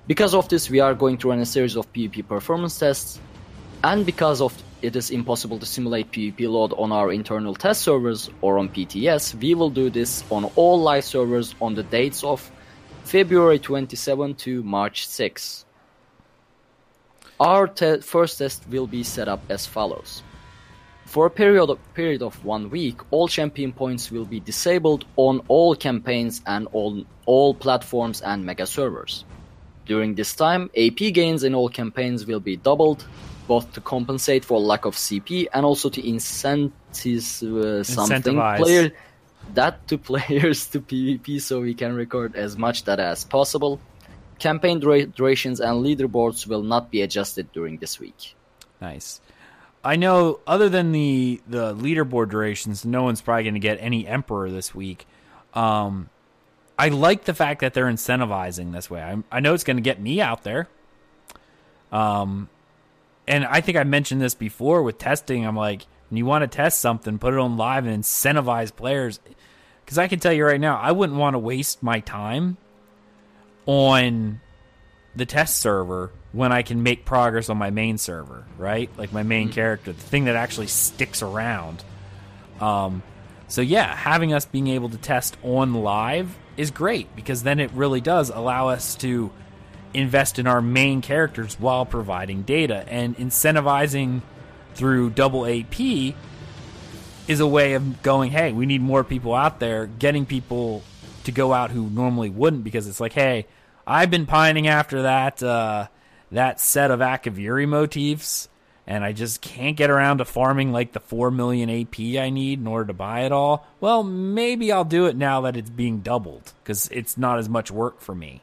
Because 0.07 0.35
of 0.35 0.49
this, 0.49 0.69
we 0.69 0.81
are 0.81 0.95
going 0.95 1.19
to 1.19 1.31
run 1.31 1.39
a 1.39 1.47
series 1.47 1.77
of 1.77 1.93
PvP 1.93 2.27
performance 2.27 2.79
tests, 2.79 3.21
and 3.83 4.05
because 4.05 4.41
of 4.41 4.61
it 4.83 4.97
is 4.97 5.11
impossible 5.11 5.59
to 5.59 5.67
simulate 5.67 6.11
PvP 6.11 6.49
load 6.49 6.73
on 6.73 6.91
our 6.93 7.13
internal 7.13 7.55
test 7.55 7.83
servers 7.83 8.31
or 8.41 8.59
on 8.59 8.69
PTS, 8.69 9.35
we 9.35 9.55
will 9.55 9.71
do 9.71 9.91
this 9.91 10.25
on 10.31 10.45
all 10.57 10.81
live 10.81 11.05
servers 11.05 11.55
on 11.61 11.75
the 11.75 11.83
dates 11.83 12.25
of 12.25 12.51
February 13.05 13.59
27 13.59 14.35
to 14.35 14.63
March 14.63 15.07
6. 15.07 15.65
Our 17.39 17.69
te- 17.69 18.01
first 18.01 18.39
test 18.39 18.69
will 18.69 18.87
be 18.87 19.03
set 19.03 19.29
up 19.29 19.43
as 19.49 19.67
follows. 19.67 20.23
For 21.11 21.27
a 21.27 21.31
period 21.31 21.69
of, 21.71 21.79
period 21.95 22.23
of 22.23 22.45
one 22.45 22.71
week, 22.71 23.01
all 23.11 23.27
champion 23.27 23.73
points 23.73 24.13
will 24.13 24.25
be 24.25 24.39
disabled 24.39 25.07
on 25.17 25.41
all 25.49 25.75
campaigns 25.75 26.41
and 26.47 26.69
on 26.71 27.05
all 27.27 27.53
platforms 27.53 28.21
and 28.21 28.47
mega 28.47 28.65
servers. 28.65 29.25
During 29.87 30.15
this 30.15 30.37
time, 30.37 30.71
AP 30.77 31.13
gains 31.13 31.43
in 31.43 31.53
all 31.53 31.69
campaigns 31.69 32.27
will 32.27 32.39
be 32.39 32.55
doubled, 32.55 33.05
both 33.49 33.73
to 33.73 33.81
compensate 33.81 34.45
for 34.45 34.61
lack 34.61 34.85
of 34.85 34.95
CP 34.95 35.49
and 35.53 35.67
also 35.67 35.91
to 35.91 36.01
incentivize 36.01 37.43
uh, 37.43 37.83
something 37.83 38.37
player 38.37 38.93
that 39.55 39.89
to 39.89 39.99
players 40.11 40.69
to 40.69 40.81
PvP 40.81 41.41
so 41.41 41.61
we 41.61 41.75
can 41.75 41.93
record 41.93 42.37
as 42.37 42.57
much 42.57 42.85
data 42.85 43.03
as 43.03 43.25
possible. 43.25 43.81
Campaign 44.39 44.79
dura- 44.79 45.07
durations 45.07 45.59
and 45.59 45.85
leaderboards 45.85 46.47
will 46.47 46.63
not 46.63 46.93
be 46.93 47.03
adjusted 47.03 47.51
during 47.51 47.79
this 47.79 47.99
week. 47.99 48.37
Nice. 48.81 49.21
I 49.83 49.97
know, 49.97 50.41
other 50.47 50.69
than 50.69 50.93
the 50.93 51.41
the 51.49 51.75
leaderboard 51.75 52.31
durations, 52.31 52.85
no 52.85 53.03
one's 53.03 53.21
probably 53.21 53.45
going 53.45 53.55
to 53.55 53.61
get 53.61 53.79
any 53.81 54.07
Emperor 54.07 54.51
this 54.51 54.75
week. 54.75 55.07
Um, 55.55 56.11
I 56.79 56.89
like 56.89 57.25
the 57.25 57.35
fact 57.35 57.61
that 57.61 57.75
they're 57.75 57.87
incentivizing 57.87 58.73
this 58.73 58.91
way. 58.91 59.03
I, 59.03 59.23
I 59.31 59.41
know 59.41 59.55
it's 59.55 59.65
going 59.65 59.77
to 59.77 59.83
get 59.83 60.01
me 60.01 60.21
out 60.21 60.45
there. 60.45 60.69
Um, 61.93 62.49
and 63.27 63.45
I 63.45 63.61
think 63.61 63.77
I 63.77 63.85
mentioned 63.85 64.21
this 64.21 64.35
before 64.35 64.83
with 64.83 64.99
testing. 64.99 65.47
I'm 65.47 65.57
like, 65.57 65.87
when 66.09 66.19
you 66.19 66.27
want 66.27 66.43
to 66.43 66.49
test 66.49 66.81
something, 66.81 67.19
put 67.19 67.35
it 67.35 67.41
on 67.41 67.57
live 67.57 67.87
and 67.87 68.03
incentivize 68.03 68.75
players. 68.75 69.21
Because 69.85 69.99
I 69.99 70.09
can 70.09 70.21
tell 70.21 70.33
you 70.33 70.45
right 70.45 70.61
now, 70.61 70.79
I 70.79 70.93
wouldn't 70.93 71.19
want 71.19 71.35
to 71.35 71.39
waste 71.39 71.83
my 71.83 72.01
time 72.01 72.57
on 73.67 74.41
the 75.17 75.27
test 75.27 75.59
server 75.59 76.11
when 76.33 76.53
I 76.53 76.63
can 76.63 76.83
make 76.83 77.05
progress 77.05 77.49
on 77.49 77.57
my 77.57 77.71
main 77.71 77.99
server, 77.99 78.45
right? 78.57 78.91
Like 78.97 79.13
my 79.13 79.23
main 79.23 79.51
character, 79.51 79.93
the 79.93 80.01
thing 80.01 80.27
that 80.27 80.37
actually 80.37 80.69
sticks 80.69 81.23
around. 81.23 81.83
Um, 82.61 83.03
so 83.49 83.63
yeah, 83.63 83.95
having 83.95 84.33
us 84.33 84.45
being 84.45 84.69
able 84.69 84.89
to 84.91 84.99
test 84.99 85.37
on 85.43 85.75
live 85.75 86.39
is 86.57 86.71
great 86.71 87.15
because 87.17 87.43
then 87.43 87.59
it 87.59 87.71
really 87.73 88.01
does 88.01 88.31
allow 88.31 88.69
us 88.69 88.95
to 88.97 89.33
invest 89.93 90.39
in 90.39 90.47
our 90.47 90.63
main 90.63 91.03
characters 91.03 91.59
while 91.59 91.85
providing 91.85 92.43
data 92.43 92.85
and 92.89 93.17
incentivizing 93.17 94.23
through 94.75 95.11
double 95.11 95.45
AP 95.47 96.15
is 97.27 97.41
a 97.41 97.47
way 97.47 97.75
of 97.75 98.03
going, 98.03 98.31
hey, 98.31 98.53
we 98.53 98.67
need 98.67 98.81
more 98.81 99.03
people 99.03 99.35
out 99.35 99.59
there, 99.59 99.87
getting 99.87 100.27
people 100.27 100.83
to 101.25 101.33
go 101.33 101.53
out 101.53 101.71
who 101.71 101.89
normally 101.91 102.31
wouldn't 102.31 102.65
because 102.65 102.87
it's 102.87 103.01
like, 103.01 103.13
hey, 103.13 103.47
I've 103.91 104.09
been 104.09 104.27
pining 104.27 104.69
after 104.69 105.03
that 105.03 105.43
uh, 105.43 105.89
that 106.31 106.61
set 106.61 106.93
of 106.93 107.01
Akaviri 107.01 107.67
motifs, 107.67 108.49
and 108.87 109.03
I 109.03 109.11
just 109.13 109.41
can't 109.41 109.77
get 109.77 109.91
around 109.91 110.19
to 110.19 110.25
farming 110.25 110.71
like 110.71 110.93
the 110.93 111.01
four 111.01 111.33
million 111.33 111.69
AP 111.69 111.99
I 111.99 112.31
need 112.31 112.61
in 112.61 112.69
order 112.69 112.87
to 112.87 112.93
buy 112.93 113.23
it 113.23 113.33
all. 113.33 113.67
Well, 113.81 114.05
maybe 114.05 114.71
I'll 114.71 114.85
do 114.85 115.07
it 115.07 115.17
now 115.17 115.41
that 115.41 115.57
it's 115.57 115.71
being 115.71 116.03
doubled 116.03 116.53
because 116.63 116.87
it's 116.93 117.19
not 117.19 117.41
as 117.41 117.49
much 117.49 117.73
work 117.73 118.01
for 118.01 118.15
me. 118.15 118.43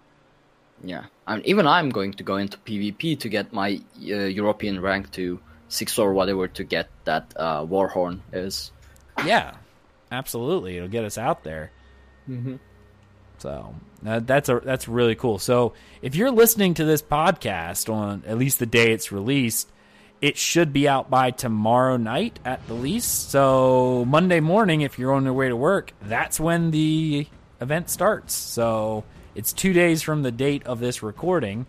Yeah, 0.83 1.05
and 1.25 1.45
even 1.45 1.65
I'm 1.65 1.91
going 1.91 2.11
to 2.15 2.23
go 2.23 2.35
into 2.35 2.57
PvP 2.57 3.17
to 3.21 3.29
get 3.29 3.53
my 3.53 3.79
uh, 4.01 4.25
European 4.25 4.81
rank 4.81 5.11
to 5.11 5.39
six 5.69 5.97
or 5.97 6.11
whatever 6.11 6.49
to 6.49 6.63
get 6.65 6.89
that 7.05 7.33
uh, 7.37 7.63
Warhorn 7.65 8.19
is. 8.33 8.73
Yeah, 9.25 9.55
absolutely. 10.11 10.75
It'll 10.75 10.89
get 10.89 11.05
us 11.05 11.17
out 11.17 11.45
there. 11.45 11.71
So 13.37 13.73
uh, 14.05 14.19
that's 14.19 14.49
a 14.49 14.61
that's 14.63 14.87
really 14.87 15.15
cool. 15.15 15.39
So 15.39 15.73
if 16.01 16.15
you're 16.15 16.31
listening 16.31 16.75
to 16.75 16.85
this 16.85 17.01
podcast 17.01 17.91
on 17.91 18.23
at 18.27 18.37
least 18.37 18.59
the 18.59 18.65
day 18.65 18.91
it's 18.91 19.11
released, 19.11 19.71
it 20.21 20.37
should 20.37 20.73
be 20.73 20.87
out 20.87 21.09
by 21.09 21.31
tomorrow 21.31 21.97
night 21.97 22.39
at 22.45 22.65
the 22.67 22.73
least. 22.73 23.31
So 23.31 24.05
Monday 24.07 24.39
morning, 24.39 24.81
if 24.81 24.99
you're 24.99 25.13
on 25.13 25.23
your 25.23 25.33
way 25.33 25.49
to 25.49 25.55
work, 25.55 25.93
that's 26.01 26.39
when 26.39 26.71
the 26.71 27.27
event 27.61 27.89
starts. 27.89 28.33
So 28.33 29.03
it's 29.35 29.53
two 29.53 29.73
days 29.73 30.01
from 30.01 30.23
the 30.23 30.31
date 30.31 30.65
of 30.65 30.79
this 30.79 31.01
recording. 31.03 31.65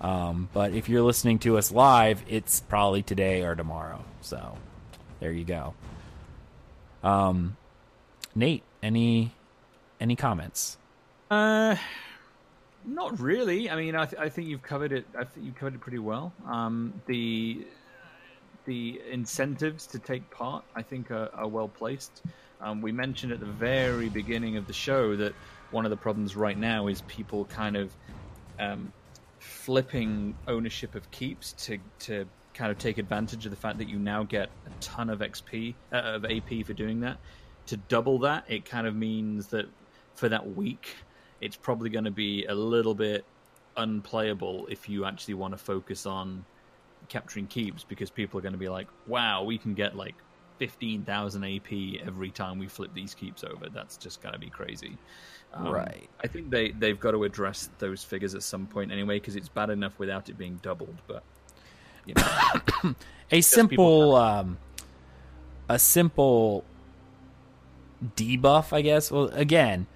Um, 0.00 0.48
but 0.52 0.72
if 0.72 0.88
you're 0.88 1.02
listening 1.02 1.40
to 1.40 1.58
us 1.58 1.72
live, 1.72 2.22
it's 2.28 2.60
probably 2.60 3.02
today 3.02 3.42
or 3.42 3.54
tomorrow. 3.54 4.04
So 4.20 4.56
there 5.20 5.32
you 5.32 5.44
go. 5.44 5.74
Um, 7.02 7.56
Nate, 8.34 8.62
any 8.82 9.32
any 10.00 10.16
comments? 10.16 10.76
Uh, 11.30 11.76
not 12.84 13.20
really. 13.20 13.70
I 13.70 13.76
mean, 13.76 13.94
I, 13.94 14.06
th- 14.06 14.20
I 14.20 14.28
think 14.28 14.48
you've 14.48 14.62
covered 14.62 14.92
it. 14.92 15.06
I 15.16 15.24
think 15.24 15.46
you 15.46 15.52
covered 15.52 15.74
it 15.74 15.80
pretty 15.80 15.98
well. 15.98 16.32
Um, 16.46 16.94
the 17.06 17.66
the 18.64 19.00
incentives 19.10 19.86
to 19.86 19.98
take 19.98 20.28
part, 20.30 20.62
I 20.74 20.82
think, 20.82 21.10
are, 21.10 21.30
are 21.34 21.48
well 21.48 21.68
placed. 21.68 22.22
Um, 22.60 22.82
we 22.82 22.92
mentioned 22.92 23.32
at 23.32 23.40
the 23.40 23.46
very 23.46 24.08
beginning 24.08 24.56
of 24.56 24.66
the 24.66 24.72
show 24.72 25.16
that 25.16 25.32
one 25.70 25.84
of 25.84 25.90
the 25.90 25.96
problems 25.96 26.36
right 26.36 26.58
now 26.58 26.86
is 26.88 27.02
people 27.02 27.44
kind 27.46 27.76
of 27.76 27.92
um, 28.58 28.92
flipping 29.38 30.34
ownership 30.46 30.94
of 30.94 31.10
keeps 31.10 31.52
to 31.52 31.78
to 32.00 32.26
kind 32.54 32.72
of 32.72 32.78
take 32.78 32.98
advantage 32.98 33.44
of 33.44 33.50
the 33.50 33.56
fact 33.56 33.78
that 33.78 33.88
you 33.88 33.98
now 33.98 34.24
get 34.24 34.48
a 34.66 34.70
ton 34.80 35.10
of 35.10 35.20
XP 35.20 35.74
uh, 35.92 35.96
of 35.96 36.24
AP 36.24 36.66
for 36.66 36.72
doing 36.72 37.00
that. 37.00 37.18
To 37.66 37.76
double 37.76 38.18
that, 38.20 38.44
it 38.48 38.64
kind 38.64 38.86
of 38.86 38.96
means 38.96 39.48
that 39.48 39.66
for 40.14 40.28
that 40.28 40.56
week, 40.56 40.96
it's 41.40 41.56
probably 41.56 41.90
going 41.90 42.04
to 42.04 42.10
be 42.10 42.44
a 42.46 42.54
little 42.54 42.94
bit 42.94 43.24
unplayable 43.76 44.66
if 44.68 44.88
you 44.88 45.04
actually 45.04 45.34
want 45.34 45.54
to 45.54 45.58
focus 45.58 46.06
on 46.06 46.44
capturing 47.08 47.46
keeps 47.46 47.84
because 47.84 48.10
people 48.10 48.38
are 48.38 48.42
going 48.42 48.52
to 48.52 48.58
be 48.58 48.68
like, 48.68 48.88
"Wow, 49.06 49.44
we 49.44 49.58
can 49.58 49.74
get 49.74 49.96
like 49.96 50.14
15,000 50.58 51.44
AP 51.44 52.00
every 52.04 52.30
time 52.30 52.58
we 52.58 52.66
flip 52.66 52.90
these 52.92 53.14
keeps 53.14 53.44
over. 53.44 53.68
That's 53.68 53.96
just 53.96 54.20
going 54.20 54.32
to 54.32 54.40
be 54.40 54.50
crazy." 54.50 54.98
Um, 55.54 55.68
Right. 55.68 56.08
I 56.22 56.26
think 56.26 56.50
they 56.50 56.72
they've 56.72 56.98
got 56.98 57.12
to 57.12 57.24
address 57.24 57.70
those 57.78 58.02
figures 58.04 58.34
at 58.34 58.42
some 58.42 58.66
point 58.66 58.92
anyway 58.92 59.18
because 59.18 59.36
it's 59.36 59.48
bad 59.48 59.70
enough 59.70 59.98
without 59.98 60.28
it 60.28 60.36
being 60.36 60.58
doubled, 60.62 61.00
but 61.06 61.22
you 62.04 62.14
know, 62.14 62.94
a 63.30 63.40
simple 63.40 64.16
um 64.16 64.58
a 65.68 65.78
simple 65.78 66.64
debuff 68.16 68.72
i 68.72 68.80
guess 68.80 69.10
well 69.10 69.26
again 69.32 69.86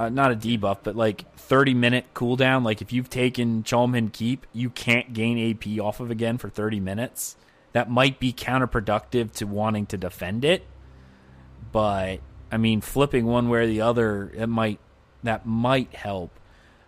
uh, 0.00 0.08
not 0.08 0.32
a 0.32 0.36
debuff 0.36 0.78
but 0.82 0.96
like 0.96 1.32
30 1.36 1.74
minute 1.74 2.06
cooldown 2.14 2.64
like 2.64 2.82
if 2.82 2.92
you've 2.92 3.10
taken 3.10 3.62
Chalman 3.62 4.12
keep 4.12 4.46
you 4.52 4.70
can't 4.70 5.12
gain 5.12 5.50
ap 5.50 5.66
off 5.80 6.00
of 6.00 6.10
again 6.10 6.38
for 6.38 6.48
30 6.48 6.80
minutes 6.80 7.36
that 7.72 7.90
might 7.90 8.18
be 8.18 8.32
counterproductive 8.32 9.32
to 9.32 9.46
wanting 9.46 9.86
to 9.86 9.96
defend 9.96 10.44
it 10.44 10.64
but 11.72 12.20
I 12.50 12.56
mean, 12.56 12.80
flipping 12.80 13.26
one 13.26 13.48
way 13.48 13.60
or 13.60 13.66
the 13.66 13.80
other, 13.80 14.32
it 14.34 14.48
might 14.48 14.80
that 15.22 15.46
might 15.46 15.94
help. 15.94 16.38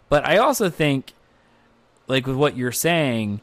But 0.08 0.26
I 0.26 0.38
also 0.38 0.68
think, 0.70 1.12
like 2.08 2.26
with 2.26 2.36
what 2.36 2.56
you're 2.56 2.72
saying, 2.72 3.40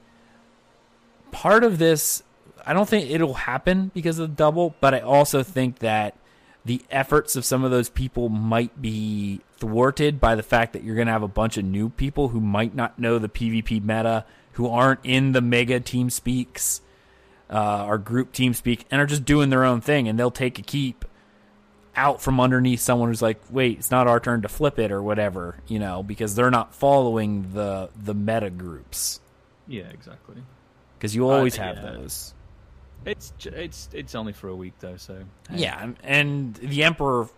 part 1.32 1.64
of 1.64 1.78
this, 1.78 2.24
I 2.66 2.74
don't 2.74 2.90
think 2.90 3.10
it'll 3.10 3.36
happen 3.36 3.92
because 3.94 4.20
of 4.20 4.30
the 4.30 4.36
double, 4.36 4.76
but 4.80 4.94
I 4.94 5.00
also 5.00 5.44
think 5.44 5.80
that 5.80 6.16
the 6.66 6.82
efforts 6.92 7.36
of 7.36 7.46
some 7.46 7.64
of 7.64 7.72
those 7.72 7.90
people 7.90 8.30
might 8.30 8.82
be 8.82 9.42
thwarted 9.58 10.20
by 10.20 10.36
the 10.36 10.44
fact 10.44 10.74
that 10.74 10.84
you're 10.84 10.96
going 10.96 11.08
to 11.08 11.14
have 11.14 11.24
a 11.24 11.28
bunch 11.28 11.58
of 11.58 11.66
new 11.66 11.90
people 11.90 12.30
who 12.30 12.40
might 12.40 12.76
not 12.76 13.00
know 13.00 13.18
the 13.18 13.30
PvP 13.30 13.82
meta, 13.82 14.26
who 14.54 14.68
aren't 14.68 15.00
in 15.04 15.32
the 15.32 15.42
mega 15.42 15.80
team 15.80 16.10
speaks 16.10 16.82
uh, 17.50 17.86
or 17.86 17.98
group 17.98 18.32
team 18.32 18.54
speak, 18.54 18.86
and 18.92 19.02
are 19.02 19.06
just 19.08 19.26
doing 19.26 19.50
their 19.50 19.64
own 19.64 19.82
thing, 19.82 20.08
and 20.08 20.20
they'll 20.20 20.30
take 20.32 20.60
a 20.60 20.62
keep 20.62 21.06
out 21.96 22.22
from 22.22 22.40
underneath 22.40 22.80
someone 22.80 23.10
who's 23.10 23.22
like, 23.22 23.42
wait, 23.50 23.78
it's 23.80 23.92
not 23.92 24.08
our 24.08 24.20
turn 24.20 24.42
to 24.44 24.48
flip 24.48 24.78
it 24.80 24.92
or 24.92 25.02
whatever, 25.02 25.58
you 25.68 25.80
know, 25.80 26.04
because 26.04 26.36
they're 26.36 26.52
not 26.52 26.74
following 26.76 27.52
the 27.54 27.90
the 28.02 28.14
meta 28.14 28.50
groups. 28.50 29.20
Yeah, 29.68 29.88
exactly. 29.92 30.36
Because 30.98 31.16
you 31.16 31.30
always 31.30 31.58
Uh, 31.58 31.64
have 31.64 31.78
yeah. 31.78 31.82
those. 31.94 32.34
It's 33.06 33.34
it's 33.46 33.90
it's 33.94 34.14
only 34.16 34.34
for 34.34 34.50
a 34.50 34.56
week 34.56 34.74
though, 34.80 34.98
so 34.98 35.24
Yeah, 35.54 35.82
and- 35.82 35.98
and 36.04 36.56
the 36.56 36.84
emperor, 36.84 37.30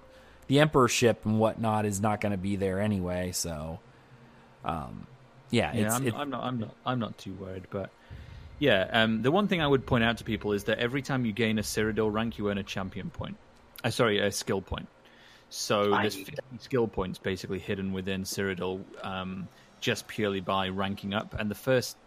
the 0.47 0.59
emperorship 0.59 1.25
and 1.25 1.39
whatnot 1.39 1.85
is 1.85 2.01
not 2.01 2.19
going 2.19 2.31
to 2.31 2.37
be 2.37 2.55
there 2.55 2.79
anyway. 2.79 3.31
So, 3.31 3.79
um, 4.65 5.05
yeah, 5.49 5.71
yeah, 5.73 5.85
it's, 5.85 5.95
I'm, 5.95 6.07
it- 6.07 6.13
I'm 6.15 6.29
not 6.29 6.43
I'm 6.43 6.59
not 6.59 6.75
I'm 6.85 6.99
not 6.99 7.17
too 7.17 7.33
worried, 7.33 7.67
but 7.69 7.89
yeah, 8.59 8.87
um, 8.91 9.21
the 9.21 9.31
one 9.31 9.47
thing 9.47 9.61
I 9.61 9.67
would 9.67 9.85
point 9.85 10.03
out 10.03 10.17
to 10.17 10.23
people 10.23 10.53
is 10.53 10.65
that 10.65 10.79
every 10.79 11.01
time 11.01 11.25
you 11.25 11.31
gain 11.31 11.57
a 11.59 11.61
Cyrodiil 11.63 12.11
rank, 12.11 12.37
you 12.37 12.49
earn 12.49 12.57
a 12.57 12.63
champion 12.63 13.09
point. 13.09 13.37
Uh, 13.83 13.89
sorry, 13.89 14.19
a 14.19 14.31
skill 14.31 14.61
point. 14.61 14.87
So 15.49 15.89
there's 15.91 16.15
Right. 16.17 16.25
50 16.27 16.41
skill 16.59 16.87
points 16.87 17.17
basically 17.19 17.59
hidden 17.59 17.91
within 17.91 18.23
Cyrodiil 18.23 18.83
um, 19.03 19.47
just 19.79 20.07
purely 20.07 20.39
by 20.41 20.69
ranking 20.69 21.13
up, 21.13 21.33
and 21.39 21.49
the 21.51 21.55
first 21.55 21.97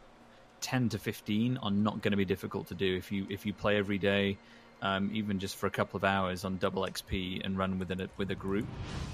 10 0.65 0.89
to 0.89 0.99
15 0.99 1.59
are 1.59 1.71
not 1.71 2.01
going 2.01 2.13
to 2.13 2.17
be 2.17 2.25
difficult 2.25 2.67
to 2.69 2.75
do 2.75 2.97
if 2.97 3.13
you 3.13 3.27
if 3.29 3.45
you 3.45 3.53
play 3.53 3.77
every 3.77 3.99
day. 3.99 4.37
Um, 4.83 5.11
even 5.15 5.39
just 5.39 5.57
for 5.57 5.67
a 5.67 5.71
couple 5.71 5.97
of 5.97 6.05
hours 6.05 6.45
on 6.45 6.57
double 6.59 6.83
XP 6.83 7.43
and 7.45 7.57
run 7.57 7.79
within 7.79 8.01
it 8.01 8.11
with 8.19 8.31
a 8.31 8.35
group, 8.35 8.67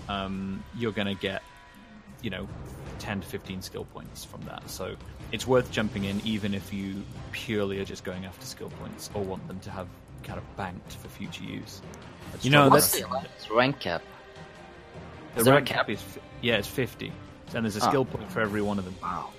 um, 0.09 0.65
you're 0.77 0.91
going 0.93 1.07
to 1.09 1.15
get 1.21 1.43
you 2.23 2.31
know 2.31 2.49
10 3.01 3.21
to 3.23 3.27
15 3.27 3.63
skill 3.63 3.87
points 3.87 4.25
from 4.27 4.43
that 4.43 4.69
so 4.69 4.95
it's 5.33 5.47
worth 5.47 5.71
jumping 5.73 6.05
in 6.05 6.21
even 6.23 6.53
if 6.53 6.71
you 6.71 7.03
purely 7.33 7.81
are 7.81 7.85
just 7.85 8.05
going 8.05 8.27
after 8.27 8.45
skill 8.45 8.69
points 8.79 9.09
or 9.15 9.23
want 9.23 9.47
them 9.49 9.59
to 9.61 9.71
have 9.71 9.87
kind 10.23 10.39
of 10.39 10.45
banked 10.59 10.93
for 10.97 11.09
future 11.09 11.45
use 11.45 11.81
That's 12.31 12.45
You 12.45 12.51
know, 12.51 12.69
probably 12.69 12.81
that's- 12.81 13.47
the 13.49 13.55
rank 13.55 13.81
cap? 13.81 14.03
the 15.35 15.41
is 15.41 15.49
rank 15.49 15.67
cap? 15.67 15.89
is 15.89 16.03
yeah 16.43 16.57
it's 16.59 16.69
50 16.69 17.11
and 17.55 17.65
there's 17.65 17.79
a 17.79 17.83
Ah. 17.83 17.89
skill 17.89 18.05
point 18.05 18.31
for 18.31 18.41
every 18.41 18.61
one 18.61 18.79
of 18.79 18.85
them 18.85 18.95
Wow. 19.03 19.31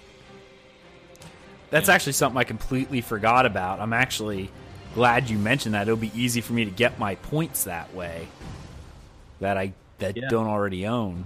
That's 1.72 1.88
yeah. 1.88 1.96
actually 1.96 2.14
something 2.14 2.38
I 2.38 2.44
completely 2.44 3.02
forgot 3.02 3.46
about. 3.48 3.80
I'm 3.80 3.94
actually 3.94 4.52
glad 4.94 5.30
you 5.30 5.40
mentioned 5.40 5.74
that. 5.76 5.84
It'll 5.84 5.96
be 5.98 6.12
easy 6.14 6.42
for 6.42 6.54
me 6.54 6.66
to 6.66 6.72
get 6.72 7.00
my 7.00 7.16
points 7.16 7.64
that 7.64 7.94
way 7.96 8.28
that 9.40 9.58
I 9.58 9.74
that 10.00 10.18
Yeah. 10.18 10.30
don't 10.30 10.48
already 10.48 10.86
own. 10.88 11.26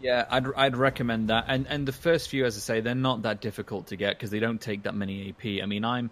Yeah, 0.00 0.26
I'd 0.30 0.46
I'd 0.54 0.76
recommend 0.76 1.28
that. 1.30 1.46
And 1.48 1.66
and 1.68 1.86
the 1.86 1.92
first 1.92 2.28
few, 2.28 2.44
as 2.44 2.56
I 2.56 2.60
say, 2.60 2.80
they're 2.80 2.94
not 2.94 3.22
that 3.22 3.40
difficult 3.40 3.88
to 3.88 3.96
get 3.96 4.16
because 4.16 4.30
they 4.30 4.38
don't 4.40 4.60
take 4.60 4.84
that 4.84 4.94
many 4.94 5.30
AP. 5.30 5.62
I 5.62 5.66
mean, 5.66 5.84
I'm, 5.84 6.10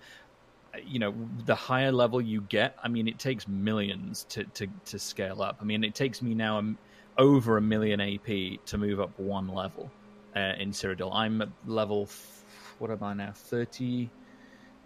you 0.84 0.98
know, 0.98 1.14
the 1.44 1.54
higher 1.54 1.92
level 1.92 2.20
you 2.20 2.40
get, 2.42 2.76
I 2.82 2.88
mean, 2.88 3.06
it 3.08 3.18
takes 3.18 3.46
millions 3.46 4.24
to 4.30 4.44
to 4.44 4.66
to 4.86 4.98
scale 4.98 5.42
up. 5.42 5.58
I 5.60 5.64
mean, 5.64 5.84
it 5.84 5.94
takes 5.94 6.20
me 6.20 6.34
now 6.34 6.62
over 7.18 7.56
a 7.56 7.62
million 7.62 8.00
AP 8.00 8.64
to 8.66 8.78
move 8.78 9.00
up 9.00 9.18
one 9.18 9.48
level 9.48 9.90
uh, 10.34 10.52
in 10.58 10.72
Cyrodiil. 10.72 11.14
I'm 11.14 11.42
at 11.42 11.48
level, 11.66 12.08
what 12.78 12.90
am 12.90 13.02
I 13.02 13.14
now? 13.14 13.32
30, 13.34 14.10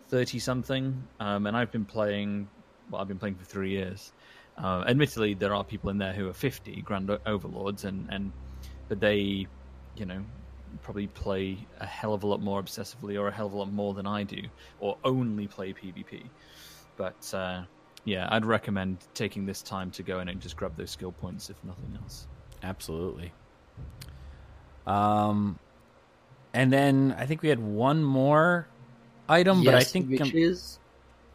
30 0.08 0.38
something, 0.38 1.02
um, 1.18 1.46
and 1.46 1.56
I've 1.56 1.70
been 1.70 1.84
playing. 1.84 2.48
Well, 2.90 3.00
I've 3.00 3.08
been 3.08 3.18
playing 3.18 3.36
for 3.36 3.44
three 3.44 3.70
years. 3.70 4.12
Uh, 4.58 4.84
admittedly, 4.86 5.34
there 5.34 5.54
are 5.54 5.64
people 5.64 5.90
in 5.90 5.98
there 5.98 6.12
who 6.12 6.28
are 6.28 6.32
50 6.32 6.82
Grand 6.82 7.10
Overlords, 7.26 7.84
and, 7.84 8.06
and 8.10 8.32
but 8.88 9.00
they, 9.00 9.46
you 9.96 10.04
know, 10.04 10.24
probably 10.82 11.06
play 11.08 11.56
a 11.80 11.86
hell 11.86 12.14
of 12.14 12.22
a 12.22 12.26
lot 12.26 12.40
more 12.40 12.62
obsessively 12.62 13.18
or 13.18 13.28
a 13.28 13.32
hell 13.32 13.46
of 13.46 13.52
a 13.52 13.56
lot 13.56 13.72
more 13.72 13.94
than 13.94 14.06
I 14.06 14.24
do, 14.24 14.42
or 14.80 14.96
only 15.04 15.46
play 15.46 15.72
PvP. 15.72 16.22
But 16.96 17.32
uh, 17.32 17.62
yeah, 18.04 18.28
I'd 18.30 18.44
recommend 18.44 18.98
taking 19.14 19.46
this 19.46 19.62
time 19.62 19.90
to 19.92 20.02
go 20.02 20.20
in 20.20 20.28
and 20.28 20.40
just 20.40 20.56
grab 20.56 20.76
those 20.76 20.90
skill 20.90 21.12
points, 21.12 21.50
if 21.50 21.56
nothing 21.64 21.98
else. 22.02 22.26
Absolutely. 22.62 23.32
Um, 24.86 25.58
and 26.52 26.72
then 26.72 27.14
I 27.18 27.26
think 27.26 27.42
we 27.42 27.48
had 27.48 27.60
one 27.60 28.02
more 28.02 28.66
item, 29.28 29.64
but 29.64 29.74
I 29.74 29.84
think 29.84 30.10
which 30.10 30.34
is. 30.34 30.78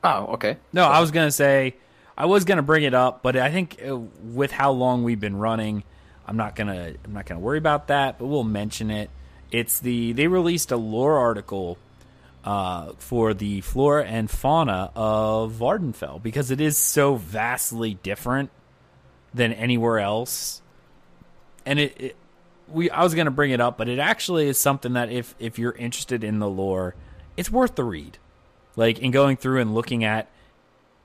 Oh, 0.04 0.34
okay. 0.34 0.58
no, 0.72 0.86
I 0.86 1.00
was 1.00 1.12
gonna 1.12 1.32
say 1.32 1.76
I 2.18 2.26
was 2.26 2.46
gonna 2.46 2.62
bring 2.62 2.84
it 2.84 2.94
up, 2.94 3.24
but 3.24 3.36
I 3.36 3.52
think 3.52 3.80
uh, 3.86 3.98
with 3.98 4.52
how 4.52 4.72
long 4.72 5.04
we've 5.04 5.20
been 5.20 5.38
running, 5.38 5.84
I'm 6.28 6.38
not 6.38 6.56
gonna 6.56 6.94
I'm 7.04 7.14
not 7.14 7.26
gonna 7.26 7.40
worry 7.40 7.58
about 7.58 7.88
that. 7.88 8.20
But 8.20 8.28
we'll 8.28 8.44
mention 8.44 8.92
it. 8.92 9.10
It's 9.52 9.80
the 9.80 10.14
they 10.14 10.28
released 10.28 10.72
a 10.72 10.78
lore 10.78 11.18
article 11.18 11.78
uh, 12.44 12.94
for 12.98 13.34
the 13.34 13.62
flora 13.62 14.06
and 14.06 14.30
fauna 14.30 14.92
of 14.96 15.54
Vvardenfell 15.54 16.22
because 16.22 16.52
it 16.52 16.62
is 16.62 16.78
so 16.78 17.16
vastly 17.16 17.96
different 18.04 18.52
than 19.34 19.52
anywhere 19.52 20.00
else. 20.00 20.62
And 21.66 21.80
it, 21.80 22.00
it 22.00 22.16
we 22.68 22.90
I 22.90 23.04
was 23.04 23.14
going 23.16 23.26
to 23.26 23.32
bring 23.32 23.52
it 23.52 23.62
up, 23.62 23.78
but 23.78 23.90
it 23.90 24.00
actually 24.00 24.48
is 24.48 24.58
something 24.58 24.94
that 24.94 25.12
if 25.12 25.36
if 25.40 25.60
you're 25.60 25.74
interested 25.74 26.24
in 26.24 26.40
the 26.40 26.50
lore, 26.50 26.96
it's 27.38 27.52
worth 27.52 27.76
the 27.76 27.84
read. 27.84 28.18
Like 28.76 29.00
in 29.00 29.12
going 29.12 29.38
through 29.38 29.62
and 29.62 29.74
looking 29.74 30.04
at 30.04 30.30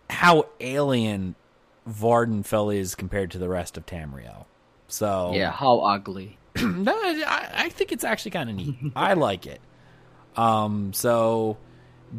how 0.08 0.46
alien 0.58 1.36
Vvardenfell 1.88 2.74
is 2.74 2.94
compared 2.94 3.30
to 3.32 3.38
the 3.38 3.48
rest 3.48 3.76
of 3.76 3.86
Tamriel. 3.86 4.46
So 4.88 5.32
Yeah, 5.34 5.50
how 5.52 5.80
ugly. 5.80 6.38
no, 6.62 6.92
I, 6.94 7.48
I 7.54 7.68
think 7.68 7.92
it's 7.92 8.04
actually 8.04 8.32
kind 8.32 8.50
of 8.50 8.56
neat. 8.56 8.76
I 8.96 9.14
like 9.14 9.46
it. 9.46 9.60
Um, 10.36 10.92
so 10.92 11.58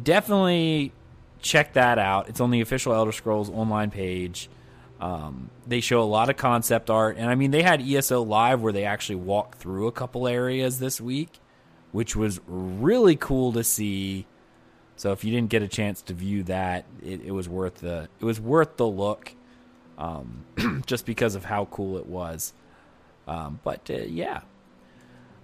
definitely 0.00 0.92
check 1.40 1.74
that 1.74 1.98
out. 1.98 2.28
It's 2.28 2.40
on 2.40 2.50
the 2.50 2.60
official 2.60 2.94
Elder 2.94 3.12
Scrolls 3.12 3.50
online 3.50 3.90
page. 3.90 4.48
Um, 5.02 5.50
they 5.66 5.80
show 5.80 6.00
a 6.00 6.04
lot 6.04 6.30
of 6.30 6.36
concept 6.36 6.88
art, 6.88 7.16
and 7.16 7.28
I 7.28 7.34
mean, 7.34 7.50
they 7.50 7.62
had 7.62 7.82
ESO 7.82 8.22
live 8.22 8.62
where 8.62 8.72
they 8.72 8.84
actually 8.84 9.16
walked 9.16 9.58
through 9.58 9.88
a 9.88 9.92
couple 9.92 10.28
areas 10.28 10.78
this 10.78 11.00
week, 11.00 11.40
which 11.90 12.14
was 12.14 12.40
really 12.46 13.16
cool 13.16 13.52
to 13.54 13.64
see. 13.64 14.26
So 14.94 15.10
if 15.10 15.24
you 15.24 15.32
didn't 15.32 15.50
get 15.50 15.62
a 15.62 15.68
chance 15.68 16.02
to 16.02 16.14
view 16.14 16.44
that, 16.44 16.84
it, 17.04 17.20
it 17.22 17.32
was 17.32 17.48
worth 17.48 17.76
the 17.80 18.08
it 18.20 18.24
was 18.24 18.40
worth 18.40 18.76
the 18.76 18.86
look, 18.86 19.34
um, 19.98 20.44
just 20.86 21.04
because 21.04 21.34
of 21.34 21.44
how 21.44 21.64
cool 21.64 21.98
it 21.98 22.06
was. 22.06 22.52
Um, 23.26 23.58
but 23.64 23.90
uh, 23.90 23.94
yeah, 23.94 24.42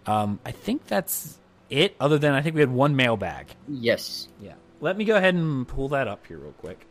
um, 0.06 0.38
I 0.46 0.52
think 0.52 0.86
that's 0.86 1.36
it. 1.68 1.96
Other 1.98 2.18
than 2.18 2.32
I 2.32 2.42
think 2.42 2.54
we 2.54 2.60
had 2.60 2.70
one 2.70 2.94
mailbag. 2.94 3.48
Yes. 3.66 4.28
Yeah. 4.40 4.54
Let 4.80 4.96
me 4.96 5.04
go 5.04 5.16
ahead 5.16 5.34
and 5.34 5.66
pull 5.66 5.88
that 5.88 6.06
up 6.06 6.28
here 6.28 6.38
real 6.38 6.52
quick. 6.52 6.87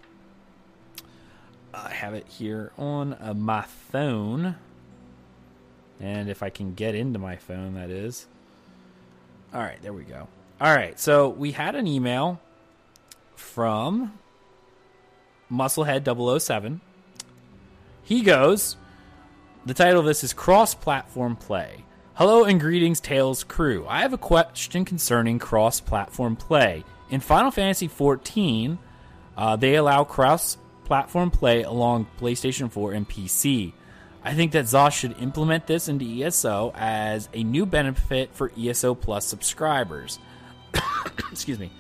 I 1.85 1.91
have 1.91 2.13
it 2.13 2.27
here 2.27 2.71
on 2.77 3.13
uh, 3.19 3.33
my 3.35 3.61
phone. 3.61 4.55
And 5.99 6.29
if 6.29 6.41
I 6.41 6.49
can 6.49 6.73
get 6.73 6.95
into 6.95 7.19
my 7.19 7.35
phone, 7.35 7.75
that 7.75 7.89
is. 7.89 8.27
All 9.53 9.61
right, 9.61 9.81
there 9.81 9.93
we 9.93 10.03
go. 10.03 10.27
All 10.59 10.75
right, 10.75 10.99
so 10.99 11.29
we 11.29 11.51
had 11.51 11.75
an 11.75 11.87
email 11.87 12.39
from 13.35 14.17
Musclehead007. 15.51 16.79
He 18.03 18.21
goes, 18.21 18.75
the 19.65 19.73
title 19.73 19.99
of 19.99 20.05
this 20.05 20.23
is 20.23 20.33
Cross 20.33 20.75
Platform 20.75 21.35
Play. 21.35 21.83
Hello 22.15 22.43
and 22.43 22.59
greetings, 22.59 22.99
Tales 22.99 23.43
crew. 23.43 23.85
I 23.87 24.01
have 24.01 24.13
a 24.13 24.17
question 24.17 24.83
concerning 24.85 25.37
cross 25.37 25.79
platform 25.79 26.35
play. 26.35 26.83
In 27.11 27.19
Final 27.19 27.51
Fantasy 27.51 27.87
XIV, 27.87 28.79
uh, 29.37 29.55
they 29.55 29.75
allow 29.75 30.03
cross 30.03 30.57
platform 30.87 31.29
play 31.29 31.63
along 31.63 32.07
PlayStation 32.19 32.71
4 32.71 32.93
and 32.93 33.07
PC. 33.07 33.73
I 34.23 34.33
think 34.33 34.53
that 34.53 34.65
ZOS 34.65 34.93
should 34.93 35.21
implement 35.21 35.67
this 35.67 35.87
into 35.87 36.05
ESO 36.05 36.71
as 36.75 37.29
a 37.33 37.43
new 37.43 37.65
benefit 37.65 38.33
for 38.33 38.51
ESO 38.57 38.95
Plus 38.95 39.25
subscribers. 39.25 40.17
Excuse 41.31 41.59
me. 41.59 41.71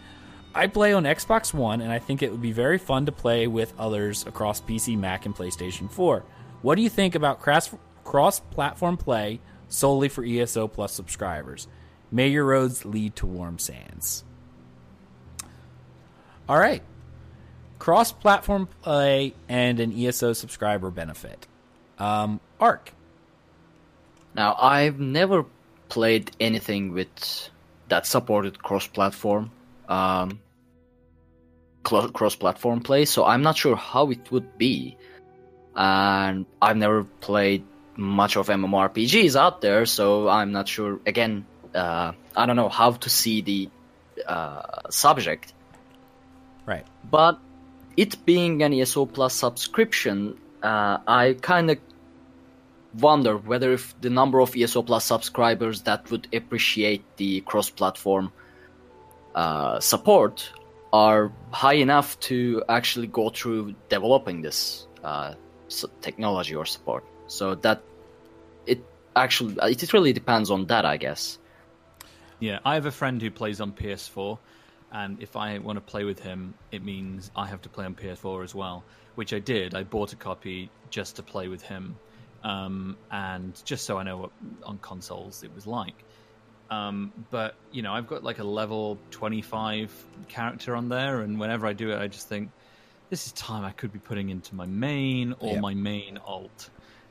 I 0.53 0.67
play 0.67 0.93
on 0.93 1.03
Xbox 1.03 1.53
One, 1.53 1.81
and 1.81 1.91
I 1.91 1.99
think 1.99 2.21
it 2.21 2.31
would 2.31 2.41
be 2.41 2.51
very 2.51 2.77
fun 2.77 3.05
to 3.05 3.11
play 3.11 3.47
with 3.47 3.73
others 3.79 4.25
across 4.25 4.61
PC, 4.61 4.97
Mac, 4.97 5.25
and 5.25 5.35
PlayStation 5.35 5.91
4. 5.91 6.23
What 6.61 6.75
do 6.75 6.81
you 6.81 6.89
think 6.89 7.15
about 7.15 7.39
cross 7.39 8.39
platform 8.51 8.97
play 8.97 9.39
solely 9.69 10.09
for 10.09 10.23
ESO 10.23 10.67
Plus 10.67 10.93
subscribers? 10.93 11.67
May 12.11 12.29
your 12.29 12.45
roads 12.45 12.85
lead 12.85 13.15
to 13.17 13.25
warm 13.25 13.59
sands. 13.59 14.23
All 16.49 16.57
right. 16.57 16.81
Cross 17.79 18.13
platform 18.13 18.67
play 18.81 19.33
and 19.47 19.79
an 19.79 19.93
ESO 19.97 20.33
subscriber 20.33 20.89
benefit. 20.89 21.47
Um, 21.99 22.39
Arc. 22.59 22.93
Now, 24.35 24.55
I've 24.59 24.99
never 24.99 25.45
played 25.89 26.31
anything 26.39 26.93
with 26.93 27.49
that 27.89 28.05
supported 28.05 28.61
cross-platform, 28.61 29.51
um, 29.87 30.39
cross-platform 31.83 32.81
play, 32.81 33.05
so 33.05 33.25
I'm 33.25 33.41
not 33.41 33.57
sure 33.57 33.75
how 33.75 34.11
it 34.11 34.31
would 34.31 34.57
be. 34.57 34.97
And 35.75 36.45
I've 36.61 36.77
never 36.77 37.03
played 37.03 37.63
much 37.95 38.35
of 38.35 38.47
MMORPGs 38.47 39.35
out 39.35 39.61
there, 39.61 39.85
so 39.85 40.27
I'm 40.27 40.51
not 40.51 40.67
sure. 40.67 40.99
Again, 41.05 41.45
uh, 41.73 42.11
I 42.35 42.45
don't 42.45 42.55
know 42.55 42.69
how 42.69 42.91
to 42.91 43.09
see 43.09 43.41
the 43.41 43.69
uh, 44.27 44.89
subject. 44.89 45.53
Right. 46.65 46.85
But 47.09 47.39
it 47.97 48.25
being 48.25 48.61
an 48.61 48.73
ESO 48.73 49.07
Plus 49.07 49.33
subscription, 49.33 50.37
uh, 50.63 50.99
I 51.07 51.35
kind 51.41 51.71
of 51.71 51.79
wonder 52.93 53.37
whether 53.37 53.73
if 53.73 53.99
the 54.01 54.09
number 54.09 54.39
of 54.39 54.55
ESO 54.55 54.83
Plus 54.83 55.03
subscribers 55.03 55.81
that 55.81 56.09
would 56.11 56.27
appreciate 56.33 57.03
the 57.17 57.41
cross-platform 57.41 58.31
uh, 59.35 59.79
support 59.79 60.51
are 60.93 61.31
high 61.51 61.73
enough 61.73 62.19
to 62.19 62.63
actually 62.69 63.07
go 63.07 63.29
through 63.29 63.75
developing 63.89 64.41
this 64.41 64.87
uh, 65.03 65.33
technology 66.01 66.55
or 66.55 66.65
support. 66.65 67.03
So 67.27 67.55
that 67.55 67.83
it 68.65 68.83
actually 69.15 69.55
it 69.61 69.93
really 69.93 70.13
depends 70.13 70.49
on 70.49 70.65
that, 70.67 70.85
I 70.85 70.97
guess. 70.97 71.39
Yeah, 72.39 72.59
I 72.63 72.75
have 72.75 72.85
a 72.85 72.91
friend 72.91 73.21
who 73.21 73.31
plays 73.31 73.59
on 73.59 73.71
PS4, 73.73 74.37
and 74.91 75.21
if 75.21 75.35
I 75.35 75.57
want 75.59 75.77
to 75.77 75.81
play 75.81 76.03
with 76.03 76.19
him, 76.19 76.53
it 76.71 76.83
means 76.83 77.29
I 77.35 77.47
have 77.47 77.61
to 77.63 77.69
play 77.69 77.85
on 77.85 77.95
PS4 77.95 78.43
as 78.43 78.55
well, 78.55 78.83
which 79.15 79.33
I 79.33 79.39
did. 79.39 79.75
I 79.75 79.83
bought 79.83 80.13
a 80.13 80.15
copy 80.15 80.69
just 80.89 81.17
to 81.17 81.23
play 81.23 81.47
with 81.47 81.61
him, 81.61 81.97
um, 82.43 82.97
and 83.11 83.59
just 83.65 83.85
so 83.85 83.97
I 83.97 84.03
know 84.03 84.17
what 84.17 84.31
on 84.63 84.77
consoles 84.77 85.43
it 85.43 85.53
was 85.53 85.67
like. 85.67 86.03
Um, 86.69 87.11
but 87.29 87.55
you 87.71 87.81
know, 87.81 87.93
I've 87.93 88.07
got 88.07 88.23
like 88.23 88.39
a 88.39 88.43
level 88.43 88.97
25 89.11 89.91
character 90.29 90.75
on 90.75 90.89
there, 90.89 91.21
and 91.21 91.39
whenever 91.39 91.67
I 91.67 91.73
do 91.73 91.91
it, 91.91 91.99
I 91.99 92.07
just 92.07 92.29
think 92.29 92.49
this 93.09 93.25
is 93.25 93.33
time 93.33 93.65
I 93.65 93.71
could 93.71 93.91
be 93.91 93.99
putting 93.99 94.29
into 94.29 94.55
my 94.55 94.65
main 94.65 95.33
or 95.39 95.55
yeah. 95.55 95.59
my 95.59 95.73
main 95.73 96.17
alt, 96.17 96.69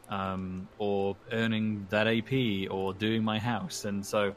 um, 0.09 0.69
or 0.79 1.17
earning 1.31 1.87
that 1.91 2.07
AP 2.07 2.71
or 2.71 2.95
doing 2.95 3.23
my 3.23 3.39
house, 3.39 3.85
and 3.85 4.05
so 4.05 4.35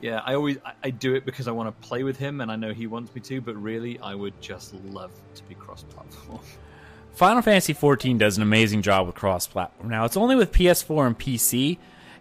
yeah, 0.00 0.20
I 0.24 0.34
always 0.34 0.58
I, 0.64 0.72
I 0.84 0.90
do 0.90 1.14
it 1.14 1.24
because 1.24 1.48
I 1.48 1.52
want 1.52 1.68
to 1.68 1.88
play 1.88 2.02
with 2.02 2.18
him, 2.18 2.40
and 2.40 2.50
I 2.50 2.56
know 2.56 2.72
he 2.72 2.86
wants 2.86 3.14
me 3.14 3.20
to. 3.22 3.40
But 3.40 3.56
really, 3.56 3.98
I 4.00 4.14
would 4.14 4.40
just 4.40 4.74
love 4.86 5.10
to 5.34 5.42
be 5.44 5.54
cross-platform. 5.54 6.40
Final 7.14 7.40
Fantasy 7.40 7.72
XIV 7.72 8.18
does 8.18 8.36
an 8.36 8.42
amazing 8.42 8.82
job 8.82 9.06
with 9.06 9.16
cross-platform. 9.16 9.88
Now 9.88 10.04
it's 10.04 10.18
only 10.18 10.36
with 10.36 10.52
PS4 10.52 11.06
and 11.06 11.18
PC, 11.18 11.78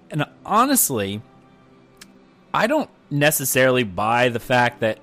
and 0.09 0.25
honestly, 0.45 1.21
I 2.53 2.67
don't 2.67 2.89
necessarily 3.11 3.83
buy 3.83 4.29
the 4.29 4.39
fact 4.39 4.79
that 4.79 4.99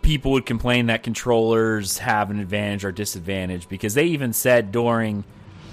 people 0.00 0.32
would 0.32 0.46
complain 0.46 0.86
that 0.86 1.02
controllers 1.02 1.98
have 1.98 2.30
an 2.30 2.40
advantage 2.40 2.84
or 2.84 2.92
disadvantage 2.92 3.68
because 3.68 3.94
they 3.94 4.06
even 4.06 4.32
said 4.32 4.72
during 4.72 5.24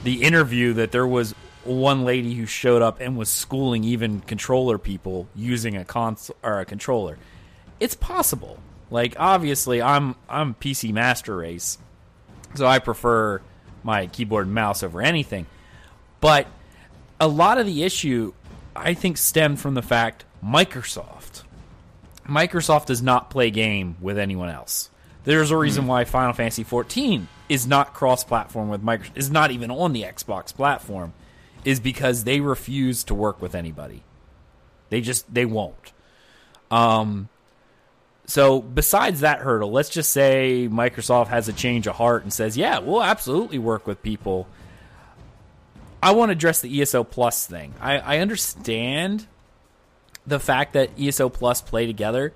the 0.03 0.21
interview 0.21 0.73
that 0.73 0.91
there 0.91 1.07
was 1.07 1.33
one 1.69 2.03
lady 2.03 2.33
who 2.33 2.45
showed 2.45 2.81
up 2.81 2.99
and 2.99 3.17
was 3.17 3.30
schooling 3.30 3.83
even 3.83 4.22
controller 4.22 4.77
people 4.77 5.27
using 5.35 5.77
a 5.77 5.85
console 5.85 6.35
or 6.43 6.59
a 6.59 6.65
controller. 6.65 7.17
It's 7.80 7.95
possible. 7.95 8.59
Like 8.91 9.15
obviously, 9.19 9.81
I'm 9.81 10.15
I'm 10.27 10.56
PC 10.56 10.91
master 10.91 11.38
race, 11.38 11.77
so 12.56 12.65
I 12.65 12.80
prefer 12.80 13.41
my 13.83 14.07
keyboard 14.07 14.48
and 14.48 14.56
mouse 14.56 14.83
over 14.83 15.01
anything. 15.01 15.45
But 16.19 16.48
a 17.19 17.27
lot 17.27 17.57
of 17.57 17.65
the 17.65 17.83
issue, 17.83 18.33
I 18.75 18.93
think, 18.93 19.17
stemmed 19.17 19.59
from 19.59 19.75
the 19.75 19.81
fact 19.81 20.25
Microsoft. 20.43 21.43
Microsoft 22.27 22.88
does 22.88 23.01
not 23.01 23.30
play 23.30 23.51
game 23.51 23.95
with 24.01 24.17
anyone 24.17 24.49
else. 24.49 24.89
There's 25.23 25.51
a 25.51 25.57
reason 25.57 25.83
hmm. 25.83 25.89
why 25.89 26.06
Final 26.06 26.33
Fantasy 26.33 26.64
14 26.64 27.27
is 27.48 27.67
not 27.67 27.93
cross-platform 27.93 28.69
with 28.69 28.83
Microsoft. 28.83 29.17
Is 29.17 29.31
not 29.31 29.51
even 29.51 29.69
on 29.69 29.93
the 29.93 30.03
Xbox 30.03 30.53
platform 30.53 31.14
is 31.65 31.79
because 31.79 32.23
they 32.23 32.39
refuse 32.39 33.03
to 33.05 33.15
work 33.15 33.41
with 33.41 33.55
anybody. 33.55 34.03
They 34.89 35.01
just 35.01 35.31
they 35.33 35.45
won't. 35.45 35.93
Um 36.71 37.29
so 38.25 38.61
besides 38.61 39.21
that 39.21 39.39
hurdle, 39.39 39.71
let's 39.71 39.89
just 39.89 40.11
say 40.11 40.69
Microsoft 40.71 41.27
has 41.27 41.47
a 41.47 41.53
change 41.53 41.88
of 41.88 41.95
heart 41.95 42.23
and 42.23 42.31
says, 42.31 42.55
"Yeah, 42.55 42.79
we'll 42.79 43.03
absolutely 43.03 43.57
work 43.57 43.88
with 43.88 44.03
people." 44.03 44.47
I 46.01 46.11
want 46.11 46.29
to 46.29 46.33
address 46.33 46.61
the 46.61 46.81
ESO 46.81 47.03
Plus 47.03 47.45
thing. 47.45 47.73
I, 47.81 47.97
I 47.97 48.17
understand 48.19 49.27
the 50.25 50.39
fact 50.39 50.73
that 50.73 50.91
ESO 50.97 51.29
Plus 51.29 51.61
play 51.61 51.88
together, 51.88 52.31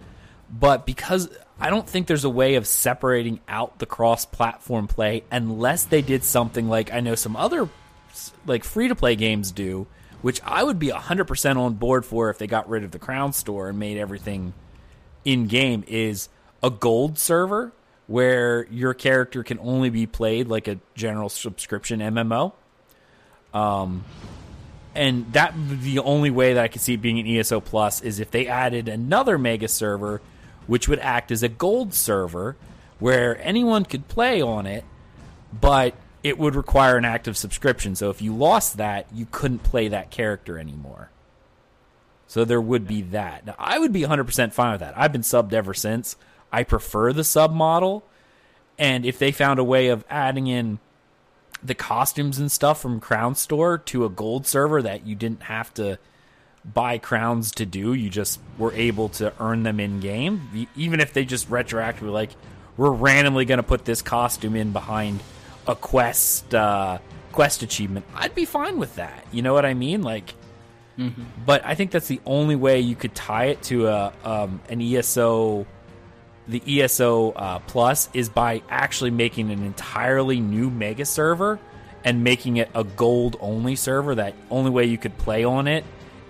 but 0.51 0.85
because 0.85 1.29
I 1.59 1.69
don't 1.69 1.87
think 1.87 2.07
there's 2.07 2.25
a 2.25 2.29
way 2.29 2.55
of 2.55 2.67
separating 2.67 3.39
out 3.47 3.79
the 3.79 3.85
cross-platform 3.85 4.87
play 4.87 5.23
unless 5.31 5.85
they 5.85 6.01
did 6.01 6.23
something 6.23 6.67
like 6.67 6.91
I 6.91 6.99
know 6.99 7.15
some 7.15 7.35
other 7.35 7.69
like 8.45 8.63
free 8.63 8.87
to 8.87 8.95
play 8.95 9.15
games 9.15 9.51
do, 9.51 9.87
which 10.21 10.41
I 10.43 10.63
would 10.63 10.79
be 10.79 10.89
100% 10.89 11.57
on 11.57 11.73
board 11.75 12.05
for 12.05 12.29
if 12.29 12.37
they 12.37 12.47
got 12.47 12.69
rid 12.69 12.83
of 12.83 12.91
the 12.91 12.99
Crown 12.99 13.33
Store 13.33 13.69
and 13.69 13.79
made 13.79 13.97
everything 13.97 14.53
in 15.25 15.47
game, 15.47 15.83
is 15.87 16.29
a 16.61 16.69
gold 16.69 17.17
server 17.17 17.73
where 18.07 18.65
your 18.69 18.93
character 18.93 19.43
can 19.43 19.59
only 19.59 19.89
be 19.89 20.05
played 20.05 20.47
like 20.47 20.67
a 20.67 20.79
general 20.95 21.29
subscription 21.29 21.99
MMO. 21.99 22.53
Um, 23.53 24.03
and 24.95 25.31
that 25.33 25.53
the 25.55 25.99
only 25.99 26.29
way 26.29 26.53
that 26.53 26.63
I 26.63 26.67
could 26.67 26.81
see 26.81 26.93
it 26.93 27.01
being 27.01 27.19
an 27.19 27.27
ESO 27.27 27.61
Plus 27.61 28.01
is 28.01 28.19
if 28.19 28.31
they 28.31 28.47
added 28.47 28.87
another 28.87 29.37
mega 29.37 29.67
server, 29.67 30.21
which 30.67 30.87
would 30.87 30.99
act 30.99 31.31
as 31.31 31.43
a 31.43 31.49
gold 31.49 31.93
server 31.93 32.55
where 32.99 33.41
anyone 33.41 33.85
could 33.85 34.07
play 34.07 34.41
on 34.41 34.65
it, 34.65 34.85
but 35.59 35.95
it 36.23 36.39
would 36.39 36.55
require 36.55 36.97
an 36.97 37.05
active 37.05 37.37
subscription. 37.37 37.95
So 37.95 38.09
if 38.09 38.21
you 38.21 38.33
lost 38.35 38.77
that, 38.77 39.07
you 39.13 39.27
couldn't 39.29 39.59
play 39.59 39.89
that 39.89 40.09
character 40.09 40.57
anymore. 40.57 41.09
So 42.27 42.45
there 42.45 42.61
would 42.61 42.87
be 42.87 43.01
that. 43.01 43.45
Now, 43.45 43.55
I 43.59 43.77
would 43.77 43.91
be 43.91 44.01
100% 44.01 44.53
fine 44.53 44.71
with 44.71 44.79
that. 44.79 44.97
I've 44.97 45.11
been 45.11 45.21
subbed 45.21 45.53
ever 45.53 45.73
since. 45.73 46.15
I 46.51 46.63
prefer 46.63 47.13
the 47.13 47.23
sub 47.23 47.53
model. 47.53 48.03
And 48.79 49.05
if 49.05 49.19
they 49.19 49.31
found 49.31 49.59
a 49.59 49.63
way 49.63 49.89
of 49.89 50.05
adding 50.09 50.47
in 50.47 50.79
the 51.61 51.75
costumes 51.75 52.39
and 52.39 52.51
stuff 52.51 52.81
from 52.81 52.99
Crown 52.99 53.35
Store 53.35 53.77
to 53.77 54.05
a 54.05 54.09
gold 54.09 54.47
server 54.47 54.81
that 54.81 55.05
you 55.05 55.15
didn't 55.15 55.43
have 55.43 55.73
to 55.75 55.99
buy 56.65 56.97
crowns 56.97 57.51
to 57.51 57.65
do, 57.65 57.93
you 57.93 58.09
just 58.09 58.39
were 58.57 58.73
able 58.73 59.09
to 59.09 59.33
earn 59.39 59.63
them 59.63 59.79
in 59.79 59.99
game, 59.99 60.67
even 60.75 60.99
if 60.99 61.13
they 61.13 61.25
just 61.25 61.49
retroactively 61.49 62.11
like, 62.11 62.31
we're 62.77 62.89
randomly 62.89 63.45
going 63.45 63.57
to 63.57 63.63
put 63.63 63.85
this 63.85 64.01
costume 64.01 64.55
in 64.55 64.71
behind 64.71 65.21
a 65.67 65.75
quest 65.75 66.53
uh, 66.53 66.97
quest 67.31 67.63
achievement, 67.63 68.05
I'd 68.15 68.35
be 68.35 68.45
fine 68.45 68.77
with 68.77 68.95
that. 68.95 69.25
You 69.31 69.41
know 69.41 69.53
what 69.53 69.65
I 69.65 69.73
mean? 69.73 70.01
Like, 70.01 70.33
mm-hmm. 70.97 71.23
but 71.45 71.65
I 71.65 71.75
think 71.75 71.91
that's 71.91 72.07
the 72.07 72.21
only 72.25 72.55
way 72.55 72.79
you 72.79 72.95
could 72.95 73.15
tie 73.15 73.45
it 73.45 73.61
to 73.63 73.87
a 73.87 74.13
um, 74.23 74.61
an 74.69 74.81
ESO, 74.81 75.65
the 76.47 76.81
ESO 76.81 77.31
uh, 77.31 77.59
Plus 77.59 78.09
is 78.13 78.29
by 78.29 78.61
actually 78.69 79.11
making 79.11 79.51
an 79.51 79.63
entirely 79.63 80.39
new 80.39 80.69
mega 80.69 81.05
server 81.05 81.59
and 82.05 82.23
making 82.23 82.57
it 82.57 82.69
a 82.75 82.83
gold 82.83 83.37
only 83.39 83.75
server. 83.75 84.15
That 84.15 84.35
only 84.49 84.71
way 84.71 84.85
you 84.85 84.97
could 84.97 85.17
play 85.17 85.43
on 85.43 85.67
it 85.67 85.85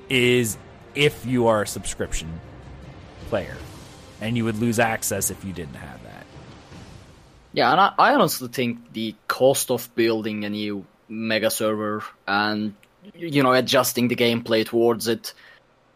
is 0.09 0.57
if 0.95 1.25
you 1.25 1.47
are 1.47 1.63
a 1.63 1.67
subscription 1.67 2.39
player, 3.29 3.57
and 4.21 4.37
you 4.37 4.45
would 4.45 4.57
lose 4.57 4.79
access 4.79 5.31
if 5.31 5.43
you 5.43 5.53
didn't 5.53 5.75
have. 5.75 6.02
Yeah, 7.53 7.71
and 7.71 7.79
I, 7.79 7.93
I 7.97 8.13
honestly 8.13 8.47
think 8.47 8.93
the 8.93 9.15
cost 9.27 9.71
of 9.71 9.93
building 9.95 10.43
a 10.43 10.49
new 10.49 10.85
mega 11.07 11.51
server 11.51 12.03
and 12.27 12.73
you 13.15 13.43
know 13.43 13.53
adjusting 13.53 14.07
the 14.07 14.15
gameplay 14.15 14.65
towards 14.65 15.07
it 15.07 15.33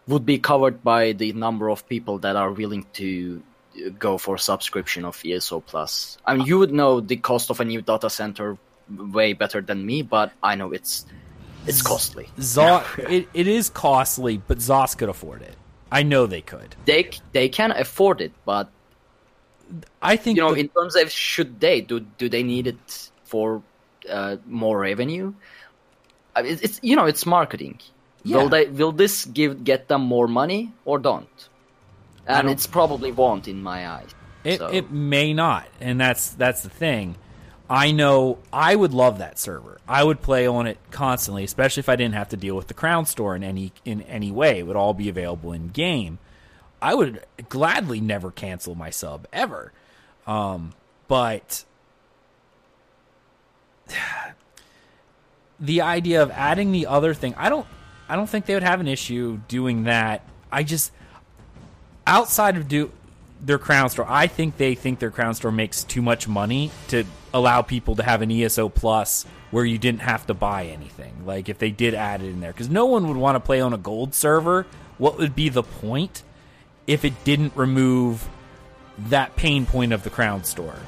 would 0.08 0.26
be 0.26 0.38
covered 0.38 0.84
by 0.84 1.14
the 1.14 1.34
number 1.34 1.70
of 1.70 1.88
people 1.88 2.20
that 2.20 2.36
are 2.36 2.52
willing 2.52 2.86
to 2.94 3.42
uh, 3.86 3.90
go 3.98 4.18
for 4.18 4.38
subscription 4.38 5.04
of 5.04 5.22
ESO 5.26 5.60
Plus. 5.62 6.18
I 6.26 6.36
mean, 6.36 6.48
you 6.48 6.60
would 6.60 6.72
know 6.72 7.02
the 7.02 7.18
cost 7.18 7.50
of 7.50 7.60
a 7.60 7.66
new 7.66 7.82
data 7.82 8.10
center 8.10 8.58
way 8.90 9.34
better 9.34 9.62
than 9.62 9.86
me, 9.86 10.02
but 10.02 10.32
I 10.42 10.56
know 10.56 10.72
it's 10.72 11.06
it's 11.66 11.82
costly. 11.82 12.30
Zos, 12.38 12.84
it, 13.10 13.28
it 13.34 13.48
is 13.48 13.70
costly, 13.70 14.38
but 14.38 14.60
ZOS 14.60 14.98
could 14.98 15.10
afford 15.10 15.42
it. 15.42 15.56
I 15.92 16.04
know 16.04 16.26
they 16.26 16.42
could. 16.42 16.76
They 16.86 17.10
they 17.34 17.50
can 17.50 17.72
afford 17.72 18.22
it, 18.22 18.32
but 18.46 18.70
I 20.02 20.16
think 20.16 20.38
you 20.38 20.44
know, 20.44 20.54
the... 20.54 20.62
in 20.62 20.70
terms 20.70 20.96
of 20.96 21.12
should 21.12 21.60
they 21.60 21.82
do 21.82 22.00
do 22.00 22.30
they 22.30 22.44
need 22.44 22.68
it 22.68 23.12
for 23.24 23.62
uh, 24.10 24.38
more 24.46 24.80
revenue? 24.80 25.34
I 26.36 26.44
mean, 26.44 26.60
it's 26.62 26.80
you 26.84 26.96
know 26.96 27.06
it's 27.06 27.26
marketing. 27.26 27.80
Yeah. 28.24 28.38
Will 28.38 28.50
they 28.50 28.66
will 28.68 28.92
this 28.92 29.26
give 29.26 29.64
get 29.64 29.88
them 29.88 30.02
more 30.02 30.28
money 30.28 30.74
or 30.86 31.00
don't? 31.00 31.50
And 32.26 32.50
it's 32.50 32.68
probably 32.68 33.14
won't 33.14 33.48
in 33.48 33.64
my 33.64 33.88
eyes. 33.88 34.10
It 34.44 34.60
so. 34.60 34.68
it 34.68 34.92
may 34.92 35.34
not, 35.34 35.68
and 35.80 36.00
that's 36.00 36.30
that's 36.32 36.62
the 36.62 36.70
thing. 36.70 37.16
I 37.70 37.92
know 37.92 38.40
I 38.52 38.76
would 38.76 38.94
love 38.94 39.18
that 39.18 39.40
server. 39.40 39.80
I 39.88 40.04
would 40.04 40.22
play 40.22 40.48
on 40.48 40.68
it 40.68 40.78
constantly, 40.90 41.44
especially 41.44 41.82
if 41.82 41.90
I 41.90 41.96
didn't 41.96 42.16
have 42.16 42.30
to 42.30 42.38
deal 42.38 42.56
with 42.56 42.68
the 42.68 42.74
Crown 42.74 43.06
Store 43.06 43.36
in 43.36 43.44
any 43.44 43.74
in 43.84 44.02
any 44.04 44.32
way. 44.32 44.60
It 44.60 44.68
would 44.68 44.76
all 44.76 44.94
be 44.94 45.10
available 45.10 45.52
in 45.52 45.70
game. 45.70 46.20
I 46.82 46.94
would 46.94 47.26
gladly 47.50 48.00
never 48.00 48.32
cancel 48.32 48.76
my 48.76 48.90
sub 48.90 49.28
ever. 49.34 49.72
Um, 50.26 50.74
but 51.08 51.66
the 55.60 55.82
idea 55.82 56.22
of 56.22 56.32
adding 56.32 56.72
the 56.72 56.88
other 56.88 57.14
thing, 57.14 57.34
I 57.36 57.50
don't 57.50 57.66
I 58.10 58.16
don't 58.16 58.28
think 58.28 58.46
they 58.46 58.54
would 58.54 58.64
have 58.64 58.80
an 58.80 58.88
issue 58.88 59.40
doing 59.48 59.84
that. 59.84 60.24
I 60.52 60.64
just 60.64 60.92
outside 62.06 62.58
of 62.58 62.68
do 62.68 62.92
their 63.42 63.58
crown 63.58 63.90
store, 63.90 64.06
I 64.08 64.28
think 64.28 64.58
they 64.58 64.76
think 64.76 65.00
their 65.00 65.12
crown 65.12 65.36
store 65.36 65.52
makes 65.52 65.84
too 65.84 66.02
much 66.02 66.28
money 66.28 66.72
to 66.88 67.04
allow 67.34 67.62
people 67.62 67.96
to 67.96 68.04
have 68.04 68.22
an 68.22 68.32
ESO 68.32 68.70
plus 68.70 69.26
where 69.52 69.66
you 69.66 69.78
didn't 69.78 70.02
have 70.02 70.26
to 70.28 70.34
buy 70.34 70.66
anything. 70.66 71.26
Like 71.26 71.50
if 71.50 71.58
they 71.58 71.72
did 71.72 71.94
add 71.94 72.22
it 72.22 72.28
in 72.28 72.40
there, 72.40 72.52
because 72.52 72.70
no 72.70 72.86
one 72.86 73.08
would 73.08 73.18
want 73.18 73.36
to 73.36 73.40
play 73.40 73.62
on 73.62 73.74
a 73.74 73.78
gold 73.78 74.14
server. 74.14 74.66
What 74.98 75.20
would 75.20 75.36
be 75.36 75.50
the 75.50 75.62
point 75.62 76.24
if 76.88 77.06
it 77.06 77.24
didn't 77.24 77.56
remove 77.56 78.28
that 78.98 79.36
pain 79.36 79.66
point 79.66 79.94
of 79.94 80.04
the 80.04 80.10
crown 80.10 80.44
store? 80.44 80.80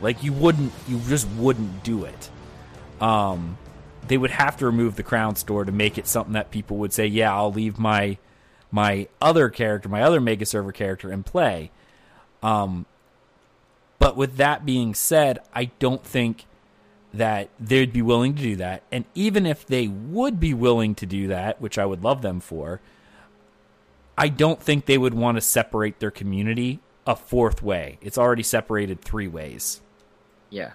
Like 0.00 0.22
you 0.22 0.32
wouldn't, 0.32 0.72
you 0.86 1.00
just 1.00 1.28
wouldn't 1.30 1.82
do 1.82 2.04
it. 2.04 2.30
Um, 3.00 3.58
they 4.06 4.16
would 4.16 4.30
have 4.30 4.56
to 4.58 4.66
remove 4.66 4.96
the 4.96 5.02
crown 5.02 5.36
store 5.36 5.64
to 5.64 5.72
make 5.72 5.98
it 5.98 6.06
something 6.06 6.34
that 6.34 6.50
people 6.50 6.76
would 6.78 6.92
say, 6.92 7.06
"Yeah, 7.06 7.34
I'll 7.34 7.52
leave 7.52 7.78
my 7.78 8.18
my 8.70 9.08
other 9.20 9.48
character, 9.48 9.88
my 9.88 10.02
other 10.02 10.20
mega 10.20 10.46
server 10.46 10.72
character, 10.72 11.10
and 11.10 11.24
play." 11.24 11.70
Um, 12.42 12.86
but 13.98 14.16
with 14.16 14.36
that 14.36 14.64
being 14.64 14.94
said, 14.94 15.38
I 15.54 15.66
don't 15.78 16.04
think 16.04 16.44
that 17.12 17.48
they'd 17.58 17.92
be 17.92 18.02
willing 18.02 18.34
to 18.34 18.42
do 18.42 18.56
that. 18.56 18.82
And 18.92 19.04
even 19.14 19.46
if 19.46 19.66
they 19.66 19.88
would 19.88 20.38
be 20.38 20.52
willing 20.54 20.94
to 20.96 21.06
do 21.06 21.28
that, 21.28 21.60
which 21.60 21.78
I 21.78 21.86
would 21.86 22.04
love 22.04 22.22
them 22.22 22.40
for, 22.40 22.80
I 24.18 24.28
don't 24.28 24.60
think 24.60 24.86
they 24.86 24.98
would 24.98 25.14
want 25.14 25.36
to 25.36 25.40
separate 25.40 25.98
their 25.98 26.10
community 26.10 26.80
a 27.06 27.14
fourth 27.14 27.62
way. 27.62 27.98
It's 28.00 28.18
already 28.18 28.42
separated 28.42 29.00
three 29.00 29.28
ways. 29.28 29.80
Yeah. 30.50 30.72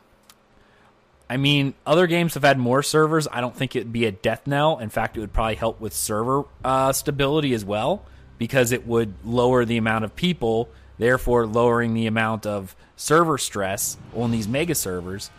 I 1.30 1.38
mean, 1.38 1.74
other 1.86 2.08
games 2.08 2.34
have 2.34 2.44
had 2.44 2.60
more 2.60 2.84
servers. 2.84 3.28
I 3.32 3.42
don't 3.42 3.56
think 3.56 3.76
it'd 3.76 3.94
be 3.94 4.06
a 4.06 4.12
death 4.12 4.48
knell. 4.48 4.80
In 4.80 4.90
fact, 4.90 5.16
it 5.16 5.22
would 5.22 5.34
probably 5.34 5.56
help 5.56 5.80
with 5.80 5.94
server 5.94 6.44
uh, 6.64 6.92
stability 6.92 7.54
as 7.54 7.64
well 7.64 8.04
because 8.38 8.72
it 8.72 8.86
would 8.86 9.14
lower 9.24 9.64
the 9.66 9.78
amount 9.78 10.04
of 10.04 10.16
people, 10.16 10.68
therefore 10.98 11.46
lowering 11.48 11.94
the 11.94 12.08
amount 12.08 12.46
of 12.46 12.76
server 12.98 13.38
stress 13.38 13.98
on 14.16 14.32
these 14.32 14.48
mega 14.48 14.76
servers. 14.76 15.32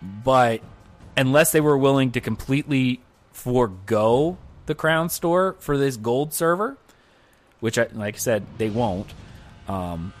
But 0.00 0.60
unless 1.16 1.52
they 1.52 1.60
were 1.60 1.78
willing 1.78 2.12
to 2.12 2.20
completely 2.20 3.00
forego 3.32 4.38
the 4.66 4.74
Crown 4.74 5.08
Store 5.08 5.56
for 5.58 5.76
this 5.76 5.96
gold 5.96 6.32
server, 6.32 6.76
which, 7.64 7.78
I, 7.78 7.88
like 7.94 8.16
I 8.16 8.18
said, 8.18 8.44
they 8.58 8.68
won't, 8.68 9.06
um, 9.68 10.12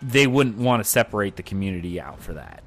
they 0.00 0.26
wouldn't 0.26 0.56
want 0.56 0.82
to 0.82 0.88
separate 0.88 1.36
the 1.36 1.42
community 1.42 2.00
out 2.00 2.22
for 2.22 2.32
that. 2.32 2.62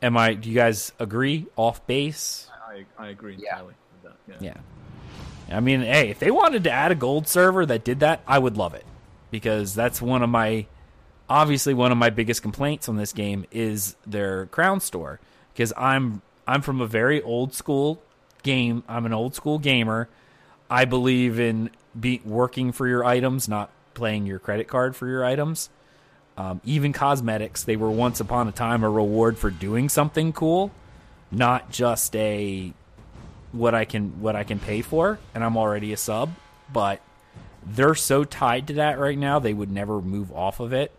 Am 0.00 0.16
I? 0.16 0.34
Do 0.34 0.48
you 0.48 0.54
guys 0.54 0.92
agree? 1.00 1.46
Off 1.56 1.84
base? 1.88 2.48
I, 2.68 2.84
I 2.96 3.08
agree 3.08 3.34
Yeah. 3.38 3.50
entirely 3.50 3.74
with 4.04 4.12
that. 4.28 4.44
Yeah. 4.44 4.52
Yeah. 5.48 5.56
I 5.56 5.60
mean, 5.60 5.80
hey, 5.80 6.10
if 6.10 6.20
they 6.20 6.30
wanted 6.30 6.62
to 6.64 6.70
add 6.70 6.92
a 6.92 6.94
gold 6.94 7.26
server 7.26 7.66
that 7.66 7.82
did 7.82 7.98
that, 8.00 8.22
I 8.28 8.38
would 8.38 8.56
love 8.56 8.74
it 8.74 8.84
because 9.32 9.74
that's 9.74 10.00
one 10.00 10.22
of 10.22 10.30
my 10.30 10.66
obviously 11.28 11.74
one 11.74 11.90
of 11.90 11.98
my 11.98 12.10
biggest 12.10 12.42
complaints 12.42 12.88
on 12.88 12.96
this 12.96 13.12
game 13.12 13.44
is 13.50 13.96
their 14.06 14.46
crown 14.46 14.78
store 14.78 15.18
because 15.52 15.72
I'm 15.76 16.22
I'm 16.46 16.62
from 16.62 16.80
a 16.80 16.86
very 16.86 17.20
old 17.22 17.54
school 17.54 18.00
game. 18.44 18.84
I'm 18.88 19.04
an 19.04 19.12
old 19.12 19.34
school 19.34 19.58
gamer. 19.58 20.08
I 20.74 20.86
believe 20.86 21.38
in 21.38 21.70
be 21.98 22.20
working 22.24 22.72
for 22.72 22.88
your 22.88 23.04
items, 23.04 23.48
not 23.48 23.70
playing 23.94 24.26
your 24.26 24.40
credit 24.40 24.66
card 24.66 24.96
for 24.96 25.06
your 25.06 25.24
items. 25.24 25.70
Um, 26.36 26.60
even 26.64 26.92
cosmetics, 26.92 27.62
they 27.62 27.76
were 27.76 27.92
once 27.92 28.18
upon 28.18 28.48
a 28.48 28.52
time 28.52 28.82
a 28.82 28.90
reward 28.90 29.38
for 29.38 29.50
doing 29.50 29.88
something 29.88 30.32
cool, 30.32 30.72
not 31.30 31.70
just 31.70 32.16
a 32.16 32.72
what 33.52 33.72
I 33.72 33.84
can 33.84 34.20
what 34.20 34.34
I 34.34 34.42
can 34.42 34.58
pay 34.58 34.82
for, 34.82 35.20
and 35.32 35.44
I'm 35.44 35.56
already 35.56 35.92
a 35.92 35.96
sub. 35.96 36.34
But 36.72 37.00
they're 37.64 37.94
so 37.94 38.24
tied 38.24 38.66
to 38.66 38.72
that 38.72 38.98
right 38.98 39.16
now, 39.16 39.38
they 39.38 39.54
would 39.54 39.70
never 39.70 40.02
move 40.02 40.32
off 40.32 40.58
of 40.58 40.72
it, 40.72 40.90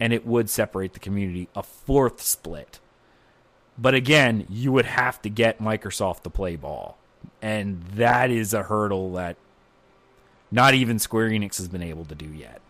and 0.00 0.12
it 0.12 0.26
would 0.26 0.50
separate 0.50 0.94
the 0.94 0.98
community 0.98 1.48
a 1.54 1.62
fourth 1.62 2.20
split. 2.22 2.80
But 3.78 3.94
again, 3.94 4.48
you 4.50 4.72
would 4.72 4.86
have 4.86 5.22
to 5.22 5.30
get 5.30 5.60
Microsoft 5.60 6.24
to 6.24 6.30
play 6.30 6.56
ball, 6.56 6.98
and 7.42 7.82
that 7.96 8.30
is 8.30 8.54
a 8.54 8.62
hurdle 8.62 9.12
that 9.14 9.36
not 10.50 10.74
even 10.74 10.98
Square 10.98 11.30
Enix 11.30 11.58
has 11.58 11.68
been 11.68 11.82
able 11.82 12.04
to 12.06 12.14
do 12.14 12.26
yet. 12.26 12.60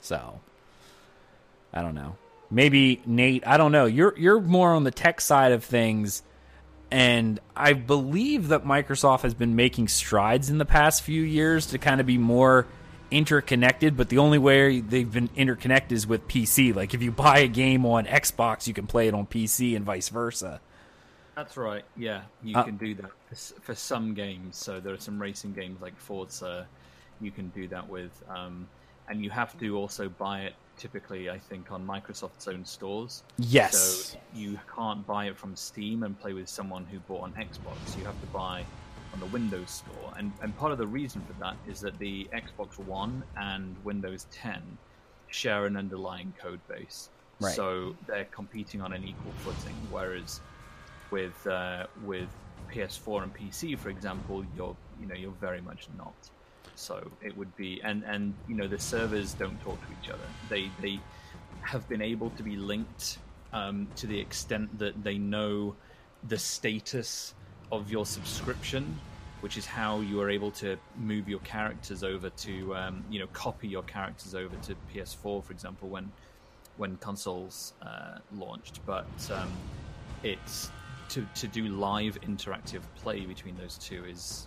So, 0.00 0.40
I 1.72 1.80
don't 1.82 1.94
know. 1.94 2.16
Maybe 2.50 3.00
Nate, 3.06 3.46
I 3.46 3.56
don't 3.56 3.70
know. 3.72 3.86
You're 3.86 4.14
you're 4.18 4.40
more 4.40 4.74
on 4.74 4.84
the 4.84 4.90
tech 4.90 5.20
side 5.20 5.52
of 5.52 5.64
things 5.64 6.22
and 6.90 7.38
I 7.54 7.74
believe 7.74 8.48
that 8.48 8.64
Microsoft 8.64 9.20
has 9.20 9.32
been 9.34 9.54
making 9.54 9.86
strides 9.86 10.50
in 10.50 10.58
the 10.58 10.64
past 10.64 11.02
few 11.02 11.22
years 11.22 11.66
to 11.66 11.78
kind 11.78 12.00
of 12.00 12.06
be 12.06 12.18
more 12.18 12.66
interconnected, 13.12 13.96
but 13.96 14.08
the 14.08 14.18
only 14.18 14.38
way 14.38 14.80
they've 14.80 15.10
been 15.12 15.30
interconnected 15.36 15.94
is 15.96 16.06
with 16.06 16.26
PC. 16.26 16.74
Like 16.74 16.92
if 16.92 17.00
you 17.02 17.12
buy 17.12 17.40
a 17.40 17.48
game 17.48 17.86
on 17.86 18.06
Xbox, 18.06 18.66
you 18.66 18.74
can 18.74 18.88
play 18.88 19.06
it 19.06 19.14
on 19.14 19.26
PC 19.26 19.76
and 19.76 19.84
vice 19.84 20.08
versa. 20.08 20.60
That's 21.36 21.56
right. 21.56 21.84
Yeah, 21.96 22.22
you 22.42 22.56
Uh, 22.56 22.64
can 22.64 22.76
do 22.76 22.94
that 22.96 23.10
for, 23.30 23.60
for 23.60 23.74
some 23.74 24.14
games. 24.14 24.56
So 24.56 24.80
there 24.80 24.92
are 24.92 25.00
some 25.00 25.20
racing 25.20 25.52
games 25.52 25.80
like 25.80 25.96
Forza, 25.98 26.66
you 27.20 27.30
can 27.30 27.48
do 27.48 27.68
that 27.68 27.88
with, 27.88 28.22
um, 28.28 28.68
and 29.08 29.22
you 29.22 29.30
have 29.30 29.58
to 29.60 29.76
also 29.76 30.08
buy 30.08 30.42
it 30.42 30.54
typically, 30.76 31.28
I 31.28 31.38
think, 31.38 31.70
on 31.70 31.86
Microsoft's 31.86 32.48
own 32.48 32.64
stores. 32.64 33.22
Yes. 33.38 33.76
So 33.76 34.18
you 34.34 34.58
can't 34.74 35.06
buy 35.06 35.26
it 35.26 35.36
from 35.36 35.54
Steam 35.54 36.02
and 36.02 36.18
play 36.18 36.32
with 36.32 36.48
someone 36.48 36.86
who 36.86 36.98
bought 37.00 37.22
on 37.22 37.32
Xbox. 37.34 37.98
You 37.98 38.04
have 38.04 38.18
to 38.20 38.26
buy 38.28 38.64
on 39.12 39.20
the 39.20 39.26
Windows 39.26 39.70
Store, 39.70 40.12
and 40.16 40.32
and 40.40 40.56
part 40.56 40.72
of 40.72 40.78
the 40.78 40.86
reason 40.86 41.20
for 41.22 41.32
that 41.40 41.56
is 41.68 41.80
that 41.80 41.98
the 41.98 42.28
Xbox 42.32 42.78
One 42.78 43.24
and 43.36 43.76
Windows 43.84 44.26
10 44.30 44.62
share 45.26 45.66
an 45.66 45.76
underlying 45.76 46.32
code 46.40 46.60
base. 46.68 47.10
Right. 47.40 47.54
So 47.54 47.96
they're 48.06 48.26
competing 48.26 48.80
on 48.80 48.92
an 48.92 49.02
equal 49.04 49.32
footing, 49.38 49.74
whereas 49.90 50.40
with 51.10 51.46
uh, 51.46 51.86
with 52.04 52.28
PS4 52.72 53.22
and 53.24 53.34
PC, 53.34 53.78
for 53.78 53.88
example, 53.88 54.44
you're 54.56 54.76
you 55.00 55.06
know 55.06 55.14
you're 55.14 55.32
very 55.32 55.60
much 55.60 55.88
not. 55.96 56.14
So 56.74 57.10
it 57.22 57.36
would 57.36 57.54
be 57.56 57.80
and 57.82 58.04
and 58.04 58.34
you 58.48 58.54
know 58.54 58.68
the 58.68 58.78
servers 58.78 59.34
don't 59.34 59.60
talk 59.62 59.78
to 59.86 59.92
each 60.02 60.10
other. 60.10 60.24
They 60.48 60.70
they 60.80 61.00
have 61.62 61.88
been 61.88 62.02
able 62.02 62.30
to 62.30 62.42
be 62.42 62.56
linked 62.56 63.18
um, 63.52 63.88
to 63.96 64.06
the 64.06 64.18
extent 64.18 64.78
that 64.78 65.02
they 65.02 65.18
know 65.18 65.74
the 66.28 66.38
status 66.38 67.34
of 67.72 67.90
your 67.90 68.06
subscription, 68.06 68.98
which 69.40 69.56
is 69.56 69.66
how 69.66 70.00
you 70.00 70.20
are 70.20 70.30
able 70.30 70.50
to 70.50 70.76
move 70.96 71.28
your 71.28 71.40
characters 71.40 72.02
over 72.02 72.30
to 72.30 72.74
um, 72.74 73.04
you 73.10 73.18
know 73.18 73.26
copy 73.28 73.68
your 73.68 73.82
characters 73.82 74.34
over 74.34 74.56
to 74.62 74.74
PS4, 74.94 75.44
for 75.44 75.52
example, 75.52 75.88
when 75.88 76.10
when 76.76 76.96
consoles 76.96 77.74
uh, 77.82 78.18
launched. 78.32 78.80
But 78.86 79.06
um, 79.30 79.50
it's 80.22 80.70
to 81.10 81.26
to 81.36 81.46
do 81.46 81.68
live 81.68 82.20
interactive 82.22 82.82
play 83.02 83.20
between 83.26 83.56
those 83.56 83.78
two 83.78 84.04
is 84.04 84.46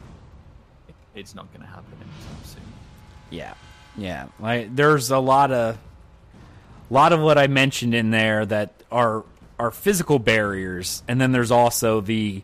it's 1.15 1.35
not 1.35 1.51
going 1.53 1.61
to 1.61 1.67
happen 1.67 1.93
anytime 1.93 2.43
soon. 2.43 2.63
Yeah, 3.29 3.53
yeah. 3.97 4.27
Like 4.39 4.75
there's 4.75 5.11
a 5.11 5.19
lot 5.19 5.51
of, 5.51 5.77
a 6.89 6.93
lot 6.93 7.13
of 7.13 7.19
what 7.19 7.37
I 7.37 7.47
mentioned 7.47 7.93
in 7.93 8.11
there 8.11 8.45
that 8.45 8.73
are 8.91 9.23
are 9.59 9.71
physical 9.71 10.19
barriers, 10.19 11.03
and 11.07 11.21
then 11.21 11.31
there's 11.31 11.51
also 11.51 12.01
the 12.01 12.43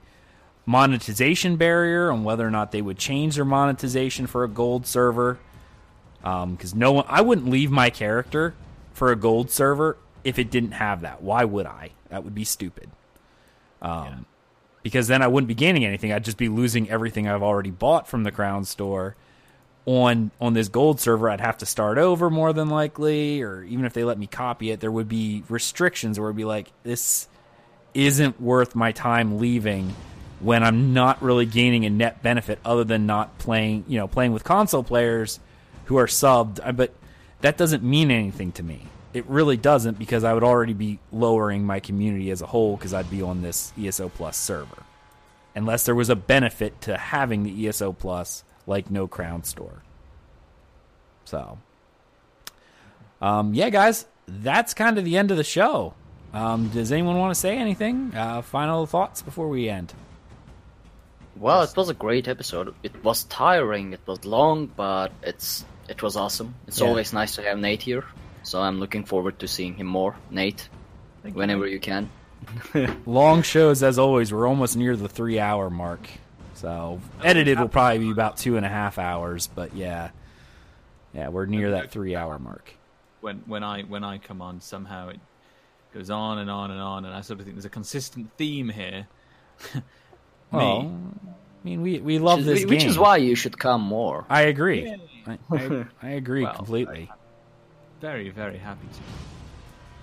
monetization 0.66 1.56
barrier 1.56 2.12
on 2.12 2.24
whether 2.24 2.46
or 2.46 2.52
not 2.52 2.72
they 2.72 2.82
would 2.82 2.98
change 2.98 3.36
their 3.36 3.46
monetization 3.46 4.28
for 4.28 4.44
a 4.44 4.48
gold 4.48 4.86
server. 4.86 5.40
Um, 6.24 6.56
because 6.56 6.76
no 6.76 6.92
one, 6.92 7.06
I 7.08 7.22
wouldn't 7.22 7.48
leave 7.50 7.72
my 7.72 7.90
character 7.90 8.54
for 8.92 9.12
a 9.12 9.16
gold 9.16 9.52
server 9.52 9.98
if 10.26 10.38
it 10.38 10.52
didn't 10.52 10.74
have 10.74 11.02
that. 11.02 11.24
Why 11.24 11.46
would 11.46 11.66
I? 11.66 11.92
That 12.10 12.26
would 12.26 12.36
be 12.36 12.44
stupid. 12.44 12.90
Um, 13.82 14.26
because 14.84 15.08
then 15.08 15.22
I 15.22 15.28
wouldn't 15.28 15.48
be 15.48 15.56
gaining 15.56 15.86
anything. 15.86 16.12
I'd 16.12 16.24
just 16.24 16.38
be 16.38 16.50
losing 16.50 16.90
everything 16.90 17.28
I've 17.28 17.44
already 17.44 17.72
bought 17.72 18.08
from 18.08 18.24
the 18.24 18.32
Crown 18.32 18.66
Store 18.66 19.16
on 19.86 20.32
on 20.40 20.54
this 20.54 20.68
gold 20.70 21.00
server. 21.00 21.30
I'd 21.30 21.42
have 21.42 21.58
to 21.60 21.66
start 21.66 21.98
over 21.98 22.30
more 22.30 22.54
than 22.54 22.70
likely, 22.70 23.42
or 23.42 23.64
even 23.64 23.86
if 23.86 23.94
they 23.94 24.04
let 24.04 24.18
me 24.18 24.28
copy 24.28 24.72
it, 24.72 24.80
there 24.80 24.92
would 24.92 25.10
be 25.10 25.44
restrictions 25.50 26.20
where 26.20 26.30
it'd 26.30 26.38
be 26.38 26.46
like 26.46 26.72
this 26.84 27.28
isn't 27.94 28.40
worth 28.40 28.76
my 28.76 28.92
time 28.92 29.40
leaving 29.40 29.96
when 30.40 30.64
I'm 30.64 30.94
not 30.94 31.22
really 31.22 31.46
gaining 31.46 31.86
a 31.86 31.90
net 31.90 32.22
benefit 32.22 32.60
other 32.64 32.84
than 32.84 33.06
not 33.06 33.38
playing, 33.40 33.86
you 33.88 33.98
know, 33.98 34.08
playing 34.08 34.32
with 34.32 34.44
console 34.44 34.84
players 34.84 35.40
who 35.86 35.98
are 35.98 36.08
subbed. 36.08 36.76
But 36.76 36.94
that 37.42 37.58
doesn't 37.58 37.84
mean 37.84 38.12
anything 38.12 38.52
to 38.54 38.64
me. 38.64 38.86
It 39.14 39.26
really 39.28 39.58
doesn't 39.58 39.98
because 39.98 40.24
I 40.24 40.34
would 40.34 40.44
already 40.44 40.74
be 40.74 41.00
lowering 41.12 41.66
my 41.66 41.80
community 41.80 42.30
as 42.32 42.42
a 42.42 42.46
whole 42.46 42.78
because 42.78 42.94
I'd 42.94 43.10
be 43.10 43.22
on 43.22 43.42
this 43.42 43.74
ESO 43.80 44.10
Plus 44.10 44.38
server. 44.38 44.84
Unless 45.56 45.86
there 45.86 45.96
was 45.96 46.10
a 46.10 46.16
benefit 46.16 46.80
to 46.82 46.96
having 46.98 47.44
the 47.44 47.68
ESO 47.68 47.92
Plus, 47.94 48.44
like 48.68 48.92
no 48.92 49.08
Crown 49.08 49.44
Store. 49.44 49.82
So, 51.26 51.58
um, 53.22 53.54
yeah, 53.54 53.70
guys, 53.70 54.06
that's 54.28 54.74
kind 54.74 54.98
of 54.98 55.06
the 55.06 55.18
end 55.18 55.32
of 55.32 55.38
the 55.38 55.44
show. 55.44 55.94
Um, 56.34 56.70
does 56.70 56.92
anyone 56.92 57.18
want 57.18 57.34
to 57.34 57.40
say 57.40 57.58
anything? 57.58 58.14
Uh, 58.16 58.42
final 58.44 58.86
thoughts 58.86 59.22
before 59.22 59.50
we 59.50 59.68
end? 59.70 59.94
Well, 61.36 61.64
it 61.64 61.76
was 61.76 61.90
a 61.90 61.94
great 61.94 62.28
episode. 62.28 62.74
It 62.84 63.04
was 63.04 63.24
tiring, 63.24 63.94
it 63.94 64.02
was 64.06 64.26
long, 64.26 64.68
but 64.68 65.12
it's 65.24 65.66
it 65.88 66.04
was 66.04 66.16
awesome. 66.16 66.54
It's 66.68 66.80
Yeah. 66.82 66.88
always 66.88 67.14
nice 67.14 67.36
to 67.36 67.42
have 67.44 67.58
Nate 67.58 67.82
here, 67.82 68.06
so 68.50 68.60
I'm 68.62 68.80
looking 68.80 69.04
forward 69.06 69.38
to 69.40 69.48
seeing 69.48 69.76
him 69.76 69.86
more. 69.86 70.16
Nate, 70.32 70.70
Thank 71.22 71.36
whenever 71.36 71.68
you 71.68 71.80
can. 71.80 72.10
Long 73.06 73.44
shows, 73.44 73.84
as 73.84 74.00
always. 74.00 74.34
We're 74.34 74.48
almost 74.48 74.76
near 74.76 74.96
the 74.96 75.08
three 75.08 75.40
hour 75.40 75.70
mark. 75.70 76.08
So, 76.56 77.00
edited 77.24 77.60
will 77.60 77.70
probably 77.70 78.00
be 78.00 78.12
about 78.12 78.38
two 78.38 78.58
and 78.58 78.66
a 78.66 78.70
half 78.70 78.98
hours, 78.98 79.48
but 79.48 79.76
yeah. 79.76 80.10
Yeah, 81.14 81.30
we're 81.30 81.46
near 81.46 81.72
that 81.72 81.92
three 81.92 82.16
hour 82.16 82.40
mark. 82.40 82.74
when 83.22 83.38
when 83.46 83.64
I 83.64 83.84
when 83.84 84.04
I 84.04 84.18
come 84.18 84.42
on, 84.42 84.62
somehow 84.62 85.10
it 85.10 85.20
goes 85.94 86.10
on 86.10 86.40
and 86.40 86.50
on 86.50 86.72
and 86.72 86.82
on, 86.82 87.06
and 87.06 87.14
I 87.14 87.22
sort 87.22 87.40
of 87.40 87.46
think 87.46 87.56
there's 87.56 87.66
a 87.66 87.70
consistent 87.70 88.32
theme 88.38 88.70
here. 88.70 89.08
Me, 89.76 89.82
Well, 90.52 91.02
I 91.28 91.64
mean, 91.64 91.82
we, 91.84 92.00
we 92.00 92.18
love 92.18 92.40
which, 92.40 92.46
this 92.48 92.60
is, 92.62 92.66
which 92.66 92.80
game. 92.80 92.90
is 92.90 92.98
why 92.98 93.18
you 93.18 93.36
should 93.36 93.58
come 93.60 93.82
more. 93.82 94.26
I 94.30 94.44
agree. 94.44 94.96
I, 95.28 95.38
I, 95.52 95.86
I 96.02 96.10
agree 96.12 96.44
Well, 96.46 96.56
completely. 96.56 97.12
Very 98.00 98.30
very 98.30 98.58
happy 98.58 98.88
to. 98.94 99.00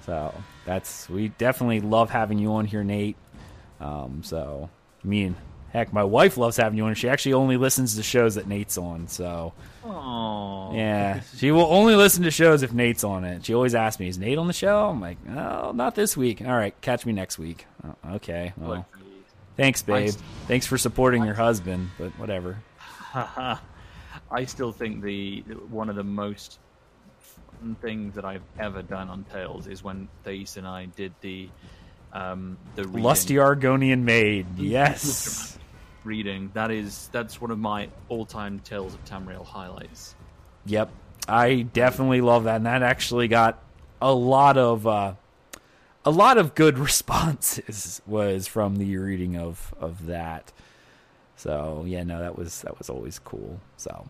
So 0.05 0.35
that's 0.65 1.09
we 1.09 1.29
definitely 1.29 1.81
love 1.81 2.11
having 2.11 2.39
you 2.39 2.53
on 2.53 2.65
here, 2.65 2.85
Nate. 2.85 3.17
Um, 3.81 4.23
so 4.23 4.71
me 5.03 5.25
and 5.25 5.37
heck, 5.73 5.93
my 5.93 6.05
wife 6.05 6.37
loves 6.37 6.57
having 6.57 6.79
you 6.79 6.85
on. 6.85 6.95
She 6.95 7.09
actually 7.09 7.35
only 7.35 7.57
listens 7.57 7.97
to 7.97 8.03
shows 8.03 8.37
that 8.37 8.47
Nate's 8.47 8.79
on. 8.79 9.09
So 9.09 9.53
Oh, 9.85 10.73
yeah, 10.75 11.21
she 11.37 11.51
will 11.51 11.67
only 11.73 11.95
listen 11.95 12.25
to 12.25 12.31
shows 12.31 12.63
if 12.63 12.73
Nate's 12.73 13.05
on 13.05 13.25
it. 13.25 13.45
She 13.45 13.55
always 13.55 13.75
asks 13.75 14.01
me, 14.01 14.09
"Is 14.09 14.19
Nate 14.19 14.39
on 14.39 14.47
the 14.47 14.53
show?" 14.53 14.89
I'm 14.89 15.01
like, 15.01 15.25
"No, 15.25 15.73
not 15.73 15.95
this 15.95 16.17
week." 16.17 16.43
All 16.43 16.57
right, 16.57 16.79
catch 16.81 17.07
me 17.07 17.13
next 17.13 17.39
week. 17.39 17.67
Oh, 17.85 18.15
okay. 18.17 18.53
Well, 18.57 18.87
thanks, 19.57 19.83
babe. 19.83 20.15
Thanks 20.49 20.67
for 20.67 20.77
supporting 20.79 21.25
your 21.25 21.35
husband, 21.35 21.91
but 21.99 22.11
whatever. 22.19 22.59
I 23.15 24.45
still 24.47 24.73
think 24.73 25.03
the 25.03 25.41
one 25.71 25.89
of 25.89 25.97
the 25.97 26.05
most 26.05 26.59
fun 27.59 27.77
things 27.81 28.15
that 28.15 28.25
I've 28.25 28.43
ever 28.59 28.83
done 28.83 29.09
on 29.09 29.25
Tales 29.33 29.67
is 29.67 29.83
when 29.83 30.09
Thais 30.25 30.57
and 30.57 30.67
I 30.67 30.87
did 30.87 31.13
the 31.21 31.49
um, 32.13 32.57
the 32.75 32.85
reading, 32.85 33.03
Lusty 33.03 33.35
Argonian 33.35 34.03
maid. 34.03 34.47
Yes. 34.57 35.59
reading. 36.05 36.51
That 36.55 36.71
is 36.71 37.09
that's 37.13 37.41
one 37.41 37.51
of 37.51 37.59
my 37.59 37.89
all-time 38.09 38.61
Tales 38.61 38.95
of 38.95 39.05
Tamriel 39.05 39.45
highlights. 39.45 40.15
Yep, 40.67 40.91
I 41.29 41.63
definitely 41.63 42.21
love 42.21 42.45
that, 42.45 42.57
and 42.57 42.67
that 42.67 42.83
actually 42.83 43.29
got 43.29 43.63
a 44.01 44.13
lot 44.13 44.57
of 44.57 44.87
uh, 44.87 45.15
a 46.05 46.11
lot 46.11 46.39
of 46.39 46.55
good 46.55 46.79
responses 46.89 48.01
was 48.07 48.47
from 48.47 48.77
the 48.77 48.97
reading 48.97 49.37
of 49.37 49.75
of 49.81 50.07
that. 50.07 50.53
So 51.37 51.85
yeah, 51.87 52.05
no, 52.05 52.21
that 52.21 52.39
was 52.39 52.63
that 52.63 52.79
was 52.79 52.89
always 52.89 53.19
cool. 53.19 53.61
So. 53.77 54.09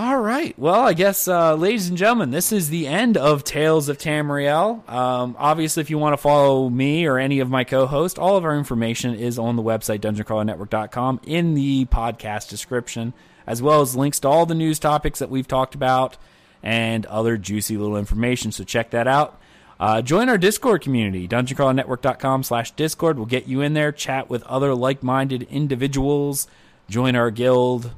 All 0.00 0.18
right. 0.18 0.58
Well, 0.58 0.80
I 0.80 0.94
guess, 0.94 1.28
uh, 1.28 1.56
ladies 1.56 1.90
and 1.90 1.98
gentlemen, 1.98 2.30
this 2.30 2.52
is 2.52 2.70
the 2.70 2.86
end 2.86 3.18
of 3.18 3.44
Tales 3.44 3.90
of 3.90 3.98
Tamriel. 3.98 4.88
Um, 4.88 5.36
obviously, 5.38 5.82
if 5.82 5.90
you 5.90 5.98
want 5.98 6.14
to 6.14 6.16
follow 6.16 6.70
me 6.70 7.04
or 7.04 7.18
any 7.18 7.38
of 7.40 7.50
my 7.50 7.64
co-hosts, 7.64 8.18
all 8.18 8.38
of 8.38 8.46
our 8.46 8.56
information 8.56 9.14
is 9.14 9.38
on 9.38 9.56
the 9.56 9.62
website 9.62 9.98
dungeoncrawlernetwork.com 9.98 11.20
in 11.24 11.52
the 11.52 11.84
podcast 11.84 12.48
description, 12.48 13.12
as 13.46 13.60
well 13.60 13.82
as 13.82 13.94
links 13.94 14.18
to 14.20 14.28
all 14.28 14.46
the 14.46 14.54
news 14.54 14.78
topics 14.78 15.18
that 15.18 15.28
we've 15.28 15.46
talked 15.46 15.74
about 15.74 16.16
and 16.62 17.04
other 17.04 17.36
juicy 17.36 17.76
little 17.76 17.98
information. 17.98 18.52
So 18.52 18.64
check 18.64 18.88
that 18.92 19.06
out. 19.06 19.38
Uh, 19.78 20.00
join 20.00 20.30
our 20.30 20.38
Discord 20.38 20.80
community, 20.80 21.28
dungeoncrawlernetwork.com 21.28 22.44
slash 22.44 22.70
Discord. 22.70 23.18
We'll 23.18 23.26
get 23.26 23.48
you 23.48 23.60
in 23.60 23.74
there, 23.74 23.92
chat 23.92 24.30
with 24.30 24.44
other 24.44 24.74
like-minded 24.74 25.42
individuals, 25.50 26.48
join 26.88 27.16
our 27.16 27.30
guild, 27.30 27.90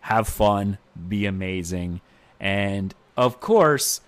have 0.00 0.26
fun, 0.26 0.78
be 1.08 1.26
amazing, 1.26 2.00
and 2.40 2.94
of 3.16 3.40
course, 3.40 4.00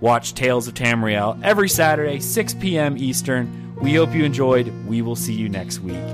watch 0.00 0.34
Tales 0.34 0.68
of 0.68 0.74
Tamriel 0.74 1.42
every 1.42 1.68
Saturday, 1.68 2.20
6 2.20 2.54
p.m. 2.54 2.96
Eastern. 2.98 3.74
We 3.80 3.94
hope 3.94 4.14
you 4.14 4.24
enjoyed. 4.24 4.72
We 4.86 5.02
will 5.02 5.16
see 5.16 5.32
you 5.32 5.48
next 5.48 5.80
week. 5.80 6.04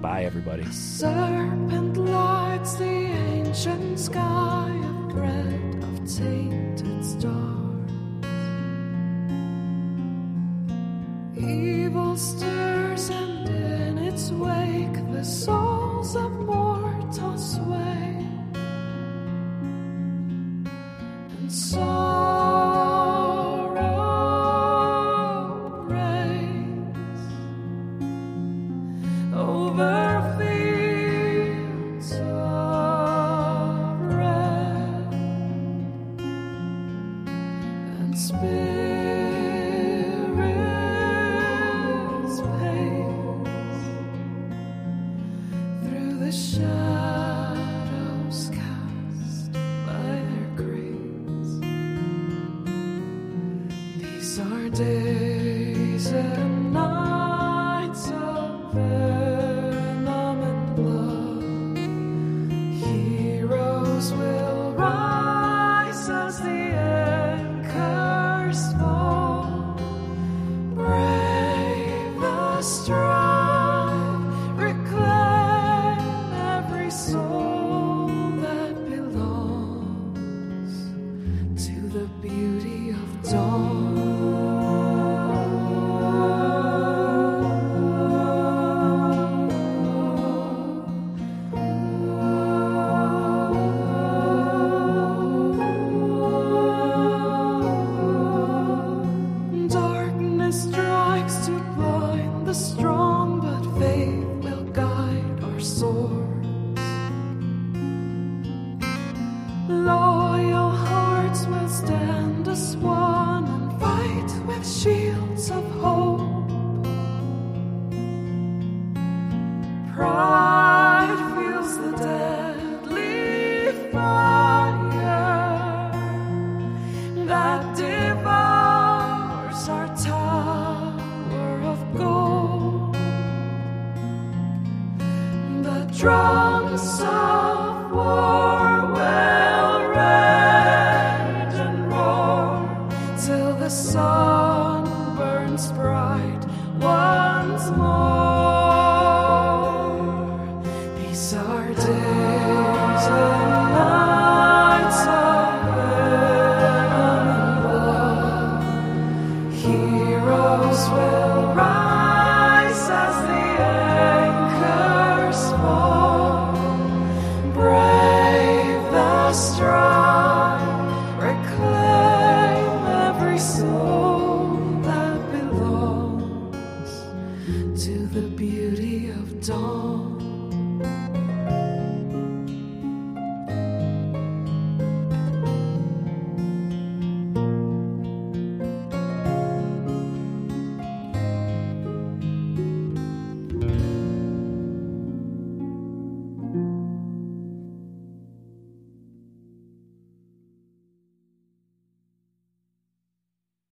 Bye, 0.00 0.24
everybody. 0.24 0.64
Serpent 0.70 1.96
lights 1.96 2.74
the 2.76 2.84
ancient 2.84 3.98
sky 3.98 4.70
of 4.84 5.08
bread 5.10 5.82
of 5.82 6.16
tainted 6.16 7.04
stars. 7.04 7.90
Evil 11.36 12.16
stirs, 12.16 13.10
and 13.10 13.48
in 13.48 13.98
its 13.98 14.30
wake 14.30 15.12
the 15.12 15.24
souls 15.24 16.16
of 16.16 16.30
mortals 16.32 17.56
sway. 17.56 18.26
And 21.54 22.53